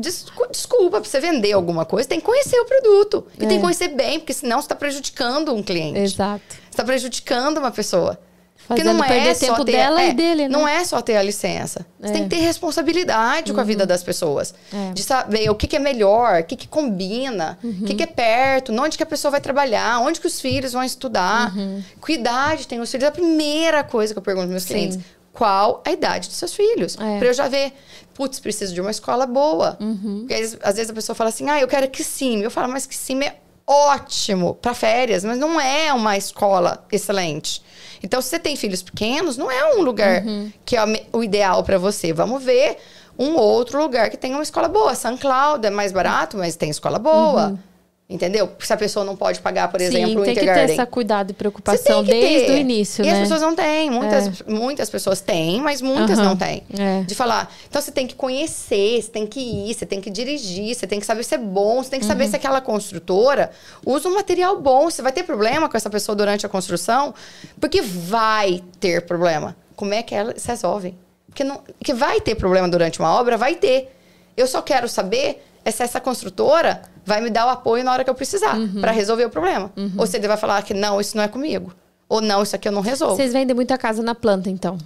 desculpa, 0.51 1.01
pra 1.01 1.09
você 1.11 1.21
vender 1.21 1.53
alguma 1.53 1.85
coisa, 1.85 2.09
tem 2.09 2.21
que 2.21 2.27
conhecer 2.27 2.59
o 2.61 2.65
produto. 2.65 3.27
E 3.41 3.45
É. 3.45 3.49
tem 3.49 3.57
que 3.59 3.63
conhecer 3.63 3.89
bem, 3.89 4.21
porque 4.21 4.33
senão 4.33 4.61
você 4.61 4.69
tá 4.69 4.75
prejudicando 4.75 5.53
um 5.55 5.63
cliente. 5.63 5.99
Exato. 6.01 6.43
Você 6.71 6.77
tá 6.77 6.85
prejudicando 6.85 7.59
uma 7.59 7.71
pessoa. 7.71 8.19
Porque 8.67 8.83
não 8.83 9.05
é 9.05 9.09
perder 9.09 9.35
só 9.35 9.47
tempo 9.49 9.65
ter, 9.67 9.73
dela 9.73 10.01
é, 10.03 10.09
e 10.09 10.13
dele, 10.15 10.43
né? 10.45 10.49
Não 10.49 10.67
é 10.67 10.83
só 10.87 11.03
ter 11.03 11.17
a 11.19 11.23
licença. 11.23 11.85
Você 12.01 12.09
É. 12.09 12.13
tem 12.15 12.23
que 12.23 12.31
ter 12.31 12.37
responsabilidade 12.43 13.53
com 13.53 13.61
a 13.61 13.65
vida 13.65 13.85
das 13.85 14.03
pessoas. 14.03 14.55
É. 14.73 14.93
De 14.93 15.03
saber 15.03 15.51
o 15.51 15.55
que, 15.55 15.67
que 15.67 15.77
é 15.77 15.79
melhor, 15.79 16.41
o 16.41 16.45
que, 16.45 16.57
que 16.57 16.67
combina, 16.67 17.59
Uhum. 17.63 17.81
o 17.83 17.85
que, 17.85 17.95
que 17.95 18.03
é 18.03 18.07
perto, 18.07 18.73
onde 18.73 18.97
que 18.97 19.03
a 19.03 19.07
pessoa 19.07 19.31
vai 19.33 19.41
trabalhar, 19.43 20.01
onde 20.01 20.19
que 20.19 20.27
os 20.27 20.41
filhos 20.41 20.73
vão 20.73 20.83
estudar. 20.83 21.55
Uhum. 21.55 21.83
Que 22.07 22.15
idade 22.15 22.67
tem 22.67 22.81
os 22.81 22.91
filhos? 22.91 23.05
É 23.05 23.09
a 23.09 23.13
primeira 23.13 23.85
coisa 23.85 24.15
que 24.15 24.19
eu 24.19 24.23
pergunto 24.23 24.45
aos 24.45 24.51
meus 24.51 24.63
Sim. 24.63 24.69
clientes. 24.75 24.99
Qual 25.35 25.83
a 25.85 25.91
idade 25.91 26.29
dos 26.29 26.37
seus 26.39 26.55
filhos? 26.55 26.97
É. 26.99 27.19
Pra 27.19 27.29
eu 27.29 27.35
já 27.35 27.49
ver. 27.49 27.73
Putz, 28.15 28.39
preciso 28.39 28.73
de 28.73 28.81
uma 28.81 28.93
escola 28.93 29.27
boa. 29.27 29.77
Uhum. 29.81 30.21
Porque 30.21 30.35
às 30.35 30.41
vezes, 30.41 30.59
às 30.63 30.77
vezes 30.77 30.91
a 30.91 30.95
pessoa 30.95 31.17
fala 31.17 31.29
assim, 31.31 31.51
ah, 31.51 31.61
eu 31.61 31.67
quero 31.67 31.89
Kissimmee. 31.91 32.45
Eu 32.45 32.51
falo, 32.51 32.73
mas 32.73 32.87
Kissimmee 32.87 33.27
é 33.27 33.37
ótimo 33.67 34.55
para 34.55 34.73
férias, 34.75 35.25
mas 35.25 35.37
não 35.39 35.61
é 35.61 35.93
uma 35.93 36.17
escola 36.17 36.85
excelente. 36.93 37.63
Então, 38.03 38.21
se 38.23 38.29
você 38.29 38.39
tem 38.39 38.55
filhos 38.57 38.83
pequenos, 38.83 39.37
não 39.37 39.51
é 39.51 39.75
um 39.75 39.83
lugar 39.83 40.23
Uhum. 40.25 40.53
que 40.65 40.77
é 40.77 40.81
o 41.13 41.25
ideal 41.25 41.65
para 41.65 41.79
você. 41.79 42.13
Vamos 42.13 42.43
ver 42.43 42.77
um 43.19 43.35
outro 43.37 43.81
lugar 43.81 44.11
que 44.11 44.17
tenha 44.17 44.37
uma 44.37 44.43
escola 44.43 44.69
boa. 44.69 44.95
São 44.95 45.17
Cloud 45.17 45.67
é 45.67 45.71
mais 45.71 45.91
barato, 45.91 46.37
mas 46.37 46.55
tem 46.55 46.71
escola 46.71 46.99
boa. 46.99 47.59
Entendeu? 48.07 48.51
Se 48.59 48.71
a 48.71 48.77
pessoa 48.77 49.03
não 49.03 49.17
pode 49.17 49.41
pagar, 49.41 49.69
por 49.71 49.81
exemplo, 49.81 50.09
Uhum. 50.11 50.15
Sim, 50.17 50.21
o 50.21 50.25
tem 50.25 50.35
que 50.35 50.41
ter 50.41 50.71
essa 50.71 50.85
cuidado 50.85 51.31
e 51.31 51.33
preocupação 51.33 52.05
desde 52.05 52.53
o 52.53 52.57
início, 52.57 53.03
e 53.03 53.07
né? 53.09 53.15
as 53.15 53.19
pessoas 53.21 53.41
não 53.41 53.55
têm. 53.57 53.91
Muitas, 53.91 54.43
muitas 54.43 54.91
pessoas 54.91 55.23
têm, 55.23 55.59
mas 55.63 55.81
muitas 55.81 56.19
Aham. 56.19 56.29
não 56.29 56.37
têm. 56.37 56.63
É. 56.79 57.01
De 57.05 57.15
falar. 57.15 57.51
Então 57.67 57.81
você 57.81 57.91
tem 57.91 58.07
que 58.07 58.15
conhecer, 58.15 59.01
você 59.01 59.11
tem 59.11 59.27
que 59.27 59.41
ir, 59.41 59.73
você 59.73 59.87
tem 59.87 60.03
que 60.03 60.11
dirigir, 60.11 60.75
você 60.75 60.87
tem 60.87 61.01
que 61.01 61.07
saber 61.07 61.23
se 61.25 61.35
é 61.35 61.39
bom, 61.39 61.83
você 61.83 61.89
tem 61.91 61.99
que 61.99 62.05
Uhum. 62.05 62.13
saber 62.13 62.29
se 62.29 62.37
aquela 62.37 62.61
construtora 62.61 63.51
usa 63.87 64.07
um 64.07 64.15
material 64.15 64.61
bom. 64.61 64.91
Você 64.91 65.01
vai 65.01 65.11
ter 65.11 65.23
problema 65.23 65.67
com 65.67 65.77
essa 65.77 65.89
pessoa 65.89 66.15
durante 66.15 66.45
a 66.45 66.49
construção, 66.49 67.15
porque 67.59 67.81
vai 67.81 68.63
ter 68.81 69.07
problema. 69.07 69.57
Como 69.75 69.95
é 69.95 70.03
que 70.03 70.15
elas 70.15 70.45
resolvem? 70.45 70.95
Porque 71.27 71.43
não, 71.43 71.63
que 71.83 71.95
vai 71.95 72.21
ter 72.21 72.35
problema 72.35 72.69
durante 72.69 72.99
uma 72.99 73.19
obra, 73.19 73.39
vai 73.39 73.55
ter. 73.55 73.97
Eu 74.37 74.47
só 74.47 74.61
quero 74.61 74.89
saber 74.91 75.43
é 75.65 75.71
se 75.71 75.83
essa 75.83 75.99
construtora 75.99 76.83
vai 77.05 77.21
me 77.21 77.31
dar 77.31 77.47
o 77.47 77.51
apoio 77.51 77.85
na 77.85 77.93
hora 77.93 78.03
que 78.05 78.11
eu 78.11 78.15
precisar 78.15 78.57
Uhum. 78.59 78.81
para 78.81 78.93
resolver 78.93 79.25
o 79.25 79.31
problema. 79.31 79.71
Ou 79.97 80.07
se 80.07 80.17
ele 80.17 80.27
vai 80.29 80.37
falar 80.37 80.63
que 80.63 80.73
não, 80.75 81.01
isso 81.01 81.17
não 81.17 81.25
é 81.25 81.29
comigo. 81.29 81.73
Ou 82.09 82.21
não, 82.21 82.43
isso 82.43 82.55
aqui 82.55 82.69
eu 82.69 82.73
não 82.73 82.81
resolvo. 82.83 83.17
Vocês 83.17 83.33
vendem 83.33 83.55
muita 83.55 83.77
casa 83.79 84.03
na 84.03 84.15
planta, 84.15 84.49
então. 84.51 84.77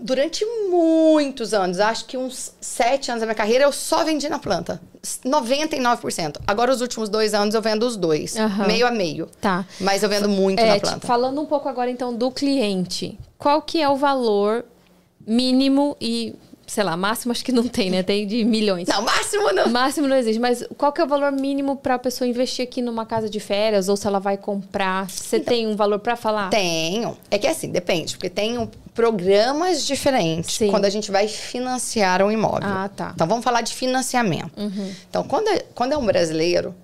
Durante 0.00 0.44
muitos 0.70 1.52
anos, 1.52 1.80
acho 1.80 2.04
que 2.04 2.16
uns 2.16 2.52
sete 2.60 3.10
anos 3.10 3.20
da 3.20 3.26
minha 3.26 3.34
carreira, 3.34 3.64
eu 3.64 3.72
só 3.72 4.04
vendi 4.04 4.28
na 4.28 4.38
planta. 4.38 4.80
99%. 5.24 6.40
Agora, 6.46 6.70
os 6.70 6.80
últimos 6.80 7.08
dois 7.08 7.34
anos, 7.34 7.54
eu 7.54 7.62
vendo 7.62 7.84
os 7.84 7.96
dois. 7.96 8.36
Aham. 8.36 8.66
Meio 8.66 8.86
a 8.86 8.90
meio. 8.90 9.28
Tá. 9.40 9.64
Mas 9.80 10.02
eu 10.02 10.08
vendo 10.08 10.28
muito 10.28 10.60
É, 10.60 10.66
na 10.66 10.74
tipo, 10.74 10.86
planta. 10.88 11.06
falando 11.06 11.40
um 11.40 11.46
pouco 11.46 11.68
agora, 11.68 11.90
então, 11.90 12.14
do 12.14 12.30
cliente. 12.30 13.18
Qual 13.38 13.62
que 13.62 13.80
é 13.82 13.88
o 13.88 13.96
valor 13.96 14.64
mínimo 15.26 15.96
e, 16.00 16.34
sei 16.66 16.84
lá, 16.84 16.96
máximo 16.96 17.32
acho 17.32 17.44
que 17.44 17.52
não 17.52 17.66
tem, 17.68 17.90
né? 17.90 18.02
Tem 18.02 18.26
de 18.26 18.44
milhões. 18.44 18.88
Não, 18.88 19.02
máximo 19.02 19.52
não. 19.52 19.68
Máximo 19.68 20.08
não 20.08 20.16
existe, 20.16 20.40
mas 20.40 20.64
qual 20.76 20.92
que 20.92 21.00
é 21.00 21.04
o 21.04 21.06
valor 21.06 21.32
mínimo 21.32 21.76
para 21.76 21.94
a 21.94 21.98
pessoa 21.98 22.28
investir 22.28 22.64
aqui 22.64 22.80
numa 22.80 23.04
casa 23.04 23.28
de 23.28 23.40
férias 23.40 23.88
ou 23.88 23.96
se 23.96 24.06
ela 24.06 24.18
vai 24.18 24.36
comprar? 24.36 25.08
Você 25.10 25.40
tem 25.40 25.66
um 25.66 25.76
valor 25.76 25.98
para 25.98 26.16
falar? 26.16 26.50
Tenho. 26.50 27.16
É 27.30 27.38
que 27.38 27.46
assim, 27.46 27.70
depende, 27.70 28.16
porque 28.16 28.30
tem 28.30 28.68
programas 28.94 29.84
diferentes 29.84 30.54
Sim. 30.54 30.70
quando 30.70 30.84
a 30.84 30.90
gente 30.90 31.10
vai 31.10 31.26
financiar 31.28 32.22
um 32.22 32.30
imóvel. 32.30 32.68
Ah, 32.68 32.88
tá. 32.88 33.12
Então 33.14 33.26
vamos 33.26 33.44
falar 33.44 33.60
de 33.60 33.74
financiamento. 33.74 34.52
Então, 35.08 35.24
quando 35.24 35.48
é, 35.48 35.64
quando 35.74 35.92
é 35.92 35.96
um 35.96 36.06
brasileiro 36.06 36.74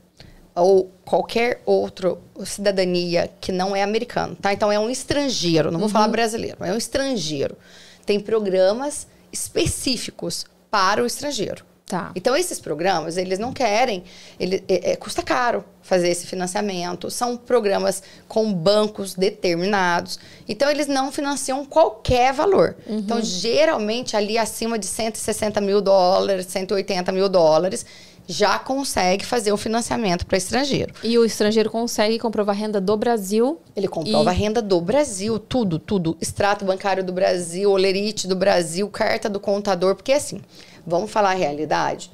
ou 0.54 0.90
qualquer 1.04 1.62
outro 1.64 2.18
cidadania 2.44 3.30
que 3.40 3.52
não 3.52 3.74
é 3.74 3.82
americano, 3.82 4.36
tá? 4.36 4.52
Então 4.52 4.70
é 4.70 4.78
um 4.78 4.90
estrangeiro, 4.90 5.70
não 5.70 5.80
vou 5.80 5.88
falar 5.88 6.08
brasileiro, 6.08 6.58
é 6.60 6.72
um 6.72 6.76
estrangeiro. 6.76 7.56
Tem 8.04 8.18
programas 8.18 9.06
específicos 9.32 10.44
para 10.70 11.02
o 11.02 11.06
estrangeiro. 11.06 11.64
Tá. 11.90 12.12
Então, 12.14 12.36
esses 12.36 12.60
programas, 12.60 13.16
eles 13.16 13.40
não 13.40 13.52
querem. 13.52 14.04
Ele, 14.38 14.62
é- 14.68 14.92
é- 14.92 14.96
custa 14.96 15.22
caro 15.22 15.64
fazer 15.82 16.08
esse 16.08 16.24
financiamento. 16.24 17.10
São 17.10 17.36
programas 17.36 18.00
com 18.28 18.52
bancos 18.54 19.14
determinados. 19.14 20.16
Então, 20.48 20.70
eles 20.70 20.86
não 20.86 21.10
financiam 21.10 21.64
qualquer 21.64 22.32
valor. 22.32 22.76
Então, 22.86 23.20
geralmente, 23.20 24.16
ali 24.16 24.38
acima 24.38 24.78
de 24.78 24.86
160 24.86 25.60
mil 25.60 25.80
dólares, 25.80 26.46
180 26.46 27.10
mil 27.10 27.28
dólares, 27.28 27.84
já 28.30 28.58
consegue 28.58 29.24
fazer 29.26 29.52
o 29.52 29.56
financiamento 29.56 30.24
para 30.24 30.38
estrangeiro. 30.38 30.94
E 31.02 31.18
o 31.18 31.24
estrangeiro 31.24 31.68
consegue 31.70 32.18
comprovar 32.18 32.54
a 32.54 32.58
renda 32.58 32.80
do 32.80 32.96
Brasil. 32.96 33.60
Ele 33.74 33.88
comprova 33.88 34.30
E- 34.30 34.34
a 34.34 34.36
renda 34.36 34.62
do 34.62 34.80
Brasil, 34.80 35.38
tudo, 35.38 35.78
tudo. 35.78 36.16
Extrato 36.20 36.64
bancário 36.64 37.02
do 37.02 37.12
Brasil, 37.12 37.70
olerite 37.70 38.28
do 38.28 38.36
Brasil, 38.36 38.88
carta 38.88 39.28
do 39.28 39.40
contador. 39.40 39.94
Porque 39.96 40.12
assim, 40.12 40.40
vamos 40.86 41.10
falar 41.10 41.30
a 41.32 41.34
realidade. 41.34 42.10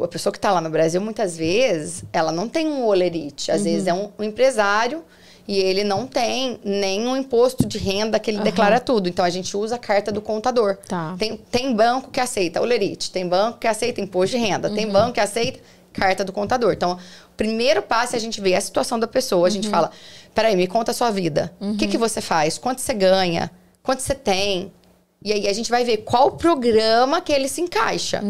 A 0.00 0.06
pessoa 0.08 0.32
que 0.32 0.38
está 0.38 0.52
lá 0.52 0.60
no 0.60 0.70
Brasil, 0.70 1.00
muitas 1.00 1.36
vezes, 1.36 2.04
ela 2.12 2.30
não 2.32 2.48
tem 2.48 2.68
um 2.68 2.86
olerite. 2.86 3.50
Às 3.50 3.64
vezes 3.64 3.86
é 3.88 3.92
um, 3.92 4.10
um 4.18 4.22
empresário 4.22 5.02
e 5.48 5.58
ele 5.58 5.82
não 5.82 6.06
tem 6.06 6.60
nem 6.62 7.08
um 7.08 7.16
imposto 7.16 7.66
de 7.66 7.78
renda 7.78 8.18
que 8.20 8.30
ele 8.30 8.36
Aham. 8.36 8.44
declara 8.44 8.78
tudo. 8.78 9.08
Então, 9.08 9.24
a 9.24 9.30
gente 9.30 9.56
usa 9.56 9.76
a 9.76 9.78
carta 9.78 10.12
do 10.12 10.20
contador. 10.20 10.76
Tá. 10.86 11.16
Tem, 11.18 11.38
tem 11.50 11.74
banco 11.74 12.10
que 12.10 12.20
aceita 12.20 12.60
olerite, 12.60 13.10
tem 13.10 13.26
banco 13.26 13.58
que 13.58 13.66
aceita 13.66 13.98
imposto 14.02 14.36
de 14.36 14.42
renda, 14.44 14.68
tem 14.68 14.86
banco 14.86 15.14
que 15.14 15.20
aceita 15.20 15.58
carta 15.90 16.22
do 16.22 16.32
contador. 16.32 16.74
Então, 16.74 16.92
o 16.92 17.36
primeiro 17.36 17.80
passo 17.80 18.14
é 18.14 18.18
a 18.18 18.20
gente 18.20 18.40
ver 18.42 18.54
a 18.54 18.60
situação 18.60 18.98
da 19.00 19.06
pessoa. 19.08 19.46
A 19.46 19.50
gente 19.50 19.68
fala, 19.70 19.90
peraí, 20.34 20.54
me 20.54 20.66
conta 20.66 20.90
a 20.90 20.94
sua 20.94 21.10
vida. 21.10 21.50
O 21.58 21.76
que, 21.76 21.86
que 21.88 21.96
você 21.98 22.20
faz? 22.20 22.58
Quanto 22.58 22.80
você 22.82 22.92
ganha? 22.92 23.50
Quanto 23.82 24.00
você 24.02 24.14
tem? 24.14 24.70
E 25.24 25.32
aí 25.32 25.48
a 25.48 25.52
gente 25.54 25.70
vai 25.70 25.82
ver 25.82 25.98
qual 25.98 26.32
programa 26.32 27.20
que 27.22 27.32
ele 27.32 27.48
se 27.48 27.60
encaixa. 27.62 28.22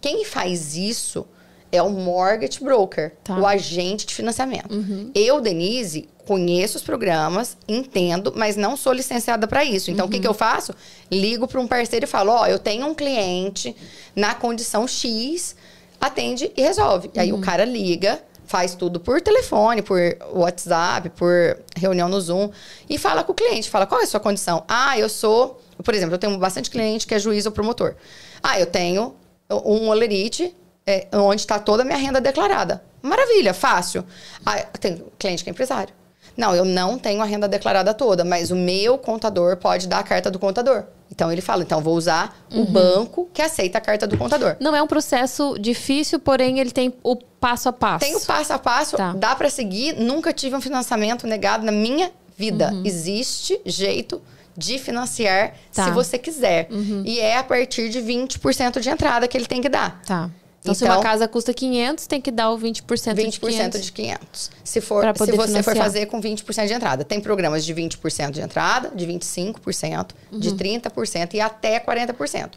Quem 0.00 0.24
faz 0.26 0.76
isso 0.76 1.26
é 1.72 1.82
o 1.82 1.90
mortgage 1.90 2.60
broker, 2.62 3.14
Tá. 3.24 3.38
o 3.40 3.46
agente 3.46 4.06
de 4.06 4.14
financiamento. 4.14 4.68
Eu, 5.14 5.40
Denise, 5.40 6.08
conheço 6.26 6.76
os 6.76 6.82
programas, 6.82 7.56
entendo, 7.68 8.32
mas 8.36 8.56
não 8.56 8.76
sou 8.76 8.92
licenciada 8.92 9.46
para 9.46 9.64
isso. 9.64 9.90
Então, 9.90 10.06
o 10.06 10.08
que, 10.10 10.18
que 10.18 10.26
eu 10.26 10.34
faço? 10.34 10.74
Ligo 11.10 11.46
para 11.46 11.60
um 11.60 11.66
parceiro 11.66 12.04
e 12.04 12.08
falo: 12.08 12.32
Ó, 12.32 12.46
eu 12.46 12.58
tenho 12.58 12.86
um 12.86 12.94
cliente 12.94 13.74
na 14.14 14.34
condição 14.34 14.86
X, 14.86 15.56
atende 16.00 16.50
e 16.56 16.62
resolve. 16.62 17.10
E 17.14 17.20
aí 17.20 17.32
o 17.32 17.38
cara 17.38 17.64
liga, 17.64 18.20
faz 18.44 18.74
tudo 18.74 18.98
por 19.00 19.20
telefone, 19.20 19.82
por 19.82 19.98
WhatsApp, 20.32 21.10
por 21.10 21.58
reunião 21.76 22.08
no 22.08 22.20
Zoom 22.20 22.50
e 22.88 22.98
fala 22.98 23.24
com 23.24 23.32
o 23.32 23.34
cliente, 23.34 23.68
fala 23.68 23.86
qual 23.86 24.00
é 24.00 24.04
a 24.04 24.06
sua 24.06 24.20
condição. 24.20 24.64
Ah, 24.68 24.98
eu 24.98 25.08
sou, 25.08 25.60
por 25.82 25.94
exemplo, 25.94 26.14
eu 26.14 26.18
tenho 26.18 26.36
bastante 26.38 26.70
cliente 26.70 27.06
que 27.06 27.14
é 27.14 27.18
juiz 27.18 27.46
ou 27.46 27.52
promotor. 27.52 27.94
Ah, 28.42 28.58
eu 28.58 28.66
tenho 28.66 29.14
um 29.50 29.88
olerite 29.88 30.54
é, 30.86 31.08
onde 31.12 31.40
está 31.40 31.58
toda 31.58 31.82
a 31.82 31.84
minha 31.84 31.98
renda 31.98 32.20
declarada. 32.20 32.82
Maravilha, 33.02 33.52
fácil. 33.52 34.04
Ah, 34.44 34.62
tem 34.80 35.04
cliente 35.18 35.44
que 35.44 35.50
é 35.50 35.52
empresário. 35.52 35.94
Não, 36.36 36.54
eu 36.54 36.64
não 36.64 36.98
tenho 36.98 37.22
a 37.22 37.24
renda 37.24 37.48
declarada 37.48 37.94
toda, 37.94 38.24
mas 38.24 38.50
o 38.50 38.56
meu 38.56 38.98
contador 38.98 39.56
pode 39.56 39.86
dar 39.88 40.00
a 40.00 40.02
carta 40.02 40.30
do 40.30 40.38
contador. 40.38 40.84
Então 41.10 41.30
ele 41.32 41.40
fala, 41.40 41.62
então 41.62 41.80
vou 41.80 41.96
usar 41.96 42.36
o 42.52 42.64
banco 42.64 43.28
que 43.32 43.40
aceita 43.40 43.78
a 43.78 43.80
carta 43.80 44.06
do 44.06 44.18
contador. 44.18 44.56
Não 44.60 44.74
é 44.74 44.82
um 44.82 44.86
processo 44.86 45.56
difícil, 45.58 46.18
porém 46.18 46.58
ele 46.58 46.70
tem 46.72 46.92
o 47.02 47.16
passo 47.16 47.68
a 47.68 47.72
passo. 47.72 48.04
Tem 48.04 48.14
o 48.16 48.20
passo 48.20 48.52
a 48.52 48.58
passo, 48.58 48.96
Tá. 48.96 49.12
dá 49.12 49.34
para 49.34 49.48
seguir. 49.48 49.94
Nunca 49.94 50.32
tive 50.32 50.56
um 50.56 50.60
financiamento 50.60 51.26
negado 51.26 51.64
na 51.64 51.72
minha 51.72 52.10
vida. 52.36 52.70
Uhum. 52.72 52.82
Existe 52.84 53.58
jeito 53.64 54.20
de 54.56 54.78
financiar 54.78 55.52
Tá. 55.72 55.84
se 55.84 55.90
você 55.92 56.18
quiser. 56.18 56.68
E 57.04 57.20
é 57.20 57.36
a 57.38 57.44
partir 57.44 57.88
de 57.88 58.00
20% 58.00 58.80
de 58.80 58.90
entrada 58.90 59.28
que 59.28 59.36
ele 59.38 59.46
tem 59.46 59.62
que 59.62 59.68
dar. 59.68 60.02
Tá. 60.04 60.28
Então, 60.66 60.74
se 60.74 60.84
uma 60.84 61.00
casa 61.00 61.26
custa 61.28 61.52
500, 61.54 62.06
tem 62.06 62.20
que 62.20 62.30
dar 62.30 62.50
o 62.50 62.58
20%, 62.58 62.82
20% 62.84 63.14
de 63.30 63.40
500. 63.40 63.82
de 63.82 63.92
500. 63.92 64.50
Se, 64.64 64.80
for, 64.80 65.02
se 65.04 65.12
você 65.18 65.32
for 65.36 65.46
financiar. 65.46 65.76
fazer 65.76 66.06
com 66.06 66.20
20% 66.20 66.66
de 66.66 66.72
entrada. 66.72 67.04
Tem 67.04 67.20
programas 67.20 67.64
de 67.64 67.74
20% 67.74 68.30
de 68.30 68.40
entrada, 68.40 68.90
de 68.94 69.06
25%, 69.06 70.08
de 70.32 70.50
30% 70.52 71.34
e 71.34 71.40
até 71.40 71.78
40%. 71.80 72.50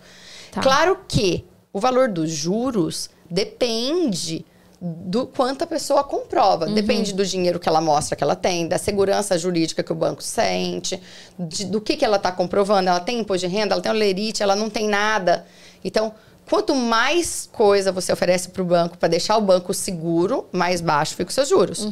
Tá. 0.52 0.62
Claro 0.62 1.00
que 1.08 1.46
o 1.72 1.80
valor 1.80 2.10
dos 2.10 2.32
juros 2.32 3.10
depende 3.30 4.46
do 4.82 5.28
quanto 5.28 5.64
a 5.64 5.68
pessoa 5.68 6.04
comprova. 6.06 6.66
Depende 6.68 7.14
do 7.14 7.26
dinheiro 7.26 7.60
que 7.60 7.68
ela 7.68 7.82
mostra 7.82 8.16
que 8.16 8.24
ela 8.24 8.36
tem, 8.36 8.66
da 8.66 8.78
segurança 8.78 9.38
jurídica 9.38 9.84
que 9.84 9.92
o 9.92 9.96
banco 9.96 10.24
sente, 10.24 11.00
de- 11.38 11.66
do 11.66 11.82
que, 11.82 11.98
que 11.98 12.06
ela 12.06 12.16
está 12.16 12.32
comprovando. 12.32 12.88
Ela 12.90 13.02
tem 13.02 13.20
imposto 13.20 13.46
de 13.46 13.54
renda, 13.54 13.76
ela 13.76 13.82
tem 13.82 13.92
o 13.92 13.96
lerite, 13.96 14.42
ela 14.42 14.56
não 14.56 14.70
tem 14.70 14.88
nada. 14.88 15.46
Então, 15.84 16.14
quanto 16.50 16.76
mais 16.76 17.48
coisa 17.52 17.92
você 17.92 18.12
oferece 18.12 18.50
para 18.50 18.62
o 18.62 18.66
banco 18.66 18.98
para 18.98 19.08
deixar 19.08 19.38
o 19.38 19.42
banco 19.42 19.74
seguro, 19.74 20.46
mais 20.52 20.82
baixo 20.82 21.16
ficam 21.16 21.30
os 21.30 21.36
seus 21.36 21.48
juros. 21.48 21.88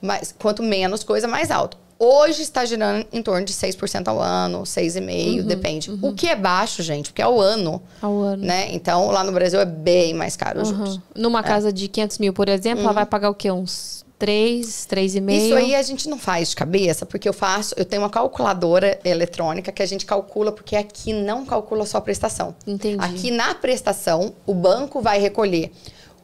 Mas 0.00 0.34
quanto 0.38 0.62
menos 0.62 1.04
coisa, 1.04 1.28
mais 1.28 1.50
alto. 1.50 1.76
Hoje 2.02 2.40
está 2.40 2.64
girando 2.64 3.06
em 3.12 3.22
torno 3.22 3.44
de 3.44 3.52
6% 3.52 4.08
ao 4.08 4.18
ano, 4.22 4.62
6,5%, 4.62 5.42
depende. 5.42 5.90
O 6.00 6.14
que 6.14 6.28
é 6.28 6.34
baixo, 6.34 6.82
gente, 6.82 7.10
porque 7.10 7.20
é 7.20 7.28
o 7.28 7.38
ano. 7.38 7.82
Ao 8.00 8.18
ano. 8.20 8.42
Né? 8.42 8.72
Então, 8.72 9.10
lá 9.10 9.22
no 9.22 9.30
Brasil 9.32 9.60
é 9.60 9.66
bem 9.66 10.14
mais 10.14 10.34
caro 10.34 10.62
os 10.62 10.68
juros. 10.68 10.98
Numa 11.14 11.42
casa 11.42 11.70
de 11.70 11.88
500 11.88 12.18
mil, 12.18 12.32
por 12.32 12.48
exemplo, 12.48 12.84
ela 12.84 12.94
vai 12.94 13.04
pagar 13.04 13.28
o 13.28 13.34
quê? 13.34 13.50
Uns 13.50 13.99
3, 14.20 14.86
3,5? 14.88 15.30
Isso 15.32 15.54
aí 15.54 15.74
a 15.74 15.82
gente 15.82 16.08
não 16.08 16.18
faz 16.18 16.50
de 16.50 16.56
cabeça, 16.56 17.06
porque 17.06 17.26
eu 17.26 17.32
faço, 17.32 17.74
eu 17.78 17.86
tenho 17.86 18.02
uma 18.02 18.10
calculadora 18.10 19.00
eletrônica 19.02 19.72
que 19.72 19.82
a 19.82 19.86
gente 19.86 20.04
calcula, 20.04 20.52
porque 20.52 20.76
aqui 20.76 21.12
não 21.14 21.46
calcula 21.46 21.86
só 21.86 21.96
a 21.98 22.00
prestação. 22.02 22.54
Entendi. 22.66 23.02
Aqui 23.02 23.30
na 23.30 23.54
prestação, 23.54 24.34
o 24.46 24.52
banco 24.52 25.00
vai 25.00 25.18
recolher 25.18 25.72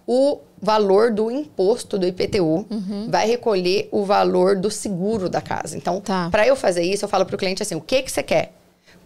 o 0.07 0.39
valor 0.61 1.11
do 1.11 1.31
imposto 1.31 1.99
do 1.99 2.07
IPTU, 2.07 2.67
vai 3.09 3.27
recolher 3.27 3.89
o 3.91 4.05
valor 4.05 4.57
do 4.57 4.71
seguro 4.71 5.29
da 5.29 5.41
casa. 5.41 5.77
Então, 5.77 6.01
Tá. 6.01 6.29
para 6.31 6.47
eu 6.47 6.55
fazer 6.55 6.83
isso, 6.83 7.05
eu 7.05 7.09
falo 7.09 7.25
para 7.25 7.35
o 7.35 7.39
cliente 7.39 7.63
assim: 7.63 7.75
o 7.75 7.81
que, 7.81 8.03
que 8.03 8.13
você 8.13 8.23
quer? 8.23 8.53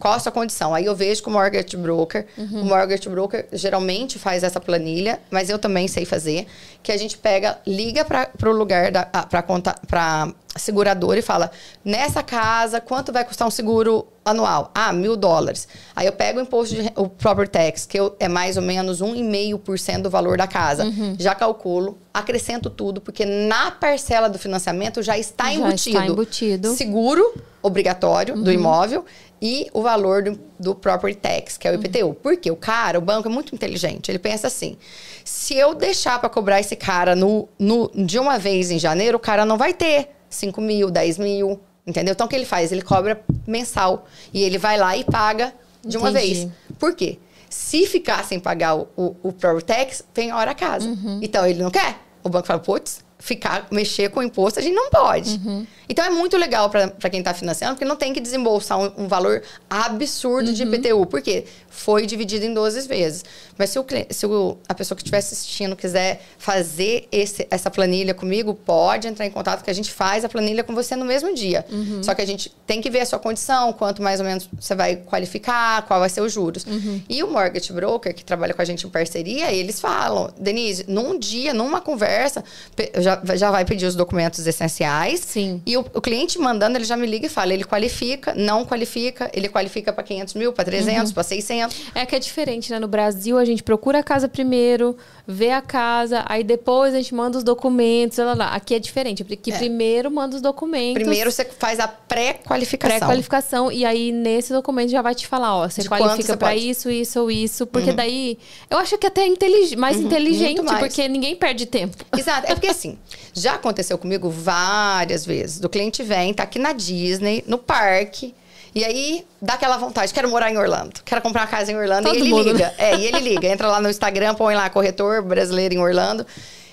Qual 0.01 0.13
a 0.15 0.19
sua 0.19 0.31
condição? 0.31 0.73
Aí 0.73 0.85
eu 0.85 0.95
vejo 0.95 1.21
com 1.23 1.29
o 1.29 1.33
mortgage 1.33 1.77
broker. 1.77 2.25
O 2.37 2.65
mortgage 2.65 3.07
broker 3.07 3.47
geralmente 3.53 4.17
faz 4.19 4.43
essa 4.43 4.59
planilha, 4.59 5.19
mas 5.29 5.49
eu 5.49 5.57
também 5.59 5.87
sei 5.87 6.03
fazer. 6.05 6.47
Que 6.83 6.91
a 6.91 6.97
gente 6.97 7.17
pega, 7.17 7.59
liga 7.65 8.03
para 8.03 8.49
o 8.49 8.51
lugar 8.51 8.91
da 8.91 9.05
para 9.05 9.41
conta 9.43 9.75
para 9.87 10.33
seguradora 10.57 11.19
e 11.19 11.21
fala: 11.21 11.51
nessa 11.85 12.23
casa 12.23 12.81
quanto 12.81 13.13
vai 13.13 13.23
custar 13.23 13.47
um 13.47 13.51
seguro 13.51 14.07
anual? 14.25 14.71
Ah, 14.73 14.91
mil 14.91 15.15
dólares. 15.15 15.67
Aí 15.95 16.07
eu 16.07 16.11
pego 16.13 16.39
o 16.39 16.41
imposto 16.41 16.73
de 16.75 16.91
o 16.95 17.07
property 17.07 17.51
tax 17.51 17.85
que 17.85 17.99
eu- 17.99 18.15
é 18.19 18.27
mais 18.27 18.57
ou 18.57 18.63
menos 18.63 18.99
1,5% 19.01 20.01
do 20.01 20.09
valor 20.09 20.37
da 20.37 20.47
casa. 20.47 20.85
Já 21.19 21.35
calculo, 21.35 21.97
acrescento 22.13 22.69
tudo 22.69 22.99
porque 22.99 23.25
na 23.25 23.69
parcela 23.71 24.27
do 24.27 24.39
financiamento 24.39 25.01
já 25.03 25.17
está 25.17 25.45
Já 25.45 25.53
embutido 25.53 25.89
está 25.97 26.05
embutido. 26.07 26.73
seguro 26.75 27.33
obrigatório 27.61 28.35
do 28.41 28.51
imóvel 28.51 29.05
e 29.41 29.67
o 29.73 29.81
valor 29.81 30.23
do, 30.23 30.39
do 30.59 30.75
property 30.75 31.17
tax, 31.17 31.57
que 31.57 31.67
é 31.67 31.71
o 31.71 31.73
IPTU. 31.73 32.13
Porque 32.13 32.51
o 32.51 32.55
cara, 32.55 32.99
o 32.99 33.01
banco 33.01 33.27
é 33.27 33.31
muito 33.31 33.55
inteligente. 33.55 34.11
Ele 34.11 34.19
pensa 34.19 34.47
assim: 34.47 34.77
se 35.25 35.55
eu 35.55 35.73
deixar 35.73 36.19
para 36.19 36.29
cobrar 36.29 36.59
esse 36.59 36.75
cara 36.75 37.15
no, 37.15 37.49
no, 37.57 37.89
de 37.93 38.19
uma 38.19 38.37
vez 38.37 38.69
em 38.69 38.77
janeiro, 38.77 39.17
o 39.17 39.19
cara 39.19 39.45
não 39.45 39.57
vai 39.57 39.73
ter 39.73 40.09
5 40.29 40.61
mil, 40.61 40.91
10 40.91 41.17
mil. 41.17 41.59
Entendeu? 41.85 42.11
Então 42.11 42.27
o 42.27 42.29
que 42.29 42.35
ele 42.35 42.45
faz? 42.45 42.71
Ele 42.71 42.83
cobra 42.83 43.23
mensal. 43.47 44.05
E 44.31 44.43
ele 44.43 44.59
vai 44.59 44.77
lá 44.77 44.95
e 44.95 45.03
paga 45.03 45.51
de 45.83 45.97
uma 45.97 46.11
Entendi. 46.11 46.33
vez. 46.33 46.47
Por 46.77 46.95
quê? 46.95 47.17
Se 47.49 47.87
ficar 47.87 48.23
sem 48.23 48.39
pagar 48.39 48.75
o, 48.75 48.87
o, 48.95 49.15
o 49.23 49.33
property 49.33 49.65
tax, 49.65 50.03
vem 50.13 50.31
hora 50.31 50.51
a 50.51 50.55
casa. 50.55 50.87
Então 51.21 51.45
ele 51.45 51.61
não 51.61 51.71
quer. 51.71 51.97
O 52.23 52.29
banco 52.29 52.45
fala, 52.45 52.59
putz, 52.59 53.03
ficar, 53.21 53.67
mexer 53.71 54.09
com 54.09 54.19
o 54.19 54.23
imposto, 54.23 54.59
a 54.59 54.61
gente 54.63 54.73
não 54.73 54.89
pode. 54.89 55.39
Então 55.87 56.03
é 56.03 56.09
muito 56.09 56.35
legal 56.37 56.69
para 56.69 57.09
quem 57.09 57.19
está 57.19 57.33
financiando, 57.33 57.75
porque 57.75 57.85
não 57.85 57.95
tem 57.95 58.11
que 58.13 58.19
desembolsar 58.19 58.79
um, 58.79 59.03
um 59.03 59.07
valor 59.07 59.41
absurdo 59.69 60.51
de 60.53 60.63
IPTU, 60.63 61.05
porque 61.05 61.45
foi 61.69 62.05
dividido 62.05 62.45
em 62.45 62.53
12 62.53 62.87
vezes. 62.87 63.23
Mas 63.57 63.69
se, 63.69 63.79
o, 63.79 63.85
se 64.09 64.25
o- 64.25 64.57
a 64.67 64.73
pessoa 64.73 64.95
que 64.95 65.01
estiver 65.03 65.17
assistindo 65.19 65.75
quiser 65.75 66.21
fazer 66.37 67.07
esse, 67.11 67.47
essa 67.51 67.69
planilha 67.69 68.13
comigo, 68.13 68.53
pode 68.53 69.07
entrar 69.07 69.25
em 69.25 69.31
contato 69.31 69.63
que 69.63 69.69
a 69.69 69.73
gente 69.73 69.91
faz 69.91 70.25
a 70.25 70.29
planilha 70.29 70.63
com 70.63 70.73
você 70.73 70.95
no 70.95 71.05
mesmo 71.05 71.33
dia. 71.33 71.65
Só 72.03 72.13
que 72.15 72.21
a 72.21 72.25
gente 72.25 72.49
tem 72.65 72.81
que 72.81 72.89
ver 72.89 73.01
a 73.01 73.05
sua 73.05 73.19
condição, 73.19 73.71
quanto 73.73 74.01
mais 74.01 74.19
ou 74.19 74.25
menos 74.25 74.49
você 74.59 74.73
vai 74.75 74.95
qualificar, 74.95 75.83
qual 75.87 75.99
vai 75.99 76.09
ser 76.09 76.21
os 76.21 76.31
juros. 76.33 76.65
E 77.09 77.21
o 77.23 77.27
mortgage 77.29 77.71
broker, 77.73 78.13
que 78.13 78.23
trabalha 78.25 78.53
com 78.53 78.61
a 78.61 78.65
gente 78.65 78.85
em 78.87 78.89
parceria, 78.89 79.51
eles 79.51 79.79
falam, 79.79 80.33
Denise, 80.39 80.85
num 80.87 81.17
dia, 81.19 81.53
numa 81.53 81.79
conversa, 81.81 82.43
pe- 82.75 82.91
já, 82.97 83.10
já 83.35 83.49
vai 83.51 83.65
pedir 83.65 83.85
os 83.85 83.95
documentos 83.95 84.45
essenciais. 84.45 85.19
Sim. 85.21 85.61
E 85.65 85.77
o, 85.77 85.81
o 85.93 86.01
cliente 86.01 86.37
mandando, 86.39 86.77
ele 86.77 86.85
já 86.85 86.95
me 86.97 87.07
liga 87.07 87.25
e 87.25 87.29
fala, 87.29 87.53
ele 87.53 87.63
qualifica, 87.63 88.33
não 88.35 88.65
qualifica, 88.65 89.29
ele 89.33 89.47
qualifica 89.49 89.91
para 89.93 90.03
500 90.03 90.33
mil, 90.35 90.53
para 90.53 90.63
300, 90.65 91.11
para 91.11 91.23
600. 91.23 91.75
É 91.95 92.05
que 92.05 92.15
é 92.15 92.19
diferente, 92.19 92.71
né? 92.71 92.79
No 92.79 92.87
Brasil, 92.87 93.37
a 93.37 93.45
gente 93.45 93.63
procura 93.63 93.99
a 93.99 94.03
casa 94.03 94.27
primeiro, 94.27 94.95
vê 95.27 95.51
a 95.51 95.61
casa, 95.61 96.23
aí 96.27 96.43
depois 96.43 96.93
a 96.93 96.97
gente 96.97 97.13
manda 97.15 97.37
os 97.37 97.43
documentos, 97.43 98.17
lá, 98.17 98.33
lá. 98.33 98.47
Aqui 98.49 98.75
é 98.75 98.79
diferente, 98.79 99.23
porque 99.23 99.51
primeiro 99.51 100.09
manda 100.11 100.35
os 100.35 100.41
documentos. 100.41 101.01
Primeiro 101.01 101.31
você 101.31 101.45
faz 101.45 101.79
a 101.79 101.87
pré-qualificação. 101.87 102.97
Pré-qualificação, 102.99 103.71
e 103.71 103.85
aí 103.85 104.11
nesse 104.11 104.53
documento 104.53 104.89
já 104.89 105.01
vai 105.01 105.15
te 105.15 105.25
falar, 105.27 105.55
ó, 105.55 105.67
você 105.69 105.81
De 105.81 105.89
qualifica. 105.89 106.33
Uhum. 106.45 106.51
isso, 106.57 106.89
isso 106.89 107.19
ou 107.21 107.31
isso, 107.31 107.65
porque 107.67 107.91
daí 107.91 108.37
eu 108.69 108.77
acho 108.77 108.97
que 108.97 109.07
até 109.07 109.21
é 109.21 109.27
intelig- 109.27 109.75
mais 109.75 109.97
inteligente, 109.99 110.57
muito 110.57 110.65
mais. 110.65 110.79
porque 110.79 111.07
ninguém 111.07 111.35
perde 111.35 111.65
tempo. 111.65 111.97
Exato. 112.17 112.47
É 112.51 112.53
porque 112.55 112.67
assim, 112.67 112.97
já 113.33 113.55
aconteceu 113.55 113.97
comigo 113.97 114.29
várias 114.29 115.25
vezes. 115.25 115.59
Do 115.59 115.69
cliente 115.69 116.03
vem, 116.03 116.33
tá 116.33 116.43
aqui 116.43 116.59
na 116.59 116.73
Disney, 116.73 117.43
no 117.47 117.57
parque. 117.57 118.33
E 118.73 118.85
aí 118.85 119.25
dá 119.41 119.55
aquela 119.55 119.77
vontade, 119.77 120.13
quero 120.13 120.29
morar 120.29 120.49
em 120.49 120.57
Orlando, 120.57 121.01
quero 121.03 121.21
comprar 121.21 121.41
uma 121.41 121.47
casa 121.47 121.71
em 121.71 121.75
Orlando. 121.75 122.05
Todo 122.07 122.15
e 122.15 122.19
ele 122.21 122.29
mundo, 122.29 122.45
né? 122.45 122.51
liga. 122.53 122.73
É, 122.77 122.95
e 122.95 123.05
ele 123.05 123.19
liga. 123.19 123.47
Entra 123.47 123.67
lá 123.67 123.81
no 123.81 123.89
Instagram, 123.89 124.33
põe 124.35 124.55
lá 124.55 124.69
corretor 124.69 125.21
brasileiro 125.21 125.73
em 125.73 125.79
Orlando. 125.79 126.25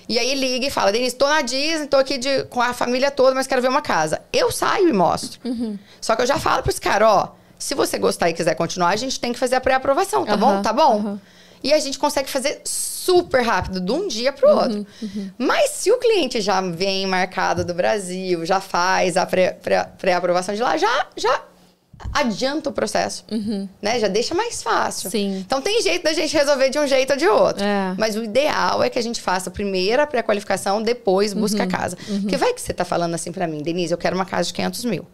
E 0.07 0.17
aí 0.17 0.33
liga 0.33 0.65
e 0.65 0.71
fala, 0.71 0.91
Denise, 0.91 1.15
tô 1.15 1.27
na 1.27 1.41
Disney, 1.41 1.87
tô 1.87 1.97
aqui 1.97 2.17
de- 2.17 2.43
com 2.45 2.61
a 2.61 2.73
família 2.73 3.11
toda, 3.11 3.35
mas 3.35 3.45
quero 3.45 3.61
ver 3.61 3.67
uma 3.67 3.81
casa. 3.81 4.21
Eu 4.33 4.49
saio 4.51 4.87
e 4.89 4.93
mostro. 4.93 5.39
Uhum. 5.43 5.77
Só 6.01 6.15
que 6.15 6.21
eu 6.21 6.25
já 6.25 6.39
falo 6.39 6.63
pros 6.63 6.79
caras, 6.79 7.07
ó, 7.07 7.35
se 7.59 7.75
você 7.75 7.99
gostar 7.99 8.29
e 8.29 8.33
quiser 8.33 8.55
continuar, 8.55 8.89
a 8.89 8.95
gente 8.95 9.19
tem 9.19 9.31
que 9.33 9.37
fazer 9.37 9.55
a 9.57 9.61
pré-aprovação, 9.61 10.25
tá 10.25 10.33
Aham, 10.33 10.39
bom? 10.39 10.61
Tá 10.63 10.73
bom? 10.73 10.99
aham. 10.99 11.21
E 11.63 11.73
a 11.73 11.79
gente 11.79 11.99
consegue 11.99 12.29
fazer 12.29 12.61
super 12.63 13.41
rápido, 13.41 13.79
de 13.81 13.91
um 13.91 14.07
dia 14.07 14.31
pro 14.31 14.49
outro. 14.49 14.85
Mas 15.37 15.71
se 15.71 15.91
o 15.91 15.97
cliente 15.97 16.39
já 16.41 16.61
vem 16.61 17.05
marcado 17.05 17.65
do 17.65 17.73
Brasil, 17.73 18.45
já 18.45 18.59
faz 18.61 19.17
a 19.17 19.25
pré- 19.25 19.51
pré- 19.51 19.83
pré-aprovação 19.97 20.55
de 20.55 20.61
lá, 20.61 20.77
já, 20.77 21.07
já 21.17 21.43
adianta 22.13 22.69
o 22.69 22.73
processo. 22.73 23.25
Né? 23.81 23.99
Já 23.99 24.07
deixa 24.07 24.33
mais 24.33 24.63
fácil. 24.63 25.09
Sim. 25.09 25.39
Então 25.45 25.61
tem 25.61 25.81
jeito 25.81 26.03
da 26.03 26.13
gente 26.13 26.33
resolver 26.35 26.69
de 26.69 26.79
um 26.79 26.87
jeito 26.87 27.11
ou 27.11 27.17
de 27.17 27.27
outro. 27.27 27.63
É. 27.63 27.93
Mas 27.97 28.15
o 28.15 28.23
ideal 28.23 28.81
é 28.81 28.89
que 28.89 28.97
a 28.97 29.03
gente 29.03 29.21
faça 29.21 29.51
primeiro 29.51 30.01
a 30.01 30.07
pré-qualificação, 30.07 30.81
depois 30.81 31.33
busca 31.33 31.63
a 31.63 31.67
casa. 31.67 31.97
Porque 32.21 32.37
vai 32.37 32.53
que 32.53 32.61
você 32.61 32.73
tá 32.73 32.85
falando 32.85 33.15
assim 33.15 33.31
pra 33.31 33.47
mim, 33.47 33.61
Denise, 33.61 33.91
eu 33.93 33.97
quero 33.97 34.15
uma 34.15 34.25
casa 34.25 34.47
de 34.47 34.53
500 34.53 34.85
mil. 34.85 35.05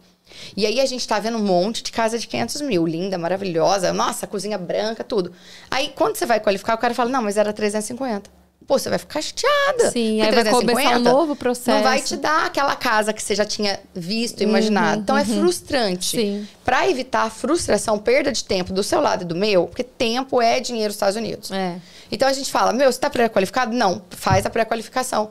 E 0.56 0.66
aí 0.66 0.80
a 0.80 0.86
gente 0.86 1.06
tá 1.06 1.18
vendo 1.18 1.38
um 1.38 1.42
monte 1.42 1.82
de 1.82 1.92
casa 1.92 2.18
de 2.18 2.26
500 2.26 2.60
mil, 2.62 2.86
linda, 2.86 3.16
maravilhosa, 3.16 3.92
nossa, 3.92 4.26
cozinha 4.26 4.58
branca, 4.58 5.04
tudo. 5.04 5.32
Aí 5.70 5.92
quando 5.94 6.16
você 6.16 6.26
vai 6.26 6.40
qualificar, 6.40 6.74
o 6.74 6.78
cara 6.78 6.94
fala, 6.94 7.10
não, 7.10 7.22
mas 7.22 7.36
era 7.36 7.52
350. 7.52 8.30
Pô, 8.66 8.78
você 8.78 8.88
vai 8.88 8.98
ficar 8.98 9.22
chateada. 9.22 9.92
Sim, 9.92 10.20
aí 10.20 10.32
vai 10.32 10.44
começar 10.50 10.96
um 10.96 11.02
novo 11.02 11.36
processo. 11.36 11.70
Não 11.70 11.84
vai 11.84 12.02
te 12.02 12.16
dar 12.16 12.46
aquela 12.46 12.74
casa 12.74 13.12
que 13.12 13.22
você 13.22 13.32
já 13.32 13.44
tinha 13.44 13.78
visto, 13.94 14.42
imaginado. 14.42 15.02
então 15.02 15.16
é 15.16 15.24
frustrante. 15.24 16.16
Sim. 16.16 16.48
Pra 16.64 16.88
evitar 16.88 17.22
a 17.22 17.30
frustração, 17.30 17.96
perda 17.96 18.32
de 18.32 18.42
tempo 18.42 18.72
do 18.72 18.82
seu 18.82 19.00
lado 19.00 19.22
e 19.22 19.24
do 19.24 19.36
meu, 19.36 19.66
porque 19.66 19.84
tempo 19.84 20.42
é 20.42 20.58
dinheiro 20.58 20.88
nos 20.88 20.96
Estados 20.96 21.14
Unidos. 21.14 21.52
É. 21.52 21.76
Então 22.10 22.26
a 22.28 22.32
gente 22.32 22.50
fala, 22.50 22.72
meu, 22.72 22.90
você 22.90 22.98
tá 22.98 23.08
pré-qualificado? 23.08 23.72
Não, 23.72 24.02
faz 24.10 24.44
a 24.44 24.50
pré-qualificação. 24.50 25.30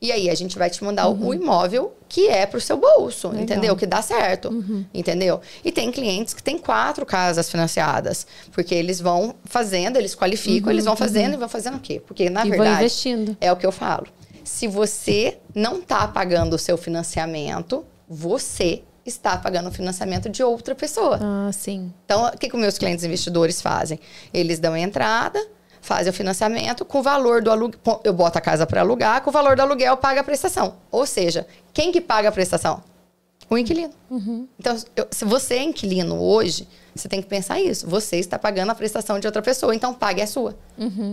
E 0.00 0.12
aí 0.12 0.28
a 0.28 0.34
gente 0.34 0.58
vai 0.58 0.68
te 0.68 0.84
mandar 0.84 1.08
o- 1.08 1.28
o 1.28 1.32
imóvel 1.34 1.94
que 2.08 2.28
é 2.28 2.44
pro 2.44 2.60
seu 2.60 2.76
bolso, 2.76 3.28
Legal. 3.28 3.42
entendeu? 3.44 3.74
Que 3.76 3.86
dá 3.86 4.02
certo, 4.02 4.50
entendeu? 4.92 5.40
E 5.64 5.72
tem 5.72 5.90
clientes 5.90 6.34
que 6.34 6.42
têm 6.42 6.58
quatro 6.58 7.06
casas 7.06 7.50
financiadas, 7.50 8.26
porque 8.52 8.74
eles 8.74 9.00
vão 9.00 9.34
fazendo, 9.44 9.96
eles 9.96 10.14
qualificam, 10.14 10.70
eles 10.70 10.84
vão 10.84 10.94
fazendo 10.96 11.34
e 11.34 11.36
vão 11.38 11.48
fazendo 11.48 11.78
o 11.78 11.80
quê? 11.80 12.00
Porque 12.06 12.28
na 12.28 12.46
E 12.46 12.50
verdade 12.50 12.76
investindo. 12.80 13.36
é 13.40 13.50
o 13.50 13.56
que 13.56 13.64
eu 13.66 13.72
falo. 13.72 14.06
Se 14.44 14.68
você 14.68 15.38
não 15.54 15.80
tá 15.80 16.06
pagando 16.06 16.54
o 16.54 16.58
seu 16.58 16.76
financiamento, 16.76 17.84
você 18.08 18.82
está 19.04 19.36
pagando 19.36 19.68
o 19.68 19.72
financiamento 19.72 20.28
de 20.28 20.42
outra 20.42 20.74
pessoa. 20.74 21.18
Ah, 21.22 21.50
sim. 21.52 21.92
Então, 22.04 22.26
o 22.26 22.36
que, 22.38 22.48
que 22.48 22.54
os 22.54 22.60
meus 22.60 22.76
clientes 22.76 23.04
investidores 23.04 23.62
fazem? 23.62 23.98
Eles 24.34 24.58
dão 24.58 24.72
a 24.74 24.80
entrada, 24.80 25.44
fazem 25.86 26.10
o 26.10 26.12
financiamento, 26.12 26.84
com 26.84 26.98
o 26.98 27.02
valor 27.02 27.40
do 27.42 27.50
aluguel. 27.50 27.80
Eu 28.04 28.12
boto 28.12 28.36
a 28.36 28.40
casa 28.40 28.66
para 28.66 28.80
alugar, 28.80 29.22
com 29.22 29.30
o 29.30 29.32
valor 29.32 29.54
do 29.56 29.62
aluguel 29.62 29.96
paga 29.96 30.20
a 30.20 30.24
prestação. 30.24 30.74
Ou 30.90 31.06
seja, 31.06 31.46
quem 31.72 31.92
que 31.92 32.00
paga 32.00 32.28
a 32.28 32.32
prestação? 32.32 32.82
O 33.48 33.56
inquilino. 33.56 33.92
Então, 34.58 34.76
eu- 34.96 35.06
se 35.10 35.24
você 35.24 35.54
é 35.54 35.62
inquilino 35.62 36.20
hoje, 36.20 36.66
você 36.92 37.08
tem 37.08 37.22
que 37.22 37.28
pensar 37.28 37.60
isso. 37.60 37.86
Você 37.88 38.16
está 38.16 38.36
pagando 38.36 38.72
a 38.72 38.74
prestação 38.74 39.20
de 39.20 39.26
outra 39.28 39.40
pessoa, 39.40 39.72
então 39.74 39.94
pague 39.94 40.20
a 40.20 40.26
sua. 40.26 40.56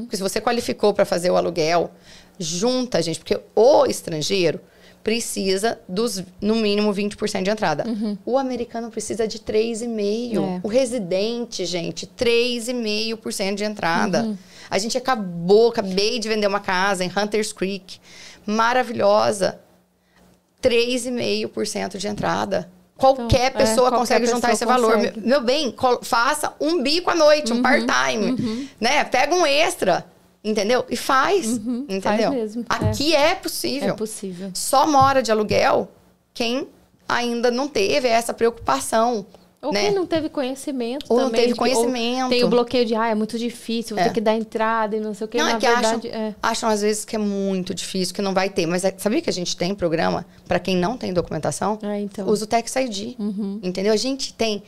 Porque 0.02 0.18
se 0.18 0.24
você 0.24 0.42
qualificou 0.42 0.94
para 0.96 1.06
fazer 1.06 1.30
o 1.30 1.38
aluguel, 1.38 1.92
junta, 2.40 3.00
gente, 3.04 3.20
porque 3.20 3.40
o 3.56 3.86
estrangeiro 3.86 4.60
precisa 5.04 5.80
dos, 5.88 6.24
no 6.40 6.56
mínimo, 6.56 6.94
20% 6.94 7.44
de 7.44 7.50
entrada. 7.50 7.84
O 8.26 8.38
americano 8.38 8.90
precisa 8.90 9.28
de 9.28 9.40
3,5%. 9.40 10.38
É. 10.38 10.62
O 10.64 10.68
residente, 10.68 11.66
gente, 11.66 12.08
3,5% 12.08 13.56
de 13.56 13.64
entrada. 13.66 14.38
A 14.70 14.78
gente 14.78 14.98
acabou, 14.98 15.70
acabei 15.70 16.20
de 16.20 16.30
vender 16.30 16.48
uma 16.48 16.60
casa 16.60 17.04
em 17.04 17.12
Hunters 17.16 17.52
Creek, 17.52 18.00
maravilhosa. 18.46 19.60
3,5% 20.62 21.98
de 21.98 22.08
entrada. 22.08 22.72
Qualquer 22.96 23.48
Então, 23.50 23.62
é, 23.62 23.66
pessoa 23.66 23.90
qualquer 23.90 23.98
consegue 23.98 24.26
juntar 24.28 24.50
pessoa 24.50 24.54
esse 24.54 24.66
valor. 24.66 24.98
Meu, 24.98 25.08
consegue. 25.10 25.28
meu 25.28 25.42
bem, 25.42 25.76
faça 26.04 26.54
um 26.62 26.82
bico 26.82 27.10
à 27.10 27.16
noite, 27.16 27.52
Uhum, 27.52 27.60
um 27.60 27.62
part-time, 27.62 28.70
né? 28.80 29.04
Pega 29.04 29.36
um 29.36 29.46
extra, 29.46 30.06
entendeu? 30.44 30.86
E 30.90 30.96
faz, 30.96 31.46
entendeu? 31.48 31.88
Uhum. 31.96 32.02
faz 32.02 32.30
mesmo, 32.30 32.62
é. 32.64 32.66
Aqui 32.70 33.16
é 33.16 33.36
possível. 33.36 33.90
É 33.90 33.94
possível. 33.94 34.52
Só 34.54 34.86
mora 34.88 35.22
de 35.24 35.32
aluguel 35.32 35.90
quem 36.34 36.68
ainda 37.08 37.50
não 37.52 37.68
teve 37.68 38.08
essa 38.08 38.34
preocupação, 38.34 39.26
Ou 39.62 39.72
né? 39.72 39.82
quem 39.82 39.94
não 39.94 40.06
teve 40.06 40.30
conhecimento 40.30 41.06
Ou 41.10 41.18
não 41.18 41.26
também. 41.28 41.42
teve 41.42 41.54
de 41.54 41.60
conhecimento. 41.60 42.30
Tem 42.30 42.44
o 42.44 42.48
bloqueio 42.50 42.86
de, 42.86 42.96
ah, 42.96 43.08
é 43.08 43.16
muito 43.16 43.38
difícil, 43.38 43.96
vou 43.96 44.04
É. 44.04 44.08
ter 44.08 44.14
que 44.14 44.20
dar 44.22 44.36
entrada 44.36 44.96
e 44.96 45.00
não 45.00 45.14
sei 45.14 45.26
o 45.26 45.28
que. 45.28 45.38
Não, 45.38 45.46
Na 45.46 45.52
é 45.56 45.60
que 45.60 45.66
acham, 45.66 46.00
verdade, 46.00 46.08
é. 46.10 46.36
acham 46.42 46.70
às 46.70 46.82
vezes 46.82 47.06
que 47.06 47.16
é 47.16 47.20
muito 47.20 47.74
difícil, 47.74 48.14
que 48.16 48.22
não 48.22 48.34
vai 48.34 48.50
ter. 48.50 48.66
Mas 48.66 48.84
é- 48.84 48.94
sabia 48.98 49.22
que 49.22 49.30
a 49.30 49.34
gente 49.34 49.56
tem 49.56 49.74
programa 49.76 50.26
para 50.48 50.60
quem 50.60 50.76
não 50.76 50.98
tem 50.98 51.14
documentação? 51.14 51.78
É, 51.84 52.00
então. 52.02 52.26
Uhum. 52.26 52.32
Usa 52.34 52.46
o 52.46 52.48
Tax 52.48 52.76
ID. 52.76 53.16
Entendeu? 53.62 53.94
A 53.94 53.98
gente 53.98 54.34
tem 54.34 54.64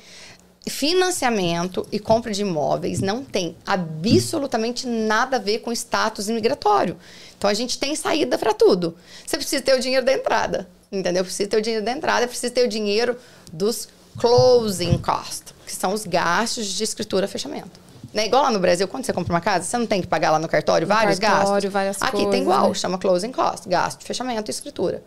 financiamento 0.69 1.85
e 1.91 1.99
compra 1.99 2.31
de 2.31 2.41
imóveis, 2.41 2.99
não 2.99 3.23
tem 3.23 3.55
absolutamente 3.65 4.87
nada 4.87 5.37
a 5.37 5.39
ver 5.39 5.59
com 5.59 5.71
status 5.71 6.27
imigratório. 6.27 6.97
Então 7.37 7.49
a 7.49 7.53
gente 7.53 7.77
tem 7.77 7.95
saída 7.95 8.37
para 8.37 8.53
tudo. 8.53 8.95
Você 9.25 9.37
precisa 9.37 9.61
ter 9.61 9.75
o 9.75 9.79
dinheiro 9.79 10.05
da 10.05 10.13
entrada. 10.13 10.67
Entendeu? 10.91 11.23
Precisa 11.23 11.49
ter 11.49 11.57
o 11.57 11.61
dinheiro 11.61 11.83
da 11.83 11.91
entrada, 11.91 12.27
precisa 12.27 12.53
ter 12.53 12.65
o 12.65 12.67
dinheiro 12.67 13.17
dos 13.51 13.89
closing 14.17 14.97
costs, 14.99 15.53
que 15.65 15.75
são 15.75 15.93
os 15.93 16.05
gastos 16.05 16.67
de 16.67 16.83
escritura 16.83 17.27
fechamento. 17.27 17.79
Né? 18.13 18.27
Igual 18.27 18.43
lá 18.43 18.51
no 18.51 18.59
Brasil, 18.59 18.87
quando 18.87 19.05
você 19.05 19.11
compra 19.11 19.33
uma 19.33 19.41
casa, 19.41 19.65
você 19.65 19.77
não 19.77 19.85
tem 19.85 20.01
que 20.01 20.07
pagar 20.07 20.31
lá 20.31 20.39
no 20.39 20.47
cartório 20.47 20.87
vários 20.87 21.19
cartório, 21.19 21.63
gastos? 21.63 21.71
várias 21.73 22.01
Aqui 22.01 22.11
coisas, 22.11 22.31
tem 22.31 22.41
igual, 22.43 22.69
né? 22.69 22.73
chama 22.73 22.97
closing 22.97 23.31
cost, 23.31 23.67
gasto 23.67 23.99
de 23.99 24.05
fechamento 24.05 24.49
e 24.49 24.51
escritura. 24.51 25.03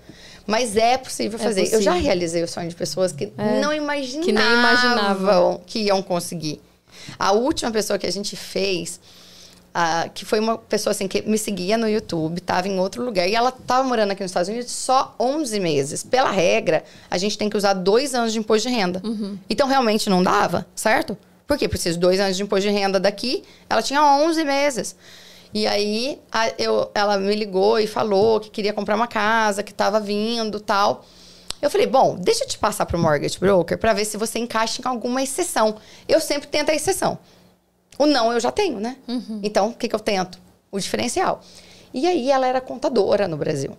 Mas 0.49 0.77
é 0.77 0.97
possível 0.97 1.39
É 1.39 1.43
fazer. 1.43 1.60
Eu 1.60 1.83
já 1.83 1.91
possível. 1.93 1.94
realizei 2.02 2.43
o 2.43 2.49
sonho 2.49 2.68
de 2.70 2.75
pessoas 2.75 3.12
que 3.12 3.31
É. 3.36 3.60
não 3.60 3.70
imaginavam 3.73 4.25
Que 4.25 4.33
nem 4.33 4.44
imaginavam. 4.52 5.60
que 5.67 5.81
iam 5.81 6.02
conseguir. 6.02 6.59
A 7.18 7.33
última 7.33 7.70
pessoa 7.70 7.99
que 7.99 8.07
a 8.07 8.10
gente 8.10 8.35
fez, 8.35 8.99
ah, 9.75 10.09
que 10.12 10.25
foi 10.25 10.41
uma 10.41 10.57
pessoa 10.57 10.91
assim 10.93 11.07
que 11.07 11.20
me 11.23 11.36
seguia 11.36 11.77
no 11.77 11.86
YouTube, 11.89 12.39
estava 12.39 12.67
em 12.67 12.78
outro 12.81 13.05
lugar, 13.05 13.28
e 13.28 13.35
ela 13.35 13.51
estava 13.51 13.86
morando 13.86 14.12
aqui 14.12 14.23
nos 14.23 14.31
Estados 14.31 14.49
Unidos 14.49 14.73
só 14.73 15.15
11 15.20 15.60
meses. 15.60 16.02
Pela 16.02 16.31
regra, 16.31 16.83
a 17.10 17.18
gente 17.18 17.36
tem 17.36 17.51
que 17.51 17.57
usar 17.57 17.75
dois 17.75 18.15
anos 18.15 18.33
de 18.33 18.39
imposto 18.39 18.68
de 18.68 18.75
renda. 18.75 19.02
Uhum. 19.05 19.39
Então, 19.51 19.68
realmente 19.68 20.09
não 20.09 20.23
dava, 20.23 20.67
certo? 20.75 21.17
Por 21.47 21.59
quê? 21.59 21.68
Preciso 21.68 21.99
dois 22.01 22.18
anos 22.20 22.36
de 22.39 22.43
imposto 22.43 22.67
de 22.68 22.75
renda 22.75 22.99
daqui. 22.99 23.44
Ela 23.68 23.83
tinha 23.83 24.02
11 24.02 24.44
meses. 24.44 24.97
E 25.52 25.67
aí, 25.67 26.20
a- 26.31 26.51
eu, 26.59 26.91
ela 26.94 27.17
me 27.18 27.35
ligou 27.35 27.78
e 27.78 27.86
falou 27.86 28.39
que 28.41 28.51
queria 28.51 28.73
comprar 28.73 28.94
uma 28.97 29.07
casa, 29.09 29.62
que 29.62 29.73
estava 29.73 29.99
vindo 29.99 30.60
tal. 30.60 31.05
Eu 31.60 31.70
falei, 31.70 31.86
bom, 31.86 32.15
deixa 32.17 32.44
eu 32.44 32.49
te 32.49 32.59
passar 32.59 32.86
para 32.86 32.97
o 32.97 33.01
mortgage 33.01 33.39
broker 33.39 33.77
para 33.78 33.93
ver 33.93 34.05
se 34.05 34.17
você 34.17 34.39
encaixa 34.39 34.81
em 34.81 34.86
alguma 34.89 35.23
exceção. 35.23 35.77
Eu 36.09 36.20
sempre 36.20 36.49
tento 36.49 36.70
a 36.70 36.75
exceção. 36.75 37.18
O 37.99 38.07
não 38.07 38.33
eu 38.33 38.39
já 38.39 38.52
tenho, 38.52 38.78
né? 38.78 38.97
Então, 39.43 39.68
o 39.70 39.75
que, 39.75 39.89
que 39.89 39.94
eu 39.94 39.99
tento? 40.01 40.39
O 40.70 40.78
diferencial. 40.78 41.41
E 41.93 42.07
aí, 42.07 42.31
ela 42.31 42.47
era 42.47 42.60
contadora 42.60 43.27
no 43.27 43.36
Brasil. 43.36 43.77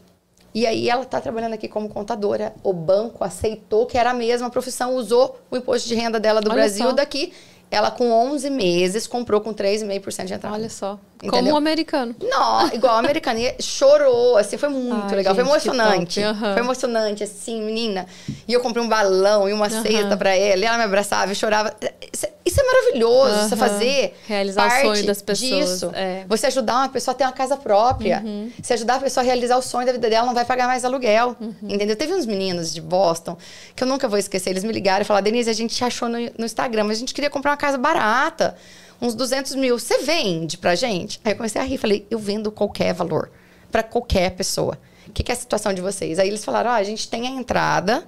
E 0.53 0.65
aí, 0.65 0.89
ela 0.89 1.03
está 1.03 1.21
trabalhando 1.21 1.53
aqui 1.53 1.67
como 1.69 1.87
contadora. 1.87 2.53
O 2.63 2.73
banco 2.73 3.23
aceitou 3.23 3.85
que 3.85 3.97
era 3.97 4.09
a 4.09 4.13
mesma 4.13 4.49
profissão, 4.49 4.95
usou 4.95 5.39
o 5.49 5.55
imposto 5.55 5.87
de 5.87 5.93
renda 5.95 6.19
dela 6.19 6.41
do 6.41 6.49
Olha 6.49 6.55
Brasil 6.61 6.87
só. 6.87 6.91
daqui. 6.93 7.31
Ela, 7.71 7.91
com 7.91 8.11
11 8.11 8.49
meses, 8.49 9.05
comprou 9.05 9.39
com 9.39 9.53
3,5% 9.53 10.25
de 10.25 10.33
entrada. 10.33 10.55
Olha 10.55 10.69
só. 10.69 10.99
Entendeu? 11.21 11.39
Como 11.41 11.53
um 11.53 11.57
americano. 11.57 12.15
Não, 12.21 12.67
igual 12.73 12.95
a 12.95 12.99
americana. 12.99 13.39
E 13.39 13.55
chorou, 13.61 14.37
assim, 14.37 14.57
foi 14.57 14.69
muito 14.69 15.09
Ai, 15.11 15.15
legal. 15.17 15.35
foi 15.35 15.43
gente, 15.43 15.51
que 15.61 15.69
emocionante. 15.69 16.21
aham. 16.23 16.53
Foi 16.53 16.61
emocionante, 16.63 17.23
assim, 17.23 17.61
menina. 17.61 18.05
E 18.47 18.53
eu 18.53 18.61
comprei 18.61 18.81
um 18.81 18.87
balão 18.87 19.49
e 19.49 19.51
uma 19.51 19.65
Aham. 19.67 19.81
cesta 19.83 20.15
pra 20.15 20.33
ela. 20.33 20.61
E 20.61 20.65
ela 20.65 20.77
me 20.77 20.83
abraçava 20.85 21.29
e 21.31 21.35
chorava. 21.35 21.75
Isso, 22.13 22.25
isso 22.45 22.61
é 22.61 22.63
maravilhoso, 22.63 23.49
você 23.49 23.55
Aham. 23.55 23.57
fazer 23.57 24.17
Realizar 24.27 24.65
o 24.65 24.69
parte 24.69 24.81
sonho 24.87 25.05
das 25.05 25.21
pessoas, 25.21 25.69
Disso. 25.69 25.91
é. 25.93 26.19
Uhum. 26.21 26.25
Você 26.29 26.47
ajudar 26.47 26.75
uma 26.77 26.89
pessoa 26.89 27.13
a 27.13 27.17
ter 27.17 27.23
uma 27.25 27.33
casa 27.33 27.57
própria. 27.57 28.23
Você 28.61 28.73
ajudar 28.75 28.95
a 28.95 28.99
pessoa 28.99 29.21
a 29.21 29.25
realizar 29.25 29.57
o 29.57 29.61
sonho 29.61 29.85
da 29.85 29.91
vida 29.91 30.09
dela, 30.09 30.25
não 30.25 30.33
vai 30.33 30.45
pagar 30.45 30.67
mais 30.67 30.85
aluguel. 30.85 31.35
Uhum. 31.39 31.53
Entendeu? 31.63 31.97
Teve 31.97 32.13
uns 32.13 32.25
meninos 32.25 32.73
de 32.73 32.79
Boston 32.79 33.37
que 33.75 33.83
eu 33.83 33.87
nunca 33.89 34.07
vou 34.07 34.17
esquecer. 34.17 34.51
Eles 34.51 34.63
me 34.63 34.71
ligaram 34.71 35.01
e 35.01 35.05
falaram: 35.05 35.25
Denise, 35.25 35.49
a 35.49 35.53
gente 35.53 35.75
te 35.75 35.83
achou 35.83 36.07
no, 36.07 36.17
no 36.37 36.45
Instagram, 36.45 36.85
mas 36.85 36.95
a 36.95 36.99
gente 37.01 37.13
queria 37.13 37.29
comprar 37.29 37.51
uma 37.51 37.57
casa 37.57 37.77
barata 37.77 38.55
uns 39.01 39.15
200 39.15 39.55
mil. 39.55 39.77
Você 39.77 39.99
vende 39.99 40.57
pra 40.57 40.75
gente? 40.75 41.19
Aí 41.23 41.33
eu 41.33 41.37
comecei 41.37 41.61
a 41.61 41.63
rir. 41.63 41.77
Falei, 41.77 42.05
eu 42.09 42.19
vendo 42.19 42.51
qualquer 42.51 42.93
valor. 42.93 43.31
Pra 43.71 43.83
qualquer 43.83 44.31
pessoa. 44.31 44.79
O 45.07 45.11
que, 45.11 45.23
que 45.23 45.31
é 45.31 45.35
a 45.35 45.37
situação 45.37 45.73
de 45.73 45.81
vocês? 45.81 46.19
Aí 46.19 46.27
eles 46.27 46.43
falaram, 46.43 46.71
ah, 46.71 46.75
a 46.75 46.83
gente 46.83 47.09
tem 47.09 47.27
a 47.27 47.31
entrada, 47.31 48.07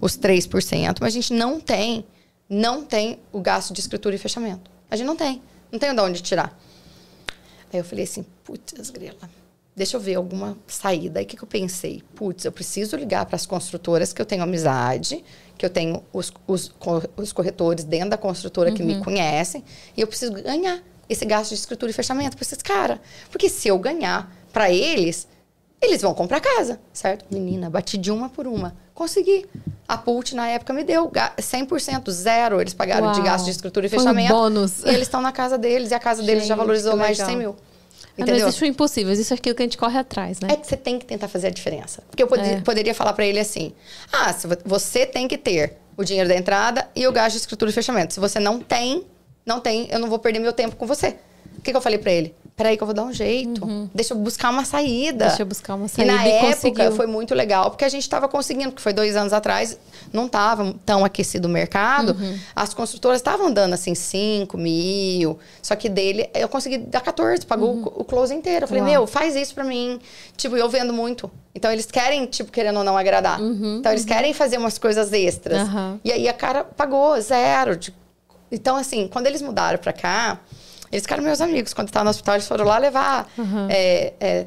os 0.00 0.18
3%, 0.18 0.96
mas 1.00 1.08
a 1.08 1.10
gente 1.10 1.32
não 1.32 1.60
tem, 1.60 2.04
não 2.48 2.84
tem 2.84 3.18
o 3.32 3.40
gasto 3.40 3.72
de 3.72 3.80
escritura 3.80 4.14
e 4.14 4.18
fechamento. 4.18 4.70
A 4.90 4.96
gente 4.96 5.06
não 5.06 5.16
tem. 5.16 5.42
Não 5.70 5.78
tem 5.78 5.94
de 5.94 6.00
onde 6.00 6.22
tirar. 6.22 6.58
Aí 7.72 7.78
eu 7.78 7.84
falei 7.84 8.04
assim, 8.04 8.24
putz, 8.44 8.90
grila. 8.90 9.16
Deixa 9.76 9.96
eu 9.96 10.00
ver 10.00 10.14
alguma 10.16 10.58
saída. 10.66 11.20
Aí 11.20 11.24
o 11.24 11.28
que, 11.28 11.36
que 11.36 11.44
eu 11.44 11.48
pensei? 11.48 12.02
Putz, 12.14 12.44
eu 12.44 12.50
preciso 12.50 12.96
ligar 12.96 13.26
para 13.26 13.36
as 13.36 13.46
construtoras 13.46 14.12
que 14.12 14.20
eu 14.20 14.26
tenho 14.26 14.42
amizade, 14.42 15.22
que 15.58 15.66
eu 15.66 15.70
tenho 15.70 16.02
os, 16.12 16.32
os, 16.46 16.72
os 17.16 17.32
corretores 17.32 17.84
dentro 17.84 18.10
da 18.10 18.16
construtora 18.16 18.70
que 18.72 18.82
me 18.82 19.00
conhecem, 19.02 19.64
e 19.96 20.00
eu 20.00 20.06
preciso 20.06 20.32
ganhar 20.32 20.80
esse 21.08 21.24
gasto 21.24 21.48
de 21.50 21.56
escritura 21.56 21.90
e 21.90 21.92
fechamento 21.94 22.36
para 22.36 22.44
esses 22.44 22.62
caras. 22.62 22.98
Porque 23.30 23.48
se 23.48 23.66
eu 23.68 23.78
ganhar 23.78 24.32
para 24.52 24.70
eles, 24.70 25.26
eles 25.82 26.00
vão 26.02 26.14
comprar 26.14 26.40
casa, 26.40 26.78
certo? 26.92 27.24
Menina, 27.30 27.68
bati 27.68 27.98
de 27.98 28.10
uma 28.10 28.28
por 28.28 28.46
uma. 28.46 28.76
Consegui. 28.94 29.46
A 29.86 29.96
Pult, 29.96 30.34
na 30.34 30.48
época, 30.48 30.72
me 30.72 30.82
deu 30.84 31.08
ga- 31.08 31.32
100%, 31.38 32.10
zero. 32.10 32.60
Eles 32.60 32.74
pagaram 32.74 33.12
de 33.12 33.18
Uau. 33.20 33.26
gasto 33.26 33.44
de 33.46 33.52
escritura 33.52 33.86
e 33.86 33.88
Foi 33.88 33.98
um 33.98 34.02
fechamento. 34.02 34.34
bônus. 34.34 34.82
E 34.84 34.88
eles 34.88 35.02
estão 35.02 35.20
na 35.22 35.32
casa 35.32 35.56
deles, 35.56 35.90
e 35.90 35.94
a 35.94 36.00
casa 36.00 36.22
deles 36.22 36.42
já 36.46 36.54
Gente, 36.54 36.58
valorizou 36.58 36.96
mais 36.96 37.16
de 37.16 37.22
legal. 37.22 37.28
100 37.30 37.38
mil. 37.38 37.56
Ah, 38.18 38.24
Não 38.24 38.26
Entendeu? 38.32 38.48
existe 38.48 38.64
o 38.64 38.66
impossível, 38.66 39.12
existe 39.12 39.32
aquilo 39.32 39.54
que 39.54 39.62
a 39.62 39.64
gente 39.64 39.78
corre 39.78 39.98
atrás, 39.98 40.40
né? 40.40 40.48
É 40.50 40.56
que 40.56 40.66
você 40.66 40.76
tem 40.76 40.98
que 40.98 41.06
tentar 41.06 41.28
fazer 41.28 41.46
a 41.46 41.50
diferença. 41.50 42.02
Porque 42.10 42.22
eu 42.22 42.26
pod- 42.26 42.40
É. 42.40 42.60
poderia 42.60 42.94
falar 42.94 43.12
pra 43.12 43.24
ele 43.24 43.38
assim: 43.38 43.72
ah, 44.12 44.34
você 44.64 45.06
tem 45.06 45.28
que 45.28 45.38
ter 45.38 45.76
o 45.96 46.02
dinheiro 46.04 46.28
da 46.28 46.36
entrada 46.36 46.88
e 46.96 47.06
o 47.06 47.12
gasto 47.12 47.34
de 47.34 47.40
escritura 47.40 47.70
e 47.70 47.74
fechamento. 47.74 48.12
Se 48.14 48.20
você 48.20 48.40
não 48.40 48.58
tem, 48.60 49.04
não 49.46 49.60
tem, 49.60 49.88
eu 49.90 49.98
não 49.98 50.08
vou 50.08 50.18
perder 50.18 50.38
meu 50.40 50.52
tempo 50.52 50.74
com 50.76 50.86
você. 50.86 51.16
O 51.56 51.62
que, 51.62 51.70
que 51.70 51.76
eu 51.76 51.80
falei 51.80 51.98
pra 51.98 52.12
ele? 52.12 52.34
Peraí, 52.58 52.76
que 52.76 52.82
eu 52.82 52.86
vou 52.86 52.94
dar 52.94 53.04
um 53.04 53.12
jeito. 53.12 53.88
Deixa 53.94 54.12
eu 54.12 54.18
buscar 54.18 54.50
uma 54.50 54.64
saída. 54.64 55.24
Uhum. 55.24 55.28
Deixa 55.28 55.42
eu 55.42 55.46
buscar 55.46 55.76
uma 55.76 55.86
E 55.86 55.88
saída 55.88 56.12
na 56.12 56.26
e 56.26 56.30
época 56.32 56.54
conseguiu. 56.56 56.92
foi 56.92 57.06
muito 57.06 57.32
legal, 57.34 57.70
porque 57.70 57.84
a 57.84 57.88
gente 57.88 58.02
estava 58.02 58.28
conseguindo, 58.28 58.70
porque 58.70 58.82
foi 58.82 58.92
dois 58.92 59.14
anos 59.14 59.32
atrás, 59.32 59.78
não 60.12 60.26
estava 60.26 60.74
tão 60.84 61.04
aquecido 61.04 61.46
o 61.46 61.50
mercado. 61.50 62.16
Uhum. 62.20 62.36
As 62.56 62.74
construtoras 62.74 63.20
estavam 63.20 63.52
dando 63.52 63.74
assim 63.74 63.94
5 63.94 64.58
mil. 64.58 65.38
Só 65.62 65.76
que 65.76 65.88
dele, 65.88 66.28
eu 66.34 66.48
consegui 66.48 66.78
dar 66.78 67.00
14, 67.00 67.46
pagou 67.46 67.76
o, 67.76 67.82
o 68.00 68.04
close 68.04 68.34
inteiro. 68.34 68.64
Eu 68.64 68.68
falei, 68.68 68.82
Uhum. 68.82 68.88
Uau. 68.88 68.98
meu, 69.02 69.06
faz 69.06 69.36
isso 69.36 69.54
pra 69.54 69.62
mim. 69.62 70.00
Tipo, 70.36 70.56
eu 70.56 70.68
vendo 70.68 70.92
muito. 70.92 71.30
Então 71.54 71.70
eles 71.72 71.86
querem, 71.86 72.26
tipo, 72.26 72.50
querendo 72.50 72.78
ou 72.78 72.84
não 72.84 72.96
agradar. 72.98 73.40
então 73.40 73.92
eles 73.92 74.04
querem 74.04 74.34
fazer 74.34 74.58
umas 74.58 74.78
coisas 74.78 75.12
extras. 75.12 75.68
E 76.04 76.10
aí 76.12 76.28
a 76.28 76.32
cara 76.32 76.64
pagou 76.64 77.20
zero. 77.20 77.76
de- 77.76 77.94
Então, 78.50 78.74
assim, 78.76 79.06
quando 79.06 79.26
eles 79.28 79.42
mudaram 79.42 79.78
pra 79.78 79.92
cá, 79.92 80.40
eles 80.90 81.02
ficaram 81.02 81.22
meus 81.22 81.40
amigos. 81.40 81.72
Quando 81.74 81.88
eu 81.88 81.92
tava 81.92 82.04
no 82.04 82.10
hospital, 82.10 82.34
eles 82.36 82.48
foram 82.48 82.64
lá 82.64 82.78
levar 82.78 83.30
é, 83.68 84.12
é, 84.20 84.46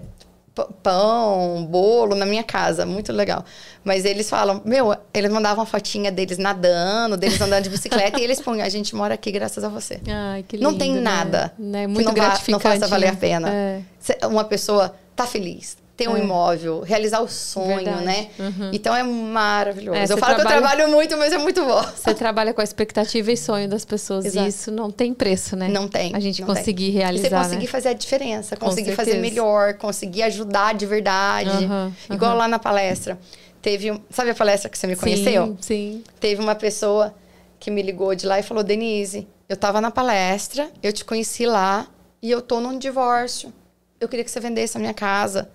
p- 0.55 0.67
pão, 0.83 1.65
bolo 1.69 2.15
na 2.15 2.25
minha 2.25 2.43
casa. 2.43 2.85
Muito 2.85 3.11
legal. 3.13 3.43
Mas 3.83 4.05
eles 4.05 4.29
falam, 4.29 4.61
meu, 4.65 4.95
eles 5.13 5.31
mandavam 5.31 5.59
uma 5.63 5.65
fotinha 5.65 6.11
deles 6.11 6.37
nadando, 6.37 7.17
deles 7.17 7.39
andando 7.41 7.63
de 7.63 7.69
bicicleta, 7.69 8.19
e 8.19 8.23
eles 8.23 8.39
põem, 8.41 8.61
a 8.61 8.69
gente 8.69 8.95
mora 8.95 9.13
aqui 9.15 9.31
graças 9.31 9.63
a 9.63 9.69
você. 9.69 9.99
Ai, 10.07 10.43
que 10.47 10.57
lindo, 10.57 10.69
Não 10.71 10.77
tem 10.77 10.93
né? 10.93 11.01
nada 11.01 11.53
Né? 11.57 11.81
que 11.81 11.87
Muito 11.87 12.05
não, 12.07 12.13
vá- 12.13 12.21
gratificante. 12.25 12.51
não 12.51 12.59
faça 12.59 12.87
valer 12.87 13.07
né? 13.07 13.13
a 13.13 13.15
pena. 13.15 13.49
É. 13.49 13.81
Uma 14.27 14.43
pessoa 14.43 14.93
tá 15.15 15.25
feliz, 15.25 15.77
ter 16.03 16.09
um 16.09 16.17
É. 16.17 16.19
imóvel, 16.19 16.81
realizar 16.81 17.21
o 17.21 17.27
sonho, 17.27 17.75
Verdade. 17.77 18.03
né? 18.05 18.27
Uhum. 18.39 18.69
Então 18.73 18.95
é 18.95 19.03
maravilhoso. 19.03 19.97
É, 19.99 20.03
eu 20.03 20.17
falo 20.17 20.35
que 20.35 20.41
eu 20.41 20.45
trabalha- 20.45 20.75
trabalho 20.75 20.91
muito, 20.91 21.17
mas 21.17 21.31
é 21.33 21.37
muito 21.37 21.63
bom. 21.65 21.81
Você 21.95 22.13
trabalha 22.13 22.53
com 22.53 22.61
a 22.61 22.63
expectativa 22.63 23.31
e 23.31 23.37
sonho 23.37 23.67
das 23.69 23.85
pessoas. 23.85 24.25
Exato. 24.25 24.45
E 24.45 24.49
isso 24.49 24.71
não 24.71 24.89
tem 24.91 25.13
preço, 25.13 25.55
né? 25.55 25.67
Não 25.67 25.87
tem. 25.87 26.15
A 26.15 26.19
gente 26.19 26.41
conseguir 26.43 26.85
tem. 26.91 26.93
realizar. 26.93 27.27
E 27.27 27.29
você 27.29 27.35
conseguir 27.35 27.65
né? 27.65 27.67
fazer 27.71 27.89
a 27.89 27.93
diferença, 27.93 28.55
conseguir 28.57 28.91
fazer 28.95 29.17
melhor, 29.19 29.73
conseguir 29.75 30.23
ajudar 30.23 30.73
de 30.73 30.85
verdade. 30.85 31.49
Aham, 31.65 31.93
Igual 32.09 32.35
lá 32.37 32.47
na 32.47 32.59
palestra. 32.59 33.19
Teve, 33.61 33.91
um- 33.91 33.99
sabe 34.09 34.31
a 34.31 34.35
palestra 34.35 34.69
que 34.69 34.77
você 34.77 34.87
me 34.87 34.95
conheceu? 34.95 35.45
Sim, 35.45 35.57
sim. 35.61 36.03
Teve 36.19 36.41
uma 36.41 36.55
pessoa 36.55 37.13
que 37.59 37.69
me 37.69 37.81
ligou 37.81 38.15
de 38.15 38.25
lá 38.25 38.39
e 38.39 38.43
falou: 38.43 38.63
Denise, 38.63 39.27
eu 39.47 39.55
tava 39.55 39.79
na 39.79 39.91
palestra, 39.91 40.69
eu 40.81 40.91
te 40.91 41.05
conheci 41.05 41.45
lá 41.45 41.87
e 42.21 42.31
eu 42.31 42.41
tô 42.41 42.59
num 42.59 42.77
divórcio. 42.79 43.53
Eu 43.99 44.07
queria 44.07 44.25
que 44.25 44.31
você 44.31 44.39
vendesse 44.39 44.77
a 44.77 44.79
minha 44.79 44.95
casa. 44.95 45.47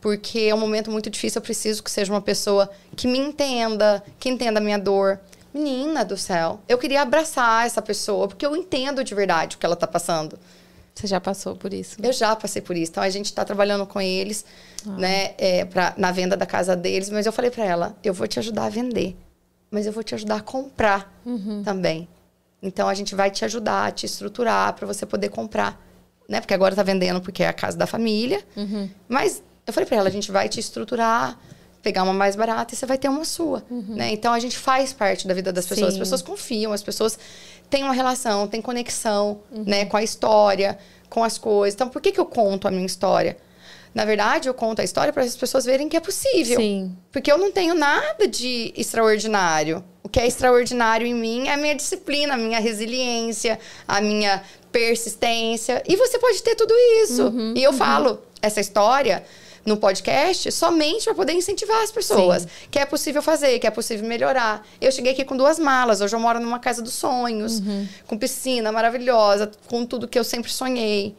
Porque 0.00 0.40
é 0.40 0.54
um 0.54 0.58
momento 0.58 0.90
muito 0.90 1.10
difícil, 1.10 1.38
eu 1.38 1.42
preciso 1.42 1.82
que 1.82 1.90
seja 1.90 2.12
uma 2.12 2.20
pessoa 2.20 2.70
que 2.94 3.06
me 3.08 3.18
entenda, 3.18 4.02
que 4.18 4.28
entenda 4.28 4.60
a 4.60 4.62
minha 4.62 4.78
dor. 4.78 5.18
Menina 5.52 6.04
do 6.04 6.18
céu, 6.18 6.60
eu 6.68 6.76
queria 6.76 7.00
abraçar 7.00 7.66
essa 7.66 7.80
pessoa, 7.80 8.28
porque 8.28 8.44
eu 8.44 8.54
entendo 8.54 9.02
de 9.02 9.14
verdade 9.14 9.56
o 9.56 9.58
que 9.58 9.64
ela 9.64 9.74
tá 9.74 9.86
passando. 9.86 10.38
Você 10.94 11.06
já 11.06 11.20
passou 11.20 11.56
por 11.56 11.72
isso. 11.74 11.96
Eu 12.02 12.12
já 12.12 12.34
passei 12.36 12.60
por 12.60 12.76
isso. 12.76 12.90
Então 12.90 13.02
a 13.02 13.08
gente 13.10 13.26
está 13.26 13.44
trabalhando 13.44 13.86
com 13.86 14.00
eles, 14.00 14.44
né, 14.98 15.34
é, 15.36 15.64
pra, 15.64 15.94
na 15.96 16.10
venda 16.10 16.36
da 16.36 16.46
casa 16.46 16.74
deles. 16.76 17.10
Mas 17.10 17.26
eu 17.26 17.32
falei 17.32 17.50
para 17.50 17.64
ela: 17.64 17.96
eu 18.02 18.14
vou 18.14 18.26
te 18.26 18.38
ajudar 18.38 18.64
a 18.64 18.68
vender, 18.68 19.16
mas 19.70 19.86
eu 19.86 19.92
vou 19.92 20.02
te 20.02 20.14
ajudar 20.14 20.36
a 20.36 20.40
comprar 20.40 21.10
também. 21.64 22.08
Então 22.62 22.88
a 22.88 22.94
gente 22.94 23.14
vai 23.14 23.30
te 23.30 23.44
ajudar, 23.44 23.92
te 23.92 24.06
estruturar 24.06 24.72
para 24.74 24.86
você 24.86 25.04
poder 25.04 25.28
comprar, 25.28 25.78
né? 26.28 26.40
Porque 26.40 26.54
agora 26.54 26.74
tá 26.74 26.82
vendendo 26.82 27.20
porque 27.20 27.42
é 27.42 27.48
a 27.48 27.52
casa 27.52 27.76
da 27.76 27.86
família. 27.86 28.42
Mas 29.08 29.42
eu 29.66 29.72
falei 29.72 29.86
para 29.86 29.96
ela: 29.98 30.08
a 30.08 30.12
gente 30.12 30.30
vai 30.30 30.48
te 30.48 30.60
estruturar, 30.60 31.38
pegar 31.82 32.02
uma 32.02 32.12
mais 32.12 32.36
barata 32.36 32.74
e 32.74 32.76
você 32.76 32.86
vai 32.86 32.98
ter 32.98 33.08
uma 33.08 33.24
sua, 33.24 33.64
né? 33.70 34.10
Então 34.12 34.32
a 34.32 34.38
gente 34.38 34.56
faz 34.58 34.92
parte 34.92 35.26
da 35.26 35.34
vida 35.34 35.52
das 35.52 35.66
pessoas. 35.66 35.94
Sim. 35.94 36.00
As 36.00 36.08
pessoas 36.08 36.22
confiam, 36.22 36.72
as 36.72 36.82
pessoas 36.82 37.18
têm 37.68 37.82
uma 37.82 37.92
relação, 37.92 38.46
têm 38.46 38.62
conexão, 38.62 39.40
né, 39.50 39.84
com 39.86 39.96
a 39.96 40.02
história, 40.02 40.78
com 41.08 41.22
as 41.22 41.38
coisas. 41.38 41.74
Então, 41.74 41.88
por 41.88 42.00
que, 42.00 42.12
que 42.12 42.20
eu 42.20 42.26
conto 42.26 42.66
a 42.68 42.70
minha 42.70 42.86
história? 42.86 43.36
Na 43.94 44.04
verdade, 44.04 44.48
eu 44.48 44.52
conto 44.52 44.80
a 44.80 44.84
história 44.84 45.12
para 45.12 45.22
as 45.22 45.36
pessoas 45.36 45.64
verem 45.64 45.88
que 45.88 45.96
é 45.96 46.00
possível. 46.00 46.58
Sim. 46.60 46.94
Porque 47.10 47.32
eu 47.32 47.38
não 47.38 47.50
tenho 47.50 47.74
nada 47.74 48.28
de 48.28 48.72
extraordinário. 48.76 49.82
O 50.02 50.08
que 50.08 50.20
é 50.20 50.26
extraordinário 50.26 51.06
em 51.06 51.14
mim 51.14 51.48
é 51.48 51.54
a 51.54 51.56
minha 51.56 51.74
disciplina, 51.74 52.34
a 52.34 52.36
minha 52.36 52.60
resiliência, 52.60 53.58
a 53.88 54.00
minha 54.00 54.42
persistência. 54.70 55.82
E 55.88 55.96
você 55.96 56.18
pode 56.18 56.42
ter 56.42 56.54
tudo 56.54 56.74
isso. 57.02 57.32
e 57.54 57.62
eu 57.62 57.72
falo 57.72 58.20
essa 58.42 58.60
história 58.60 59.24
no 59.66 59.76
podcast 59.76 60.50
somente 60.52 61.04
para 61.04 61.14
poder 61.14 61.32
incentivar 61.32 61.82
as 61.82 61.90
pessoas. 61.90 62.46
Que 62.70 62.78
é 62.78 62.86
possível 62.86 63.20
fazer, 63.20 63.58
que 63.58 63.66
é 63.66 63.70
possível 63.70 64.06
melhorar. 64.08 64.64
Eu 64.80 64.92
cheguei 64.92 65.12
aqui 65.12 65.24
com 65.24 65.36
duas 65.36 65.58
malas. 65.58 66.00
Hoje 66.00 66.14
eu 66.14 66.20
moro 66.20 66.38
numa 66.40 66.60
casa 66.60 66.80
dos 66.80 66.94
sonhos, 66.94 67.60
com 68.06 68.16
piscina 68.16 68.70
maravilhosa, 68.70 69.50
com 69.66 69.84
tudo 69.84 70.06
que 70.08 70.18
eu 70.18 70.24
sempre 70.24 70.50
sonhei. 70.52 71.14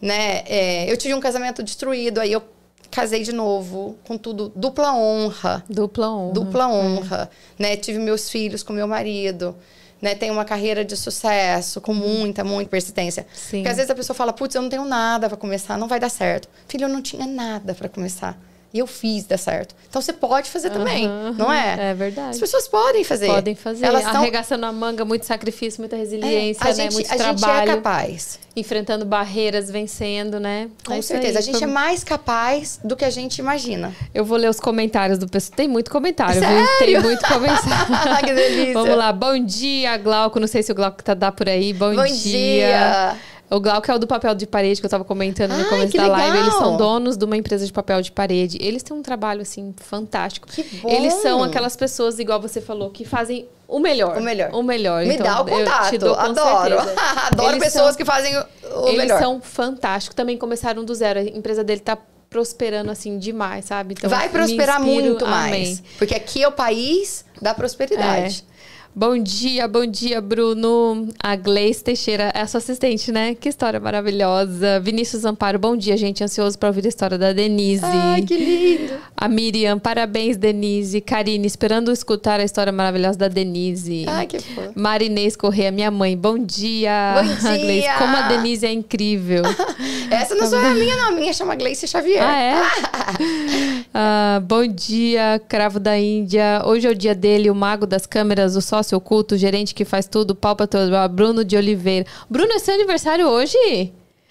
Né? 0.00 0.44
É, 0.46 0.90
eu 0.90 0.96
tive 0.96 1.12
um 1.12 1.20
casamento 1.20 1.60
destruído, 1.60 2.20
aí 2.20 2.32
eu 2.32 2.42
casei 2.90 3.22
de 3.24 3.32
novo, 3.32 3.98
com 4.04 4.16
tudo, 4.16 4.50
dupla 4.54 4.94
honra 4.94 5.62
Dupla 5.68 6.08
honra. 6.08 6.32
dupla 6.32 6.68
honra, 6.68 7.30
né? 7.58 7.76
Tive 7.76 7.98
meus 7.98 8.30
filhos 8.30 8.62
com 8.62 8.72
meu 8.72 8.86
marido, 8.86 9.54
né? 10.00 10.14
Tenho 10.14 10.32
uma 10.32 10.44
carreira 10.44 10.84
de 10.84 10.96
sucesso, 10.96 11.80
com 11.80 11.94
muita, 11.94 12.44
muita 12.44 12.70
persistência. 12.70 13.26
Sim. 13.32 13.58
Porque 13.58 13.68
às 13.68 13.76
vezes 13.76 13.90
a 13.90 13.94
pessoa 13.94 14.14
fala, 14.14 14.32
putz, 14.32 14.54
eu 14.54 14.62
não 14.62 14.68
tenho 14.68 14.84
nada 14.84 15.28
para 15.28 15.36
começar, 15.36 15.76
não 15.76 15.88
vai 15.88 16.00
dar 16.00 16.08
certo. 16.08 16.48
Filho, 16.66 16.84
eu 16.84 16.88
não 16.88 17.02
tinha 17.02 17.26
nada 17.26 17.74
para 17.74 17.88
começar. 17.88 18.38
E 18.72 18.78
eu 18.80 18.86
fiz 18.86 19.24
dar 19.24 19.38
certo. 19.38 19.74
Então 19.88 20.02
você 20.02 20.12
pode 20.12 20.50
fazer 20.50 20.68
também, 20.68 21.06
Aham, 21.06 21.34
não 21.38 21.50
é? 21.50 21.90
É 21.90 21.94
verdade. 21.94 22.30
As 22.32 22.38
pessoas 22.38 22.68
podem 22.68 23.02
fazer. 23.02 23.26
Podem 23.26 23.54
fazer. 23.54 23.86
Elas 23.86 24.04
estão 24.04 24.20
Arregaçando 24.20 24.66
a 24.66 24.72
manga, 24.72 25.06
muito 25.06 25.24
sacrifício, 25.24 25.80
muita 25.80 25.96
é, 25.96 26.00
resiliência, 26.00 26.62
a 26.62 26.68
né? 26.68 26.74
gente, 26.74 26.92
Muito 26.92 27.06
a 27.10 27.16
gente 27.16 27.22
é 27.22 27.34
trabalho. 27.46 27.74
capaz. 27.76 28.38
enfrentando 28.54 29.04
barreiras, 29.06 29.70
vencendo, 29.70 30.38
né? 30.40 30.68
Com 30.84 30.94
É 30.94 31.00
certeza. 31.00 31.38
aí, 31.38 31.38
a 31.38 31.40
gente 31.40 31.58
foi- 31.60 31.68
é 31.68 31.70
mais 31.70 32.02
capaz 32.04 32.80
do 32.82 32.96
que 32.96 33.04
a 33.04 33.10
gente 33.10 33.38
imagina. 33.38 33.94
Eu 34.12 34.24
vou 34.24 34.36
ler 34.36 34.50
os 34.50 34.58
comentários 34.58 35.16
do 35.16 35.28
pessoal. 35.28 35.56
Tem 35.56 35.68
muito 35.68 35.90
comentário, 35.92 36.34
viu? 36.40 36.48
Sério? 36.50 36.78
Tem 36.78 37.00
muito 37.00 37.24
comentário. 37.26 38.18
Que 38.26 38.34
delícia. 38.34 38.74
Vamos 38.74 38.96
lá. 38.96 39.12
Bom 39.12 39.38
dia, 39.38 39.96
Glauco. 39.96 40.38
Não 40.40 40.48
sei 40.48 40.62
se 40.64 40.72
o 40.72 40.74
Glauco 40.74 41.02
tá 41.04 41.14
dá 41.14 41.30
por 41.32 41.48
aí. 41.48 41.72
Bom, 41.72 41.94
Bom 41.94 42.04
dia. 42.04 43.16
O 43.50 43.60
Glauco 43.60 43.90
é 43.90 43.94
o 43.94 43.98
do 43.98 44.06
papel 44.06 44.34
de 44.34 44.46
parede 44.46 44.80
que 44.80 44.86
eu 44.86 44.90
tava 44.90 45.04
comentando 45.04 45.52
no 45.52 45.62
Ai, 45.64 45.68
começo 45.68 45.96
da 45.96 46.06
live. 46.06 46.26
legal. 46.32 46.42
Eles 46.42 46.54
são 46.58 46.76
donos 46.76 47.16
de 47.16 47.24
uma 47.24 47.36
empresa 47.36 47.64
de 47.64 47.72
papel 47.72 48.02
de 48.02 48.12
parede. 48.12 48.58
Eles 48.60 48.82
têm 48.82 48.94
um 48.96 49.02
trabalho, 49.02 49.40
assim, 49.40 49.74
fantástico. 49.78 50.46
Que 50.48 50.62
bom. 50.62 50.88
Eles 50.90 51.14
são 51.14 51.42
aquelas 51.42 51.74
pessoas, 51.76 52.18
igual 52.18 52.40
você 52.40 52.60
falou, 52.60 52.90
que 52.90 53.04
fazem 53.06 53.48
o 53.66 53.78
melhor. 53.80 54.18
O 54.18 54.20
melhor. 54.20 54.50
O 54.52 54.62
melhor. 54.62 55.04
Me 55.06 55.14
Então, 55.14 55.24
dá 55.26 55.42
o 55.42 55.48
eu 55.48 55.58
contato. 55.64 55.98
dou 55.98 56.14
Adoro. 56.14 56.76
Adoro 57.32 57.50
Eles 57.52 57.64
pessoas 57.64 57.86
são- 57.88 57.96
que 57.96 58.04
fazem 58.04 58.36
o, 58.36 58.44
o 58.82 58.88
eles 58.88 58.98
melhor. 58.98 59.18
são 59.20 59.40
fantásticos. 59.40 60.14
Também 60.14 60.36
começaram 60.36 60.84
do 60.84 60.94
zero. 60.94 61.18
A 61.20 61.22
empresa 61.22 61.64
dele 61.64 61.80
tá 61.80 61.96
prosperando, 62.28 62.90
assim, 62.90 63.18
demais, 63.18 63.64
sabe? 63.64 63.94
Então, 63.96 64.10
Vai 64.10 64.28
prosperar 64.28 64.78
muito 64.80 65.26
mais. 65.26 65.52
Amém. 65.78 65.84
Porque 65.96 66.14
aqui 66.14 66.42
é 66.42 66.48
o 66.48 66.52
país 66.52 67.24
da 67.40 67.54
prosperidade. 67.54 68.44
É. 68.54 68.57
Bom 68.94 69.16
dia, 69.16 69.68
bom 69.68 69.86
dia, 69.86 70.20
Bruno. 70.20 71.06
A 71.22 71.36
Gleice 71.36 71.84
Teixeira 71.84 72.32
é 72.34 72.40
a 72.40 72.46
sua 72.48 72.58
assistente, 72.58 73.12
né? 73.12 73.32
Que 73.32 73.48
história 73.48 73.78
maravilhosa. 73.78 74.80
Vinícius 74.80 75.24
Amparo, 75.24 75.56
bom 75.56 75.76
dia, 75.76 75.96
gente. 75.96 76.24
Ansioso 76.24 76.58
para 76.58 76.68
ouvir 76.70 76.84
a 76.84 76.88
história 76.88 77.16
da 77.16 77.32
Denise. 77.32 77.84
Ai, 77.84 78.22
que 78.22 78.36
lindo. 78.36 78.94
A 79.16 79.28
Miriam, 79.28 79.78
parabéns, 79.78 80.36
Denise. 80.36 81.00
Karine, 81.00 81.46
esperando 81.46 81.92
escutar 81.92 82.40
a 82.40 82.44
história 82.44 82.72
maravilhosa 82.72 83.16
da 83.16 83.28
Denise. 83.28 84.04
Ai, 84.08 84.26
que 84.26 84.40
fofo. 84.40 84.72
Marinês 84.74 85.36
Corrêa, 85.36 85.70
minha 85.70 85.92
mãe, 85.92 86.16
bom 86.16 86.36
dia. 86.36 87.22
Bom 87.22 87.34
dia. 87.40 87.56
Gleice, 87.58 87.88
como 87.98 88.16
a 88.16 88.22
Denise 88.22 88.66
é 88.66 88.72
incrível. 88.72 89.44
Essa 90.10 90.34
não 90.34 90.46
sou 90.48 90.58
a 90.58 90.70
minha, 90.74 90.96
não. 90.96 91.08
A 91.10 91.12
minha 91.12 91.32
chama 91.32 91.54
Gleice 91.54 91.86
Xavier. 91.86 92.24
Ah, 92.24 92.42
é? 92.42 92.54
Ah, 94.00 94.40
bom 94.44 94.66
dia, 94.66 95.40
Cravo 95.48 95.80
da 95.80 95.98
Índia. 95.98 96.62
Hoje 96.64 96.86
é 96.86 96.90
o 96.90 96.94
dia 96.94 97.14
dele, 97.14 97.50
o 97.50 97.54
mago 97.54 97.84
das 97.86 98.06
câmeras, 98.06 98.54
o 98.54 98.60
sócio 98.60 98.87
oculto, 98.94 99.34
o 99.34 99.38
gerente 99.38 99.74
que 99.74 99.84
faz 99.84 100.06
tudo, 100.06 100.34
pau 100.34 100.54
pra 100.56 100.66
todo, 100.66 100.90
Bruno 101.10 101.44
de 101.44 101.56
Oliveira. 101.56 102.06
Bruno, 102.28 102.52
é 102.52 102.58
seu 102.58 102.74
aniversário 102.74 103.26
hoje? 103.26 103.56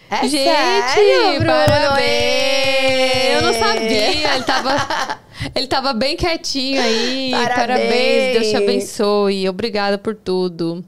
É 0.09 0.21
Gente, 0.27 0.43
sério, 0.43 1.45
parabéns! 1.45 3.35
Eu 3.35 3.41
não 3.41 3.53
sabia, 3.53 4.35
ele 4.35 4.43
tava, 4.43 5.19
ele 5.53 5.67
tava 5.67 5.93
bem 5.93 6.15
quietinho 6.15 6.81
aí. 6.81 7.31
Parabéns. 7.31 8.33
Deus 8.33 8.47
te 8.47 8.55
abençoe. 8.55 9.49
Obrigada 9.49 9.97
por 9.97 10.15
tudo. 10.15 10.83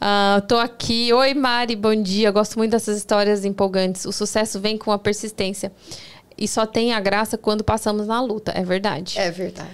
Ah, 0.00 0.42
tô 0.48 0.56
aqui. 0.56 1.12
Oi, 1.12 1.34
Mari, 1.34 1.76
bom 1.76 1.94
dia. 1.94 2.30
Gosto 2.30 2.56
muito 2.56 2.72
dessas 2.72 2.96
histórias 2.96 3.44
empolgantes. 3.44 4.04
O 4.04 4.12
sucesso 4.12 4.58
vem 4.58 4.78
com 4.78 4.90
a 4.90 4.98
persistência. 4.98 5.70
E 6.38 6.46
só 6.46 6.66
tem 6.66 6.92
a 6.92 7.00
graça 7.00 7.38
quando 7.38 7.64
passamos 7.64 8.06
na 8.06 8.20
luta, 8.20 8.52
é 8.54 8.62
verdade. 8.62 9.18
É 9.18 9.30
verdade. 9.30 9.70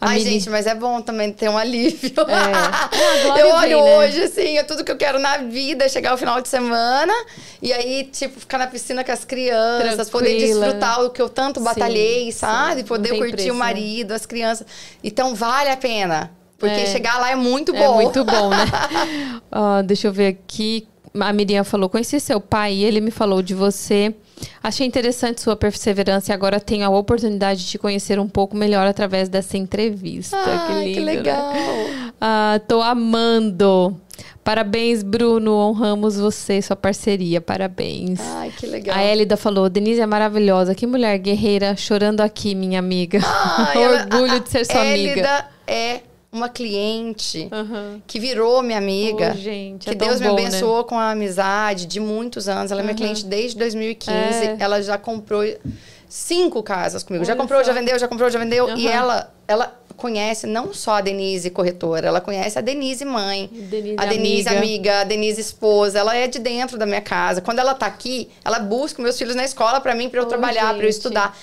A 0.00 0.08
Ai, 0.10 0.18
Mili- 0.18 0.30
gente, 0.32 0.50
mas 0.50 0.66
é 0.66 0.74
bom 0.74 1.00
também 1.00 1.32
ter 1.32 1.48
um 1.48 1.56
alívio. 1.56 2.12
glória 2.14 3.40
eu 3.40 3.48
olho 3.54 3.82
vem, 3.82 3.84
né? 3.84 3.98
hoje, 3.98 4.22
assim, 4.24 4.58
é 4.58 4.62
tudo 4.62 4.84
que 4.84 4.92
eu 4.92 4.96
quero 4.96 5.18
na 5.18 5.38
vida, 5.38 5.84
é 5.84 5.88
chegar 5.88 6.10
ao 6.10 6.18
final 6.18 6.40
de 6.40 6.48
semana 6.48 7.12
e 7.62 7.72
aí, 7.72 8.04
tipo, 8.04 8.38
ficar 8.40 8.58
na 8.58 8.66
piscina 8.66 9.02
com 9.04 9.12
as 9.12 9.24
crianças, 9.24 10.10
poder 10.10 10.36
Tranquila. 10.36 10.60
desfrutar 10.66 11.02
o 11.04 11.10
que 11.10 11.22
eu 11.22 11.28
tanto 11.28 11.60
batalhei, 11.60 12.24
sim. 12.26 12.38
sabe? 12.38 12.82
Não 12.82 12.88
Poder 12.88 13.16
curtir 13.16 13.32
preço, 13.32 13.50
o 13.50 13.54
né? 13.54 13.58
marido, 13.58 14.12
as 14.12 14.26
crianças. 14.26 14.66
Então, 15.02 15.34
vale 15.34 15.70
a 15.70 15.76
pena. 15.76 16.30
Porque 16.58 16.74
É. 16.74 16.86
chegar 16.86 17.18
lá 17.18 17.30
é 17.30 17.36
muito 17.36 17.72
bom. 17.72 18.00
É 18.00 18.02
muito 18.04 18.24
bom, 18.24 18.48
né? 18.50 18.56
Ó, 19.52 19.82
deixa 19.82 20.08
eu 20.08 20.12
ver 20.12 20.28
aqui. 20.28 20.86
A 21.20 21.32
Miriam 21.32 21.64
falou: 21.64 21.88
conheci 21.88 22.18
seu 22.20 22.40
pai 22.40 22.72
e 22.74 22.84
ele 22.84 23.00
me 23.00 23.10
falou 23.10 23.42
de 23.42 23.54
você. 23.54 24.14
Achei 24.62 24.86
interessante 24.86 25.40
sua 25.40 25.56
perseverança 25.56 26.30
e 26.30 26.34
agora 26.34 26.60
tenho 26.60 26.84
a 26.84 26.90
oportunidade 26.90 27.60
de 27.60 27.66
te 27.70 27.78
conhecer 27.78 28.18
um 28.18 28.28
pouco 28.28 28.56
melhor 28.56 28.86
através 28.86 29.28
dessa 29.28 29.56
entrevista. 29.56 30.36
Ai, 30.36 30.68
que 30.68 30.84
lindo, 31.00 31.00
né? 31.06 31.12
legal. 31.12 31.52
Ah, 32.20 32.60
tô 32.66 32.82
amando. 32.82 33.98
Parabéns, 34.44 35.02
Bruno. 35.02 35.52
Honramos 35.54 36.16
você, 36.16 36.62
sua 36.62 36.76
parceria. 36.76 37.40
Parabéns. 37.40 38.20
Ai, 38.36 38.52
que 38.56 38.66
legal. 38.66 38.96
A 38.96 39.02
Elida 39.04 39.36
falou: 39.36 39.68
Denise 39.68 40.00
é 40.00 40.06
maravilhosa. 40.06 40.74
Que 40.74 40.86
mulher 40.86 41.18
guerreira, 41.18 41.74
chorando 41.76 42.20
aqui, 42.20 42.54
minha 42.54 42.78
amiga. 42.78 43.18
Ai, 43.24 43.76
ela- 43.82 44.02
Orgulho 44.04 44.40
de 44.40 44.48
ser 44.48 44.64
sua 44.64 44.76
a 44.78 44.82
amiga. 44.82 45.12
Elida 45.12 45.46
é 45.66 46.00
uma 46.36 46.48
cliente 46.48 47.48
Aham. 47.50 48.00
que 48.06 48.20
virou 48.20 48.62
minha 48.62 48.78
amiga. 48.78 49.32
Ô, 49.34 49.38
gente, 49.38 49.84
que 49.84 49.90
é 49.90 49.94
Deus 49.94 50.20
me 50.20 50.28
bom, 50.28 50.34
né? 50.36 50.42
abençoou 50.46 50.84
com 50.84 50.98
a 50.98 51.10
amizade 51.10 51.86
de 51.86 51.98
muitos 51.98 52.48
anos. 52.48 52.70
Ela 52.70 52.82
é 52.82 52.84
minha 52.84 52.94
cliente 52.94 53.24
desde 53.24 53.56
2015. 53.58 54.14
É. 54.14 54.56
Ela 54.58 54.82
já 54.82 54.96
comprou 54.98 55.42
cinco 56.08 56.62
casas 56.62 57.02
comigo. 57.02 57.24
já 57.24 57.32
Olha 57.32 57.40
comprou, 57.40 57.60
só. 57.60 57.66
já 57.66 57.72
vendeu, 57.72 57.98
já 57.98 58.06
comprou, 58.08 58.30
já 58.30 58.38
vendeu. 58.38 58.68
E 58.76 58.86
Aham. 58.86 58.94
ela, 58.96 59.34
ela 59.48 59.74
conhece 59.96 60.46
não 60.46 60.74
só 60.74 60.96
a 60.96 61.00
Denise 61.00 61.48
corretora, 61.50 62.06
ela 62.06 62.20
conhece 62.20 62.58
a 62.58 62.60
Denise 62.60 63.04
mãe. 63.04 63.48
Denise 63.52 63.96
a 63.98 64.04
Denise 64.04 64.48
amiga. 64.48 64.58
amiga, 64.60 65.00
a 65.00 65.04
Denise 65.04 65.40
esposa. 65.40 65.98
Ela 65.98 66.14
é 66.16 66.28
de 66.28 66.38
dentro 66.38 66.76
da 66.78 66.86
minha 66.86 67.00
casa. 67.00 67.40
Quando 67.40 67.58
ela 67.58 67.74
tá 67.74 67.86
aqui, 67.86 68.28
ela 68.44 68.58
busca 68.58 69.02
meus 69.02 69.16
filhos 69.18 69.34
na 69.34 69.44
escola 69.44 69.80
para 69.80 69.94
mim, 69.94 70.08
para 70.08 70.20
eu 70.20 70.24
Ô, 70.24 70.28
trabalhar, 70.28 70.74
para 70.74 70.84
eu 70.84 70.90
estudar. 70.90 71.36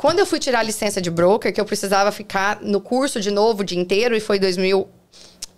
Quando 0.00 0.18
eu 0.18 0.24
fui 0.24 0.38
tirar 0.38 0.60
a 0.60 0.62
licença 0.62 0.98
de 0.98 1.10
broker, 1.10 1.52
que 1.52 1.60
eu 1.60 1.64
precisava 1.66 2.10
ficar 2.10 2.62
no 2.62 2.80
curso 2.80 3.20
de 3.20 3.30
novo 3.30 3.60
o 3.60 3.64
dia 3.66 3.78
inteiro, 3.78 4.16
e 4.16 4.18
foi 4.18 4.38
2000 4.38 4.88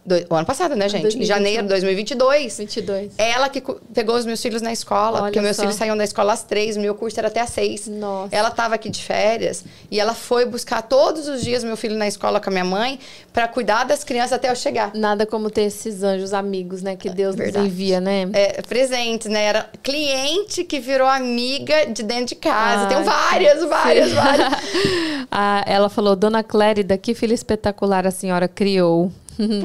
Do, 0.05 0.17
o 0.31 0.35
ano 0.35 0.45
passado, 0.45 0.75
né, 0.75 0.89
gente? 0.89 1.03
2021. 1.03 1.23
Em 1.23 1.27
janeiro 1.27 1.63
de 1.63 1.69
2022. 1.69 2.59
22. 2.59 3.13
Ela 3.17 3.49
que 3.49 3.63
pegou 3.95 4.17
os 4.17 4.27
meus 4.27 4.43
filhos 4.43 4.61
na 4.61 4.73
escola, 4.73 5.19
Olha 5.19 5.23
porque 5.25 5.41
meus 5.41 5.55
só. 5.55 5.63
filhos 5.63 5.77
saíam 5.77 5.97
da 5.97 6.03
escola 6.03 6.33
às 6.33 6.43
três, 6.43 6.77
meu 6.77 6.95
curso 6.95 7.21
era 7.21 7.29
até 7.29 7.41
às 7.41 7.51
seis. 7.51 7.87
Nossa. 7.87 8.35
Ela 8.35 8.49
estava 8.49 8.75
aqui 8.75 8.91
de 8.91 9.01
férias 9.03 9.65
e 9.91 10.01
ela 10.01 10.13
foi 10.13 10.45
buscar 10.45 10.83
todos 10.83 11.29
os 11.29 11.41
dias 11.41 11.63
meu 11.63 11.77
filho 11.77 11.97
na 11.97 12.09
escola 12.09 12.41
com 12.41 12.51
a 12.51 12.53
minha 12.53 12.65
mãe 12.65 12.99
para 13.33 13.47
cuidar 13.47 13.85
das 13.85 14.03
crianças 14.03 14.33
até 14.33 14.51
eu 14.51 14.57
chegar. 14.57 14.93
Nada 14.95 15.25
como 15.25 15.49
ter 15.51 15.63
esses 15.63 16.03
anjos 16.03 16.35
amigos, 16.35 16.83
né? 16.83 16.97
Que 16.97 17.09
Deus 17.09 17.37
nos 17.37 17.55
envia, 17.55 18.01
né? 18.01 18.29
É, 18.33 18.61
presentes, 18.63 19.29
né? 19.29 19.45
Era 19.45 19.71
cliente 19.85 20.65
que 20.65 20.81
virou 20.81 21.07
amiga 21.07 21.87
de 21.87 22.03
dentro 22.03 22.27
de 22.27 22.35
casa. 22.35 22.85
Ah, 22.85 22.87
Tem 22.87 23.03
várias, 23.05 23.65
várias, 23.65 24.09
sim. 24.09 24.15
várias. 24.15 24.53
ah, 25.31 25.63
ela 25.65 25.89
falou, 25.89 26.17
Dona 26.17 26.43
Clérida, 26.43 26.99
que 26.99 27.15
filho 27.15 27.35
espetacular 27.35 28.05
a 28.05 28.11
senhora 28.11 28.49
criou. 28.49 29.13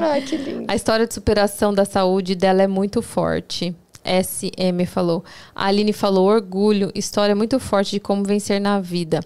Ai, 0.00 0.22
que 0.22 0.36
lindo. 0.36 0.64
A 0.68 0.74
história 0.74 1.06
de 1.06 1.14
superação 1.14 1.72
da 1.72 1.84
saúde 1.84 2.34
dela 2.34 2.62
é 2.62 2.66
muito 2.66 3.02
forte. 3.02 3.74
SM 4.04 4.86
falou. 4.86 5.22
A 5.54 5.66
Aline 5.66 5.92
falou 5.92 6.26
orgulho, 6.26 6.90
história 6.94 7.34
muito 7.34 7.60
forte 7.60 7.92
de 7.92 8.00
como 8.00 8.24
vencer 8.24 8.60
na 8.60 8.80
vida. 8.80 9.20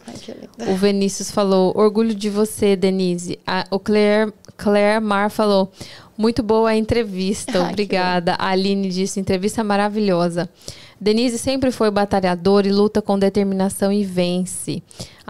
Ai. 0.59 0.73
O 0.73 0.77
Vinícius 0.77 1.31
falou 1.31 1.73
orgulho 1.77 2.15
de 2.15 2.29
você, 2.29 2.75
Denise. 2.75 3.39
A, 3.47 3.65
o 3.71 3.79
Claire, 3.79 4.33
Claire 4.57 5.01
Mar 5.01 5.31
falou 5.31 5.71
muito 6.17 6.43
boa 6.43 6.71
a 6.71 6.77
entrevista, 6.77 7.63
Ai, 7.63 7.71
obrigada. 7.71 8.35
A 8.35 8.49
Aline 8.49 8.89
disse 8.89 9.21
entrevista 9.21 9.63
maravilhosa. 9.63 10.49
Denise 11.01 11.39
sempre 11.39 11.73
foi 11.73 11.91
batalhadora 11.91 12.67
e 12.67 12.73
luta 12.73 13.03
com 13.03 13.19
determinação 13.19 13.93
e 13.93 14.05
vence. 14.05 14.83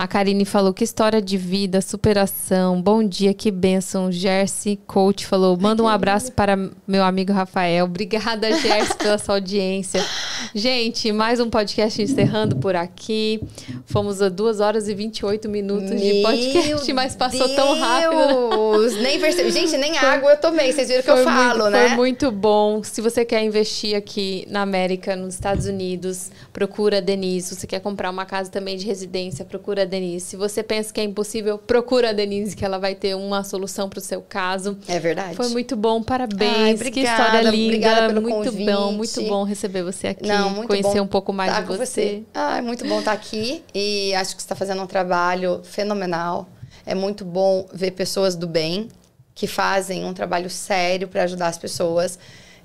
A 0.03 0.09
Karine 0.09 0.45
falou 0.45 0.75
que 0.75 0.83
história 0.83 1.23
de 1.23 1.37
vida, 1.37 1.81
superação. 1.81 2.83
Bom 2.83 3.05
dia, 3.05 3.33
que 3.33 3.53
bênção. 3.53 4.11
Jersey 4.11 4.77
Coach 4.85 5.25
falou: 5.25 5.57
manda 5.57 5.81
um 5.81 5.87
abraço 5.87 6.33
para 6.33 6.59
meu 6.89 7.05
amigo 7.05 7.33
Rafael. 7.33 7.85
Obrigada, 7.85 8.51
Jersey, 8.59 8.97
pela 8.97 9.17
sua 9.17 9.37
audiência. 9.37 10.05
Gente, 10.53 11.13
mais 11.13 11.39
um 11.39 11.49
podcast 11.49 12.03
encerrando 12.03 12.57
por 12.57 12.75
aqui. 12.75 13.41
Fomos 13.87 14.21
a 14.21 14.29
2 14.29 14.59
horas 14.59 14.89
e 14.89 14.95
28 14.95 15.49
minutos 15.49 15.91
meu 15.91 15.99
de 15.99 16.23
podcast, 16.23 16.93
mas 16.93 17.15
passou 17.15 17.47
Deus, 17.47 17.55
tão 17.55 17.79
rápido. 17.79 19.03
Nem 19.03 19.21
percebi. 19.21 19.53
Gente, 19.53 19.77
nem 19.77 19.97
água 19.99 20.33
eu 20.33 20.37
tomei. 20.37 20.73
Vocês 20.73 20.89
viram 20.89 21.03
que 21.05 21.11
eu 21.11 21.23
falo, 21.23 21.63
muito, 21.63 21.71
né? 21.71 21.89
Foi 21.89 21.97
muito 21.97 22.33
bom. 22.33 22.83
Se 22.83 23.01
você 23.01 23.25
quer 23.25 23.45
investir 23.45 23.95
aqui 23.95 24.49
na 24.51 24.63
América, 24.63 25.15
nos 25.15 25.35
Estados 25.35 25.67
Unidos, 25.67 26.33
procura 26.53 26.99
a 26.99 27.01
Denise. 27.01 27.51
Se 27.51 27.55
você 27.55 27.69
quer 27.69 27.79
comprar 27.79 28.11
uma 28.11 28.27
casa 28.27 28.51
também 28.51 28.77
de 28.77 28.85
residência, 28.85 29.45
procura 29.45 29.92
Denise. 29.93 30.25
Se 30.25 30.37
você 30.37 30.63
pensa 30.63 30.93
que 30.93 31.01
é 31.01 31.05
impossível, 31.05 31.59
procura 31.59 32.11
a 32.11 32.13
Denise, 32.13 32.57
que 32.57 32.65
ela 32.65 32.79
vai 32.79 32.95
ter 32.95 33.15
uma 33.15 33.45
solução 33.45 33.89
para 33.89 33.99
o 33.99 34.03
seu 34.03 34.23
caso. 34.23 34.79
É 34.89 34.99
verdade. 34.99 35.37
Foi 35.37 35.49
muito 35.49 35.77
bom, 35.77 36.03
parabéns. 36.03 36.57
Ai, 36.57 36.75
obrigada, 36.75 36.91
que 36.91 37.01
história 37.01 37.51
linda. 37.51 37.67
Obrigada 37.67 38.07
pelo 38.09 38.23
muito 38.23 38.51
convite. 38.51 38.73
bom, 38.73 38.93
muito 38.93 39.23
bom 39.25 39.45
receber 39.45 39.83
você 39.83 40.09
aqui. 40.09 40.27
Não, 40.27 40.51
muito 40.51 40.69
conhecer 40.69 40.99
bom 40.99 41.05
um 41.05 41.07
pouco 41.07 41.33
mais 41.33 41.55
de 41.55 41.63
você. 41.63 41.77
você. 41.87 42.23
Ah, 42.35 42.59
é 42.59 42.63
muito 42.63 42.87
bom 42.89 42.99
estar 42.99 43.13
aqui 43.13 43.63
e 43.75 44.15
acho 44.15 44.35
que 44.35 44.43
você 44.43 44.47
está 44.47 44.55
fazendo 44.55 44.83
um 44.83 44.87
trabalho 44.87 45.61
fenomenal. 45.63 46.49
É 46.87 46.95
muito 46.95 47.25
bom 47.25 47.69
ver 47.73 47.91
pessoas 47.93 48.35
do 48.35 48.47
bem 48.47 48.89
que 49.35 49.47
fazem 49.47 50.05
um 50.05 50.15
trabalho 50.15 50.49
sério 50.49 51.07
para 51.07 51.23
ajudar 51.25 51.49
as 51.49 51.59
pessoas. 51.59 52.19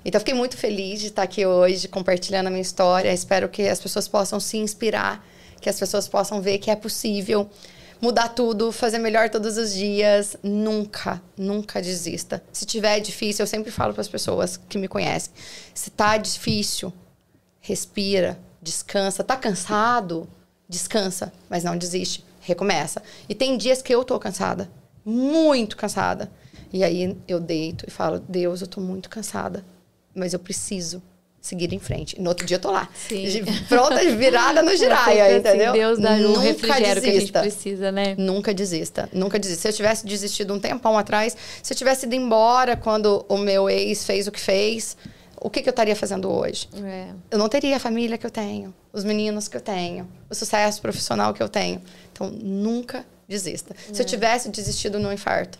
Então, 0.04 0.18
fiquei 0.18 0.34
muito 0.34 0.56
feliz 0.56 1.00
de 1.00 1.08
estar 1.08 1.22
aqui 1.22 1.44
hoje 1.44 1.88
compartilhando 1.88 2.46
a 2.46 2.50
minha 2.50 2.62
história. 2.62 3.12
Espero 3.12 3.48
que 3.48 3.68
as 3.68 3.80
pessoas 3.80 4.08
possam 4.08 4.40
se 4.40 4.56
inspirar 4.56 5.24
que 5.60 5.68
as 5.68 5.78
pessoas 5.78 6.08
possam 6.08 6.40
ver 6.40 6.58
que 6.58 6.70
é 6.70 6.76
possível 6.76 7.48
mudar 8.00 8.28
tudo, 8.28 8.70
fazer 8.72 8.98
melhor 8.98 9.28
todos 9.28 9.56
os 9.56 9.72
dias. 9.74 10.36
Nunca, 10.42 11.22
nunca 11.36 11.82
desista. 11.82 12.42
Se 12.52 12.64
tiver 12.64 13.00
difícil, 13.00 13.42
eu 13.42 13.46
sempre 13.46 13.70
falo 13.70 13.92
para 13.92 14.00
as 14.00 14.08
pessoas 14.08 14.56
que 14.56 14.78
me 14.78 14.88
conhecem: 14.88 15.32
se 15.74 15.90
tá 15.90 16.16
difícil, 16.16 16.92
respira, 17.60 18.38
descansa. 18.62 19.24
Tá 19.24 19.36
cansado? 19.36 20.28
Descansa, 20.68 21.32
mas 21.48 21.64
não 21.64 21.76
desiste. 21.76 22.24
Recomeça. 22.40 23.02
E 23.28 23.34
tem 23.34 23.56
dias 23.56 23.82
que 23.82 23.94
eu 23.94 24.04
tô 24.04 24.18
cansada, 24.18 24.70
muito 25.04 25.76
cansada. 25.76 26.30
E 26.72 26.84
aí 26.84 27.16
eu 27.26 27.40
deito 27.40 27.84
e 27.86 27.90
falo: 27.90 28.18
Deus, 28.18 28.60
eu 28.60 28.66
tô 28.66 28.80
muito 28.80 29.08
cansada, 29.08 29.64
mas 30.14 30.32
eu 30.32 30.38
preciso 30.38 31.02
seguir 31.40 31.72
em 31.72 31.78
frente. 31.78 32.20
No 32.20 32.28
outro 32.30 32.46
dia 32.46 32.56
eu 32.56 32.60
tô 32.60 32.70
lá. 32.70 32.88
Sim. 33.08 33.44
Pronta, 33.68 33.98
virada 34.16 34.62
no 34.62 34.74
giraia, 34.76 35.26
assim, 35.26 35.36
entendeu? 35.36 35.72
Deus 35.72 35.98
dá 35.98 36.16
Nunca 36.16 36.38
um 36.38 36.42
refrigério 36.42 37.00
desista. 37.00 37.02
que 37.02 37.08
a 37.08 37.20
gente 37.20 37.32
precisa, 37.32 37.92
né? 37.92 38.14
Nunca 38.18 38.52
desista. 38.52 39.08
Nunca 39.12 39.38
desista. 39.38 39.62
Se 39.62 39.68
eu 39.68 39.72
tivesse 39.72 40.06
desistido 40.06 40.52
um 40.52 40.58
tempão 40.58 40.98
atrás, 40.98 41.36
se 41.62 41.72
eu 41.72 41.76
tivesse 41.76 42.06
ido 42.06 42.14
embora 42.14 42.76
quando 42.76 43.24
o 43.28 43.36
meu 43.36 43.70
ex 43.70 44.04
fez 44.04 44.26
o 44.26 44.32
que 44.32 44.40
fez, 44.40 44.96
o 45.40 45.48
que, 45.48 45.62
que 45.62 45.68
eu 45.68 45.72
estaria 45.72 45.94
fazendo 45.94 46.30
hoje? 46.30 46.68
É. 46.84 47.08
Eu 47.30 47.38
não 47.38 47.48
teria 47.48 47.76
a 47.76 47.80
família 47.80 48.18
que 48.18 48.26
eu 48.26 48.30
tenho, 48.30 48.74
os 48.92 49.04
meninos 49.04 49.48
que 49.48 49.56
eu 49.56 49.60
tenho, 49.60 50.08
o 50.28 50.34
sucesso 50.34 50.80
profissional 50.82 51.32
que 51.32 51.42
eu 51.42 51.48
tenho. 51.48 51.80
Então, 52.12 52.28
nunca 52.28 53.06
desista. 53.28 53.74
É. 53.88 53.94
Se 53.94 54.02
eu 54.02 54.04
é. 54.04 54.08
tivesse 54.08 54.48
desistido 54.48 54.98
no 54.98 55.12
infarto, 55.12 55.58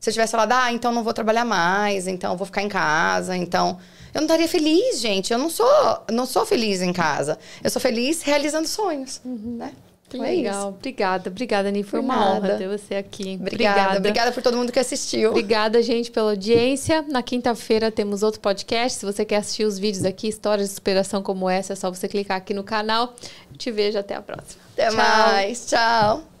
se 0.00 0.10
eu 0.10 0.12
tivesse 0.12 0.30
falado, 0.30 0.52
ah, 0.52 0.72
então 0.72 0.92
não 0.92 1.02
vou 1.02 1.12
trabalhar 1.12 1.44
mais, 1.44 2.06
então 2.06 2.36
vou 2.36 2.46
ficar 2.46 2.62
em 2.62 2.68
casa, 2.68 3.36
então 3.36 3.78
eu 4.14 4.20
não 4.20 4.26
estaria 4.26 4.48
feliz, 4.48 5.00
gente. 5.00 5.32
Eu 5.32 5.38
não 5.38 5.50
sou, 5.50 5.66
não 6.10 6.26
sou 6.26 6.46
feliz 6.46 6.80
em 6.82 6.92
casa. 6.92 7.38
Eu 7.62 7.70
sou 7.70 7.80
feliz 7.80 8.22
realizando 8.22 8.66
sonhos, 8.66 9.20
uhum. 9.24 9.56
né? 9.58 9.72
Então 10.08 10.24
é 10.24 10.30
Legal. 10.30 10.68
Obrigada. 10.68 11.28
Obrigada, 11.28 11.68
Ani. 11.68 11.82
Foi 11.82 12.00
por 12.00 12.04
uma 12.04 12.16
nada. 12.16 12.36
honra 12.36 12.56
ter 12.56 12.68
você 12.68 12.94
aqui. 12.94 13.36
Obrigada. 13.38 13.80
Obrigada. 13.80 13.98
Obrigada 13.98 14.32
por 14.32 14.42
todo 14.42 14.56
mundo 14.56 14.72
que 14.72 14.78
assistiu. 14.78 15.30
Obrigada, 15.30 15.82
gente, 15.82 16.10
pela 16.10 16.30
audiência. 16.30 17.04
Na 17.08 17.22
quinta-feira 17.22 17.90
temos 17.90 18.22
outro 18.22 18.40
podcast. 18.40 18.98
Se 18.98 19.04
você 19.04 19.24
quer 19.24 19.36
assistir 19.36 19.64
os 19.64 19.78
vídeos 19.78 20.04
aqui, 20.04 20.28
histórias 20.28 20.68
de 20.68 20.74
superação 20.74 21.22
como 21.22 21.48
essa, 21.48 21.74
é 21.74 21.76
só 21.76 21.90
você 21.90 22.08
clicar 22.08 22.38
aqui 22.38 22.54
no 22.54 22.64
canal. 22.64 23.14
Te 23.58 23.70
vejo 23.70 23.98
até 23.98 24.14
a 24.14 24.22
próxima. 24.22 24.62
Até 24.72 24.88
Tchau. 24.88 24.96
mais. 24.96 25.66
Tchau. 25.66 26.37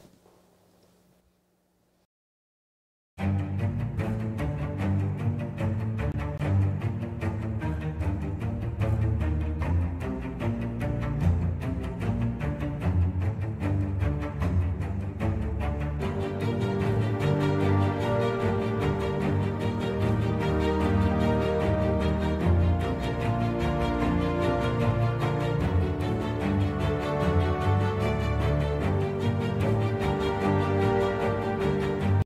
Thank 3.18 3.40
you. 3.52 3.57